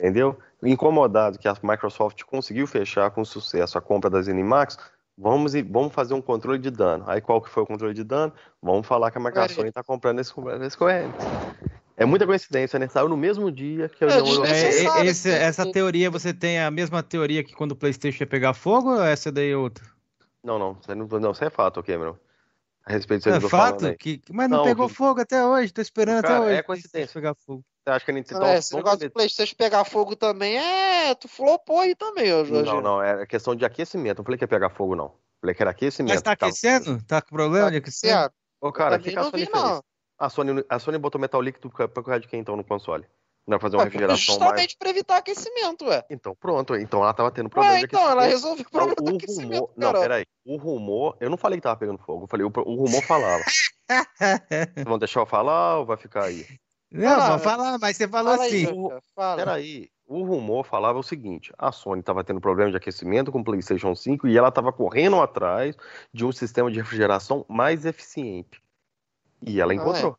entendeu? 0.00 0.38
Incomodado 0.62 1.38
que 1.38 1.46
a 1.46 1.54
Microsoft 1.62 2.22
conseguiu 2.24 2.66
fechar 2.66 3.10
com 3.10 3.22
sucesso 3.22 3.76
a 3.76 3.82
compra 3.82 4.08
da 4.08 4.22
ZeniMax, 4.22 4.78
vamos, 5.18 5.54
e- 5.54 5.62
vamos 5.62 5.92
fazer 5.92 6.14
um 6.14 6.22
controle 6.22 6.58
de 6.58 6.70
dano. 6.70 7.04
Aí 7.06 7.20
qual 7.20 7.42
que 7.42 7.50
foi 7.50 7.62
o 7.62 7.66
controle 7.66 7.92
de 7.92 8.02
dano? 8.02 8.32
Vamos 8.62 8.86
falar 8.86 9.10
que 9.10 9.18
a 9.18 9.20
Microsoft 9.20 9.68
está 9.68 9.84
comprando 9.84 10.20
esse, 10.20 10.32
esse 10.32 10.82
Enix. 10.82 11.18
É 12.00 12.04
muita 12.04 12.24
coincidência, 12.26 12.78
né? 12.78 12.86
Saiu 12.88 13.08
no 13.08 13.16
mesmo 13.16 13.50
dia 13.50 13.88
que 13.88 14.04
É, 14.04 14.18
Europeia... 14.18 14.50
É, 14.52 14.64
Necessário, 14.66 15.04
e- 15.04 15.08
esse- 15.08 15.30
essa 15.30 15.70
teoria, 15.72 16.10
você 16.10 16.32
tem 16.32 16.60
a 16.60 16.70
mesma 16.70 17.02
teoria 17.02 17.42
que 17.42 17.52
quando 17.54 17.72
o 17.72 17.76
PlayStation 17.76 18.22
ia 18.22 18.26
pegar 18.26 18.54
fogo 18.54 18.94
ou 18.94 19.02
essa 19.02 19.32
daí 19.32 19.50
é 19.50 19.56
outra? 19.56 19.84
Não, 20.42 20.58
não, 20.58 20.78
não, 20.88 21.06
não, 21.20 21.30
isso 21.32 21.44
é 21.44 21.50
fato, 21.50 21.82
Cameron. 21.82 22.16
A 22.86 22.92
respeito 22.92 23.20
disso 23.24 23.36
É 23.36 23.38
que 23.38 23.44
eu 23.44 23.50
falando 23.50 23.72
fato? 23.72 23.86
aí. 23.88 23.96
Que, 23.96 24.22
mas 24.30 24.48
não, 24.48 24.58
Não, 24.58 24.64
pegou 24.64 24.88
que- 24.88 24.94
fogo 24.94 25.20
até 25.20 25.44
hoje, 25.44 25.72
tô 25.72 25.80
esperando 25.82 26.22
Cara, 26.22 26.36
até 26.36 26.46
hoje. 26.46 26.54
é 26.56 26.62
coincidência. 26.62 27.12
Pegar 27.12 27.34
fogo. 27.34 27.64
Você 27.84 27.90
acha 27.90 28.04
que 28.04 28.10
a 28.10 28.14
Nintendo... 28.14 28.44
é, 28.44 28.58
esse 28.58 28.74
negócio 28.76 28.98
do 29.00 29.10
Playstation 29.10 29.54
pegar 29.56 29.84
fogo 29.84 30.14
também 30.16 30.56
é. 30.56 31.14
Tu 31.16 31.26
flopou 31.28 31.80
aí 31.80 31.94
também, 31.96 32.26
Jorge. 32.28 32.62
Não, 32.62 32.80
não, 32.80 33.02
é 33.02 33.26
questão 33.26 33.54
de 33.56 33.64
aquecimento. 33.64 34.18
Não 34.18 34.24
falei 34.24 34.38
que 34.38 34.44
ia 34.44 34.48
pegar 34.48 34.70
fogo, 34.70 34.94
não. 34.94 35.12
Falei 35.40 35.54
que 35.54 35.62
era 35.62 35.70
aquecimento. 35.72 36.14
Mas 36.14 36.22
tá 36.22 36.36
Tava- 36.36 36.48
aquecendo? 36.50 37.02
Tá 37.04 37.20
com 37.20 37.28
problema 37.28 37.70
de 37.70 37.78
aquecimento? 37.78 38.32
Ô, 38.60 38.72
cara, 38.72 38.98
que, 38.98 39.10
não 39.12 39.24
vi, 39.30 39.30
fez? 39.46 39.50
não. 39.52 39.82
A 40.18 40.28
Sony, 40.28 40.64
a 40.68 40.78
Sony 40.78 40.98
botou 40.98 41.20
metal 41.20 41.40
líquido 41.40 41.70
pra 41.70 41.88
correr 42.02 42.20
de 42.20 42.28
quem 42.28 42.40
então 42.40 42.56
no 42.56 42.64
console? 42.64 43.06
Não 43.46 43.58
fazer 43.58 43.76
uma 43.76 43.84
Ué, 43.84 43.86
refrigeração 43.86 44.34
mais. 44.34 44.40
Justamente 44.40 44.76
pra 44.78 44.90
evitar 44.90 45.16
aquecimento, 45.16 45.86
ué. 45.86 46.04
Então, 46.10 46.34
pronto. 46.38 46.76
Então 46.76 47.02
ela 47.02 47.14
tava 47.14 47.30
tendo 47.30 47.48
problema 47.48 47.76
Ué, 47.76 47.80
de 47.80 47.86
então, 47.86 48.10
ela 48.10 48.24
resolveu 48.24 48.62
o 48.62 48.68
Então, 48.68 48.70
problema 48.70 48.96
do 48.96 49.12
o 49.12 49.16
aquecimento, 49.16 49.54
rumor. 49.54 49.70
Não, 49.74 49.92
cara. 49.92 50.00
peraí. 50.00 50.26
O 50.44 50.56
rumor. 50.58 51.16
Eu 51.18 51.30
não 51.30 51.38
falei 51.38 51.58
que 51.58 51.62
tava 51.62 51.78
pegando 51.78 51.98
fogo. 51.98 52.24
Eu 52.24 52.28
falei, 52.28 52.44
o, 52.44 52.52
o 52.54 52.74
rumor 52.74 53.02
falava. 53.04 53.42
Vocês 53.42 53.68
vão 54.86 54.98
deixar 54.98 55.20
eu 55.20 55.26
falar 55.26 55.78
ou 55.78 55.86
vai 55.86 55.96
ficar 55.96 56.24
aí? 56.24 56.46
Não, 56.90 57.08
Fala, 57.08 57.28
vou 57.30 57.38
falar, 57.38 57.78
mas 57.78 57.96
você 57.96 58.08
falou 58.08 58.32
Fala 58.32 58.44
aí, 58.44 58.64
assim. 58.64 58.74
Jorge, 58.74 59.06
fala. 59.14 59.36
Peraí. 59.36 59.90
O 60.06 60.24
rumor 60.24 60.64
falava 60.64 60.98
o 60.98 61.02
seguinte: 61.02 61.52
a 61.58 61.72
Sony 61.72 62.00
estava 62.00 62.24
tendo 62.24 62.40
problema 62.40 62.70
de 62.70 62.76
aquecimento 62.76 63.32
com 63.32 63.40
o 63.40 63.44
PlayStation 63.44 63.94
5 63.94 64.26
e 64.28 64.36
ela 64.36 64.48
estava 64.48 64.72
correndo 64.72 65.20
atrás 65.20 65.74
de 66.12 66.24
um 66.24 66.32
sistema 66.32 66.70
de 66.70 66.78
refrigeração 66.80 67.46
mais 67.48 67.86
eficiente. 67.86 68.60
E 69.46 69.60
ela 69.60 69.72
Ah, 69.72 69.76
encontrou. 69.76 70.18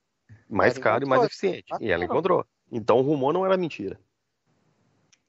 Mais 0.50 0.76
Ela 0.76 0.84
caro 0.84 1.04
e 1.04 1.08
mais 1.08 1.22
encontrou. 1.22 1.28
eficiente. 1.28 1.74
E 1.80 1.92
ela 1.92 2.06
encontrou. 2.06 2.46
Então 2.72 3.00
o 3.00 3.02
rumor 3.02 3.34
não 3.34 3.46
era 3.46 3.58
mentira. 3.58 4.00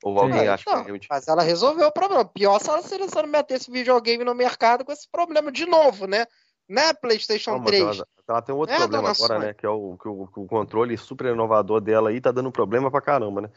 Ou 0.02 0.18
alguém 0.18 0.48
Ah, 0.48 0.54
acha 0.54 0.64
então, 0.68 0.84
que 0.84 0.90
é 0.90 0.92
mentira? 0.92 1.14
Mas 1.14 1.28
ela 1.28 1.42
resolveu 1.42 1.88
o 1.88 1.92
problema. 1.92 2.24
Pior 2.24 2.58
se 2.58 2.70
ela, 2.70 2.82
se 2.82 2.94
ela 2.94 3.22
não 3.22 3.28
metesse 3.28 3.70
videogame 3.70 4.24
no 4.24 4.34
mercado 4.34 4.84
com 4.84 4.92
esse 4.92 5.08
problema 5.10 5.52
de 5.52 5.66
novo, 5.66 6.06
né? 6.06 6.26
Né, 6.68 6.92
PlayStation 6.94 7.52
Não, 7.52 7.58
mas 7.58 7.66
3? 7.66 7.96
ela, 7.96 8.06
ela 8.28 8.42
tem 8.42 8.54
um 8.54 8.58
outro 8.58 8.74
É, 8.74 8.78
problema 8.78 9.10
agora, 9.10 9.34
Sônia? 9.34 9.48
né? 9.48 9.54
Que 9.54 9.66
é 9.66 9.68
o, 9.68 9.98
que 9.98 10.08
o, 10.08 10.26
que 10.28 10.40
o 10.40 10.46
controle 10.46 10.96
super 10.96 11.26
inovador 11.26 11.80
dela 11.80 12.10
aí 12.10 12.20
tá 12.20 12.30
dando 12.30 12.52
problema 12.52 12.90
pra 12.90 13.00
caramba, 13.00 13.40
né? 13.40 13.50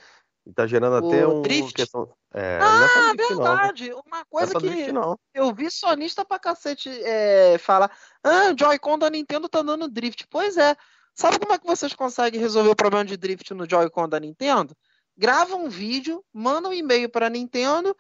E 0.45 0.53
tá 0.53 0.67
gerando 0.67 0.97
até 0.97 1.25
O 1.25 1.39
um 1.39 1.41
drift? 1.41 1.73
questão. 1.73 2.13
É, 2.33 2.59
não 2.59 2.65
é 2.65 2.85
Ah, 2.85 3.13
drift, 3.13 3.35
não. 3.35 3.43
verdade. 3.43 3.93
Uma 4.05 4.19
é 4.19 4.25
coisa 4.29 4.51
só 4.51 4.59
que 4.59 4.67
drift, 4.67 4.93
eu 5.33 5.53
vi 5.53 5.71
sonista 5.71 6.25
pra 6.25 6.39
cacete 6.39 6.89
é, 6.89 7.57
falar: 7.57 7.89
Ah, 8.23 8.51
o 8.53 8.57
Joy-Con 8.57 8.99
da 8.99 9.09
Nintendo 9.09 9.47
tá 9.47 9.61
dando 9.61 9.87
drift. 9.87 10.27
Pois 10.29 10.57
é. 10.57 10.75
Sabe 11.15 11.39
como 11.39 11.53
é 11.53 11.59
que 11.59 11.67
vocês 11.67 11.93
conseguem 11.93 12.39
resolver 12.39 12.69
o 12.69 12.75
problema 12.75 13.05
de 13.05 13.15
drift 13.15 13.53
no 13.53 13.69
Joy-Con 13.69 14.09
da 14.09 14.19
Nintendo? 14.19 14.75
Grava 15.15 15.55
um 15.55 15.69
vídeo, 15.69 16.25
manda 16.33 16.67
um 16.67 16.73
e-mail 16.73 17.07
pra 17.07 17.29
Nintendo, 17.29 17.95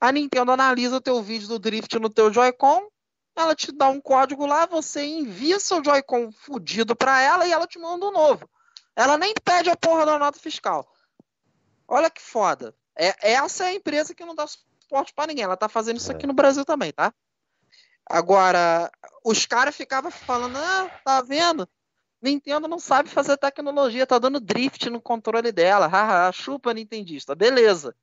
a 0.00 0.10
Nintendo 0.10 0.50
analisa 0.50 0.96
o 0.96 1.00
teu 1.00 1.22
vídeo 1.22 1.46
do 1.46 1.58
drift 1.58 1.96
no 2.00 2.10
teu 2.10 2.32
Joy-Con, 2.32 2.88
ela 3.36 3.54
te 3.54 3.70
dá 3.70 3.88
um 3.88 4.00
código 4.00 4.44
lá, 4.44 4.66
você 4.66 5.04
envia 5.04 5.60
seu 5.60 5.82
Joy-Con 5.84 6.32
fudido 6.32 6.96
para 6.96 7.20
ela 7.20 7.46
e 7.46 7.52
ela 7.52 7.66
te 7.66 7.78
manda 7.78 8.06
um 8.06 8.10
novo. 8.10 8.50
Ela 8.96 9.16
nem 9.16 9.32
pede 9.44 9.70
a 9.70 9.76
porra 9.76 10.04
da 10.04 10.18
nota 10.18 10.40
fiscal. 10.40 10.84
Olha 11.88 12.10
que 12.10 12.20
foda. 12.20 12.74
É, 12.94 13.32
essa 13.32 13.64
é 13.64 13.68
a 13.68 13.74
empresa 13.74 14.14
que 14.14 14.24
não 14.24 14.34
dá 14.34 14.46
suporte 14.46 15.14
para 15.14 15.28
ninguém. 15.28 15.44
Ela 15.44 15.56
tá 15.56 15.68
fazendo 15.68 15.96
isso 15.96 16.12
aqui 16.12 16.26
no 16.26 16.34
Brasil 16.34 16.64
também, 16.64 16.92
tá? 16.92 17.14
Agora, 18.04 18.90
os 19.24 19.46
caras 19.46 19.74
ficavam 19.74 20.10
falando, 20.10 20.56
ah, 20.56 20.90
tá 21.04 21.22
vendo? 21.22 21.68
Nintendo 22.20 22.66
não 22.66 22.78
sabe 22.78 23.08
fazer 23.08 23.36
tecnologia, 23.36 24.06
tá 24.06 24.18
dando 24.18 24.40
drift 24.40 24.90
no 24.90 25.00
controle 25.00 25.52
dela. 25.52 25.86
Haha, 25.86 26.32
chupa 26.32 26.74
Nintendista. 26.74 27.34
Beleza. 27.34 27.94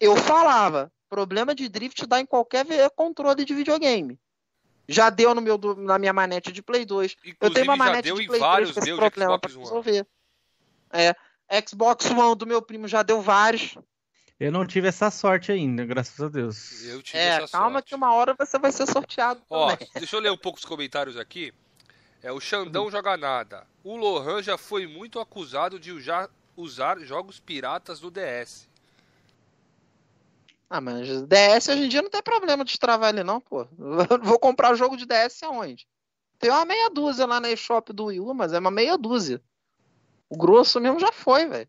Eu 0.00 0.16
falava, 0.16 0.90
problema 1.08 1.54
de 1.54 1.68
drift 1.68 2.06
dá 2.06 2.20
em 2.20 2.26
qualquer 2.26 2.66
controle 2.96 3.44
de 3.44 3.54
videogame. 3.54 4.18
Já 4.88 5.08
deu 5.10 5.34
no 5.34 5.40
meu, 5.40 5.58
na 5.78 5.98
minha 5.98 6.12
manete 6.12 6.52
de 6.52 6.62
Play 6.62 6.84
2. 6.84 7.12
Inclusive, 7.12 7.36
eu 7.40 7.50
tenho 7.52 7.66
uma 7.66 7.76
manete 7.76 8.12
de 8.12 8.26
Play 8.26 8.40
3 8.40 8.72
com 8.72 8.80
esse 8.80 8.96
problema 8.96 9.38
para 9.38 9.52
resolver. 9.52 10.06
É, 10.92 11.14
Xbox 11.66 12.10
One 12.10 12.36
do 12.36 12.46
meu 12.46 12.62
primo 12.62 12.88
já 12.88 13.02
deu 13.02 13.20
vários. 13.20 13.76
Eu 14.38 14.50
não 14.50 14.66
tive 14.66 14.88
essa 14.88 15.10
sorte 15.10 15.52
ainda, 15.52 15.84
graças 15.84 16.20
a 16.20 16.28
Deus. 16.28 16.84
Eu 16.84 17.02
tive 17.02 17.18
é, 17.18 17.28
essa 17.28 17.48
calma 17.52 17.74
sorte. 17.74 17.88
que 17.88 17.94
uma 17.94 18.12
hora 18.12 18.34
você 18.38 18.58
vai 18.58 18.72
ser 18.72 18.86
sorteado 18.86 19.40
Ó, 19.48 19.70
também. 19.70 19.88
deixa 19.94 20.16
eu 20.16 20.20
ler 20.20 20.32
um 20.32 20.36
pouco 20.36 20.58
os 20.58 20.64
comentários 20.64 21.16
aqui. 21.16 21.52
É, 22.22 22.32
o 22.32 22.40
Xandão 22.40 22.90
joga 22.90 23.16
nada. 23.16 23.66
O 23.82 23.96
Lohan 23.96 24.42
já 24.42 24.58
foi 24.58 24.86
muito 24.86 25.20
acusado 25.20 25.78
de 25.78 26.00
já 26.00 26.28
usar 26.56 26.98
jogos 27.00 27.38
piratas 27.38 28.00
no 28.00 28.10
DS. 28.10 28.68
Ah, 30.68 30.80
mas 30.80 31.06
DS 31.22 31.68
hoje 31.68 31.84
em 31.84 31.88
dia 31.88 32.02
não 32.02 32.10
tem 32.10 32.22
problema 32.22 32.64
de 32.64 32.70
destravar 32.70 33.10
ele 33.10 33.22
não, 33.22 33.40
pô. 33.40 33.66
Vou 34.22 34.38
comprar 34.38 34.72
o 34.72 34.76
jogo 34.76 34.96
de 34.96 35.06
DS 35.06 35.42
aonde? 35.42 35.86
Tem 36.38 36.50
uma 36.50 36.64
meia 36.64 36.90
dúzia 36.90 37.26
lá 37.26 37.38
na 37.38 37.50
eShop 37.50 37.92
do 37.92 38.06
Wii 38.06 38.20
U, 38.20 38.34
mas 38.34 38.52
é 38.52 38.58
uma 38.58 38.70
meia 38.70 38.98
dúzia. 38.98 39.40
O 40.34 40.36
grosso 40.38 40.80
mesmo 40.80 40.98
já 40.98 41.12
foi, 41.12 41.46
velho. 41.46 41.68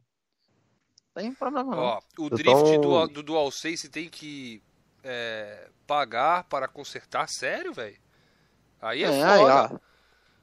Não 1.16 1.22
tem 1.24 1.34
problema 1.34 1.76
não. 1.76 1.82
Ó, 1.84 2.00
o 2.20 2.24
Eu 2.26 2.30
drift 2.30 2.76
tô- 2.82 3.08
do, 3.08 3.08
do 3.08 3.24
DualSense 3.24 3.90
tem 3.90 4.10
que 4.10 4.62
é, 5.04 5.70
pagar 5.88 6.44
para 6.46 6.68
consertar? 6.68 7.28
Sério, 7.30 7.74
velho? 7.74 7.98
Aí 8.82 9.04
é, 9.04 9.08
É, 9.08 9.24
aí, 9.24 9.40
foda. 9.40 9.80
ó. 9.82 9.86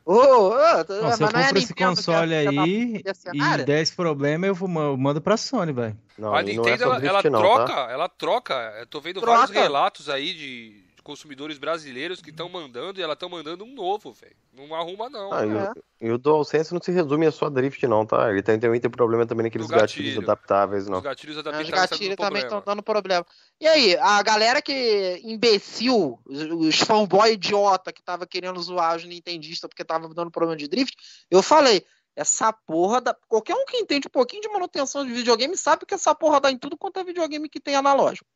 Ô, 0.05 0.15
ô, 0.15 0.53
Ó, 0.55 0.85
se 0.85 0.93
eu 0.93 1.03
não 1.03 1.09
é 1.09 1.45
compro 1.45 1.59
esse 1.59 1.69
Nintendo 1.69 1.83
é 1.83 1.87
console 1.95 2.29
filha 2.35 2.53
da 2.53 2.63
aí 2.63 2.97
e 2.97 3.03
mercenária? 3.05 3.65
der 3.65 3.83
esse 3.83 3.95
problema, 3.95 4.47
eu 4.47 4.57
eu 4.57 4.97
mando 4.97 5.21
pra 5.21 5.37
Sony, 5.37 5.73
velho. 5.73 5.97
Não, 6.19 6.35
a 6.35 6.43
e 6.43 6.45
não 6.45 6.51
é 6.51 6.57
Nintendo, 6.57 6.85
ela, 6.85 6.99
drift, 6.99 7.09
ela 7.09 7.31
não, 7.31 7.41
troca, 7.41 7.73
tá? 7.75 7.91
ela 7.91 8.09
troca. 8.09 8.55
Eu 8.81 8.87
tô 8.87 9.01
vendo 9.01 9.21
Troca. 9.21 9.37
vários 9.39 9.57
relatos 9.57 10.09
aí 10.09 10.35
de 10.35 10.82
consumidores 11.03 11.59
brasileiros 11.59 12.23
que 12.23 12.31
estão 12.31 12.49
mandando 12.49 12.99
e 12.99 13.03
ela 13.03 13.13
estão 13.15 13.29
mandando 13.29 13.65
um 13.65 13.75
novo, 13.75 14.13
velho. 14.13 14.37
Não 14.53 14.75
arruma, 14.75 15.11
não. 15.11 15.33
Ah, 15.33 15.45
e, 15.47 15.51
É. 15.51 15.71
o, 15.71 15.75
e 16.09 16.11
o 16.13 16.19
DualSense 16.19 16.73
não 16.73 16.81
se 16.81 16.91
resume 16.93 17.27
a 17.27 17.33
só 17.33 17.51
drift, 17.51 17.87
não, 17.87 18.07
tá? 18.07 18.31
Ele 18.31 18.43
tem, 18.43 18.59
também 18.59 18.81
tem 18.81 18.91
problema 18.91 19.27
também 19.27 19.45
naqueles 19.45 19.67
gatilho. 19.67 20.05
gatilhos 20.07 20.25
adaptáveis, 20.25 20.87
não. 20.87 20.99
Os 20.99 21.05
gatilhos 21.05 21.37
Os 21.37 21.41
adaptáveis 21.41 21.71
gatilhos 21.71 22.11
estão 22.13 22.27
também 22.27 22.43
dando 22.43 22.47
estão 22.47 22.61
problema. 22.63 22.77
dando 22.77 22.83
problema. 22.83 23.27
E 23.61 23.67
aí, 23.67 23.97
a 23.97 24.23
galera 24.23 24.63
que 24.63 25.21
imbecil, 25.25 26.19
os, 26.25 26.41
os 26.43 26.77
fanboy 26.81 27.33
idiota 27.33 27.93
que 27.93 28.03
tava 28.03 28.27
querendo 28.27 28.61
zoar 28.63 28.97
os 28.97 29.05
nintendistas 29.05 29.69
porque 29.69 29.85
tava 29.85 30.09
dando 30.15 30.31
problema 30.31 30.57
de 30.57 30.69
drift, 30.69 30.97
eu 31.31 31.43
falei, 31.43 31.85
essa 32.15 32.53
porra 32.53 33.01
da. 33.01 33.17
Qualquer 33.27 33.55
um 33.55 33.65
que 33.65 33.77
entende 33.79 34.07
um 34.07 34.11
pouquinho 34.11 34.43
de 34.43 34.49
manutenção 34.49 35.05
de 35.07 35.13
videogame 35.13 35.57
sabe 35.57 35.87
que 35.87 35.95
essa 35.95 36.15
porra 36.15 36.41
dá 36.41 36.51
em 36.51 36.59
tudo 36.59 36.77
quanto 36.77 36.99
é 37.01 37.05
videogame 37.05 37.49
que 37.49 37.61
tem 37.61 37.75
analógico. 37.75 38.29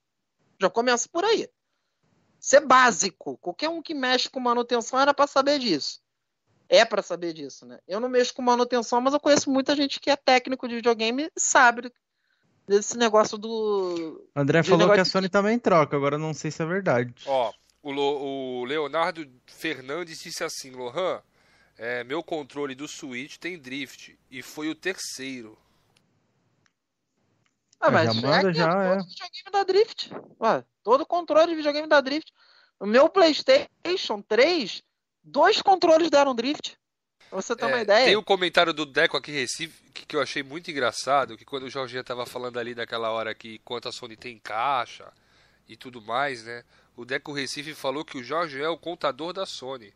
Já 0.60 0.70
começa 0.70 1.08
por 1.12 1.24
aí. 1.24 1.46
Isso 2.46 2.54
é 2.54 2.60
básico. 2.60 3.36
Qualquer 3.38 3.68
um 3.68 3.82
que 3.82 3.92
mexe 3.92 4.30
com 4.30 4.38
manutenção 4.38 5.00
era 5.00 5.12
pra 5.12 5.26
saber 5.26 5.58
disso. 5.58 6.00
É 6.68 6.84
pra 6.84 7.02
saber 7.02 7.32
disso, 7.32 7.66
né? 7.66 7.80
Eu 7.88 7.98
não 7.98 8.08
mexo 8.08 8.32
com 8.32 8.40
manutenção, 8.40 9.00
mas 9.00 9.12
eu 9.12 9.18
conheço 9.18 9.50
muita 9.50 9.74
gente 9.74 9.98
que 9.98 10.08
é 10.08 10.14
técnico 10.14 10.68
de 10.68 10.76
videogame 10.76 11.24
e 11.24 11.40
sabe 11.40 11.92
desse 12.64 12.96
negócio 12.96 13.36
do. 13.36 14.24
André 14.34 14.62
De 14.62 14.68
falou 14.70 14.92
que 14.92 15.00
a 15.00 15.04
Sony 15.04 15.28
também 15.28 15.58
troca, 15.58 15.96
agora 15.96 16.14
eu 16.14 16.20
não 16.20 16.32
sei 16.32 16.52
se 16.52 16.62
é 16.62 16.66
verdade. 16.66 17.12
Ó, 17.26 17.52
o, 17.82 17.90
Lo- 17.90 18.60
o 18.60 18.64
Leonardo 18.64 19.28
Fernandes 19.46 20.20
disse 20.20 20.44
assim, 20.44 20.70
Lohan, 20.70 21.20
é, 21.76 22.04
meu 22.04 22.22
controle 22.22 22.76
do 22.76 22.86
Switch 22.86 23.38
tem 23.38 23.58
drift 23.58 24.16
e 24.30 24.40
foi 24.40 24.68
o 24.68 24.74
terceiro. 24.74 25.58
Ah, 27.80 27.88
Ah, 27.88 27.90
mas 27.90 28.14
já 28.14 28.18
é 28.20 28.22
manda, 28.22 28.52
que 28.52 28.58
já, 28.58 28.68
todo 28.68 28.82
é. 28.82 28.96
videogame 28.98 29.50
da 29.52 29.62
Drift. 29.64 30.10
Ué, 30.40 30.64
todo 30.82 31.06
controle 31.06 31.48
de 31.50 31.56
videogame 31.56 31.86
da 31.88 32.00
Drift. 32.00 32.32
O 32.80 32.86
meu 32.86 33.08
PlayStation 33.08 34.22
3, 34.28 34.82
dois 35.22 35.60
controles 35.62 36.10
deram 36.10 36.34
Drift. 36.34 36.76
Pra 37.30 37.40
você 37.42 37.56
ter 37.56 37.64
uma 37.66 37.78
É, 37.78 37.82
ideia. 37.82 38.06
Tem 38.06 38.16
um 38.16 38.22
comentário 38.22 38.72
do 38.72 38.86
Deco 38.86 39.16
aqui 39.16 39.30
em 39.32 39.34
Recife 39.34 39.90
que, 39.92 40.06
que 40.06 40.16
eu 40.16 40.22
achei 40.22 40.42
muito 40.42 40.70
engraçado, 40.70 41.36
que 41.36 41.44
quando 41.44 41.64
o 41.64 41.70
Jorginho 41.70 42.04
tava 42.04 42.24
falando 42.24 42.58
ali 42.58 42.74
daquela 42.74 43.10
hora 43.10 43.34
que 43.34 43.58
quanto 43.60 43.88
a 43.88 43.92
Sony 43.92 44.16
tem 44.16 44.38
caixa 44.38 45.12
e 45.68 45.76
tudo 45.76 46.00
mais, 46.00 46.44
né? 46.44 46.62
O 46.96 47.04
Deco 47.04 47.32
Recife 47.32 47.74
falou 47.74 48.04
que 48.04 48.16
o 48.16 48.22
Jorge 48.22 48.62
é 48.62 48.68
o 48.68 48.78
contador 48.78 49.32
da 49.32 49.44
Sony. 49.44 49.92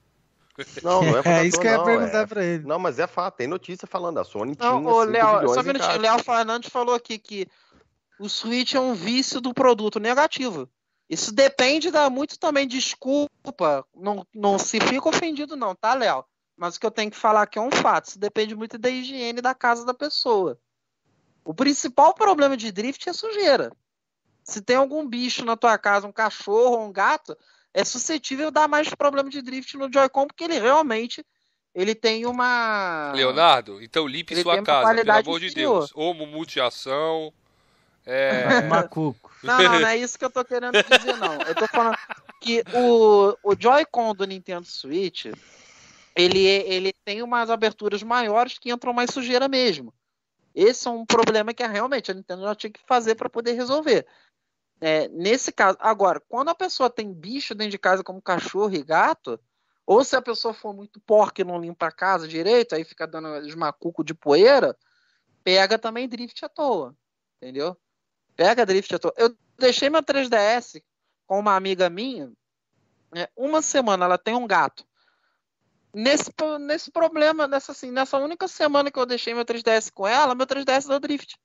Não, 0.82 1.02
não 1.02 1.18
é 1.18 1.22
É 1.42 1.44
isso 1.46 1.58
que 1.60 1.66
eu 1.66 1.70
ia 1.70 1.78
não, 1.78 1.84
perguntar 1.84 2.18
é- 2.22 2.26
pra 2.26 2.44
ele. 2.44 2.64
Não, 2.66 2.78
mas 2.78 2.98
é 2.98 3.06
fato, 3.06 3.36
tem 3.36 3.46
notícia 3.46 3.86
falando. 3.86 4.18
A 4.18 4.24
Sony 4.24 4.56
Não, 4.58 4.80
tinha 4.82 4.90
o 4.92 5.00
5 5.00 5.10
Léo, 5.10 5.48
só 5.54 5.60
um 5.60 5.62
minutinho. 5.62 5.94
O. 5.96 6.00
Léo 6.00 6.18
Fernandes 6.24 6.68
falou 6.70 6.94
aqui 6.94 7.18
que 7.18 7.46
o 8.20 8.28
Switch 8.28 8.74
é 8.74 8.80
um 8.80 8.94
vício 8.94 9.40
do 9.40 9.54
produto 9.54 9.98
negativo. 9.98 10.68
Isso 11.08 11.32
depende 11.32 11.90
da 11.90 12.08
muito 12.10 12.38
também. 12.38 12.68
Desculpa, 12.68 13.84
não, 13.96 14.26
não 14.34 14.58
se 14.58 14.78
fica 14.78 15.08
ofendido, 15.08 15.56
não, 15.56 15.74
tá, 15.74 15.94
Léo? 15.94 16.24
Mas 16.56 16.76
o 16.76 16.80
que 16.80 16.84
eu 16.84 16.90
tenho 16.90 17.10
que 17.10 17.16
falar 17.16 17.42
aqui 17.42 17.58
é 17.58 17.62
um 17.62 17.70
fato. 17.70 18.08
Isso 18.08 18.18
depende 18.18 18.54
muito 18.54 18.76
da 18.76 18.90
higiene 18.90 19.40
da 19.40 19.54
casa 19.54 19.84
da 19.86 19.94
pessoa. 19.94 20.60
O 21.42 21.54
principal 21.54 22.12
problema 22.12 22.56
de 22.56 22.70
drift 22.70 23.08
é 23.08 23.12
sujeira. 23.14 23.72
Se 24.44 24.60
tem 24.60 24.76
algum 24.76 25.08
bicho 25.08 25.44
na 25.44 25.56
tua 25.56 25.78
casa, 25.78 26.06
um 26.06 26.12
cachorro 26.12 26.76
ou 26.76 26.86
um 26.86 26.92
gato, 26.92 27.36
é 27.72 27.84
suscetível 27.84 28.48
a 28.48 28.50
dar 28.50 28.68
mais 28.68 28.94
problema 28.94 29.30
de 29.30 29.40
drift 29.40 29.76
no 29.78 29.90
Joy-Con, 29.90 30.26
porque 30.26 30.44
ele 30.44 30.58
realmente 30.58 31.24
ele 31.74 31.94
tem 31.94 32.26
uma. 32.26 33.12
Leonardo, 33.14 33.82
então 33.82 34.06
limpe 34.06 34.34
Ele 34.34 34.42
sua 34.42 34.62
casa, 34.62 34.94
pelo 34.94 35.12
amor 35.12 35.40
de. 35.40 35.54
Deus. 35.54 35.90
Homo 35.94 36.26
multiação. 36.26 37.32
É, 38.06 38.62
Macuco. 38.62 39.30
Não, 39.42 39.62
não, 39.62 39.80
não 39.80 39.88
é 39.88 39.96
isso 39.96 40.18
que 40.18 40.24
eu 40.24 40.30
tô 40.30 40.44
querendo 40.44 40.82
dizer, 40.82 41.16
não. 41.16 41.40
Eu 41.42 41.54
tô 41.54 41.66
falando 41.68 41.96
que 42.40 42.62
o, 42.74 43.36
o 43.42 43.54
Joy-Con 43.58 44.14
do 44.14 44.26
Nintendo 44.26 44.66
Switch, 44.66 45.26
ele, 46.16 46.46
ele 46.46 46.92
tem 47.04 47.22
umas 47.22 47.50
aberturas 47.50 48.02
maiores 48.02 48.58
que 48.58 48.70
entram 48.70 48.92
mais 48.92 49.10
sujeira 49.10 49.48
mesmo. 49.48 49.94
Esse 50.54 50.88
é 50.88 50.90
um 50.90 51.06
problema 51.06 51.54
que 51.54 51.66
realmente 51.66 52.10
a 52.10 52.14
Nintendo 52.14 52.42
já 52.42 52.54
tinha 52.54 52.72
que 52.72 52.80
fazer 52.86 53.14
para 53.14 53.30
poder 53.30 53.52
resolver. 53.52 54.06
É, 54.80 55.08
nesse 55.08 55.52
caso, 55.52 55.76
agora, 55.80 56.20
quando 56.28 56.48
a 56.48 56.54
pessoa 56.54 56.88
tem 56.88 57.12
bicho 57.12 57.54
dentro 57.54 57.72
de 57.72 57.78
casa 57.78 58.02
como 58.02 58.20
cachorro 58.20 58.74
e 58.74 58.82
gato, 58.82 59.38
ou 59.86 60.02
se 60.04 60.16
a 60.16 60.22
pessoa 60.22 60.54
for 60.54 60.74
muito 60.74 61.00
porca 61.00 61.42
e 61.42 61.44
não 61.44 61.60
limpa 61.60 61.86
a 61.86 61.92
casa 61.92 62.26
direito, 62.26 62.74
aí 62.74 62.84
fica 62.84 63.06
dando 63.06 63.28
os 63.46 63.54
macucos 63.54 64.04
de 64.04 64.14
poeira, 64.14 64.76
pega 65.44 65.78
também 65.78 66.08
drift 66.08 66.44
à 66.44 66.48
toa, 66.48 66.96
entendeu? 67.36 67.76
Pega 68.40 68.64
drift 68.64 68.98
toa. 68.98 69.12
Eu 69.18 69.36
deixei 69.58 69.90
meu 69.90 70.02
3DS 70.02 70.82
com 71.26 71.38
uma 71.38 71.56
amiga 71.56 71.90
minha, 71.90 72.32
né, 73.14 73.28
uma 73.36 73.60
semana, 73.60 74.06
ela 74.06 74.16
tem 74.16 74.34
um 74.34 74.46
gato. 74.46 74.82
Nesse, 75.92 76.30
nesse 76.58 76.90
problema, 76.90 77.46
nessa, 77.46 77.72
assim, 77.72 77.90
nessa 77.90 78.16
única 78.16 78.48
semana 78.48 78.90
que 78.90 78.98
eu 78.98 79.04
deixei 79.04 79.34
meu 79.34 79.44
3DS 79.44 79.90
com 79.92 80.08
ela, 80.08 80.34
meu 80.34 80.46
3DS 80.46 80.88
deu 80.88 80.98
drift. 80.98 81.36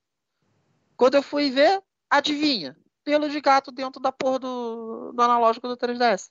Quando 0.96 1.16
eu 1.16 1.22
fui 1.22 1.50
ver, 1.50 1.84
adivinha? 2.10 2.78
Pelo 3.04 3.28
de 3.28 3.42
gato 3.42 3.74
dentro 3.74 4.02
da 4.02 4.14
porra 4.14 4.40
do, 4.40 5.12
do 5.12 5.22
analógico 5.22 5.68
do 5.68 5.76
3DS. 5.76 6.30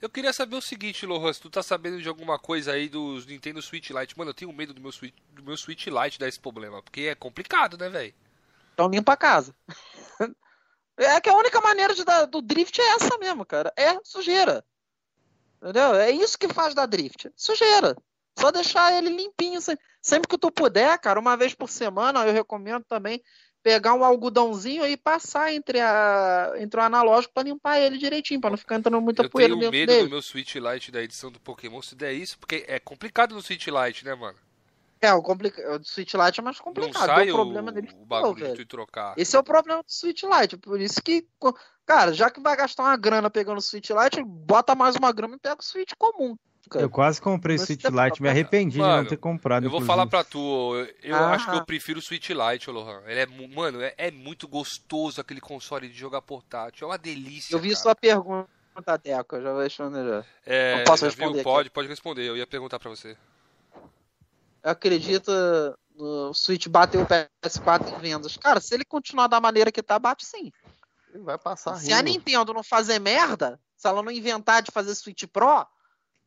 Eu 0.00 0.08
queria 0.08 0.32
saber 0.32 0.54
o 0.54 0.62
seguinte, 0.62 1.04
Lohan, 1.04 1.32
se 1.32 1.40
tu 1.40 1.50
tá 1.50 1.64
sabendo 1.64 2.00
de 2.00 2.08
alguma 2.08 2.38
coisa 2.38 2.74
aí 2.74 2.88
dos 2.88 3.26
Nintendo 3.26 3.60
Switch 3.60 3.90
Lite. 3.90 4.16
Mano, 4.16 4.30
eu 4.30 4.34
tenho 4.34 4.52
medo 4.52 4.72
do 4.72 4.80
meu 4.80 4.92
Switch, 4.92 5.16
do 5.32 5.42
meu 5.42 5.56
Switch 5.56 5.88
Lite 5.88 6.16
dar 6.16 6.28
esse 6.28 6.38
problema, 6.38 6.80
porque 6.80 7.00
é 7.00 7.16
complicado, 7.16 7.76
né, 7.76 7.88
velho? 7.88 8.14
Então 8.78 8.88
limpa 8.88 9.14
a 9.14 9.16
casa. 9.16 9.52
É 10.96 11.20
que 11.20 11.28
a 11.28 11.36
única 11.36 11.60
maneira 11.60 11.94
de 11.94 12.04
dar, 12.04 12.26
do 12.26 12.40
drift 12.40 12.80
é 12.80 12.94
essa 12.94 13.18
mesmo, 13.18 13.44
cara. 13.44 13.72
É 13.76 13.98
sujeira. 14.04 14.64
Entendeu? 15.60 15.96
É 15.96 16.12
isso 16.12 16.38
que 16.38 16.46
faz 16.48 16.74
da 16.74 16.86
drift. 16.86 17.28
Sujeira. 17.34 17.96
Só 18.38 18.52
deixar 18.52 18.92
ele 18.92 19.08
limpinho. 19.08 19.60
Sempre, 19.60 19.84
sempre 20.00 20.28
que 20.28 20.38
tu 20.38 20.50
puder, 20.50 20.96
cara, 20.98 21.18
uma 21.18 21.36
vez 21.36 21.54
por 21.54 21.68
semana, 21.68 22.24
eu 22.24 22.32
recomendo 22.32 22.84
também 22.84 23.20
pegar 23.64 23.94
um 23.94 24.04
algodãozinho 24.04 24.86
e 24.86 24.96
passar 24.96 25.52
entre, 25.52 25.80
a, 25.80 26.52
entre 26.58 26.80
o 26.80 26.82
analógico 26.82 27.34
pra 27.34 27.42
limpar 27.42 27.78
ele 27.78 27.98
direitinho, 27.98 28.40
pra 28.40 28.50
não 28.50 28.56
ficar 28.56 28.76
entrando 28.76 29.00
muita 29.00 29.24
eu 29.24 29.30
poeira 29.30 29.54
tenho 29.54 29.60
dentro 29.60 29.78
medo 29.78 29.88
dele. 29.88 30.04
do 30.04 30.10
meu 30.10 30.22
Switch 30.22 30.54
Lite 30.54 30.92
da 30.92 31.02
edição 31.02 31.32
do 31.32 31.40
Pokémon 31.40 31.82
se 31.82 31.96
der 31.96 32.12
isso, 32.12 32.38
porque 32.38 32.64
é 32.68 32.78
complicado 32.78 33.34
no 33.34 33.42
Switch 33.42 33.66
Lite, 33.66 34.04
né, 34.04 34.14
mano? 34.14 34.38
É, 35.00 35.12
o, 35.12 35.22
complica... 35.22 35.76
o 35.76 35.84
Switch 35.84 36.14
Lite 36.14 36.40
é 36.40 36.42
mais 36.42 36.56
Não 36.58 36.64
complicado. 36.64 37.06
sai 37.06 37.30
o 37.30 37.34
problema 37.34 37.70
dele 37.72 37.86
o 37.86 37.90
ficou, 37.90 38.06
bagulho 38.06 38.34
de 38.36 38.42
velho. 38.42 38.56
tu 38.56 38.66
trocar. 38.66 39.14
Esse 39.16 39.36
é 39.36 39.38
o 39.38 39.44
problema 39.44 39.82
do 39.82 39.90
Switch 39.92 40.22
Lite. 40.24 40.56
Por 40.56 40.80
isso 40.80 41.00
que, 41.02 41.26
cara, 41.86 42.12
já 42.12 42.30
que 42.30 42.40
vai 42.40 42.56
gastar 42.56 42.82
uma 42.82 42.96
grana 42.96 43.30
pegando 43.30 43.58
o 43.58 43.62
Switch 43.62 43.90
Lite, 43.90 44.22
bota 44.24 44.74
mais 44.74 44.96
uma 44.96 45.12
grana 45.12 45.36
e 45.36 45.38
pega 45.38 45.60
o 45.60 45.64
Switch 45.64 45.92
comum. 45.98 46.36
Cara. 46.68 46.84
Eu 46.84 46.90
quase 46.90 47.18
comprei 47.18 47.56
Mas 47.56 47.66
Switch 47.66 47.80
tá- 47.80 47.88
Lite, 47.88 48.20
me 48.20 48.28
arrependi 48.28 48.72
de 48.72 48.78
não 48.78 48.86
Mano, 48.88 49.08
ter 49.08 49.16
comprado. 49.16 49.64
Eu 49.64 49.70
vou 49.70 49.78
inclusive. 49.78 49.86
falar 49.86 50.06
pra 50.06 50.22
tu, 50.22 50.74
eu, 50.76 50.86
eu 51.02 51.16
Ah. 51.16 51.30
acho 51.32 51.48
que 51.50 51.56
eu 51.56 51.64
prefiro 51.64 51.98
o 51.98 52.02
Switch 52.02 52.28
Lite, 52.28 52.68
Lohan. 52.70 53.00
Ele 53.06 53.20
é, 53.20 53.26
mano, 53.26 53.80
é, 53.80 53.94
é 53.96 54.10
muito 54.10 54.46
gostoso 54.46 55.18
aquele 55.18 55.40
console 55.40 55.88
de 55.88 55.94
jogar 55.98 56.20
portátil. 56.20 56.84
É 56.86 56.90
uma 56.90 56.98
delícia. 56.98 57.54
Eu 57.54 57.58
vi 57.58 57.68
cara. 57.70 57.80
sua 57.80 57.94
pergunta, 57.94 58.48
Deco, 59.02 59.36
eu 59.36 59.42
já 59.42 59.52
vou 59.54 59.62
responder 59.62 60.06
já. 60.06 60.24
É, 60.44 60.80
Eu 60.80 60.84
posso 60.84 61.00
já 61.00 61.06
responder 61.06 61.30
viu? 61.30 61.40
aqui? 61.40 61.44
Pode, 61.44 61.70
pode 61.70 61.88
responder. 61.88 62.28
Eu 62.28 62.36
ia 62.36 62.46
perguntar 62.46 62.78
pra 62.78 62.90
você. 62.90 63.16
Eu 64.68 64.72
acredito 64.72 65.32
no 65.96 66.34
Switch 66.34 66.68
bater 66.68 67.00
o 67.00 67.06
PS4 67.06 67.96
em 67.96 67.98
vendas. 68.00 68.36
Cara, 68.36 68.60
se 68.60 68.74
ele 68.74 68.84
continuar 68.84 69.26
da 69.26 69.40
maneira 69.40 69.72
que 69.72 69.82
tá, 69.82 69.98
bate 69.98 70.26
sim. 70.26 70.52
Ele 71.14 71.22
vai 71.22 71.38
passar 71.38 71.76
Se 71.76 71.90
a. 71.90 72.02
Nintendo 72.02 72.52
não 72.52 72.62
fazer 72.62 72.98
merda, 72.98 73.58
se 73.74 73.88
ela 73.88 74.02
não 74.02 74.12
inventar 74.12 74.60
de 74.60 74.70
fazer 74.70 74.94
Switch 74.94 75.24
Pro, 75.24 75.66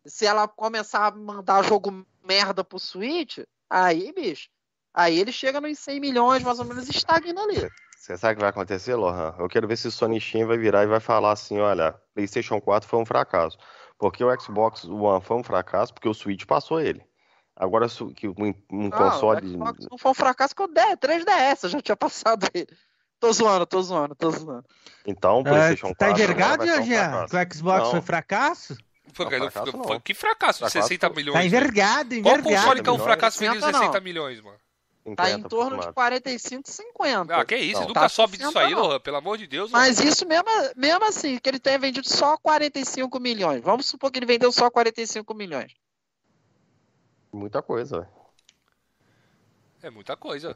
se 0.07 0.26
ela 0.26 0.47
começar 0.47 1.05
a 1.05 1.11
mandar 1.11 1.63
jogo 1.63 2.03
merda 2.27 2.63
pro 2.63 2.80
Switch, 2.80 3.38
aí, 3.69 4.11
bicho, 4.11 4.49
aí 4.91 5.19
ele 5.19 5.31
chega 5.31 5.61
nos 5.61 5.77
100 5.77 5.99
milhões, 5.99 6.41
mais 6.41 6.57
ou 6.57 6.65
menos, 6.65 6.88
e 6.88 6.91
estagna 6.91 7.43
ali. 7.43 7.69
Você 7.95 8.18
sabe 8.18 8.34
o 8.34 8.35
que 8.38 8.41
vai 8.41 8.49
acontecer, 8.49 8.95
Lohan? 8.95 9.35
Eu 9.38 9.47
quero 9.47 9.68
ver 9.68 9.77
se 9.77 9.88
o 9.88 9.91
Sony 9.91 10.19
Shin 10.19 10.45
vai 10.45 10.57
virar 10.57 10.81
e 10.84 10.88
vai 10.88 10.99
falar 10.99 11.34
assim, 11.34 11.59
olha, 11.59 11.93
PlayStation 12.15 12.59
4 12.59 12.89
foi 12.89 12.97
um 12.97 13.05
fracasso. 13.05 13.55
Porque 13.99 14.23
o 14.23 14.41
Xbox 14.41 14.85
One 14.85 15.22
foi 15.22 15.38
um 15.38 15.43
fracasso 15.43 15.93
porque 15.93 16.09
o 16.09 16.13
Switch 16.15 16.43
passou 16.47 16.81
ele. 16.81 17.05
Agora 17.56 17.88
que 18.15 18.28
um, 18.28 18.53
um 18.72 18.88
Ah, 18.91 18.98
console... 19.11 19.45
o 19.45 19.49
Xbox 19.52 19.88
não 19.91 19.98
foi 19.98 20.11
um 20.11 20.15
fracasso 20.15 20.56
que 20.56 20.64
o 20.64 20.68
10, 20.68 20.95
3DS, 20.95 21.64
eu 21.64 21.69
já 21.69 21.82
tinha 21.82 21.95
passado 21.95 22.48
ele. 22.53 22.68
Tô 23.19 23.32
zoando, 23.32 23.65
tô 23.68 23.82
zoando, 23.82 24.15
tô 24.15 24.32
zoando. 24.32 24.65
Então 25.06 25.38
o 25.38 25.40
É, 25.41 25.44
PlayStation 25.44 25.94
4 25.94 25.98
tá 25.98 26.10
envergado, 26.11 26.64
um 26.64 26.84
Jean? 26.84 27.26
o 27.26 27.53
Xbox 27.53 27.84
Não. 27.84 27.91
foi 27.91 28.02
fracasso? 28.02 28.76
Não- 29.19 29.26
fracasso 29.28 29.78
não- 29.78 29.84
não. 29.84 29.99
que 29.99 30.14
fracasso, 30.14 30.60
Fracasso 30.60 30.88
60 30.88 31.07
foi- 31.07 31.15
milhões. 31.18 31.36
Tá 31.38 31.45
envergado, 31.45 32.10
Qual 32.10 32.18
envergado. 32.19 32.44
console 32.44 32.82
que 32.82 32.90
é 32.90 32.94
um 32.94 32.98
fracasso 32.99 33.38
vendendo 33.40 33.60
60 33.60 33.72
não. 33.73 33.80
60 33.80 33.99
milhões, 33.99 34.41
mano? 34.41 34.57
Tá 35.15 35.26
50 35.26 35.32
em 35.32 35.41
torno 35.49 35.69
de 35.72 35.88
aproximado. 35.88 35.94
45, 35.95 36.69
50. 36.72 37.36
Ah, 37.36 37.44
que 37.45 37.56
isso, 37.57 37.82
Não. 37.82 37.88
nunca 37.90 37.99
Tá 38.02 38.10
sobe 38.10 38.38
disso 38.38 38.52
60 38.52 38.68
aí, 38.68 38.73
não. 38.73 38.82
Lohan, 38.84 38.99
pelo 38.99 39.18
amor 39.18 39.38
de 39.38 39.45
Deus, 39.48 39.69
mano. 39.72 39.84
Mas 39.86 39.99
isso 39.99 40.26
mesmo, 40.28 40.45
mesmo 40.76 41.03
assim, 41.06 41.38
que 41.40 41.49
ele 41.49 41.60
tenha 41.60 41.78
vendido 41.78 42.07
só 42.07 42.38
45 42.38 43.19
milhões. 43.19 43.61
Vamos 43.64 43.86
supor 43.88 44.10
que 44.11 44.19
ele 44.19 44.26
vendeu 44.26 44.52
só 44.52 44.69
45 44.72 45.34
milhões. 45.34 45.73
Muita 47.34 47.62
coisa, 47.62 47.99
velho. 48.02 48.12
É 49.84 49.90
muita 49.90 50.16
coisa. 50.16 50.56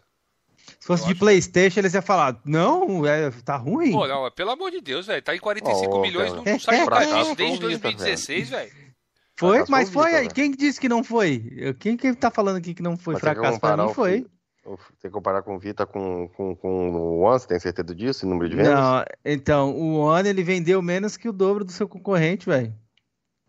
Se 0.80 0.88
fosse 0.88 1.04
Eu 1.04 1.08
de 1.08 1.12
acho- 1.14 1.20
Playstation, 1.20 1.80
eles 1.80 1.94
iam 1.94 2.02
falar, 2.02 2.40
não, 2.46 3.06
é, 3.06 3.30
tá 3.44 3.56
ruim. 3.56 3.92
Pô, 3.92 4.08
não, 4.08 4.30
pelo 4.32 4.52
amor 4.52 4.72
de 4.72 4.82
Deus, 4.82 5.06
velho. 5.08 5.22
Tá 5.22 5.36
em 5.36 5.40
45 5.40 5.96
Ô, 5.96 6.02
milhões, 6.02 6.32
cara. 6.32 6.44
não, 6.44 6.60
sai 6.60 6.78
disso 6.80 7.36
desde 7.36 7.36
foi 7.36 7.36
o 7.36 7.56
Vita, 7.56 7.62
2016, 7.62 8.50
velho. 8.50 8.72
foi, 9.38 9.50
fracasso 9.58 9.72
mas 9.72 9.90
foi 9.90 10.12
o 10.14 10.16
aí. 10.16 10.28
Quem 10.30 10.52
que 10.52 10.58
disse 10.58 10.80
que 10.80 10.90
não 10.90 11.04
foi? 11.04 11.76
Quem 11.80 11.96
que 11.98 12.14
tá 12.16 12.32
falando 12.32 12.58
aqui 12.58 12.74
que 12.74 12.82
não 12.84 12.98
foi 12.98 13.14
Mas 13.16 13.22
fracasso? 13.22 13.60
Pra 13.60 13.78
mim 13.78 13.84
o 13.84 13.94
foi. 13.94 14.26
O- 14.66 14.78
Tem 14.78 14.88
que 15.04 15.10
comparar 15.12 15.44
com 15.44 15.56
o 15.56 15.60
Vita 15.60 15.86
com, 15.86 16.28
com, 16.30 16.56
com 16.56 16.90
o 16.96 17.20
One, 17.20 17.40
você 17.40 17.48
tem 17.48 17.60
certeza 17.60 17.94
disso, 17.94 18.26
em 18.26 18.30
número 18.30 18.50
de 18.50 18.56
vendas? 18.56 18.74
Não, 18.74 19.06
então, 19.24 19.72
o 19.76 19.98
One 19.98 20.28
ele 20.28 20.44
vendeu 20.44 20.82
menos 20.82 21.18
que 21.18 21.30
o 21.30 21.34
dobro 21.34 21.64
do 21.64 21.72
seu 21.72 21.88
concorrente, 21.88 22.48
velho. 22.48 22.74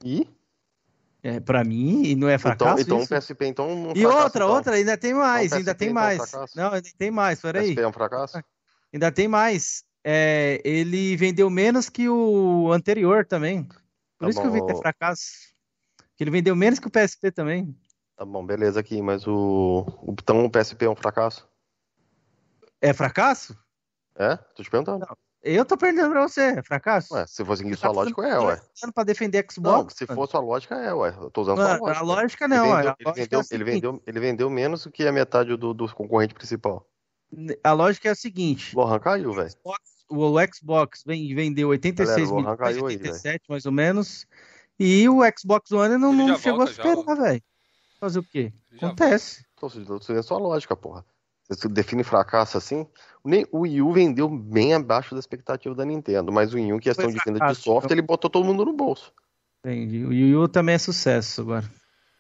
E? 0.05 0.29
É, 1.27 1.41
pra 1.41 1.65
mim, 1.65 2.05
e 2.05 2.15
não 2.15 2.29
é 2.29 2.35
Então, 2.35 2.41
fracasso 2.53 2.83
então 2.83 2.99
o 2.99 3.01
isso? 3.01 3.09
PSP 3.09 3.47
então 3.47 3.69
um 3.69 3.91
E 3.97 4.03
fracasso, 4.03 4.23
outra, 4.23 4.45
então. 4.45 4.55
outra, 4.55 4.75
ainda 4.77 4.97
tem 4.97 5.13
mais, 5.13 5.47
Então, 5.47 5.59
ainda 5.59 5.75
tem 5.75 5.89
então 5.89 5.99
é 6.01 6.05
um 6.05 6.05
mais. 6.07 6.31
fracasso? 6.31 6.57
Não, 6.57 6.73
ainda 6.73 6.89
tem 6.97 7.11
mais, 7.11 7.41
peraí. 7.41 7.65
PSP 7.67 7.81
é 7.81 7.89
um 7.89 7.93
fracasso? 7.93 8.45
Ainda 8.95 9.11
tem 9.11 9.27
mais. 9.27 9.83
É, 10.05 10.63
ele 10.65 11.17
vendeu 11.17 11.51
menos 11.51 11.89
que 11.89 12.09
o 12.09 12.71
anterior 12.73 13.27
também. 13.27 13.65
Por 13.65 14.27
Tá 14.27 14.29
isso 14.31 14.41
que 14.41 14.47
o 14.47 14.53
Vita 14.53 14.71
é 14.71 14.75
bom. 14.75 14.81
fracasso. 14.81 15.25
Que 16.17 16.23
ele 16.23 16.31
vendeu 16.31 16.55
menos 16.55 16.79
que 16.79 16.87
o 16.87 16.91
PSP 16.93 17.33
também. 17.33 17.77
Tá 18.17 18.25
bom, 18.25 18.47
beleza 18.47 18.79
aqui, 18.79 19.03
mas 19.03 19.27
o. 19.27 19.85
o- 20.03 20.13
Então 20.13 20.45
o 20.45 20.49
PSP 20.51 20.85
é 20.85 20.89
um 20.89 20.95
fracasso? 20.95 21.49
É 22.81 22.93
fracasso? 22.95 23.59
É? 24.15 24.37
Tô 24.37 24.63
te 24.63 24.71
perguntando. 24.71 25.05
Eu 25.49 25.65
tô 25.65 25.77
perdendo 25.77 26.11
pra 26.11 26.23
você, 26.23 26.41
é 26.59 26.63
fracasso? 26.63 27.15
Ué, 27.15 27.25
se 27.27 27.45
for 27.45 27.57
seguir 27.57 27.77
Você 27.77 27.83
tá 27.83 27.93
sua 27.93 28.03
lógica, 28.03 28.23
é, 28.27 28.39
ué. 28.41 28.61
pra 28.93 29.05
defender 29.05 29.47
Xbox? 29.49 29.79
Não, 29.85 29.89
se 29.91 30.05
for 30.07 30.29
sua 30.29 30.41
lógica, 30.41 30.75
é, 30.75 30.93
ué. 30.93 31.15
Eu 31.21 31.31
tô 31.31 31.43
usando 31.43 31.59
Mano, 31.59 31.79
sua 31.79 31.87
lógica. 31.87 32.01
a 32.01 32.05
lógica 32.05 32.45
Ele 32.47 32.55
não, 32.55 32.65
vendeu, 32.65 32.75
a 32.77 32.81
ele, 32.81 33.05
lógica 33.05 33.23
vendeu, 33.23 33.41
é 33.41 33.45
ele, 33.55 33.65
vendeu, 33.65 34.03
ele 34.07 34.21
vendeu 34.21 34.51
menos 34.51 34.83
do 34.83 34.91
que 34.91 35.07
a 35.07 35.13
metade 35.13 35.57
do, 35.57 35.73
do 35.73 35.95
concorrente 35.95 36.35
principal. 36.35 36.85
a 37.63 37.73
lógica 37.73 38.09
é 38.09 38.13
a 38.13 38.17
seguinte, 38.17 38.75
Lohan 38.75 38.99
caiu, 38.99 39.33
velho. 39.33 39.55
o, 40.09 40.17
o 40.35 40.37
Xbox 40.53 41.05
vem- 41.07 41.33
vendeu 41.33 41.69
86 41.69 42.29
Galera, 42.29 42.37
milhões, 42.37 42.59
caiu 42.59 42.87
aí, 42.89 42.97
87 42.97 43.45
mais 43.49 43.67
ou 43.67 43.73
menos, 43.73 44.27
e 44.81 45.09
o 45.09 45.21
Xbox 45.39 45.71
One 45.71 45.97
não, 45.97 46.13
não 46.13 46.37
chegou 46.39 46.59
volta 46.67 46.73
a 46.73 46.75
superar, 46.75 47.17
velho. 47.17 47.43
Fazer 48.01 48.19
o 48.19 48.25
quê? 48.25 48.53
Acontece. 48.77 49.45
Tô 49.55 49.71
tô 49.71 50.01
seguindo 50.01 50.23
sua 50.23 50.39
lógica, 50.39 50.77
porra. 50.77 51.05
Você 51.49 51.69
define 51.69 52.03
fracasso 52.03 52.59
assim. 52.59 52.87
O 53.53 53.61
Wii 53.61 53.83
U 53.83 53.93
vendeu 53.93 54.29
bem 54.29 54.75
abaixo 54.75 55.15
da 55.15 55.21
expectativa 55.21 55.75
da 55.75 55.85
Nintendo, 55.85 56.33
mas 56.33 56.53
o 56.53 56.57
Wii 56.57 56.73
U, 56.73 56.77
em 56.77 56.81
questão 56.81 57.09
de 57.11 57.19
venda 57.25 57.39
de 57.47 57.55
software, 57.55 57.87
então. 57.87 57.95
ele 57.95 58.03
botou 58.03 58.29
todo 58.29 58.45
mundo 58.45 58.65
no 58.65 58.73
bolso. 58.73 59.13
Entendi. 59.65 60.05
O 60.05 60.13
Yu 60.13 60.29
Yu 60.29 60.49
também 60.49 60.77
é 60.77 60.79
sucesso 60.79 61.41
agora. 61.41 61.69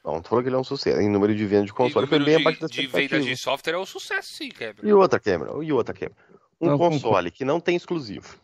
Não, 0.04 0.20
tu 0.20 0.28
falou 0.28 0.42
que 0.42 0.48
ele 0.48 0.56
é 0.56 0.58
um 0.58 0.64
sucesso. 0.64 1.00
Em 1.00 1.08
número 1.08 1.34
de 1.34 1.46
venda 1.46 1.66
de 1.66 1.72
console, 1.72 2.06
foi 2.06 2.18
número 2.18 2.24
bem 2.24 2.42
abaixo 2.42 2.58
de, 2.58 2.62
da 2.62 2.66
de 2.66 2.80
expectativa. 2.80 3.20
venda 3.20 3.30
de 3.30 3.36
software 3.36 3.74
é 3.74 3.78
um 3.78 3.86
sucesso, 3.86 4.32
sim, 4.34 4.48
Kevin. 4.48 4.80
E 4.82 4.92
outra 4.92 5.20
câmera, 5.20 5.52
e 5.62 5.72
outra 5.72 5.94
câmera. 5.94 6.16
Um 6.60 6.70
Não, 6.70 6.78
console 6.78 7.30
que 7.30 7.44
não 7.44 7.60
tem 7.60 7.76
exclusivo. 7.76 8.36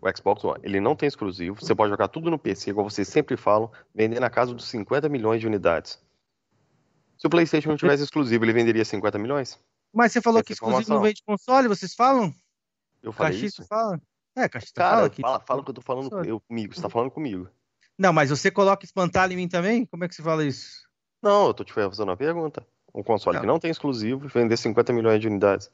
O 0.00 0.16
Xbox 0.16 0.44
One, 0.44 0.60
ele 0.62 0.80
não 0.80 0.96
tem 0.96 1.06
exclusivo. 1.06 1.60
Você 1.60 1.74
pode 1.74 1.90
jogar 1.90 2.08
tudo 2.08 2.30
no 2.30 2.38
PC, 2.38 2.70
igual 2.70 2.88
vocês 2.88 3.06
sempre 3.08 3.36
falam, 3.36 3.70
vender 3.94 4.20
na 4.20 4.30
casa 4.30 4.54
dos 4.54 4.66
50 4.66 5.08
milhões 5.08 5.40
de 5.40 5.46
unidades. 5.46 6.00
Se 7.18 7.26
o 7.26 7.30
PlayStation 7.30 7.70
não 7.70 7.76
tivesse 7.76 8.02
exclusivo, 8.02 8.44
ele 8.44 8.52
venderia 8.52 8.84
50 8.84 9.18
milhões? 9.18 9.58
Mas 9.92 10.12
você 10.12 10.20
falou 10.20 10.42
que 10.42 10.52
exclusivo 10.52 10.76
não 10.76 10.82
informação. 10.82 11.02
vende 11.02 11.22
console, 11.24 11.68
vocês 11.68 11.94
falam? 11.94 12.34
Eu 13.02 13.12
falei 13.12 13.32
Cachista 13.32 13.62
isso? 13.62 13.68
fala? 13.68 14.00
É, 14.36 14.48
Cachista 14.48 14.80
Cara, 14.80 14.96
fala 14.96 15.10
que... 15.10 15.22
fala, 15.22 15.40
fala 15.40 15.60
o 15.60 15.64
que 15.64 15.70
eu 15.70 15.74
tô 15.74 15.82
falando 15.82 16.24
eu, 16.24 16.40
comigo. 16.40 16.74
Você 16.74 16.82
tá 16.82 16.88
falando 16.88 17.10
comigo. 17.10 17.48
Não, 17.98 18.12
mas 18.12 18.30
você 18.30 18.50
coloca 18.50 18.84
espantalho 18.84 19.32
em 19.32 19.36
mim 19.36 19.48
também? 19.48 19.84
Como 19.86 20.04
é 20.04 20.08
que 20.08 20.14
você 20.14 20.22
fala 20.22 20.44
isso? 20.44 20.88
Não, 21.22 21.48
eu 21.48 21.54
tô 21.54 21.64
te 21.64 21.72
fazendo 21.72 22.08
uma 22.08 22.16
pergunta. 22.16 22.66
Um 22.94 23.02
console 23.02 23.34
Não. 23.36 23.40
que 23.42 23.46
não 23.46 23.58
tem 23.58 23.70
exclusivo, 23.70 24.26
vender 24.28 24.56
50 24.56 24.92
milhões 24.92 25.20
de 25.20 25.28
unidades. 25.28 25.70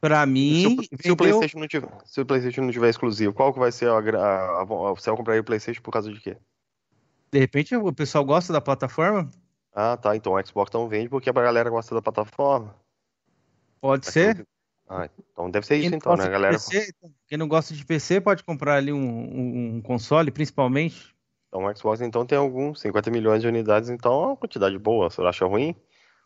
Pra 0.00 0.20
Se 0.20 0.26
mim, 0.26 0.76
o, 0.78 1.02
se 1.02 1.10
o. 1.10 1.16
PlayStation 1.16 1.58
não 1.58 1.66
tiver, 1.66 1.88
se 2.04 2.20
o 2.20 2.26
PlayStation 2.26 2.60
não 2.62 2.70
tiver 2.70 2.88
exclusivo, 2.90 3.32
qual 3.32 3.52
que 3.52 3.58
vai 3.58 3.72
ser 3.72 3.90
a, 3.90 4.00
gra- 4.00 4.22
a, 4.22 4.62
a, 4.62 4.64
você 4.64 5.10
vai 5.10 5.16
comprar 5.16 5.40
o 5.40 5.44
PlayStation 5.44 5.82
por 5.82 5.90
causa 5.90 6.12
de 6.12 6.20
quê? 6.20 6.36
De 7.32 7.38
repente 7.38 7.74
o 7.74 7.92
pessoal 7.92 8.24
gosta 8.24 8.52
da 8.52 8.60
plataforma? 8.60 9.30
Ah, 9.74 9.96
tá. 9.96 10.14
Então 10.14 10.34
o 10.34 10.46
Xbox 10.46 10.70
não 10.72 10.88
vende 10.88 11.08
porque 11.08 11.28
a 11.28 11.32
galera 11.32 11.68
gosta 11.68 11.94
da 11.94 12.00
plataforma. 12.02 12.74
Pode 13.80 14.06
ser. 14.10 14.46
Ah, 14.88 15.08
então 15.32 15.50
deve 15.50 15.66
ser 15.66 15.76
isso 15.76 15.94
então, 15.94 16.16
né, 16.16 16.28
galera? 16.28 16.52
PC, 16.54 16.92
quem 17.26 17.36
não 17.36 17.48
gosta 17.48 17.74
de 17.74 17.84
PC 17.84 18.20
pode 18.20 18.44
comprar 18.44 18.76
ali 18.76 18.92
um, 18.92 18.98
um- 18.98 19.76
um 19.76 19.82
console, 19.82 20.30
principalmente. 20.30 21.14
Então 21.48 21.64
o 21.64 21.76
Xbox 21.76 22.00
então 22.00 22.24
tem 22.24 22.38
alguns 22.38 22.80
50 22.80 23.10
milhões 23.10 23.42
de 23.42 23.48
unidades, 23.48 23.90
então 23.90 24.12
é 24.12 24.26
uma 24.28 24.36
quantidade 24.36 24.78
boa. 24.78 25.10
Você 25.10 25.20
acha 25.22 25.44
ruim? 25.44 25.74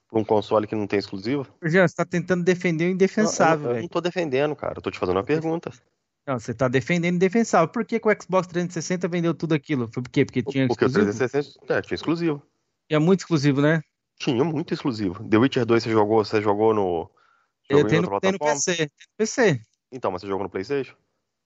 Por 0.09 0.19
um 0.19 0.25
console 0.25 0.67
que 0.67 0.75
não 0.75 0.87
tem 0.87 0.99
exclusivo? 0.99 1.47
Jean, 1.63 1.87
você 1.87 1.95
tá 1.95 2.05
tentando 2.05 2.43
defender 2.45 2.85
o 2.85 2.89
eu, 2.89 2.93
indefensável, 2.93 3.59
não- 3.59 3.65
eu 3.67 3.75
velho. 3.75 3.83
não 3.83 3.89
tô 3.89 4.01
defendendo, 4.01 4.57
cara. 4.57 4.75
Eu 4.77 4.83
tô 4.83 4.91
te 4.91 4.99
fazendo 4.99 5.17
uma 5.17 5.25
pergunta. 5.25 5.71
Não, 6.27 6.39
você 6.39 6.53
tá 6.53 6.69
defendendo 6.69 7.15
o 7.15 7.17
indefensável. 7.17 7.69
Por 7.69 7.85
que, 7.85 7.99
que 7.99 8.09
o 8.09 8.23
Xbox 8.23 8.47
360 8.49 9.09
vendeu 9.09 9.33
tudo 9.35 9.55
aquilo? 9.55 9.89
Foi 9.93 10.03
por 10.03 10.11
quê? 10.11 10.25
Porque 10.25 10.43
tinha 10.43 10.67
Porque 10.69 10.85
o 10.85 10.89
exclusivo? 10.89 11.19
360 11.19 11.75
é, 11.79 11.83
tinha 11.83 11.95
exclusivo. 11.95 12.43
Tinha 12.89 13.01
muito 13.01 13.21
exclusivo, 13.21 13.61
né? 13.63 13.81
Tinha 14.19 14.45
muito 14.45 14.75
exclusivo. 14.75 15.27
The 15.29 15.39
Witcher 15.39 15.65
2 15.65 15.83
você 15.85 15.91
jogou, 15.91 16.25
você 16.25 16.43
jogou 16.43 16.75
no. 16.75 17.11
Eu 17.71 17.87
tenho, 17.87 18.03
no- 18.03 18.21
tenho 18.21 18.33
no? 18.33 18.39
PC. 18.39 18.77
Tem 18.77 18.87
no 18.87 19.17
PC. 19.17 19.61
Então, 19.93 20.11
mas 20.11 20.21
você 20.21 20.27
jogou 20.29 20.45
no 20.45 20.51
PlayStation? 20.51 20.95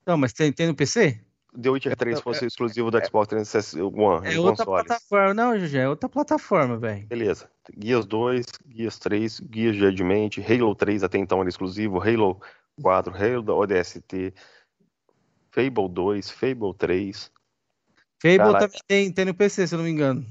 Não, 0.07 0.17
mas 0.17 0.33
tem, 0.33 0.53
tem 0.53 0.67
no 0.67 0.75
PC? 0.75 1.23
The 1.61 1.71
Witcher 1.71 1.97
3 1.97 2.21
fosse 2.21 2.45
exclusivo 2.47 2.91
do 2.91 2.99
Xbox 3.05 3.29
360 3.29 3.85
One, 3.85 4.27
É 4.27 4.39
outra 4.41 4.65
consoles. 4.65 4.87
plataforma. 4.87 5.35
Não, 5.35 5.59
Jujé, 5.59 5.83
é 5.83 5.89
outra 5.89 6.09
plataforma, 6.09 6.77
velho. 6.77 7.07
Beleza. 7.07 7.49
Gears 7.79 8.07
2, 8.07 8.45
Gears 8.69 8.99
3, 8.99 9.41
Gears 9.53 9.77
Judgment, 9.77 10.31
Halo 10.49 10.75
3 10.75 11.05
até 11.05 11.17
então 11.19 11.41
era 11.41 11.49
exclusivo, 11.49 12.01
Halo 12.03 12.41
4, 12.83 13.15
Halo 13.15 13.57
ODST, 13.57 14.35
Fable 15.53 15.89
2, 15.89 16.29
Fable 16.31 16.75
3, 16.77 17.31
Fable 18.21 18.59
também 18.59 18.81
tem, 18.89 19.13
tem 19.13 19.25
no 19.27 19.35
PC, 19.35 19.67
se 19.69 19.75
eu 19.75 19.79
não 19.79 19.85
me 19.85 19.91
engano. 19.93 20.27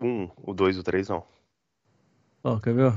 1, 0.00 0.30
o 0.36 0.54
2 0.54 0.76
e 0.76 0.78
o 0.80 0.82
3 0.82 1.08
não. 1.08 1.26
Ó, 2.44 2.60
quer 2.60 2.74
ver? 2.74 2.92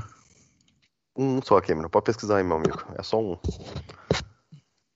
Um 1.16 1.40
só, 1.42 1.60
Cameron. 1.60 1.88
Pode 1.88 2.04
pesquisar 2.04 2.36
aí, 2.38 2.44
meu 2.44 2.56
amigo. 2.56 2.78
É 2.98 3.02
só 3.02 3.18
um. 3.20 3.38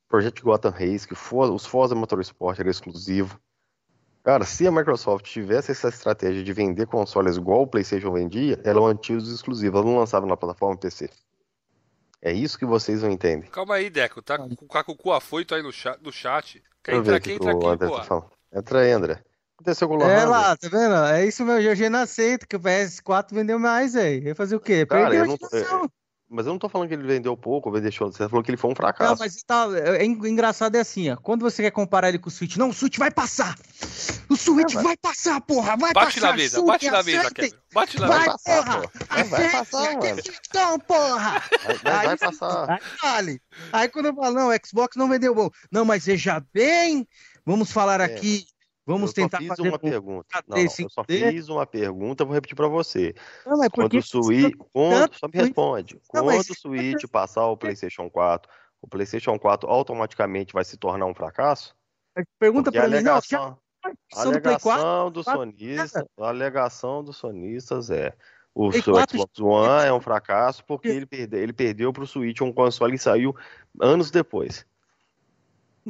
Project 0.09 0.43
Gotham 0.43 0.71
Race, 0.71 1.07
que 1.07 1.15
For- 1.15 1.51
os 1.53 1.65
Forza 1.65 1.95
Motorsport 1.95 2.59
era 2.59 2.69
exclusivo. 2.69 3.41
Cara, 4.23 4.45
se 4.45 4.67
a 4.67 4.71
Microsoft 4.73 5.25
tivesse 5.25 5.71
essa 5.71 5.89
estratégia 5.89 6.43
de 6.43 6.53
vender 6.53 6.87
consoles 6.87 7.37
igual 7.37 7.63
o 7.63 7.67
PlayStation 7.67 8.13
vendia, 8.13 8.61
ela 8.65 8.81
mantinha 8.81 9.17
os 9.17 9.33
exclusivos, 9.33 9.81
ela 9.81 9.89
não 9.89 9.99
lançava 9.99 10.27
na 10.27 10.37
plataforma 10.37 10.77
PC. 10.77 11.09
É 12.21 12.31
isso 12.33 12.59
que 12.59 12.67
vocês 12.67 13.03
não 13.03 13.11
entendem. 13.11 13.49
Calma 13.49 13.77
aí, 13.77 13.89
Deco. 13.89 14.21
Tá 14.21 14.37
com, 14.37 14.93
o 14.93 14.97
cu 14.97 15.13
afoito 15.13 15.55
aí 15.55 15.63
no 15.63 15.73
chat. 15.73 15.99
No 16.03 16.13
chat. 16.13 16.63
Quer 16.85 16.95
eu 16.95 17.01
entrar 17.01 17.17
aqui 17.17 17.33
aqui, 17.33 17.37
entra 17.37 17.53
aqui, 17.53 17.67
André 17.67 17.89
pô. 17.89 17.97
tá 17.97 18.03
falando. 18.05 18.31
Entra 18.53 18.81
aí, 18.81 18.93
André. 18.93 19.23
Aconteceu 19.55 19.89
com 19.89 19.97
o 19.97 20.03
É 20.03 20.25
Lohan, 20.25 20.29
lá, 20.29 20.57
tá 20.57 20.69
vendo? 20.69 20.95
É 20.97 21.25
isso 21.25 21.45
mesmo, 21.45 21.71
o 21.71 21.75
GG 21.75 21.89
não 21.89 22.01
aceita 22.01 22.47
que 22.47 22.57
o 22.57 22.61
PS4 22.61 23.33
vendeu 23.33 23.59
mais, 23.59 23.95
aí. 23.97 24.21
Vai 24.21 24.35
fazer 24.35 24.57
o 24.57 24.61
quê? 24.61 24.85
Cara, 24.85 25.11
Perdeu 25.11 25.25
eu 25.25 25.25
a 25.25 25.79
não-. 25.79 25.91
Mas 26.33 26.47
eu 26.47 26.53
não 26.53 26.59
tô 26.61 26.69
falando 26.69 26.87
que 26.87 26.95
ele 26.95 27.03
vendeu 27.03 27.37
pouco 27.37 27.69
ou 27.69 27.75
vendeu 27.75 27.91
show. 27.91 28.11
Você 28.13 28.29
falou 28.29 28.41
que 28.45 28.51
ele 28.51 28.57
foi 28.57 28.69
um 28.69 28.71
Não, 28.71 28.77
fracasso. 28.77 29.17
mas 29.19 29.43
tá, 29.43 29.67
é, 29.75 29.97
é 30.03 30.05
engraçado 30.05 30.77
é 30.77 30.81
assim, 30.81 31.11
ó. 31.11 31.17
Quando 31.17 31.43
você 31.43 31.61
quer 31.61 31.73
comparar 31.73 32.09
ele 32.09 32.21
com 32.21 32.29
o 32.29 32.31
Switch, 32.31 32.57
não, 32.57 32.69
o 32.69 32.73
Switch 32.73 32.99
vai 32.99 33.11
passar! 33.11 33.59
O 34.29 34.37
Switch 34.37 34.71
É, 34.71 34.75
vai- 34.75 34.85
vai 34.85 34.97
passar, 34.97 35.41
porra! 35.41 35.77
Vai 35.77 35.93
Bate 35.93 36.15
passar! 36.21 36.31
na 36.31 36.37
mesa, 36.37 36.57
Switch, 36.59 36.67
bate 36.69 36.91
na 36.91 37.03
mesa! 37.03 37.31
Kevin. 37.33 37.53
Bate 37.75 37.99
na 38.01 38.07
Vai, 38.07 38.19
mesa. 38.21 38.31
passar, 38.31 38.65
porra! 38.65 38.91
Vai- 39.09 39.25
vai 39.25 39.51
passar, 39.51 39.97
mano. 39.97 40.21
Então, 40.49 40.79
porra! 40.79 41.43
Vai, 41.65 41.75
vai- 41.75 41.83
vai 41.83 42.09
Aí- 42.11 42.19
passar. 42.19 42.71
Aí 42.71 42.79
vale. 43.03 43.43
Aí 43.73 43.89
quando 43.89 44.07
eu 44.07 44.15
falo, 44.15 44.35
não, 44.37 44.49
o 44.51 44.53
Xbox 44.65 44.97
não 44.97 45.09
vendeu 45.09 45.35
bom. 45.35 45.51
Não, 45.73 45.85
mas 45.85 46.07
veja 46.07 46.41
bem, 46.55 47.09
vamos 47.45 47.73
falar 47.73 48.01
É. 48.01 48.05
aqui, 48.05 48.45
vamos 48.87 49.11
eu 49.11 49.15
tentar 49.15 49.37
só 49.37 49.41
fiz 49.43 49.49
fazer 49.49 49.63
uma 49.63 49.77
um- 49.77 49.79
pergunta. 49.79 50.27
Não, 50.49 50.57
não, 50.57 50.63
eu 50.63 50.89
só 50.91 51.05
fiz 51.05 51.49
uma 51.49 51.67
pergunta, 51.67 52.25
vou 52.25 52.35
repetir 52.35 52.57
pra 52.57 52.69
você. 52.69 53.15
Não, 53.47 53.59
mas 53.59 53.69
Quando 53.69 53.95
o 53.97 54.03
Switch, 54.03 54.55
quando, 54.73 55.15
só 55.15 55.27
me 55.27 55.33
responde. 55.35 55.95
Não, 55.95 56.01
Quando 56.09 56.27
mas- 56.27 56.51
o 56.51 56.55
Switch 56.55 57.05
passar 57.11 57.47
o 57.47 57.57
PlayStation 57.57 58.09
4, 58.11 58.51
o 58.83 58.89
PlayStation 58.89 59.39
4 59.39 59.69
automaticamente 59.69 60.53
vai 60.53 60.65
se 60.65 60.77
tornar 60.77 61.07
um 61.07 61.15
fracasso? 61.15 61.75
Pergunta 62.39 62.71
Porque 62.71 62.79
a 62.79 62.89
pra 62.89 62.91
mim, 62.99 63.05
não, 63.05 63.13
já 63.13 63.19
a 63.19 63.21
são 64.15 64.33
do 64.33 64.41
Play 64.43 64.59
4, 64.59 64.83
alegação 64.83 65.11
dos 65.11 65.25
quatro, 65.25 65.41
sonistas, 65.41 66.05
a 66.19 66.29
alegação 66.29 67.05
dos 67.05 67.17
sonistas 67.17 67.91
é 67.91 68.15
o 68.55 68.69
Play 68.71 68.83
seu 68.83 68.93
4 68.95 69.17
Xbox 69.17 69.39
One 69.41 69.87
é 69.87 69.93
um 69.93 70.01
fracasso 70.01 70.65
porque 70.65 70.89
ele 70.89 71.07
perdeu, 71.07 71.41
ele 71.41 71.53
perdeu 71.53 71.93
pro 71.93 72.07
Switch 72.07 72.41
um 72.41 72.53
console 72.53 72.93
que 72.93 72.99
saiu 72.99 73.35
anos 73.81 74.11
depois. 74.11 74.67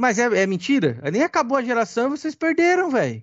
Mas 0.01 0.19
é, 0.19 0.43
é 0.43 0.47
mentira? 0.47 0.99
Nem 1.13 1.23
acabou 1.23 1.57
a 1.59 1.63
geração 1.63 2.07
e 2.07 2.11
vocês 2.19 2.35
perderam, 2.35 2.91
velho. 2.91 3.23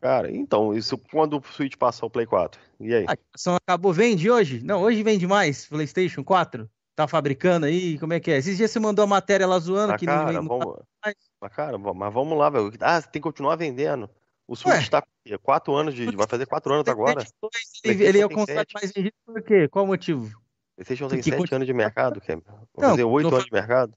Cara, 0.00 0.30
então, 0.30 0.74
isso 0.74 0.98
quando 0.98 1.38
o 1.38 1.42
Switch 1.52 1.76
passar 1.76 2.06
o 2.06 2.10
Play 2.10 2.26
4? 2.26 2.60
E 2.80 2.92
aí? 2.92 3.04
A 3.06 3.14
geração 3.16 3.56
acabou, 3.56 3.92
vende 3.92 4.28
hoje? 4.30 4.60
Não, 4.64 4.82
hoje 4.82 5.02
vende 5.02 5.26
mais, 5.26 5.66
PlayStation 5.66 6.24
4? 6.24 6.68
Tá 6.94 7.06
fabricando 7.08 7.66
aí, 7.66 7.98
como 7.98 8.12
é 8.12 8.20
que 8.20 8.30
é? 8.30 8.36
Esses 8.36 8.56
dias 8.56 8.70
você 8.70 8.80
mandou 8.80 9.04
a 9.04 9.06
matéria 9.06 9.46
lá 9.46 9.58
zoando 9.58 9.92
Mas, 9.92 10.00
que 10.00 10.06
não 10.06 10.12
cara, 10.14 10.32
vende. 10.32 10.48
vamos... 10.48 10.76
mais. 11.02 11.16
mas, 11.40 11.52
cara, 11.54 11.78
v- 11.78 11.92
mas 11.94 12.12
vamos 12.12 12.36
lá, 12.36 12.50
velho. 12.50 12.70
Ah, 12.80 13.00
você 13.00 13.06
tem 13.06 13.12
que 13.22 13.28
continuar 13.28 13.56
vendendo. 13.56 14.10
O 14.46 14.54
Switch 14.56 14.74
Ué. 14.74 14.88
tá 14.90 15.02
quatro 15.40 15.72
anos 15.74 15.94
de. 15.94 16.14
Vai 16.14 16.26
fazer 16.26 16.44
quatro 16.46 16.74
anos 16.74 16.86
agora. 16.88 17.24
Ele, 17.84 18.04
ele 18.04 18.18
é 18.20 18.26
o 18.26 18.28
console 18.28 18.66
mais 18.74 18.92
vendido 18.92 19.14
por 19.24 19.40
quê? 19.40 19.68
Qual 19.68 19.84
o 19.84 19.88
motivo? 19.88 20.38
PlayStation 20.76 21.08
tem 21.08 21.22
sete 21.22 21.36
continua- 21.36 21.56
anos 21.58 21.66
de 21.66 21.72
mercado, 21.72 22.20
Cameron. 22.20 22.44
Vai 22.74 22.82
Não, 22.82 22.90
fazer 22.90 23.04
oito 23.04 23.28
anos 23.28 23.44
de 23.44 23.52
mercado. 23.52 23.94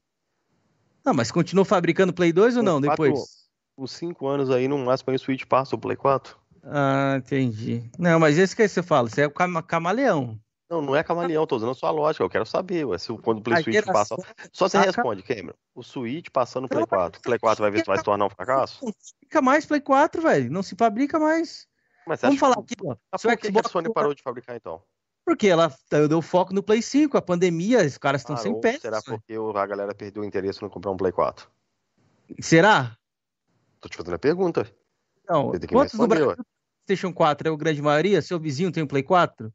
Não, 1.06 1.14
mas 1.14 1.30
continuou 1.30 1.64
fabricando 1.64 2.12
Play 2.12 2.32
2 2.32 2.56
ou 2.56 2.62
não, 2.64 2.80
quatro- 2.82 3.04
depois? 3.04 3.46
Com 3.76 3.86
cinco 3.86 4.26
anos 4.26 4.50
aí, 4.50 4.66
no 4.66 4.76
máximo, 4.78 5.10
aí 5.10 5.16
o 5.16 5.18
Switch 5.18 5.44
passa 5.44 5.76
o 5.76 5.78
Play 5.78 5.96
4. 5.96 6.36
Ah, 6.64 7.14
entendi. 7.18 7.88
Não, 7.96 8.18
mas 8.18 8.36
esse 8.38 8.56
que 8.56 8.66
você 8.66 8.82
fala, 8.82 9.08
você 9.08 9.22
é 9.22 9.26
o 9.26 9.30
cam- 9.30 9.62
camaleão. 9.62 10.36
Não, 10.68 10.82
não 10.82 10.96
é 10.96 11.04
camaleão, 11.04 11.46
tô 11.46 11.54
usando 11.54 11.70
a 11.70 11.74
sua 11.74 11.92
lógica. 11.92 12.24
Eu 12.24 12.28
quero 12.30 12.44
saber, 12.44 12.84
ué, 12.84 12.98
se 12.98 13.16
quando 13.18 13.38
o 13.38 13.42
Play 13.42 13.58
A 13.58 13.62
Switch 13.62 13.84
passa. 13.84 14.16
Só 14.52 14.68
você 14.68 14.78
a- 14.78 14.80
responde, 14.80 15.22
Cameron. 15.22 15.54
O 15.76 15.82
Switch 15.84 16.26
passando 16.32 16.64
o 16.64 16.68
Play 16.68 16.80
Não, 16.80 16.88
mas 16.90 16.98
4. 16.98 17.20
O 17.20 17.22
Play 17.22 17.38
4 17.38 17.62
vai 17.62 17.70
ver 17.70 17.78
se 17.80 17.86
vai 17.86 17.98
se 17.98 18.02
tornar 18.04 18.26
um 18.26 18.30
fracasso? 18.30 18.84
Não 18.84 18.92
fabrica 18.92 19.42
mais 19.42 19.64
Play 19.64 19.80
4, 19.80 20.22
velho. 20.22 20.50
Não 20.50 20.62
se 20.64 20.74
fabrica 20.74 21.20
mais. 21.20 21.68
Mas 22.04 22.20
Vamos 22.20 22.40
falar 22.40 22.56
que... 22.56 22.74
aqui, 22.74 22.74
ó. 22.84 22.96
Por 23.16 23.36
que 23.36 23.52
que 23.52 23.58
a 23.60 23.68
Sony 23.68 23.92
parou 23.92 24.12
de 24.12 24.22
fabricar 24.22 24.56
então? 24.56 24.82
Porque 25.26 25.48
ela 25.48 25.74
deu 26.08 26.22
foco 26.22 26.54
no 26.54 26.62
Play 26.62 26.80
5, 26.80 27.16
a 27.18 27.20
pandemia, 27.20 27.84
os 27.84 27.98
caras 27.98 28.20
estão 28.20 28.36
sem 28.36 28.52
Parou? 28.52 28.60
pé. 28.60 28.78
Será 28.78 29.02
porque 29.02 29.34
a 29.34 29.66
galera 29.66 29.92
perdeu 29.92 30.22
o 30.22 30.24
interesse 30.24 30.64
em 30.64 30.68
comprar 30.68 30.92
um 30.92 30.96
Play 30.96 31.10
4? 31.10 31.50
Será? 32.40 32.96
Tô 33.80 33.88
te 33.88 33.96
fazendo 33.96 34.14
a 34.14 34.18
pergunta. 34.20 34.70
Não. 35.28 35.50
Que 35.50 35.66
Quantos 35.66 35.94
no 35.94 36.06
Brasil 36.06 36.36
PlayStation 36.86 37.12
4 37.12 37.48
é 37.48 37.50
o 37.50 37.56
grande 37.56 37.82
maioria? 37.82 38.22
Seu 38.22 38.38
vizinho 38.38 38.70
tem 38.70 38.84
um 38.84 38.86
Play 38.86 39.02
4? 39.02 39.52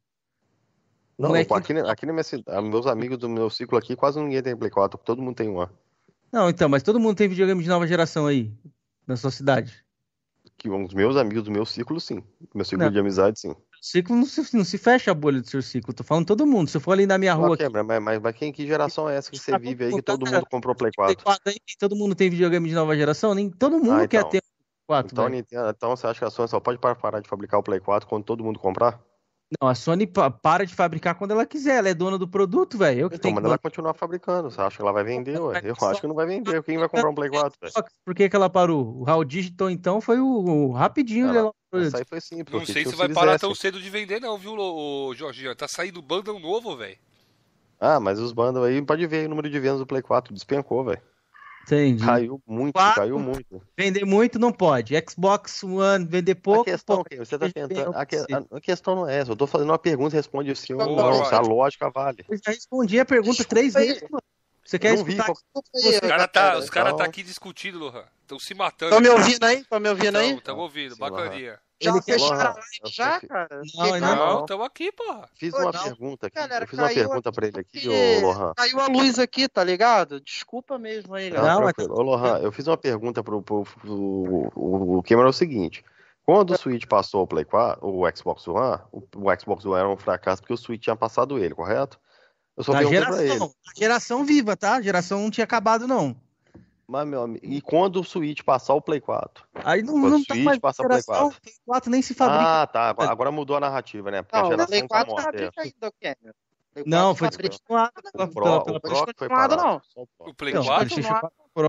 Não, 1.18 1.28
Moleque- 1.30 1.54
aqui, 1.54 1.72
na- 1.72 1.90
aqui 1.90 2.04
na 2.04 2.12
minha 2.12 2.22
cidade, 2.24 2.68
meus 2.68 2.86
amigos 2.86 3.16
do 3.16 3.28
meu 3.28 3.48
ciclo 3.48 3.78
aqui, 3.78 3.96
quase 3.96 4.20
ninguém 4.20 4.42
tem 4.42 4.54
Play 4.54 4.70
4, 4.70 4.98
todo 5.02 5.22
mundo 5.22 5.36
tem 5.36 5.48
um. 5.48 5.66
Não, 6.30 6.50
então, 6.50 6.68
mas 6.68 6.82
todo 6.82 7.00
mundo 7.00 7.16
tem 7.16 7.28
videogame 7.28 7.62
de 7.62 7.68
nova 7.68 7.86
geração 7.86 8.26
aí, 8.26 8.52
na 9.06 9.16
sua 9.16 9.30
cidade. 9.30 9.82
Que 10.58 10.68
os 10.68 10.92
meus 10.92 11.16
amigos 11.16 11.44
do 11.44 11.50
meu 11.50 11.64
ciclo, 11.64 11.98
sim. 11.98 12.22
Meu 12.54 12.64
ciclo 12.64 12.84
Não. 12.84 12.92
de 12.92 12.98
amizade, 12.98 13.40
sim. 13.40 13.54
Ciclo 13.84 14.14
não 14.14 14.24
se, 14.24 14.56
não 14.56 14.64
se 14.64 14.78
fecha 14.78 15.10
a 15.10 15.14
bolha 15.14 15.40
do 15.40 15.50
seu 15.50 15.60
ciclo. 15.60 15.92
Tô 15.92 16.04
falando 16.04 16.24
todo 16.24 16.46
mundo. 16.46 16.68
Se 16.70 16.76
eu 16.76 16.80
for 16.80 16.92
ali 16.92 17.04
na 17.04 17.18
minha 17.18 17.34
rua 17.34 17.48
Mas, 17.48 17.60
aqui, 17.60 17.68
mas, 17.68 18.00
mas, 18.00 18.20
mas 18.22 18.36
quem, 18.36 18.52
que 18.52 18.64
geração 18.64 19.10
é 19.10 19.16
essa 19.16 19.28
que 19.28 19.36
você 19.36 19.58
vive 19.58 19.86
aí 19.86 19.92
que 19.92 20.00
todo 20.00 20.24
mundo- 20.24 20.46
comprou 20.48 20.72
Play 20.72 20.92
Play 20.92 21.16
4? 21.16 21.24
4 21.24 21.42
aí, 21.46 21.56
todo 21.80 21.96
mundo 21.96 22.14
tem 22.14 22.30
videogame 22.30 22.68
de 22.68 22.76
nova 22.76 22.94
geração? 22.96 23.34
Nem 23.34 23.50
todo 23.50 23.80
mundo 23.80 24.02
Ah, 24.02 24.06
quer 24.06 24.18
então. 24.20 24.30
ter 24.30 24.38
um 24.38 24.86
4, 24.86 25.12
Então. 25.12 25.28
Nintendo, 25.28 25.68
então 25.68 25.96
você 25.96 26.06
acha 26.06 26.20
que 26.20 26.24
a 26.24 26.30
Sony 26.30 26.48
só 26.48 26.60
pode 26.60 26.78
par- 26.78 26.94
parar 26.94 27.18
de 27.18 27.28
fabricar 27.28 27.58
o 27.58 27.62
Play 27.62 27.80
4 27.80 28.08
quando 28.08 28.22
todo 28.22 28.44
mundo 28.44 28.60
comprar? 28.60 29.00
Não, 29.60 29.68
a 29.68 29.74
Sony 29.74 30.06
pa- 30.06 30.30
para 30.30 30.64
de 30.64 30.74
fabricar 30.74 31.14
quando 31.14 31.32
ela 31.32 31.44
quiser. 31.44 31.76
Ela 31.78 31.88
é 31.90 31.94
dona 31.94 32.16
do 32.16 32.26
produto, 32.26 32.78
velho. 32.78 33.00
Eu 33.00 33.10
que 33.10 33.16
Então, 33.16 33.22
tenho 33.22 33.34
mas 33.34 33.42
que 33.42 33.48
ela 33.48 33.58
continuar 33.58 33.94
fabricando. 33.94 34.50
Você 34.50 34.60
acha 34.60 34.76
que 34.76 34.82
ela 34.82 34.92
vai 34.92 35.04
vender, 35.04 35.38
ué? 35.38 35.60
Eu 35.64 35.74
acho 35.88 36.00
que 36.00 36.06
não 36.06 36.14
vai 36.14 36.26
vender. 36.26 36.62
Quem 36.62 36.78
vai 36.78 36.88
comprar 36.88 37.08
um 37.10 37.14
Play 37.14 37.30
4, 37.30 37.58
velho? 37.60 37.72
Por 38.04 38.14
que, 38.14 38.28
que 38.28 38.36
ela 38.36 38.48
parou? 38.48 38.98
O 39.00 39.04
Raul 39.04 39.24
Digital, 39.24 39.68
então, 39.70 40.00
foi 40.00 40.20
o, 40.20 40.26
o 40.26 40.72
rapidinho. 40.72 41.28
Ela- 41.28 41.52
ela- 41.72 41.86
Isso 41.86 41.96
aí 41.96 42.04
foi 42.04 42.20
simples. 42.20 42.58
Não 42.58 42.66
sei 42.66 42.84
se 42.84 42.94
o 42.94 42.96
vai 42.96 43.08
parar 43.08 43.38
tão 43.38 43.54
cedo 43.54 43.80
de 43.80 43.90
vender, 43.90 44.20
não, 44.20 44.38
viu, 44.38 44.54
ô, 44.58 45.14
Jorginho? 45.14 45.54
Tá 45.54 45.68
saindo 45.68 46.00
bandão 46.00 46.38
novo, 46.38 46.76
velho. 46.76 46.96
Ah, 47.78 47.98
mas 47.98 48.18
os 48.20 48.32
bandos 48.32 48.62
aí, 48.62 48.80
pode 48.80 49.04
ver 49.06 49.26
o 49.26 49.28
número 49.30 49.50
de 49.50 49.58
vendas 49.58 49.80
do 49.80 49.86
Play 49.86 50.02
4, 50.02 50.32
despencou, 50.32 50.84
velho. 50.84 51.02
Entendi. 51.64 52.04
Caiu 52.04 52.40
muito, 52.46 52.72
Quatro. 52.74 53.00
caiu 53.02 53.18
muito. 53.18 53.62
Vender 53.78 54.04
muito 54.04 54.38
não 54.38 54.52
pode. 54.52 54.94
Xbox 55.08 55.62
One, 55.62 56.04
vender 56.04 56.34
pouco. 56.34 56.62
a 56.62 56.64
questão, 56.64 56.96
pode. 56.98 57.08
que 57.10 57.16
você 57.16 57.38
tá 57.38 57.48
tentando. 57.48 57.96
A, 57.96 58.04
que- 58.04 58.16
a- 58.16 58.56
a 58.56 58.60
questão 58.60 58.96
não 58.96 59.08
é 59.08 59.18
essa. 59.18 59.30
Eu 59.32 59.36
tô 59.36 59.46
fazendo 59.46 59.70
uma 59.70 59.78
pergunta 59.78 60.14
e 60.14 60.18
responde 60.18 60.54
sim 60.56 60.72
ou 60.74 60.80
Ô, 60.82 60.96
não. 60.96 61.24
A 61.24 61.40
lógica 61.40 61.88
vale. 61.90 62.24
Eu 62.28 62.36
já 62.36 62.50
respondi 62.52 62.98
a 62.98 63.04
pergunta 63.04 63.44
três 63.44 63.74
vezes, 63.74 64.02
mano. 64.10 64.22
Você 64.64 64.78
quer 64.78 64.96
não 64.96 65.04
vi 65.04 65.12
escutar? 65.16 65.32
qual- 65.52 65.64
Os 65.74 66.00
caras 66.00 66.28
tá, 66.32 66.58
os 66.58 66.70
cara 66.70 66.90
tá 66.90 66.94
então- 66.94 67.06
aqui 67.06 67.22
discutindo, 67.22 67.78
Lohan. 67.78 68.04
Estão 68.22 68.38
se 68.38 68.54
matando. 68.54 68.94
Estão 68.96 69.00
me 69.00 69.08
ouvindo 69.20 69.44
aí? 69.44 69.58
Estão 69.60 69.80
me 69.80 69.88
ouvindo 69.88 70.16
aí? 70.18 70.34
Estamos 70.36 70.62
ouvindo, 70.62 70.94
Sim, 70.94 71.00
bacaninha. 71.00 71.52
Já 71.52 71.58
Ele 71.88 72.00
quer- 72.02 72.12
fecharam 72.20 72.50
a 72.52 72.88
já, 72.88 73.20
fiz- 73.20 73.28
cara? 73.28 73.48
Não, 73.74 74.00
não. 74.00 74.16
Não, 74.16 74.40
estamos 74.40 74.66
aqui, 74.66 74.92
porra. 74.92 75.28
Fiz 75.34 75.52
uma 75.54 75.72
não. 75.72 75.82
pergunta 75.82 76.26
aqui. 76.26 76.36
Galera, 76.36 76.64
eu 76.64 76.68
fiz 76.68 76.78
uma 76.78 76.88
pergunta 76.88 77.28
aqui 77.28 77.36
pra 77.36 77.46
ele 77.48 77.60
aqui, 77.60 77.88
ô 77.88 78.26
Lohan. 78.26 78.52
Caiu 78.56 78.80
a 78.80 78.86
luz 78.86 79.18
aqui, 79.18 79.48
tá 79.48 79.62
ligado? 79.64 80.20
Desculpa 80.20 80.78
mesmo 80.78 81.14
aí, 81.14 81.30
Não, 81.30 81.36
galera. 81.36 81.54
Não, 81.54 81.62
mas- 81.62 81.72
tranquilo. 81.74 81.98
Ô, 82.00 82.02
Lohan, 82.02 82.38
eu 82.38 82.52
fiz 82.52 82.66
uma 82.66 82.76
pergunta 82.76 83.22
pro, 83.22 83.42
pro, 83.42 83.64
pro 83.64 83.92
o, 84.56 84.98
o 84.98 85.02
Cameron 85.02 85.26
é 85.28 85.30
o 85.30 85.32
seguinte. 85.32 85.84
Quando 86.24 86.52
o 86.52 86.56
Switch 86.58 86.86
passou 86.86 87.22
o 87.24 87.26
Play 87.26 87.44
4, 87.44 87.84
o 87.84 88.04
Xbox 88.16 88.46
One, 88.46 88.80
o, 88.92 89.02
o 89.16 89.40
Xbox 89.40 89.64
One 89.64 89.76
era 89.80 89.88
um 89.88 89.96
fracasso 89.96 90.40
porque 90.40 90.52
o 90.54 90.56
Switch 90.56 90.82
tinha 90.82 90.94
passado 90.94 91.36
ele, 91.36 91.52
correto? 91.54 91.98
Eu 92.56 92.62
só 92.62 92.72
Na 92.72 92.78
perguntei 92.78 93.00
pra 93.04 93.16
ele. 93.16 93.26
geração, 93.28 93.54
geração 93.76 94.24
viva, 94.24 94.56
tá? 94.56 94.80
Geração 94.80 95.20
não 95.20 95.30
tinha 95.30 95.44
acabado, 95.44 95.88
não. 95.88 96.14
Mas, 96.86 97.06
meu 97.06 97.22
amigo, 97.22 97.46
e 97.46 97.60
quando 97.60 98.00
o 98.00 98.04
Switch 98.04 98.42
passar 98.42 98.74
o 98.74 98.80
Play 98.82 99.00
4? 99.00 99.46
Aí 99.64 99.82
não, 99.82 99.94
Quando 99.94 100.10
não 100.10 100.18
o 100.20 100.24
tá 100.24 100.34
Switch 100.34 100.44
mais 100.44 100.58
passa 100.58 100.82
Play 100.82 101.00
geração. 101.02 101.28
4. 101.30 101.40
Play 101.40 101.54
4 101.64 101.90
nem 101.90 102.02
se 102.02 102.14
fabrica. 102.14 102.62
Ah, 102.62 102.66
tá. 102.66 102.88
Agora, 102.90 103.10
agora 103.10 103.30
mudou 103.32 103.56
a 103.56 103.60
narrativa, 103.60 104.10
né? 104.10 104.22
Porque 104.22 104.36
a 104.36 104.40
Não, 104.40 104.48
o 104.48 104.50
geração 104.50 104.68
Play 104.68 104.82
tá 104.82 104.88
4 104.88 105.10
morta. 105.12 105.22
fabrica 105.24 105.62
ainda, 105.62 105.92
Cameron. 106.00 106.34
Play 106.74 106.84
não, 106.86 107.14
4 107.14 107.16
foi 107.16 107.28
descontinuado 107.48 107.92
pela, 108.12 108.24
O 108.24 108.32
Pro, 108.32 108.42
pela, 108.42 108.56
o 108.58 108.64
pela 108.64 108.80
Pro 108.80 108.90
que 108.90 108.96
foi 108.96 109.06
descontinuado, 109.28 109.56
parado. 109.56 109.82
não. 109.96 110.02
O 110.02 110.06
Pro. 110.06 110.30
O 110.30 110.34
Play 110.34 110.54
Não, 110.54 110.64
4? 110.64 110.86
PlayStation 110.88 111.20
4 111.20 111.36
Pro. 111.54 111.68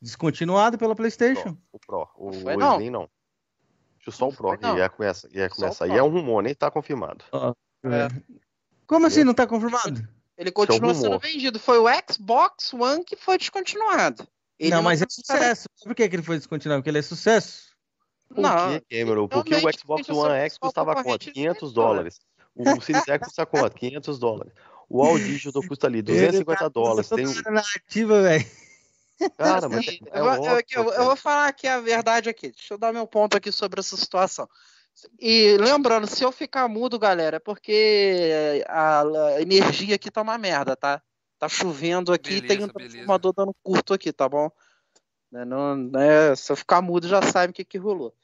Descontinuado 0.00 0.78
pela 0.78 0.94
PlayStation. 0.94 1.56
O 1.72 1.78
Pro. 1.78 2.08
O, 2.16 2.32
Foi, 2.32 2.54
o 2.54 2.58
não. 2.58 2.74
Slim 2.76 2.90
não. 2.90 3.10
Só 4.10 4.28
o 4.28 4.32
Pro. 4.34 4.50
Ia 4.52 4.90
Só 5.14 5.26
o 5.26 5.56
começar. 5.56 5.86
Pro. 5.86 5.94
E 5.94 5.98
é 5.98 6.02
um 6.02 6.08
rumor, 6.08 6.42
nem 6.42 6.54
tá 6.54 6.70
confirmado. 6.70 7.24
É. 7.84 8.08
Como 8.86 9.06
assim 9.06 9.22
não 9.24 9.34
tá 9.34 9.46
confirmado? 9.46 10.08
Ele 10.36 10.50
continua 10.52 10.94
sendo 10.94 11.18
vendido. 11.18 11.58
Foi 11.58 11.78
o 11.78 11.86
Xbox 12.10 12.72
One 12.72 13.04
que 13.04 13.16
foi 13.16 13.36
descontinuado. 13.36 14.26
Ele 14.58 14.70
não, 14.70 14.82
mas 14.82 15.00
é 15.00 15.04
tá- 15.04 15.10
sucesso. 15.10 15.68
Por 15.84 15.94
que, 15.94 16.08
que 16.08 16.16
ele 16.16 16.22
foi 16.22 16.36
descontinuado? 16.36 16.80
Porque 16.82 16.90
ele 16.90 16.98
é 16.98 17.02
sucesso. 17.02 17.68
Por 18.28 18.42
Não, 18.42 18.80
que, 18.80 18.98
Cameron? 18.98 19.28
Porque 19.28 19.54
o 19.54 19.72
Xbox 19.72 20.08
One 20.08 20.34
X 20.40 20.54
só 20.54 20.58
custava 20.60 21.02
quanto? 21.02 21.26
de 21.26 21.32
500 21.32 21.72
dólar. 21.72 21.88
dólares. 21.88 22.20
O 22.54 22.80
Series 22.80 23.06
X 23.08 23.24
custa 23.24 23.46
quanto? 23.46 23.74
500 23.78 24.18
dólares. 24.18 24.52
O 24.90 25.18
Digital 25.18 25.62
custa 25.68 25.86
ali 25.86 26.02
250 26.02 26.70
dólares. 26.70 27.08
Tem... 27.08 27.26
um- 27.26 27.52
narrativa, 27.52 28.22
velho. 28.22 28.46
Cara, 29.36 29.68
mas 29.68 29.80
Assim, 29.80 29.98
é, 30.12 30.18
é 30.18 30.20
eu, 30.20 30.24
óbvio, 30.24 30.64
eu- 30.70 30.92
eu 30.92 31.04
vou 31.04 31.16
falar 31.16 31.48
aqui 31.48 31.66
a 31.66 31.80
verdade 31.80 32.28
aqui. 32.28 32.50
Deixa 32.50 32.74
eu 32.74 32.78
dar 32.78 32.92
meu 32.92 33.06
ponto 33.06 33.36
aqui 33.36 33.50
sobre 33.52 33.80
essa 33.80 33.96
situação. 33.96 34.48
E 35.20 35.56
lembrando, 35.58 36.06
se 36.06 36.24
eu 36.24 36.32
ficar 36.32 36.68
mudo, 36.68 36.98
galera, 36.98 37.36
é 37.36 37.40
porque 37.40 38.64
a, 38.66 39.02
a 39.02 39.42
energia 39.42 39.94
aqui 39.94 40.10
tá 40.10 40.22
uma 40.22 40.38
merda, 40.38 40.74
tá? 40.76 41.02
Tá 41.38 41.48
chovendo 41.48 42.12
aqui 42.12 42.34
e 42.34 42.40
tem 42.40 42.48
Beleza, 42.58 42.64
um 42.66 42.72
beleza. 42.72 42.92
transformador 42.94 43.32
dando 43.32 43.54
curto 43.62 43.94
aqui, 43.94 44.12
tá 44.12 44.28
bom? 44.28 44.50
Né, 45.30 45.44
não- 45.44 45.76
né, 45.76 46.34
se 46.34 46.50
eu 46.50 46.56
ficar 46.56 46.80
mudo, 46.82 47.06
já 47.06 47.22
sabe 47.22 47.50
o 47.50 47.54
que, 47.54 47.64
que 47.64 47.78
rolou. 47.78 48.14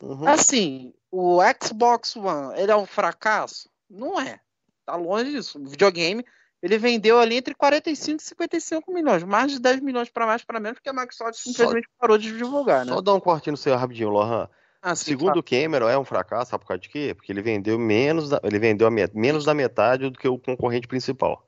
Uhum. 0.00 0.26
Assim, 0.26 0.94
o 1.10 1.38
Xbox 1.62 2.16
One, 2.16 2.58
ele 2.58 2.72
é 2.72 2.76
um 2.76 2.86
fracasso? 2.86 3.68
Não 3.90 4.20
é. 4.20 4.40
Tá 4.86 4.96
longe 4.96 5.30
disso. 5.30 5.58
O 5.60 5.66
videogame, 5.68 6.24
ele 6.62 6.78
vendeu 6.78 7.18
ali 7.18 7.36
entre 7.36 7.54
45 7.54 8.20
e 8.20 8.24
55 8.24 8.92
milhões. 8.92 9.22
Mais 9.22 9.52
de 9.52 9.58
10 9.60 9.80
milhões 9.80 10.08
para 10.08 10.26
mais 10.26 10.42
para 10.44 10.58
menos, 10.58 10.78
porque 10.78 10.88
a 10.88 10.92
Microsoft 10.92 11.34
simplesmente 11.38 11.88
parou 11.98 12.16
de 12.16 12.36
divulgar, 12.36 12.84
né? 12.86 12.92
Só 12.92 13.00
dar 13.00 13.14
um 13.14 13.20
cortinho 13.20 13.52
no 13.52 13.56
seu 13.56 13.76
rapidinho, 13.76 14.08
Lohan. 14.08 14.48
Assim, 14.80 15.12
Segundo 15.12 15.36
o 15.38 15.42
Cameron, 15.42 15.88
é 15.88 15.96
um 15.96 16.04
fracasso, 16.04 16.50
sabe 16.50 16.62
por 16.62 16.68
causa 16.68 16.80
de 16.80 16.88
quê? 16.88 17.14
Porque 17.14 17.30
ele 17.30 17.42
vendeu 17.42 17.78
menos 17.78 18.30
da, 18.30 18.40
ele 18.42 18.58
vendeu 18.58 18.86
a 18.88 18.90
met- 18.90 19.14
menos 19.14 19.44
da 19.44 19.54
metade 19.54 20.10
do 20.10 20.18
que 20.18 20.26
o 20.26 20.38
concorrente 20.38 20.88
principal. 20.88 21.46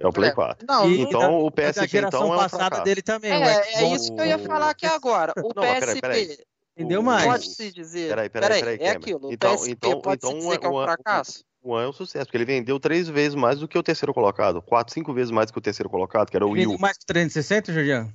É 0.00 0.06
o 0.08 0.12
Play 0.12 0.30
É, 0.30 0.32
4. 0.32 0.66
Não, 0.66 0.90
E 0.90 1.00
Então, 1.02 1.20
da- 1.20 1.30
o 1.30 1.44
da 1.44 1.50
PSP 1.50 1.86
geração 1.88 2.20
então 2.20 2.32
é 2.32 2.36
um 2.36 2.38
passada 2.40 2.58
fracasso. 2.64 2.84
dele 2.84 3.02
também. 3.02 3.30
é, 3.32 3.36
é 3.36 3.62
Xbox 3.64 4.02
isso 4.02 4.14
que 4.14 4.20
eu 4.20 4.26
ia 4.26 4.38
falar 4.38 4.70
aqui 4.70 4.86
agora. 4.86 5.32
O 5.36 5.40
Não, 5.54 5.62
PSP, 5.62 6.00
peraí, 6.00 6.26
peraí. 6.26 6.38
Vendeu 6.76 7.00
O- 7.00 7.04
mais. 7.04 7.24
pode-se 7.26 7.70
dizer. 7.70 8.08
Peraí, 8.08 8.30
peraí, 8.30 8.48
peraí, 8.60 8.74
é 8.74 8.78
Cameron. 8.78 8.98
aquilo. 8.98 9.28
O 9.28 9.32
Então- 9.32 9.52
PSP 9.56 9.70
então- 9.72 10.00
pode-se 10.00 10.26
então 10.26 10.38
dizer 10.40 10.58
que 10.58 10.66
é 10.66 10.68
um 10.70 10.82
fracasso? 10.84 11.44
O 11.62 11.72
One 11.72 11.84
é 11.84 11.88
um 11.88 11.92
sucesso, 11.92 12.24
porque 12.24 12.38
ele 12.38 12.46
vendeu 12.46 12.80
três 12.80 13.06
vezes 13.10 13.34
mais 13.34 13.58
do 13.58 13.68
que 13.68 13.76
o 13.76 13.82
terceiro 13.82 14.14
colocado. 14.14 14.62
Quatro, 14.62 14.94
cinco 14.94 15.12
vezes 15.12 15.30
mais 15.30 15.48
do 15.48 15.52
que 15.52 15.58
o 15.58 15.62
terceiro 15.62 15.90
colocado, 15.90 16.30
que 16.30 16.36
era 16.36 16.46
o 16.46 16.52
Wii 16.52 16.66
U. 16.68 16.78
mais 16.78 16.96
que 16.96 17.04
360, 17.04 17.70
Juliano? 17.70 18.10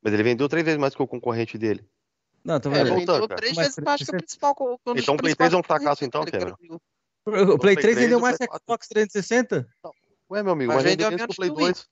Mas 0.00 0.14
ele 0.14 0.22
vendeu 0.22 0.48
três 0.48 0.64
vezes 0.64 0.78
mais 0.78 0.94
que 0.94 1.02
o 1.02 1.06
concorrente 1.08 1.58
dele. 1.58 1.84
Não, 2.44 2.60
tô 2.60 2.68
É, 2.70 2.74
vendo. 2.74 2.90
voltando, 2.90 3.12
vendeu 3.14 3.28
cara. 3.28 3.40
três 3.40 3.56
vezes 3.56 3.76
mais 3.84 3.96
que 3.98 4.04
o 4.04 4.06
360. 4.12 4.18
principal. 4.18 4.52
Então 4.96 5.14
o 5.14 5.18
Play 5.18 5.34
principais 5.34 5.36
3 5.50 5.52
é 5.54 5.56
um 5.56 5.62
fracasso, 5.64 6.04
então, 6.04 6.24
Cameron? 6.24 6.54
o 7.26 7.58
Play 7.58 7.74
3 7.74 7.80
Play 7.80 7.94
vendeu 7.94 8.20
3 8.20 8.22
mais 8.22 8.36
que 8.36 8.44
o 8.44 8.58
Xbox 8.64 8.86
360? 8.86 9.66
Ué, 10.30 10.42
meu 10.42 10.52
amigo, 10.52 10.72
Mas 10.72 10.82
mas, 10.82 10.84
vendeu 10.84 11.10
vendeu 11.10 11.18
menos 11.18 11.36
que 11.36 11.40
o 11.40 11.44
menos 11.44 11.54
Play 11.56 11.66
Wii. 11.66 11.74
2. 11.74 11.86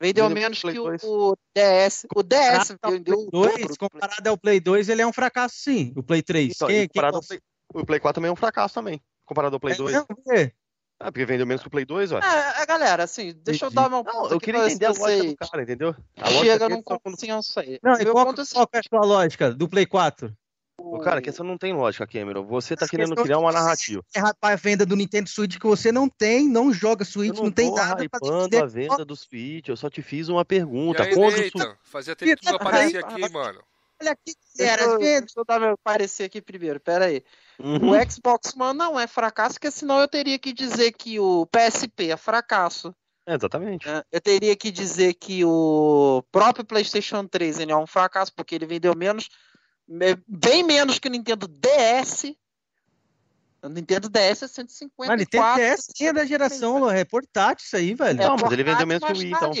Vendeu 0.00 0.24
Vendeu 0.28 0.42
menos 0.42 0.60
Play 0.60 0.74
que 0.74 0.80
o, 0.80 0.84
2. 0.84 1.02
o 1.04 1.36
DS. 1.56 2.06
O 2.14 2.22
DS 2.22 2.68
Comparado 2.68 2.78
ao 2.82 2.92
vendeu 2.92 3.14
o 3.14 3.30
Play 3.30 3.30
dobro 3.30 3.30
2, 3.30 3.52
do 3.52 3.66
Play. 3.66 3.76
comparado 3.90 4.28
ao 4.28 4.38
Play 4.38 4.60
2, 4.60 4.88
ele 4.88 5.02
é 5.02 5.06
um 5.06 5.12
fracasso 5.12 5.54
sim. 5.58 5.92
O 5.96 6.02
Play 6.02 6.22
3. 6.22 6.52
Então, 6.54 6.68
Quem- 6.68 6.76
e 6.76 6.80
quem 6.80 6.88
comparado 6.88 7.16
ao? 7.16 7.22
Play, 7.22 7.40
o 7.74 7.86
Play 7.86 8.00
4 8.00 8.14
também 8.20 8.28
é 8.28 8.32
um 8.32 8.36
fracasso 8.36 8.74
também. 8.74 9.00
Comparado 9.24 9.56
ao 9.56 9.60
Play 9.60 9.74
É 9.74 9.76
2. 9.76 9.92
mesmo? 9.92 10.06
Por 10.06 10.16
quê? 10.22 10.52
Ah, 11.00 11.12
porque 11.12 11.24
vendeu 11.24 11.46
menos 11.46 11.62
que 11.62 11.68
o 11.68 11.70
Play 11.70 11.84
2, 11.84 12.10
ué. 12.10 12.20
É, 12.20 12.62
é, 12.62 12.66
galera, 12.66 13.04
assim, 13.04 13.32
deixa 13.44 13.66
eu 13.66 13.70
Entendi. 13.70 13.74
dar 13.74 13.88
uma 13.88 14.02
Não, 14.02 14.30
eu 14.30 14.40
queria 14.40 14.66
entender 14.66 14.86
a 14.86 14.88
lógica 14.90 15.24
do 15.24 15.36
cara, 15.36 15.62
entendeu? 15.62 15.96
A 16.16 16.28
lógica 16.28 16.52
Chega 16.52 16.68
num 16.68 16.82
consenso 16.82 17.60
aí. 17.60 17.78
Não, 17.82 17.92
e 17.94 18.04
qual, 18.06 18.30
é 18.30 18.34
qual 18.34 18.66
que 18.66 18.76
é 18.76 18.80
a 18.80 18.82
sua 18.88 19.06
lógica 19.06 19.52
do 19.52 19.68
Play 19.68 19.86
4? 19.86 20.36
Ô, 20.80 21.00
Cara, 21.00 21.20
que 21.20 21.28
essa 21.28 21.42
não 21.42 21.58
tem 21.58 21.72
lógica, 21.74 22.06
Cameron. 22.06 22.46
Você 22.46 22.76
tá 22.76 22.84
Essa 22.84 22.90
querendo 22.90 23.08
questão 23.08 23.24
criar 23.24 23.38
uma 23.38 23.50
narrativa. 23.52 24.00
É 24.14 24.20
rapaz, 24.20 24.54
a 24.54 24.56
venda 24.56 24.86
do 24.86 24.94
Nintendo 24.94 25.28
Switch 25.28 25.58
que 25.58 25.66
você 25.66 25.90
não 25.90 26.08
tem, 26.08 26.48
não 26.48 26.72
joga 26.72 27.02
Eu 27.02 27.06
Switch, 27.06 27.36
não, 27.36 27.44
não, 27.44 27.52
tem 27.52 27.72
nada 27.74 27.96
pra 28.08 28.18
hypando 28.18 28.48
defender. 28.48 28.62
a 28.62 28.66
venda 28.66 29.04
do 29.04 29.16
Switch, 29.16 29.68
eu 29.68 29.76
só 29.76 29.90
te 29.90 30.02
fiz 30.02 30.28
uma 30.28 30.42
E 30.42 30.44
pergunta. 30.44 31.02
aí, 31.02 31.14
Quando 31.14 31.34
o? 31.36 31.76
Fazia 31.84 32.14
tempo 32.14 32.36
que 32.40 32.46
tu 32.46 32.54
aparecia 32.54 33.00
aqui, 33.00 33.28
mano. 33.32 33.60
Olha 34.00 34.12
aqui, 34.12 34.32
Deixa 34.56 34.72
era 34.72 34.82
eu, 34.84 34.98
venda. 35.00 35.20
deixa 35.22 35.40
eu 35.40 35.44
dar 35.44 35.58
meu 35.58 35.76
parecer 35.82 36.22
aqui 36.24 36.40
primeiro, 36.40 36.78
pera 36.78 37.06
aí. 37.06 37.24
Uhum. 37.58 37.90
O 37.90 38.10
Xbox 38.10 38.54
One 38.56 38.78
não 38.78 38.98
é 39.00 39.08
fracasso, 39.08 39.54
porque 39.54 39.72
senão 39.72 40.00
eu 40.00 40.06
teria 40.06 40.38
que 40.38 40.52
dizer 40.52 40.92
que 40.92 41.18
o 41.18 41.44
PSP 41.46 42.12
é 42.12 42.16
fracasso. 42.16 42.94
É, 43.26 43.34
exatamente. 43.34 43.86
Eu 44.12 44.20
teria 44.20 44.54
que 44.54 44.70
dizer 44.70 45.14
que 45.14 45.44
o 45.44 46.22
próprio 46.30 46.64
PlayStation 46.64 47.26
3 47.26 47.58
ele 47.58 47.72
é 47.72 47.76
um 47.76 47.86
fracasso, 47.88 48.32
porque 48.32 48.54
ele 48.54 48.66
vendeu 48.66 48.94
menos, 48.96 49.28
me- 49.28 49.57
bem 50.26 50.62
menos 50.62 50.98
que 50.98 51.08
o 51.08 51.10
Nintendo 51.10 51.48
DS. 51.48 52.34
O 53.62 53.68
Nintendo 53.68 54.08
DS 54.08 54.42
é 54.42 54.48
154. 54.48 55.08
Mas 55.08 55.18
Nintendo 55.20 55.56
DS 55.56 55.86
nem 55.98 56.08
é 56.08 56.12
da 56.12 56.24
geração, 56.24 56.78
Lô, 56.78 56.90
é 56.90 57.04
portátil 57.04 57.64
isso 57.64 57.76
aí, 57.76 57.94
velho. 57.94 58.18
Não, 58.18 58.36
mas 58.40 58.52
ele 58.52 58.62
vendeu 58.62 58.86
portátil, 58.86 58.86
menos 58.86 59.04
que 59.04 59.12
o 59.12 59.16
Wii, 59.18 59.32
então. 59.32 59.52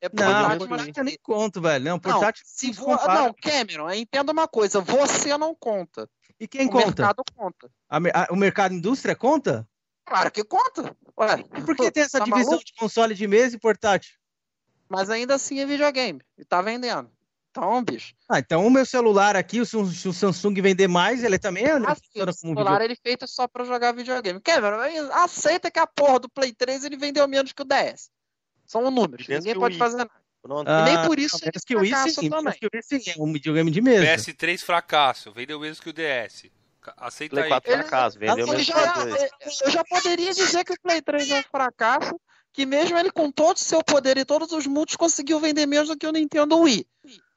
É 0.00 0.08
Não, 0.08 0.24
portátil, 0.24 0.44
o 0.44 0.48
mas 0.48 0.68
portátil 0.68 0.94
tá 0.94 1.04
nem 1.04 1.18
conto, 1.22 1.60
velho. 1.60 1.84
Não, 1.84 1.92
Não, 1.92 2.00
portátil 2.00 2.42
se 2.46 2.66
não 2.68 2.72
vo... 2.74 2.84
compara. 2.86 3.20
não, 3.20 3.34
Cameron, 3.34 3.90
entenda 3.92 4.32
uma 4.32 4.48
coisa, 4.48 4.80
você 4.80 5.36
não 5.36 5.54
conta. 5.54 6.08
E 6.40 6.48
quem 6.48 6.66
o 6.66 6.70
conta? 6.70 6.86
mercado 6.86 7.22
conta. 7.36 7.70
A 7.88 7.96
a- 7.98 8.28
o 8.32 8.36
mercado 8.36 8.74
indústria 8.74 9.14
conta? 9.14 9.68
Claro 10.04 10.30
que 10.32 10.42
conta. 10.42 10.96
Ué, 11.20 11.44
E 11.56 11.62
por 11.62 11.76
que 11.76 11.90
tem 11.92 12.02
essa 12.02 12.18
tá 12.18 12.24
divisão 12.24 12.52
maluco? 12.52 12.64
de 12.64 12.72
console 12.74 13.14
de 13.14 13.28
mesa 13.28 13.54
e 13.54 13.60
portátil? 13.60 14.14
Mas 14.88 15.08
ainda 15.08 15.34
assim 15.36 15.60
é 15.60 15.66
videogame. 15.66 16.20
E 16.36 16.44
tá 16.44 16.60
vendendo. 16.60 17.08
Então, 17.54 17.84
bicho. 17.84 18.14
Ah, 18.30 18.38
então 18.38 18.66
o 18.66 18.70
meu 18.70 18.86
celular 18.86 19.36
aqui, 19.36 19.64
se 19.66 19.76
o 19.76 20.12
Samsung 20.12 20.54
vender 20.62 20.88
mais, 20.88 21.22
ele 21.22 21.38
também 21.38 21.64
é, 21.64 21.72
Assim, 21.72 21.84
funciona 22.06 22.32
o 22.32 22.34
como 22.34 22.54
celular 22.54 22.80
ele 22.80 22.94
é 22.94 22.96
feito 22.96 23.26
só 23.28 23.46
pra 23.46 23.62
jogar 23.64 23.92
videogame. 23.92 24.40
Cameron, 24.40 24.78
aceita 25.12 25.70
que 25.70 25.78
a 25.78 25.86
porra 25.86 26.18
do 26.18 26.30
Play 26.30 26.54
3 26.54 26.84
ele 26.84 26.96
vendeu 26.96 27.28
menos 27.28 27.52
que 27.52 27.60
o 27.60 27.64
DS. 27.66 28.08
São 28.66 28.90
números. 28.90 29.28
Ninguém 29.28 29.54
pode 29.54 29.76
fazer 29.76 29.98
nada. 29.98 30.10
Pronto. 30.40 30.66
E 30.68 30.82
nem 30.84 30.96
Ah, 30.96 31.06
por 31.06 31.18
isso 31.18 31.36
ele 31.42 31.52
que 31.64 31.76
o 31.76 31.80
Wii, 31.80 31.94
sim, 32.10 32.30
também. 32.30 32.54
que 32.58 32.66
o 32.66 32.70
Wii, 32.72 32.82
sim, 32.82 33.10
é 33.10 33.14
um 33.22 33.32
videogame 33.32 33.70
de 33.70 33.80
mesa. 33.82 34.02
PS3 34.32 34.62
fracasso, 34.62 35.30
vendeu 35.30 35.60
menos 35.60 35.78
que 35.78 35.90
o 35.90 35.92
DS. 35.92 36.50
Aceita 36.96 37.36
Play 37.36 37.44
aí. 37.44 37.48
4 37.50 37.70
Ele- 37.70 37.82
fracasso, 37.82 38.18
Ele 38.18 38.34
menos 38.34 38.54
que 38.56 38.60
o 38.62 38.64
já, 38.64 38.92
2. 39.04 39.28
eu 39.62 39.70
já 39.70 39.84
poderia 39.84 40.32
dizer 40.32 40.64
que 40.64 40.72
o 40.72 40.80
Play 40.82 41.00
3 41.02 41.30
é 41.30 41.38
um 41.38 41.42
fracasso, 41.44 42.18
que 42.52 42.66
mesmo 42.66 42.98
ele 42.98 43.12
com 43.12 43.30
todo 43.30 43.56
o 43.56 43.60
seu 43.60 43.84
poder 43.84 44.16
e 44.18 44.24
todos 44.24 44.50
os 44.52 44.66
multis 44.66 44.96
conseguiu 44.96 45.38
vender 45.38 45.64
menos 45.66 45.88
do 45.88 45.96
que 45.96 46.06
o 46.06 46.12
Nintendo 46.12 46.58
Wii. 46.58 46.84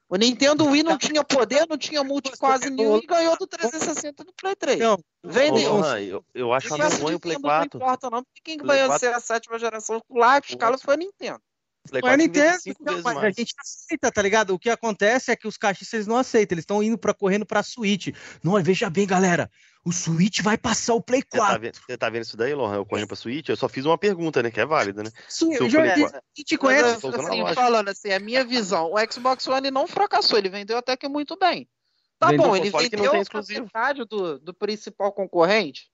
O 0.08 0.16
Nintendo 0.17 0.66
Wii 0.66 0.84
não 0.84 0.98
tinha 0.98 1.24
poder, 1.24 1.66
não 1.67 1.77
tinha 1.77 2.03
multi 2.03 2.32
quase 2.38 2.69
nenhum 2.69 2.98
e 2.98 3.06
ganhou 3.06 3.35
do 3.38 3.48
360 3.48 4.24
do 4.24 4.34
Play 4.34 4.56
3. 4.56 4.80
Não, 4.80 5.00
Vendeu. 5.24 5.74
Ô, 5.74 5.77
Lohan, 5.77 6.00
eu, 6.01 6.25
eu 6.34 6.53
acho 6.53 6.67
que 6.67 6.82
ruim 7.01 7.09
de 7.09 7.16
o 7.16 7.19
Play 7.19 7.35
Nintendo 7.35 7.42
4. 7.42 7.80
Não 7.80 7.85
importa, 7.85 8.09
não, 8.11 8.24
porque 8.24 8.42
quem 8.43 8.58
4 8.59 9.00
ser 9.00 9.14
a 9.14 9.19
sétima 9.19 9.58
geração 9.58 10.00
lá, 10.09 10.40
os 10.40 10.56
caras 10.56 10.82
foi 10.84 10.93
a 10.93 10.98
Nintendo. 10.98 11.42
Play 11.89 12.01
Não 12.01 12.09
é 12.09 12.17
4 12.17 12.17
vendeu 12.33 12.51
Nintendo, 12.65 12.75
não, 12.80 13.01
mas 13.01 13.17
a 13.23 13.30
gente 13.31 13.53
aceita, 13.59 14.11
tá 14.11 14.22
ligado? 14.22 14.53
O 14.53 14.59
que 14.59 14.69
acontece 14.69 15.31
é 15.31 15.35
que 15.35 15.47
os 15.47 15.57
caixistas 15.57 15.93
eles 15.93 16.07
não 16.07 16.17
aceitam, 16.17 16.55
eles 16.55 16.64
estão 16.64 16.81
indo 16.83 16.97
para 16.97 17.14
correndo 17.14 17.45
pra 17.45 17.64
Switch. 17.64 18.07
Não, 18.43 18.61
veja 18.64 18.89
bem, 18.89 19.05
galera, 19.07 19.49
o 19.83 19.91
Switch 19.91 20.41
vai 20.41 20.57
passar 20.57 20.93
o 20.95 21.01
Play 21.01 21.22
Você 21.22 21.38
tá, 21.38 21.45
4. 21.45 21.61
vendo, 21.61 21.75
você 21.75 21.97
tá 21.97 22.09
vendo 22.09 22.23
isso 22.23 22.35
daí, 22.38 22.53
Lohan? 22.53 22.75
Eu 22.75 22.85
correndo 22.85 23.07
pra 23.07 23.15
Switch? 23.15 23.49
Eu 23.49 23.55
só 23.55 23.69
fiz 23.69 23.85
uma 23.85 23.97
pergunta, 23.97 24.41
né? 24.41 24.49
Que 24.51 24.59
é 24.59 24.65
válida, 24.65 25.03
né? 25.03 25.11
Seu 25.27 25.51
eu 25.51 25.69
já- 25.69 25.80
Play 25.81 25.91
a 25.91 25.99
4. 26.09 26.22
gente 26.35 26.51
Mas 26.53 26.59
conhece. 26.59 27.05
a 27.05 27.09
assim, 27.09 27.53
falando 27.55 27.89
assim, 27.89 28.11
a 28.11 28.19
minha 28.19 28.43
visão, 28.43 28.91
o 28.93 29.11
Xbox 29.11 29.47
One 29.47 29.69
não 29.72 29.88
fracassou, 29.88 30.38
ele 30.39 30.49
vendeu 30.49 30.77
até 30.77 30.97
que 30.97 31.07
muito 31.07 31.38
bem. 31.38 31.69
Tá 32.17 32.27
Vendeu 32.31 32.47
bom, 32.47 32.55
ele 32.55 32.72
console 32.72 32.89
que 32.89 32.95
não 32.95 33.03
vendeu 33.03 33.11
tem 33.11 33.19
a 33.19 33.23
exclusivo. 33.23 33.64
metade 33.64 34.05
do, 34.05 34.39
do 34.39 34.53
principal 34.53 35.11
concorrente. 35.11 35.89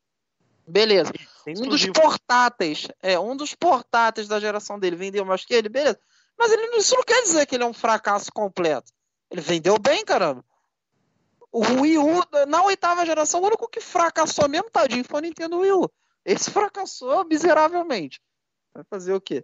Beleza. 0.72 1.11
Um 1.48 1.67
dos 1.69 1.85
portáteis, 1.93 2.88
é, 3.01 3.19
um 3.19 3.35
dos 3.35 3.53
portáteis 3.53 4.27
da 4.27 4.40
geração 4.40 4.80
dele 4.80 4.95
vendeu 4.95 5.25
mais 5.25 5.43
que 5.43 5.53
ele, 5.53 5.69
beleza. 5.69 6.00
Mas 6.38 6.51
ele, 6.51 6.67
não- 6.67 6.77
isso 6.77 6.95
não 6.95 7.03
quer 7.03 7.22
dizer 7.24 7.45
que 7.45 7.56
ele 7.56 7.64
é 7.64 7.67
um 7.67 7.74
fracasso 7.74 8.32
completo. 8.32 8.91
Ele 9.30 9.41
vendeu 9.41 9.77
bem, 9.77 10.03
caramba. 10.06 10.43
O 11.51 11.61
Wii 11.82 11.98
U, 11.98 12.24
na 12.48 12.64
oitava 12.64 13.06
geração, 13.06 13.41
o 13.41 13.45
único 13.45 13.67
que 13.67 13.82
fracassou 13.82 14.48
mesmo, 14.48 14.69
tadinho, 14.69 15.03
foi 15.03 15.19
o 15.19 15.24
Nintendo 15.24 15.59
Wii 15.59 15.72
U. 15.74 15.91
Esse 16.24 16.50
fracassou 16.50 17.25
miseravelmente. 17.25 18.22
Vai 18.74 18.83
fazer 18.90 19.14
o 19.14 19.19
quê? 19.19 19.43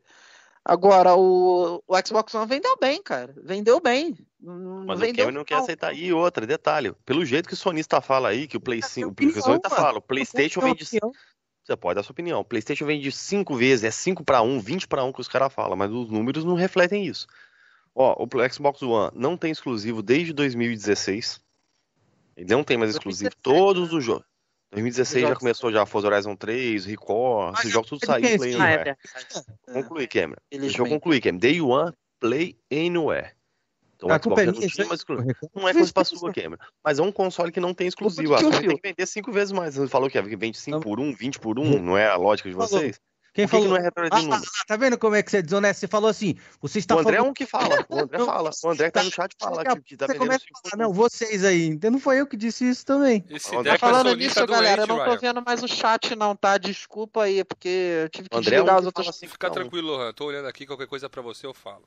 Agora, 0.69 1.15
o, 1.15 1.81
o 1.87 1.95
Xbox 2.05 2.35
One 2.35 2.45
vendeu 2.45 2.75
bem, 2.77 3.01
cara. 3.01 3.33
Vendeu 3.41 3.79
bem. 3.79 4.17
Mas 4.41 4.97
o 4.97 4.99
vendeu 4.99 5.23
Cameron 5.23 5.39
não 5.39 5.45
quer 5.45 5.55
aceitar. 5.55 5.93
E 5.93 6.11
outra, 6.11 6.45
detalhe, 6.45 6.91
pelo 7.05 7.23
jeito 7.23 7.47
que 7.47 7.53
o 7.53 7.57
sonista 7.57 8.01
fala 8.01 8.27
aí, 8.27 8.47
que 8.47 8.57
o 8.57 8.59
Play 8.59 8.81
5, 8.81 9.07
opinião, 9.07 9.33
que 9.33 9.39
o 9.39 9.43
sonista 9.43 9.69
mano. 9.69 9.81
fala, 9.81 9.97
o 9.99 10.01
PlayStation 10.01 10.59
vende. 10.59 10.83
Você 10.83 11.77
pode 11.77 11.95
dar 11.95 12.03
sua 12.03 12.11
opinião. 12.11 12.41
O 12.41 12.43
PlayStation 12.43 12.85
vende 12.85 13.09
5 13.09 13.55
vezes, 13.55 13.85
é 13.85 13.91
5 13.91 14.25
para 14.25 14.41
1, 14.41 14.59
20 14.59 14.89
para 14.89 15.05
1 15.05 15.13
que 15.13 15.21
os 15.21 15.29
caras 15.29 15.53
falam, 15.53 15.77
mas 15.77 15.89
os 15.89 16.09
números 16.09 16.43
não 16.43 16.55
refletem 16.55 17.05
isso. 17.05 17.27
Ó, 17.95 18.21
o 18.21 18.53
Xbox 18.53 18.81
One 18.81 19.11
não 19.15 19.37
tem 19.37 19.51
exclusivo 19.51 20.01
desde 20.01 20.33
2016. 20.33 21.41
Ele 22.35 22.49
não 22.49 22.61
tem 22.61 22.75
mais 22.75 22.91
exclusivo. 22.91 23.29
2017, 23.29 23.41
Todos 23.41 23.93
os 23.93 24.03
jogos. 24.03 24.25
2016 24.71 25.27
já 25.27 25.35
começou 25.35 25.71
já 25.71 25.85
Forza 25.85 26.07
Horizon 26.07 26.35
3, 26.35 26.85
Record, 26.85 27.57
esses 27.59 27.71
jogos 27.71 27.89
tudo 27.89 28.03
é 28.03 28.05
saíram 28.05 28.37
Play 28.37 28.55
Ah, 28.55 28.69
é 28.69 28.73
Anywhere. 28.73 28.83
verdade. 29.05 29.45
Concluir, 29.73 30.07
Cameron. 30.07 30.41
Deixa 30.51 30.81
eu 30.81 30.87
concluir, 30.87 31.21
Cameron. 31.21 31.39
Day 31.39 31.61
One, 31.61 31.93
Play 32.19 32.57
Anywhere. 32.71 33.31
Então 33.95 34.11
A 34.11 34.17
o 34.17 34.19
culpa 34.19 34.41
Xbox 34.41 34.47
é 34.47 34.51
minha, 34.51 34.61
não 34.61 34.67
tinha 34.69 34.87
mais 34.87 34.99
exclusivo. 34.99 35.35
Não 35.55 35.67
é 35.67 35.73
coisa 35.73 35.93
pra 35.93 36.03
sua, 36.03 36.33
Cameron. 36.33 36.57
Mas 36.83 36.99
é 36.99 37.01
um 37.01 37.11
console 37.11 37.51
que 37.51 37.59
não 37.59 37.73
tem 37.73 37.87
exclusivo. 37.87 38.35
A 38.35 38.37
Culpa 38.41 38.49
do 38.51 38.55
Sony 38.55 38.67
tio 38.67 38.69
tem 38.73 38.77
que 38.81 38.87
vender 38.89 39.07
cinco 39.07 39.31
vezes 39.31 39.51
mais. 39.51 39.75
Você 39.75 39.87
falou 39.87 40.09
que 40.09 40.21
vende 40.21 40.57
5 40.57 40.75
Não. 40.75 40.81
por 40.81 40.99
1, 40.99 41.13
20 41.13 41.39
por 41.39 41.57
1. 41.57 41.81
Não 41.81 41.97
é 41.97 42.07
a 42.07 42.15
lógica 42.15 42.47
de 42.49 42.55
Falou. 42.55 42.69
Quem 43.37 43.45
que, 43.47 43.51
que 43.51 43.57
falou? 43.57 43.67
não 43.69 43.77
é 43.77 43.81
retroativo 43.81 44.33
Ah, 44.33 44.39
no 44.39 44.43
ah, 44.45 44.65
tá 44.67 44.75
vendo 44.77 44.97
como 44.97 45.15
é 45.15 45.21
que 45.21 45.29
você 45.29 45.37
é 45.37 45.41
desonesto? 45.43 45.79
Você 45.81 45.87
falou 45.87 46.09
assim, 46.09 46.35
você 46.59 46.79
está 46.79 46.95
O 46.95 46.99
André 46.99 47.13
é 47.13 47.17
falando... 47.17 47.29
um 47.29 47.33
que 47.35 47.45
fala. 47.45 47.85
O 47.87 47.99
André 47.99 48.17
fala. 48.25 48.49
O 48.63 48.69
André 48.71 48.85
que 48.87 48.91
tá 48.93 49.03
no 49.03 49.09
tá- 49.11 49.15
chat 49.15 49.35
fala 49.39 49.63
que, 49.63 49.81
que 49.81 49.95
tá 49.97 50.07
Você 50.07 50.15
começa 50.15 50.39
5 50.45 50.51
a 50.65 50.69
falar, 50.69 50.83
1. 50.83 50.87
não, 50.87 50.93
vocês 50.93 51.43
aí. 51.45 51.65
Então 51.67 51.91
não 51.91 51.99
foi 51.99 52.19
eu 52.19 52.25
que 52.25 52.35
disse 52.35 52.67
isso 52.67 52.83
também. 52.83 53.23
Esse 53.29 53.51
Tá 53.51 53.61
Deco 53.61 53.75
é 53.75 53.77
Falando 53.77 54.15
nisso, 54.15 54.45
galera, 54.47 54.81
eu 54.81 54.87
doente, 54.87 54.97
não 54.97 55.05
tô 55.05 55.11
Ryan. 55.11 55.19
vendo 55.33 55.45
mais 55.45 55.61
o 55.61 55.67
chat 55.67 56.15
não, 56.15 56.35
tá? 56.35 56.57
Desculpa 56.57 57.23
aí, 57.23 57.43
porque 57.43 57.67
eu 58.03 58.09
tive 58.09 58.27
que 58.29 58.35
André 58.35 58.55
é 58.55 58.61
um 58.61 58.65
desligar 58.65 58.81
que 58.81 58.87
os 58.87 58.93
fala 58.93 59.05
outros. 59.05 59.07
assim. 59.09 59.27
Fica 59.27 59.47
não. 59.47 59.53
tranquilo, 59.53 59.87
Lohan. 59.87 60.13
Tô 60.13 60.25
olhando 60.25 60.47
aqui, 60.47 60.65
qualquer 60.65 60.87
coisa 60.87 61.07
pra 61.07 61.21
você 61.21 61.45
eu 61.45 61.53
falo. 61.53 61.85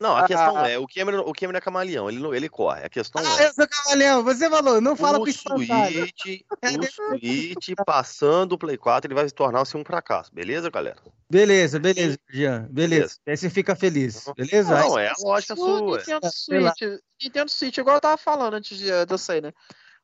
Não, 0.00 0.16
a 0.16 0.26
questão 0.28 0.56
Ah. 0.56 0.68
é, 0.68 0.78
o 0.78 0.86
Cameron, 0.86 1.20
o 1.26 1.32
Cameron 1.32 1.58
é 1.58 1.60
camaleão, 1.60 2.08
ele, 2.08 2.24
ele 2.36 2.48
corre. 2.48 2.84
A 2.84 2.88
questão 2.88 3.20
Ah, 3.24 3.42
é, 3.42 3.46
eu 3.48 3.52
sou 3.54 3.66
cavalhão, 3.66 4.22
você 4.22 4.48
falou, 4.48 4.80
não 4.80 4.94
fala 4.94 5.18
com 5.18 5.24
o 5.24 5.28
espantalho. 5.28 5.92
Switch, 5.92 6.42
o 6.52 7.18
Switch 7.18 7.68
passando 7.84 8.52
o 8.52 8.58
Play 8.58 8.76
4, 8.76 9.08
ele 9.08 9.14
vai 9.14 9.28
se 9.28 9.34
tornar-se 9.34 9.76
um 9.76 9.84
fracasso, 9.84 10.32
beleza, 10.32 10.70
galera? 10.70 10.96
Beleza, 11.28 11.78
beleza, 11.80 12.16
Jean, 12.30 12.68
beleza. 12.70 12.70
Beleza. 12.70 13.16
Aí 13.26 13.36
você 13.36 13.50
fica 13.50 13.74
feliz, 13.74 14.24
beleza? 14.36 14.76
Aí- 14.78 14.88
Não, 14.88 14.98
é 14.98 15.08
a 15.08 15.14
lógica 15.20 15.54
O 15.54 15.56
sua. 15.56 15.98
Nintendo. 15.98 16.30
Switch, 16.32 17.00
Nintendo 17.22 17.50
Switch, 17.50 17.78
igual 17.78 17.96
eu 17.96 18.00
tava 18.00 18.16
falando 18.16 18.54
antes 18.54 18.78
de, 18.78 18.84
de 19.04 19.12
eu 19.12 19.18
sair, 19.18 19.42
né? 19.42 19.52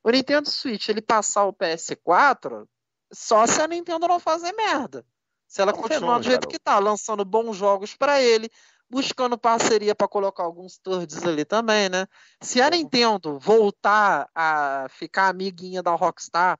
O 0.02 0.10
Nintendo 0.10 0.50
Switch, 0.50 0.88
ele 0.88 1.00
passar 1.00 1.44
o 1.44 1.52
PS4, 1.52 2.66
só 3.12 3.46
se 3.46 3.60
a 3.62 3.66
Nintendo 3.68 4.08
não 4.08 4.18
fazer 4.18 4.52
merda. 4.52 5.04
Se 5.46 5.62
ela 5.62 5.70
É 5.70 5.74
um 5.74 5.76
continuar 5.76 5.98
fenômeno, 6.00 6.20
do 6.20 6.24
jeito 6.24 6.40
cara. 6.48 6.50
que 6.50 6.58
tá, 6.58 6.78
lançando 6.80 7.24
bons 7.24 7.56
jogos 7.56 7.94
pra 7.94 8.20
ele, 8.20 8.50
buscando 8.88 9.36
parceria 9.38 9.94
pra 9.94 10.06
colocar 10.08 10.42
alguns 10.44 10.78
turds 10.78 11.24
ali 11.24 11.44
também, 11.44 11.88
né? 11.88 12.06
Se 12.40 12.60
a 12.60 12.70
Nintendo 12.70 13.38
voltar 13.38 14.28
a 14.34 14.86
ficar 14.90 15.28
amiguinha 15.28 15.82
da 15.82 15.92
Rockstar 15.92 16.58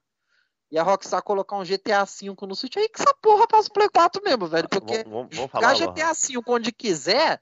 e 0.71 0.79
a 0.79 0.83
Rockstar 0.83 1.23
colocar 1.23 1.57
um 1.57 1.65
GTA 1.65 2.05
V 2.05 2.35
no 2.47 2.57
Switch, 2.57 2.77
aí 2.77 2.89
que 2.89 3.01
essa 3.01 3.15
porra 3.23 3.47
passa 3.47 3.69
o 3.69 3.73
Play 3.73 3.89
4 3.89 4.23
mesmo, 4.25 4.47
velho. 4.47 4.69
Porque 4.69 5.05
Vamos, 5.05 5.37
vamos- 5.37 5.53
vamos. 5.53 5.79
GTA 6.01 6.13
V 6.13 6.43
onde 6.49 6.73
quiser 6.73 7.41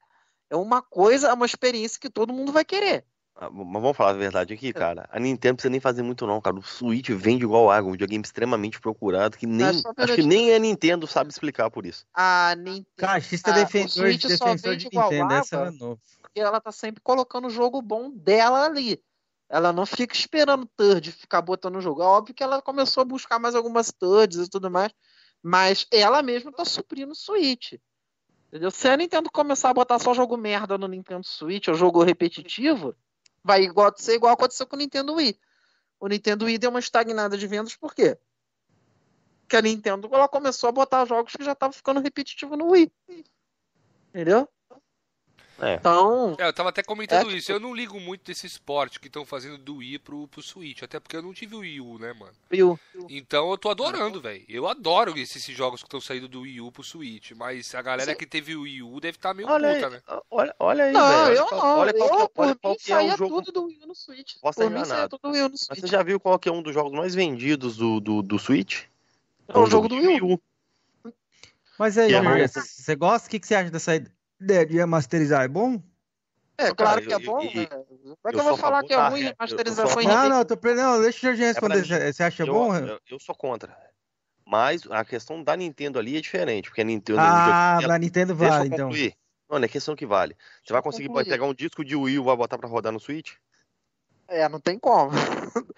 é 0.50 0.56
uma 0.56 0.82
coisa, 0.82 1.28
é 1.28 1.32
uma 1.32 1.46
experiência 1.46 1.98
que 1.98 2.10
todo 2.10 2.32
mundo 2.32 2.52
vai 2.52 2.64
querer. 2.64 3.06
Ah, 3.34 3.48
Mas 3.50 3.82
vamos 3.82 3.96
falar 3.96 4.10
a 4.10 4.14
verdade 4.14 4.52
aqui, 4.52 4.72
cara. 4.72 5.08
A 5.10 5.18
Nintendo 5.18 5.52
não 5.52 5.56
precisa 5.56 5.70
nem 5.70 5.80
fazer 5.80 6.02
muito, 6.02 6.26
não, 6.26 6.40
cara. 6.40 6.56
O 6.56 6.62
Switch 6.62 7.08
vende 7.10 7.44
igual 7.44 7.70
água, 7.70 7.88
um 7.88 7.92
videogame 7.92 8.22
extremamente 8.22 8.80
procurado, 8.80 9.36
que 9.36 9.46
nem. 9.46 9.72
Só 9.72 9.92
Acho 9.96 10.14
que 10.14 10.22
nem 10.22 10.54
a 10.54 10.58
Nintendo 10.58 11.06
sabe 11.06 11.30
explicar 11.30 11.70
por 11.70 11.86
isso. 11.86 12.06
A 12.14 12.54
Nintendo. 12.56 12.86
Cachista 12.96 13.50
Ah, 13.50 13.54
o 13.54 13.56
defensor, 13.56 14.06
Switch 14.06 14.22
só 14.22 14.28
defensor 14.28 14.70
vende 14.70 14.76
de 14.82 14.86
igual 14.88 15.10
Nintendo, 15.10 15.34
essa 15.34 15.56
água. 15.56 15.68
era 15.68 15.76
novo. 15.76 16.00
porque 16.20 16.40
ela 16.40 16.60
tá 16.60 16.70
sempre 16.70 17.00
colocando 17.02 17.46
o 17.46 17.50
jogo 17.50 17.80
bom 17.80 18.10
dela 18.10 18.64
ali. 18.66 19.02
Ela 19.48 19.72
não 19.72 19.84
fica 19.84 20.14
esperando 20.14 20.66
third 20.76 21.12
ficar 21.12 21.42
botando 21.42 21.76
o 21.76 21.80
jogo. 21.80 22.02
É 22.02 22.06
óbvio 22.06 22.34
que 22.34 22.42
ela 22.42 22.62
começou 22.62 23.02
a 23.02 23.04
buscar 23.04 23.38
mais 23.38 23.54
algumas 23.54 23.92
thirds 23.92 24.46
e 24.46 24.48
tudo 24.48 24.70
mais, 24.70 24.92
mas 25.42 25.86
ela 25.92 26.22
mesma 26.22 26.52
tá 26.52 26.64
suprindo 26.64 27.12
o 27.12 27.16
Switch. 27.16 27.74
Entendeu? 28.48 28.70
Se 28.70 28.88
a 28.88 28.96
Nintendo 28.96 29.30
começar 29.30 29.70
a 29.70 29.74
botar 29.74 29.98
só 29.98 30.12
jogo 30.14 30.36
merda 30.36 30.76
no 30.78 30.86
Nintendo 30.86 31.26
Switch, 31.26 31.68
ou 31.68 31.74
jogo 31.74 32.02
repetitivo, 32.02 32.94
vai 33.44 33.62
igual, 33.62 33.92
ser 33.96 34.14
igual 34.14 34.34
aconteceu 34.34 34.66
com 34.66 34.76
o 34.76 34.78
Nintendo 34.78 35.14
Wii. 35.14 35.38
O 36.00 36.08
Nintendo 36.08 36.44
Wii 36.44 36.58
deu 36.58 36.70
uma 36.70 36.80
estagnada 36.80 37.36
de 37.36 37.46
vendas, 37.46 37.76
por 37.76 37.94
quê? 37.94 38.18
Porque 39.42 39.56
a 39.56 39.62
Nintendo 39.62 40.08
ela 40.12 40.28
começou 40.28 40.68
a 40.68 40.72
botar 40.72 41.04
jogos 41.04 41.34
que 41.34 41.44
já 41.44 41.52
estavam 41.52 41.72
ficando 41.72 42.00
repetitivos 42.00 42.58
no 42.58 42.70
Wii. 42.70 42.92
Entendeu? 44.08 44.48
É. 45.64 45.74
Então, 45.74 46.34
É, 46.40 46.48
eu 46.48 46.52
tava 46.52 46.70
até 46.70 46.82
comentando 46.82 47.30
É, 47.30 47.34
isso. 47.36 47.52
Eu 47.52 47.60
não 47.60 47.72
ligo 47.72 48.00
muito 48.00 48.24
desse 48.24 48.46
esporte 48.48 48.98
que 48.98 49.06
estão 49.06 49.24
fazendo 49.24 49.56
do 49.56 49.76
Wii 49.76 50.00
pro, 50.00 50.26
pro 50.26 50.42
Switch. 50.42 50.82
Até 50.82 50.98
porque 50.98 51.16
eu 51.16 51.22
não 51.22 51.32
tive 51.32 51.54
o 51.54 51.60
Wii 51.60 51.80
U, 51.80 51.98
né, 52.00 52.12
mano? 52.12 52.32
viu? 52.50 52.78
Então 53.08 53.48
eu 53.50 53.56
tô 53.56 53.70
adorando, 53.70 54.20
velho. 54.20 54.44
Eu 54.48 54.66
adoro 54.66 55.16
esses, 55.16 55.36
esses 55.36 55.56
jogos 55.56 55.80
que 55.80 55.86
estão 55.86 56.00
saindo 56.00 56.26
do 56.26 56.40
Wii 56.40 56.60
U 56.62 56.72
pro 56.72 56.82
Switch. 56.82 57.30
Mas 57.36 57.72
a 57.76 57.80
galera 57.80 58.10
Sim. 58.10 58.16
que 58.18 58.26
teve 58.26 58.56
o 58.56 58.62
Wii 58.62 58.82
U 58.82 58.98
deve 59.00 59.16
estar 59.18 59.32
meio 59.34 59.48
Olha 59.48 59.72
puta, 59.74 59.86
aí, 59.86 59.92
né? 59.92 60.02
olha, 60.30 60.54
olha 60.58 60.84
aí, 60.86 60.92
Não, 60.92 61.06
velho. 61.08 61.22
Olha 61.22 61.36
eu 61.38 61.46
qual- 61.46 61.60
não. 61.62 61.78
Olha 61.78 61.92
qual, 61.94 62.08
eu, 62.08 62.24
é- 62.26 62.28
olha 62.36 62.50
mim, 62.50 62.58
qual 62.60 62.76
que 62.76 62.92
é 62.92 62.94
saía 62.96 63.14
o 63.14 63.16
jogo. 63.16 63.42
tudo 63.42 63.52
do 63.52 63.64
Wii 63.66 63.80
U 63.84 63.86
no 63.86 63.94
Switch. 63.94 64.34
Posso 64.40 64.58
por 64.58 64.76
estar 64.76 65.02
mim, 65.02 65.08
tudo 65.08 65.20
do 65.22 65.30
Wii 65.30 65.40
U 65.42 65.44
no 65.44 65.50
Mas 65.50 65.60
Switch. 65.60 65.80
você 65.80 65.86
já 65.86 66.02
viu 66.02 66.18
qual 66.18 66.38
que 66.40 66.48
é 66.48 66.52
um 66.52 66.60
dos 66.62 66.74
jogos 66.74 66.92
mais 66.92 67.14
vendidos 67.14 67.76
do, 67.76 68.00
do, 68.00 68.20
do 68.20 68.38
Switch? 68.38 68.82
É 69.46 69.56
o 69.56 69.66
jogo 69.66 69.86
do 69.86 70.00
de 70.00 70.06
Wii 70.08 70.22
U. 70.22 70.40
Mas 71.78 71.96
aí, 71.98 72.10
E 72.10 72.14
é 72.14 72.48
você 72.48 72.94
gosta? 72.96 73.28
O 73.28 73.30
que 73.30 73.40
que 73.40 73.46
você 73.46 73.54
acha 73.54 73.70
dessa 73.70 73.94
ideia 73.94 74.12
de 74.42 74.76
remasterizar? 74.76 75.42
É 75.44 75.48
bom? 75.48 75.80
É, 76.58 76.64
Cara, 76.64 76.74
claro 76.74 77.02
que 77.02 77.12
é 77.12 77.16
eu- 77.16 77.20
bom, 77.20 77.42
e- 77.42 77.54
né? 77.56 77.66
Como 77.66 78.16
é 78.26 78.30
que 78.30 78.34
eu 78.36 78.38
eu 78.38 78.44
vou 78.44 78.56
falar 78.56 78.82
que 78.84 78.92
é 78.92 79.08
ruim 79.08 79.20
re- 79.22 79.26
eu- 79.26 79.30
eu 79.30 79.36
remasterização 79.38 80.00
em 80.02 80.06
Não, 80.06 80.28
não, 80.28 80.44
tô, 80.44 80.54
não, 80.74 81.00
deixa 81.00 81.18
o 81.18 81.20
Jorginho 81.22 81.46
É 81.46 81.48
responder. 81.52 81.82
mim. 81.82 82.12
Você 82.12 82.22
acha 82.22 82.42
Eu, 82.42 82.52
bom? 82.52 82.76
eu, 82.76 83.00
eu 83.10 83.18
sou 83.18 83.34
contra. 83.34 83.76
Mas 84.46 84.82
a 84.90 85.04
questão 85.04 85.42
da 85.42 85.56
Nintendo 85.56 85.98
ali 85.98 86.16
é 86.16 86.20
diferente, 86.20 86.68
porque 86.68 86.82
a 86.82 86.84
Nintendo. 86.84 87.20
Ah, 87.20 87.78
da 87.80 87.98
Nintendo 87.98 88.34
Deixa 88.34 88.52
vale, 88.58 88.68
eu 88.68 88.74
então. 88.74 88.90
Não, 89.48 89.58
não 89.58 89.64
é 89.64 89.68
questão 89.68 89.96
que 89.96 90.06
vale. 90.06 90.36
Você 90.64 90.72
vai 90.72 90.82
conseguir 90.82 91.08
concluir. 91.08 91.28
pegar 91.28 91.44
um 91.46 91.54
disco 91.54 91.84
de 91.84 91.96
Wii 91.96 92.18
U 92.18 92.22
e 92.22 92.24
vai 92.24 92.36
botar 92.36 92.58
pra 92.58 92.68
rodar 92.68 92.92
no 92.92 93.00
Switch? 93.00 93.32
É, 94.28 94.48
não 94.48 94.60
tem 94.60 94.78
como. 94.78 95.10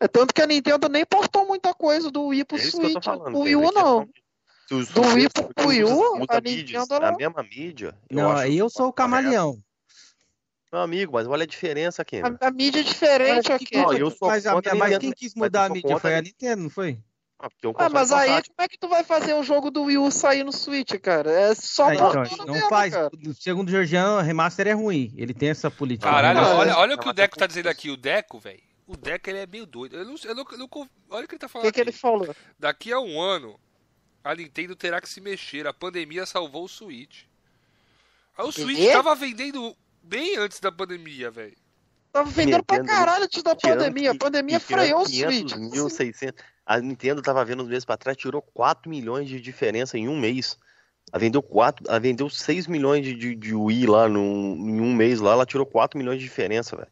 É 0.00 0.06
tanto 0.06 0.32
que 0.32 0.40
a 0.40 0.46
Nintendo 0.46 0.88
nem 0.88 1.04
portou 1.04 1.44
muita 1.44 1.74
coisa 1.74 2.08
do 2.08 2.26
Wii 2.26 2.44
pro 2.44 2.56
É 2.56 2.60
que 2.60 2.66
eu 2.68 2.70
Switch. 2.70 3.04
falando. 3.04 3.34
O 3.34 3.40
Wii 3.40 3.54
cara, 3.56 3.66
U 3.66 3.68
é 3.68 3.72
não. 3.72 4.08
Os 4.74 4.88
Do 4.88 5.00
Wii 5.02 5.28
pro 5.54 5.68
Wii 5.68 5.84
U, 5.84 5.86
usa- 5.86 6.22
usa 6.22 6.26
a 6.38 6.40
mídias, 6.40 6.82
Nintendo, 6.88 7.06
a 7.06 7.12
mesma 7.16 7.42
mídia. 7.42 7.94
Não, 8.10 8.36
aí 8.36 8.58
eu 8.58 8.68
sou 8.68 8.88
o 8.88 8.92
correto. 8.92 8.96
camaleão. 8.96 9.62
Meu 10.70 10.82
amigo, 10.82 11.12
mas 11.14 11.26
olha 11.26 11.44
a 11.44 11.46
diferença 11.46 12.02
aqui. 12.02 12.20
né? 12.22 12.36
A, 12.40 12.48
a 12.48 12.50
mídia 12.50 12.80
é 12.80 12.82
diferente 12.82 13.50
aqui. 13.52 13.76
Não, 13.76 13.92
eu 13.94 14.10
sou 14.10 14.28
mas, 14.28 14.46
a- 14.46 14.52
contra 14.52 14.72
a 14.72 14.74
mas 14.74 14.98
quem 14.98 15.12
quis 15.12 15.34
mudar 15.34 15.64
a 15.64 15.68
mídia 15.70 15.98
foi 15.98 16.14
a 16.14 16.18
a 16.18 16.22
Nintendo, 16.22 16.62
não 16.64 16.70
foi? 16.70 16.98
Ah, 17.40 17.46
o 17.64 17.74
Ah, 17.78 17.88
mas 17.88 18.10
aí 18.10 18.28
como 18.42 18.42
é 18.58 18.68
que 18.68 18.76
tu 18.76 18.88
vai 18.88 19.04
fazer 19.04 19.32
o 19.32 19.44
jogo 19.44 19.70
do 19.70 19.84
Wii 19.84 19.96
U 19.98 20.10
sair 20.10 20.42
no 20.42 20.52
Switch, 20.52 20.92
cara? 21.00 21.30
É 21.30 21.54
só 21.54 21.86
Ah, 21.88 21.94
então, 21.94 22.12
não 22.46 22.52
mesmo, 22.54 22.68
faz. 22.68 22.92
cara. 22.92 23.10
Segundo 23.38 23.68
o 23.68 23.70
Georgiano, 23.70 24.20
remaster 24.20 24.66
é 24.66 24.72
ruim. 24.72 25.14
Ele 25.16 25.32
tem 25.32 25.48
essa 25.50 25.70
política. 25.70 26.10
Caralho, 26.10 26.40
olha, 26.40 26.70
é- 26.70 26.74
olha 26.74 26.96
o 26.96 26.98
que 26.98 27.08
o 27.08 27.12
Deco 27.12 27.36
é 27.36 27.38
tá 27.38 27.46
dizendo 27.46 27.68
aqui. 27.68 27.90
O 27.90 27.96
Deco, 27.96 28.40
velho. 28.40 28.60
O 28.88 28.96
Deco 28.96 29.30
ele 29.30 29.38
é 29.38 29.46
meio 29.46 29.64
doido. 29.66 29.96
Eu 29.96 30.04
não, 30.04 30.16
eu 30.24 30.34
não, 30.34 30.44
eu 30.50 30.58
não- 30.58 30.68
olha 31.10 31.24
o 31.24 31.28
que 31.28 31.34
ele 31.34 31.38
tá 31.38 31.46
O 31.46 31.50
falando. 31.50 31.66
que, 31.66 31.72
que 31.72 31.80
ele 31.80 31.92
falou? 31.92 32.34
Daqui 32.58 32.92
a 32.92 32.98
um 32.98 33.20
ano, 33.20 33.58
a 34.22 34.34
Nintendo 34.34 34.76
terá 34.76 35.00
que 35.00 35.08
se 35.08 35.20
mexer. 35.20 35.66
A 35.66 35.72
pandemia 35.72 36.26
salvou 36.26 36.64
o 36.64 36.68
Switch. 36.68 37.24
Aí 38.36 38.44
o 38.44 38.52
Switch 38.52 38.76
quê? 38.76 38.92
tava 38.92 39.14
vendendo 39.14 39.76
bem 40.02 40.36
antes 40.36 40.60
da 40.60 40.70
pandemia, 40.70 41.30
velho. 41.30 41.56
Tava 42.12 42.30
vendendo 42.30 42.64
pra 42.64 42.78
Nintendo, 42.78 42.96
caralho 42.96 43.24
antes 43.24 43.42
da 43.42 43.54
tirando 43.54 43.78
pandemia. 43.78 44.12
A 44.12 44.18
pandemia 44.18 44.60
freou 44.60 45.02
o 45.02 45.06
500 45.06 45.34
Switch. 45.34 45.72
mil, 45.72 45.90
600. 45.90 46.44
A 46.64 46.78
Nintendo 46.80 47.22
tava 47.22 47.44
vendo 47.44 47.62
uns 47.62 47.68
meses 47.68 47.84
pra 47.84 47.96
trás, 47.96 48.16
tirou 48.16 48.42
4 48.42 48.88
milhões 48.90 49.28
de 49.28 49.40
diferença 49.40 49.96
em 49.96 50.08
um 50.08 50.18
mês. 50.18 50.58
Ela 51.10 51.20
vendeu 51.20 51.42
4, 51.42 51.86
ela 51.88 51.98
vendeu 51.98 52.28
6 52.28 52.66
milhões 52.66 53.04
de, 53.04 53.14
de, 53.14 53.34
de 53.34 53.54
Wii 53.54 53.86
lá 53.86 54.08
num, 54.08 54.54
em 54.54 54.80
um 54.80 54.94
mês 54.94 55.20
lá, 55.20 55.32
ela 55.32 55.46
tirou 55.46 55.64
4 55.64 55.98
milhões 55.98 56.18
de 56.18 56.24
diferença, 56.24 56.76
velho. 56.76 56.90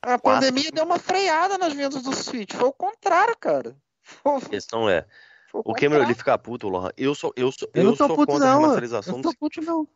A 0.00 0.18
pandemia 0.18 0.70
deu 0.72 0.84
uma 0.84 0.98
freada 0.98 1.56
nas 1.58 1.72
vendas 1.72 2.02
do 2.02 2.12
Switch. 2.14 2.52
Foi 2.54 2.68
o 2.68 2.72
contrário, 2.72 3.36
cara. 3.38 3.76
A 4.24 4.40
questão 4.48 4.88
é, 4.88 5.06
o 5.52 5.74
Cameron 5.74 6.04
ele 6.04 6.14
fica 6.14 6.36
puto, 6.38 6.68
Lohan. 6.68 6.90
Eu 6.96 7.14
sou, 7.14 7.32
eu 7.36 7.50
sou, 7.52 7.68
Eu 7.74 7.82
eu 7.82 7.84
não 7.90 7.96
tô 7.96 8.06
sou 8.06 8.16
puto, 8.16 8.32
contra 8.32 8.48
a 8.48 8.52
não. 8.52 8.54
Eu 8.56 8.60
remasterização. 8.62 9.14
não 9.14 9.20
do- 9.20 9.30
tô 9.30 9.38
puto, 9.38 9.60
não. 9.60 9.86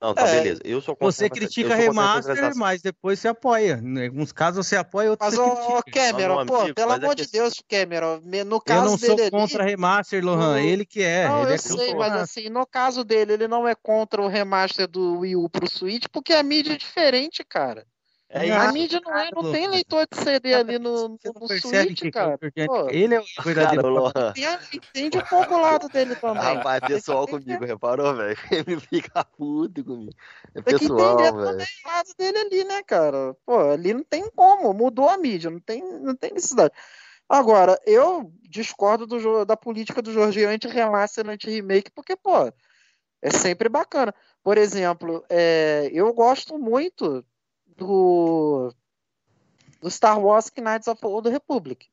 Não, 0.00 0.12
tá, 0.12 0.28
É, 0.28 0.32
beleza. 0.42 0.60
Eu 0.64 0.82
sou 0.82 0.94
contra 0.94 1.10
Você 1.12 1.24
a 1.26 1.30
critica 1.30 1.68
eu 1.70 1.72
a 1.72 1.76
remaster, 1.76 2.54
mas 2.56 2.82
depois 2.82 3.18
você 3.18 3.28
apoia. 3.28 3.80
Em 3.82 4.06
alguns 4.06 4.32
casos 4.32 4.66
você 4.66 4.76
apoia, 4.76 5.08
outros 5.10 5.30
Mas, 5.30 5.38
você 5.38 5.40
ô, 5.40 5.52
ô, 5.78 5.82
critica. 5.82 6.12
Cameron, 6.12 6.36
Não, 6.36 6.46
pô, 6.46 6.56
amigo, 6.56 6.74
pelo 6.74 6.88
mas 6.88 6.98
é 6.98 7.04
amor 7.04 7.10
que 7.10 7.16
de 7.16 7.22
assim- 7.22 7.38
Deus, 7.38 7.62
Cameron, 7.66 8.20
me- 8.22 8.44
no 8.44 8.56
Eu 8.56 8.60
caso 8.60 8.84
não 8.84 8.98
sou 8.98 9.16
dele 9.16 9.30
contra 9.30 9.62
ali... 9.62 9.70
remaster, 9.70 10.22
Lohan. 10.24 10.60
Ele 10.60 10.84
que 10.84 11.02
é. 11.02 11.26
Não, 11.28 11.42
ele 11.42 11.50
eu 11.52 11.54
é 11.54 11.58
sei, 11.58 11.76
contra. 11.92 11.94
mas 11.96 12.12
assim, 12.20 12.50
no 12.50 12.66
caso 12.66 13.02
dele, 13.02 13.32
ele 13.32 13.48
não 13.48 13.66
é 13.66 13.74
contra 13.74 14.20
o 14.20 14.28
remaster 14.28 14.86
do 14.86 15.20
Wii 15.20 15.36
U 15.36 15.48
pro 15.48 15.70
Switch, 15.70 16.04
porque 16.12 16.34
a 16.34 16.42
mídia 16.42 16.74
é 16.74 16.76
diferente, 16.76 17.42
cara. 17.42 17.86
É 18.28 18.50
a 18.50 18.64
isso. 18.64 18.72
mídia 18.72 19.00
não, 19.04 19.16
é, 19.16 19.30
não 19.32 19.52
tem 19.52 19.68
leitor 19.68 20.08
de 20.10 20.18
CD 20.18 20.54
ali 20.54 20.78
no, 20.78 21.10
no 21.10 21.18
percebe 21.46 21.94
Switch, 21.94 22.12
cara. 22.12 22.38
Pô, 22.66 22.88
ele 22.90 23.14
é 23.14 23.20
o 23.20 23.42
verdadeiro. 23.44 24.12
Cara, 24.12 24.30
entende, 24.30 24.76
entende 24.76 25.18
um 25.18 25.22
pouco 25.22 25.54
o 25.54 25.60
lado 25.60 25.88
dele 25.88 26.16
também. 26.16 26.42
Rapaz, 26.42 26.82
é 26.82 26.86
pessoal 26.86 27.28
comigo, 27.28 27.64
reparou, 27.64 28.14
velho? 28.16 28.36
Ele 28.50 28.80
fica 28.80 29.24
puto 29.24 29.84
comigo. 29.84 30.12
É 30.54 30.62
Tem 30.62 30.78
que 30.78 30.80
pessoal, 30.80 31.14
entender 31.14 31.32
velho. 31.32 31.44
também 31.44 31.66
o 31.84 31.88
lado 31.88 32.08
dele 32.18 32.38
ali, 32.38 32.64
né, 32.64 32.82
cara? 32.82 33.36
Pô, 33.46 33.70
ali 33.70 33.94
não 33.94 34.02
tem 34.02 34.28
como, 34.34 34.72
mudou 34.72 35.08
a 35.08 35.16
mídia, 35.16 35.50
não 35.50 35.60
tem, 35.60 35.82
não 36.00 36.16
tem 36.16 36.32
necessidade. 36.32 36.74
Agora, 37.28 37.78
eu 37.86 38.32
discordo 38.48 39.06
do, 39.06 39.44
da 39.44 39.56
política 39.56 40.02
do 40.02 40.12
Jorge 40.12 40.44
anti-remaster, 40.44 41.28
anti-remake, 41.28 41.90
porque, 41.90 42.16
pô, 42.16 42.52
é 43.22 43.30
sempre 43.30 43.68
bacana. 43.68 44.14
Por 44.42 44.58
exemplo, 44.58 45.24
é, 45.30 45.88
eu 45.92 46.12
gosto 46.12 46.58
muito 46.58 47.24
do, 47.76 48.72
do 49.80 49.90
Star 49.90 50.20
Wars 50.20 50.50
Knights 50.56 50.88
of 50.88 51.00
the 51.00 51.06
Old 51.06 51.28
Republic. 51.28 51.88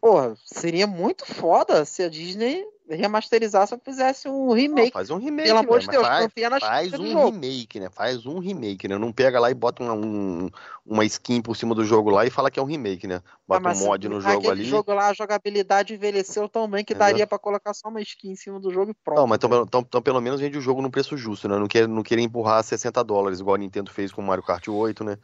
Porra, 0.00 0.36
seria 0.44 0.86
muito 0.86 1.24
foda 1.24 1.84
se 1.84 2.02
a 2.02 2.08
Disney 2.08 2.64
remasterizasse 2.88 3.74
ou 3.74 3.80
fizesse 3.84 4.28
um 4.28 4.48
Não, 4.48 4.54
remake. 4.56 4.92
faz 4.92 5.10
um 5.10 5.16
remake, 5.18 5.48
Pelo 5.48 5.58
amor 5.60 5.78
velho, 5.78 5.80
de 5.82 5.88
Deus, 5.88 6.06
faz, 6.06 6.24
confia 6.26 6.50
na 6.50 6.60
faz 6.60 6.92
um 6.92 7.06
jogo. 7.06 7.26
remake, 7.30 7.80
né? 7.80 7.88
Faz 7.90 8.26
um 8.26 8.38
remake, 8.38 8.88
né? 8.88 8.98
Não 8.98 9.12
pega 9.12 9.40
lá 9.40 9.50
e 9.50 9.54
bota 9.54 9.82
uma, 9.82 9.92
um- 9.92 10.50
uma 10.84 11.04
skin 11.04 11.40
por 11.40 11.56
cima 11.56 11.74
do 11.74 11.84
jogo 11.84 12.10
lá 12.10 12.26
e 12.26 12.30
fala 12.30 12.50
que 12.50 12.58
é 12.58 12.62
um 12.62 12.66
remake, 12.66 13.06
né? 13.06 13.20
Ah, 13.24 13.38
Bota 13.46 13.68
mas 13.68 13.80
um 13.80 13.84
mod 13.86 14.08
no 14.08 14.20
jogo 14.20 14.50
ali. 14.50 14.64
jogo 14.64 14.92
lá, 14.92 15.08
a 15.08 15.14
jogabilidade 15.14 15.94
envelheceu 15.94 16.48
tão 16.48 16.68
bem 16.68 16.84
que 16.84 16.92
Entendeu? 16.92 17.08
daria 17.08 17.26
pra 17.26 17.38
colocar 17.38 17.72
só 17.74 17.88
uma 17.88 18.00
skin 18.00 18.30
em 18.30 18.36
cima 18.36 18.58
do 18.60 18.70
jogo 18.70 18.90
e 18.90 18.94
pronto. 18.94 19.20
Não, 19.20 19.26
mas 19.26 19.36
então, 19.36 19.62
então, 19.62 19.80
então 19.80 20.02
pelo 20.02 20.20
menos 20.20 20.40
vende 20.40 20.58
o 20.58 20.60
jogo 20.60 20.82
num 20.82 20.90
preço 20.90 21.16
justo, 21.16 21.48
né? 21.48 21.58
Não 21.58 21.68
quer, 21.68 21.86
não 21.88 22.02
querer 22.02 22.22
empurrar 22.22 22.62
60 22.62 23.02
dólares, 23.04 23.40
igual 23.40 23.54
a 23.54 23.58
Nintendo 23.58 23.90
fez 23.90 24.12
com 24.12 24.20
o 24.22 24.24
Mario 24.24 24.44
Kart 24.44 24.66
8, 24.68 25.04
né? 25.04 25.16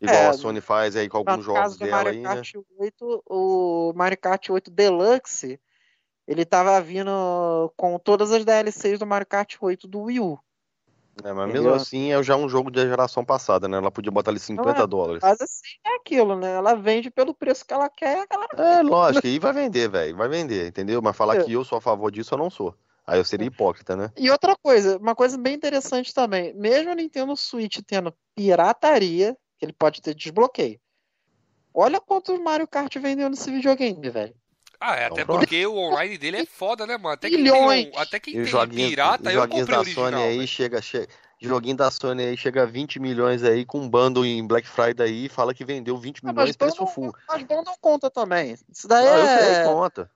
Igual 0.00 0.22
É, 0.22 0.28
a 0.28 0.32
Sony 0.32 0.60
faz 0.60 0.96
aí 0.96 1.08
com 1.08 1.16
alguns 1.16 1.44
jogos 1.44 1.76
dela 1.76 1.92
Mario 1.92 2.12
aí, 2.12 2.20
né? 2.20 2.34
Kart 2.36 2.52
8, 2.78 3.22
o 3.26 3.92
Mario 3.94 4.18
Kart 4.18 4.50
8 4.50 4.70
Deluxe, 4.70 5.60
ele 6.26 6.44
tava 6.44 6.80
vindo 6.80 7.10
com 7.76 7.98
todas 7.98 8.32
as 8.32 8.44
DLCs 8.44 8.98
do 8.98 9.06
Mario 9.06 9.26
Kart 9.26 9.56
8 9.60 9.86
do 9.86 10.02
Wii 10.02 10.20
U. 10.20 10.38
É, 11.22 11.32
mas 11.32 11.44
Entendeu? 11.44 11.62
mesmo 11.62 11.76
assim 11.76 12.12
é 12.12 12.20
já 12.22 12.34
um 12.36 12.48
jogo 12.48 12.70
da 12.70 12.84
geração 12.84 13.24
passada, 13.24 13.68
né? 13.68 13.76
Ela 13.76 13.90
podia 13.90 14.10
botar 14.10 14.32
ali 14.32 14.40
50 14.40 14.72
Não 14.72 14.84
é, 14.84 14.86
dólares. 14.86 15.20
Mas 15.22 15.40
assim 15.40 15.76
é 15.86 15.96
aquilo, 15.96 16.36
né? 16.36 16.54
Ela 16.54 16.74
vende 16.74 17.08
pelo 17.10 17.32
preço 17.32 17.64
que 17.64 17.72
ela 17.72 17.88
quer, 17.88 18.26
ela 18.28 18.48
É, 18.56 18.82
lógico, 18.82 19.26
e 19.26 19.38
vai 19.38 19.52
vender, 19.52 19.88
velho. 19.88 20.16
Vai 20.16 20.28
vender, 20.28 20.66
entendeu? 20.66 21.00
Mas 21.00 21.16
falar 21.16 21.36
É. 21.36 21.44
que 21.44 21.52
eu 21.52 21.64
sou 21.64 21.78
a 21.78 21.80
favor 21.80 22.10
disso, 22.10 22.34
eu 22.34 22.38
não 22.38 22.50
sou. 22.50 22.74
Aí 23.06 23.20
eu 23.20 23.24
seria 23.24 23.46
hipócrita, 23.46 23.94
né? 23.94 24.10
E 24.16 24.30
outra 24.30 24.56
coisa, 24.56 24.96
uma 24.98 25.14
coisa 25.14 25.38
bem 25.38 25.54
interessante 25.54 26.12
também, 26.12 26.52
mesmo 26.54 26.90
o 26.90 26.94
Nintendo 26.94 27.36
Switch 27.36 27.78
tendo 27.86 28.12
pirataria, 28.34 29.36
que 29.58 29.64
ele 29.64 29.74
pode 29.74 30.00
ter 30.00 30.14
desbloqueio, 30.14 30.80
Olha 31.76 32.00
quanto 32.00 32.40
Mario 32.40 32.68
Kart 32.68 32.96
vendeu 32.98 33.28
nesse 33.28 33.50
videogame, 33.50 34.08
velho. 34.08 34.34
Ah, 34.80 34.96
é, 34.96 35.04
Então, 35.04 35.14
até 35.14 35.24
pronto. 35.24 35.38
porque 35.40 35.66
o 35.66 35.76
online 35.76 36.18
dele 36.18 36.36
é 36.38 36.44
foda, 36.46 36.86
né, 36.86 36.96
mano? 36.96 37.14
Até 37.14 37.28
quem 37.30 37.38
Milhões. 37.42 37.84
tem, 37.84 37.92
um- 37.94 37.98
até 37.98 38.20
quem 38.20 38.32
E 38.34 38.36
tem 38.36 38.44
joguinhos, 38.46 38.90
pirata, 38.90 39.22
os 39.28 39.34
eu 39.34 39.40
joguinhos 39.40 39.60
comprei 39.60 39.74
da 39.76 39.80
original. 39.80 40.10
Sony 40.10 40.22
aí 40.22 40.36
velho. 40.36 40.48
chega, 40.48 40.82
chega. 40.82 41.08
Joguinho 41.40 41.76
da 41.76 41.90
Sony 41.90 42.22
aí 42.24 42.36
chega 42.38 42.62
a 42.62 42.66
20 42.66 42.98
milhões 42.98 43.42
aí 43.44 43.66
com 43.66 43.80
um 43.80 43.88
bundle 43.88 44.24
em 44.24 44.46
Black 44.46 44.66
Friday 44.66 45.06
aí 45.06 45.24
e 45.26 45.28
fala 45.28 45.52
que 45.52 45.62
vendeu 45.64 45.94
20 45.96 46.20
Ah, 46.24 46.28
milhões 46.28 46.48
mas 46.48 46.56
preço 46.56 46.76
bundle- 46.78 46.94
full. 46.94 47.14
Mas 47.28 47.42
bundle 47.42 47.74
conta 47.80 48.10
também. 48.10 48.54
Isso 48.72 48.88
daí 48.88 49.04
Não, 49.04 49.16
eu 49.18 49.26
sei, 49.26 49.54
é. 49.56 49.64
conta. 49.64 50.10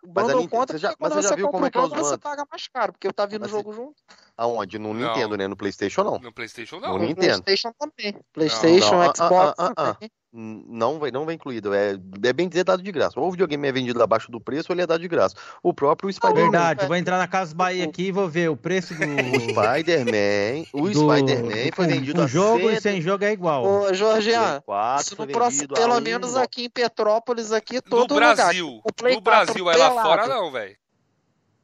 O 0.00 0.06
Mas 0.06 0.16
a 0.16 0.26
bundle 0.28 0.40
Nintendo- 0.42 0.50
conta 0.60 0.72
você 0.74 0.78
já- 0.78 0.88
mas 0.90 0.96
quando 0.98 1.12
você 1.14 1.22
já 1.22 1.28
você 1.30 1.34
viu 1.36 1.46
compra 1.46 1.56
como 1.58 1.66
é 1.66 1.70
que 1.70 1.78
é 1.78 1.80
os 1.80 1.88
bundle, 1.88 2.04
você 2.04 2.10
bundles? 2.16 2.22
paga 2.22 2.46
mais 2.48 2.68
caro, 2.68 2.92
porque 2.92 3.12
tá 3.12 3.26
vindo 3.26 3.38
o 3.38 3.42
Mas 3.42 3.50
jogo 3.50 3.72
junto. 3.72 3.94
Aonde? 4.38 4.78
No 4.78 4.94
Não. 4.94 5.08
Nintendo, 5.08 5.36
né? 5.36 5.48
No 5.48 5.56
Playstation 5.56 6.04
não. 6.04 6.18
No 6.20 6.32
Playstation 6.32 6.76
No 6.76 6.82
não. 6.82 6.92
No 6.98 7.04
Nintendo. 7.04 7.42
Playstation 7.42 7.72
também. 7.78 8.14
Playstation, 8.32 8.92
Não, 8.92 8.98
não, 8.98 9.10
ah, 9.10 9.12
Xbox 9.16 9.54
ah, 9.58 9.72
ah, 9.76 9.96
ah. 10.00 10.08
Não 10.30 11.00
vem, 11.00 11.10
não 11.10 11.24
vem 11.24 11.36
incluído. 11.36 11.72
É, 11.74 11.96
é 12.22 12.32
bem 12.34 12.48
dizer 12.48 12.62
dado 12.62 12.82
de 12.82 12.92
graça. 12.92 13.18
Ou 13.18 13.26
o 13.26 13.30
videogame 13.30 13.66
é 13.66 13.72
vendido 13.72 14.00
abaixo 14.02 14.30
do 14.30 14.38
preço 14.38 14.66
ou 14.70 14.74
ele 14.74 14.82
é 14.82 14.86
dado 14.86 15.00
de 15.00 15.08
graça. 15.08 15.34
O 15.62 15.72
próprio 15.72 16.12
Spider-Man. 16.12 16.42
Verdade, 16.50 16.82
eu 16.82 16.86
vou 16.86 16.96
entrar 16.96 17.16
na 17.18 17.26
Casa 17.26 17.54
Bahia 17.54 17.84
aqui 17.84 18.08
e 18.08 18.12
vou 18.12 18.28
ver 18.28 18.48
o 18.50 18.56
preço 18.56 18.94
do. 18.94 19.00
O 19.04 19.40
Spider-Man. 19.50 20.66
O 20.72 20.88
do- 20.90 21.12
Spider-Man 21.14 21.72
foi 21.74 21.86
vendido 21.86 22.18
com 22.18 22.24
a 22.24 22.26
jogo 22.28 22.70
e 22.70 22.72
100 22.74 22.80
sem 22.80 23.00
jogo 23.00 23.24
é 23.24 23.32
igual. 23.32 23.64
Ô, 23.64 23.92
Jorgian, 23.94 24.60
4 24.66 25.02
isso 25.06 25.16
foi 25.16 25.26
no 25.26 25.32
próximo, 25.32 25.68
pelo 25.74 25.96
um- 25.96 26.00
menos 26.00 26.36
aqui 26.36 26.66
em 26.66 26.70
Petrópolis, 26.70 27.50
aqui, 27.50 27.76
No 27.76 27.82
todo 27.82 28.14
lugar. 28.14 28.36
Brasil. 28.36 28.80
O 28.84 28.92
Play 28.92 29.14
No 29.14 29.20
Brasil, 29.22 29.64
4 29.64 29.80
é 29.82 29.88
lá 29.88 30.02
fora 30.02 30.26
não, 30.26 30.52
velho. 30.52 30.76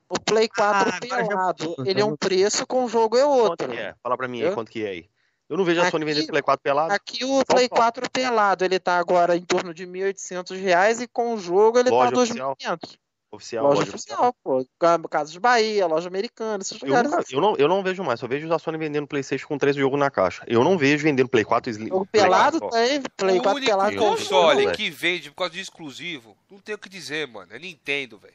O 0.08 0.20
Play 0.20 0.48
4 0.48 0.90
Ah, 0.90 0.96
agora 1.02 1.22
já- 1.22 1.28
pelado, 1.28 1.74
ele 1.86 2.00
é 2.00 2.04
um 2.04 2.16
preço 2.16 2.66
com 2.66 2.84
o 2.84 2.88
jogo 2.88 3.16
é 3.16 3.24
outro. 3.24 3.66
Quanto 3.66 3.70
que 3.70 3.76
é? 3.80 3.94
Fala 4.02 4.16
pra 4.16 4.28
mim 4.28 4.42
aí, 4.42 4.52
quanto 4.54 4.70
que 4.70 4.84
é 4.84 4.88
aí? 4.90 5.08
Eu 5.48 5.56
não 5.58 5.64
vejo 5.64 5.80
a 5.80 5.90
Sony 5.90 6.04
vendendo 6.04 6.26
Play 6.28 6.42
4 6.42 6.62
pelado. 6.62 6.92
Aqui 6.92 7.24
o 7.24 7.44
Play 7.44 7.68
4 7.68 8.08
pelado, 8.10 8.64
ele 8.64 8.78
tá 8.78 8.98
agora 8.98 9.36
em 9.36 9.42
torno 9.42 9.74
de 9.74 9.86
1.800 9.86 10.58
reais 10.58 11.00
e 11.00 11.06
com 11.06 11.34
o 11.34 11.38
jogo 11.38 11.78
ele 11.78 11.90
Loja 11.90 12.12
tá 12.12 12.18
oficial? 12.20 12.56
2.500. 12.56 12.98
Oficial, 13.30 13.64
Loja 13.64 13.78
loja 13.80 13.90
oficial, 13.90 14.34
pô. 14.44 14.64
Casas 15.10 15.36
Bahia, 15.36 15.86
loja 15.88 16.06
americana, 16.08 16.62
esses 16.62 16.80
Eu, 16.80 16.86
lugares. 16.86 17.10
nunca- 17.10 17.24
eu 17.32 17.40
não, 17.40 17.56
eu 17.56 17.66
não 17.68 17.82
vejo 17.82 18.04
mais, 18.04 18.20
só 18.20 18.28
vejo 18.28 18.52
a 18.52 18.58
Sony 18.60 18.78
vendendo 18.78 19.08
Playstation 19.08 19.48
com 19.48 19.58
três 19.58 19.74
jogos 19.74 19.98
na 19.98 20.08
caixa. 20.08 20.44
Eu 20.46 20.62
não 20.62 20.78
vejo 20.78 21.02
vendendo 21.02 21.28
Play 21.28 21.44
4 21.44 21.68
Slim. 21.70 21.88
Play 21.88 22.04
pelado 22.12 22.60
4, 22.60 22.66
ó. 22.66 22.70
tem, 22.86 23.02
Play 23.16 23.38
o 23.38 23.42
4 23.42 23.56
único 23.58 23.70
pelado 23.72 23.90
tem. 23.90 23.98
não 23.98 24.06
console 24.10 24.70
que 24.72 24.88
vende 24.88 25.30
por 25.30 25.36
causa 25.36 25.52
de 25.52 25.60
exclusivo, 25.60 26.36
não 26.48 26.58
tem 26.60 26.74
o 26.76 26.78
que 26.78 26.88
dizer, 26.88 27.26
mano. 27.26 27.52
É 27.52 27.58
Nintendo, 27.58 28.18
velho. 28.18 28.34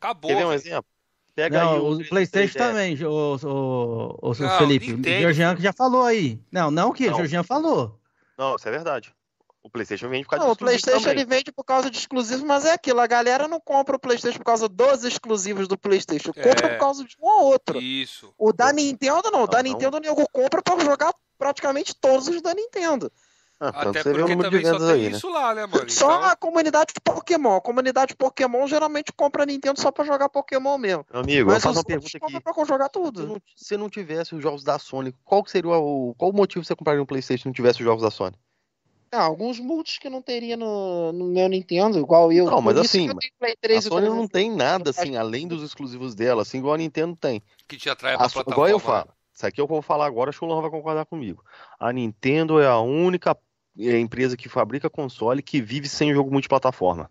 Acabou. 0.00 0.30
Quer 0.30 0.36
ver 0.36 0.46
um 0.46 0.52
exemplo? 0.52 0.86
Pega 1.36 1.60
aí 1.62 1.66
Não, 1.66 1.84
o 1.84 1.92
o 2.00 2.08
PlayStation 2.08 2.58
3DS. 2.58 2.62
também, 2.66 3.04
o, 3.04 3.10
o, 3.10 3.36
o, 4.22 4.30
o 4.30 4.34
Não, 4.40 4.58
Felipe. 4.58 4.92
O 4.92 4.96
Nintendo. 4.96 5.20
Georgian 5.20 5.54
que 5.54 5.62
já 5.62 5.72
falou 5.72 6.02
aí. 6.02 6.40
Não, 6.50 6.70
não 6.70 6.92
que 6.92 7.08
o. 7.08 7.14
Georgian 7.14 7.42
falou. 7.42 8.00
Não, 8.38 8.56
isso 8.56 8.66
é 8.66 8.70
verdade. 8.70 9.14
O 9.62 9.68
PlayStation 9.68 10.08
vende 10.08 10.24
por 10.24 10.30
causa 10.30 10.44
Não, 10.46 10.52
o 10.52 10.56
PlayStation 10.56 11.00
também. 11.00 11.12
ele 11.12 11.24
vende 11.24 11.52
por 11.52 11.64
causa 11.64 11.90
de 11.90 11.98
exclusivos, 11.98 12.42
mas 12.44 12.64
é 12.64 12.72
aquilo, 12.72 13.00
a 13.00 13.06
galera 13.06 13.46
não 13.48 13.60
compra 13.60 13.96
o 13.96 13.98
PlayStation 13.98 14.38
por 14.38 14.44
causa 14.44 14.68
dos 14.68 15.04
exclusivos 15.04 15.66
do 15.68 15.76
PlayStation, 15.76 16.32
compra 16.32 16.66
É. 16.66 16.68
por 16.70 16.78
causa 16.78 17.04
de 17.04 17.16
um 17.20 17.26
ou 17.26 17.46
outro. 17.46 17.80
Isso. 17.82 18.32
O 18.38 18.52
da 18.52 18.72
Nintendo 18.72 19.28
não, 19.30 19.42
o 19.42 19.46
da 19.46 19.62
Não, 19.62 19.64
não. 19.64 19.72
Nintendo 19.72 19.96
o 19.96 20.00
nego 20.00 20.26
compra 20.30 20.62
pra 20.62 20.78
jogar 20.84 21.12
praticamente 21.36 21.94
todos 22.00 22.28
os 22.28 22.40
da 22.40 22.54
Nintendo. 22.54 23.10
Ah, 23.58 23.68
Até 23.68 24.02
você 24.02 24.12
vê 24.12 24.18
o 24.22 24.26
porque 24.26 24.34
número 24.34 24.50
de 24.50 24.56
também 24.62 24.64
só 24.66 24.72
vendas 24.78 24.88
tem 24.94 25.04
aí, 25.06 25.10
né? 25.10 25.16
isso 25.16 25.28
lá, 25.30 25.54
né, 25.54 25.66
mano? 25.66 25.90
Só 25.90 26.06
Então, 26.14 26.24
a 26.24 26.36
comunidade 26.36 26.92
de 26.92 27.00
Pokémon. 27.00 27.56
A 27.56 27.60
comunidade 27.60 28.08
de 28.10 28.16
Pokémon 28.16 28.66
geralmente 28.66 29.12
compra 29.12 29.44
a 29.44 29.46
Nintendo 29.46 29.80
só 29.80 29.90
pra 29.90 30.04
jogar 30.04 30.28
Pokémon 30.28 30.76
mesmo. 30.76 31.06
Meu 31.10 31.22
amigo, 31.22 31.50
eu 31.50 31.54
Mas 31.54 31.62
faço 31.62 31.70
os 31.70 31.76
uma 31.78 31.84
pergunta 31.84 32.18
aqui. 32.22 32.40
pra 32.40 32.64
jogar 32.64 32.84
Se 32.86 32.90
tudo. 32.92 33.26
não, 33.26 33.42
se 33.56 33.76
não 33.78 33.88
tivesse 33.88 34.34
os 34.34 34.42
jogos 34.42 34.62
da 34.62 34.78
Sony, 34.78 35.14
qual 35.24 35.42
que 35.42 35.50
seria 35.50 35.70
o. 35.70 36.14
Qual 36.18 36.30
o 36.30 36.34
motivo 36.34 36.64
você 36.64 36.76
compraria 36.76 37.02
um 37.02 37.06
PlayStation 37.06 37.42
se 37.44 37.48
não 37.48 37.52
tivesse 37.54 37.80
os 37.80 37.84
jogos 37.84 38.02
da 38.02 38.10
Sony? 38.10 38.36
Ah, 39.10 39.22
alguns 39.22 39.58
multis 39.58 39.98
que 39.98 40.10
não 40.10 40.20
teria 40.20 40.56
no, 40.56 41.12
no 41.12 41.26
meu 41.26 41.48
Nintendo, 41.48 41.98
igual 41.98 42.30
eu. 42.32 42.44
Não, 42.46 42.60
mas 42.60 42.76
assim, 42.76 43.08
eu 43.08 43.14
A 43.48 43.54
3 43.62 43.84
Sony 43.84 44.08
não 44.08 44.28
tem 44.28 44.50
nada 44.50 44.90
assim, 44.90 45.16
além 45.16 45.48
dos 45.48 45.62
exclusivos 45.62 46.14
dela, 46.14 46.42
assim, 46.42 46.58
igual 46.58 46.74
a 46.74 46.78
Nintendo 46.78 47.16
tem. 47.16 47.42
que 47.66 47.76
te 47.78 47.88
atrai 47.88 48.16
pra 48.18 48.26
A, 48.26 48.50
igual 48.50 48.68
eu 48.68 48.78
falo. 48.78 49.08
Isso 49.32 49.46
aqui 49.46 49.60
é 49.60 49.62
o 49.64 49.66
que 49.66 49.72
eu 49.72 49.76
vou 49.76 49.82
falar 49.82 50.06
agora, 50.06 50.30
acho 50.30 50.38
que 50.38 50.44
o 50.44 50.48
Luan 50.48 50.62
vai 50.62 50.70
concordar 50.70 51.04
comigo. 51.04 51.44
A 51.78 51.92
Nintendo 51.92 52.58
é 52.58 52.66
a 52.66 52.78
única 52.80 53.36
é, 53.78 53.98
empresa 53.98 54.36
que 54.36 54.48
fabrica 54.48 54.88
console 54.90 55.42
que 55.42 55.60
vive 55.60 55.88
sem 55.88 56.12
jogo 56.12 56.30
multiplataforma. 56.30 57.10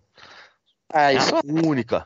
Ah, 0.92 1.12
É 1.12 1.18
isso 1.18 1.36
a 1.36 1.42
única. 1.44 2.06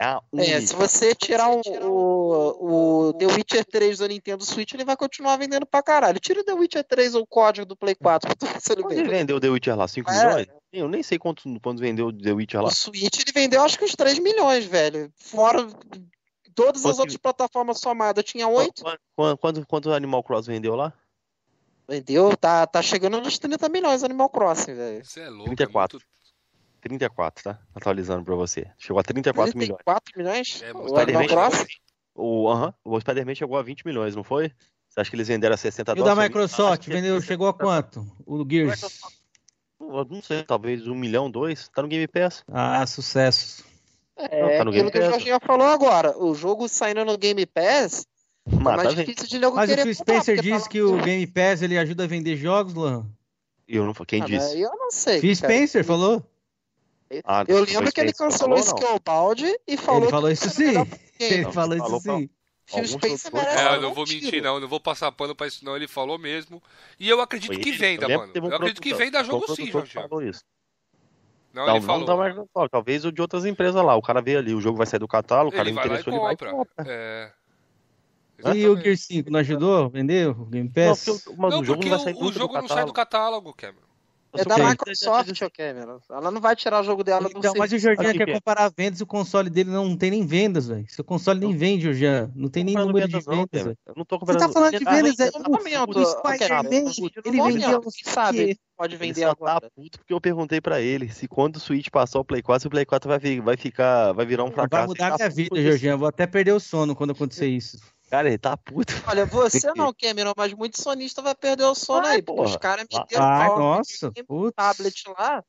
É 0.00 0.04
a 0.04 0.20
única. 0.32 0.52
É, 0.52 0.60
se 0.60 0.74
você 0.76 1.14
tirar 1.14 1.50
o, 1.50 1.60
o, 1.82 3.08
o 3.08 3.12
The 3.14 3.26
Witcher 3.26 3.64
3 3.64 3.98
do 3.98 4.06
Nintendo 4.06 4.44
Switch, 4.44 4.72
ele 4.74 4.84
vai 4.84 4.96
continuar 4.96 5.36
vendendo 5.36 5.66
pra 5.66 5.82
caralho. 5.82 6.20
Tira 6.20 6.40
o 6.40 6.44
The 6.44 6.52
Witcher 6.52 6.84
3 6.84 7.14
ou 7.16 7.22
o 7.22 7.26
código 7.26 7.66
do 7.66 7.76
Play 7.76 7.94
4 7.96 8.28
pra 8.28 8.36
tu 8.36 8.46
ver 8.52 8.60
se 8.60 8.72
ele 8.72 9.08
vendeu 9.08 9.36
o 9.36 9.40
The 9.40 9.48
Witcher 9.48 9.76
lá? 9.76 9.88
5 9.88 10.08
É. 10.10 10.14
milhões? 10.26 10.46
Eu 10.72 10.88
nem 10.88 11.02
sei 11.02 11.18
quanto, 11.18 11.42
quanto 11.60 11.80
vendeu 11.80 12.08
o 12.08 12.12
The 12.12 12.32
Witcher 12.32 12.60
lá. 12.62 12.68
O 12.68 12.72
Switch 12.72 13.18
ele 13.22 13.32
vendeu 13.32 13.62
acho 13.62 13.78
que 13.78 13.84
uns 13.84 13.96
3 13.96 14.18
milhões, 14.20 14.66
velho. 14.66 15.10
Fora 15.16 15.66
todas 16.54 16.84
as 16.84 16.92
Quanto- 16.92 17.00
outras 17.00 17.16
plataformas 17.16 17.78
somadas, 17.80 18.24
tinha 18.24 18.46
8. 18.48 18.82
Quanto, 19.16 19.38
quanto, 19.38 19.66
quanto 19.66 19.92
Animal 19.92 20.22
Cross 20.22 20.46
vendeu 20.46 20.74
lá? 20.76 20.92
Vendeu, 21.88 22.36
tá, 22.36 22.66
tá 22.66 22.82
chegando 22.82 23.18
nos 23.20 23.38
30 23.38 23.68
milhões 23.70 24.04
Animal 24.04 24.28
Crossing, 24.28 24.74
velho. 24.74 25.04
Você 25.04 25.20
é 25.20 25.30
louco. 25.30 25.46
34. 25.46 25.96
É 25.96 26.00
muito... 26.00 26.18
34, 26.80 27.44
tá? 27.44 27.58
Atualizando 27.74 28.24
pra 28.24 28.34
você. 28.34 28.70
Chegou 28.78 29.00
a 29.00 29.02
34 29.02 29.56
milhões. 29.56 29.78
34 29.84 30.12
milhões? 30.16 30.62
É, 30.62 30.72
o 30.72 30.78
muito 30.78 30.98
Animal. 30.98 31.26
Crossing? 31.26 31.66
O, 32.14 32.48
aham, 32.50 32.74
o 32.84 33.00
Spider-Man 33.00 33.34
chegou 33.34 33.56
a 33.56 33.62
20 33.62 33.86
milhões, 33.86 34.14
não 34.14 34.22
foi? 34.22 34.52
Você 34.88 35.00
acha 35.00 35.10
que 35.10 35.16
eles 35.16 35.28
venderam 35.28 35.54
a 35.54 35.56
60 35.56 35.92
E 35.92 35.92
o 35.92 35.96
da 35.96 36.10
dólares? 36.10 36.28
Microsoft, 36.28 36.86
vendeu, 36.88 37.20
chegou 37.22 37.48
a 37.48 37.54
quanto? 37.54 38.06
O 38.26 38.44
Gears. 38.48 39.00
Eu 39.80 40.04
Não 40.04 40.20
sei, 40.20 40.42
talvez 40.42 40.86
um 40.86 40.94
milhão, 40.94 41.30
dois. 41.30 41.68
Tá 41.68 41.82
no 41.82 41.88
Game 41.88 42.06
Pass. 42.06 42.44
Ah, 42.48 42.84
sucesso. 42.86 43.64
É 44.16 44.58
tá 44.58 44.64
no 44.64 44.70
aquilo 44.70 44.90
Game 44.90 44.90
que 44.90 44.98
o 44.98 45.00
Pass. 45.00 45.10
Jorginho 45.10 45.38
falou 45.40 45.68
agora. 45.68 46.18
O 46.18 46.34
jogo 46.34 46.68
saindo 46.68 47.04
no 47.04 47.16
Game 47.16 47.46
Pass 47.46 48.06
é 48.52 48.56
Mas 48.62 48.76
mais 48.76 48.94
difícil 48.94 49.28
de 49.28 49.38
nego 49.38 49.54
Mas 49.56 49.70
o 49.70 49.74
Phil 49.74 49.96
comprar, 49.96 50.20
Spencer 50.22 50.40
disse 50.40 50.64
tá 50.64 50.70
que 50.70 50.82
o 50.82 50.96
Game 51.02 51.26
Pass 51.26 51.62
ele 51.62 51.78
ajuda 51.78 52.04
a 52.04 52.06
vender 52.06 52.36
jogos, 52.36 52.74
Luan. 52.74 53.06
Eu 53.66 53.84
não, 53.84 53.92
quem 53.92 54.22
Ah, 54.22 54.26
disse? 54.26 54.60
Eu 54.60 54.70
não 54.70 54.90
sei. 54.90 55.20
Phil 55.20 55.34
cara. 55.36 55.52
Spencer 55.52 55.84
falou. 55.84 56.24
Ah, 57.24 57.44
Eu 57.48 57.64
lembro 57.64 57.92
que 57.92 58.00
ele 58.00 58.12
cancelou 58.12 58.58
o. 58.58 58.62
Scalebound 58.62 59.44
e 59.66 59.76
falou 59.76 60.02
ele 60.02 60.10
falou 60.10 60.30
isso 60.30 60.50
sim. 60.50 60.74
Ele 61.18 61.44
falou 61.52 61.76
isso 61.76 62.00
sim. 62.00 62.30
Phil 62.66 62.84
Spencer 62.86 63.32
merece 63.32 63.58
É, 63.62 63.76
eu 63.76 63.80
não 63.80 63.94
vou 63.94 64.04
tiro. 64.04 64.24
mentir, 64.24 64.42
não. 64.42 64.54
Eu 64.56 64.60
não 64.60 64.68
vou 64.68 64.78
passar 64.80 65.10
pano 65.12 65.34
pra 65.34 65.46
isso, 65.46 65.64
não. 65.64 65.74
Ele 65.74 65.88
falou 65.88 66.18
mesmo. 66.18 66.62
E 67.00 67.08
eu 67.08 67.20
acredito 67.20 67.52
Foi 67.54 67.62
que 67.62 67.70
ele. 67.70 67.78
venda, 67.78 68.06
Eu 68.06 68.18
mano. 68.18 68.32
um 68.36 68.46
Eu 68.50 68.54
acredito 68.56 68.82
que 68.82 68.92
venda 68.94 69.24
jogo 69.24 69.54
sim, 69.54 69.70
Jorge. 69.70 69.92
falou 69.94 70.22
isso. 70.22 70.42
Não, 71.52 71.64
Não, 71.66 71.76
ele 71.76 71.86
não 71.86 72.06
falou. 72.06 72.24
Microsoft, 72.24 72.70
talvez 72.70 73.04
o 73.06 73.10
de 73.10 73.22
outras 73.22 73.46
empresas 73.46 73.82
lá. 73.82 73.96
O 73.96 74.02
cara 74.02 74.20
vê 74.20 74.36
ali, 74.36 74.52
o 74.54 74.60
jogo 74.60 74.76
vai 74.76 74.86
sair 74.86 75.00
do 75.00 75.08
catálogo, 75.08 75.48
o 75.48 75.56
cara 75.56 75.66
Ele 75.68 75.74
vai 75.74 75.88
lá 75.88 75.96
e 75.96 76.00
interessou, 76.00 76.12
ele 76.12 76.22
vai 76.22 76.34
e 76.34 76.36
compra. 76.36 76.52
compra. 76.52 77.34
É. 78.44 78.48
E 78.50 78.50
o 78.50 78.72
Exatamente. 78.72 78.84
Gear 78.84 78.96
5 78.96 79.30
não 79.30 79.40
ajudou 79.40 79.84
a 79.84 79.88
vender 79.88 80.28
o 80.28 80.44
Game 80.46 80.70
Não, 80.74 80.88
Pass? 80.88 81.04
porque, 81.04 81.30
o- 81.30 81.36
mas 81.36 81.50
Não, 81.50 81.60
o 81.60 81.64
jogo 81.64 81.78
porque 81.80 81.88
não 81.90 81.96
vai 82.04 82.04
sair 82.14 82.22
o, 82.22 82.32
jogo 82.32 82.54
não 82.54 82.68
sai 82.68 82.84
do 82.84 82.92
catálogo. 82.92 83.52
Cameron. 83.54 83.88
É 84.36 84.44
da. 84.44 84.58
Microsoft, 84.58 85.40
ô 85.40 85.50
Cameron. 85.50 85.98
Ela 86.10 86.30
não 86.30 86.38
vai 86.38 86.54
tirar 86.54 86.82
o 86.82 86.84
jogo 86.84 87.02
dela 87.02 87.30
do 87.30 87.38
Então, 87.38 87.54
mas 87.56 87.72
o 87.72 87.78
Jorginho 87.78 88.10
Aqui, 88.10 88.18
quer 88.18 88.32
comparar 88.34 88.70
vendas 88.76 89.00
e 89.00 89.02
o 89.02 89.06
console 89.06 89.48
dele 89.48 89.70
não 89.70 89.96
tem 89.96 90.10
nem 90.10 90.24
vendas, 90.26 90.68
velho. 90.68 90.84
Seu 90.86 91.02
console 91.02 91.40
nem 91.40 91.56
vende, 91.56 91.84
Jorginho. 91.84 92.30
Não 92.36 92.50
tem 92.50 92.62
nem 92.62 92.74
Comprando 92.74 92.88
número 92.92 93.08
de 93.08 93.14
vendas, 93.14 93.26
não, 93.36 93.46
velho. 93.64 93.78
Não 93.96 94.04
tô 94.04 94.18
Você 94.18 94.38
tá 94.38 94.48
falando 94.50 94.78
de 94.78 94.84
vendas, 94.84 95.18
é 95.18 95.30
no 95.30 95.46
o, 95.48 95.50
momento, 95.50 96.04
Spider-Man, 96.04 96.92
ele 97.24 97.40
vendeu 97.42 97.82
sabe 98.04 98.46
que- 98.54 98.60
pode 98.76 98.94
Ele 98.94 98.98
vender 99.06 99.20
só 99.22 99.26
tá 99.28 99.32
agora. 99.32 99.70
puto 99.74 99.98
porque 99.98 100.12
eu 100.12 100.20
perguntei 100.20 100.60
pra 100.60 100.78
ele 100.80 101.08
se 101.08 101.26
quando 101.26 101.56
o 101.56 101.60
Switch 101.60 101.88
passar 101.90 102.20
o 102.20 102.24
Play 102.24 102.42
4, 102.42 102.60
se 102.60 102.66
o 102.66 102.70
Play 102.70 102.84
4 102.84 103.08
vai, 103.08 103.40
vai 103.40 103.56
ficar, 103.56 104.12
vai 104.12 104.26
virar 104.26 104.44
um 104.44 104.52
fracasso. 104.52 104.94
Vai 104.94 105.08
mudar 105.08 105.16
tá 105.16 105.24
minha 105.24 105.30
vida. 105.30 105.58
Eu 105.88 105.98
vou 105.98 106.06
até 106.06 106.26
perder 106.26 106.52
o 106.52 106.60
sono 106.60 106.94
quando 106.94 107.10
acontecer 107.12 107.48
isso. 107.48 107.78
Cara, 108.10 108.28
ele 108.28 108.38
tá 108.38 108.56
puto. 108.56 108.92
Olha, 109.06 109.26
você 109.26 109.72
não, 109.74 109.92
Cameron, 109.92 110.32
mas 110.36 110.52
muito 110.54 110.80
sonista 110.80 111.20
vai 111.20 111.34
perder 111.34 111.64
o 111.64 111.74
sono 111.74 112.06
aí, 112.06 112.22
porque 112.22 112.40
os 112.40 112.50
porra. 112.52 112.60
caras 112.60 112.86
meteram 112.90 113.24
Ai, 113.24 113.48
pau 113.48 113.58
nossa. 113.58 114.12
Putz. 114.26 114.54
tablet 114.56 115.02
lá. 115.18 115.44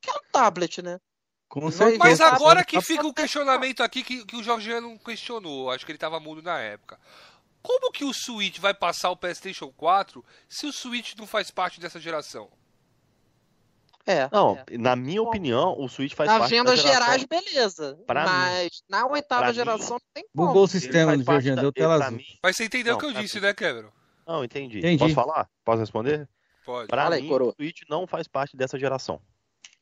Que 0.00 0.10
é 0.10 0.12
um 0.12 0.20
tablet, 0.30 0.82
né? 0.82 1.00
Com 1.48 1.62
Mas 1.62 1.74
certeza. 1.74 1.98
Mas 1.98 2.20
agora 2.20 2.64
que 2.64 2.80
fica 2.80 3.06
o 3.06 3.14
questionamento 3.14 3.82
aqui 3.82 4.02
que, 4.02 4.24
que 4.24 4.36
o 4.36 4.80
não 4.80 4.96
questionou. 4.98 5.70
Acho 5.70 5.84
que 5.84 5.92
ele 5.92 5.98
tava 5.98 6.20
mudo 6.20 6.42
na 6.42 6.58
época. 6.58 6.98
Como 7.62 7.90
que 7.90 8.04
o 8.04 8.12
Switch 8.12 8.58
vai 8.58 8.74
passar 8.74 9.10
o 9.10 9.16
PlayStation 9.16 9.72
4 9.72 10.24
se 10.48 10.66
o 10.66 10.72
Switch 10.72 11.14
não 11.16 11.26
faz 11.26 11.50
parte 11.50 11.80
dessa 11.80 11.98
geração? 11.98 12.50
É. 14.06 14.28
Não, 14.30 14.58
é. 14.70 14.76
na 14.76 14.94
minha 14.94 15.22
opinião, 15.22 15.74
o 15.80 15.88
Switch 15.88 16.12
faz 16.14 16.30
Na 16.30 16.38
parte 16.40 16.50
da 16.62 16.76
geração. 16.76 16.92
gerais, 16.92 17.24
beleza. 17.24 17.98
Pra 18.06 18.24
mas 18.26 18.82
na 18.88 19.06
oitava 19.06 19.40
Pra 19.42 19.48
mim- 19.48 19.54
geração 19.54 19.90
não 19.92 20.00
tem 20.12 20.24
como. 20.34 20.48
Bugou 20.48 20.64
o 20.64 20.68
sistema 20.68 21.16
do 21.16 21.24
parte 21.24 21.36
Jorginho, 21.44 21.56
da- 21.56 21.62
deu 21.62 21.72
tela 21.72 21.94
azul. 22.04 22.18
mim- 22.18 22.24
Mas 22.42 22.56
você 22.56 22.64
entendeu 22.64 22.92
Não, 22.92 22.98
o 22.98 23.00
que 23.00 23.06
eu 23.06 23.12
disse, 23.22 23.36
mim- 23.36 23.42
né, 23.46 23.54
Cameron? 23.54 23.88
Não, 24.26 24.44
entendi. 24.44 24.78
Entendi. 24.78 24.98
Posso 24.98 25.14
falar? 25.14 25.48
Posso 25.64 25.80
responder? 25.80 26.28
Pode. 26.66 26.88
Pra 26.88 27.02
Fala 27.04 27.14
aí, 27.16 27.22
mim, 27.22 27.28
coroa. 27.28 27.50
o 27.50 27.54
Switch 27.54 27.82
não 27.88 28.06
faz 28.06 28.26
parte 28.28 28.56
dessa 28.56 28.78
geração. 28.78 29.20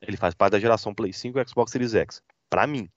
Ele 0.01 0.17
faz 0.17 0.35
parte 0.35 0.53
da 0.53 0.59
geração 0.61 0.95
Play 0.95 1.13
5 1.13 1.39
e 1.41 1.49
Xbox 1.49 1.71
Series 1.73 1.95
X. 1.95 2.23
Pra 2.51 2.67
mim. 2.67 2.89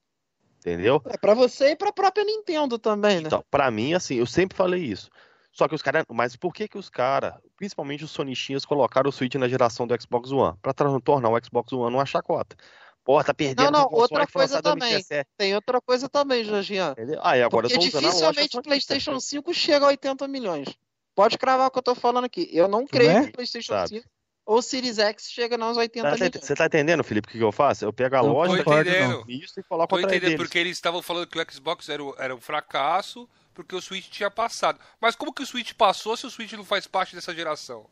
Entendeu? 0.59 1.01
É 1.05 1.17
pra 1.17 1.35
você 1.35 1.69
e 1.71 1.75
pra 1.75 1.91
própria 1.91 2.23
Nintendo 2.23 2.79
também, 2.79 3.17
né? 3.17 3.23
Então, 3.27 3.43
pra 3.51 3.69
mim, 3.69 3.93
assim, 3.93 4.15
eu 4.15 4.25
sempre 4.25 4.57
falei 4.57 4.81
isso. 4.83 5.09
Só 5.55 5.67
que 5.69 5.73
os 5.75 5.81
caras. 5.81 6.03
Mas 6.11 6.35
por 6.35 6.53
que 6.53 6.67
que 6.67 6.77
os 6.77 6.89
caras, 6.89 7.33
principalmente 7.55 8.03
os 8.03 8.11
sonichinhas, 8.11 8.65
colocaram 8.65 9.09
o 9.09 9.11
Switch 9.11 9.35
na 9.35 9.47
geração 9.47 9.87
do 9.87 9.99
Xbox 10.01 10.29
One? 10.31 10.57
Pra 10.61 10.73
tornar 10.73 11.29
o 11.29 11.39
Xbox 11.43 11.71
One 11.71 11.95
uma 11.95 12.05
chacota. 12.05 12.57
Pô, 13.05 13.23
tá 13.23 13.33
perdendo. 13.33 13.71
Não, 13.71 13.83
não, 13.83 13.89
outra 13.91 14.27
coisa 14.27 14.61
também. 14.61 14.89
2017, 14.89 15.29
Tem 15.37 15.55
outra 15.55 15.79
coisa 15.79 16.09
também, 16.09 16.43
Jorginho. 16.43 16.93
Ah, 17.21 17.37
e 17.37 17.43
agora 17.43 17.69
Porque 17.69 17.75
eu 17.87 17.91
tô 17.91 17.99
dificilmente 17.99 18.57
o. 18.57 18.61
PlayStation 18.63 19.19
5 19.19 19.53
chega 19.53 19.85
a 19.85 19.89
80 19.89 20.27
milhões. 20.27 20.75
Pode 21.13 21.37
cravar 21.37 21.67
o 21.67 21.71
que 21.71 21.77
eu 21.79 21.83
tô 21.83 21.95
falando 21.95 22.25
aqui. 22.25 22.49
Eu 22.51 22.67
não 22.67 22.85
creio 22.85 23.11
é? 23.11 23.23
que 23.23 23.29
o 23.29 23.31
PlayStation 23.31 23.73
Sabe. 23.73 23.89
5 23.89 24.05
ou 24.47 24.57
o 24.57 24.61
Series 24.61 24.99
X 24.99 25.31
chega 25.31 25.57
nos 25.57 25.77
80 25.77 26.09
Tá- 26.09 26.15
milhões. 26.15 26.31
Você 26.41 26.53
tá 26.55 26.65
entendendo, 26.65 27.03
Felipe, 27.03 27.27
o 27.29 27.31
que 27.31 27.37
que 27.37 27.43
eu 27.43 27.51
faço? 27.51 27.85
Eu 27.85 27.93
pego 27.93 28.15
a 28.17 28.21
Não 28.23 28.33
loja, 28.33 28.57
tô 28.57 28.63
concordo, 28.63 28.89
entendendo. 28.89 29.11
não. 29.19 29.23
isso 29.29 29.59
e 29.59 29.63
coloco 29.63 29.87
Tô 29.95 29.99
entendendo 29.99 30.21
deles. 30.21 30.37
porque 30.37 30.57
eles 30.59 30.75
estavam 30.75 31.01
falando 31.01 31.27
que 31.27 31.39
o 31.39 31.45
Xbox 31.51 31.87
era, 31.87 32.03
o- 32.03 32.15
era 32.19 32.35
um 32.35 32.41
fracasso, 32.41 33.29
porque 33.55 33.75
o 33.75 33.81
Switch 33.81 34.07
tinha 34.09 34.29
passado. 34.29 34.79
Mas 35.01 35.15
como 35.15 35.33
que 35.33 35.41
o 35.41 35.45
Switch 35.47 35.73
passou 35.73 36.15
se 36.15 36.27
o 36.27 36.29
Switch 36.29 36.51
não 36.53 36.63
faz 36.63 36.85
parte 36.85 37.15
dessa 37.15 37.33
geração? 37.33 37.87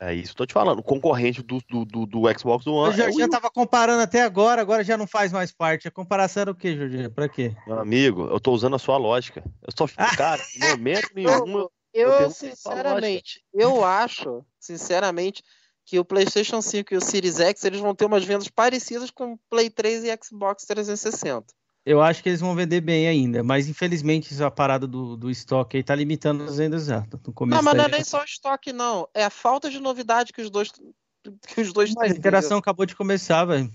É 0.00 0.14
isso, 0.14 0.34
tô 0.34 0.46
te 0.46 0.52
falando. 0.52 0.78
O 0.78 0.82
concorrente 0.82 1.42
do, 1.42 1.58
do, 1.68 1.84
do, 1.84 2.06
do 2.06 2.38
Xbox 2.38 2.64
Eu 2.64 2.72
One 2.74 2.96
já, 2.96 3.06
é 3.06 3.08
o 3.10 3.18
já 3.18 3.28
tava 3.28 3.50
comparando 3.50 4.00
até 4.00 4.22
agora, 4.22 4.62
agora 4.62 4.84
já 4.84 4.96
não 4.96 5.08
faz 5.08 5.32
mais 5.32 5.50
parte. 5.50 5.88
A 5.88 5.90
comparação 5.90 6.42
era 6.42 6.50
o 6.52 6.54
quê, 6.54 6.76
Jorginho? 6.76 7.10
Pra 7.10 7.28
quê? 7.28 7.52
Meu 7.66 7.80
amigo, 7.80 8.26
eu 8.28 8.38
tô 8.38 8.52
usando 8.52 8.76
a 8.76 8.78
sua 8.78 8.96
lógica. 8.96 9.42
Eu 9.60 9.72
só 9.76 9.88
fico, 9.88 10.16
cara, 10.16 10.40
em 10.56 10.68
momento 10.70 11.10
nenhum. 11.14 11.58
eu- 11.58 11.72
Eu, 11.92 12.10
pergunto 12.10 12.34
sinceramente, 12.34 13.42
eu 13.52 13.84
acho, 13.84 14.44
sinceramente, 14.60 15.42
que 15.84 15.98
o 15.98 16.04
PlayStation 16.04 16.60
5 16.62 16.94
e 16.94 16.96
o 16.96 17.00
Series 17.00 17.40
X 17.40 17.64
eles 17.64 17.80
vão 17.80 17.94
ter 17.94 18.04
umas 18.04 18.22
vendas 18.24 18.46
parecidas 18.48 19.10
com 19.10 19.32
o 19.32 19.38
Play 19.50 19.68
3 19.70 20.04
e 20.04 20.16
Xbox 20.22 20.64
360. 20.64 21.46
Eu 21.88 22.02
acho 22.02 22.22
que 22.22 22.28
eles 22.28 22.40
vão 22.40 22.54
vender 22.54 22.82
bem 22.82 23.08
ainda, 23.08 23.42
mas 23.42 23.66
infelizmente 23.66 24.34
essa 24.34 24.50
parada 24.50 24.86
do, 24.86 25.16
do 25.16 25.30
estoque 25.30 25.78
aí 25.78 25.82
tá 25.82 25.94
limitando 25.94 26.44
as 26.44 26.58
vendas 26.58 26.84
já. 26.84 27.02
No 27.26 27.32
começo 27.32 27.56
Não, 27.56 27.62
mas 27.62 27.74
não 27.74 27.84
é 27.84 27.88
nem 27.88 28.04
só 28.04 28.20
o 28.20 28.24
estoque, 28.24 28.74
não. 28.74 29.08
É 29.14 29.24
a 29.24 29.30
falta 29.30 29.70
de 29.70 29.80
novidade 29.80 30.30
que 30.30 30.42
os 30.42 30.50
dois 30.50 30.70
que 30.70 31.60
os 31.62 31.72
dois 31.72 31.94
Mas 31.94 32.12
a 32.12 32.14
interação 32.14 32.58
acabou 32.58 32.84
de 32.84 32.94
começar, 32.94 33.46
velho. 33.46 33.72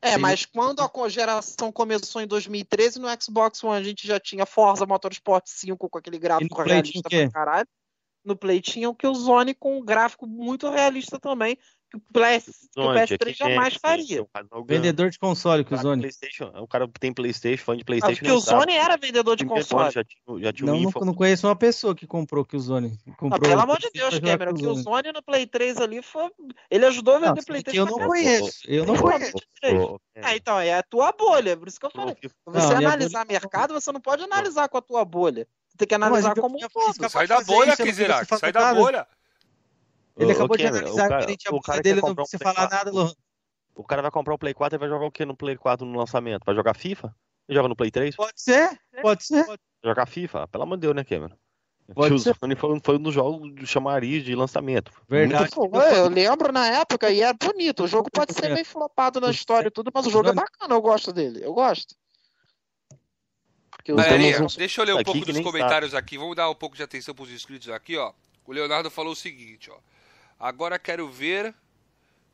É, 0.00 0.14
Sim. 0.14 0.20
mas 0.20 0.46
quando 0.46 0.80
a 0.80 1.08
geração 1.10 1.70
começou 1.70 2.22
em 2.22 2.26
2013, 2.26 2.98
no 2.98 3.08
Xbox 3.20 3.62
One 3.62 3.78
a 3.78 3.82
gente 3.82 4.06
já 4.06 4.18
tinha 4.18 4.46
Forza 4.46 4.86
Motorsport 4.86 5.44
5 5.46 5.86
com 5.86 5.98
aquele 5.98 6.18
gráfico 6.18 6.62
realista 6.62 7.00
o 7.00 7.10
pra 7.10 7.30
caralho. 7.30 7.68
No 8.24 8.34
Play 8.36 8.62
tinha 8.62 8.88
o 8.88 8.94
Killzone 8.94 9.52
com 9.52 9.78
um 9.78 9.84
gráfico 9.84 10.26
muito 10.26 10.70
realista 10.70 11.20
também, 11.20 11.58
que 11.90 11.96
o, 11.96 12.00
PS, 12.00 12.44
que 12.72 12.80
o 12.80 12.82
Zone, 12.84 13.00
PS3 13.00 13.22
aqui 13.22 13.34
jamais 13.34 13.74
faria. 13.74 14.26
Vendedor 14.64 15.10
de 15.10 15.18
console 15.18 15.64
que 15.64 15.74
O. 15.74 15.78
PlayStation, 15.80 16.52
o 16.56 16.68
cara 16.68 16.88
tem 17.00 17.12
PlayStation, 17.12 17.64
fã 17.64 17.76
de 17.76 17.82
Ah, 17.82 17.84
PlayStation. 17.84 18.20
porque 18.20 18.30
o. 18.30 18.40
Sony 18.40 18.74
era 18.74 18.96
vendedor 18.96 19.36
de 19.36 19.44
console. 19.44 19.90
Já 19.90 20.04
tinha, 20.04 20.22
já 20.40 20.52
tinha 20.52 20.66
Não, 20.66 20.78
um 20.78 20.82
não, 20.82 21.06
não 21.06 21.14
conheço 21.14 21.46
uma 21.48 21.56
pessoa 21.56 21.94
que 21.94 22.06
comprou 22.06 22.44
que 22.44 22.56
o 22.56 22.60
Zone. 22.60 22.96
Ah, 23.08 23.12
Comprou 23.16 23.40
pelo 23.40 23.60
amor 23.60 23.78
de 23.78 23.90
Deus, 23.92 24.18
Cameron, 24.20 24.54
que 24.54 24.66
o. 24.66 24.76
Sony 24.76 25.12
no 25.12 25.22
Play 25.22 25.46
3 25.46 25.78
ali 25.78 26.00
foi. 26.00 26.30
Ele 26.70 26.86
ajudou 26.86 27.16
a 27.16 27.18
Não, 27.20 27.28
vender 27.28 27.40
se 27.40 27.46
Play 27.46 27.56
bem 27.58 27.64
3 27.64 27.74
que 27.74 27.80
eu 27.80 27.86
não 27.86 28.06
conheço. 28.08 28.60
Eu 28.66 28.86
não 28.86 28.96
conheço. 28.96 29.36
Ô, 29.64 30.00
Ah, 30.22 30.36
então, 30.36 30.60
é 30.60 30.74
a 30.74 30.82
tua 30.82 31.10
bolha, 31.12 31.56
por 31.56 31.66
isso 31.66 31.80
que 31.80 31.86
eu 31.86 31.90
falei. 31.90 32.14
Você 32.46 32.68
Não, 32.68 32.76
analisar 32.76 33.24
bolha- 33.24 33.40
mercado, 33.40 33.74
você 33.74 33.90
não 33.90 34.00
pode 34.00 34.22
analisar 34.22 34.68
com 34.68 34.78
a 34.78 34.82
tua 34.82 35.04
bolha. 35.04 35.46
Você 35.68 35.76
tem 35.78 35.88
que 35.88 35.98
Não, 35.98 36.06
analisar 36.06 36.30
o 36.30 36.34
que 36.34 36.38
eu 36.40 36.42
como 36.42 36.56
um 36.56 36.68
todo. 36.68 37.10
Sai 37.10 37.26
da 37.26 37.40
bolha, 37.40 37.66
não 37.70 37.76
preciso 37.76 38.38
sai 38.38 38.52
da 38.52 38.74
bolha. 38.74 39.06
Ele 40.16 40.32
acabou 40.32 40.56
de 40.56 40.66
analisar 40.66 40.92
o 40.92 40.96
cara- 40.96 41.18
que 41.18 41.24
a 41.24 41.28
gente 41.30 41.48
o 41.50 41.60
cara 41.60 41.80
dele, 41.82 42.00
não 42.00 42.10
um 42.10 42.14
precisa 42.14 42.38
Play 42.38 42.54
falar 42.54 42.68
4. 42.68 42.76
nada, 42.76 42.90
Lohan. 42.90 43.14
O 43.74 43.84
cara 43.84 44.02
vai 44.02 44.10
comprar 44.10 44.34
o 44.34 44.38
Play 44.38 44.52
4 44.52 44.76
e 44.76 44.78
vai 44.78 44.88
jogar 44.88 45.06
o 45.06 45.10
que 45.10 45.24
no 45.24 45.36
Play 45.36 45.56
4 45.56 45.86
no 45.86 45.98
lançamento? 45.98 46.44
Vai 46.44 46.54
jogar 46.54 46.74
FIFA? 46.74 47.14
Ele 47.48 47.56
joga 47.56 47.68
no 47.68 47.76
Play 47.76 47.90
3? 47.90 48.14
Pode 48.16 48.40
ser, 48.40 48.78
pode 49.00 49.24
ser. 49.24 49.46
Jogar 49.82 50.06
FIFA? 50.06 50.46
Pelo 50.48 50.64
amor 50.64 50.76
de 50.76 50.82
Deus, 50.82 50.94
né, 50.94 51.04
Cameron? 51.04 51.36
Pode 51.94 52.14
o 52.14 52.18
ser. 52.18 52.36
Sony 52.38 52.54
foi, 52.54 52.78
foi 52.84 52.96
um 52.96 53.02
dos 53.02 53.12
jogos 53.14 53.52
do 53.52 53.66
chamariz 53.66 54.22
de 54.24 54.34
lançamento. 54.36 54.92
Verdade. 55.08 55.50
Pô, 55.52 55.68
eu 55.80 56.08
lembro 56.08 56.52
na 56.52 56.66
época 56.68 57.10
e 57.10 57.20
é 57.20 57.32
bonito. 57.32 57.82
O 57.84 57.88
jogo 57.88 58.08
pode 58.12 58.32
ser 58.32 58.52
meio 58.52 58.64
flopado 58.64 59.20
na 59.20 59.30
história 59.30 59.66
e 59.68 59.70
tudo, 59.72 59.90
mas 59.92 60.06
o 60.06 60.10
jogo 60.10 60.28
é 60.28 60.32
bacana, 60.32 60.74
eu 60.74 60.80
gosto 60.80 61.12
dele. 61.12 61.42
Eu 61.42 61.52
gosto. 61.52 61.96
Galerinha, 63.84 64.42
uns 64.42 64.56
deixa 64.56 64.80
eu 64.82 64.84
ler 64.84 64.94
um 64.94 64.98
aqui 64.98 65.04
pouco 65.12 65.26
dos 65.26 65.40
comentários 65.40 65.94
aqui. 65.94 66.18
Vamos 66.18 66.36
dar 66.36 66.48
um 66.50 66.54
pouco 66.54 66.76
de 66.76 66.82
atenção 66.82 67.14
pros 67.14 67.30
inscritos 67.30 67.68
aqui, 67.70 67.96
ó. 67.96 68.12
O 68.46 68.52
Leonardo 68.52 68.90
falou 68.90 69.12
o 69.12 69.16
seguinte, 69.16 69.70
ó. 69.70 69.76
Agora 70.40 70.78
quero 70.78 71.08
ver 71.10 71.54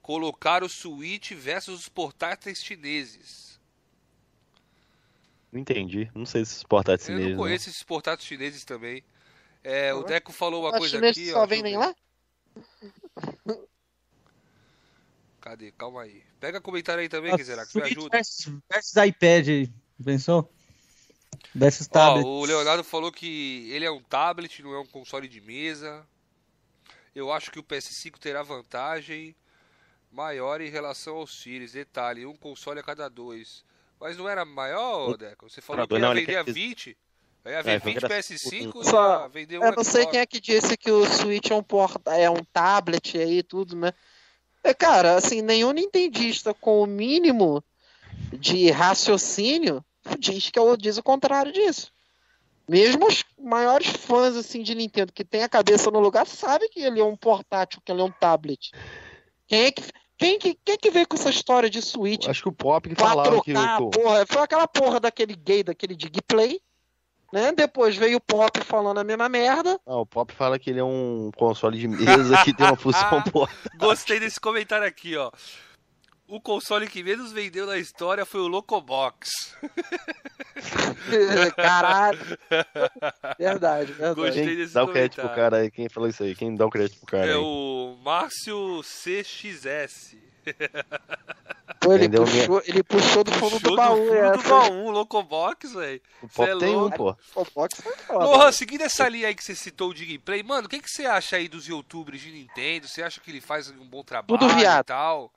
colocar 0.01 0.63
o 0.63 0.69
Switch 0.69 1.33
versus 1.33 1.81
os 1.81 1.89
portáteis 1.89 2.63
chineses. 2.63 3.61
Não 5.51 5.61
entendi. 5.61 6.11
Não 6.15 6.25
sei 6.25 6.45
se 6.45 6.65
portátil 6.67 7.15
Eu 7.15 7.19
chinês. 7.19 7.37
não 7.37 7.37
não. 7.37 7.45
conheço 7.45 7.69
esses 7.69 7.83
portáteis 7.83 8.27
chineses 8.27 8.65
também. 8.65 9.03
É, 9.65 9.93
o. 9.93 10.05
Deco 10.05 10.33
falou 10.33 10.63
uma 10.63 10.73
Os 10.73 10.79
coisa 10.79 10.97
chineses 10.97 11.23
aqui, 11.25 11.31
só 11.33 11.43
ó. 11.43 11.47
vendem 11.47 11.75
eu 11.75 11.81
lá? 11.81 11.95
Cadê? 15.41 15.73
Calma 15.73 16.03
aí. 16.03 16.23
Pega 16.41 16.61
comentário 16.61 17.01
aí 17.01 17.09
também, 17.09 17.31
Nossa, 17.33 17.43
Kizerac, 17.43 17.77
me 17.77 17.83
ajuda. 17.83 18.11
versus, 18.11 18.47
versus 18.71 18.97
iPad, 18.97 19.49
aí, 19.49 19.73
pensou? 20.05 20.53
Versus 21.55 21.89
Ó, 21.89 21.93
tablet. 21.93 22.27
o 22.27 22.45
Leonardo 22.45 22.85
falou 22.85 23.11
que 23.13 23.69
ele 23.71 23.85
é 23.85 23.91
um 23.91 24.03
tablet, 24.03 24.63
não 24.63 24.75
é 24.75 24.81
um 24.81 24.87
console 24.87 25.29
de 25.29 25.41
mesa. 25.41 26.07
Eu 27.17 27.33
acho 27.33 27.51
que 27.51 27.59
o 27.59 27.63
PS5 27.63 28.19
terá 28.19 28.43
vantagem 28.43 29.35
maior 30.13 30.61
em 30.61 30.69
relação 30.69 31.17
ao 31.17 31.27
Series. 31.27 31.73
Detalhe, 31.73 32.27
um 32.27 32.37
console 32.37 32.79
a 32.81 32.83
cada 32.83 33.09
dois. 33.09 33.65
Mas 33.99 34.19
não 34.19 34.29
era 34.29 34.45
maior, 34.45 35.17
Deco? 35.17 35.49
Você 35.49 35.63
falou 35.63 35.87
que 35.87 35.95
Cada 35.95 35.99
dois, 35.99 36.19
ia 36.19 36.21
vender 36.21 36.33
quer 36.33 36.39
a 36.41 36.45
que- 36.45 36.53
20? 36.53 36.99
Aí 37.43 37.53
ia 37.53 37.59
É, 37.59 37.63
ver 37.63 37.81
foi 37.81 37.93
20 37.93 38.05
engraçado. 38.05 38.39
PS5 38.39 38.81
e 38.83 38.85
Só- 38.85 39.23
ia 39.23 39.29
vender 39.29 39.59
um 39.59 39.65
Eu 39.65 39.73
não 39.75 39.83
sei 39.85 40.05
quem 40.07 40.21
é 40.21 40.27
que 40.27 40.39
disse 40.41 40.77
que 40.77 40.91
o 40.91 41.07
Switch 41.07 41.51
é 41.51 41.55
um, 41.55 41.63
porta, 41.63 42.15
é 42.15 42.29
um 42.29 42.45
tablet 42.53 43.17
aí 43.17 43.39
e 43.39 43.43
tudo, 43.43 43.75
né? 43.75 43.93
É, 44.63 44.75
cara, 44.75 45.17
assim, 45.17 45.41
nenhum 45.41 45.71
nintendista 45.73 46.53
com 46.53 46.83
o 46.83 46.87
mínimo 46.87 47.65
de 48.39 48.71
raciocínio 48.71 49.83
diz 50.19 50.51
que 50.51 50.59
eu 50.59 50.77
diz 50.77 50.99
o 50.99 51.03
contrário 51.03 51.51
disso. 51.53 51.91
Mesmo 52.69 53.07
os 53.07 53.23
maiores 53.39 53.89
fãs 53.89 54.37
assim 54.37 54.63
de 54.63 54.75
Nintendo 54.75 55.13
que 55.13 55.25
tem 55.25 55.43
a 55.43 55.49
cabeça 55.49 55.91
no 55.91 56.01
lugar 56.01 56.27
sabem 56.27 56.69
que 56.69 56.81
ele 56.81 57.01
é 57.01 57.05
um 57.05 57.17
portátil, 57.17 57.81
que 57.85 57.93
ele 57.93 58.01
é 58.01 58.05
um 58.05 58.13
tablet. 58.13 58.71
Quem 59.47 59.65
é 59.65 59.73
que 59.73 59.83
quem 60.19 60.39
que, 60.39 60.59
quem 60.65 60.79
que 60.79 60.91
veio 60.91 61.07
com 61.07 61.17
essa 61.17 61.29
história 61.29 61.69
de 61.69 61.83
Switch? 61.83 62.27
Acho 62.27 62.43
que 62.43 62.49
o 62.49 62.53
Pop 62.53 62.89
que 62.89 62.95
falava 62.95 63.43
que 63.43 63.53
trocar 63.53 63.83
o. 63.83 63.89
a 63.89 63.91
porra. 63.91 64.27
Foi 64.27 64.43
aquela 64.43 64.67
porra 64.67 64.99
daquele 64.99 65.35
gay, 65.37 65.63
daquele 65.63 65.95
Digplay. 65.95 66.59
Né? 67.33 67.53
Depois 67.53 67.97
veio 67.97 68.17
o 68.17 68.21
Pop 68.21 68.59
falando 68.65 68.99
a 68.99 69.05
mesma 69.05 69.29
merda. 69.29 69.79
Ah, 69.85 69.97
o 69.97 70.07
Pop 70.07 70.33
fala 70.33 70.59
que 70.59 70.71
ele 70.71 70.81
é 70.81 70.85
um 70.85 71.31
console 71.37 71.79
de 71.79 71.87
mesa 71.87 72.43
que 72.45 72.55
tem 72.55 72.67
uma 72.67 72.77
função 72.79 73.23
boa. 73.31 73.49
Gostei 73.77 74.19
desse 74.19 74.41
comentário 74.41 74.87
aqui, 74.87 75.17
ó. 75.17 75.31
O 76.29 76.41
console 76.41 76.89
que 76.89 77.03
menos 77.05 77.31
vendeu 77.33 77.67
na 77.67 77.79
história 77.79 78.27
foi 78.27 78.41
o 78.41 78.49
Locobox. 78.49 79.55
Caralho. 81.57 82.19
Verdade, 83.39 83.93
verdade. 83.93 84.15
Gostei 84.15 84.47
Quem 84.47 84.57
desse 84.57 84.75
dá 84.75 84.85
o 84.85 84.89
crédito 84.89 85.21
pro 85.21 85.35
cara 85.35 85.57
aí? 85.59 85.71
Quem 85.71 85.89
falou 85.89 86.09
isso 86.09 86.23
aí? 86.23 86.35
Quem 86.35 86.55
dá 86.55 86.67
o 86.67 86.71
crédito 86.71 86.99
pro 86.99 87.07
cara 87.07 87.27
É 87.27 87.31
aí? 87.31 87.37
o 87.37 87.97
Márcio 88.03 88.83
CXS. 88.83 90.17
Pô, 91.81 91.93
ele, 91.93 92.05
Entendeu? 92.07 92.25
puxou, 92.25 92.63
ele 92.67 92.83
puxou 92.83 93.25
do 93.25 93.33
fundo 93.33 93.61
Puxou 93.61 93.71
do 93.71 93.77
baú. 93.77 93.97
fundo 93.97 94.15
essa. 94.15 94.37
do 94.37 94.49
baú, 94.49 94.91
Locobox, 94.91 95.73
velho. 95.73 96.01
O 96.23 96.29
Pop 96.29 96.51
é 96.51 96.57
tem 96.59 96.77
um, 96.77 96.91
pô. 96.91 97.17
O 97.35 97.45
box 97.55 97.81
foi 97.83 97.97
foda. 97.97 98.25
Lohan, 98.25 98.53
seguindo 98.53 98.83
essa 98.83 99.09
linha 99.09 99.29
aí 99.29 99.35
que 99.35 99.43
você 99.45 99.55
citou 99.55 99.91
o 99.91 99.95
Digplay, 99.95 100.43
mano, 100.43 100.67
o 100.67 100.71
que, 100.71 100.81
que 100.81 100.89
você 100.91 101.05
acha 101.05 101.37
aí 101.37 101.49
dos 101.49 101.67
youtubers 101.67 102.21
de 102.21 102.31
Nintendo? 102.31 102.87
Você 102.89 103.03
acha 103.03 103.21
que 103.21 103.31
ele 103.31 103.41
faz 103.41 103.71
um 103.71 103.85
bom 103.87 104.03
trabalho 104.05 104.39
Tudo 104.39 104.55
viado. 104.55 104.83
e 104.83 104.87
tal? 104.87 105.33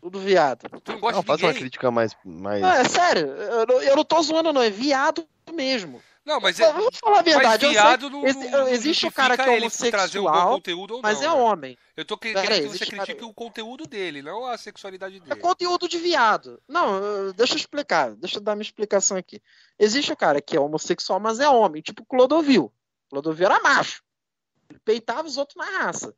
Tudo 0.00 0.18
viado. 0.18 0.68
Tu 0.82 0.92
não 0.92 1.00
gosta 1.00 1.16
Não, 1.16 1.20
de 1.20 1.26
faz 1.26 1.40
uma 1.40 1.48
ninguém? 1.48 1.60
crítica 1.62 1.90
mais. 1.90 2.16
mais... 2.24 2.60
Não, 2.62 2.70
é 2.70 2.84
sério. 2.84 3.26
Eu, 3.26 3.66
não- 3.66 3.82
eu 3.82 3.96
não 3.96 4.04
tô 4.04 4.22
zoando, 4.22 4.52
não. 4.52 4.62
É 4.62 4.70
viado 4.70 5.26
mesmo. 5.52 6.02
Não, 6.24 6.38
mas 6.38 6.60
Eu 6.60 6.66
é. 6.68 6.72
vou 6.74 6.90
falar 6.92 7.20
a 7.20 7.22
Mas 7.22 7.34
verdade. 7.34 7.64
eu 7.64 7.70
sei- 7.72 7.80
viado 7.80 8.10
não, 8.10 8.26
exi- 8.26 8.50
não- 8.50 8.58
não 8.60 8.68
existe 8.68 9.06
o 9.06 9.12
cara 9.12 9.36
que 9.36 9.42
é 9.42 9.50
um 9.50 9.56
homossexual, 9.56 10.50
conteúdo 10.50 10.94
ou 10.96 11.02
mas 11.02 11.20
não, 11.20 11.24
é 11.24 11.34
né? 11.34 11.40
homem. 11.42 11.78
Eu 11.96 12.04
tô 12.04 12.16
querendo 12.16 12.42
que 12.42 12.48
você 12.48 12.62
existe, 12.66 12.90
cara- 12.90 13.04
critique 13.06 13.24
o 13.24 13.32
conteúdo 13.34 13.86
dele, 13.86 14.22
não 14.22 14.44
a 14.46 14.56
sexualidade 14.58 15.16
É 15.16 15.20
dele. 15.20 15.40
conteúdo 15.40 15.88
de 15.88 15.98
viado. 15.98 16.62
Não, 16.68 16.94
eu- 17.02 17.32
deixa 17.32 17.54
eu 17.54 17.56
explicar. 17.58 18.14
Deixa 18.16 18.36
eu 18.36 18.42
dar 18.42 18.54
minha 18.54 18.62
explicação 18.62 19.16
aqui. 19.16 19.42
Existe 19.78 20.12
o 20.12 20.16
cara 20.16 20.40
que 20.42 20.56
é 20.56 20.60
homossexual, 20.60 21.18
mas 21.18 21.40
é 21.40 21.48
homem, 21.48 21.80
tipo 21.82 22.04
Clodovil. 22.04 22.72
Clodovil 23.08 23.46
era 23.46 23.60
macho. 23.60 24.02
Ele 24.68 24.78
peitava 24.84 25.26
os 25.26 25.36
outros 25.38 25.56
na 25.56 25.78
raça. 25.78 26.14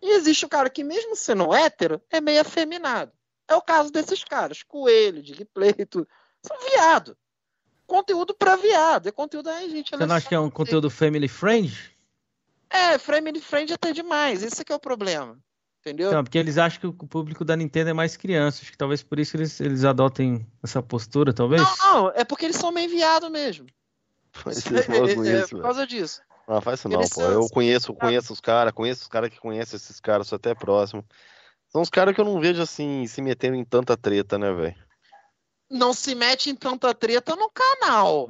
E 0.00 0.10
existe 0.12 0.44
o 0.44 0.48
cara 0.48 0.70
que, 0.70 0.84
mesmo 0.84 1.16
sendo 1.16 1.52
hétero, 1.52 2.00
é 2.10 2.20
meio 2.20 2.40
afeminado. 2.40 3.10
É 3.48 3.54
o 3.54 3.62
caso 3.62 3.90
desses 3.90 4.22
caras. 4.22 4.62
Coelho, 4.62 5.22
Digplay 5.22 5.74
e 5.78 5.86
tudo. 5.86 6.06
São 6.42 6.56
viado. 6.70 7.16
Conteúdo 7.86 8.34
pra 8.34 8.54
viado. 8.56 9.08
É 9.08 9.12
conteúdo 9.12 9.48
aí, 9.48 9.70
gente. 9.70 9.90
Você 9.90 10.06
não 10.06 10.14
acha 10.14 10.28
que 10.28 10.34
é 10.34 10.38
um 10.40 10.50
conteúdo 10.50 10.90
family 10.90 11.26
friend? 11.26 11.96
É, 12.68 12.98
frame 12.98 13.40
friend 13.40 13.72
até 13.72 13.92
demais. 13.92 14.42
Esse 14.42 14.62
que 14.64 14.72
é 14.72 14.76
o 14.76 14.80
problema. 14.80 15.38
Entendeu? 15.80 16.12
Não, 16.12 16.22
porque 16.22 16.36
eles 16.36 16.58
acham 16.58 16.80
que 16.80 16.86
o 16.86 16.92
público 16.92 17.44
da 17.44 17.56
Nintendo 17.56 17.90
é 17.90 17.92
mais 17.94 18.16
criança. 18.16 18.60
Acho 18.60 18.72
que 18.72 18.76
talvez 18.76 19.02
por 19.02 19.18
isso 19.18 19.36
eles, 19.36 19.58
eles 19.60 19.84
adotem 19.84 20.46
essa 20.62 20.82
postura, 20.82 21.32
talvez. 21.32 21.62
Não, 21.62 21.76
não, 21.78 22.12
é 22.14 22.24
porque 22.24 22.44
eles 22.44 22.56
são 22.56 22.70
meio 22.70 22.90
viado 22.90 23.30
mesmo. 23.30 23.66
É, 24.44 24.50
é, 24.50 25.36
é, 25.36 25.40
isso, 25.40 25.56
por 25.56 25.62
causa 25.62 25.86
disso. 25.86 26.20
Não, 26.46 26.60
faz 26.60 26.80
isso 26.80 26.88
não, 26.88 27.00
Eles 27.00 27.10
pô. 27.10 27.20
são- 27.22 27.30
Eu 27.32 27.48
conheço, 27.48 27.94
conheço 27.94 28.32
os 28.32 28.40
caras, 28.40 28.72
conheço 28.72 29.02
os 29.02 29.08
caras 29.08 29.30
que 29.30 29.40
conhecem 29.40 29.76
esses 29.76 29.98
caras, 30.00 30.26
sou 30.28 30.36
até 30.36 30.54
próximo. 30.54 31.04
São 31.68 31.82
os 31.82 31.90
caras 31.90 32.14
que 32.14 32.20
eu 32.20 32.24
não 32.24 32.40
vejo 32.40 32.62
assim 32.62 33.06
se 33.06 33.20
metendo 33.20 33.56
em 33.56 33.64
tanta 33.64 33.96
treta, 33.96 34.38
né, 34.38 34.52
velho? 34.52 34.88
não 35.70 35.92
se 35.92 36.14
mete 36.14 36.50
em 36.50 36.54
tanta 36.56 36.94
treta 36.94 37.36
no 37.36 37.50
canal. 37.50 38.26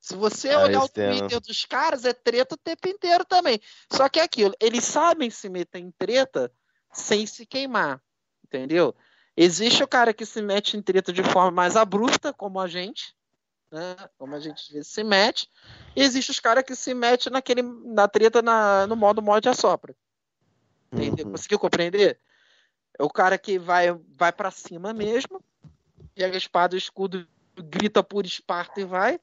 Se 0.00 0.14
você 0.16 0.50
Ah, 0.50 0.64
olhar 0.64 0.80
o 0.80 0.84
esse 0.84 0.92
tema. 0.92 1.18
Twitter 1.18 1.40
dos 1.40 1.64
caras, 1.64 2.04
é 2.04 2.12
treta 2.12 2.56
o 2.56 2.58
tempo 2.58 2.88
inteiro 2.88 3.24
também. 3.24 3.60
Só 3.90 4.08
que 4.08 4.20
é 4.20 4.22
aquilo, 4.22 4.54
eles 4.60 4.84
sabem 4.84 5.30
se 5.30 5.48
meter 5.48 5.78
em 5.78 5.90
treta 5.92 6.52
sem 6.92 7.26
se 7.26 7.46
queimar, 7.46 8.02
entendeu? 8.44 8.94
Existe 9.36 9.82
o 9.82 9.88
cara 9.88 10.12
que 10.12 10.26
se 10.26 10.42
mete 10.42 10.76
em 10.76 10.82
treta 10.82 11.12
de 11.12 11.22
forma 11.22 11.50
mais 11.50 11.76
abrupta, 11.76 12.32
como 12.32 12.60
a 12.60 12.68
gente, 12.68 13.16
né? 13.70 13.96
Como 14.18 14.34
a 14.34 14.40
gente 14.40 14.60
às 14.60 14.68
vezes 14.68 14.88
se 14.88 15.02
mete. 15.02 15.48
E 15.96 16.02
existe 16.02 16.30
os 16.30 16.38
caras 16.38 16.64
que 16.64 16.76
se 16.76 16.92
metem 16.92 17.32
naquele, 17.32 17.62
na 17.62 18.06
treta 18.06 18.42
na, 18.42 18.86
no 18.86 18.94
modo 18.94 19.22
mod 19.22 19.48
assopra. 19.48 19.96
Entendeu? 20.92 21.24
Uhum. 21.26 21.32
Conseguiu 21.32 21.58
compreender? 21.58 22.20
É 22.98 23.02
o 23.02 23.08
cara 23.08 23.36
que 23.36 23.58
vai, 23.58 23.92
vai 24.16 24.32
para 24.32 24.50
cima 24.50 24.92
mesmo, 24.92 25.42
pega 26.14 26.34
a 26.34 26.38
espada 26.38 26.74
e 26.74 26.78
o 26.78 26.78
escudo, 26.78 27.26
grita 27.56 28.02
por 28.02 28.24
Esparta 28.24 28.80
e 28.80 28.84
vai. 28.84 29.20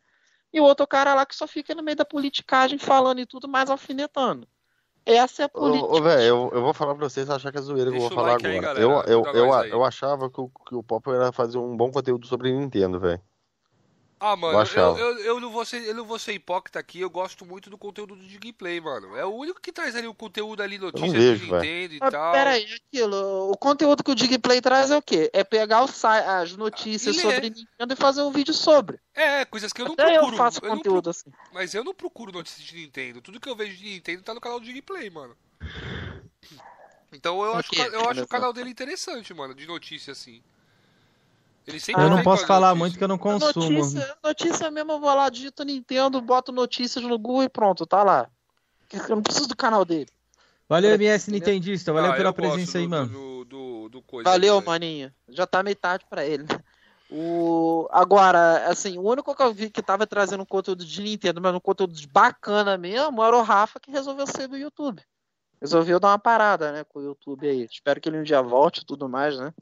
E 0.54 0.60
o 0.60 0.64
outro 0.64 0.86
cara 0.86 1.14
lá 1.14 1.26
que 1.26 1.36
só 1.36 1.48
fica 1.48 1.74
no 1.74 1.82
meio 1.82 1.96
da 1.96 2.04
politicagem 2.04 2.78
falando 2.78 3.20
e 3.20 3.26
tudo, 3.26 3.48
mais 3.48 3.70
alfinetanando. 3.70 4.48
Essa 5.06 5.44
é 5.44 5.46
a 5.46 5.50
política. 5.50 5.94
ô, 5.94 6.02
velho, 6.02 6.22
eu, 6.22 6.52
eu 6.54 6.62
vou 6.62 6.74
falar 6.74 6.94
pra 6.94 7.10
vocês 7.10 7.30
achar 7.30 7.52
que 7.52 7.58
é 7.58 7.62
zoeira 7.62 7.90
que 7.90 7.98
eu 7.98 8.02
vou 8.02 8.12
falar 8.12 8.34
like 8.34 8.46
aí, 8.46 8.58
agora. 8.58 8.80
galera. 8.80 9.12
eu, 9.12 9.24
eu, 9.24 9.34
eu, 9.34 9.54
aí. 9.54 9.70
eu 9.72 9.84
achava 9.84 10.30
que 10.30 10.40
o, 10.40 10.52
que 10.68 10.76
o 10.76 10.84
Pop 10.84 11.10
era 11.10 11.32
fazer 11.32 11.58
um 11.58 11.76
bom 11.76 11.90
conteúdo 11.90 12.28
sobre 12.28 12.52
Nintendo, 12.52 13.00
velho. 13.00 13.22
Ah, 14.24 14.36
mano, 14.36 14.60
Eu 14.76 14.82
eu, 14.82 14.98
eu, 14.98 15.18
eu 15.20 15.40
não 15.40 15.50
vou 15.50 15.66
ser, 15.66 15.84
eu 15.84 15.96
não 15.96 16.06
vou 16.06 16.20
ser 16.20 16.34
hipócrita 16.34 16.78
aqui, 16.78 17.00
eu 17.02 17.10
gosto 17.10 17.44
muito 17.44 17.72
do 17.72 17.78
conteúdo 17.78 18.16
do 18.16 18.24
gameplay, 18.40 18.80
mano. 18.80 19.16
É 19.18 19.26
o 19.26 19.34
único 19.34 19.60
que 19.60 19.72
traz 19.72 19.96
ali 19.96 20.06
o 20.06 20.14
conteúdo 20.14 20.62
ali, 20.62 20.78
notícias 20.78 21.12
vejo, 21.12 21.48
do. 21.48 21.56
Nintendo 21.56 21.96
e 21.96 22.00
Mas 22.00 22.12
tal. 22.12 22.32
peraí, 22.32 22.68
aquilo. 22.72 23.52
O 23.52 23.58
conteúdo 23.58 24.04
que 24.04 24.12
o 24.12 24.16
Digplay 24.16 24.62
traz 24.62 24.92
é 24.92 24.98
o 24.98 25.02
quê? 25.02 25.32
É 25.34 25.44
pegar 25.44 25.84
as 25.84 26.56
notícias 26.56 27.16
sobre 27.16 27.50
Nintendo 27.50 27.94
e 27.94 27.96
fazer 27.96 28.22
um 28.22 28.32
vídeo 28.32 28.54
sobre. 28.54 29.00
É, 29.16 29.44
coisas 29.44 29.74
que 29.74 29.82
eu 29.82 29.88
não 29.88 29.94
Até 29.94 30.14
procuro. 30.14 30.36
eu 30.36 30.38
faço 30.38 30.62
não 30.64 30.70
conteúdo 30.78 31.02
pro- 31.02 31.10
assim. 31.10 31.32
Mas 31.52 31.74
eu 31.74 31.84
não 31.84 31.94
procuro 31.94 32.32
notícias 32.32 32.64
de 32.66 32.76
Nintendo. 32.76 33.22
Tudo 33.22 33.40
que 33.40 33.50
eu 33.50 33.56
vejo 33.56 33.76
de 33.76 33.86
Nintendo 33.86 34.22
tá 34.22 34.36
no 34.36 34.40
canal 34.40 34.60
do 34.60 34.66
gameplay, 34.68 35.10
mano. 35.10 35.36
Então 37.12 37.44
eu 37.44 37.56
acho, 37.56 37.74
eu 37.76 38.08
acho 38.08 38.24
o 38.24 38.28
canal 38.28 38.54
dele 38.54 38.70
interessante, 38.70 39.34
mano, 39.34 39.56
de 39.56 39.66
notícia 39.66 40.12
assim. 40.12 40.44
Eu 41.98 42.10
não 42.10 42.24
posso 42.24 42.46
falar 42.46 42.74
muito 42.76 42.98
que 42.98 43.04
eu 43.04 43.08
não 43.08 43.18
consumo. 43.18 43.70
Notícia, 43.70 44.18
notícia 44.24 44.72
mesmo, 44.72 44.94
eu 44.94 45.00
vou 45.00 45.14
lá, 45.14 45.30
digito 45.30 45.64
Nintendo, 45.64 46.22
boto 46.22 46.52
notícias 46.52 47.04
no 47.04 47.18
Google 47.20 47.44
e 47.44 47.50
pronto, 47.50 47.86
tá 47.86 48.04
lá. 48.04 48.30
Eu 48.92 49.16
não 49.16 49.22
preciso 49.22 49.48
do 49.48 49.56
canal 49.56 49.86
dele. 49.86 50.08
Valeu, 50.68 50.92
Entendeu? 50.92 51.08
MS 51.08 51.32
Nintendista. 51.32 51.92
Valeu 51.94 52.12
Ah, 52.12 52.16
pela 52.16 52.34
presença 52.34 52.78
aí, 52.78 52.86
do- 52.86 52.90
mano. 52.90 53.10
Do, 53.10 53.46
do, 53.46 53.90
do 53.90 54.02
coisa 54.02 54.30
Valeu, 54.30 54.56
ali, 54.58 54.66
né? 54.66 54.72
maninho. 54.72 55.14
Já 55.30 55.46
tá 55.46 55.62
metade 55.62 56.06
pra 56.10 56.26
ele. 56.26 56.44
né? 56.44 56.48
O... 57.14 57.90
Agora, 57.92 58.70
assim, 58.70 58.98
o 58.98 59.02
único 59.02 59.36
que 59.36 59.44
eu 59.44 59.54
vi 59.54 59.70
que 59.70 59.84
tava 59.84 60.08
trazendo 60.08 60.44
um 60.44 60.46
conteúdo 60.46 60.86
de 60.86 61.02
Nintendo, 61.04 61.42
mas 61.42 61.54
um 61.54 61.60
conteúdo 61.60 61.94
de 61.94 62.08
bacana 62.08 62.78
mesmo, 62.78 63.22
era 63.22 63.36
o 63.36 63.42
Rafa 63.42 63.82
que 63.82 63.92
resolveu 63.92 64.26
ser 64.26 64.48
do 64.48 64.56
YouTube. 64.56 65.04
Resolveu 65.60 66.00
dar 66.00 66.08
uma 66.08 66.18
parada, 66.18 66.72
né, 66.72 66.86
com 66.86 67.00
o 67.00 67.04
YouTube 67.04 67.50
aí. 67.50 67.68
Espero 67.70 68.00
que 68.00 68.08
ele 68.08 68.18
um 68.18 68.24
dia 68.24 68.42
volte 68.42 68.80
e 68.80 68.86
tudo 68.86 69.10
mais, 69.10 69.38
né? 69.38 69.54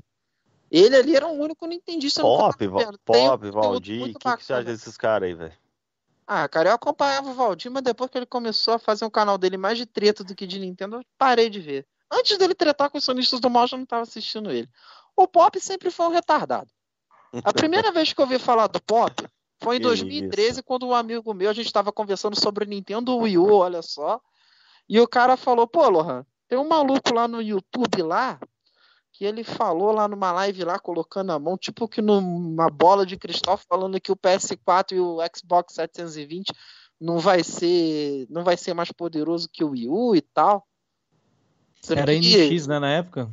Ele 0.72 0.96
ali 0.96 1.16
era 1.16 1.28
o 1.28 1.32
único 1.32 1.66
nintendista 1.66 2.22
no 2.22 2.28
Pop, 2.28 2.68
um 2.68 2.72
Pop, 2.72 2.98
conteúdo 3.06 3.52
Valdir, 3.52 4.02
o 4.04 4.20
que, 4.20 4.38
que 4.38 4.46
você 4.46 4.54
acha 4.54 4.64
desses 4.64 4.96
caras 4.96 5.28
aí, 5.28 5.34
velho? 5.34 5.54
Ah, 6.28 6.48
cara, 6.48 6.70
eu 6.70 6.74
acompanhava 6.76 7.32
o 7.32 7.34
Valdir, 7.34 7.72
mas 7.72 7.82
depois 7.82 8.10
que 8.12 8.18
ele 8.18 8.26
começou 8.26 8.76
a 8.76 8.80
fazer 8.80 9.04
um 9.04 9.10
canal 9.10 9.36
dele 9.36 9.58
mais 9.58 9.80
de 9.80 9.88
treta 9.88 10.24
do 10.24 10.36
que 10.36 10.46
de 10.46 10.60
Nintendo, 10.60 10.98
eu 10.98 11.06
parei 11.18 11.50
de 11.50 11.60
ver. 11.60 11.88
Antes 12.12 12.38
dele 12.38 12.54
tretar 12.54 12.90
com 12.90 13.00
os 13.00 13.04
sonistas 13.04 13.40
do 13.40 13.50
mal, 13.50 13.64
eu 13.64 13.70
já 13.70 13.78
não 13.78 13.86
tava 13.86 14.04
assistindo 14.04 14.52
ele. 14.52 14.70
O 15.16 15.28
Pop 15.28 15.60
sempre 15.60 15.90
foi 15.90 16.06
um 16.06 16.12
retardado. 16.12 16.70
A 17.44 17.52
primeira 17.52 17.92
vez 17.94 18.14
que 18.14 18.22
eu 18.22 18.26
ouvi 18.26 18.38
falar 18.38 18.68
do 18.68 18.80
Pop 18.80 19.28
foi 19.62 19.78
em 19.78 19.80
Que 19.80 19.86
2013, 19.86 20.62
quando 20.62 20.88
um 20.88 20.94
amigo 20.94 21.34
meu, 21.34 21.50
a 21.50 21.54
gente 21.54 21.66
estava 21.66 21.92
conversando 21.92 22.40
sobre 22.40 22.64
o 22.64 22.68
Nintendo 22.68 23.18
Wii 23.18 23.38
U, 23.40 23.54
olha 23.56 23.82
só. 23.82 24.22
E 24.88 25.00
o 25.00 25.08
cara 25.08 25.36
falou, 25.36 25.68
pô, 25.68 25.88
Lohan, 25.90 26.26
tem 26.48 26.58
um 26.58 26.68
maluco 26.68 27.14
lá 27.14 27.28
no 27.28 27.42
YouTube 27.42 28.02
lá, 28.02 28.40
que 29.20 29.26
ele 29.26 29.44
falou 29.44 29.92
lá 29.92 30.08
numa 30.08 30.32
live 30.32 30.64
lá, 30.64 30.80
colocando 30.80 31.34
a 31.34 31.38
mão, 31.38 31.58
tipo 31.58 31.90
que 31.90 32.02
numa 32.02 32.70
bola 32.70 33.06
de 33.06 33.18
cristal, 33.18 33.58
falando 33.58 34.00
que 34.00 34.14
o 34.14 34.16
PS4 34.16 34.94
e 34.94 35.00
o 35.02 35.18
Xbox 35.36 35.74
720 35.74 36.54
não 36.98 37.20
vai 37.20 37.44
ser, 37.44 38.26
não 38.30 38.46
vai 38.46 38.56
ser 38.56 38.74
mais 38.74 38.94
poderoso 38.94 39.50
que 39.52 39.62
o 39.62 39.72
Wii 39.72 39.90
U 39.90 40.16
e 40.16 40.22
tal. 40.22 40.66
Era 41.90 42.14
NX, 42.14 42.68
né, 42.68 42.80
na 42.80 42.92
época? 42.92 43.30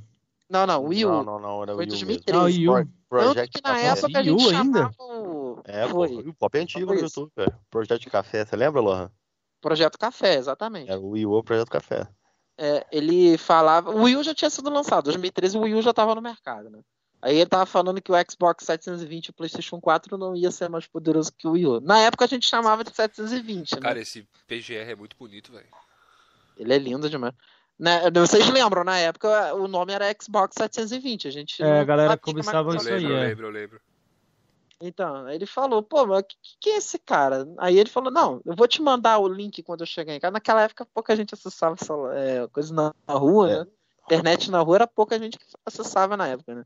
Não, 0.51 0.67
não, 0.67 0.87
Wii 0.87 1.05
U. 1.05 1.09
Não, 1.09 1.23
não, 1.23 1.39
não, 1.39 1.63
era 1.63 1.73
o 1.73 1.77
Foi 1.77 1.85
Wii 1.85 1.95
U 1.95 1.99
2013. 1.99 2.37
Ah. 2.37 2.43
Wii 2.43 2.69
U. 2.69 2.89
Tanto 3.09 3.49
que 3.49 3.61
na 3.63 3.71
Café. 3.71 3.87
época 3.87 4.19
a 4.19 4.23
Wii 4.23 4.31
U 4.33 4.39
gente 4.41 4.55
ainda? 4.57 4.79
chamava 4.79 4.95
o... 4.99 5.61
É, 5.65 5.89
Foi. 5.89 6.17
o 6.17 6.35
Pop 6.35 6.59
é 6.59 6.63
antigo 6.63 6.93
no. 6.93 7.01
YouTube, 7.01 7.31
velho. 7.37 7.55
Projeto 7.71 8.11
Café, 8.11 8.45
você 8.45 8.57
lembra, 8.57 8.81
Lohan? 8.81 9.09
Projeto 9.61 9.97
Café, 9.97 10.35
exatamente. 10.35 10.91
Era 10.91 10.99
o 10.99 11.11
Wii 11.11 11.27
U, 11.27 11.45
Projeto 11.45 11.71
Café. 11.71 12.09
É, 12.59 12.87
ele 12.91 13.37
falava. 13.37 13.91
O 13.91 14.05
Wii 14.05 14.17
U 14.17 14.23
já 14.23 14.35
tinha 14.35 14.51
sido 14.51 14.71
lançado, 14.71 15.05
2013 15.05 15.59
o 15.59 15.63
Wii 15.63 15.75
U 15.75 15.83
já 15.83 15.91
estava 15.91 16.15
no 16.15 16.23
mercado, 16.23 16.71
né? 16.71 16.81
Aí 17.21 17.37
ele 17.37 17.47
tava 17.47 17.67
falando 17.67 18.01
que 18.01 18.13
o 18.13 18.15
Xbox 18.31 18.65
720 18.65 19.27
e 19.27 19.31
o 19.31 19.33
PlayStation 19.33 19.81
4 19.81 20.17
não 20.17 20.37
ia 20.37 20.51
ser 20.51 20.69
mais 20.69 20.87
poderoso 20.87 21.33
que 21.37 21.47
o 21.49 21.53
Wii 21.53 21.67
U. 21.67 21.81
Na 21.81 21.99
época 22.01 22.25
a 22.25 22.29
gente 22.29 22.47
chamava 22.47 22.85
de 22.85 22.95
720, 22.95 23.75
né? 23.75 23.81
Cara, 23.81 24.01
esse 24.01 24.29
PGR 24.47 24.91
é 24.91 24.95
muito 24.95 25.17
bonito, 25.17 25.53
velho. 25.53 25.67
Ele 26.57 26.73
é 26.73 26.79
lindo 26.79 27.11
demais. 27.11 27.35
Né, 27.79 28.11
Vocês 28.11 28.49
lembram, 28.49 28.85
na 28.85 28.97
época 28.99 29.55
o 29.55 29.69
nome 29.69 29.93
era 29.93 30.15
Xbox 30.21 30.55
720. 30.57 31.29
A 31.29 31.31
gente 31.31 31.63
É, 31.63 31.81
a 31.81 31.85
galera 31.85 32.17
começava 32.17 32.75
isso 32.75 32.89
aí, 32.89 33.01
lembro, 33.01 33.13
eu 33.13 33.19
é. 33.19 33.27
lembro, 33.27 33.47
eu 33.47 33.51
lembro. 33.51 33.81
Então, 34.81 35.25
aí 35.27 35.37
ele 35.37 35.47
falou, 35.47 35.83
pô, 35.83 36.07
mas 36.07 36.23
que, 36.23 36.37
que 36.61 36.71
é 36.71 36.77
esse 36.77 36.99
cara? 36.99 37.49
Aí 37.59 37.79
ele 37.79 37.89
falou, 37.89 38.11
não, 38.11 38.41
eu 38.45 38.55
vou 38.55 38.69
te 38.69 38.83
mandar 38.83 39.19
o 39.19 39.29
link 39.29 39.63
quando 39.63 39.81
eu 39.81 39.87
chegar 39.87 40.15
em 40.15 40.21
casa. 40.21 40.33
Naquela 40.33 40.63
época 40.63 40.87
pouca 40.87 41.17
gente 41.17 41.35
acessava 41.35 41.77
essa 41.81 41.95
é, 42.15 42.47
coisa 42.49 42.75
na, 42.75 42.95
na 43.07 43.15
rua, 43.15 43.51
É. 43.51 43.59
né? 43.61 43.67
Internet 44.05 44.51
na 44.51 44.61
rua 44.61 44.77
era 44.77 44.87
pouca 44.87 45.19
gente 45.19 45.39
que 45.39 45.45
acessava 45.65 46.17
na 46.17 46.29
época, 46.29 46.55
né? 46.55 46.65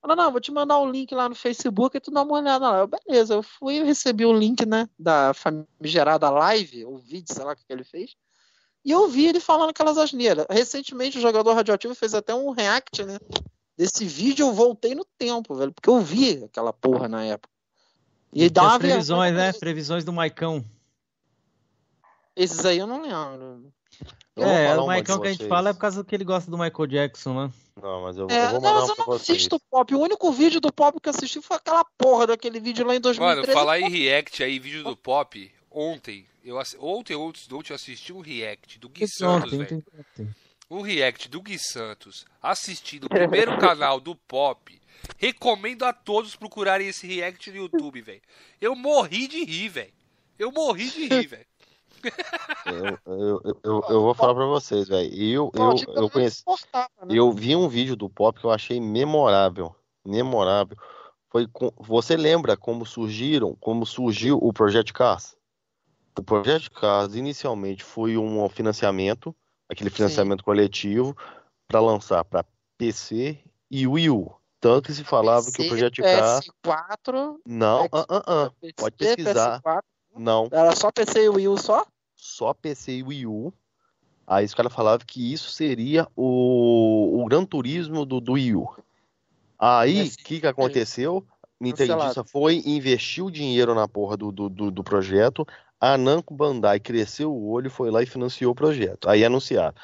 Falou, 0.00 0.16
não, 0.16 0.30
vou 0.32 0.40
te 0.40 0.50
mandar 0.52 0.78
o 0.78 0.90
link 0.90 1.14
lá 1.14 1.28
no 1.28 1.34
Facebook 1.34 1.96
e 1.96 2.00
tu 2.00 2.10
dá 2.10 2.22
uma 2.22 2.34
olhada 2.34 2.68
lá. 2.68 2.78
Eu, 2.78 2.88
beleza, 2.88 3.34
eu 3.34 3.42
fui 3.42 3.76
e 3.76 3.84
recebi 3.84 4.26
o 4.26 4.32
link, 4.32 4.66
né, 4.66 4.88
da 4.98 5.32
famigerada 5.32 6.28
live, 6.28 6.84
ou 6.84 6.98
vídeo, 6.98 7.32
sei 7.32 7.44
lá 7.44 7.52
o 7.52 7.56
que 7.56 7.64
que 7.64 7.72
ele 7.72 7.84
fez. 7.84 8.14
E 8.84 8.90
eu 8.90 9.08
vi 9.08 9.26
ele 9.26 9.40
falando 9.40 9.70
aquelas 9.70 9.96
asneiras. 9.96 10.46
Recentemente 10.50 11.16
o 11.16 11.22
jogador 11.22 11.54
radioativo 11.54 11.94
fez 11.94 12.12
até 12.14 12.34
um 12.34 12.50
react, 12.50 13.02
né? 13.04 13.18
Desse 13.76 14.04
vídeo 14.04 14.46
eu 14.46 14.52
voltei 14.52 14.94
no 14.94 15.04
tempo, 15.18 15.54
velho, 15.54 15.72
porque 15.72 15.90
eu 15.90 16.00
vi 16.00 16.44
aquela 16.44 16.72
porra 16.72 17.08
na 17.08 17.24
época. 17.24 17.52
E 18.32 18.48
dá 18.48 18.62
uma 18.62 18.72
as 18.72 18.78
previsões, 18.78 19.32
vergonha. 19.32 19.52
né? 19.52 19.58
Previsões 19.58 20.04
do 20.04 20.12
Maicão. 20.12 20.64
Esses 22.36 22.64
aí 22.64 22.78
eu 22.78 22.86
não 22.86 23.02
lembro. 23.02 23.72
Eu 24.36 24.44
É, 24.44 24.76
o 24.76 24.86
Maicão 24.86 25.20
que 25.20 25.28
a 25.28 25.32
gente 25.32 25.46
fala 25.46 25.70
é 25.70 25.72
por 25.72 25.78
causa 25.78 26.02
que 26.02 26.14
ele 26.14 26.24
gosta 26.24 26.50
do 26.50 26.58
Michael 26.58 26.86
Jackson, 26.88 27.34
né? 27.34 27.52
Não, 27.80 28.02
mas 28.02 28.16
eu, 28.16 28.28
É, 28.28 28.46
eu 28.46 28.50
vou 28.50 28.60
não, 28.60 28.68
mandar 28.68 28.80
mas 28.80 28.88
um 28.88 28.92
eu 28.92 28.96
não 28.98 29.04
vocês. 29.06 29.38
assisto 29.38 29.60
pop. 29.70 29.94
O 29.94 30.00
único 30.00 30.32
vídeo 30.32 30.60
do 30.60 30.72
pop 30.72 31.00
que 31.00 31.08
eu 31.08 31.12
assisti 31.12 31.40
foi 31.40 31.56
aquela 31.56 31.84
porra 31.96 32.28
daquele 32.28 32.58
vídeo 32.58 32.84
lá 32.84 32.96
em 32.96 33.00
2013. 33.00 33.46
Mano, 33.46 33.58
falar 33.58 33.78
em 33.78 33.88
react 33.88 34.42
aí, 34.42 34.58
vídeo 34.58 34.82
do 34.82 34.96
Pop, 34.96 35.52
ontem, 35.70 36.26
eu 36.44 36.58
ass... 36.58 36.76
ontem 36.80 37.14
de 37.14 37.54
ontem 37.54 37.72
eu 37.72 37.74
assisti 37.74 38.12
um 38.12 38.20
react 38.20 38.78
do 38.78 38.88
Gui 38.88 39.06
Santos, 39.06 39.52
Ontem, 39.52 39.82
velho. 40.16 40.34
Um 40.70 40.80
react 40.80 41.28
do 41.28 41.42
Gui 41.42 41.58
Santos 41.58 42.24
assistindo 42.42 43.04
o 43.04 43.08
primeiro 43.08 43.56
canal 43.58 44.00
do 44.00 44.14
Pop. 44.14 44.80
Recomendo 45.18 45.84
a 45.84 45.92
todos 45.92 46.34
procurarem 46.34 46.88
esse 46.88 47.06
react 47.06 47.50
no 47.50 47.56
YouTube, 47.56 48.00
velho. 48.00 48.22
Eu 48.60 48.74
morri 48.74 49.28
de 49.28 49.44
rir, 49.44 49.68
velho. 49.68 49.92
Eu 50.38 50.50
morri 50.50 50.90
de 50.90 51.06
rir, 51.06 51.26
velho. 51.26 51.46
Eu, 52.66 52.98
eu, 53.06 53.40
eu, 53.62 53.84
eu, 53.88 54.02
vou 54.02 54.14
falar 54.14 54.34
pra 54.34 54.46
vocês, 54.46 54.88
velho. 54.88 55.12
Eu, 55.14 55.52
eu, 55.54 55.94
eu 55.94 56.10
conheci. 56.10 56.42
né? 56.74 56.86
Eu 57.08 57.32
vi 57.32 57.54
um 57.54 57.68
vídeo 57.68 57.96
do 57.96 58.08
Pop 58.08 58.38
que 58.38 58.46
eu 58.46 58.50
achei 58.50 58.80
memorável. 58.80 59.74
Memorável. 60.04 60.76
Foi 61.30 61.46
com... 61.46 61.72
Você 61.78 62.16
lembra 62.16 62.56
como 62.56 62.84
surgiram, 62.84 63.56
como 63.60 63.86
surgiu 63.86 64.38
o 64.40 64.52
Project 64.52 64.92
Cars? 64.92 65.36
O 66.18 66.22
Project 66.22 66.70
Cars 66.70 67.14
inicialmente 67.14 67.82
foi 67.82 68.16
um 68.16 68.48
financiamento, 68.48 69.34
aquele 69.68 69.90
financiamento 69.90 70.44
coletivo, 70.44 71.16
para 71.66 71.80
lançar 71.80 72.24
para 72.24 72.44
PC 72.76 73.38
e 73.70 73.86
Wii 73.86 74.10
U. 74.10 74.32
Tanto 74.60 74.86
que 74.86 74.94
se 74.94 75.04
falava 75.04 75.50
que 75.52 75.62
o 75.62 75.68
Project 75.68 76.00
Cars. 76.00 76.50
PS4, 76.64 77.36
Não, 77.46 77.84
ah, 77.92 78.06
ah, 78.08 78.22
ah. 78.26 78.50
PC, 78.60 78.74
Pode 78.76 78.96
pesquisar. 78.96 79.60
PS4. 79.60 79.82
Não, 80.16 80.48
Era 80.50 80.74
só 80.74 80.90
PC 80.92 81.24
e 81.24 81.28
Wii 81.28 81.48
U 81.48 81.58
só? 81.58 81.84
só 82.24 82.54
PC 82.54 82.92
e 82.92 83.02
Wii 83.02 83.26
U. 83.26 83.52
Aí 84.26 84.46
os 84.46 84.54
caras 84.54 84.72
falavam 84.72 85.04
que 85.06 85.32
isso 85.32 85.50
seria 85.50 86.08
o, 86.16 87.20
o 87.22 87.26
Gran 87.26 87.44
Turismo 87.44 88.06
do, 88.06 88.20
do 88.20 88.32
Wii 88.32 88.54
U. 88.56 88.74
Aí, 89.58 90.08
o 90.08 90.24
que 90.24 90.40
que 90.40 90.46
aconteceu? 90.46 91.26
Nintendista 91.60 92.24
foi, 92.24 92.62
investiu 92.64 93.30
dinheiro 93.30 93.74
na 93.74 93.86
porra 93.86 94.16
do, 94.16 94.32
do, 94.32 94.48
do, 94.48 94.70
do 94.70 94.82
projeto, 94.84 95.46
A 95.86 95.98
Namco 95.98 96.32
Bandai 96.32 96.80
cresceu 96.80 97.30
o 97.30 97.50
olho, 97.50 97.70
foi 97.70 97.90
lá 97.90 98.02
e 98.02 98.06
financiou 98.06 98.52
o 98.52 98.54
projeto. 98.54 99.06
Aí 99.06 99.22
anunciaram 99.22 99.74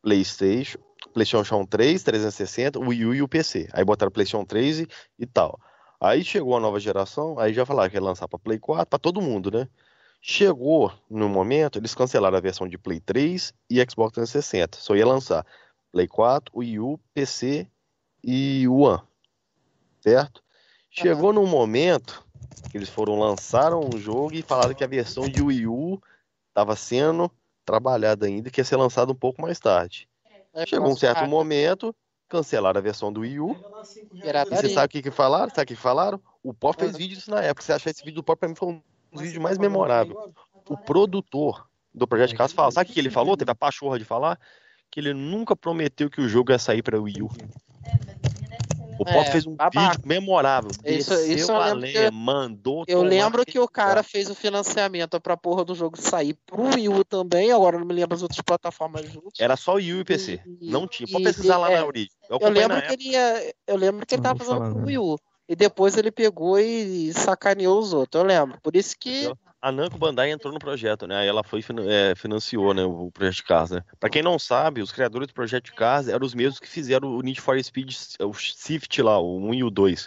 PlayStation, 0.00 0.78
PlayStation 1.12 1.66
3, 1.66 2.02
360, 2.02 2.78
o 2.78 2.88
Wii 2.88 3.04
U 3.04 3.14
e 3.14 3.20
o 3.20 3.28
PC. 3.28 3.68
Aí 3.74 3.84
botaram 3.84 4.10
PlayStation 4.10 4.46
3 4.46 4.80
e, 4.80 4.88
e 5.18 5.26
tal. 5.26 5.60
Aí 6.00 6.24
chegou 6.24 6.56
a 6.56 6.60
nova 6.60 6.80
geração, 6.80 7.38
aí 7.38 7.52
já 7.52 7.66
falaram 7.66 7.90
que 7.90 7.98
ia 7.98 8.02
lançar 8.02 8.26
para 8.26 8.38
Play 8.38 8.58
4, 8.58 8.86
para 8.86 8.98
todo 8.98 9.20
mundo, 9.20 9.50
né? 9.50 9.68
Chegou 10.22 10.90
no 11.10 11.28
momento, 11.28 11.78
eles 11.78 11.94
cancelaram 11.94 12.38
a 12.38 12.40
versão 12.40 12.66
de 12.66 12.78
Play 12.78 13.00
3 13.00 13.52
e 13.68 13.84
Xbox 13.90 14.14
360. 14.14 14.78
Só 14.78 14.96
ia 14.96 15.06
lançar 15.06 15.44
Play 15.92 16.08
4, 16.08 16.50
Wii 16.56 16.80
U, 16.80 16.98
PC 17.12 17.68
e 18.24 18.66
One. 18.66 19.02
Certo? 20.00 20.42
Chegou 20.90 21.30
num 21.30 21.46
momento 21.46 22.25
eles 22.76 22.88
foram 22.88 23.18
lançaram 23.18 23.88
o 23.88 23.98
jogo 23.98 24.34
e 24.34 24.42
falaram 24.42 24.74
que 24.74 24.84
a 24.84 24.86
versão 24.86 25.28
de 25.28 25.40
Wii 25.40 25.66
U 25.66 26.00
estava 26.48 26.76
sendo 26.76 27.30
trabalhada 27.64 28.26
ainda, 28.26 28.50
que 28.50 28.60
ia 28.60 28.64
ser 28.64 28.76
lançada 28.76 29.10
um 29.10 29.14
pouco 29.14 29.40
mais 29.42 29.58
tarde. 29.58 30.08
É, 30.52 30.66
Chegou 30.66 30.88
um 30.88 30.96
certo 30.96 31.26
momento, 31.26 31.94
cancelaram 32.28 32.78
a 32.78 32.82
versão 32.82 33.12
do 33.12 33.20
Wii 33.20 33.40
U. 33.40 33.56
E 34.12 34.56
você 34.56 34.68
sabe 34.68 34.86
o 34.86 34.88
que, 34.88 35.02
que 35.02 35.10
falaram? 35.10 35.50
Sabe 35.50 35.64
o 35.64 35.66
que, 35.66 35.76
falaram? 35.76 36.20
O 36.42 36.54
Pop 36.54 36.78
fez 36.78 36.96
vídeo 36.96 37.16
disso 37.16 37.30
na 37.30 37.42
época. 37.42 37.62
Você 37.62 37.72
acha 37.72 37.90
esse 37.90 38.04
vídeo 38.04 38.16
do 38.16 38.22
Pop 38.22 38.38
pra 38.38 38.48
mim 38.48 38.54
foi 38.54 38.68
um 38.68 38.82
dos 39.12 39.22
vídeos 39.22 39.42
mais 39.42 39.58
memoráveis. 39.58 40.16
O 40.68 40.76
produtor 40.76 41.68
do 41.94 42.06
Projeto 42.06 42.36
Caso 42.36 42.54
fala. 42.54 42.70
Sabe 42.70 42.90
o 42.90 42.92
que 42.92 43.00
ele 43.00 43.10
falou? 43.10 43.36
Teve 43.36 43.50
a 43.50 43.54
pachorra 43.54 43.98
de 43.98 44.04
falar 44.04 44.38
que 44.90 45.00
ele 45.00 45.12
nunca 45.12 45.56
prometeu 45.56 46.08
que 46.08 46.20
o 46.20 46.28
jogo 46.28 46.52
ia 46.52 46.58
sair 46.58 46.82
pra 46.82 47.00
Wii 47.00 47.22
U. 47.22 47.30
O 48.98 49.04
Pop 49.04 49.16
É, 49.18 49.24
fez 49.30 49.46
um 49.46 49.54
babaca. 49.54 49.80
vídeo 49.96 50.00
memorável. 50.06 50.70
Isso- 50.84 51.12
isso 51.14 51.50
eu 51.52 51.58
lembro 51.58 51.78
lenha, 51.80 52.10
que- 52.10 52.16
mandou. 52.16 52.84
Eu 52.88 53.02
lembro 53.02 53.44
que 53.44 53.58
o 53.58 53.68
cara 53.68 54.02
fez 54.02 54.30
o 54.30 54.34
financiamento 54.34 55.20
pra 55.20 55.36
porra 55.36 55.64
do 55.64 55.74
jogo 55.74 56.00
sair 56.00 56.34
pro 56.46 56.62
Wii 56.74 56.88
U 56.88 57.04
também, 57.04 57.52
agora 57.52 57.78
não 57.78 57.86
me 57.86 57.94
lembro 57.94 58.14
as 58.14 58.22
outras 58.22 58.40
plataformas 58.40 59.04
juntos. 59.10 59.38
Era 59.38 59.56
só 59.56 59.74
Wii 59.74 59.92
U 59.94 60.00
e 60.00 60.04
PC. 60.04 60.40
E- 60.60 60.70
Não 60.70 60.86
tinha. 60.86 61.06
Pode 61.06 61.22
e- 61.22 61.26
pesquisar 61.26 61.58
lá 61.58 61.70
é, 61.70 61.76
na 61.78 61.86
origem. 61.86 62.10
Eu, 62.28 62.38
Eu 62.40 62.48
lembro 62.50 62.80
que 62.82 62.92
ele 62.94 63.08
ia, 63.10 63.54
eu 63.66 63.76
lembro 63.76 64.06
que 64.06 64.14
ele 64.14 64.22
tava 64.22 64.38
fazendo 64.38 64.74
pro. 64.74 64.84
Wii 64.86 64.98
U. 64.98 65.18
E 65.48 65.54
depois 65.54 65.96
ele 65.96 66.10
pegou 66.10 66.58
e 66.58 67.12
sacaneou 67.12 67.78
os 67.78 67.92
outros, 67.92 68.20
eu 68.20 68.26
lembro. 68.26 68.58
Por 68.62 68.74
isso 68.74 68.96
que. 68.98 69.30
A 69.66 69.72
Namco 69.72 69.98
Bandai 69.98 70.30
entrou 70.30 70.52
no 70.52 70.60
projeto, 70.60 71.08
né? 71.08 71.16
Aí 71.16 71.26
ela 71.26 71.42
foi 71.42 71.58
é, 71.88 72.14
financiou, 72.14 72.72
né, 72.72 72.84
o 72.84 73.10
Projeto 73.10 73.44
Cars, 73.44 73.72
né? 73.72 73.82
Pra 73.98 74.08
quem 74.08 74.22
não 74.22 74.38
sabe, 74.38 74.80
os 74.80 74.92
criadores 74.92 75.26
do 75.26 75.34
Projeto 75.34 75.74
Cars 75.74 76.06
eram 76.06 76.24
os 76.24 76.34
mesmos 76.34 76.60
que 76.60 76.68
fizeram 76.68 77.08
o 77.08 77.20
Need 77.20 77.40
for 77.40 77.60
Speed, 77.60 77.92
o 78.20 78.32
Shift 78.32 79.02
lá, 79.02 79.18
o 79.18 79.36
1 79.40 79.54
e 79.54 79.64
o 79.64 79.70
2. 79.70 80.06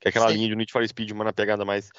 Que 0.00 0.08
é 0.08 0.10
aquela 0.10 0.26
Sim. 0.26 0.34
linha 0.34 0.48
de 0.48 0.56
Need 0.56 0.72
for 0.72 0.84
Speed, 0.84 1.12
mas 1.12 1.26
na 1.26 1.32
pegada 1.32 1.64
mais, 1.64 1.90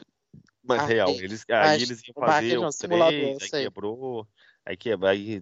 mais 0.62 0.82
Ah, 0.82 0.86
real. 0.86 1.12
Eles, 1.12 1.46
aí 1.50 1.82
eles 1.82 2.06
iam 2.06 2.16
fazer 2.16 2.58
o 2.58 2.70
Simulador, 2.70 3.14
3, 3.14 3.40
eu 3.40 3.58
aí 3.58 3.64
quebrou, 3.64 4.28
aí, 4.66 4.76
quebra, 4.76 5.10
aí 5.12 5.42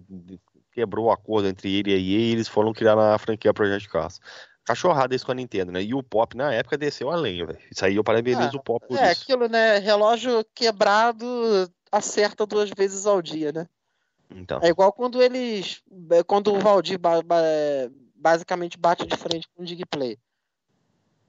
quebrou 0.70 1.06
o 1.06 1.10
acordo 1.10 1.48
entre 1.48 1.74
ele 1.74 1.90
e 1.90 1.94
a 1.94 1.98
EA, 1.98 2.28
e 2.28 2.32
eles 2.34 2.46
foram 2.46 2.72
criar 2.72 2.96
a 2.96 3.18
franquia 3.18 3.52
Projeto 3.52 3.88
Cars. 3.88 4.20
Cachorrada 4.64 5.14
isso 5.14 5.26
com 5.26 5.32
a 5.32 5.34
Nintendo, 5.34 5.72
né? 5.72 5.82
E 5.82 5.92
o 5.94 6.02
Pop 6.02 6.36
na 6.36 6.52
época 6.54 6.78
desceu 6.78 7.10
a 7.10 7.16
lenha, 7.16 7.44
velho. 7.46 7.58
Isso 7.70 7.84
aí 7.84 7.96
eu 7.96 8.04
parabenizo 8.04 8.56
Ah, 8.56 8.60
o 8.60 8.62
Pop 8.62 8.86
por 8.86 8.96
É, 8.96 9.10
isso. 9.10 9.22
aquilo, 9.22 9.48
né? 9.48 9.78
Relógio 9.78 10.44
quebrado 10.54 11.26
acerta 11.90 12.46
duas 12.46 12.70
vezes 12.70 13.06
ao 13.06 13.20
dia, 13.20 13.52
né? 13.52 13.68
Então. 14.30 14.60
É 14.62 14.68
igual 14.68 14.92
quando 14.92 15.20
eles. 15.20 15.82
é, 16.10 16.22
Quando 16.22 16.52
o 16.54 16.60
Valdir 16.60 16.98
ba- 16.98 17.22
ba- 17.22 17.42
basicamente 18.14 18.78
bate 18.78 19.04
de 19.04 19.16
frente 19.16 19.48
com 19.54 19.62
o 19.62 19.66
Digplay. 19.66 20.16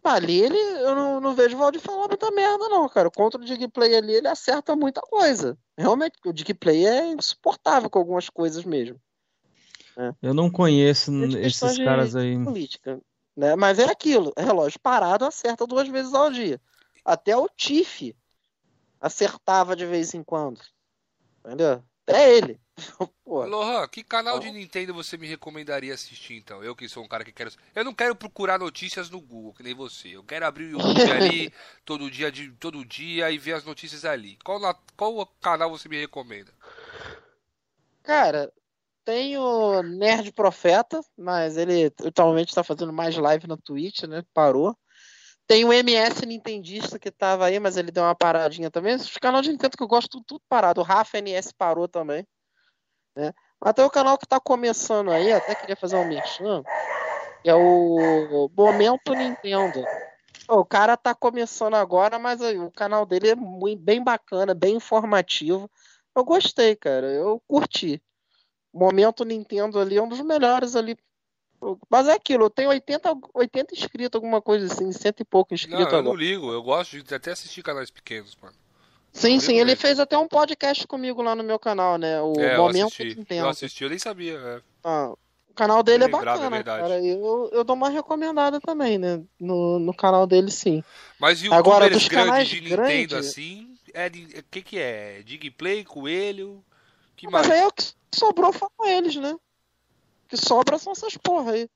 Ali 0.04 0.42
ele. 0.42 0.58
Eu 0.58 0.96
não, 0.96 1.20
não 1.20 1.34
vejo 1.34 1.56
o 1.56 1.60
Valdir 1.60 1.82
falar 1.82 2.08
muita 2.08 2.30
merda, 2.32 2.70
não, 2.70 2.88
cara. 2.88 3.10
Contra 3.10 3.42
o 3.42 3.46
Digplay 3.46 3.96
ali, 3.96 4.14
ele 4.14 4.28
acerta 4.28 4.76
muita 4.76 5.02
coisa. 5.02 5.58
Realmente, 5.78 6.18
o 6.26 6.32
Digplay 6.32 6.86
é 6.86 7.08
insuportável 7.08 7.90
com 7.90 8.00
algumas 8.00 8.30
coisas 8.30 8.64
mesmo. 8.64 9.00
Eu 10.22 10.34
não 10.34 10.50
conheço 10.50 11.12
esses 11.38 11.78
caras 11.80 12.16
aí. 12.16 12.42
política. 12.44 13.00
Né? 13.36 13.56
Mas 13.56 13.80
é 13.80 13.86
aquilo, 13.86 14.34
relógio 14.38 14.80
parado 14.80 15.26
acerta 15.26 15.66
duas 15.66 15.88
vezes 15.88 16.14
ao 16.14 16.32
dia. 16.32 16.62
Até 17.04 17.36
o 17.36 17.50
Tiff 17.50 18.16
acertava 19.00 19.76
de 19.76 19.86
vez 19.86 20.14
em 20.14 20.24
quando. 20.24 20.62
Entendeu? 21.44 21.84
Até 22.08 22.38
ele. 22.38 22.60
Pô, 23.24 23.46
Lohan, 23.46 23.88
que 23.88 24.04
canal 24.04 24.40
de 24.40 24.52
Nintendo 24.52 24.94
você 24.94 25.18
me 25.18 25.28
recomendaria 25.28 25.94
assistir 25.94 26.36
então? 26.36 26.64
Eu 26.64 26.76
que 26.76 26.88
sou 26.88 27.04
um 27.04 27.08
cara 27.08 27.24
que 27.24 27.32
quero. 27.32 27.52
Eu 27.76 27.84
não 27.84 27.94
quero 27.94 28.16
procurar 28.16 28.60
notícias 28.60 29.10
no 29.10 29.20
Google, 29.20 29.54
que 29.54 29.64
nem 29.64 29.74
você. 29.74 30.10
Eu 30.10 30.24
quero 30.24 30.46
abrir 30.46 30.66
o 30.66 30.80
YouTube 30.80 31.02
ali 31.12 31.54
todo 31.86 32.10
dia, 32.10 32.32
de, 32.32 32.52
todo 32.54 32.86
dia 32.86 33.32
e 33.32 33.38
ver 33.38 33.54
as 33.54 33.64
notícias 33.64 34.06
ali. 34.06 34.38
Qual, 34.44 34.60
qual 34.96 35.26
canal 35.42 35.70
você 35.70 35.88
me 35.90 36.00
recomenda? 36.00 36.52
cara, 38.04 38.52
tem 39.06 39.38
o 39.38 39.82
Nerd 39.84 40.32
Profeta, 40.34 41.02
mas 41.18 41.58
ele 41.58 41.92
atualmente 42.06 42.50
está 42.50 42.64
fazendo 42.64 42.94
mais 42.94 43.18
live 43.18 43.48
na 43.48 43.58
Twitch, 43.58 44.04
né? 44.04 44.24
Parou. 44.34 44.76
Tem 45.46 45.66
o 45.66 45.74
MS 45.74 46.26
Nintendista 46.26 46.98
que 46.98 47.12
tava 47.12 47.46
aí, 47.46 47.60
mas 47.60 47.76
ele 47.76 47.92
deu 47.92 48.04
uma 48.04 48.16
paradinha 48.16 48.72
também. 48.72 48.96
Os 48.96 49.18
canais 49.18 49.46
de 49.46 49.52
Nintendo 49.52 49.76
que 49.76 49.84
eu 49.84 49.88
gosto, 49.88 50.10
tudo, 50.10 50.24
tudo 50.26 50.42
parado. 50.48 50.82
O 50.82 50.84
Rafa 50.84 51.18
NS 51.20 51.52
parou 51.52 51.88
também. 51.88 52.26
Né? 53.16 53.34
Até 53.62 53.84
o 53.86 53.90
canal 53.90 54.18
que 54.18 54.26
tá 54.26 54.40
começando 54.40 55.12
aí, 55.12 55.32
até 55.32 55.54
queria 55.54 55.76
fazer 55.76 55.96
um 55.96 56.08
merchan, 56.08 56.64
que 57.42 57.50
é 57.50 57.56
o 57.56 58.50
Momento 58.56 59.14
Nintendo. 59.14 59.84
O 60.50 60.66
cara 60.66 60.98
tá 60.98 61.14
começando 61.14 61.76
agora, 61.76 62.18
mas 62.20 62.42
o 62.42 62.72
canal 62.72 63.06
dele 63.06 63.30
é 63.30 63.36
bem 63.78 64.04
bacana, 64.04 64.54
bem 64.54 64.76
informativo. 64.76 65.70
Eu 66.16 66.24
gostei, 66.24 66.76
cara. 66.76 67.08
Eu 67.08 67.42
curti. 67.48 68.02
Momento 68.74 69.24
Nintendo 69.24 69.80
ali 69.80 69.98
é 69.98 70.02
um 70.02 70.08
dos 70.10 70.22
melhores 70.22 70.76
ali. 70.76 70.98
Mas 71.90 72.08
é 72.08 72.14
aquilo, 72.14 72.46
eu 72.46 72.50
tenho 72.50 72.70
80, 72.70 73.14
80 73.34 73.74
inscritos, 73.74 74.18
alguma 74.18 74.42
coisa 74.42 74.66
assim, 74.66 74.92
cento 74.92 75.22
e 75.22 75.26
pouco 75.26 75.54
Não, 75.54 75.56
inscritos 75.56 75.86
eu 75.86 75.88
agora. 76.00 76.04
não 76.04 76.16
ligo. 76.16 76.52
Eu 76.52 76.62
gosto 76.62 77.02
de 77.02 77.16
até 77.16 77.32
assistir 77.32 77.64
canais 77.64 77.90
pequenos, 77.90 78.36
mano. 78.42 78.56
Sim, 79.14 79.36
eu 79.36 79.42
sim, 79.42 79.54
ele 79.54 79.68
mesmo. 79.68 79.82
fez 79.82 80.00
até 80.00 80.18
um 80.18 80.28
podcast 80.28 80.86
comigo 80.88 81.22
lá 81.22 81.36
no 81.36 81.44
meu 81.44 81.60
canal, 81.60 81.98
né? 81.98 82.20
O 82.22 82.34
É, 82.38 82.56
eu 82.58 82.66
Momento. 82.68 83.02
Eu 83.02 83.06
Nintendo. 83.06 83.48
assisti, 83.50 83.84
eu 83.84 83.90
nem 83.90 84.00
sabia. 84.00 84.34
é. 84.34 84.62
Ah, 84.84 85.14
o 85.48 85.54
canal 85.54 85.84
dele 85.84 86.04
é 86.04 86.08
é 86.08 86.10
bacana, 86.10 86.50
verdade. 86.50 86.82
cara. 86.82 87.00
Eu, 87.00 87.50
eu 87.54 87.64
dou 87.64 87.76
uma 87.76 87.90
recomendada 87.90 88.60
também, 88.60 88.98
né? 88.98 89.24
No, 89.40 89.78
no 89.80 89.96
canal 89.96 90.26
dele, 90.26 90.50
sim. 90.50 90.84
Mas 91.20 91.44
Agora, 91.44 91.86
youtubers 91.86 91.94
dos 91.94 92.08
grandes 92.10 92.32
canais 92.32 92.48
de 92.50 92.62
Nintendo 92.62 93.16
assim, 93.18 93.78
é 93.94 94.10
de- 94.10 94.40
o 94.40 94.44
que 94.50 94.62
que 94.64 94.80
é? 94.80 95.22
Digplay, 95.22 95.86
Coelho, 95.86 96.64
que 97.16 97.28
Mas 97.28 97.48
mais? 97.48 97.52
aí 97.52 97.60
é 97.60 97.68
o 97.68 97.72
que 97.72 97.84
sobrou 98.14 98.54
foram 98.54 98.86
eles, 98.86 99.16
né? 99.16 99.34
O 99.34 99.40
que 100.28 100.38
sobra 100.38 100.78
são 100.78 100.94
essas 100.94 101.18
porra 101.18 101.54
aí. 101.54 101.70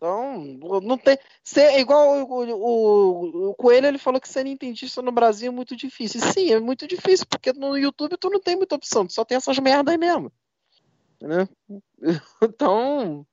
Então, 0.00 0.42
não 0.82 0.96
tem. 0.96 1.18
Ser, 1.44 1.78
igual 1.78 2.26
o, 2.26 2.54
o, 2.54 3.50
o, 3.50 3.54
Coelho, 3.54 3.86
ele 3.86 3.98
falou 3.98 4.18
que 4.18 4.28
ser 4.28 4.44
nintendista 4.44 5.02
no 5.02 5.12
Brasil 5.12 5.52
é 5.52 5.54
muito 5.54 5.76
difícil. 5.76 6.22
Sim, 6.22 6.52
é 6.52 6.58
muito 6.58 6.86
difícil, 6.86 7.26
porque 7.28 7.52
no 7.52 7.76
YouTube 7.76 8.16
tu 8.16 8.30
não 8.30 8.40
tem 8.40 8.56
muita 8.56 8.76
opção, 8.76 9.06
tu 9.06 9.12
só 9.12 9.26
tem 9.26 9.36
essas 9.36 9.58
merdas 9.58 9.92
aí 9.92 9.98
mesmo. 9.98 10.32
Né? 11.20 11.46
Então, 12.42 13.26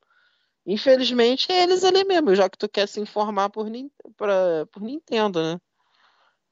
infelizmente, 0.66 1.50
é 1.50 1.64
eles 1.64 1.86
ali 1.86 2.04
mesmo, 2.04 2.36
já 2.36 2.50
que 2.50 2.58
tu 2.58 2.68
quer 2.68 2.86
se 2.86 3.00
informar 3.00 3.50
por, 3.50 3.66
pra, 4.18 4.66
por 4.70 4.82
Nintendo, 4.82 5.42
né? 5.42 5.62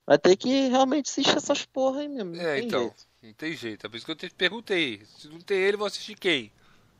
Vai 0.08 0.20
ter 0.20 0.36
que 0.36 0.68
realmente 0.68 1.10
assistir 1.10 1.36
essas 1.36 1.66
porra 1.66 2.02
aí 2.02 2.08
mesmo. 2.08 2.36
É, 2.36 2.60
então, 2.60 2.82
jeito. 2.82 2.96
não 3.24 3.34
tem 3.34 3.54
jeito. 3.54 3.86
É 3.86 3.90
por 3.90 3.98
isso 3.98 4.06
que 4.06 4.12
eu 4.12 4.16
te 4.16 4.30
perguntei. 4.30 5.02
Se 5.18 5.28
não 5.28 5.40
tem 5.40 5.58
ele, 5.58 5.78
vou 5.78 5.88
assistir 5.88 6.16
quem? 6.16 6.52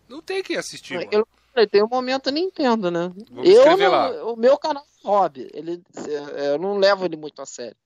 Não 0.10 0.22
tem 0.22 0.42
quem 0.42 0.58
assistir, 0.58 0.96
mano. 0.96 1.08
Eu 1.12 1.28
falei, 1.54 1.68
tem 1.68 1.84
um 1.84 1.88
momento 1.88 2.32
Nintendo, 2.32 2.90
né? 2.90 3.12
Vamos 3.30 3.50
eu 3.50 3.58
escrever 3.60 3.86
não- 3.86 3.92
lá. 3.92 4.26
o 4.34 4.36
meu 4.36 4.58
canal 4.58 4.84
é 4.84 5.08
hobby, 5.08 5.48
ele, 5.54 5.84
eu 6.36 6.58
não 6.58 6.78
levo 6.78 7.06
ele 7.06 7.16
muito 7.16 7.40
a 7.42 7.46
sério. 7.46 7.78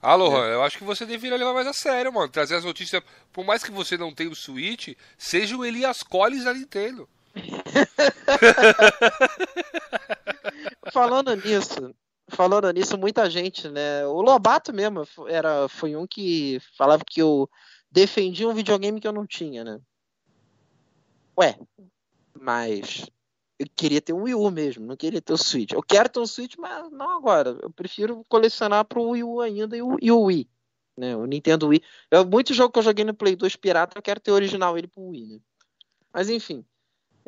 Ah, 0.00 0.14
Lohan, 0.14 0.46
eu 0.48 0.62
acho 0.62 0.76
que 0.76 0.84
você 0.84 1.06
deveria 1.06 1.38
levar 1.38 1.54
mais 1.54 1.66
a 1.66 1.72
sério, 1.72 2.12
mano. 2.12 2.28
Trazer 2.28 2.56
as 2.56 2.64
notícias. 2.64 3.02
Por 3.32 3.42
mais 3.42 3.64
que 3.64 3.70
você 3.70 3.96
não 3.96 4.14
tenha 4.14 4.28
o 4.28 4.34
Switch, 4.36 4.88
seja 5.16 5.56
o 5.56 5.64
Elias 5.64 6.02
Collins 6.02 6.44
da 6.44 6.52
Nintendo. 6.52 7.08
Falando 10.92 11.34
nisso, 11.36 11.94
falando 12.28 12.70
nisso, 12.70 12.98
muita 12.98 13.28
gente, 13.28 13.68
né? 13.68 14.06
O 14.06 14.20
Lobato 14.20 14.72
mesmo 14.72 15.04
era, 15.28 15.68
foi 15.68 15.96
um 15.96 16.06
que 16.06 16.58
falava 16.76 17.04
que 17.04 17.20
eu 17.20 17.48
defendia 17.90 18.48
um 18.48 18.54
videogame 18.54 19.00
que 19.00 19.06
eu 19.06 19.12
não 19.12 19.26
tinha, 19.26 19.64
né? 19.64 19.80
Ué, 21.38 21.58
mas 22.38 23.06
eu 23.58 23.66
queria 23.74 24.00
ter 24.00 24.12
um 24.12 24.22
Wii 24.22 24.34
U 24.34 24.50
mesmo, 24.50 24.86
não 24.86 24.96
queria 24.96 25.20
ter 25.20 25.32
o 25.32 25.38
Switch. 25.38 25.72
Eu 25.72 25.82
quero 25.82 26.08
ter 26.08 26.20
um 26.20 26.26
Switch, 26.26 26.56
mas 26.58 26.90
não 26.90 27.16
agora. 27.16 27.58
Eu 27.62 27.70
prefiro 27.70 28.24
colecionar 28.28 28.84
pro 28.84 29.10
Wii 29.10 29.24
U 29.24 29.40
ainda 29.40 29.76
e 29.76 29.82
o, 29.82 29.96
e 30.00 30.10
o 30.10 30.22
Wii. 30.22 30.48
Né? 30.96 31.16
O 31.16 31.26
Nintendo 31.26 31.68
Wii. 31.68 31.82
Eu, 32.10 32.24
muito 32.26 32.54
jogo 32.54 32.72
que 32.72 32.78
eu 32.78 32.82
joguei 32.82 33.04
no 33.04 33.14
Play 33.14 33.36
2 33.36 33.56
pirata, 33.56 33.98
eu 33.98 34.02
quero 34.02 34.20
ter 34.20 34.32
original 34.32 34.76
ele 34.78 34.88
pro 34.88 35.08
Wii, 35.08 35.26
né? 35.26 35.40
Mas 36.12 36.28
enfim. 36.30 36.64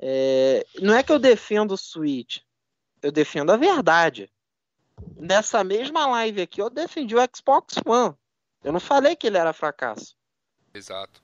é, 0.01 0.65
não 0.81 0.95
é 0.95 1.03
que 1.03 1.11
eu 1.13 1.19
defendo 1.19 1.73
o 1.73 1.77
Switch. 1.77 2.39
Eu 3.03 3.11
defendo 3.13 3.51
a 3.51 3.57
verdade. 3.57 4.31
Nessa 5.17 5.63
mesma 5.65 6.07
live 6.07 6.43
aqui, 6.43 6.61
eu 6.61 6.71
defendi 6.71 7.15
o 7.15 7.29
Xbox 7.35 7.75
One. 7.87 8.15
Eu 8.63 8.73
não 8.73 8.81
falei 8.81 9.15
que 9.15 9.27
ele 9.27 9.39
era 9.39 9.53
fracasso. 9.53 10.17
Exato. 10.73 11.23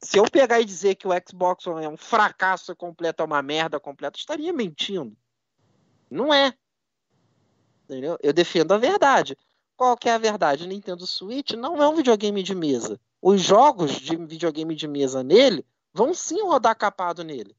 Se 0.00 0.18
eu 0.18 0.24
pegar 0.24 0.60
e 0.60 0.64
dizer 0.64 0.96
que 0.96 1.06
o 1.06 1.12
Xbox 1.26 1.66
One 1.66 1.84
é 1.84 1.88
um 1.88 1.96
fracasso 1.96 2.74
completo, 2.74 3.22
é 3.22 3.26
uma 3.26 3.42
merda 3.42 3.78
completa, 3.78 4.16
eu 4.16 4.20
estaria 4.20 4.52
mentindo. 4.52 5.16
Não 6.10 6.34
é. 6.34 6.52
Entendeu? 7.84 8.18
Eu 8.22 8.32
defendo 8.32 8.72
a 8.72 8.78
verdade. 8.78 9.36
Qual 9.76 9.96
que 9.96 10.08
é 10.08 10.14
a 10.14 10.18
verdade? 10.18 10.64
O 10.64 10.68
Nintendo 10.68 11.06
Switch 11.06 11.52
não 11.52 11.82
é 11.82 11.88
um 11.88 11.94
videogame 11.94 12.42
de 12.42 12.54
mesa. 12.54 13.00
Os 13.20 13.40
jogos 13.40 13.92
de 13.92 14.16
videogame 14.16 14.74
de 14.74 14.88
mesa 14.88 15.22
nele 15.22 15.64
vão 15.92 16.12
sim 16.12 16.42
rodar 16.42 16.76
capado 16.76 17.22
nele. 17.22 17.56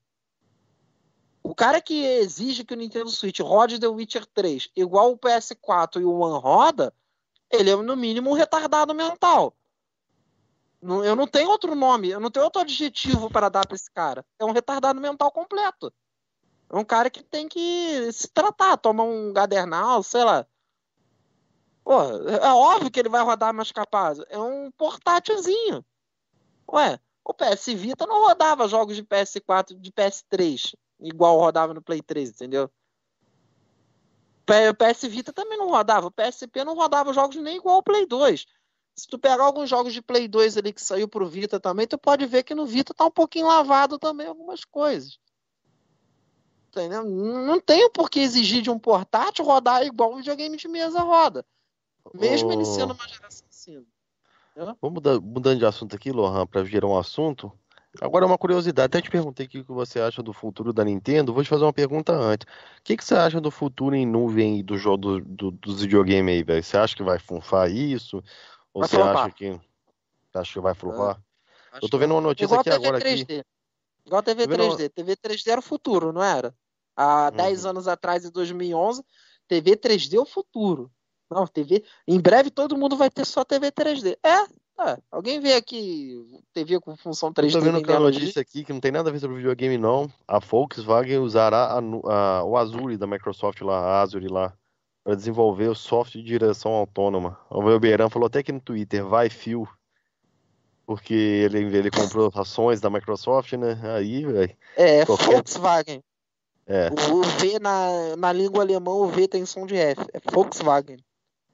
O 1.44 1.54
cara 1.54 1.82
que 1.82 2.06
exige 2.06 2.64
que 2.64 2.74
o 2.74 2.78
Nintendo 2.78 3.10
Switch 3.10 3.42
rode 3.42 3.78
The 3.78 3.88
Witcher 3.88 4.26
3 4.28 4.70
igual 4.78 5.12
o 5.12 5.18
PS4 5.18 6.00
e 6.00 6.06
o 6.06 6.14
One 6.14 6.40
roda, 6.42 6.94
ele 7.52 7.70
é 7.70 7.76
no 7.76 7.98
mínimo 7.98 8.30
um 8.30 8.34
retardado 8.34 8.96
mental. 8.96 9.54
Eu 10.82 11.16
não 11.16 11.28
tenho 11.28 11.50
outro 11.50 11.76
nome, 11.76 12.10
eu 12.10 12.20
não 12.20 12.32
tenho 12.32 12.46
outro 12.46 12.62
adjetivo 12.62 13.30
para 13.30 13.50
dar 13.50 13.68
para 13.68 13.76
esse 13.76 13.92
cara. 13.92 14.26
É 14.40 14.46
um 14.46 14.52
retardado 14.52 15.00
mental 15.00 15.32
completo. 15.32 15.94
É 16.70 16.78
um 16.78 16.84
cara 16.84 17.10
que 17.10 17.24
tem 17.24 17.48
que 17.48 18.12
se 18.12 18.28
tratar, 18.28 18.78
tomar 18.78 19.04
um 19.04 19.32
gadernal, 19.32 20.02
sei 20.02 20.24
lá. 20.24 20.46
Pô, 21.84 22.02
é 22.02 22.54
óbvio 22.54 22.90
que 22.90 23.00
ele 23.00 23.10
vai 23.10 23.22
rodar 23.22 23.54
mais 23.54 23.72
capaz. 23.72 24.20
É 24.30 24.40
um 24.40 24.72
portátilzinho. 24.72 25.86
Ué, 26.72 27.00
o 27.24 27.34
PS 27.34 27.68
Vita 27.68 28.06
não 28.06 28.22
rodava 28.22 28.68
jogos 28.68 28.96
de 28.96 29.04
PS4, 29.04 29.80
de 29.80 29.92
PS3, 29.92 30.74
igual 31.04 31.38
rodava 31.38 31.74
no 31.74 31.82
Play 31.82 32.02
3, 32.02 32.30
entendeu? 32.30 32.72
O 34.44 34.76
PS 34.76 35.04
Vita 35.04 35.32
também 35.32 35.58
não 35.58 35.70
rodava. 35.70 36.08
O 36.08 36.12
PSP 36.12 36.66
não 36.66 36.76
rodava 36.76 37.14
jogos 37.14 37.36
nem 37.38 37.58
igual 37.58 37.76
ao 37.76 37.84
Play 37.84 38.06
2. 38.06 38.46
Se 38.96 39.08
tu 39.08 39.18
pegar 39.18 39.44
alguns 39.44 39.70
jogos 39.70 39.94
de 39.94 40.02
Play 40.02 40.28
2 40.28 40.58
ali 40.58 40.74
que 40.74 40.82
saiu 40.82 41.08
pro 41.08 41.28
Vita 41.28 41.60
também, 41.60 41.88
tu 41.88 41.98
pode 41.98 42.26
ver 42.26 42.44
que 42.44 42.54
no 42.54 42.66
Vita 42.66 42.94
tá 42.94 43.06
um 43.06 43.12
pouquinho 43.12 43.48
lavado 43.48 43.98
também 43.98 44.28
algumas 44.28 44.66
coisas. 44.66 45.18
Entendeu? 46.70 47.04
Não 47.06 47.60
tem 47.60 47.90
por 47.92 48.10
que 48.10 48.20
exigir 48.20 48.62
de 48.62 48.70
um 48.70 48.78
portátil 48.78 49.46
rodar 49.46 49.84
igual 49.84 50.14
um 50.14 50.18
videogame 50.18 50.58
de 50.58 50.68
mesa 50.68 51.02
roda. 51.02 51.46
Mesmo 52.14 52.50
oh. 52.50 52.54
ele 52.54 52.66
sendo 52.66 52.94
uma 52.94 53.08
geração 53.08 53.48
acima. 53.50 53.86
Vamos 54.56 54.94
mudar, 54.96 55.20
mudando 55.20 55.60
de 55.60 55.66
assunto 55.66 55.96
aqui, 55.96 56.12
Lohan, 56.12 56.46
para 56.46 56.64
gerar 56.66 56.88
um 56.88 56.98
assunto. 56.98 57.52
Agora, 58.02 58.26
uma 58.26 58.38
curiosidade, 58.38 58.88
até 58.88 59.02
te 59.02 59.10
perguntei 59.10 59.46
o 59.46 59.50
que 59.50 59.62
você 59.62 60.00
acha 60.00 60.24
do 60.24 60.34
futuro 60.34 60.74
da 60.74 60.84
Nintendo. 60.84 61.34
Vou 61.34 61.44
te 61.44 61.50
fazer 61.50 61.64
uma 61.64 61.74
pergunta 61.74 62.12
antes. 62.12 62.48
O 62.80 62.84
que, 62.84 62.98
que 62.98 63.06
você 63.06 63.14
acha 63.14 63.40
do 63.40 63.52
futuro 63.52 63.96
em 63.96 64.06
nuvem 64.06 64.64
do 64.64 64.78
jogo 64.78 64.98
do, 64.98 65.22
do, 65.22 65.52
dos 65.52 65.82
videogames 65.82 66.34
aí, 66.34 66.44
velho? 66.44 66.64
Você 66.64 66.76
acha 66.76 66.96
que 66.96 67.04
vai 67.04 67.20
funfar 67.20 67.70
isso? 67.70 68.18
Ou 68.74 68.82
vai 68.82 68.90
você 68.90 68.96
flopar. 68.96 69.26
acha 69.26 69.36
que, 69.36 69.50
você 69.52 70.38
acha 70.38 70.54
que 70.54 70.60
vai 70.60 70.74
flopar? 70.74 71.22
É, 71.74 71.80
eu 71.84 71.90
tô 71.90 72.00
vendo 72.00 72.16
uma 72.16 72.22
notícia 72.22 72.60
aqui 72.60 72.72
agora 72.72 73.00
3D. 73.00 73.22
aqui. 73.22 73.44
Igual 74.06 74.20
a 74.20 74.24
TV 74.24 74.48
3D. 74.48 74.90
TV 74.90 75.16
3D 75.16 75.48
era 75.52 75.60
o 75.60 75.64
futuro, 75.64 76.12
não 76.12 76.24
era? 76.24 76.54
Há 76.96 77.30
uhum. 77.32 77.38
10 77.38 77.66
anos 77.66 77.88
atrás, 77.88 78.26
em 78.26 78.32
2011, 78.32 79.04
TV 79.48 79.78
3D 79.78 80.18
é 80.18 80.20
o 80.20 80.26
futuro. 80.26 80.92
Não, 81.30 81.48
TV. 81.48 81.84
Em 82.08 82.20
breve 82.20 82.50
todo 82.50 82.78
mundo 82.78 82.96
vai 82.96 83.10
ter 83.10 83.26
só 83.26 83.44
TV 83.44 83.72
3D. 83.72 84.18
É, 84.24 84.46
é. 84.80 84.98
Alguém 85.12 85.40
vê 85.40 85.54
aqui 85.54 86.42
TV 86.54 86.80
com 86.80 86.96
função 86.96 87.32
3D? 87.32 87.46
Eu 87.46 87.52
tô 87.52 87.62
vendo 87.62 87.90
uma 87.90 88.00
notícia 88.00 88.42
aqui 88.42 88.64
que 88.64 88.74
não 88.74 88.80
tem 88.80 88.92
nada 88.92 89.10
a 89.10 89.12
ver 89.14 89.20
sobre 89.20 89.38
videogame, 89.38 89.78
não. 89.78 90.12
A 90.28 90.40
Volkswagen 90.40 91.20
usará 91.20 91.66
a, 91.66 91.80
a, 91.80 92.44
o 92.44 92.58
Azure 92.58 92.98
da 92.98 93.08
Microsoft 93.08 93.62
lá, 93.62 93.80
a 93.80 94.02
Azure 94.02 94.28
lá 94.28 94.54
para 95.04 95.16
desenvolver 95.16 95.68
o 95.68 95.76
software 95.76 96.22
de 96.22 96.28
direção 96.28 96.72
autônoma. 96.72 97.38
O 97.50 97.62
Velbeirão 97.62 98.10
falou 98.10 98.28
até 98.28 98.40
aqui 98.40 98.52
no 98.52 98.62
Twitter, 98.62 99.06
vai 99.06 99.30
fio. 99.30 99.68
Porque 100.86 101.14
ele, 101.14 101.60
ele 101.76 101.92
comprou 101.92 102.32
ações 102.36 102.80
da 102.80 102.90
Microsoft, 102.90 103.54
né? 103.54 103.80
Aí, 103.96 104.26
velho. 104.26 104.56
É, 104.76 105.06
qualquer... 105.06 105.26
Volkswagen. 105.26 106.04
É. 106.66 106.90
O 107.12 107.22
V 107.22 107.60
na, 107.60 108.16
na 108.18 108.32
língua 108.32 108.64
alemã, 108.64 108.92
o 108.92 109.08
V 109.08 109.28
tem 109.28 109.46
som 109.46 109.66
de 109.66 109.76
F. 109.76 110.02
É 110.14 110.20
Volkswagen. 110.32 110.98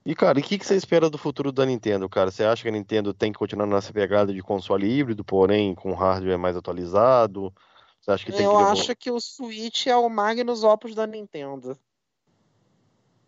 E, 0.10 0.16
cara, 0.16 0.40
o 0.40 0.42
que, 0.42 0.58
que 0.58 0.66
você 0.66 0.76
espera 0.76 1.08
do 1.08 1.20
futuro 1.20 1.52
da 1.52 1.64
Nintendo, 1.64 2.10
cara? 2.10 2.32
Você 2.32 2.44
acha 2.44 2.64
que 2.64 2.68
a 2.68 2.72
Nintendo 2.72 3.14
tem 3.14 3.32
que 3.32 3.38
continuar 3.38 3.68
nessa 3.68 3.94
pegada 3.94 4.34
de 4.34 4.42
console 4.42 4.90
híbrido, 4.90 5.24
porém 5.24 5.76
com 5.76 5.94
hardware 5.94 6.40
mais 6.40 6.58
atualizado? 6.58 7.54
Você 8.02 8.10
acha 8.10 8.26
que 8.26 8.32
tem 8.32 8.44
Eu 8.44 8.58
que 8.58 8.64
acho 8.64 8.96
que 8.96 9.12
o 9.12 9.20
Switch 9.22 9.86
é 9.86 9.96
o 9.96 10.10
Magnus 10.10 10.64
Opus 10.64 10.96
da 10.96 11.06
Nintendo. 11.06 11.78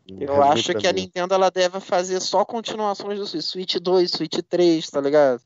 Eu 0.07 0.41
acho 0.41 0.73
que 0.73 0.87
a 0.87 0.91
Nintendo 0.91 1.35
ela 1.35 1.51
deve 1.51 1.79
fazer 1.79 2.19
só 2.19 2.43
continuações 2.43 3.19
do 3.19 3.27
Switch. 3.27 3.45
Switch 3.45 3.75
2, 3.75 4.09
Switch 4.09 4.39
3, 4.49 4.89
tá 4.89 4.99
ligado? 4.99 5.39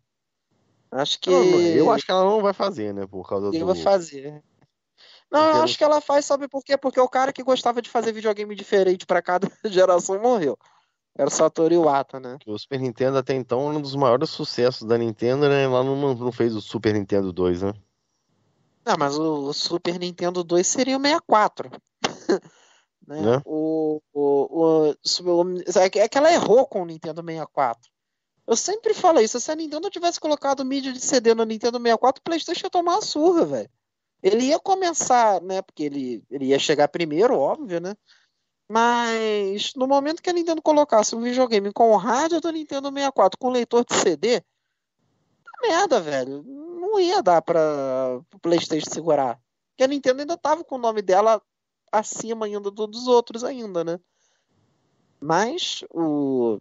Acho 0.89 1.19
que. 1.19 1.29
eu 1.29 1.91
acho 1.91 2.05
que 2.05 2.11
ela 2.11 2.23
não 2.23 2.41
vai 2.41 2.53
fazer, 2.53 2.93
né? 2.93 3.05
Por 3.05 3.27
causa 3.27 3.51
do. 3.51 3.65
vai 3.65 3.75
fazer. 3.75 4.41
Não, 5.29 5.49
eu 5.49 5.63
acho 5.63 5.77
que 5.77 5.83
ela 5.83 5.99
faz, 5.99 6.23
sabe 6.23 6.47
por 6.47 6.63
quê? 6.63 6.77
Porque 6.77 6.99
o 6.99 7.09
cara 7.09 7.33
que 7.33 7.43
gostava 7.43 7.81
de 7.81 7.89
fazer 7.89 8.13
videogame 8.13 8.55
diferente 8.55 9.05
para 9.05 9.21
cada 9.21 9.51
geração 9.65 10.17
morreu. 10.21 10.57
Era 11.17 11.29
o 11.29 11.31
Satoru 11.31 11.73
Iwata, 11.73 12.19
né? 12.19 12.37
O 12.45 12.57
Super 12.57 12.79
Nintendo 12.79 13.17
até 13.17 13.33
então 13.33 13.67
um 13.67 13.81
dos 13.81 13.95
maiores 13.95 14.29
sucessos 14.29 14.85
da 14.85 14.97
Nintendo, 14.97 15.47
né? 15.47 15.65
Lá 15.65 15.81
não, 15.81 16.13
não 16.13 16.31
fez 16.31 16.53
o 16.53 16.61
Super 16.61 16.93
Nintendo 16.93 17.31
2, 17.31 17.61
né? 17.61 17.73
Não, 18.85 18.95
mas 18.99 19.17
o 19.17 19.53
Super 19.53 19.97
Nintendo 19.97 20.43
2 20.43 20.67
seria 20.67 20.97
o 20.97 21.01
64. 21.01 21.71
Né? 23.07 23.21
né? 23.21 23.39
O, 23.45 24.01
o, 24.11 24.87
o, 24.89 24.95
é, 25.79 25.99
é 25.99 26.07
que 26.09 26.17
ela 26.17 26.33
errou 26.33 26.65
com 26.65 26.81
o 26.81 26.85
Nintendo 26.87 27.21
64. 27.21 27.91
Eu 28.47 28.55
sempre 28.55 28.95
falo 28.95 29.19
isso. 29.19 29.39
Se 29.39 29.51
a 29.51 29.55
Nintendo 29.55 29.91
tivesse 29.91 30.19
colocado 30.19 30.65
mídia 30.65 30.91
de 30.91 30.99
CD 30.99 31.35
no 31.35 31.45
Nintendo 31.45 31.77
64, 31.77 32.19
o 32.19 32.23
PlayStation 32.23 32.65
ia 32.65 32.69
tomar 32.71 32.93
uma 32.93 33.01
surra, 33.03 33.45
velho. 33.45 33.69
Ele 34.23 34.45
ia 34.45 34.57
começar, 34.57 35.39
né? 35.41 35.61
Porque 35.61 35.83
ele, 35.83 36.23
ele 36.31 36.45
ia 36.45 36.57
chegar 36.57 36.87
primeiro, 36.87 37.37
óbvio, 37.37 37.79
né? 37.79 37.95
Mas 38.67 39.73
no 39.75 39.87
momento 39.87 40.21
que 40.21 40.29
a 40.29 40.33
Nintendo 40.33 40.61
colocasse 40.61 41.15
um 41.15 41.21
videogame 41.21 41.71
com 41.71 41.91
o 41.91 41.97
rádio 41.97 42.41
do 42.41 42.51
Nintendo 42.51 42.89
64 42.89 43.37
com 43.37 43.49
leitor 43.49 43.85
de 43.85 43.95
CD, 43.95 44.39
tá 44.39 45.51
merda, 45.61 46.01
velho. 46.01 46.43
Não 46.43 46.99
ia 46.99 47.21
dar 47.21 47.41
para 47.41 48.21
o 48.33 48.39
PlayStation 48.39 48.89
segurar. 48.89 49.39
Porque 49.69 49.83
a 49.83 49.87
Nintendo 49.87 50.21
ainda 50.21 50.37
tava 50.37 50.63
com 50.63 50.75
o 50.75 50.79
nome 50.79 51.01
dela 51.01 51.41
acima 51.91 52.45
ainda 52.45 52.71
dos 52.71 53.07
outros 53.07 53.43
ainda, 53.43 53.83
né? 53.83 53.99
Mas 55.19 55.83
o 55.91 56.59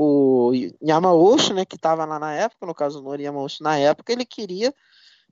o 0.00 0.52
Yamauchi, 0.80 1.52
né, 1.52 1.64
que 1.64 1.74
estava 1.74 2.04
lá 2.04 2.20
na 2.20 2.32
época, 2.32 2.64
no 2.64 2.74
caso 2.74 3.02
do 3.02 3.14
Yamauchi 3.16 3.60
na 3.64 3.76
época, 3.78 4.12
ele 4.12 4.24
queria 4.24 4.72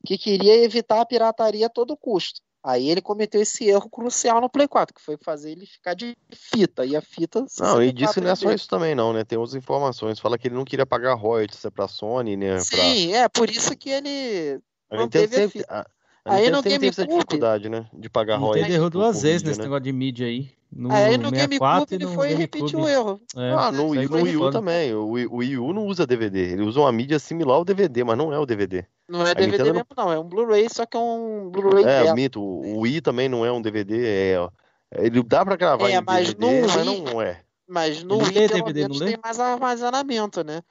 que 0.05 0.19
queria 0.19 0.57
evitar 0.65 1.01
a 1.01 1.07
pirataria 1.07 1.67
a 1.67 1.71
todo 1.71 1.97
custo. 1.97 2.41
Aí 2.67 2.91
ele 2.91 3.01
cometeu 3.01 3.41
esse 3.41 3.65
erro 3.65 3.89
crucial 3.89 4.41
no 4.41 4.51
Play 4.51 4.67
4, 4.67 4.93
que 4.93 5.01
foi 5.01 5.17
fazer 5.17 5.53
ele 5.53 5.65
ficar 5.65 5.95
de 5.95 6.17
fita. 6.33 6.85
E 6.85 6.97
a 6.97 7.01
fita. 7.01 7.47
Não, 7.61 7.81
e 7.81 7.93
disse 7.93 8.15
que 8.15 8.21
não 8.21 8.31
é 8.31 8.35
só 8.35 8.51
isso 8.51 8.69
também, 8.69 8.93
não, 8.93 9.13
né? 9.13 9.23
Tem 9.23 9.39
outras 9.39 9.55
informações. 9.55 10.19
Fala 10.19 10.37
que 10.37 10.49
ele 10.49 10.57
não 10.57 10.65
queria 10.65 10.85
pagar 10.85 11.15
royalties 11.15 11.65
é 11.65 11.71
pra 11.71 11.87
Sony, 11.87 12.37
né? 12.37 12.59
Sim, 12.59 13.11
pra... 13.11 13.19
é, 13.19 13.29
por 13.29 13.49
isso 13.49 13.77
que 13.77 13.89
ele. 13.89 14.61
A 14.91 14.97
Nintendo 14.97 15.33
sempre, 15.33 15.65
a, 15.69 15.87
Aí 16.25 16.51
no 16.51 16.61
GameCube. 16.61 16.89
essa 16.89 17.07
dificuldade, 17.07 17.69
né? 17.69 17.87
De 17.93 18.11
pagar 18.11 18.37
royalties. 18.37 18.65
Ele 18.65 18.75
errou 18.75 18.91
duas 18.91 19.23
vezes 19.23 19.45
nesse 19.45 19.61
né? 19.61 19.67
negócio 19.67 19.85
de 19.85 19.93
mídia 19.93 20.27
aí. 20.27 20.51
No 20.73 20.93
aí 20.93 21.17
no 21.17 21.31
GameCube 21.31 21.87
ele 21.95 22.07
foi 22.09 22.33
e 22.33 22.35
repetiu 22.35 22.81
o 22.81 22.89
erro. 22.89 23.21
É, 23.37 23.53
ah, 23.53 23.73
no, 23.73 23.95
no 23.95 24.23
Wii 24.23 24.37
U 24.37 24.51
também. 24.51 24.95
O, 24.95 25.07
o 25.07 25.37
Wii 25.37 25.59
U 25.59 25.73
não 25.73 25.87
usa 25.87 26.07
DVD. 26.07 26.53
Ele 26.53 26.63
usa 26.63 26.81
uma 26.81 26.93
mídia 26.93 27.19
similar 27.19 27.57
ao 27.57 27.65
DVD, 27.65 28.05
mas 28.05 28.19
não 28.19 28.33
é 28.33 28.39
o 28.39 28.45
DVD. 28.45 28.85
Não 29.09 29.27
é 29.27 29.31
a 29.31 29.35
DVD 29.35 29.59
Nintendo 29.59 29.75
mesmo, 29.75 29.89
não. 29.97 30.13
É 30.13 30.19
um 30.19 30.25
Blu-ray, 30.25 30.69
só 30.69 30.85
que 30.85 30.97
é 30.97 31.01
um 31.01 31.49
Blu-ray. 31.51 31.85
É, 31.85 32.03
dela. 32.03 32.15
mito. 32.15 32.43
O 32.43 32.81
Wii 32.81 33.01
também 33.01 33.29
não 33.29 33.45
é 33.45 33.53
um 33.53 33.63
DVD. 33.63 34.07
É, 34.07 34.49
ele 34.97 35.23
dá 35.23 35.45
pra 35.45 35.57
gravar 35.57 35.89
é, 35.89 35.95
em 35.97 36.03
mas 36.05 36.35
DVD, 36.35 36.63
Wii, 36.63 36.67
mas 36.67 36.87
não 36.87 37.23
é. 37.23 37.41
Mas 37.69 38.03
no 38.03 38.17
ele 38.17 38.25
Wii, 38.25 38.49
pelo 38.49 38.65
DVD, 38.65 38.81
menos, 38.83 38.99
tem 38.99 39.19
mais 39.23 39.41
armazenamento, 39.41 40.45
né? 40.45 40.63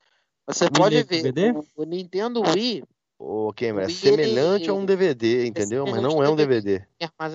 Você 0.48 0.70
pode 0.70 1.02
ver. 1.04 1.56
O, 1.56 1.84
o 1.84 1.86
Nintendo 1.86 2.42
Wii 2.42 2.84
o 3.18 3.54
Cameron, 3.54 3.88
é 3.88 3.90
semelhante 3.90 4.64
ele... 4.64 4.72
a 4.72 4.74
um 4.74 4.86
DVD, 4.86 5.48
entendeu? 5.48 5.86
Mas 5.86 6.02
não 6.02 6.24
é 6.24 6.30
um 6.30 6.36
DVD. 6.36 6.86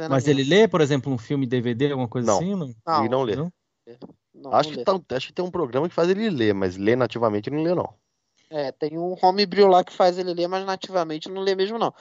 Mas 0.09 0.28
ele 0.28 0.44
lê, 0.44 0.68
por 0.68 0.81
exemplo, 0.81 1.12
um 1.12 1.18
filme 1.18 1.47
DVD, 1.47 1.91
alguma 1.91 2.09
coisa 2.09 2.26
não. 2.26 2.39
assim? 2.39 2.55
Não, 2.55 2.75
não 2.86 3.00
ele 3.00 3.09
não 3.09 3.23
lê. 3.23 3.36
Não? 3.36 3.52
Não, 4.34 4.52
acho, 4.52 4.70
que 4.70 4.84
tá, 4.84 4.99
acho 5.10 5.26
que 5.28 5.33
tem 5.33 5.44
um 5.44 5.50
programa 5.50 5.89
que 5.89 5.94
faz 5.94 6.09
ele 6.09 6.31
ler, 6.31 6.55
mas 6.55 6.76
ler 6.76 6.97
nativamente 6.97 7.49
ele 7.49 7.57
não 7.57 7.65
lê, 7.65 7.75
não. 7.75 7.94
É, 8.49 8.73
tem 8.73 8.99
um 8.99 9.17
homebrew 9.23 9.68
lá 9.68 9.84
que 9.84 9.92
faz 9.92 10.18
ele 10.18 10.34
ler, 10.34 10.49
mas 10.49 10.65
nativamente 10.67 11.28
não 11.28 11.41
lê 11.41 11.55
mesmo, 11.55 11.78
não. 11.78 11.94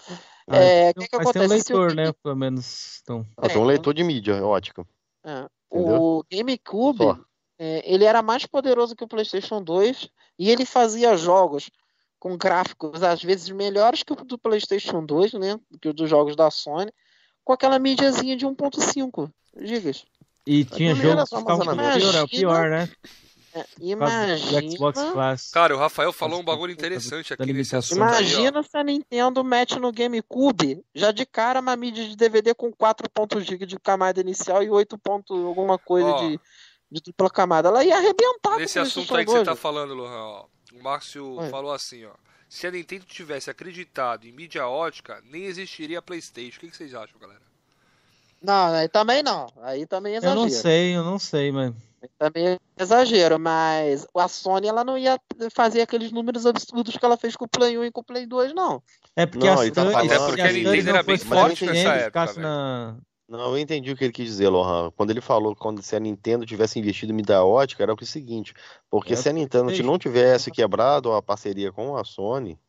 Ah, 0.47 0.57
é, 0.57 0.89
então, 0.89 1.03
que 1.03 1.09
que 1.09 1.17
mas 1.17 1.27
acontece? 1.27 1.65
tem 1.65 1.75
um 1.75 1.79
leitor, 1.79 1.95
né? 1.95 2.13
Pelo 2.23 2.35
menos. 2.35 2.99
Então... 3.03 3.25
Ah, 3.37 3.47
tem 3.47 3.57
um 3.57 3.65
leitor 3.65 3.93
de 3.93 4.03
mídia, 4.03 4.43
ótico. 4.43 4.87
É, 5.23 5.47
o 5.69 6.23
GameCube, 6.31 7.19
é, 7.59 7.83
ele 7.85 8.03
era 8.03 8.21
mais 8.21 8.45
poderoso 8.45 8.95
que 8.95 9.03
o 9.03 9.07
PlayStation 9.07 9.61
2 9.61 10.09
e 10.39 10.49
ele 10.49 10.65
fazia 10.65 11.15
jogos 11.15 11.69
com 12.19 12.37
gráficos 12.37 13.01
às 13.01 13.23
vezes 13.23 13.49
melhores 13.49 14.03
que 14.03 14.13
o 14.13 14.15
do 14.15 14.37
PlayStation 14.37 15.03
2, 15.03 15.33
né? 15.33 15.59
Que 15.81 15.89
o 15.89 15.93
dos 15.93 16.09
jogos 16.09 16.35
da 16.35 16.51
Sony, 16.51 16.91
com 17.43 17.53
aquela 17.53 17.79
mídiazinha 17.79 18.35
de 18.35 18.45
1.5 18.45 19.31
gigas. 19.61 20.05
E 20.45 20.65
tinha 20.65 20.95
jogo 20.95 21.23
que 21.23 21.35
ficava 21.37 21.75
pior, 21.75 22.15
é 22.15 22.21
o 22.21 22.27
pior, 22.27 22.69
né? 22.69 22.89
imagina. 23.79 24.71
Xbox 24.71 24.99
Class. 25.11 25.51
Cara, 25.51 25.75
o 25.75 25.79
Rafael 25.79 26.13
falou 26.13 26.39
um 26.39 26.43
bagulho 26.43 26.71
interessante 26.71 27.33
aqui 27.33 27.51
nesse 27.51 27.75
assunto 27.75 28.01
aí. 28.01 28.09
Imagina 28.09 28.63
se 28.63 28.77
a 28.77 28.83
Nintendo 28.83 29.43
mete 29.43 29.79
no 29.79 29.91
GameCube 29.91 30.83
já 30.93 31.11
de 31.11 31.25
cara 31.25 31.59
uma 31.59 31.75
mídia 31.75 32.07
de 32.07 32.15
DVD 32.15 32.53
com 32.53 32.71
4 32.71 33.09
pontos 33.09 33.43
GB 33.45 33.65
de 33.65 33.79
camada 33.79 34.21
inicial 34.21 34.63
e 34.63 34.69
8 34.69 34.97
pontos 34.97 35.37
alguma 35.43 35.77
coisa 35.77 36.09
Ó. 36.09 36.19
de, 36.19 36.39
de 36.91 37.01
dupla 37.01 37.29
camada. 37.29 37.69
Ela 37.69 37.83
ia 37.83 37.97
arrebentar 37.97 38.53
com 38.53 38.59
Nesse 38.59 38.79
o 38.79 38.83
assunto 38.83 39.15
aí 39.15 39.25
que 39.25 39.31
você 39.31 39.37
2, 39.37 39.47
tá 39.47 39.55
falando, 39.55 39.93
Lohan, 39.93 40.23
ó. 40.23 40.45
O 40.73 40.83
Márcio 40.83 41.35
Oi. 41.39 41.49
falou 41.49 41.71
assim, 41.71 42.05
ó. 42.05 42.11
Se 42.47 42.65
a 42.65 42.71
Nintendo 42.71 43.05
tivesse 43.05 43.49
acreditado 43.49 44.25
em 44.25 44.31
mídia 44.31 44.67
ótica, 44.67 45.21
nem 45.29 45.45
existiria 45.45 46.01
PlayStation. 46.01 46.57
O 46.57 46.59
que, 46.61 46.69
que 46.71 46.77
vocês 46.77 46.93
acham, 46.95 47.19
galera? 47.19 47.41
Não, 48.41 48.73
aí 48.73 48.87
também 48.87 49.21
não. 49.21 49.47
Aí 49.61 49.85
também 49.85 50.13
é 50.13 50.17
Eu 50.17 50.19
exagero. 50.19 50.41
não 50.41 50.49
sei, 50.49 50.95
eu 50.95 51.03
não 51.03 51.19
sei, 51.19 51.51
mas. 51.51 51.73
Também 52.17 52.47
é 52.47 52.57
exagero, 52.79 53.37
mas 53.37 54.07
a 54.15 54.27
Sony 54.29 54.67
ela 54.67 54.85
não 54.85 54.97
ia 54.97 55.19
fazer 55.53 55.81
aqueles 55.81 56.11
números 56.13 56.45
absurdos 56.45 56.95
que 56.95 57.05
ela 57.05 57.17
fez 57.17 57.35
com 57.35 57.43
o 57.43 57.47
Play 57.49 57.77
1 57.77 57.83
e 57.85 57.91
com 57.91 57.99
o 57.99 58.03
Play 58.03 58.25
2, 58.25 58.53
não. 58.53 58.81
É 59.17 59.25
porque 59.25 59.45
Não, 59.45 59.53
a 59.61 59.69
tá 59.69 59.81
Sony- 59.81 59.91
falando 59.91 60.09
se 60.29 60.35
que 60.35 60.41
a 60.41 60.47
Sony 60.47 60.63
Nintendo 60.63 60.89
era 60.89 61.03
bem 61.03 61.17
forte 61.17 61.65
nessa 61.65 61.89
época, 61.95 62.33
na. 62.39 62.95
Não, 63.29 63.51
eu 63.51 63.59
entendi 63.59 63.91
o 63.91 63.95
que 63.95 64.03
ele 64.03 64.11
quis 64.11 64.25
dizer, 64.25 64.49
Lohan. 64.49 64.89
Quando 64.97 65.11
ele 65.11 65.21
falou 65.21 65.53
que 65.53 65.61
quando 65.61 65.83
se 65.83 65.95
a 65.95 65.99
Nintendo 65.99 66.47
tivesse 66.47 66.79
investido 66.79 67.13
em 67.13 67.15
mídia 67.15 67.43
ótica, 67.43 67.83
era 67.83 67.93
o 67.93 68.05
seguinte, 68.05 68.55
porque 68.89 69.13
É, 69.13 69.15
se 69.15 69.29
a 69.29 69.33
Nintendo 69.33 69.65
PlayStation. 69.65 69.91
não 69.91 69.99
tivesse 69.99 70.49
quebrado 70.49 71.13
a 71.13 71.21
parceria 71.21 71.71
com 71.71 71.95
a 71.95 72.03
Sony, 72.03 72.59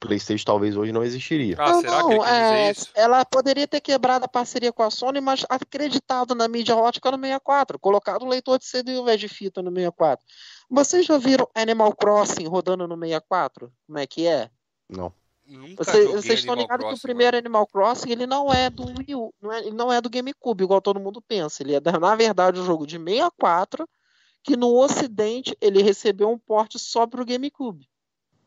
PlayStation 0.00 0.44
talvez 0.44 0.76
hoje 0.76 0.90
não 0.90 1.04
existiria. 1.04 1.54
Ah, 1.56 1.70
não, 1.70 1.80
será 1.82 2.04
que 2.04 2.12
ele 2.12 2.24
é, 2.24 2.70
isso? 2.72 2.90
ela 2.96 3.24
poderia 3.24 3.68
ter 3.68 3.80
quebrado 3.80 4.24
a 4.24 4.28
parceria 4.28 4.72
com 4.72 4.82
a 4.82 4.90
Sony, 4.90 5.20
mas 5.20 5.46
acreditado 5.48 6.34
na 6.34 6.48
mídia 6.48 6.74
ótica 6.74 7.08
no 7.12 7.18
64, 7.18 7.78
colocado 7.78 8.24
um 8.24 8.28
leitor 8.28 8.58
de 8.58 8.64
CD 8.64 8.96
ao 8.96 9.02
invés 9.02 9.20
de 9.20 9.28
fita 9.28 9.62
no 9.62 9.70
64. 9.70 10.24
Vocês 10.68 11.06
já 11.06 11.16
viram 11.16 11.48
Animal 11.54 11.94
Crossing 11.94 12.48
rodando 12.48 12.88
no 12.88 12.98
64? 12.98 13.72
Como 13.86 13.98
é 13.98 14.06
que 14.06 14.26
é? 14.26 14.50
Não. 14.88 15.12
Nunca 15.50 15.82
Você- 15.82 16.02
joguei 16.04 16.16
vocês 16.22 16.38
estão 16.40 16.54
ligados 16.54 16.86
que 16.86 16.94
o 16.94 17.00
primeiro 17.02 17.36
Animal 17.36 17.66
Crossing 17.66 18.10
ele 18.10 18.24
não 18.26 18.52
é 18.52 18.70
do 18.70 18.84
Wii 18.86 19.14
U, 19.16 19.34
não 19.42 19.52
é, 19.52 19.58
ele 19.58 19.72
não 19.72 19.92
é 19.92 20.00
do 20.00 20.08
GameCube, 20.08 20.62
igual 20.62 20.80
todo 20.80 21.00
mundo 21.00 21.20
pensa. 21.20 21.62
Ele 21.62 21.74
é, 21.74 21.80
da- 21.80 21.98
na 21.98 22.14
verdade, 22.14 22.60
um 22.60 22.64
jogo 22.64 22.86
de 22.86 22.98
64 22.98 23.88
que 24.44 24.56
no 24.56 24.74
Ocidente 24.76 25.56
ele 25.60 25.82
recebeu 25.82 26.30
um 26.30 26.38
porte 26.38 26.78
só 26.78 27.06
para 27.06 27.20
o 27.20 27.24
GameCube. 27.24 27.88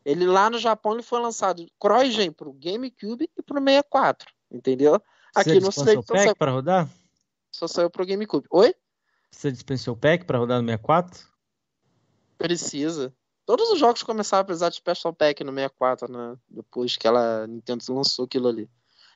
Ele 0.04 0.26
lá 0.26 0.48
no 0.48 0.58
Japão 0.58 0.94
ele 0.94 1.02
foi 1.02 1.20
lançado 1.20 1.66
CrossGen 1.78 2.32
para 2.32 2.48
o 2.48 2.52
GameCube 2.54 3.30
e 3.36 3.42
para 3.42 3.60
o 3.60 3.62
64, 3.64 4.32
entendeu? 4.50 4.94
Aqui 5.34 5.50
Você 5.54 5.60
no 5.60 5.68
Ocidente 5.68 5.98
o 5.98 6.02
só 6.02 6.12
pack 6.14 6.24
saiu, 6.24 6.36
pra 6.36 6.50
rodar? 6.52 6.88
só 7.52 7.66
saiu 7.68 7.90
para 7.90 8.02
o 8.02 8.06
GameCube. 8.06 8.46
Oi? 8.50 8.74
Você 9.30 9.52
dispensou 9.52 9.94
o 9.94 9.96
pack 9.96 10.24
pra 10.24 10.38
rodar 10.38 10.60
no 10.62 10.66
64? 10.68 11.26
Precisa. 12.38 13.14
Todos 13.46 13.70
os 13.70 13.78
jogos 13.78 14.02
começaram 14.02 14.42
a 14.42 14.44
precisar 14.44 14.70
de 14.70 14.76
Special 14.76 15.12
Pack 15.12 15.44
no 15.44 15.52
64, 15.52 16.10
né? 16.10 16.36
Depois 16.48 16.96
que 16.96 17.06
ela 17.06 17.46
Nintendo 17.46 17.84
lançou 17.90 18.24
aquilo 18.24 18.48
ali. 18.48 18.68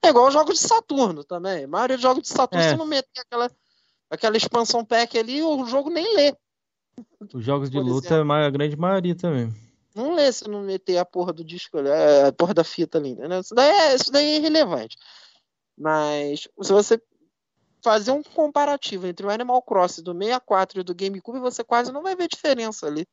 É 0.02 0.08
igual 0.08 0.28
os 0.28 0.34
jogos 0.34 0.60
de 0.60 0.68
Saturno 0.68 1.24
também. 1.24 1.65
A 1.65 1.68
maioria 1.68 1.97
dos 1.97 2.02
jogos 2.02 2.23
de 2.23 2.28
Saturno, 2.28 2.65
É. 2.65 2.70
se 2.70 2.76
não 2.76 2.86
meter 2.86 3.20
aquela, 3.20 3.50
aquela 4.10 4.36
expansão 4.36 4.84
pack 4.84 5.18
ali, 5.18 5.42
o 5.42 5.65
jogo 5.66 5.90
nem 5.90 6.15
lê. 6.15 6.36
Os 7.32 7.44
jogos 7.44 7.70
de 7.70 7.78
luta, 7.78 8.15
exemplo. 8.15 8.32
a 8.32 8.50
grande 8.50 8.76
maioria 8.76 9.15
também. 9.15 9.52
Não 9.94 10.15
lê 10.15 10.31
se 10.31 10.48
não 10.48 10.62
meter 10.62 10.98
a 10.98 11.05
porra 11.05 11.32
do 11.32 11.42
disco 11.42 11.78
ali, 11.78 11.89
é, 11.89 12.26
a 12.26 12.32
porra 12.32 12.55
da 12.55 12.62
fita 12.62 12.98
ali, 12.98 13.15
né? 13.16 13.40
Isso 13.40 13.55
daí 13.55 13.70
é, 13.70 13.94
isso 13.94 14.12
daí 14.12 14.26
é 14.26 14.36
irrelevante. 14.36 14.97
Mas 15.76 16.48
se 16.62 16.73
você 16.73 17.00
fazer 17.82 18.10
um 18.10 18.23
comparativo 18.23 19.07
entre 19.07 19.26
o 19.26 19.31
Animal 19.31 19.62
Crossing 19.62 20.02
do 20.02 20.12
64 20.12 20.81
e 20.81 20.84
do 20.84 20.94
GameCube, 20.94 21.39
você 21.40 21.65
quase 21.65 21.90
não 21.92 22.02
vai 22.02 22.15
ver 22.15 22.28
diferença 22.28 22.86
ali. 22.86 23.07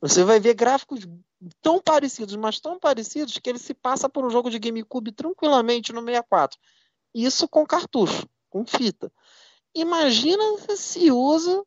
Você 0.00 0.24
vai 0.24 0.38
ver 0.38 0.54
gráficos 0.54 1.06
tão 1.62 1.80
parecidos, 1.80 2.36
mas 2.36 2.60
tão 2.60 2.78
parecidos 2.78 3.38
que 3.38 3.48
ele 3.48 3.58
se 3.58 3.74
passa 3.74 4.08
por 4.08 4.24
um 4.24 4.30
jogo 4.30 4.50
de 4.50 4.58
GameCube 4.58 5.12
tranquilamente 5.12 5.92
no 5.92 6.00
64. 6.00 6.58
Isso 7.14 7.48
com 7.48 7.66
cartucho, 7.66 8.28
com 8.50 8.66
fita. 8.66 9.12
Imagina 9.74 10.42
se 10.76 11.10
usa 11.10 11.64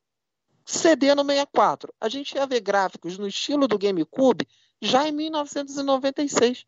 CD 0.65 1.15
no 1.15 1.23
64. 1.23 1.93
A 1.99 2.09
gente 2.09 2.35
ia 2.35 2.45
ver 2.45 2.61
gráficos 2.61 3.17
no 3.17 3.27
estilo 3.27 3.67
do 3.67 3.77
GameCube 3.77 4.47
já 4.81 5.07
em 5.07 5.11
1996. 5.11 6.65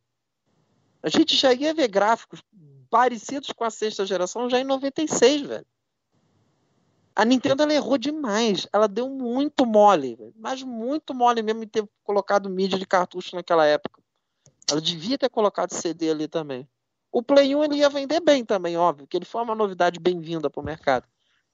A 1.02 1.10
gente 1.10 1.36
já 1.36 1.54
ia 1.54 1.74
ver 1.74 1.88
gráficos 1.88 2.42
parecidos 2.90 3.52
com 3.52 3.64
a 3.64 3.70
sexta 3.70 4.06
geração 4.06 4.50
já 4.50 4.60
em 4.60 4.64
96, 4.64 5.42
velho. 5.42 5.66
A 7.20 7.26
Nintendo 7.26 7.64
ela 7.64 7.74
errou 7.74 7.98
demais. 7.98 8.66
Ela 8.72 8.88
deu 8.88 9.10
muito 9.10 9.66
mole, 9.66 10.18
mas 10.38 10.64
muito 10.64 11.14
mole 11.14 11.44
mesmo 11.44 11.62
em 11.62 11.68
ter 11.68 11.86
colocado 12.02 12.50
mídia 12.50 12.80
de 12.80 12.86
cartucho 12.86 13.36
naquela 13.36 13.66
época. 13.66 14.02
Ela 14.72 14.80
devia 14.80 15.18
ter 15.18 15.30
colocado 15.30 15.74
CD 15.74 16.12
ali 16.12 16.30
também. 16.30 16.66
O 17.12 17.22
Play 17.22 17.54
1 17.54 17.64
ele 17.66 17.76
ia 17.76 17.90
vender 17.90 18.22
bem 18.22 18.46
também, 18.46 18.78
óbvio, 18.78 19.06
que 19.06 19.18
ele 19.18 19.26
foi 19.26 19.42
uma 19.42 19.54
novidade 19.54 20.00
bem-vinda 20.00 20.50
para 20.50 20.62
o 20.62 20.64
mercado. 20.64 21.10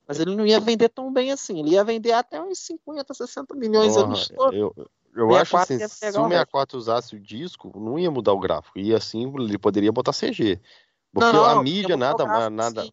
Mas 0.08 0.20
ele 0.20 0.36
não 0.36 0.46
ia 0.46 0.60
vender 0.60 0.88
tão 0.90 1.12
bem 1.12 1.32
assim. 1.32 1.62
Ele 1.62 1.72
ia 1.72 1.84
vender 1.84 2.12
até 2.12 2.40
uns 2.40 2.60
50, 2.60 3.12
60 3.16 3.56
milhões 3.56 3.96
Porra, 3.96 4.54
eu, 4.54 4.72
eu 5.16 5.30
64 5.30 5.36
acho 5.36 5.58
assim, 5.58 5.80
se 5.80 5.84
o 5.84 6.22
o 6.22 6.28
resto. 6.28 6.52
64 6.52 6.78
usasse 6.78 7.16
o 7.16 7.20
disco, 7.20 7.72
não 7.76 7.98
ia 7.98 8.12
mudar 8.12 8.34
o 8.34 8.40
gráfico. 8.40 8.78
Ia 8.78 8.98
assim, 8.98 9.34
ele 9.36 9.58
poderia 9.58 9.92
botar 9.92 10.14
CG. 10.14 10.62
Porque 11.12 11.36
Não, 11.36 11.44
a 11.44 11.56
não, 11.56 11.64
mídia 11.64 11.94
ia 11.94 11.98
mudar 11.98 12.14
o 12.14 12.18
nada, 12.20 12.50
gráfico, 12.50 12.56
nada. 12.56 12.84
sim. 12.84 12.92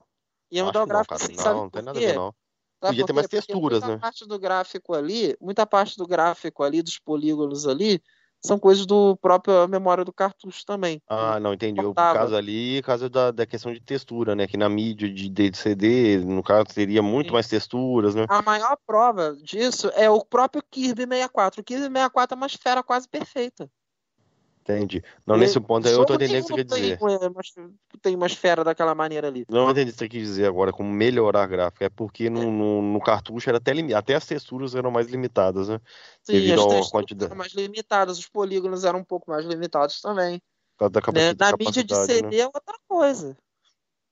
Ia 0.51 0.63
Acho 0.63 0.67
mudar 0.69 0.79
o 0.79 0.87
não, 0.87 0.89
gráfico 0.89 1.19
cara. 1.19 1.27
sim, 1.27 1.37
Não, 1.37 1.55
não 1.55 1.69
tem 1.69 1.83
nada 1.83 1.99
a 1.99 2.03
ver, 2.03 2.15
não. 2.15 2.35
Sabe 2.83 2.95
Podia 2.95 3.07
ter 3.07 3.13
mais 3.13 3.29
texturas, 3.29 3.81
muita 3.81 3.95
né? 3.95 3.99
parte 4.01 4.27
do 4.27 4.37
gráfico 4.41 4.93
ali, 4.93 5.37
muita 5.41 5.65
parte 5.65 5.97
do 5.97 6.05
gráfico 6.05 6.65
ali, 6.65 6.83
dos 6.83 6.99
polígonos 6.99 7.69
ali, 7.69 8.03
são 8.45 8.59
coisas 8.59 8.85
do 8.85 9.17
próprio 9.19 9.69
memória 9.69 10.05
do 10.05 10.13
cartucho 10.13 10.67
também. 10.67 11.01
Ah, 11.09 11.39
não, 11.39 11.55
entendi. 11.55 11.81
O 11.81 11.95
caso 11.95 12.35
ali, 12.35 12.83
caso 12.83 13.09
da, 13.09 13.31
da 13.31 13.47
questão 13.47 13.73
de 13.73 13.81
textura, 13.81 14.35
né? 14.35 14.49
Que 14.49 14.57
na 14.57 14.69
mídia 14.69 15.09
de, 15.09 15.29
de 15.29 15.57
CD, 15.57 16.19
no 16.19 16.43
caso, 16.43 16.65
teria 16.75 17.01
muito 17.01 17.29
Sim. 17.29 17.35
mais 17.35 17.47
texturas, 17.47 18.17
né? 18.17 18.27
A 18.29 18.43
maior 18.43 18.77
prova 18.85 19.37
disso 19.37 19.89
é 19.95 20.11
o 20.11 20.25
próprio 20.25 20.61
Kirby 20.69 21.07
64. 21.07 21.61
O 21.61 21.65
Kirby 21.65 21.85
64 21.85 22.35
é 22.35 22.37
uma 22.37 22.47
esfera 22.49 22.83
quase 22.83 23.09
perfeita. 23.09 23.71
Entendi. 24.63 25.03
Não, 25.27 25.37
nesse 25.37 25.59
ponto 25.59 25.89
aí 25.89 25.93
eu 25.93 26.05
tô 26.05 26.15
entendendo 26.15 26.45
o 26.45 26.47
que 26.47 26.53
você 26.53 26.55
quer 26.55 26.65
dizer. 26.65 26.99
Tem 28.01 28.15
uma, 28.15 28.27
esfera 28.27 28.63
daquela 28.63 28.95
maneira 28.95 29.27
ali. 29.27 29.45
Não 29.49 29.69
entendi 29.71 29.91
o 29.91 29.93
que 29.93 29.99
você 29.99 30.09
quis 30.09 30.23
dizer 30.23 30.47
agora, 30.47 30.73
como 30.73 30.89
melhorar 30.89 31.47
gráfico. 31.47 31.83
É 31.83 31.89
porque 31.89 32.31
no, 32.31 32.51
no, 32.51 32.81
no 32.81 33.01
cartucho 33.01 33.51
era 33.51 33.59
até 33.59 33.73
limitado. 33.73 33.99
Até 33.99 34.15
as 34.15 34.25
texturas 34.25 34.77
eram 34.77 34.91
mais 34.91 35.09
limitadas, 35.09 35.69
né? 35.69 35.81
Sim, 36.23 36.35
Devido 36.35 36.61
as 36.61 36.67
texturas 36.67 36.91
quantidade- 36.91 37.31
eram 37.31 37.37
mais 37.37 37.53
limitadas, 37.53 38.19
os 38.19 38.29
polígonos 38.29 38.85
eram 38.85 39.01
um 39.01 39.05
pouco 39.05 39.31
mais 39.31 39.45
limitados 39.45 40.01
também. 40.01 40.41
Causa 40.79 40.93
da 40.93 41.01
né? 41.13 41.35
Na 41.39 41.57
mídia 41.59 41.83
de 41.83 41.95
CD 42.07 42.23
né? 42.23 42.39
é 42.39 42.47
outra 42.47 42.77
coisa. 42.89 43.37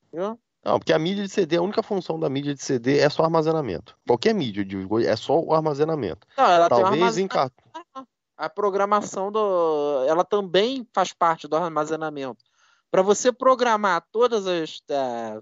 Entendeu? 0.09 0.39
Não, 0.65 0.79
porque 0.79 0.93
a 0.93 0.99
mídia 0.99 1.25
de 1.25 1.31
CD, 1.31 1.57
a 1.57 1.63
única 1.63 1.83
função 1.83 2.21
da 2.21 2.29
mídia 2.29 2.55
de 2.55 2.63
CD 2.63 2.99
é 2.99 3.09
só 3.09 3.23
armazenamento. 3.25 3.97
Qualquer 4.07 4.35
mídia 4.35 4.65
de 4.65 4.77
é 5.07 5.17
só 5.17 5.41
o 5.41 5.55
armazenamento. 5.55 6.27
Não, 6.37 6.45
tem 6.45 6.57
um 6.57 6.69
Talvez 6.69 6.93
em 6.93 7.25
armazenamento. 7.25 7.35
cartucho. 7.35 7.70
A 8.41 8.49
programação 8.49 9.31
do, 9.31 10.03
ela 10.09 10.25
também 10.25 10.89
faz 10.95 11.13
parte 11.13 11.47
do 11.47 11.57
armazenamento. 11.57 12.43
Para 12.91 13.03
você 13.03 13.31
programar 13.31 14.03
todas 14.11 14.47
as 14.47 14.81
eh, 14.89 15.39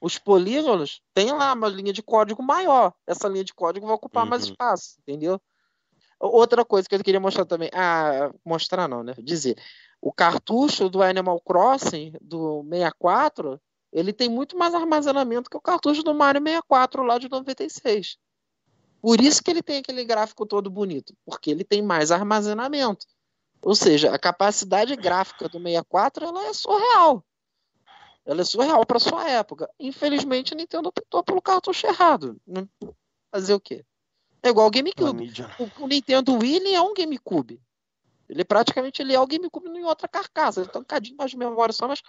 os 0.00 0.18
polígonos, 0.18 1.02
tem 1.12 1.30
lá 1.30 1.52
uma 1.52 1.68
linha 1.68 1.92
de 1.92 2.02
código 2.02 2.42
maior. 2.42 2.94
Essa 3.06 3.28
linha 3.28 3.44
de 3.44 3.52
código 3.52 3.86
vai 3.86 3.94
ocupar 3.94 4.24
mais 4.24 4.44
Uhum. 4.44 4.50
espaço, 4.50 4.96
entendeu? 5.00 5.38
Outra 6.18 6.64
coisa 6.64 6.88
que 6.88 6.94
eu 6.94 7.04
queria 7.04 7.20
mostrar 7.20 7.44
também, 7.44 7.68
ah, 7.74 8.32
mostrar 8.44 8.88
não, 8.88 9.02
né? 9.04 9.12
Dizer, 9.18 9.56
o 10.00 10.10
cartucho 10.10 10.88
do 10.88 11.02
Animal 11.02 11.38
Crossing 11.42 12.14
do 12.20 12.64
64, 12.64 13.60
ele 13.92 14.12
tem 14.12 14.30
muito 14.30 14.56
mais 14.56 14.74
armazenamento 14.74 15.50
que 15.50 15.56
o 15.56 15.60
cartucho 15.60 16.02
do 16.02 16.14
Mario 16.14 16.40
64 16.40 17.02
lá 17.02 17.18
de 17.18 17.28
96. 17.28 18.16
Por 19.02 19.20
isso 19.20 19.42
que 19.42 19.50
ele 19.50 19.62
tem 19.62 19.78
aquele 19.78 20.04
gráfico 20.04 20.46
todo 20.46 20.70
bonito, 20.70 21.12
porque 21.26 21.50
ele 21.50 21.64
tem 21.64 21.82
mais 21.82 22.12
armazenamento. 22.12 23.04
Ou 23.60 23.74
seja, 23.74 24.14
a 24.14 24.18
capacidade 24.18 24.94
gráfica 24.96 25.48
do 25.48 25.58
64 25.58 26.24
ela 26.24 26.44
é 26.46 26.52
surreal. 26.54 27.24
Ela 28.24 28.42
é 28.42 28.44
surreal 28.44 28.86
para 28.86 29.00
sua 29.00 29.28
época. 29.28 29.68
Infelizmente, 29.78 30.54
a 30.54 30.56
Nintendo 30.56 30.88
optou 30.88 31.24
pelo 31.24 31.42
cartucho 31.42 31.86
errado. 31.86 32.40
Não- 32.46 32.68
Fazer 33.32 33.54
o 33.54 33.60
quê? 33.60 33.84
É 34.42 34.50
igual 34.50 34.66
o 34.66 34.68
A 34.68 34.72
GameCube. 34.72 35.24
O, 35.58 35.84
o 35.84 35.86
Nintendo 35.88 36.38
Wii 36.38 36.74
é 36.74 36.80
um 36.80 36.94
GameCube. 36.94 37.60
Ele 38.28 38.44
praticamente 38.44 39.02
ele 39.02 39.14
é 39.14 39.20
o 39.20 39.26
GameCube 39.26 39.68
em 39.68 39.84
outra 39.84 40.06
carcaça. 40.06 40.60
Ele 40.60 40.68
tem 40.68 40.80
um 40.80 40.84
cadinho 40.84 41.16
mais 41.16 41.30
de 41.30 41.36
memória 41.36 41.72
só, 41.72 41.88
mas 41.88 42.02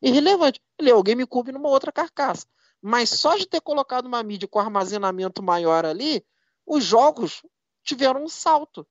irrelevante. 0.00 0.60
Ele 0.78 0.90
é 0.90 0.94
o 0.94 1.02
GameCube 1.02 1.52
numa 1.52 1.68
outra 1.68 1.92
carcaça. 1.92 2.46
Mas 2.82 3.10
só 3.10 3.36
de 3.36 3.46
ter 3.46 3.60
colocado 3.60 4.06
uma 4.06 4.22
mídia 4.22 4.48
com 4.48 4.58
armazenamento 4.58 5.42
maior 5.42 5.84
ali, 5.84 6.24
os 6.66 6.84
jogos 6.84 7.42
tiveram 7.82 8.24
um 8.24 8.28
salto. 8.28 8.86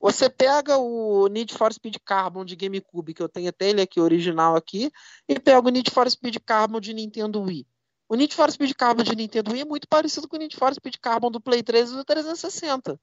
Você 0.00 0.28
pega 0.28 0.76
o 0.76 1.26
Need 1.28 1.54
for 1.54 1.72
Speed 1.72 1.96
Carbon 2.04 2.44
de 2.44 2.54
GameCube, 2.54 3.14
que 3.14 3.22
eu 3.22 3.28
tenho 3.28 3.48
até 3.48 3.70
ele 3.70 3.80
aqui 3.80 3.98
original 3.98 4.54
aqui, 4.54 4.92
e 5.26 5.40
pega 5.40 5.66
o 5.66 5.70
Need 5.70 5.90
for 5.90 6.10
Speed 6.10 6.36
Carbon 6.44 6.78
de 6.78 6.92
Nintendo 6.92 7.40
Wii. 7.40 7.66
O 8.06 8.14
Need 8.14 8.34
for 8.34 8.50
Speed 8.50 8.74
Carbon 8.74 9.02
de 9.02 9.16
Nintendo 9.16 9.52
Wii 9.52 9.62
é 9.62 9.64
muito 9.64 9.88
parecido 9.88 10.28
com 10.28 10.36
o 10.36 10.38
Need 10.38 10.56
for 10.56 10.74
Speed 10.74 10.96
Carbon 11.00 11.30
do 11.30 11.40
Play 11.40 11.62
3 11.62 11.90
e 11.90 11.94
do 11.94 12.04
360. 12.04 13.00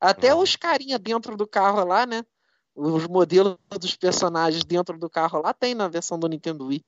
Até 0.00 0.34
Uhum. 0.34 0.42
os 0.42 0.56
carinha 0.56 0.98
dentro 0.98 1.36
do 1.36 1.46
carro 1.46 1.84
lá, 1.84 2.04
né? 2.04 2.24
Os 2.74 3.06
modelos 3.06 3.56
dos 3.80 3.96
personagens 3.96 4.64
dentro 4.64 4.98
do 4.98 5.08
carro 5.08 5.40
lá 5.40 5.54
tem 5.54 5.74
na 5.74 5.88
versão 5.88 6.18
do 6.18 6.28
Nintendo 6.28 6.66
Wii. 6.66 6.84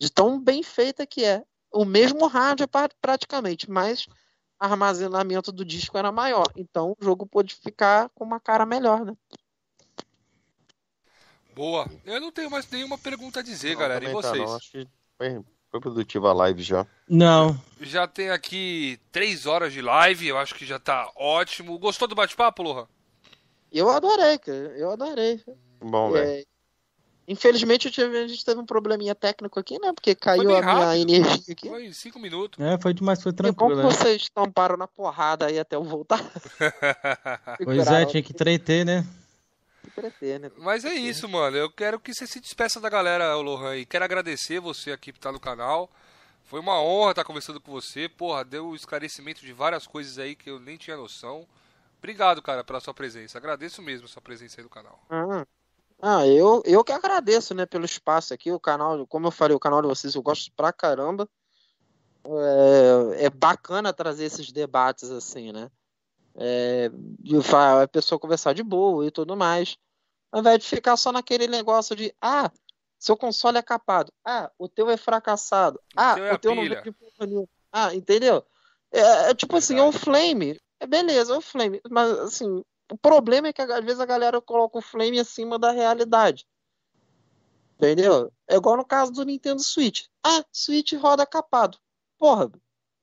De 0.00 0.10
tão 0.10 0.40
bem 0.40 0.62
feita 0.62 1.06
que 1.06 1.24
é. 1.24 1.44
O 1.70 1.84
mesmo 1.84 2.26
rádio 2.26 2.66
praticamente, 3.00 3.70
mas 3.70 4.08
armazenamento 4.58 5.52
do 5.52 5.64
disco 5.64 5.96
era 5.96 6.10
maior. 6.10 6.46
Então 6.56 6.96
o 6.98 7.04
jogo 7.04 7.26
pôde 7.26 7.54
ficar 7.54 8.08
com 8.14 8.24
uma 8.24 8.40
cara 8.40 8.64
melhor, 8.64 9.04
né? 9.04 9.14
Boa. 11.54 11.86
Eu 12.06 12.18
não 12.18 12.32
tenho 12.32 12.50
mais 12.50 12.68
nenhuma 12.70 12.96
pergunta 12.96 13.40
a 13.40 13.42
dizer, 13.42 13.74
Não, 13.74 13.80
galera. 13.80 14.02
E 14.02 14.06
tá, 14.06 14.12
vocês? 14.12 14.38
não. 14.38 14.56
Acho 14.56 14.70
que 14.70 14.88
foi, 15.18 15.44
foi 15.70 15.80
produtiva 15.80 16.30
a 16.30 16.32
live 16.32 16.62
já. 16.62 16.86
Não. 17.06 17.60
Já 17.80 18.08
tem 18.08 18.30
aqui 18.30 18.98
três 19.12 19.44
horas 19.44 19.70
de 19.72 19.82
live, 19.82 20.28
eu 20.28 20.38
acho 20.38 20.54
que 20.54 20.64
já 20.64 20.78
tá 20.78 21.12
ótimo. 21.14 21.78
Gostou 21.78 22.08
do 22.08 22.14
bate-papo, 22.14 22.62
Lohan? 22.62 22.88
Eu 23.70 23.90
adorei, 23.90 24.38
cara. 24.38 24.56
Eu 24.78 24.90
adorei. 24.90 25.44
Bom, 25.80 26.10
velho. 26.10 26.26
É, 26.26 26.44
Infelizmente 27.30 27.86
eu 27.86 27.92
tive- 27.92 28.18
a 28.18 28.26
gente 28.26 28.44
teve 28.44 28.60
um 28.60 28.66
probleminha 28.66 29.14
técnico 29.14 29.60
aqui, 29.60 29.78
né? 29.78 29.92
Porque 29.92 30.16
caiu 30.16 30.42
a 30.56 30.60
minha 30.60 30.60
rápido. 30.60 31.10
energia 31.10 31.52
aqui. 31.52 31.68
Foi 31.68 31.86
em 31.86 31.92
cinco 31.92 32.18
minutos. 32.18 32.58
É, 32.58 32.76
foi 32.76 32.92
demais, 32.92 33.22
foi 33.22 33.30
Que 33.30 33.36
tranquilo, 33.38 33.70
que 33.70 33.76
né? 33.76 33.82
vocês 33.84 34.28
tamparam 34.28 34.76
na 34.76 34.88
porrada 34.88 35.46
aí 35.46 35.56
até 35.56 35.76
eu 35.76 35.84
voltar. 35.84 36.18
Pois 37.64 37.86
é, 37.86 38.04
tinha 38.04 38.22
que 38.22 38.32
treter, 38.34 38.84
né? 38.84 39.06
né? 40.40 40.50
Mas 40.58 40.84
é 40.84 40.92
isso, 40.94 41.28
mano. 41.28 41.56
Eu 41.56 41.70
quero 41.70 42.00
que 42.00 42.12
você 42.12 42.26
se 42.26 42.40
despeça 42.40 42.80
da 42.80 42.88
galera, 42.88 43.34
Lohan. 43.36 43.76
E 43.76 43.86
quero 43.86 44.04
agradecer 44.04 44.58
você 44.60 44.90
aqui 44.90 45.12
por 45.12 45.18
estar 45.18 45.30
no 45.32 45.38
canal. 45.40 45.88
Foi 46.44 46.58
uma 46.58 46.82
honra 46.82 47.10
estar 47.12 47.24
conversando 47.24 47.60
com 47.60 47.70
você. 47.70 48.08
Porra, 48.08 48.44
deu 48.44 48.74
esclarecimento 48.74 49.40
de 49.40 49.52
várias 49.52 49.86
coisas 49.86 50.18
aí 50.18 50.34
que 50.34 50.50
eu 50.50 50.58
nem 50.58 50.76
tinha 50.76 50.96
noção. 50.96 51.46
Obrigado, 51.98 52.42
cara, 52.42 52.64
pela 52.64 52.80
sua 52.80 52.94
presença. 52.94 53.38
Agradeço 53.38 53.80
mesmo 53.82 54.06
a 54.06 54.08
sua 54.08 54.22
presença 54.22 54.60
aí 54.60 54.64
no 54.64 54.70
canal. 54.70 54.98
Ah, 55.08 55.46
ah, 56.02 56.26
eu, 56.26 56.62
eu 56.64 56.82
que 56.82 56.92
agradeço, 56.92 57.54
né, 57.54 57.66
pelo 57.66 57.84
espaço 57.84 58.32
aqui. 58.32 58.50
O 58.50 58.60
canal, 58.60 59.06
como 59.06 59.26
eu 59.26 59.30
falei, 59.30 59.56
o 59.56 59.60
canal 59.60 59.82
de 59.82 59.88
vocês 59.88 60.14
eu 60.14 60.22
gosto 60.22 60.52
pra 60.54 60.72
caramba. 60.72 61.28
É, 62.24 63.26
é 63.26 63.30
bacana 63.30 63.92
trazer 63.92 64.24
esses 64.24 64.52
debates 64.52 65.10
assim, 65.10 65.52
né? 65.52 65.70
É, 66.36 66.90
de 67.18 67.36
a 67.54 67.88
pessoa 67.88 68.18
conversar 68.18 68.54
de 68.54 68.62
boa 68.62 69.06
e 69.06 69.10
tudo 69.10 69.36
mais. 69.36 69.76
Ao 70.32 70.40
invés 70.40 70.60
de 70.60 70.66
ficar 70.66 70.96
só 70.96 71.10
naquele 71.10 71.46
negócio 71.46 71.96
de, 71.96 72.14
ah, 72.20 72.50
seu 72.98 73.16
console 73.16 73.58
é 73.58 73.62
capado. 73.62 74.12
Ah, 74.24 74.50
o 74.58 74.68
teu 74.68 74.88
é 74.90 74.96
fracassado. 74.96 75.80
Ah, 75.96 76.14
teu 76.14 76.24
é 76.24 76.34
o 76.34 76.38
teu 76.38 76.54
não 76.54 76.62
pilha. 76.62 76.82
vende 76.82 76.92
porra 76.92 77.26
nenhuma. 77.26 77.48
Ah, 77.72 77.94
entendeu? 77.94 78.44
É, 78.92 79.30
é 79.30 79.34
tipo 79.34 79.56
assim, 79.56 79.78
é 79.78 79.82
o 79.82 79.92
Flame. 79.92 80.60
É 80.78 80.86
beleza, 80.86 81.34
é 81.34 81.36
o 81.36 81.40
Flame. 81.40 81.80
Mas 81.90 82.10
assim, 82.18 82.62
o 82.90 82.98
problema 82.98 83.48
é 83.48 83.52
que 83.52 83.62
às 83.62 83.84
vezes 83.84 84.00
a 84.00 84.06
galera 84.06 84.40
coloca 84.40 84.78
o 84.78 84.82
Flame 84.82 85.18
acima 85.20 85.58
da 85.58 85.70
realidade. 85.70 86.46
Entendeu? 87.76 88.30
É 88.46 88.56
igual 88.56 88.76
no 88.76 88.84
caso 88.84 89.10
do 89.12 89.24
Nintendo 89.24 89.62
Switch. 89.62 90.06
Ah, 90.22 90.44
Switch 90.52 90.92
roda 90.94 91.24
capado. 91.26 91.78
Porra, 92.18 92.50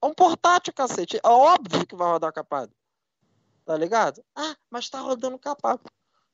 é 0.01 0.05
um 0.05 0.13
portátil, 0.13 0.71
cacete. 0.73 1.17
É 1.23 1.27
óbvio 1.27 1.85
que 1.87 1.95
vai 1.95 2.11
rodar 2.11 2.31
capado. 2.31 2.71
Tá 3.65 3.75
ligado? 3.75 4.23
Ah, 4.35 4.55
mas 4.69 4.87
tá 4.89 4.99
rodando 4.99 5.37
capado. 5.39 5.81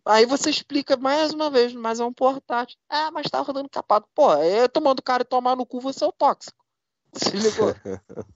Aí 0.06 0.25
você 0.25 0.49
explica 0.49 0.98
mais 0.98 1.32
uma 1.33 1.49
vez, 1.49 1.73
mas 1.73 2.01
é 2.01 2.06
um 2.06 2.11
portátil. 2.11 2.77
Ah, 2.90 3.09
mas 3.11 3.30
tá 3.30 3.40
rodando 3.40 3.69
capado. 3.69 4.06
Porra, 4.14 4.43
é 4.43 4.67
tomando 4.67 5.01
cara 5.01 5.22
e 5.23 5.25
tomar 5.25 5.56
no 5.56 5.65
cu, 5.65 5.80
você 5.80 6.03
é 6.03 6.07
o 6.07 6.11
tóxico. 6.11 6.61
Se 7.14 7.30
ligou? 7.38 7.73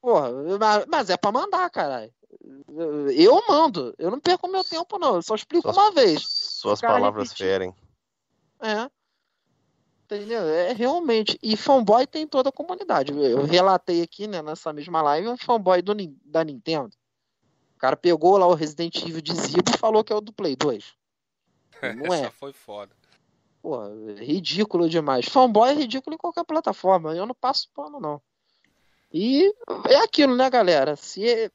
Porra, 0.00 0.30
mas- 0.60 0.86
mas 0.86 1.10
é 1.10 1.16
pra 1.16 1.32
mandar, 1.32 1.68
caralho. 1.70 2.14
Eu 3.14 3.42
mando. 3.48 3.94
Eu 3.98 4.10
não 4.10 4.20
perco 4.20 4.48
meu 4.48 4.62
tempo, 4.62 4.98
não. 4.98 5.16
Eu 5.16 5.22
só 5.22 5.34
explico 5.34 5.72
Só- 5.72 5.80
uma 5.80 5.90
vez. 5.90 6.22
Suas 6.26 6.80
palavras 6.80 7.32
ferem. 7.32 7.74
É. 8.60 8.88
Entendeu? 10.04 10.42
É 10.42 10.72
realmente. 10.72 11.38
E 11.42 11.56
fanboy 11.56 12.06
tem 12.06 12.26
toda 12.26 12.50
a 12.50 12.52
comunidade. 12.52 13.12
Eu 13.12 13.44
relatei 13.44 14.02
aqui, 14.02 14.28
né, 14.28 14.40
nessa 14.40 14.72
mesma 14.72 15.02
live, 15.02 15.28
um 15.28 15.36
fanboy 15.36 15.82
do, 15.82 15.94
da 16.24 16.44
Nintendo. 16.44 16.94
O 17.74 17.78
cara 17.78 17.96
pegou 17.96 18.38
lá 18.38 18.46
o 18.46 18.54
Resident 18.54 18.96
Evil 19.02 19.20
de 19.20 19.34
Zibo 19.34 19.70
e 19.74 19.78
falou 19.78 20.04
que 20.04 20.12
é 20.12 20.16
o 20.16 20.20
do 20.20 20.32
Play 20.32 20.54
2. 20.54 20.94
Não 21.96 22.06
Essa 22.06 22.26
é. 22.26 22.30
foi 22.30 22.52
foda. 22.52 22.94
Porra, 23.60 23.90
é 24.16 24.24
ridículo 24.24 24.88
demais. 24.88 25.26
Fanboy 25.26 25.70
é 25.70 25.74
ridículo 25.74 26.14
em 26.14 26.18
qualquer 26.18 26.44
plataforma. 26.44 27.14
Eu 27.16 27.26
não 27.26 27.34
passo 27.34 27.68
pano, 27.74 27.98
não. 27.98 28.22
E 29.12 29.52
é 29.88 29.96
aquilo, 29.96 30.36
né, 30.36 30.48
galera? 30.48 30.94
Se 30.94 31.50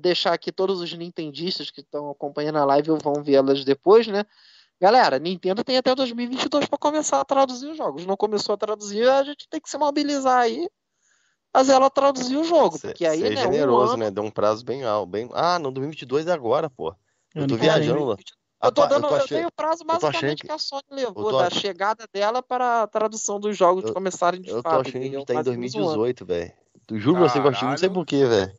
deixar 0.00 0.32
aqui 0.32 0.50
todos 0.52 0.80
os 0.80 0.92
nintendistas 0.92 1.70
que 1.70 1.80
estão 1.80 2.10
acompanhando 2.10 2.56
a 2.58 2.64
live 2.64 2.90
vão 3.02 3.22
vê-las 3.22 3.64
depois, 3.64 4.06
né? 4.06 4.24
Galera, 4.80 5.18
Nintendo 5.18 5.64
tem 5.64 5.78
até 5.78 5.94
2022 5.94 6.66
para 6.68 6.78
começar 6.78 7.20
a 7.20 7.24
traduzir 7.24 7.66
os 7.70 7.76
jogos. 7.76 8.04
Não 8.04 8.16
começou 8.16 8.54
a 8.54 8.58
traduzir, 8.58 9.08
a 9.08 9.22
gente 9.22 9.48
tem 9.48 9.60
que 9.60 9.70
se 9.70 9.78
mobilizar 9.78 10.40
aí, 10.40 10.68
fazer 11.52 11.72
ela 11.72 11.88
traduzir 11.88 12.36
o 12.36 12.44
jogo, 12.44 12.78
porque 12.78 13.06
aí, 13.06 13.20
ser 13.20 13.30
né, 13.34 13.40
um 13.48 13.52
generoso, 13.52 13.92
ano- 13.94 14.04
né? 14.04 14.10
Deu 14.10 14.22
um 14.22 14.30
prazo 14.30 14.64
bem 14.64 14.84
alto. 14.84 15.06
Bem... 15.08 15.30
Ah, 15.32 15.58
não, 15.58 15.72
2022 15.72 16.26
é 16.26 16.32
agora, 16.32 16.68
pô. 16.68 16.94
Eu 17.34 17.46
tô 17.46 17.56
viajando 17.56 18.04
lá. 18.04 18.16
Eu 18.62 18.72
tô 18.72 18.86
dando, 18.86 19.04
eu 19.04 19.08
tô 19.08 19.14
eu 19.14 19.16
achando- 19.22 19.36
dei 19.38 19.46
o 19.46 19.52
prazo 19.54 19.84
basicamente 19.84 20.40
que- 20.40 20.46
que 20.48 20.52
a 20.52 20.58
Sony 20.58 20.82
levou, 20.90 21.24
eu 21.24 21.30
tô 21.30 21.38
da 21.38 21.46
ach- 21.46 21.54
chegada 21.58 22.06
dela 22.12 22.42
para 22.42 22.82
a 22.82 22.86
tradução 22.86 23.38
dos 23.38 23.56
jogos 23.56 23.84
Eu- 23.84 23.94
começarem 23.94 24.40
de 24.40 24.48
Eu 24.50 24.62
tô 24.62 24.62
fato. 24.62 24.80
achando 24.88 24.92
que 25.02 25.24
tá 25.26 25.32
em 25.32 25.36
Mais 25.36 25.46
ou 25.46 25.52
menos 25.54 25.74
um 25.74 25.78
ano. 25.78 25.86
2018, 25.86 26.26
velho. 26.26 26.52
Tu 26.86 26.98
juro 26.98 27.18
pra 27.18 27.28
você 27.28 27.40
que 27.40 27.46
eu 27.46 27.50
achei, 27.50 27.68
não 27.68 27.76
sei 27.78 27.88
porquê, 27.90 28.24
velho. 28.26 28.52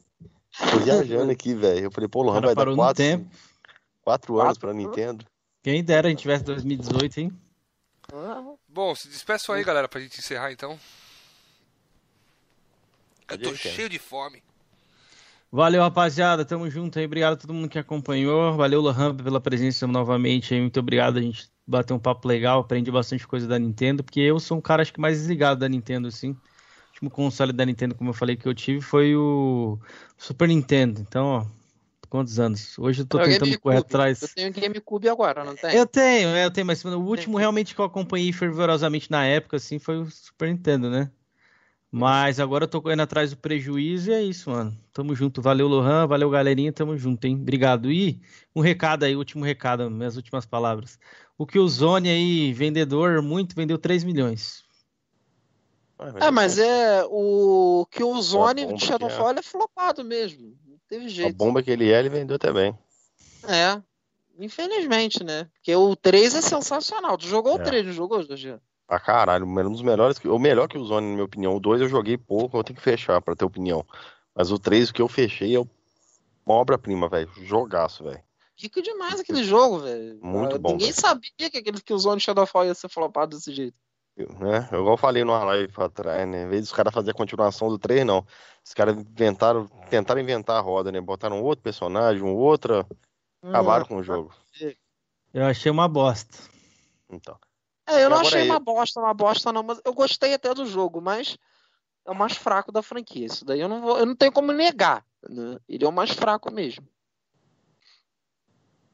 Tô 0.72 0.80
viajando 0.80 1.32
aqui, 1.32 1.53
velho. 1.53 1.86
Eu 1.86 1.92
falei, 1.92 2.08
pô, 2.08 2.19
O 2.19 2.24
Lohan 2.24 2.42
vai 2.42 2.56
dar 2.56 2.74
quatro, 2.76 3.03
tempo. 3.03 3.30
quatro 4.02 4.34
anos 4.40 4.58
Quatro 4.58 4.61
pra? 4.61 4.74
Nintendo. 4.74 5.26
Quem 5.64 5.84
dera 5.84 6.08
a 6.08 6.10
gente 6.10 6.19
tivesse 6.22 6.44
2018, 6.44 7.18
hein? 7.19 7.32
Ah, 8.14 8.44
Bom, 8.68 8.94
se 8.95 9.08
despeçam 9.08 9.56
aí, 9.56 9.64
galera, 9.64 9.88
pra 9.88 10.00
gente 10.00 10.19
encerrar 10.19 10.52
então. 10.52 10.80
Eu 13.30 13.38
tô 13.38 13.56
cheio 13.56 13.90
de 13.90 14.00
fome. 14.00 14.42
Valeu, 15.52 15.82
rapaziada. 15.82 16.45
Tamo 16.45 16.69
junto 16.69 17.00
aí. 17.00 17.06
Obrigado 17.06 17.34
a 17.34 17.38
todo 17.38 17.53
mundo 17.53 17.69
que 17.69 17.80
acompanhou. 17.80 18.56
Valeu, 18.56 18.82
Lohan, 18.82 19.16
pela 19.16 19.42
presença 19.42 19.88
novamente 19.88 20.53
aí. 20.53 20.61
Muito 20.61 20.80
obrigado. 20.80 21.18
A 21.18 21.22
gente 21.22 21.50
bateu 21.66 21.95
um 21.95 22.00
papo 22.00 22.27
legal. 22.27 22.61
Aprendi 22.61 22.92
bastante 22.92 23.27
coisa 23.27 23.48
da 23.48 23.58
Nintendo, 23.60 24.03
porque 24.03 24.19
eu 24.22 24.40
sou 24.40 24.58
um 24.58 24.61
cara 24.61 24.82
acho 24.82 24.94
que 24.94 25.00
mais 25.00 25.18
desligado 25.18 25.60
da 25.60 25.68
Nintendo, 25.68 26.08
assim. 26.08 26.38
O 26.98 27.06
último 27.06 27.11
console 27.11 27.53
da 27.53 27.64
Nintendo, 27.64 27.93
como 27.93 28.09
eu 28.09 28.14
falei, 28.14 28.35
que 28.35 28.48
eu 28.48 28.56
tive 28.56 28.82
foi 28.82 29.16
o 29.16 29.80
Super 30.17 30.48
Nintendo. 30.48 31.00
Então, 31.00 31.26
ó, 31.26 31.45
quantos 32.09 32.40
anos? 32.40 32.77
Hoje 32.80 33.03
eu 33.03 33.06
tô 33.06 33.19
é 33.19 33.22
o 33.22 33.26
tentando 33.26 33.40
GameCube. 33.42 33.61
correr 33.61 33.77
atrás. 33.77 34.22
Eu 34.24 34.30
tenho 34.30 34.51
GameCube 34.51 35.08
agora, 35.08 35.43
não 35.43 35.56
tem? 35.56 35.76
Eu 35.76 35.85
tenho, 35.85 36.30
eu 36.30 36.50
tenho, 36.50 36.66
mas 36.66 36.84
o 36.84 37.00
último 37.00 37.38
realmente 37.38 37.76
que 37.76 37.82
eu 37.82 37.85
acompanhei 37.85 38.34
fervorosamente 38.34 39.11
na 39.11 39.24
época, 39.26 39.58
assim, 39.58 39.77
foi 39.77 39.98
o 39.98 40.09
Super 40.09 40.50
Nintendo, 40.50 40.90
né? 40.90 41.11
Mas 41.92 42.40
agora 42.40 42.66
eu 42.66 42.67
tô 42.67 42.82
correndo 42.82 43.01
atrás 43.01 43.30
do 43.30 43.38
prejuízo 43.38 44.11
e 44.11 44.14
é 44.14 44.22
isso, 44.22 44.50
mano. 44.50 44.77
Tamo 44.92 45.16
junto. 45.16 45.42
Valeu, 45.42 45.67
Lohan. 45.67 46.06
Valeu, 46.06 46.30
galerinha. 46.30 46.74
Tamo 46.74 46.98
junto, 46.98 47.26
hein? 47.26 47.35
Obrigado. 47.35 47.92
E 47.92 48.19
um 48.56 48.59
recado 48.59 49.03
aí, 49.03 49.16
último 49.16 49.45
recado, 49.45 49.90
minhas 49.90 50.17
últimas 50.17 50.45
palavras. 50.45 51.00
O 51.38 51.45
que 51.45 51.58
o 51.58 51.67
Zone 51.67 52.09
aí, 52.09 52.51
vendedor, 52.51 53.22
muito, 53.22 53.56
vendeu 53.56 53.77
3 53.77 54.03
milhões. 54.03 54.67
É, 56.22 56.30
mas 56.32 56.58
é 56.59 57.03
o 57.09 57.85
que 57.90 58.03
o 58.03 58.22
Zone 58.22 58.61
bomba 58.66 58.74
de 58.77 58.80
que 58.80 58.85
é. 58.85 58.88
Shadowfall 58.88 59.32
é 59.32 59.42
flopado 59.42 60.03
mesmo. 60.03 60.56
Não 60.67 60.77
teve 60.88 61.06
A 61.06 61.09
jeito. 61.09 61.35
bomba 61.35 61.64
que 61.64 61.72
ele 61.72 61.92
é, 61.92 62.00
ele 62.00 62.09
vendeu 62.09 62.35
até 62.35 62.51
bem. 62.53 62.77
É. 63.48 63.82
Infelizmente, 64.40 65.24
né? 65.24 65.50
Porque 65.56 65.76
o 65.76 65.95
3 65.95 66.35
é 66.35 66.42
sensacional. 66.42 67.17
Tu 67.17 67.27
jogou 67.27 67.56
o 67.58 67.61
É. 67.61 67.64
3, 67.64 67.85
não 67.88 67.93
jogou, 67.93 68.22
Jorge? 68.22 68.56
Pra 68.85 69.00
caralho, 69.00 69.45
um 69.45 69.72
dos 69.72 69.82
melhores, 69.82 70.19
que- 70.19 70.27
o 70.27 70.38
melhor 70.40 70.67
que 70.67 70.77
o 70.77 70.85
Zone, 70.85 71.08
na 71.08 71.14
minha 71.14 71.26
opinião. 71.26 71.56
O 71.56 71.59
2 71.59 71.82
eu 71.82 71.90
joguei 71.90 72.17
pouco, 72.17 72.58
eu 72.58 72.64
tenho 72.64 72.77
que 72.77 72.84
fechar 72.84 73.19
pra 73.22 73.35
ter 73.35 73.43
opinião. 73.43 73.85
Mas 74.35 74.51
o 74.51 74.59
3, 74.59 74.90
o 74.90 74.93
que 74.93 75.01
eu 75.01 75.08
fechei, 75.08 75.56
é 75.56 75.59
o- 75.59 75.67
uma 76.45 76.56
obra-prima, 76.56 77.09
velho. 77.09 77.30
Jogaço, 77.43 78.03
velho. 78.03 78.22
Rico 78.56 78.82
demais 78.82 79.19
aquele 79.19 79.43
jogo, 79.43 79.80
velho. 79.80 80.19
Muito 80.22 80.56
Ah, 80.56 80.59
bom, 80.59 80.69
Ninguém 80.72 80.92
velho. 80.92 81.01
sabia 81.01 81.32
que 81.38 81.58
aquele 81.58 81.82
que 81.82 81.93
o 81.93 81.98
Zone 82.00 82.19
Shadowfall 82.22 82.66
ia 82.66 82.74
ser 82.74 82.88
flopado 82.90 83.35
desse 83.35 83.51
jeito. 83.53 83.76
Eu- 84.18 84.30
Né? 84.40 84.68
Eu, 84.72 84.80
igual 84.80 84.94
eu 84.94 84.98
falei 84.98 85.24
numa 85.24 85.44
live 85.44 85.72
pra 85.72 85.88
trás, 85.90 86.28
né? 86.28 86.44
Em 86.44 86.50
vez 86.50 86.64
dos 86.64 86.72
caras 86.74 86.92
fazerem 86.94 87.14
a 87.14 87.18
continuação 87.18 87.70
do 87.70 87.78
3, 87.78 88.04
não. 88.04 88.26
Os 88.66 88.74
caras 88.74 88.98
inventaram, 88.98 89.68
tentaram 89.90 90.20
inventar 90.20 90.58
a 90.58 90.60
roda, 90.60 90.92
né? 90.92 91.00
Botaram 91.00 91.42
outro 91.44 91.62
personagem, 91.64 92.24
um 92.24 92.36
outra, 92.36 92.86
acabaram 93.44 93.86
com 93.86 93.98
o 93.98 94.04
jogo. 94.04 94.34
Eu 95.34 95.46
achei 95.46 95.72
uma 95.72 95.88
bosta. 95.88 96.36
Então. 97.10 97.38
É, 97.88 98.04
eu 98.04 98.10
não 98.10 98.18
achei 98.20 98.42
aí- 98.42 98.50
uma 98.50 98.60
bosta, 98.60 99.00
uma 99.00 99.14
bosta 99.14 99.54
não, 99.54 99.64
mas 99.64 99.80
eu 99.86 99.94
gostei 99.94 100.34
até 100.34 100.54
do 100.54 100.66
jogo, 100.66 101.00
mas 101.00 101.38
é 102.06 102.12
o 102.12 102.16
mais 102.16 102.36
fraco 102.36 102.72
da 102.72 102.82
franquia. 102.82 103.28
Isso 103.28 103.46
daí 103.46 103.62
eu 103.62 103.70
não 103.70 103.82
vou, 103.82 103.98
eu 103.98 104.06
não 104.06 104.16
tenho 104.16 104.32
como 104.32 104.52
negar. 104.52 105.06
né? 105.30 105.58
Ele 105.70 105.84
é 105.86 105.88
o 105.88 105.92
mais 105.92 106.12
fraco 106.12 106.52
mesmo. 106.52 106.88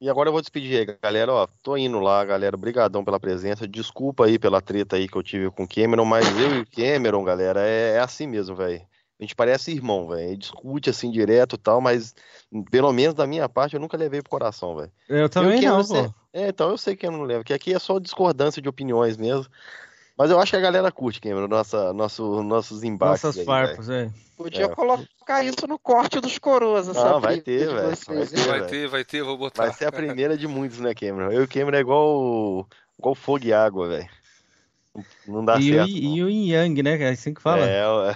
E 0.04 0.10
agora 0.10 0.28
eu 0.28 0.34
vou 0.34 0.42
despedir 0.42 0.80
aí, 0.80 0.98
galera. 1.02 1.32
Ó, 1.32 1.48
tô 1.64 1.78
indo 1.78 1.98
lá, 1.98 2.26
galera. 2.26 2.58
Obrigadão 2.58 3.06
pela 3.06 3.18
presença. 3.18 3.66
Desculpa 3.66 4.26
aí 4.26 4.38
pela 4.38 4.60
treta 4.60 4.98
aí 4.98 5.08
que 5.08 5.16
eu 5.16 5.24
tive 5.24 5.50
com 5.50 5.64
o 5.64 5.68
Cameron, 5.68 6.04
mas 6.04 6.28
eu 6.38 6.58
e 6.58 6.60
o 6.60 6.66
Cameron, 6.70 7.24
galera, 7.24 7.62
é, 7.62 7.94
é 7.96 8.00
assim 8.00 8.28
mesmo, 8.28 8.54
velho. 8.54 8.82
A 9.18 9.24
gente 9.24 9.34
parece 9.34 9.72
irmão, 9.72 10.10
velho. 10.10 10.36
Discute 10.36 10.90
assim 10.90 11.10
direto 11.10 11.56
e 11.56 11.58
tal, 11.58 11.80
mas 11.80 12.14
pelo 12.70 12.92
menos 12.92 13.16
da 13.16 13.26
minha 13.26 13.48
parte 13.48 13.76
eu 13.76 13.80
nunca 13.80 13.96
levei 13.96 14.22
pro 14.22 14.30
coração, 14.30 14.76
velho. 14.76 14.92
Eu 15.08 15.30
também 15.30 15.64
Eu 15.64 15.78
não, 15.78 15.86
pô. 15.86 16.14
É, 16.34 16.50
então 16.50 16.70
eu 16.70 16.78
sei 16.78 16.98
que 16.98 17.08
eu 17.08 17.12
não 17.12 17.22
levo, 17.22 17.46
que 17.46 17.54
aqui 17.54 17.74
é 17.74 17.80
só 17.80 17.98
discordância 17.98 18.62
de 18.62 18.68
opiniões 18.68 19.16
mesmo. 19.16 19.46
Mas 20.18 20.30
eu 20.30 20.40
acho 20.40 20.52
que 20.52 20.58
a 20.58 20.62
galera 20.62 20.92
curte, 20.92 21.20
Cameron, 21.20 21.48
nossa, 21.48 21.92
nosso, 21.92 22.44
nossos 22.44 22.84
embates 22.84 23.24
Nossas 23.24 23.40
aí, 23.40 23.46
farpas, 23.46 23.90
é. 23.90 24.12
Podia 24.38 24.66
É. 24.66 24.68
colocar 24.68 25.44
isso 25.44 25.68
no 25.68 25.80
corte 25.80 26.20
dos 26.20 26.38
coroas, 26.38 26.88
essa 26.88 27.14
Não, 27.14 27.20
vai 27.22 27.42
ter, 27.42 27.68
velho, 27.68 27.82
vai 27.82 27.96
ter. 28.28 28.48
Vai 28.48 28.68
ter, 28.68 28.88
vai 28.88 29.06
ter, 29.06 29.24
vou 29.24 29.38
botar. 29.38 29.64
Vai 29.64 29.74
ser 29.74 29.86
a 29.86 29.92
primeira 29.92 30.38
de 30.38 30.48
muitos, 30.48 30.80
né, 30.80 30.94
Cameron? 30.94 31.32
Eu 31.32 31.42
e 31.42 31.46
o 31.46 31.48
Cameron 31.48 31.78
é 31.78 31.82
igual, 31.82 32.68
igual 32.98 33.16
fogo 33.16 33.46
e 33.46 33.54
água, 33.54 33.88
velho. 33.88 34.10
Não 35.26 35.44
dá 35.44 35.60
E 35.60 35.72
o, 35.72 35.74
certo. 35.76 35.90
e 35.90 36.24
o 36.24 36.30
Yin 36.30 36.52
Yang, 36.52 36.84
né? 36.84 37.02
É 37.02 37.10
assim 37.10 37.34
que 37.34 37.42
fala. 37.42 37.68
É, 37.68 37.84
eu, 37.84 38.16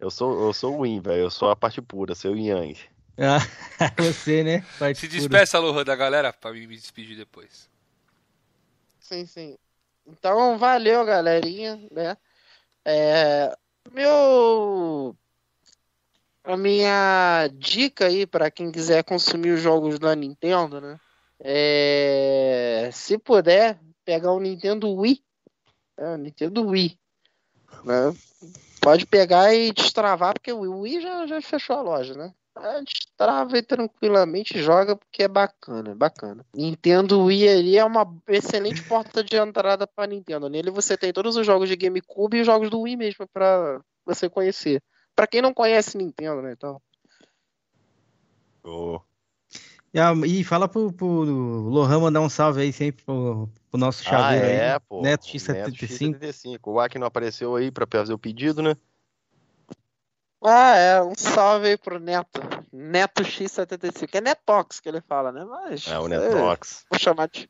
eu 0.00 0.10
sou, 0.10 0.46
eu 0.46 0.52
sou 0.52 0.78
o 0.78 0.84
Yin, 0.86 1.00
velho. 1.00 1.22
Eu 1.22 1.30
sou 1.30 1.50
a 1.50 1.56
parte 1.56 1.80
pura, 1.80 2.14
seu 2.14 2.32
o 2.32 2.36
Yang. 2.36 2.78
Ah, 3.18 3.38
você, 3.96 4.44
né? 4.44 4.64
Parte 4.78 5.00
Se 5.00 5.08
despeça, 5.08 5.58
Lohan, 5.58 5.84
da 5.84 5.96
galera, 5.96 6.32
pra 6.32 6.52
mim 6.52 6.66
me 6.66 6.76
despedir 6.76 7.16
depois. 7.16 7.70
Sim, 9.00 9.24
sim. 9.24 9.56
Então, 10.06 10.56
valeu, 10.56 11.04
galerinha, 11.04 11.80
né? 11.90 12.16
É, 12.84 13.56
meu... 13.92 15.16
A 16.44 16.56
minha 16.56 17.48
dica 17.54 18.06
aí 18.06 18.24
para 18.24 18.50
quem 18.50 18.70
quiser 18.70 19.02
consumir 19.02 19.50
os 19.50 19.60
jogos 19.60 19.98
da 19.98 20.14
Nintendo, 20.14 20.80
né? 20.80 21.00
É... 21.40 22.88
Se 22.92 23.18
puder, 23.18 23.80
pegar 24.04 24.30
o 24.30 24.40
Nintendo 24.40 24.94
Wii. 24.94 25.20
É, 25.96 26.16
Nintendo 26.16 26.64
Wii. 26.68 26.96
né? 27.84 28.14
Pode 28.80 29.04
pegar 29.06 29.52
e 29.52 29.72
destravar, 29.72 30.34
porque 30.34 30.52
o 30.52 30.82
Wii 30.82 31.00
já, 31.00 31.26
já 31.26 31.42
fechou 31.42 31.76
a 31.76 31.82
loja, 31.82 32.14
né? 32.14 32.32
Ah, 32.58 32.80
Destrava 32.80 33.58
e 33.58 33.62
tranquilamente 33.62 34.62
joga 34.62 34.96
porque 34.96 35.22
é 35.24 35.28
bacana, 35.28 35.90
é 35.90 35.94
bacana. 35.94 36.44
Nintendo 36.54 37.22
Wii 37.24 37.48
ali 37.48 37.76
é 37.76 37.84
uma 37.84 38.10
excelente 38.28 38.82
porta 38.82 39.22
de 39.22 39.36
entrada 39.36 39.86
para 39.86 40.06
Nintendo. 40.08 40.48
Nele 40.48 40.70
você 40.70 40.96
tem 40.96 41.12
todos 41.12 41.36
os 41.36 41.44
jogos 41.46 41.68
de 41.68 41.76
GameCube 41.76 42.38
e 42.38 42.40
os 42.40 42.46
jogos 42.46 42.70
do 42.70 42.80
Wii 42.80 42.96
mesmo 42.96 43.28
para 43.30 43.80
você 44.06 44.30
conhecer. 44.30 44.82
Para 45.14 45.26
quem 45.26 45.42
não 45.42 45.52
conhece 45.52 45.98
Nintendo, 45.98 46.40
né, 46.40 46.52
então. 46.52 46.80
Ô, 48.64 49.00
E, 49.92 49.98
a- 50.00 50.14
fala 50.44 50.66
pro, 50.66 50.92
pro 50.92 51.06
Lohan 51.06 52.00
mandar 52.00 52.20
um 52.20 52.28
salve 52.28 52.62
aí 52.62 52.72
sempre 52.72 53.04
pro, 53.04 53.48
pro 53.70 53.78
nosso 53.78 54.02
Ah, 54.04 54.08
chaveiro 54.08 54.46
é, 54.46 54.72
aí. 54.72 54.80
pô. 54.88 55.02
Neto 55.02 55.24
o 55.24 55.26
X75. 55.26 56.18
X75. 56.18 56.58
O 56.72 56.80
Aki 56.80 56.98
não 56.98 57.06
apareceu 57.06 57.54
aí 57.54 57.70
pra 57.70 57.86
fazer 57.90 58.12
o 58.14 58.18
pedido, 58.18 58.62
né? 58.62 58.76
Ah, 60.48 60.76
é, 60.76 61.02
um 61.02 61.14
salve 61.16 61.68
aí 61.68 61.76
pro 61.76 61.98
Neto. 61.98 62.40
Neto 62.72 63.22
X75. 63.24 64.08
É 64.14 64.20
Netox 64.20 64.78
que 64.80 64.88
ele 64.88 65.00
fala, 65.00 65.32
né? 65.32 65.44
Mas 65.44 65.86
É, 65.88 65.98
o 65.98 66.06
Netox. 66.06 66.84
vou 66.90 66.98
chamar 67.00 67.28
de 67.28 67.48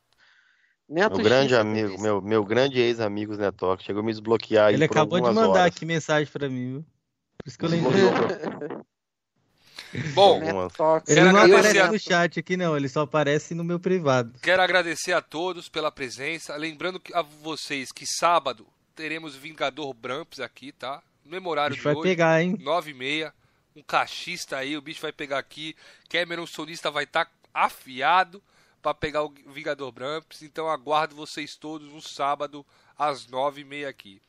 Neto 0.89 1.15
Meu 1.15 1.23
grande 1.23 1.53
X75. 1.53 1.59
amigo, 1.59 2.01
meu, 2.01 2.21
meu 2.21 2.43
grande 2.45 2.79
ex-amigo 2.79 3.35
Netox. 3.35 3.83
Chegou 3.83 4.01
a 4.01 4.05
me 4.05 4.11
desbloquear 4.11 4.73
Ele 4.73 4.83
acabou 4.85 5.19
de 5.19 5.27
mandar 5.27 5.49
horas. 5.49 5.65
aqui 5.75 5.85
mensagem 5.85 6.31
pra 6.31 6.49
mim, 6.49 6.71
viu? 6.71 6.85
Por 7.37 7.47
isso 7.49 7.57
que 7.59 7.65
eu 7.65 7.69
lembrei. 7.69 8.01
Bom. 10.13 10.41
Ele 11.07 11.21
não 11.31 11.39
aparece 11.39 11.79
a- 11.79 11.91
no 11.91 11.99
chat 11.99 12.39
aqui, 12.39 12.57
não. 12.57 12.75
Ele 12.75 12.89
só 12.89 13.01
aparece 13.01 13.53
no 13.55 13.63
meu 13.63 13.79
privado. 13.79 14.37
Quero 14.41 14.61
agradecer 14.61 15.13
a 15.13 15.21
todos 15.21 15.69
pela 15.69 15.91
presença. 15.91 16.55
Lembrando 16.55 16.99
que- 16.99 17.13
a 17.13 17.21
vocês 17.21 17.91
que 17.91 18.05
sábado 18.05 18.67
teremos 18.95 19.35
Vingador 19.35 19.93
Bramps 19.93 20.39
aqui, 20.39 20.71
tá? 20.71 21.01
No 21.27 21.31
mesmo 21.31 21.49
horário 21.49 21.75
de 21.75 21.81
vai 21.81 21.93
hoje, 21.93 22.03
pegar, 22.03 22.41
hein? 22.41 22.55
9 22.57 22.91
e 22.91 22.93
meia. 22.93 23.33
Um 23.75 23.83
cachista 23.83 24.55
aí, 24.55 24.77
o 24.77 24.81
bicho 24.81 25.01
vai 25.01 25.11
pegar 25.11 25.37
aqui. 25.37 25.75
Cameron 26.09 26.47
Sonista 26.47 26.89
vai 26.89 27.03
estar 27.03 27.29
afiado 27.53 28.41
para 28.81 28.93
pegar 28.93 29.25
o 29.25 29.33
Vingador 29.47 29.91
Bramps. 29.91 30.41
Então 30.41 30.69
aguardo 30.69 31.13
vocês 31.13 31.57
todos 31.57 31.91
no 31.91 32.01
sábado 32.01 32.65
às 32.97 33.27
9 33.27 33.59
e 33.59 33.63
meia 33.65 33.89
aqui. 33.89 34.21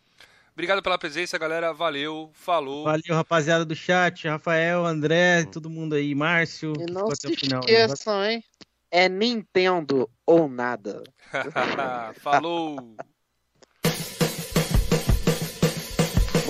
Obrigado 0.53 0.83
pela 0.83 0.99
presença, 0.99 1.39
galera. 1.39 1.73
Valeu, 1.73 2.33
falou. 2.35 2.83
Valeu, 2.83 3.15
rapaziada 3.15 3.65
do 3.65 3.77
chat. 3.77 4.27
Rafael, 4.27 4.85
André, 4.85 5.45
todo 5.45 5.71
mundo 5.71 5.95
aí. 5.95 6.17
Márcio. 6.17 6.73
E 6.81 6.91
não 6.91 7.15
se 7.15 7.33
final. 7.37 7.63
aí. 7.65 7.73
esqueçam, 7.73 8.25
hein? 8.25 8.45
É 8.91 9.09
Nintendo 9.09 10.11
ou 10.27 10.49
nada. 10.49 11.05
falou. 12.21 12.97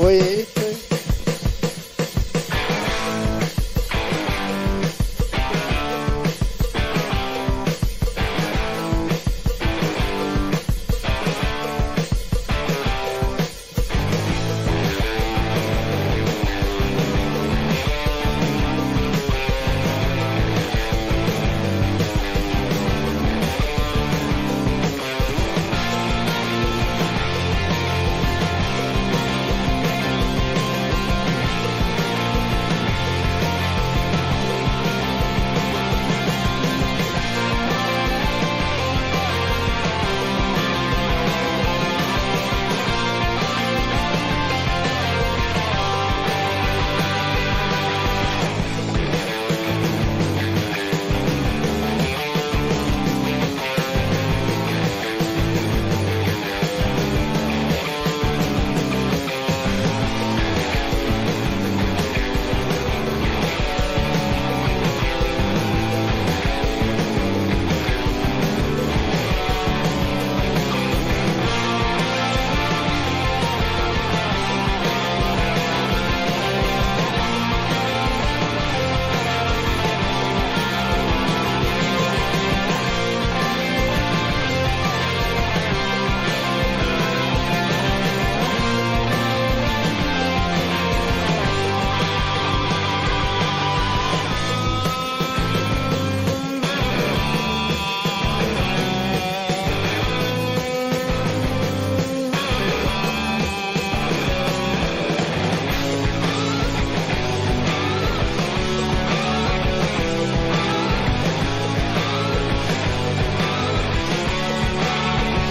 Aí, 0.01 0.47
foi. 0.55 0.98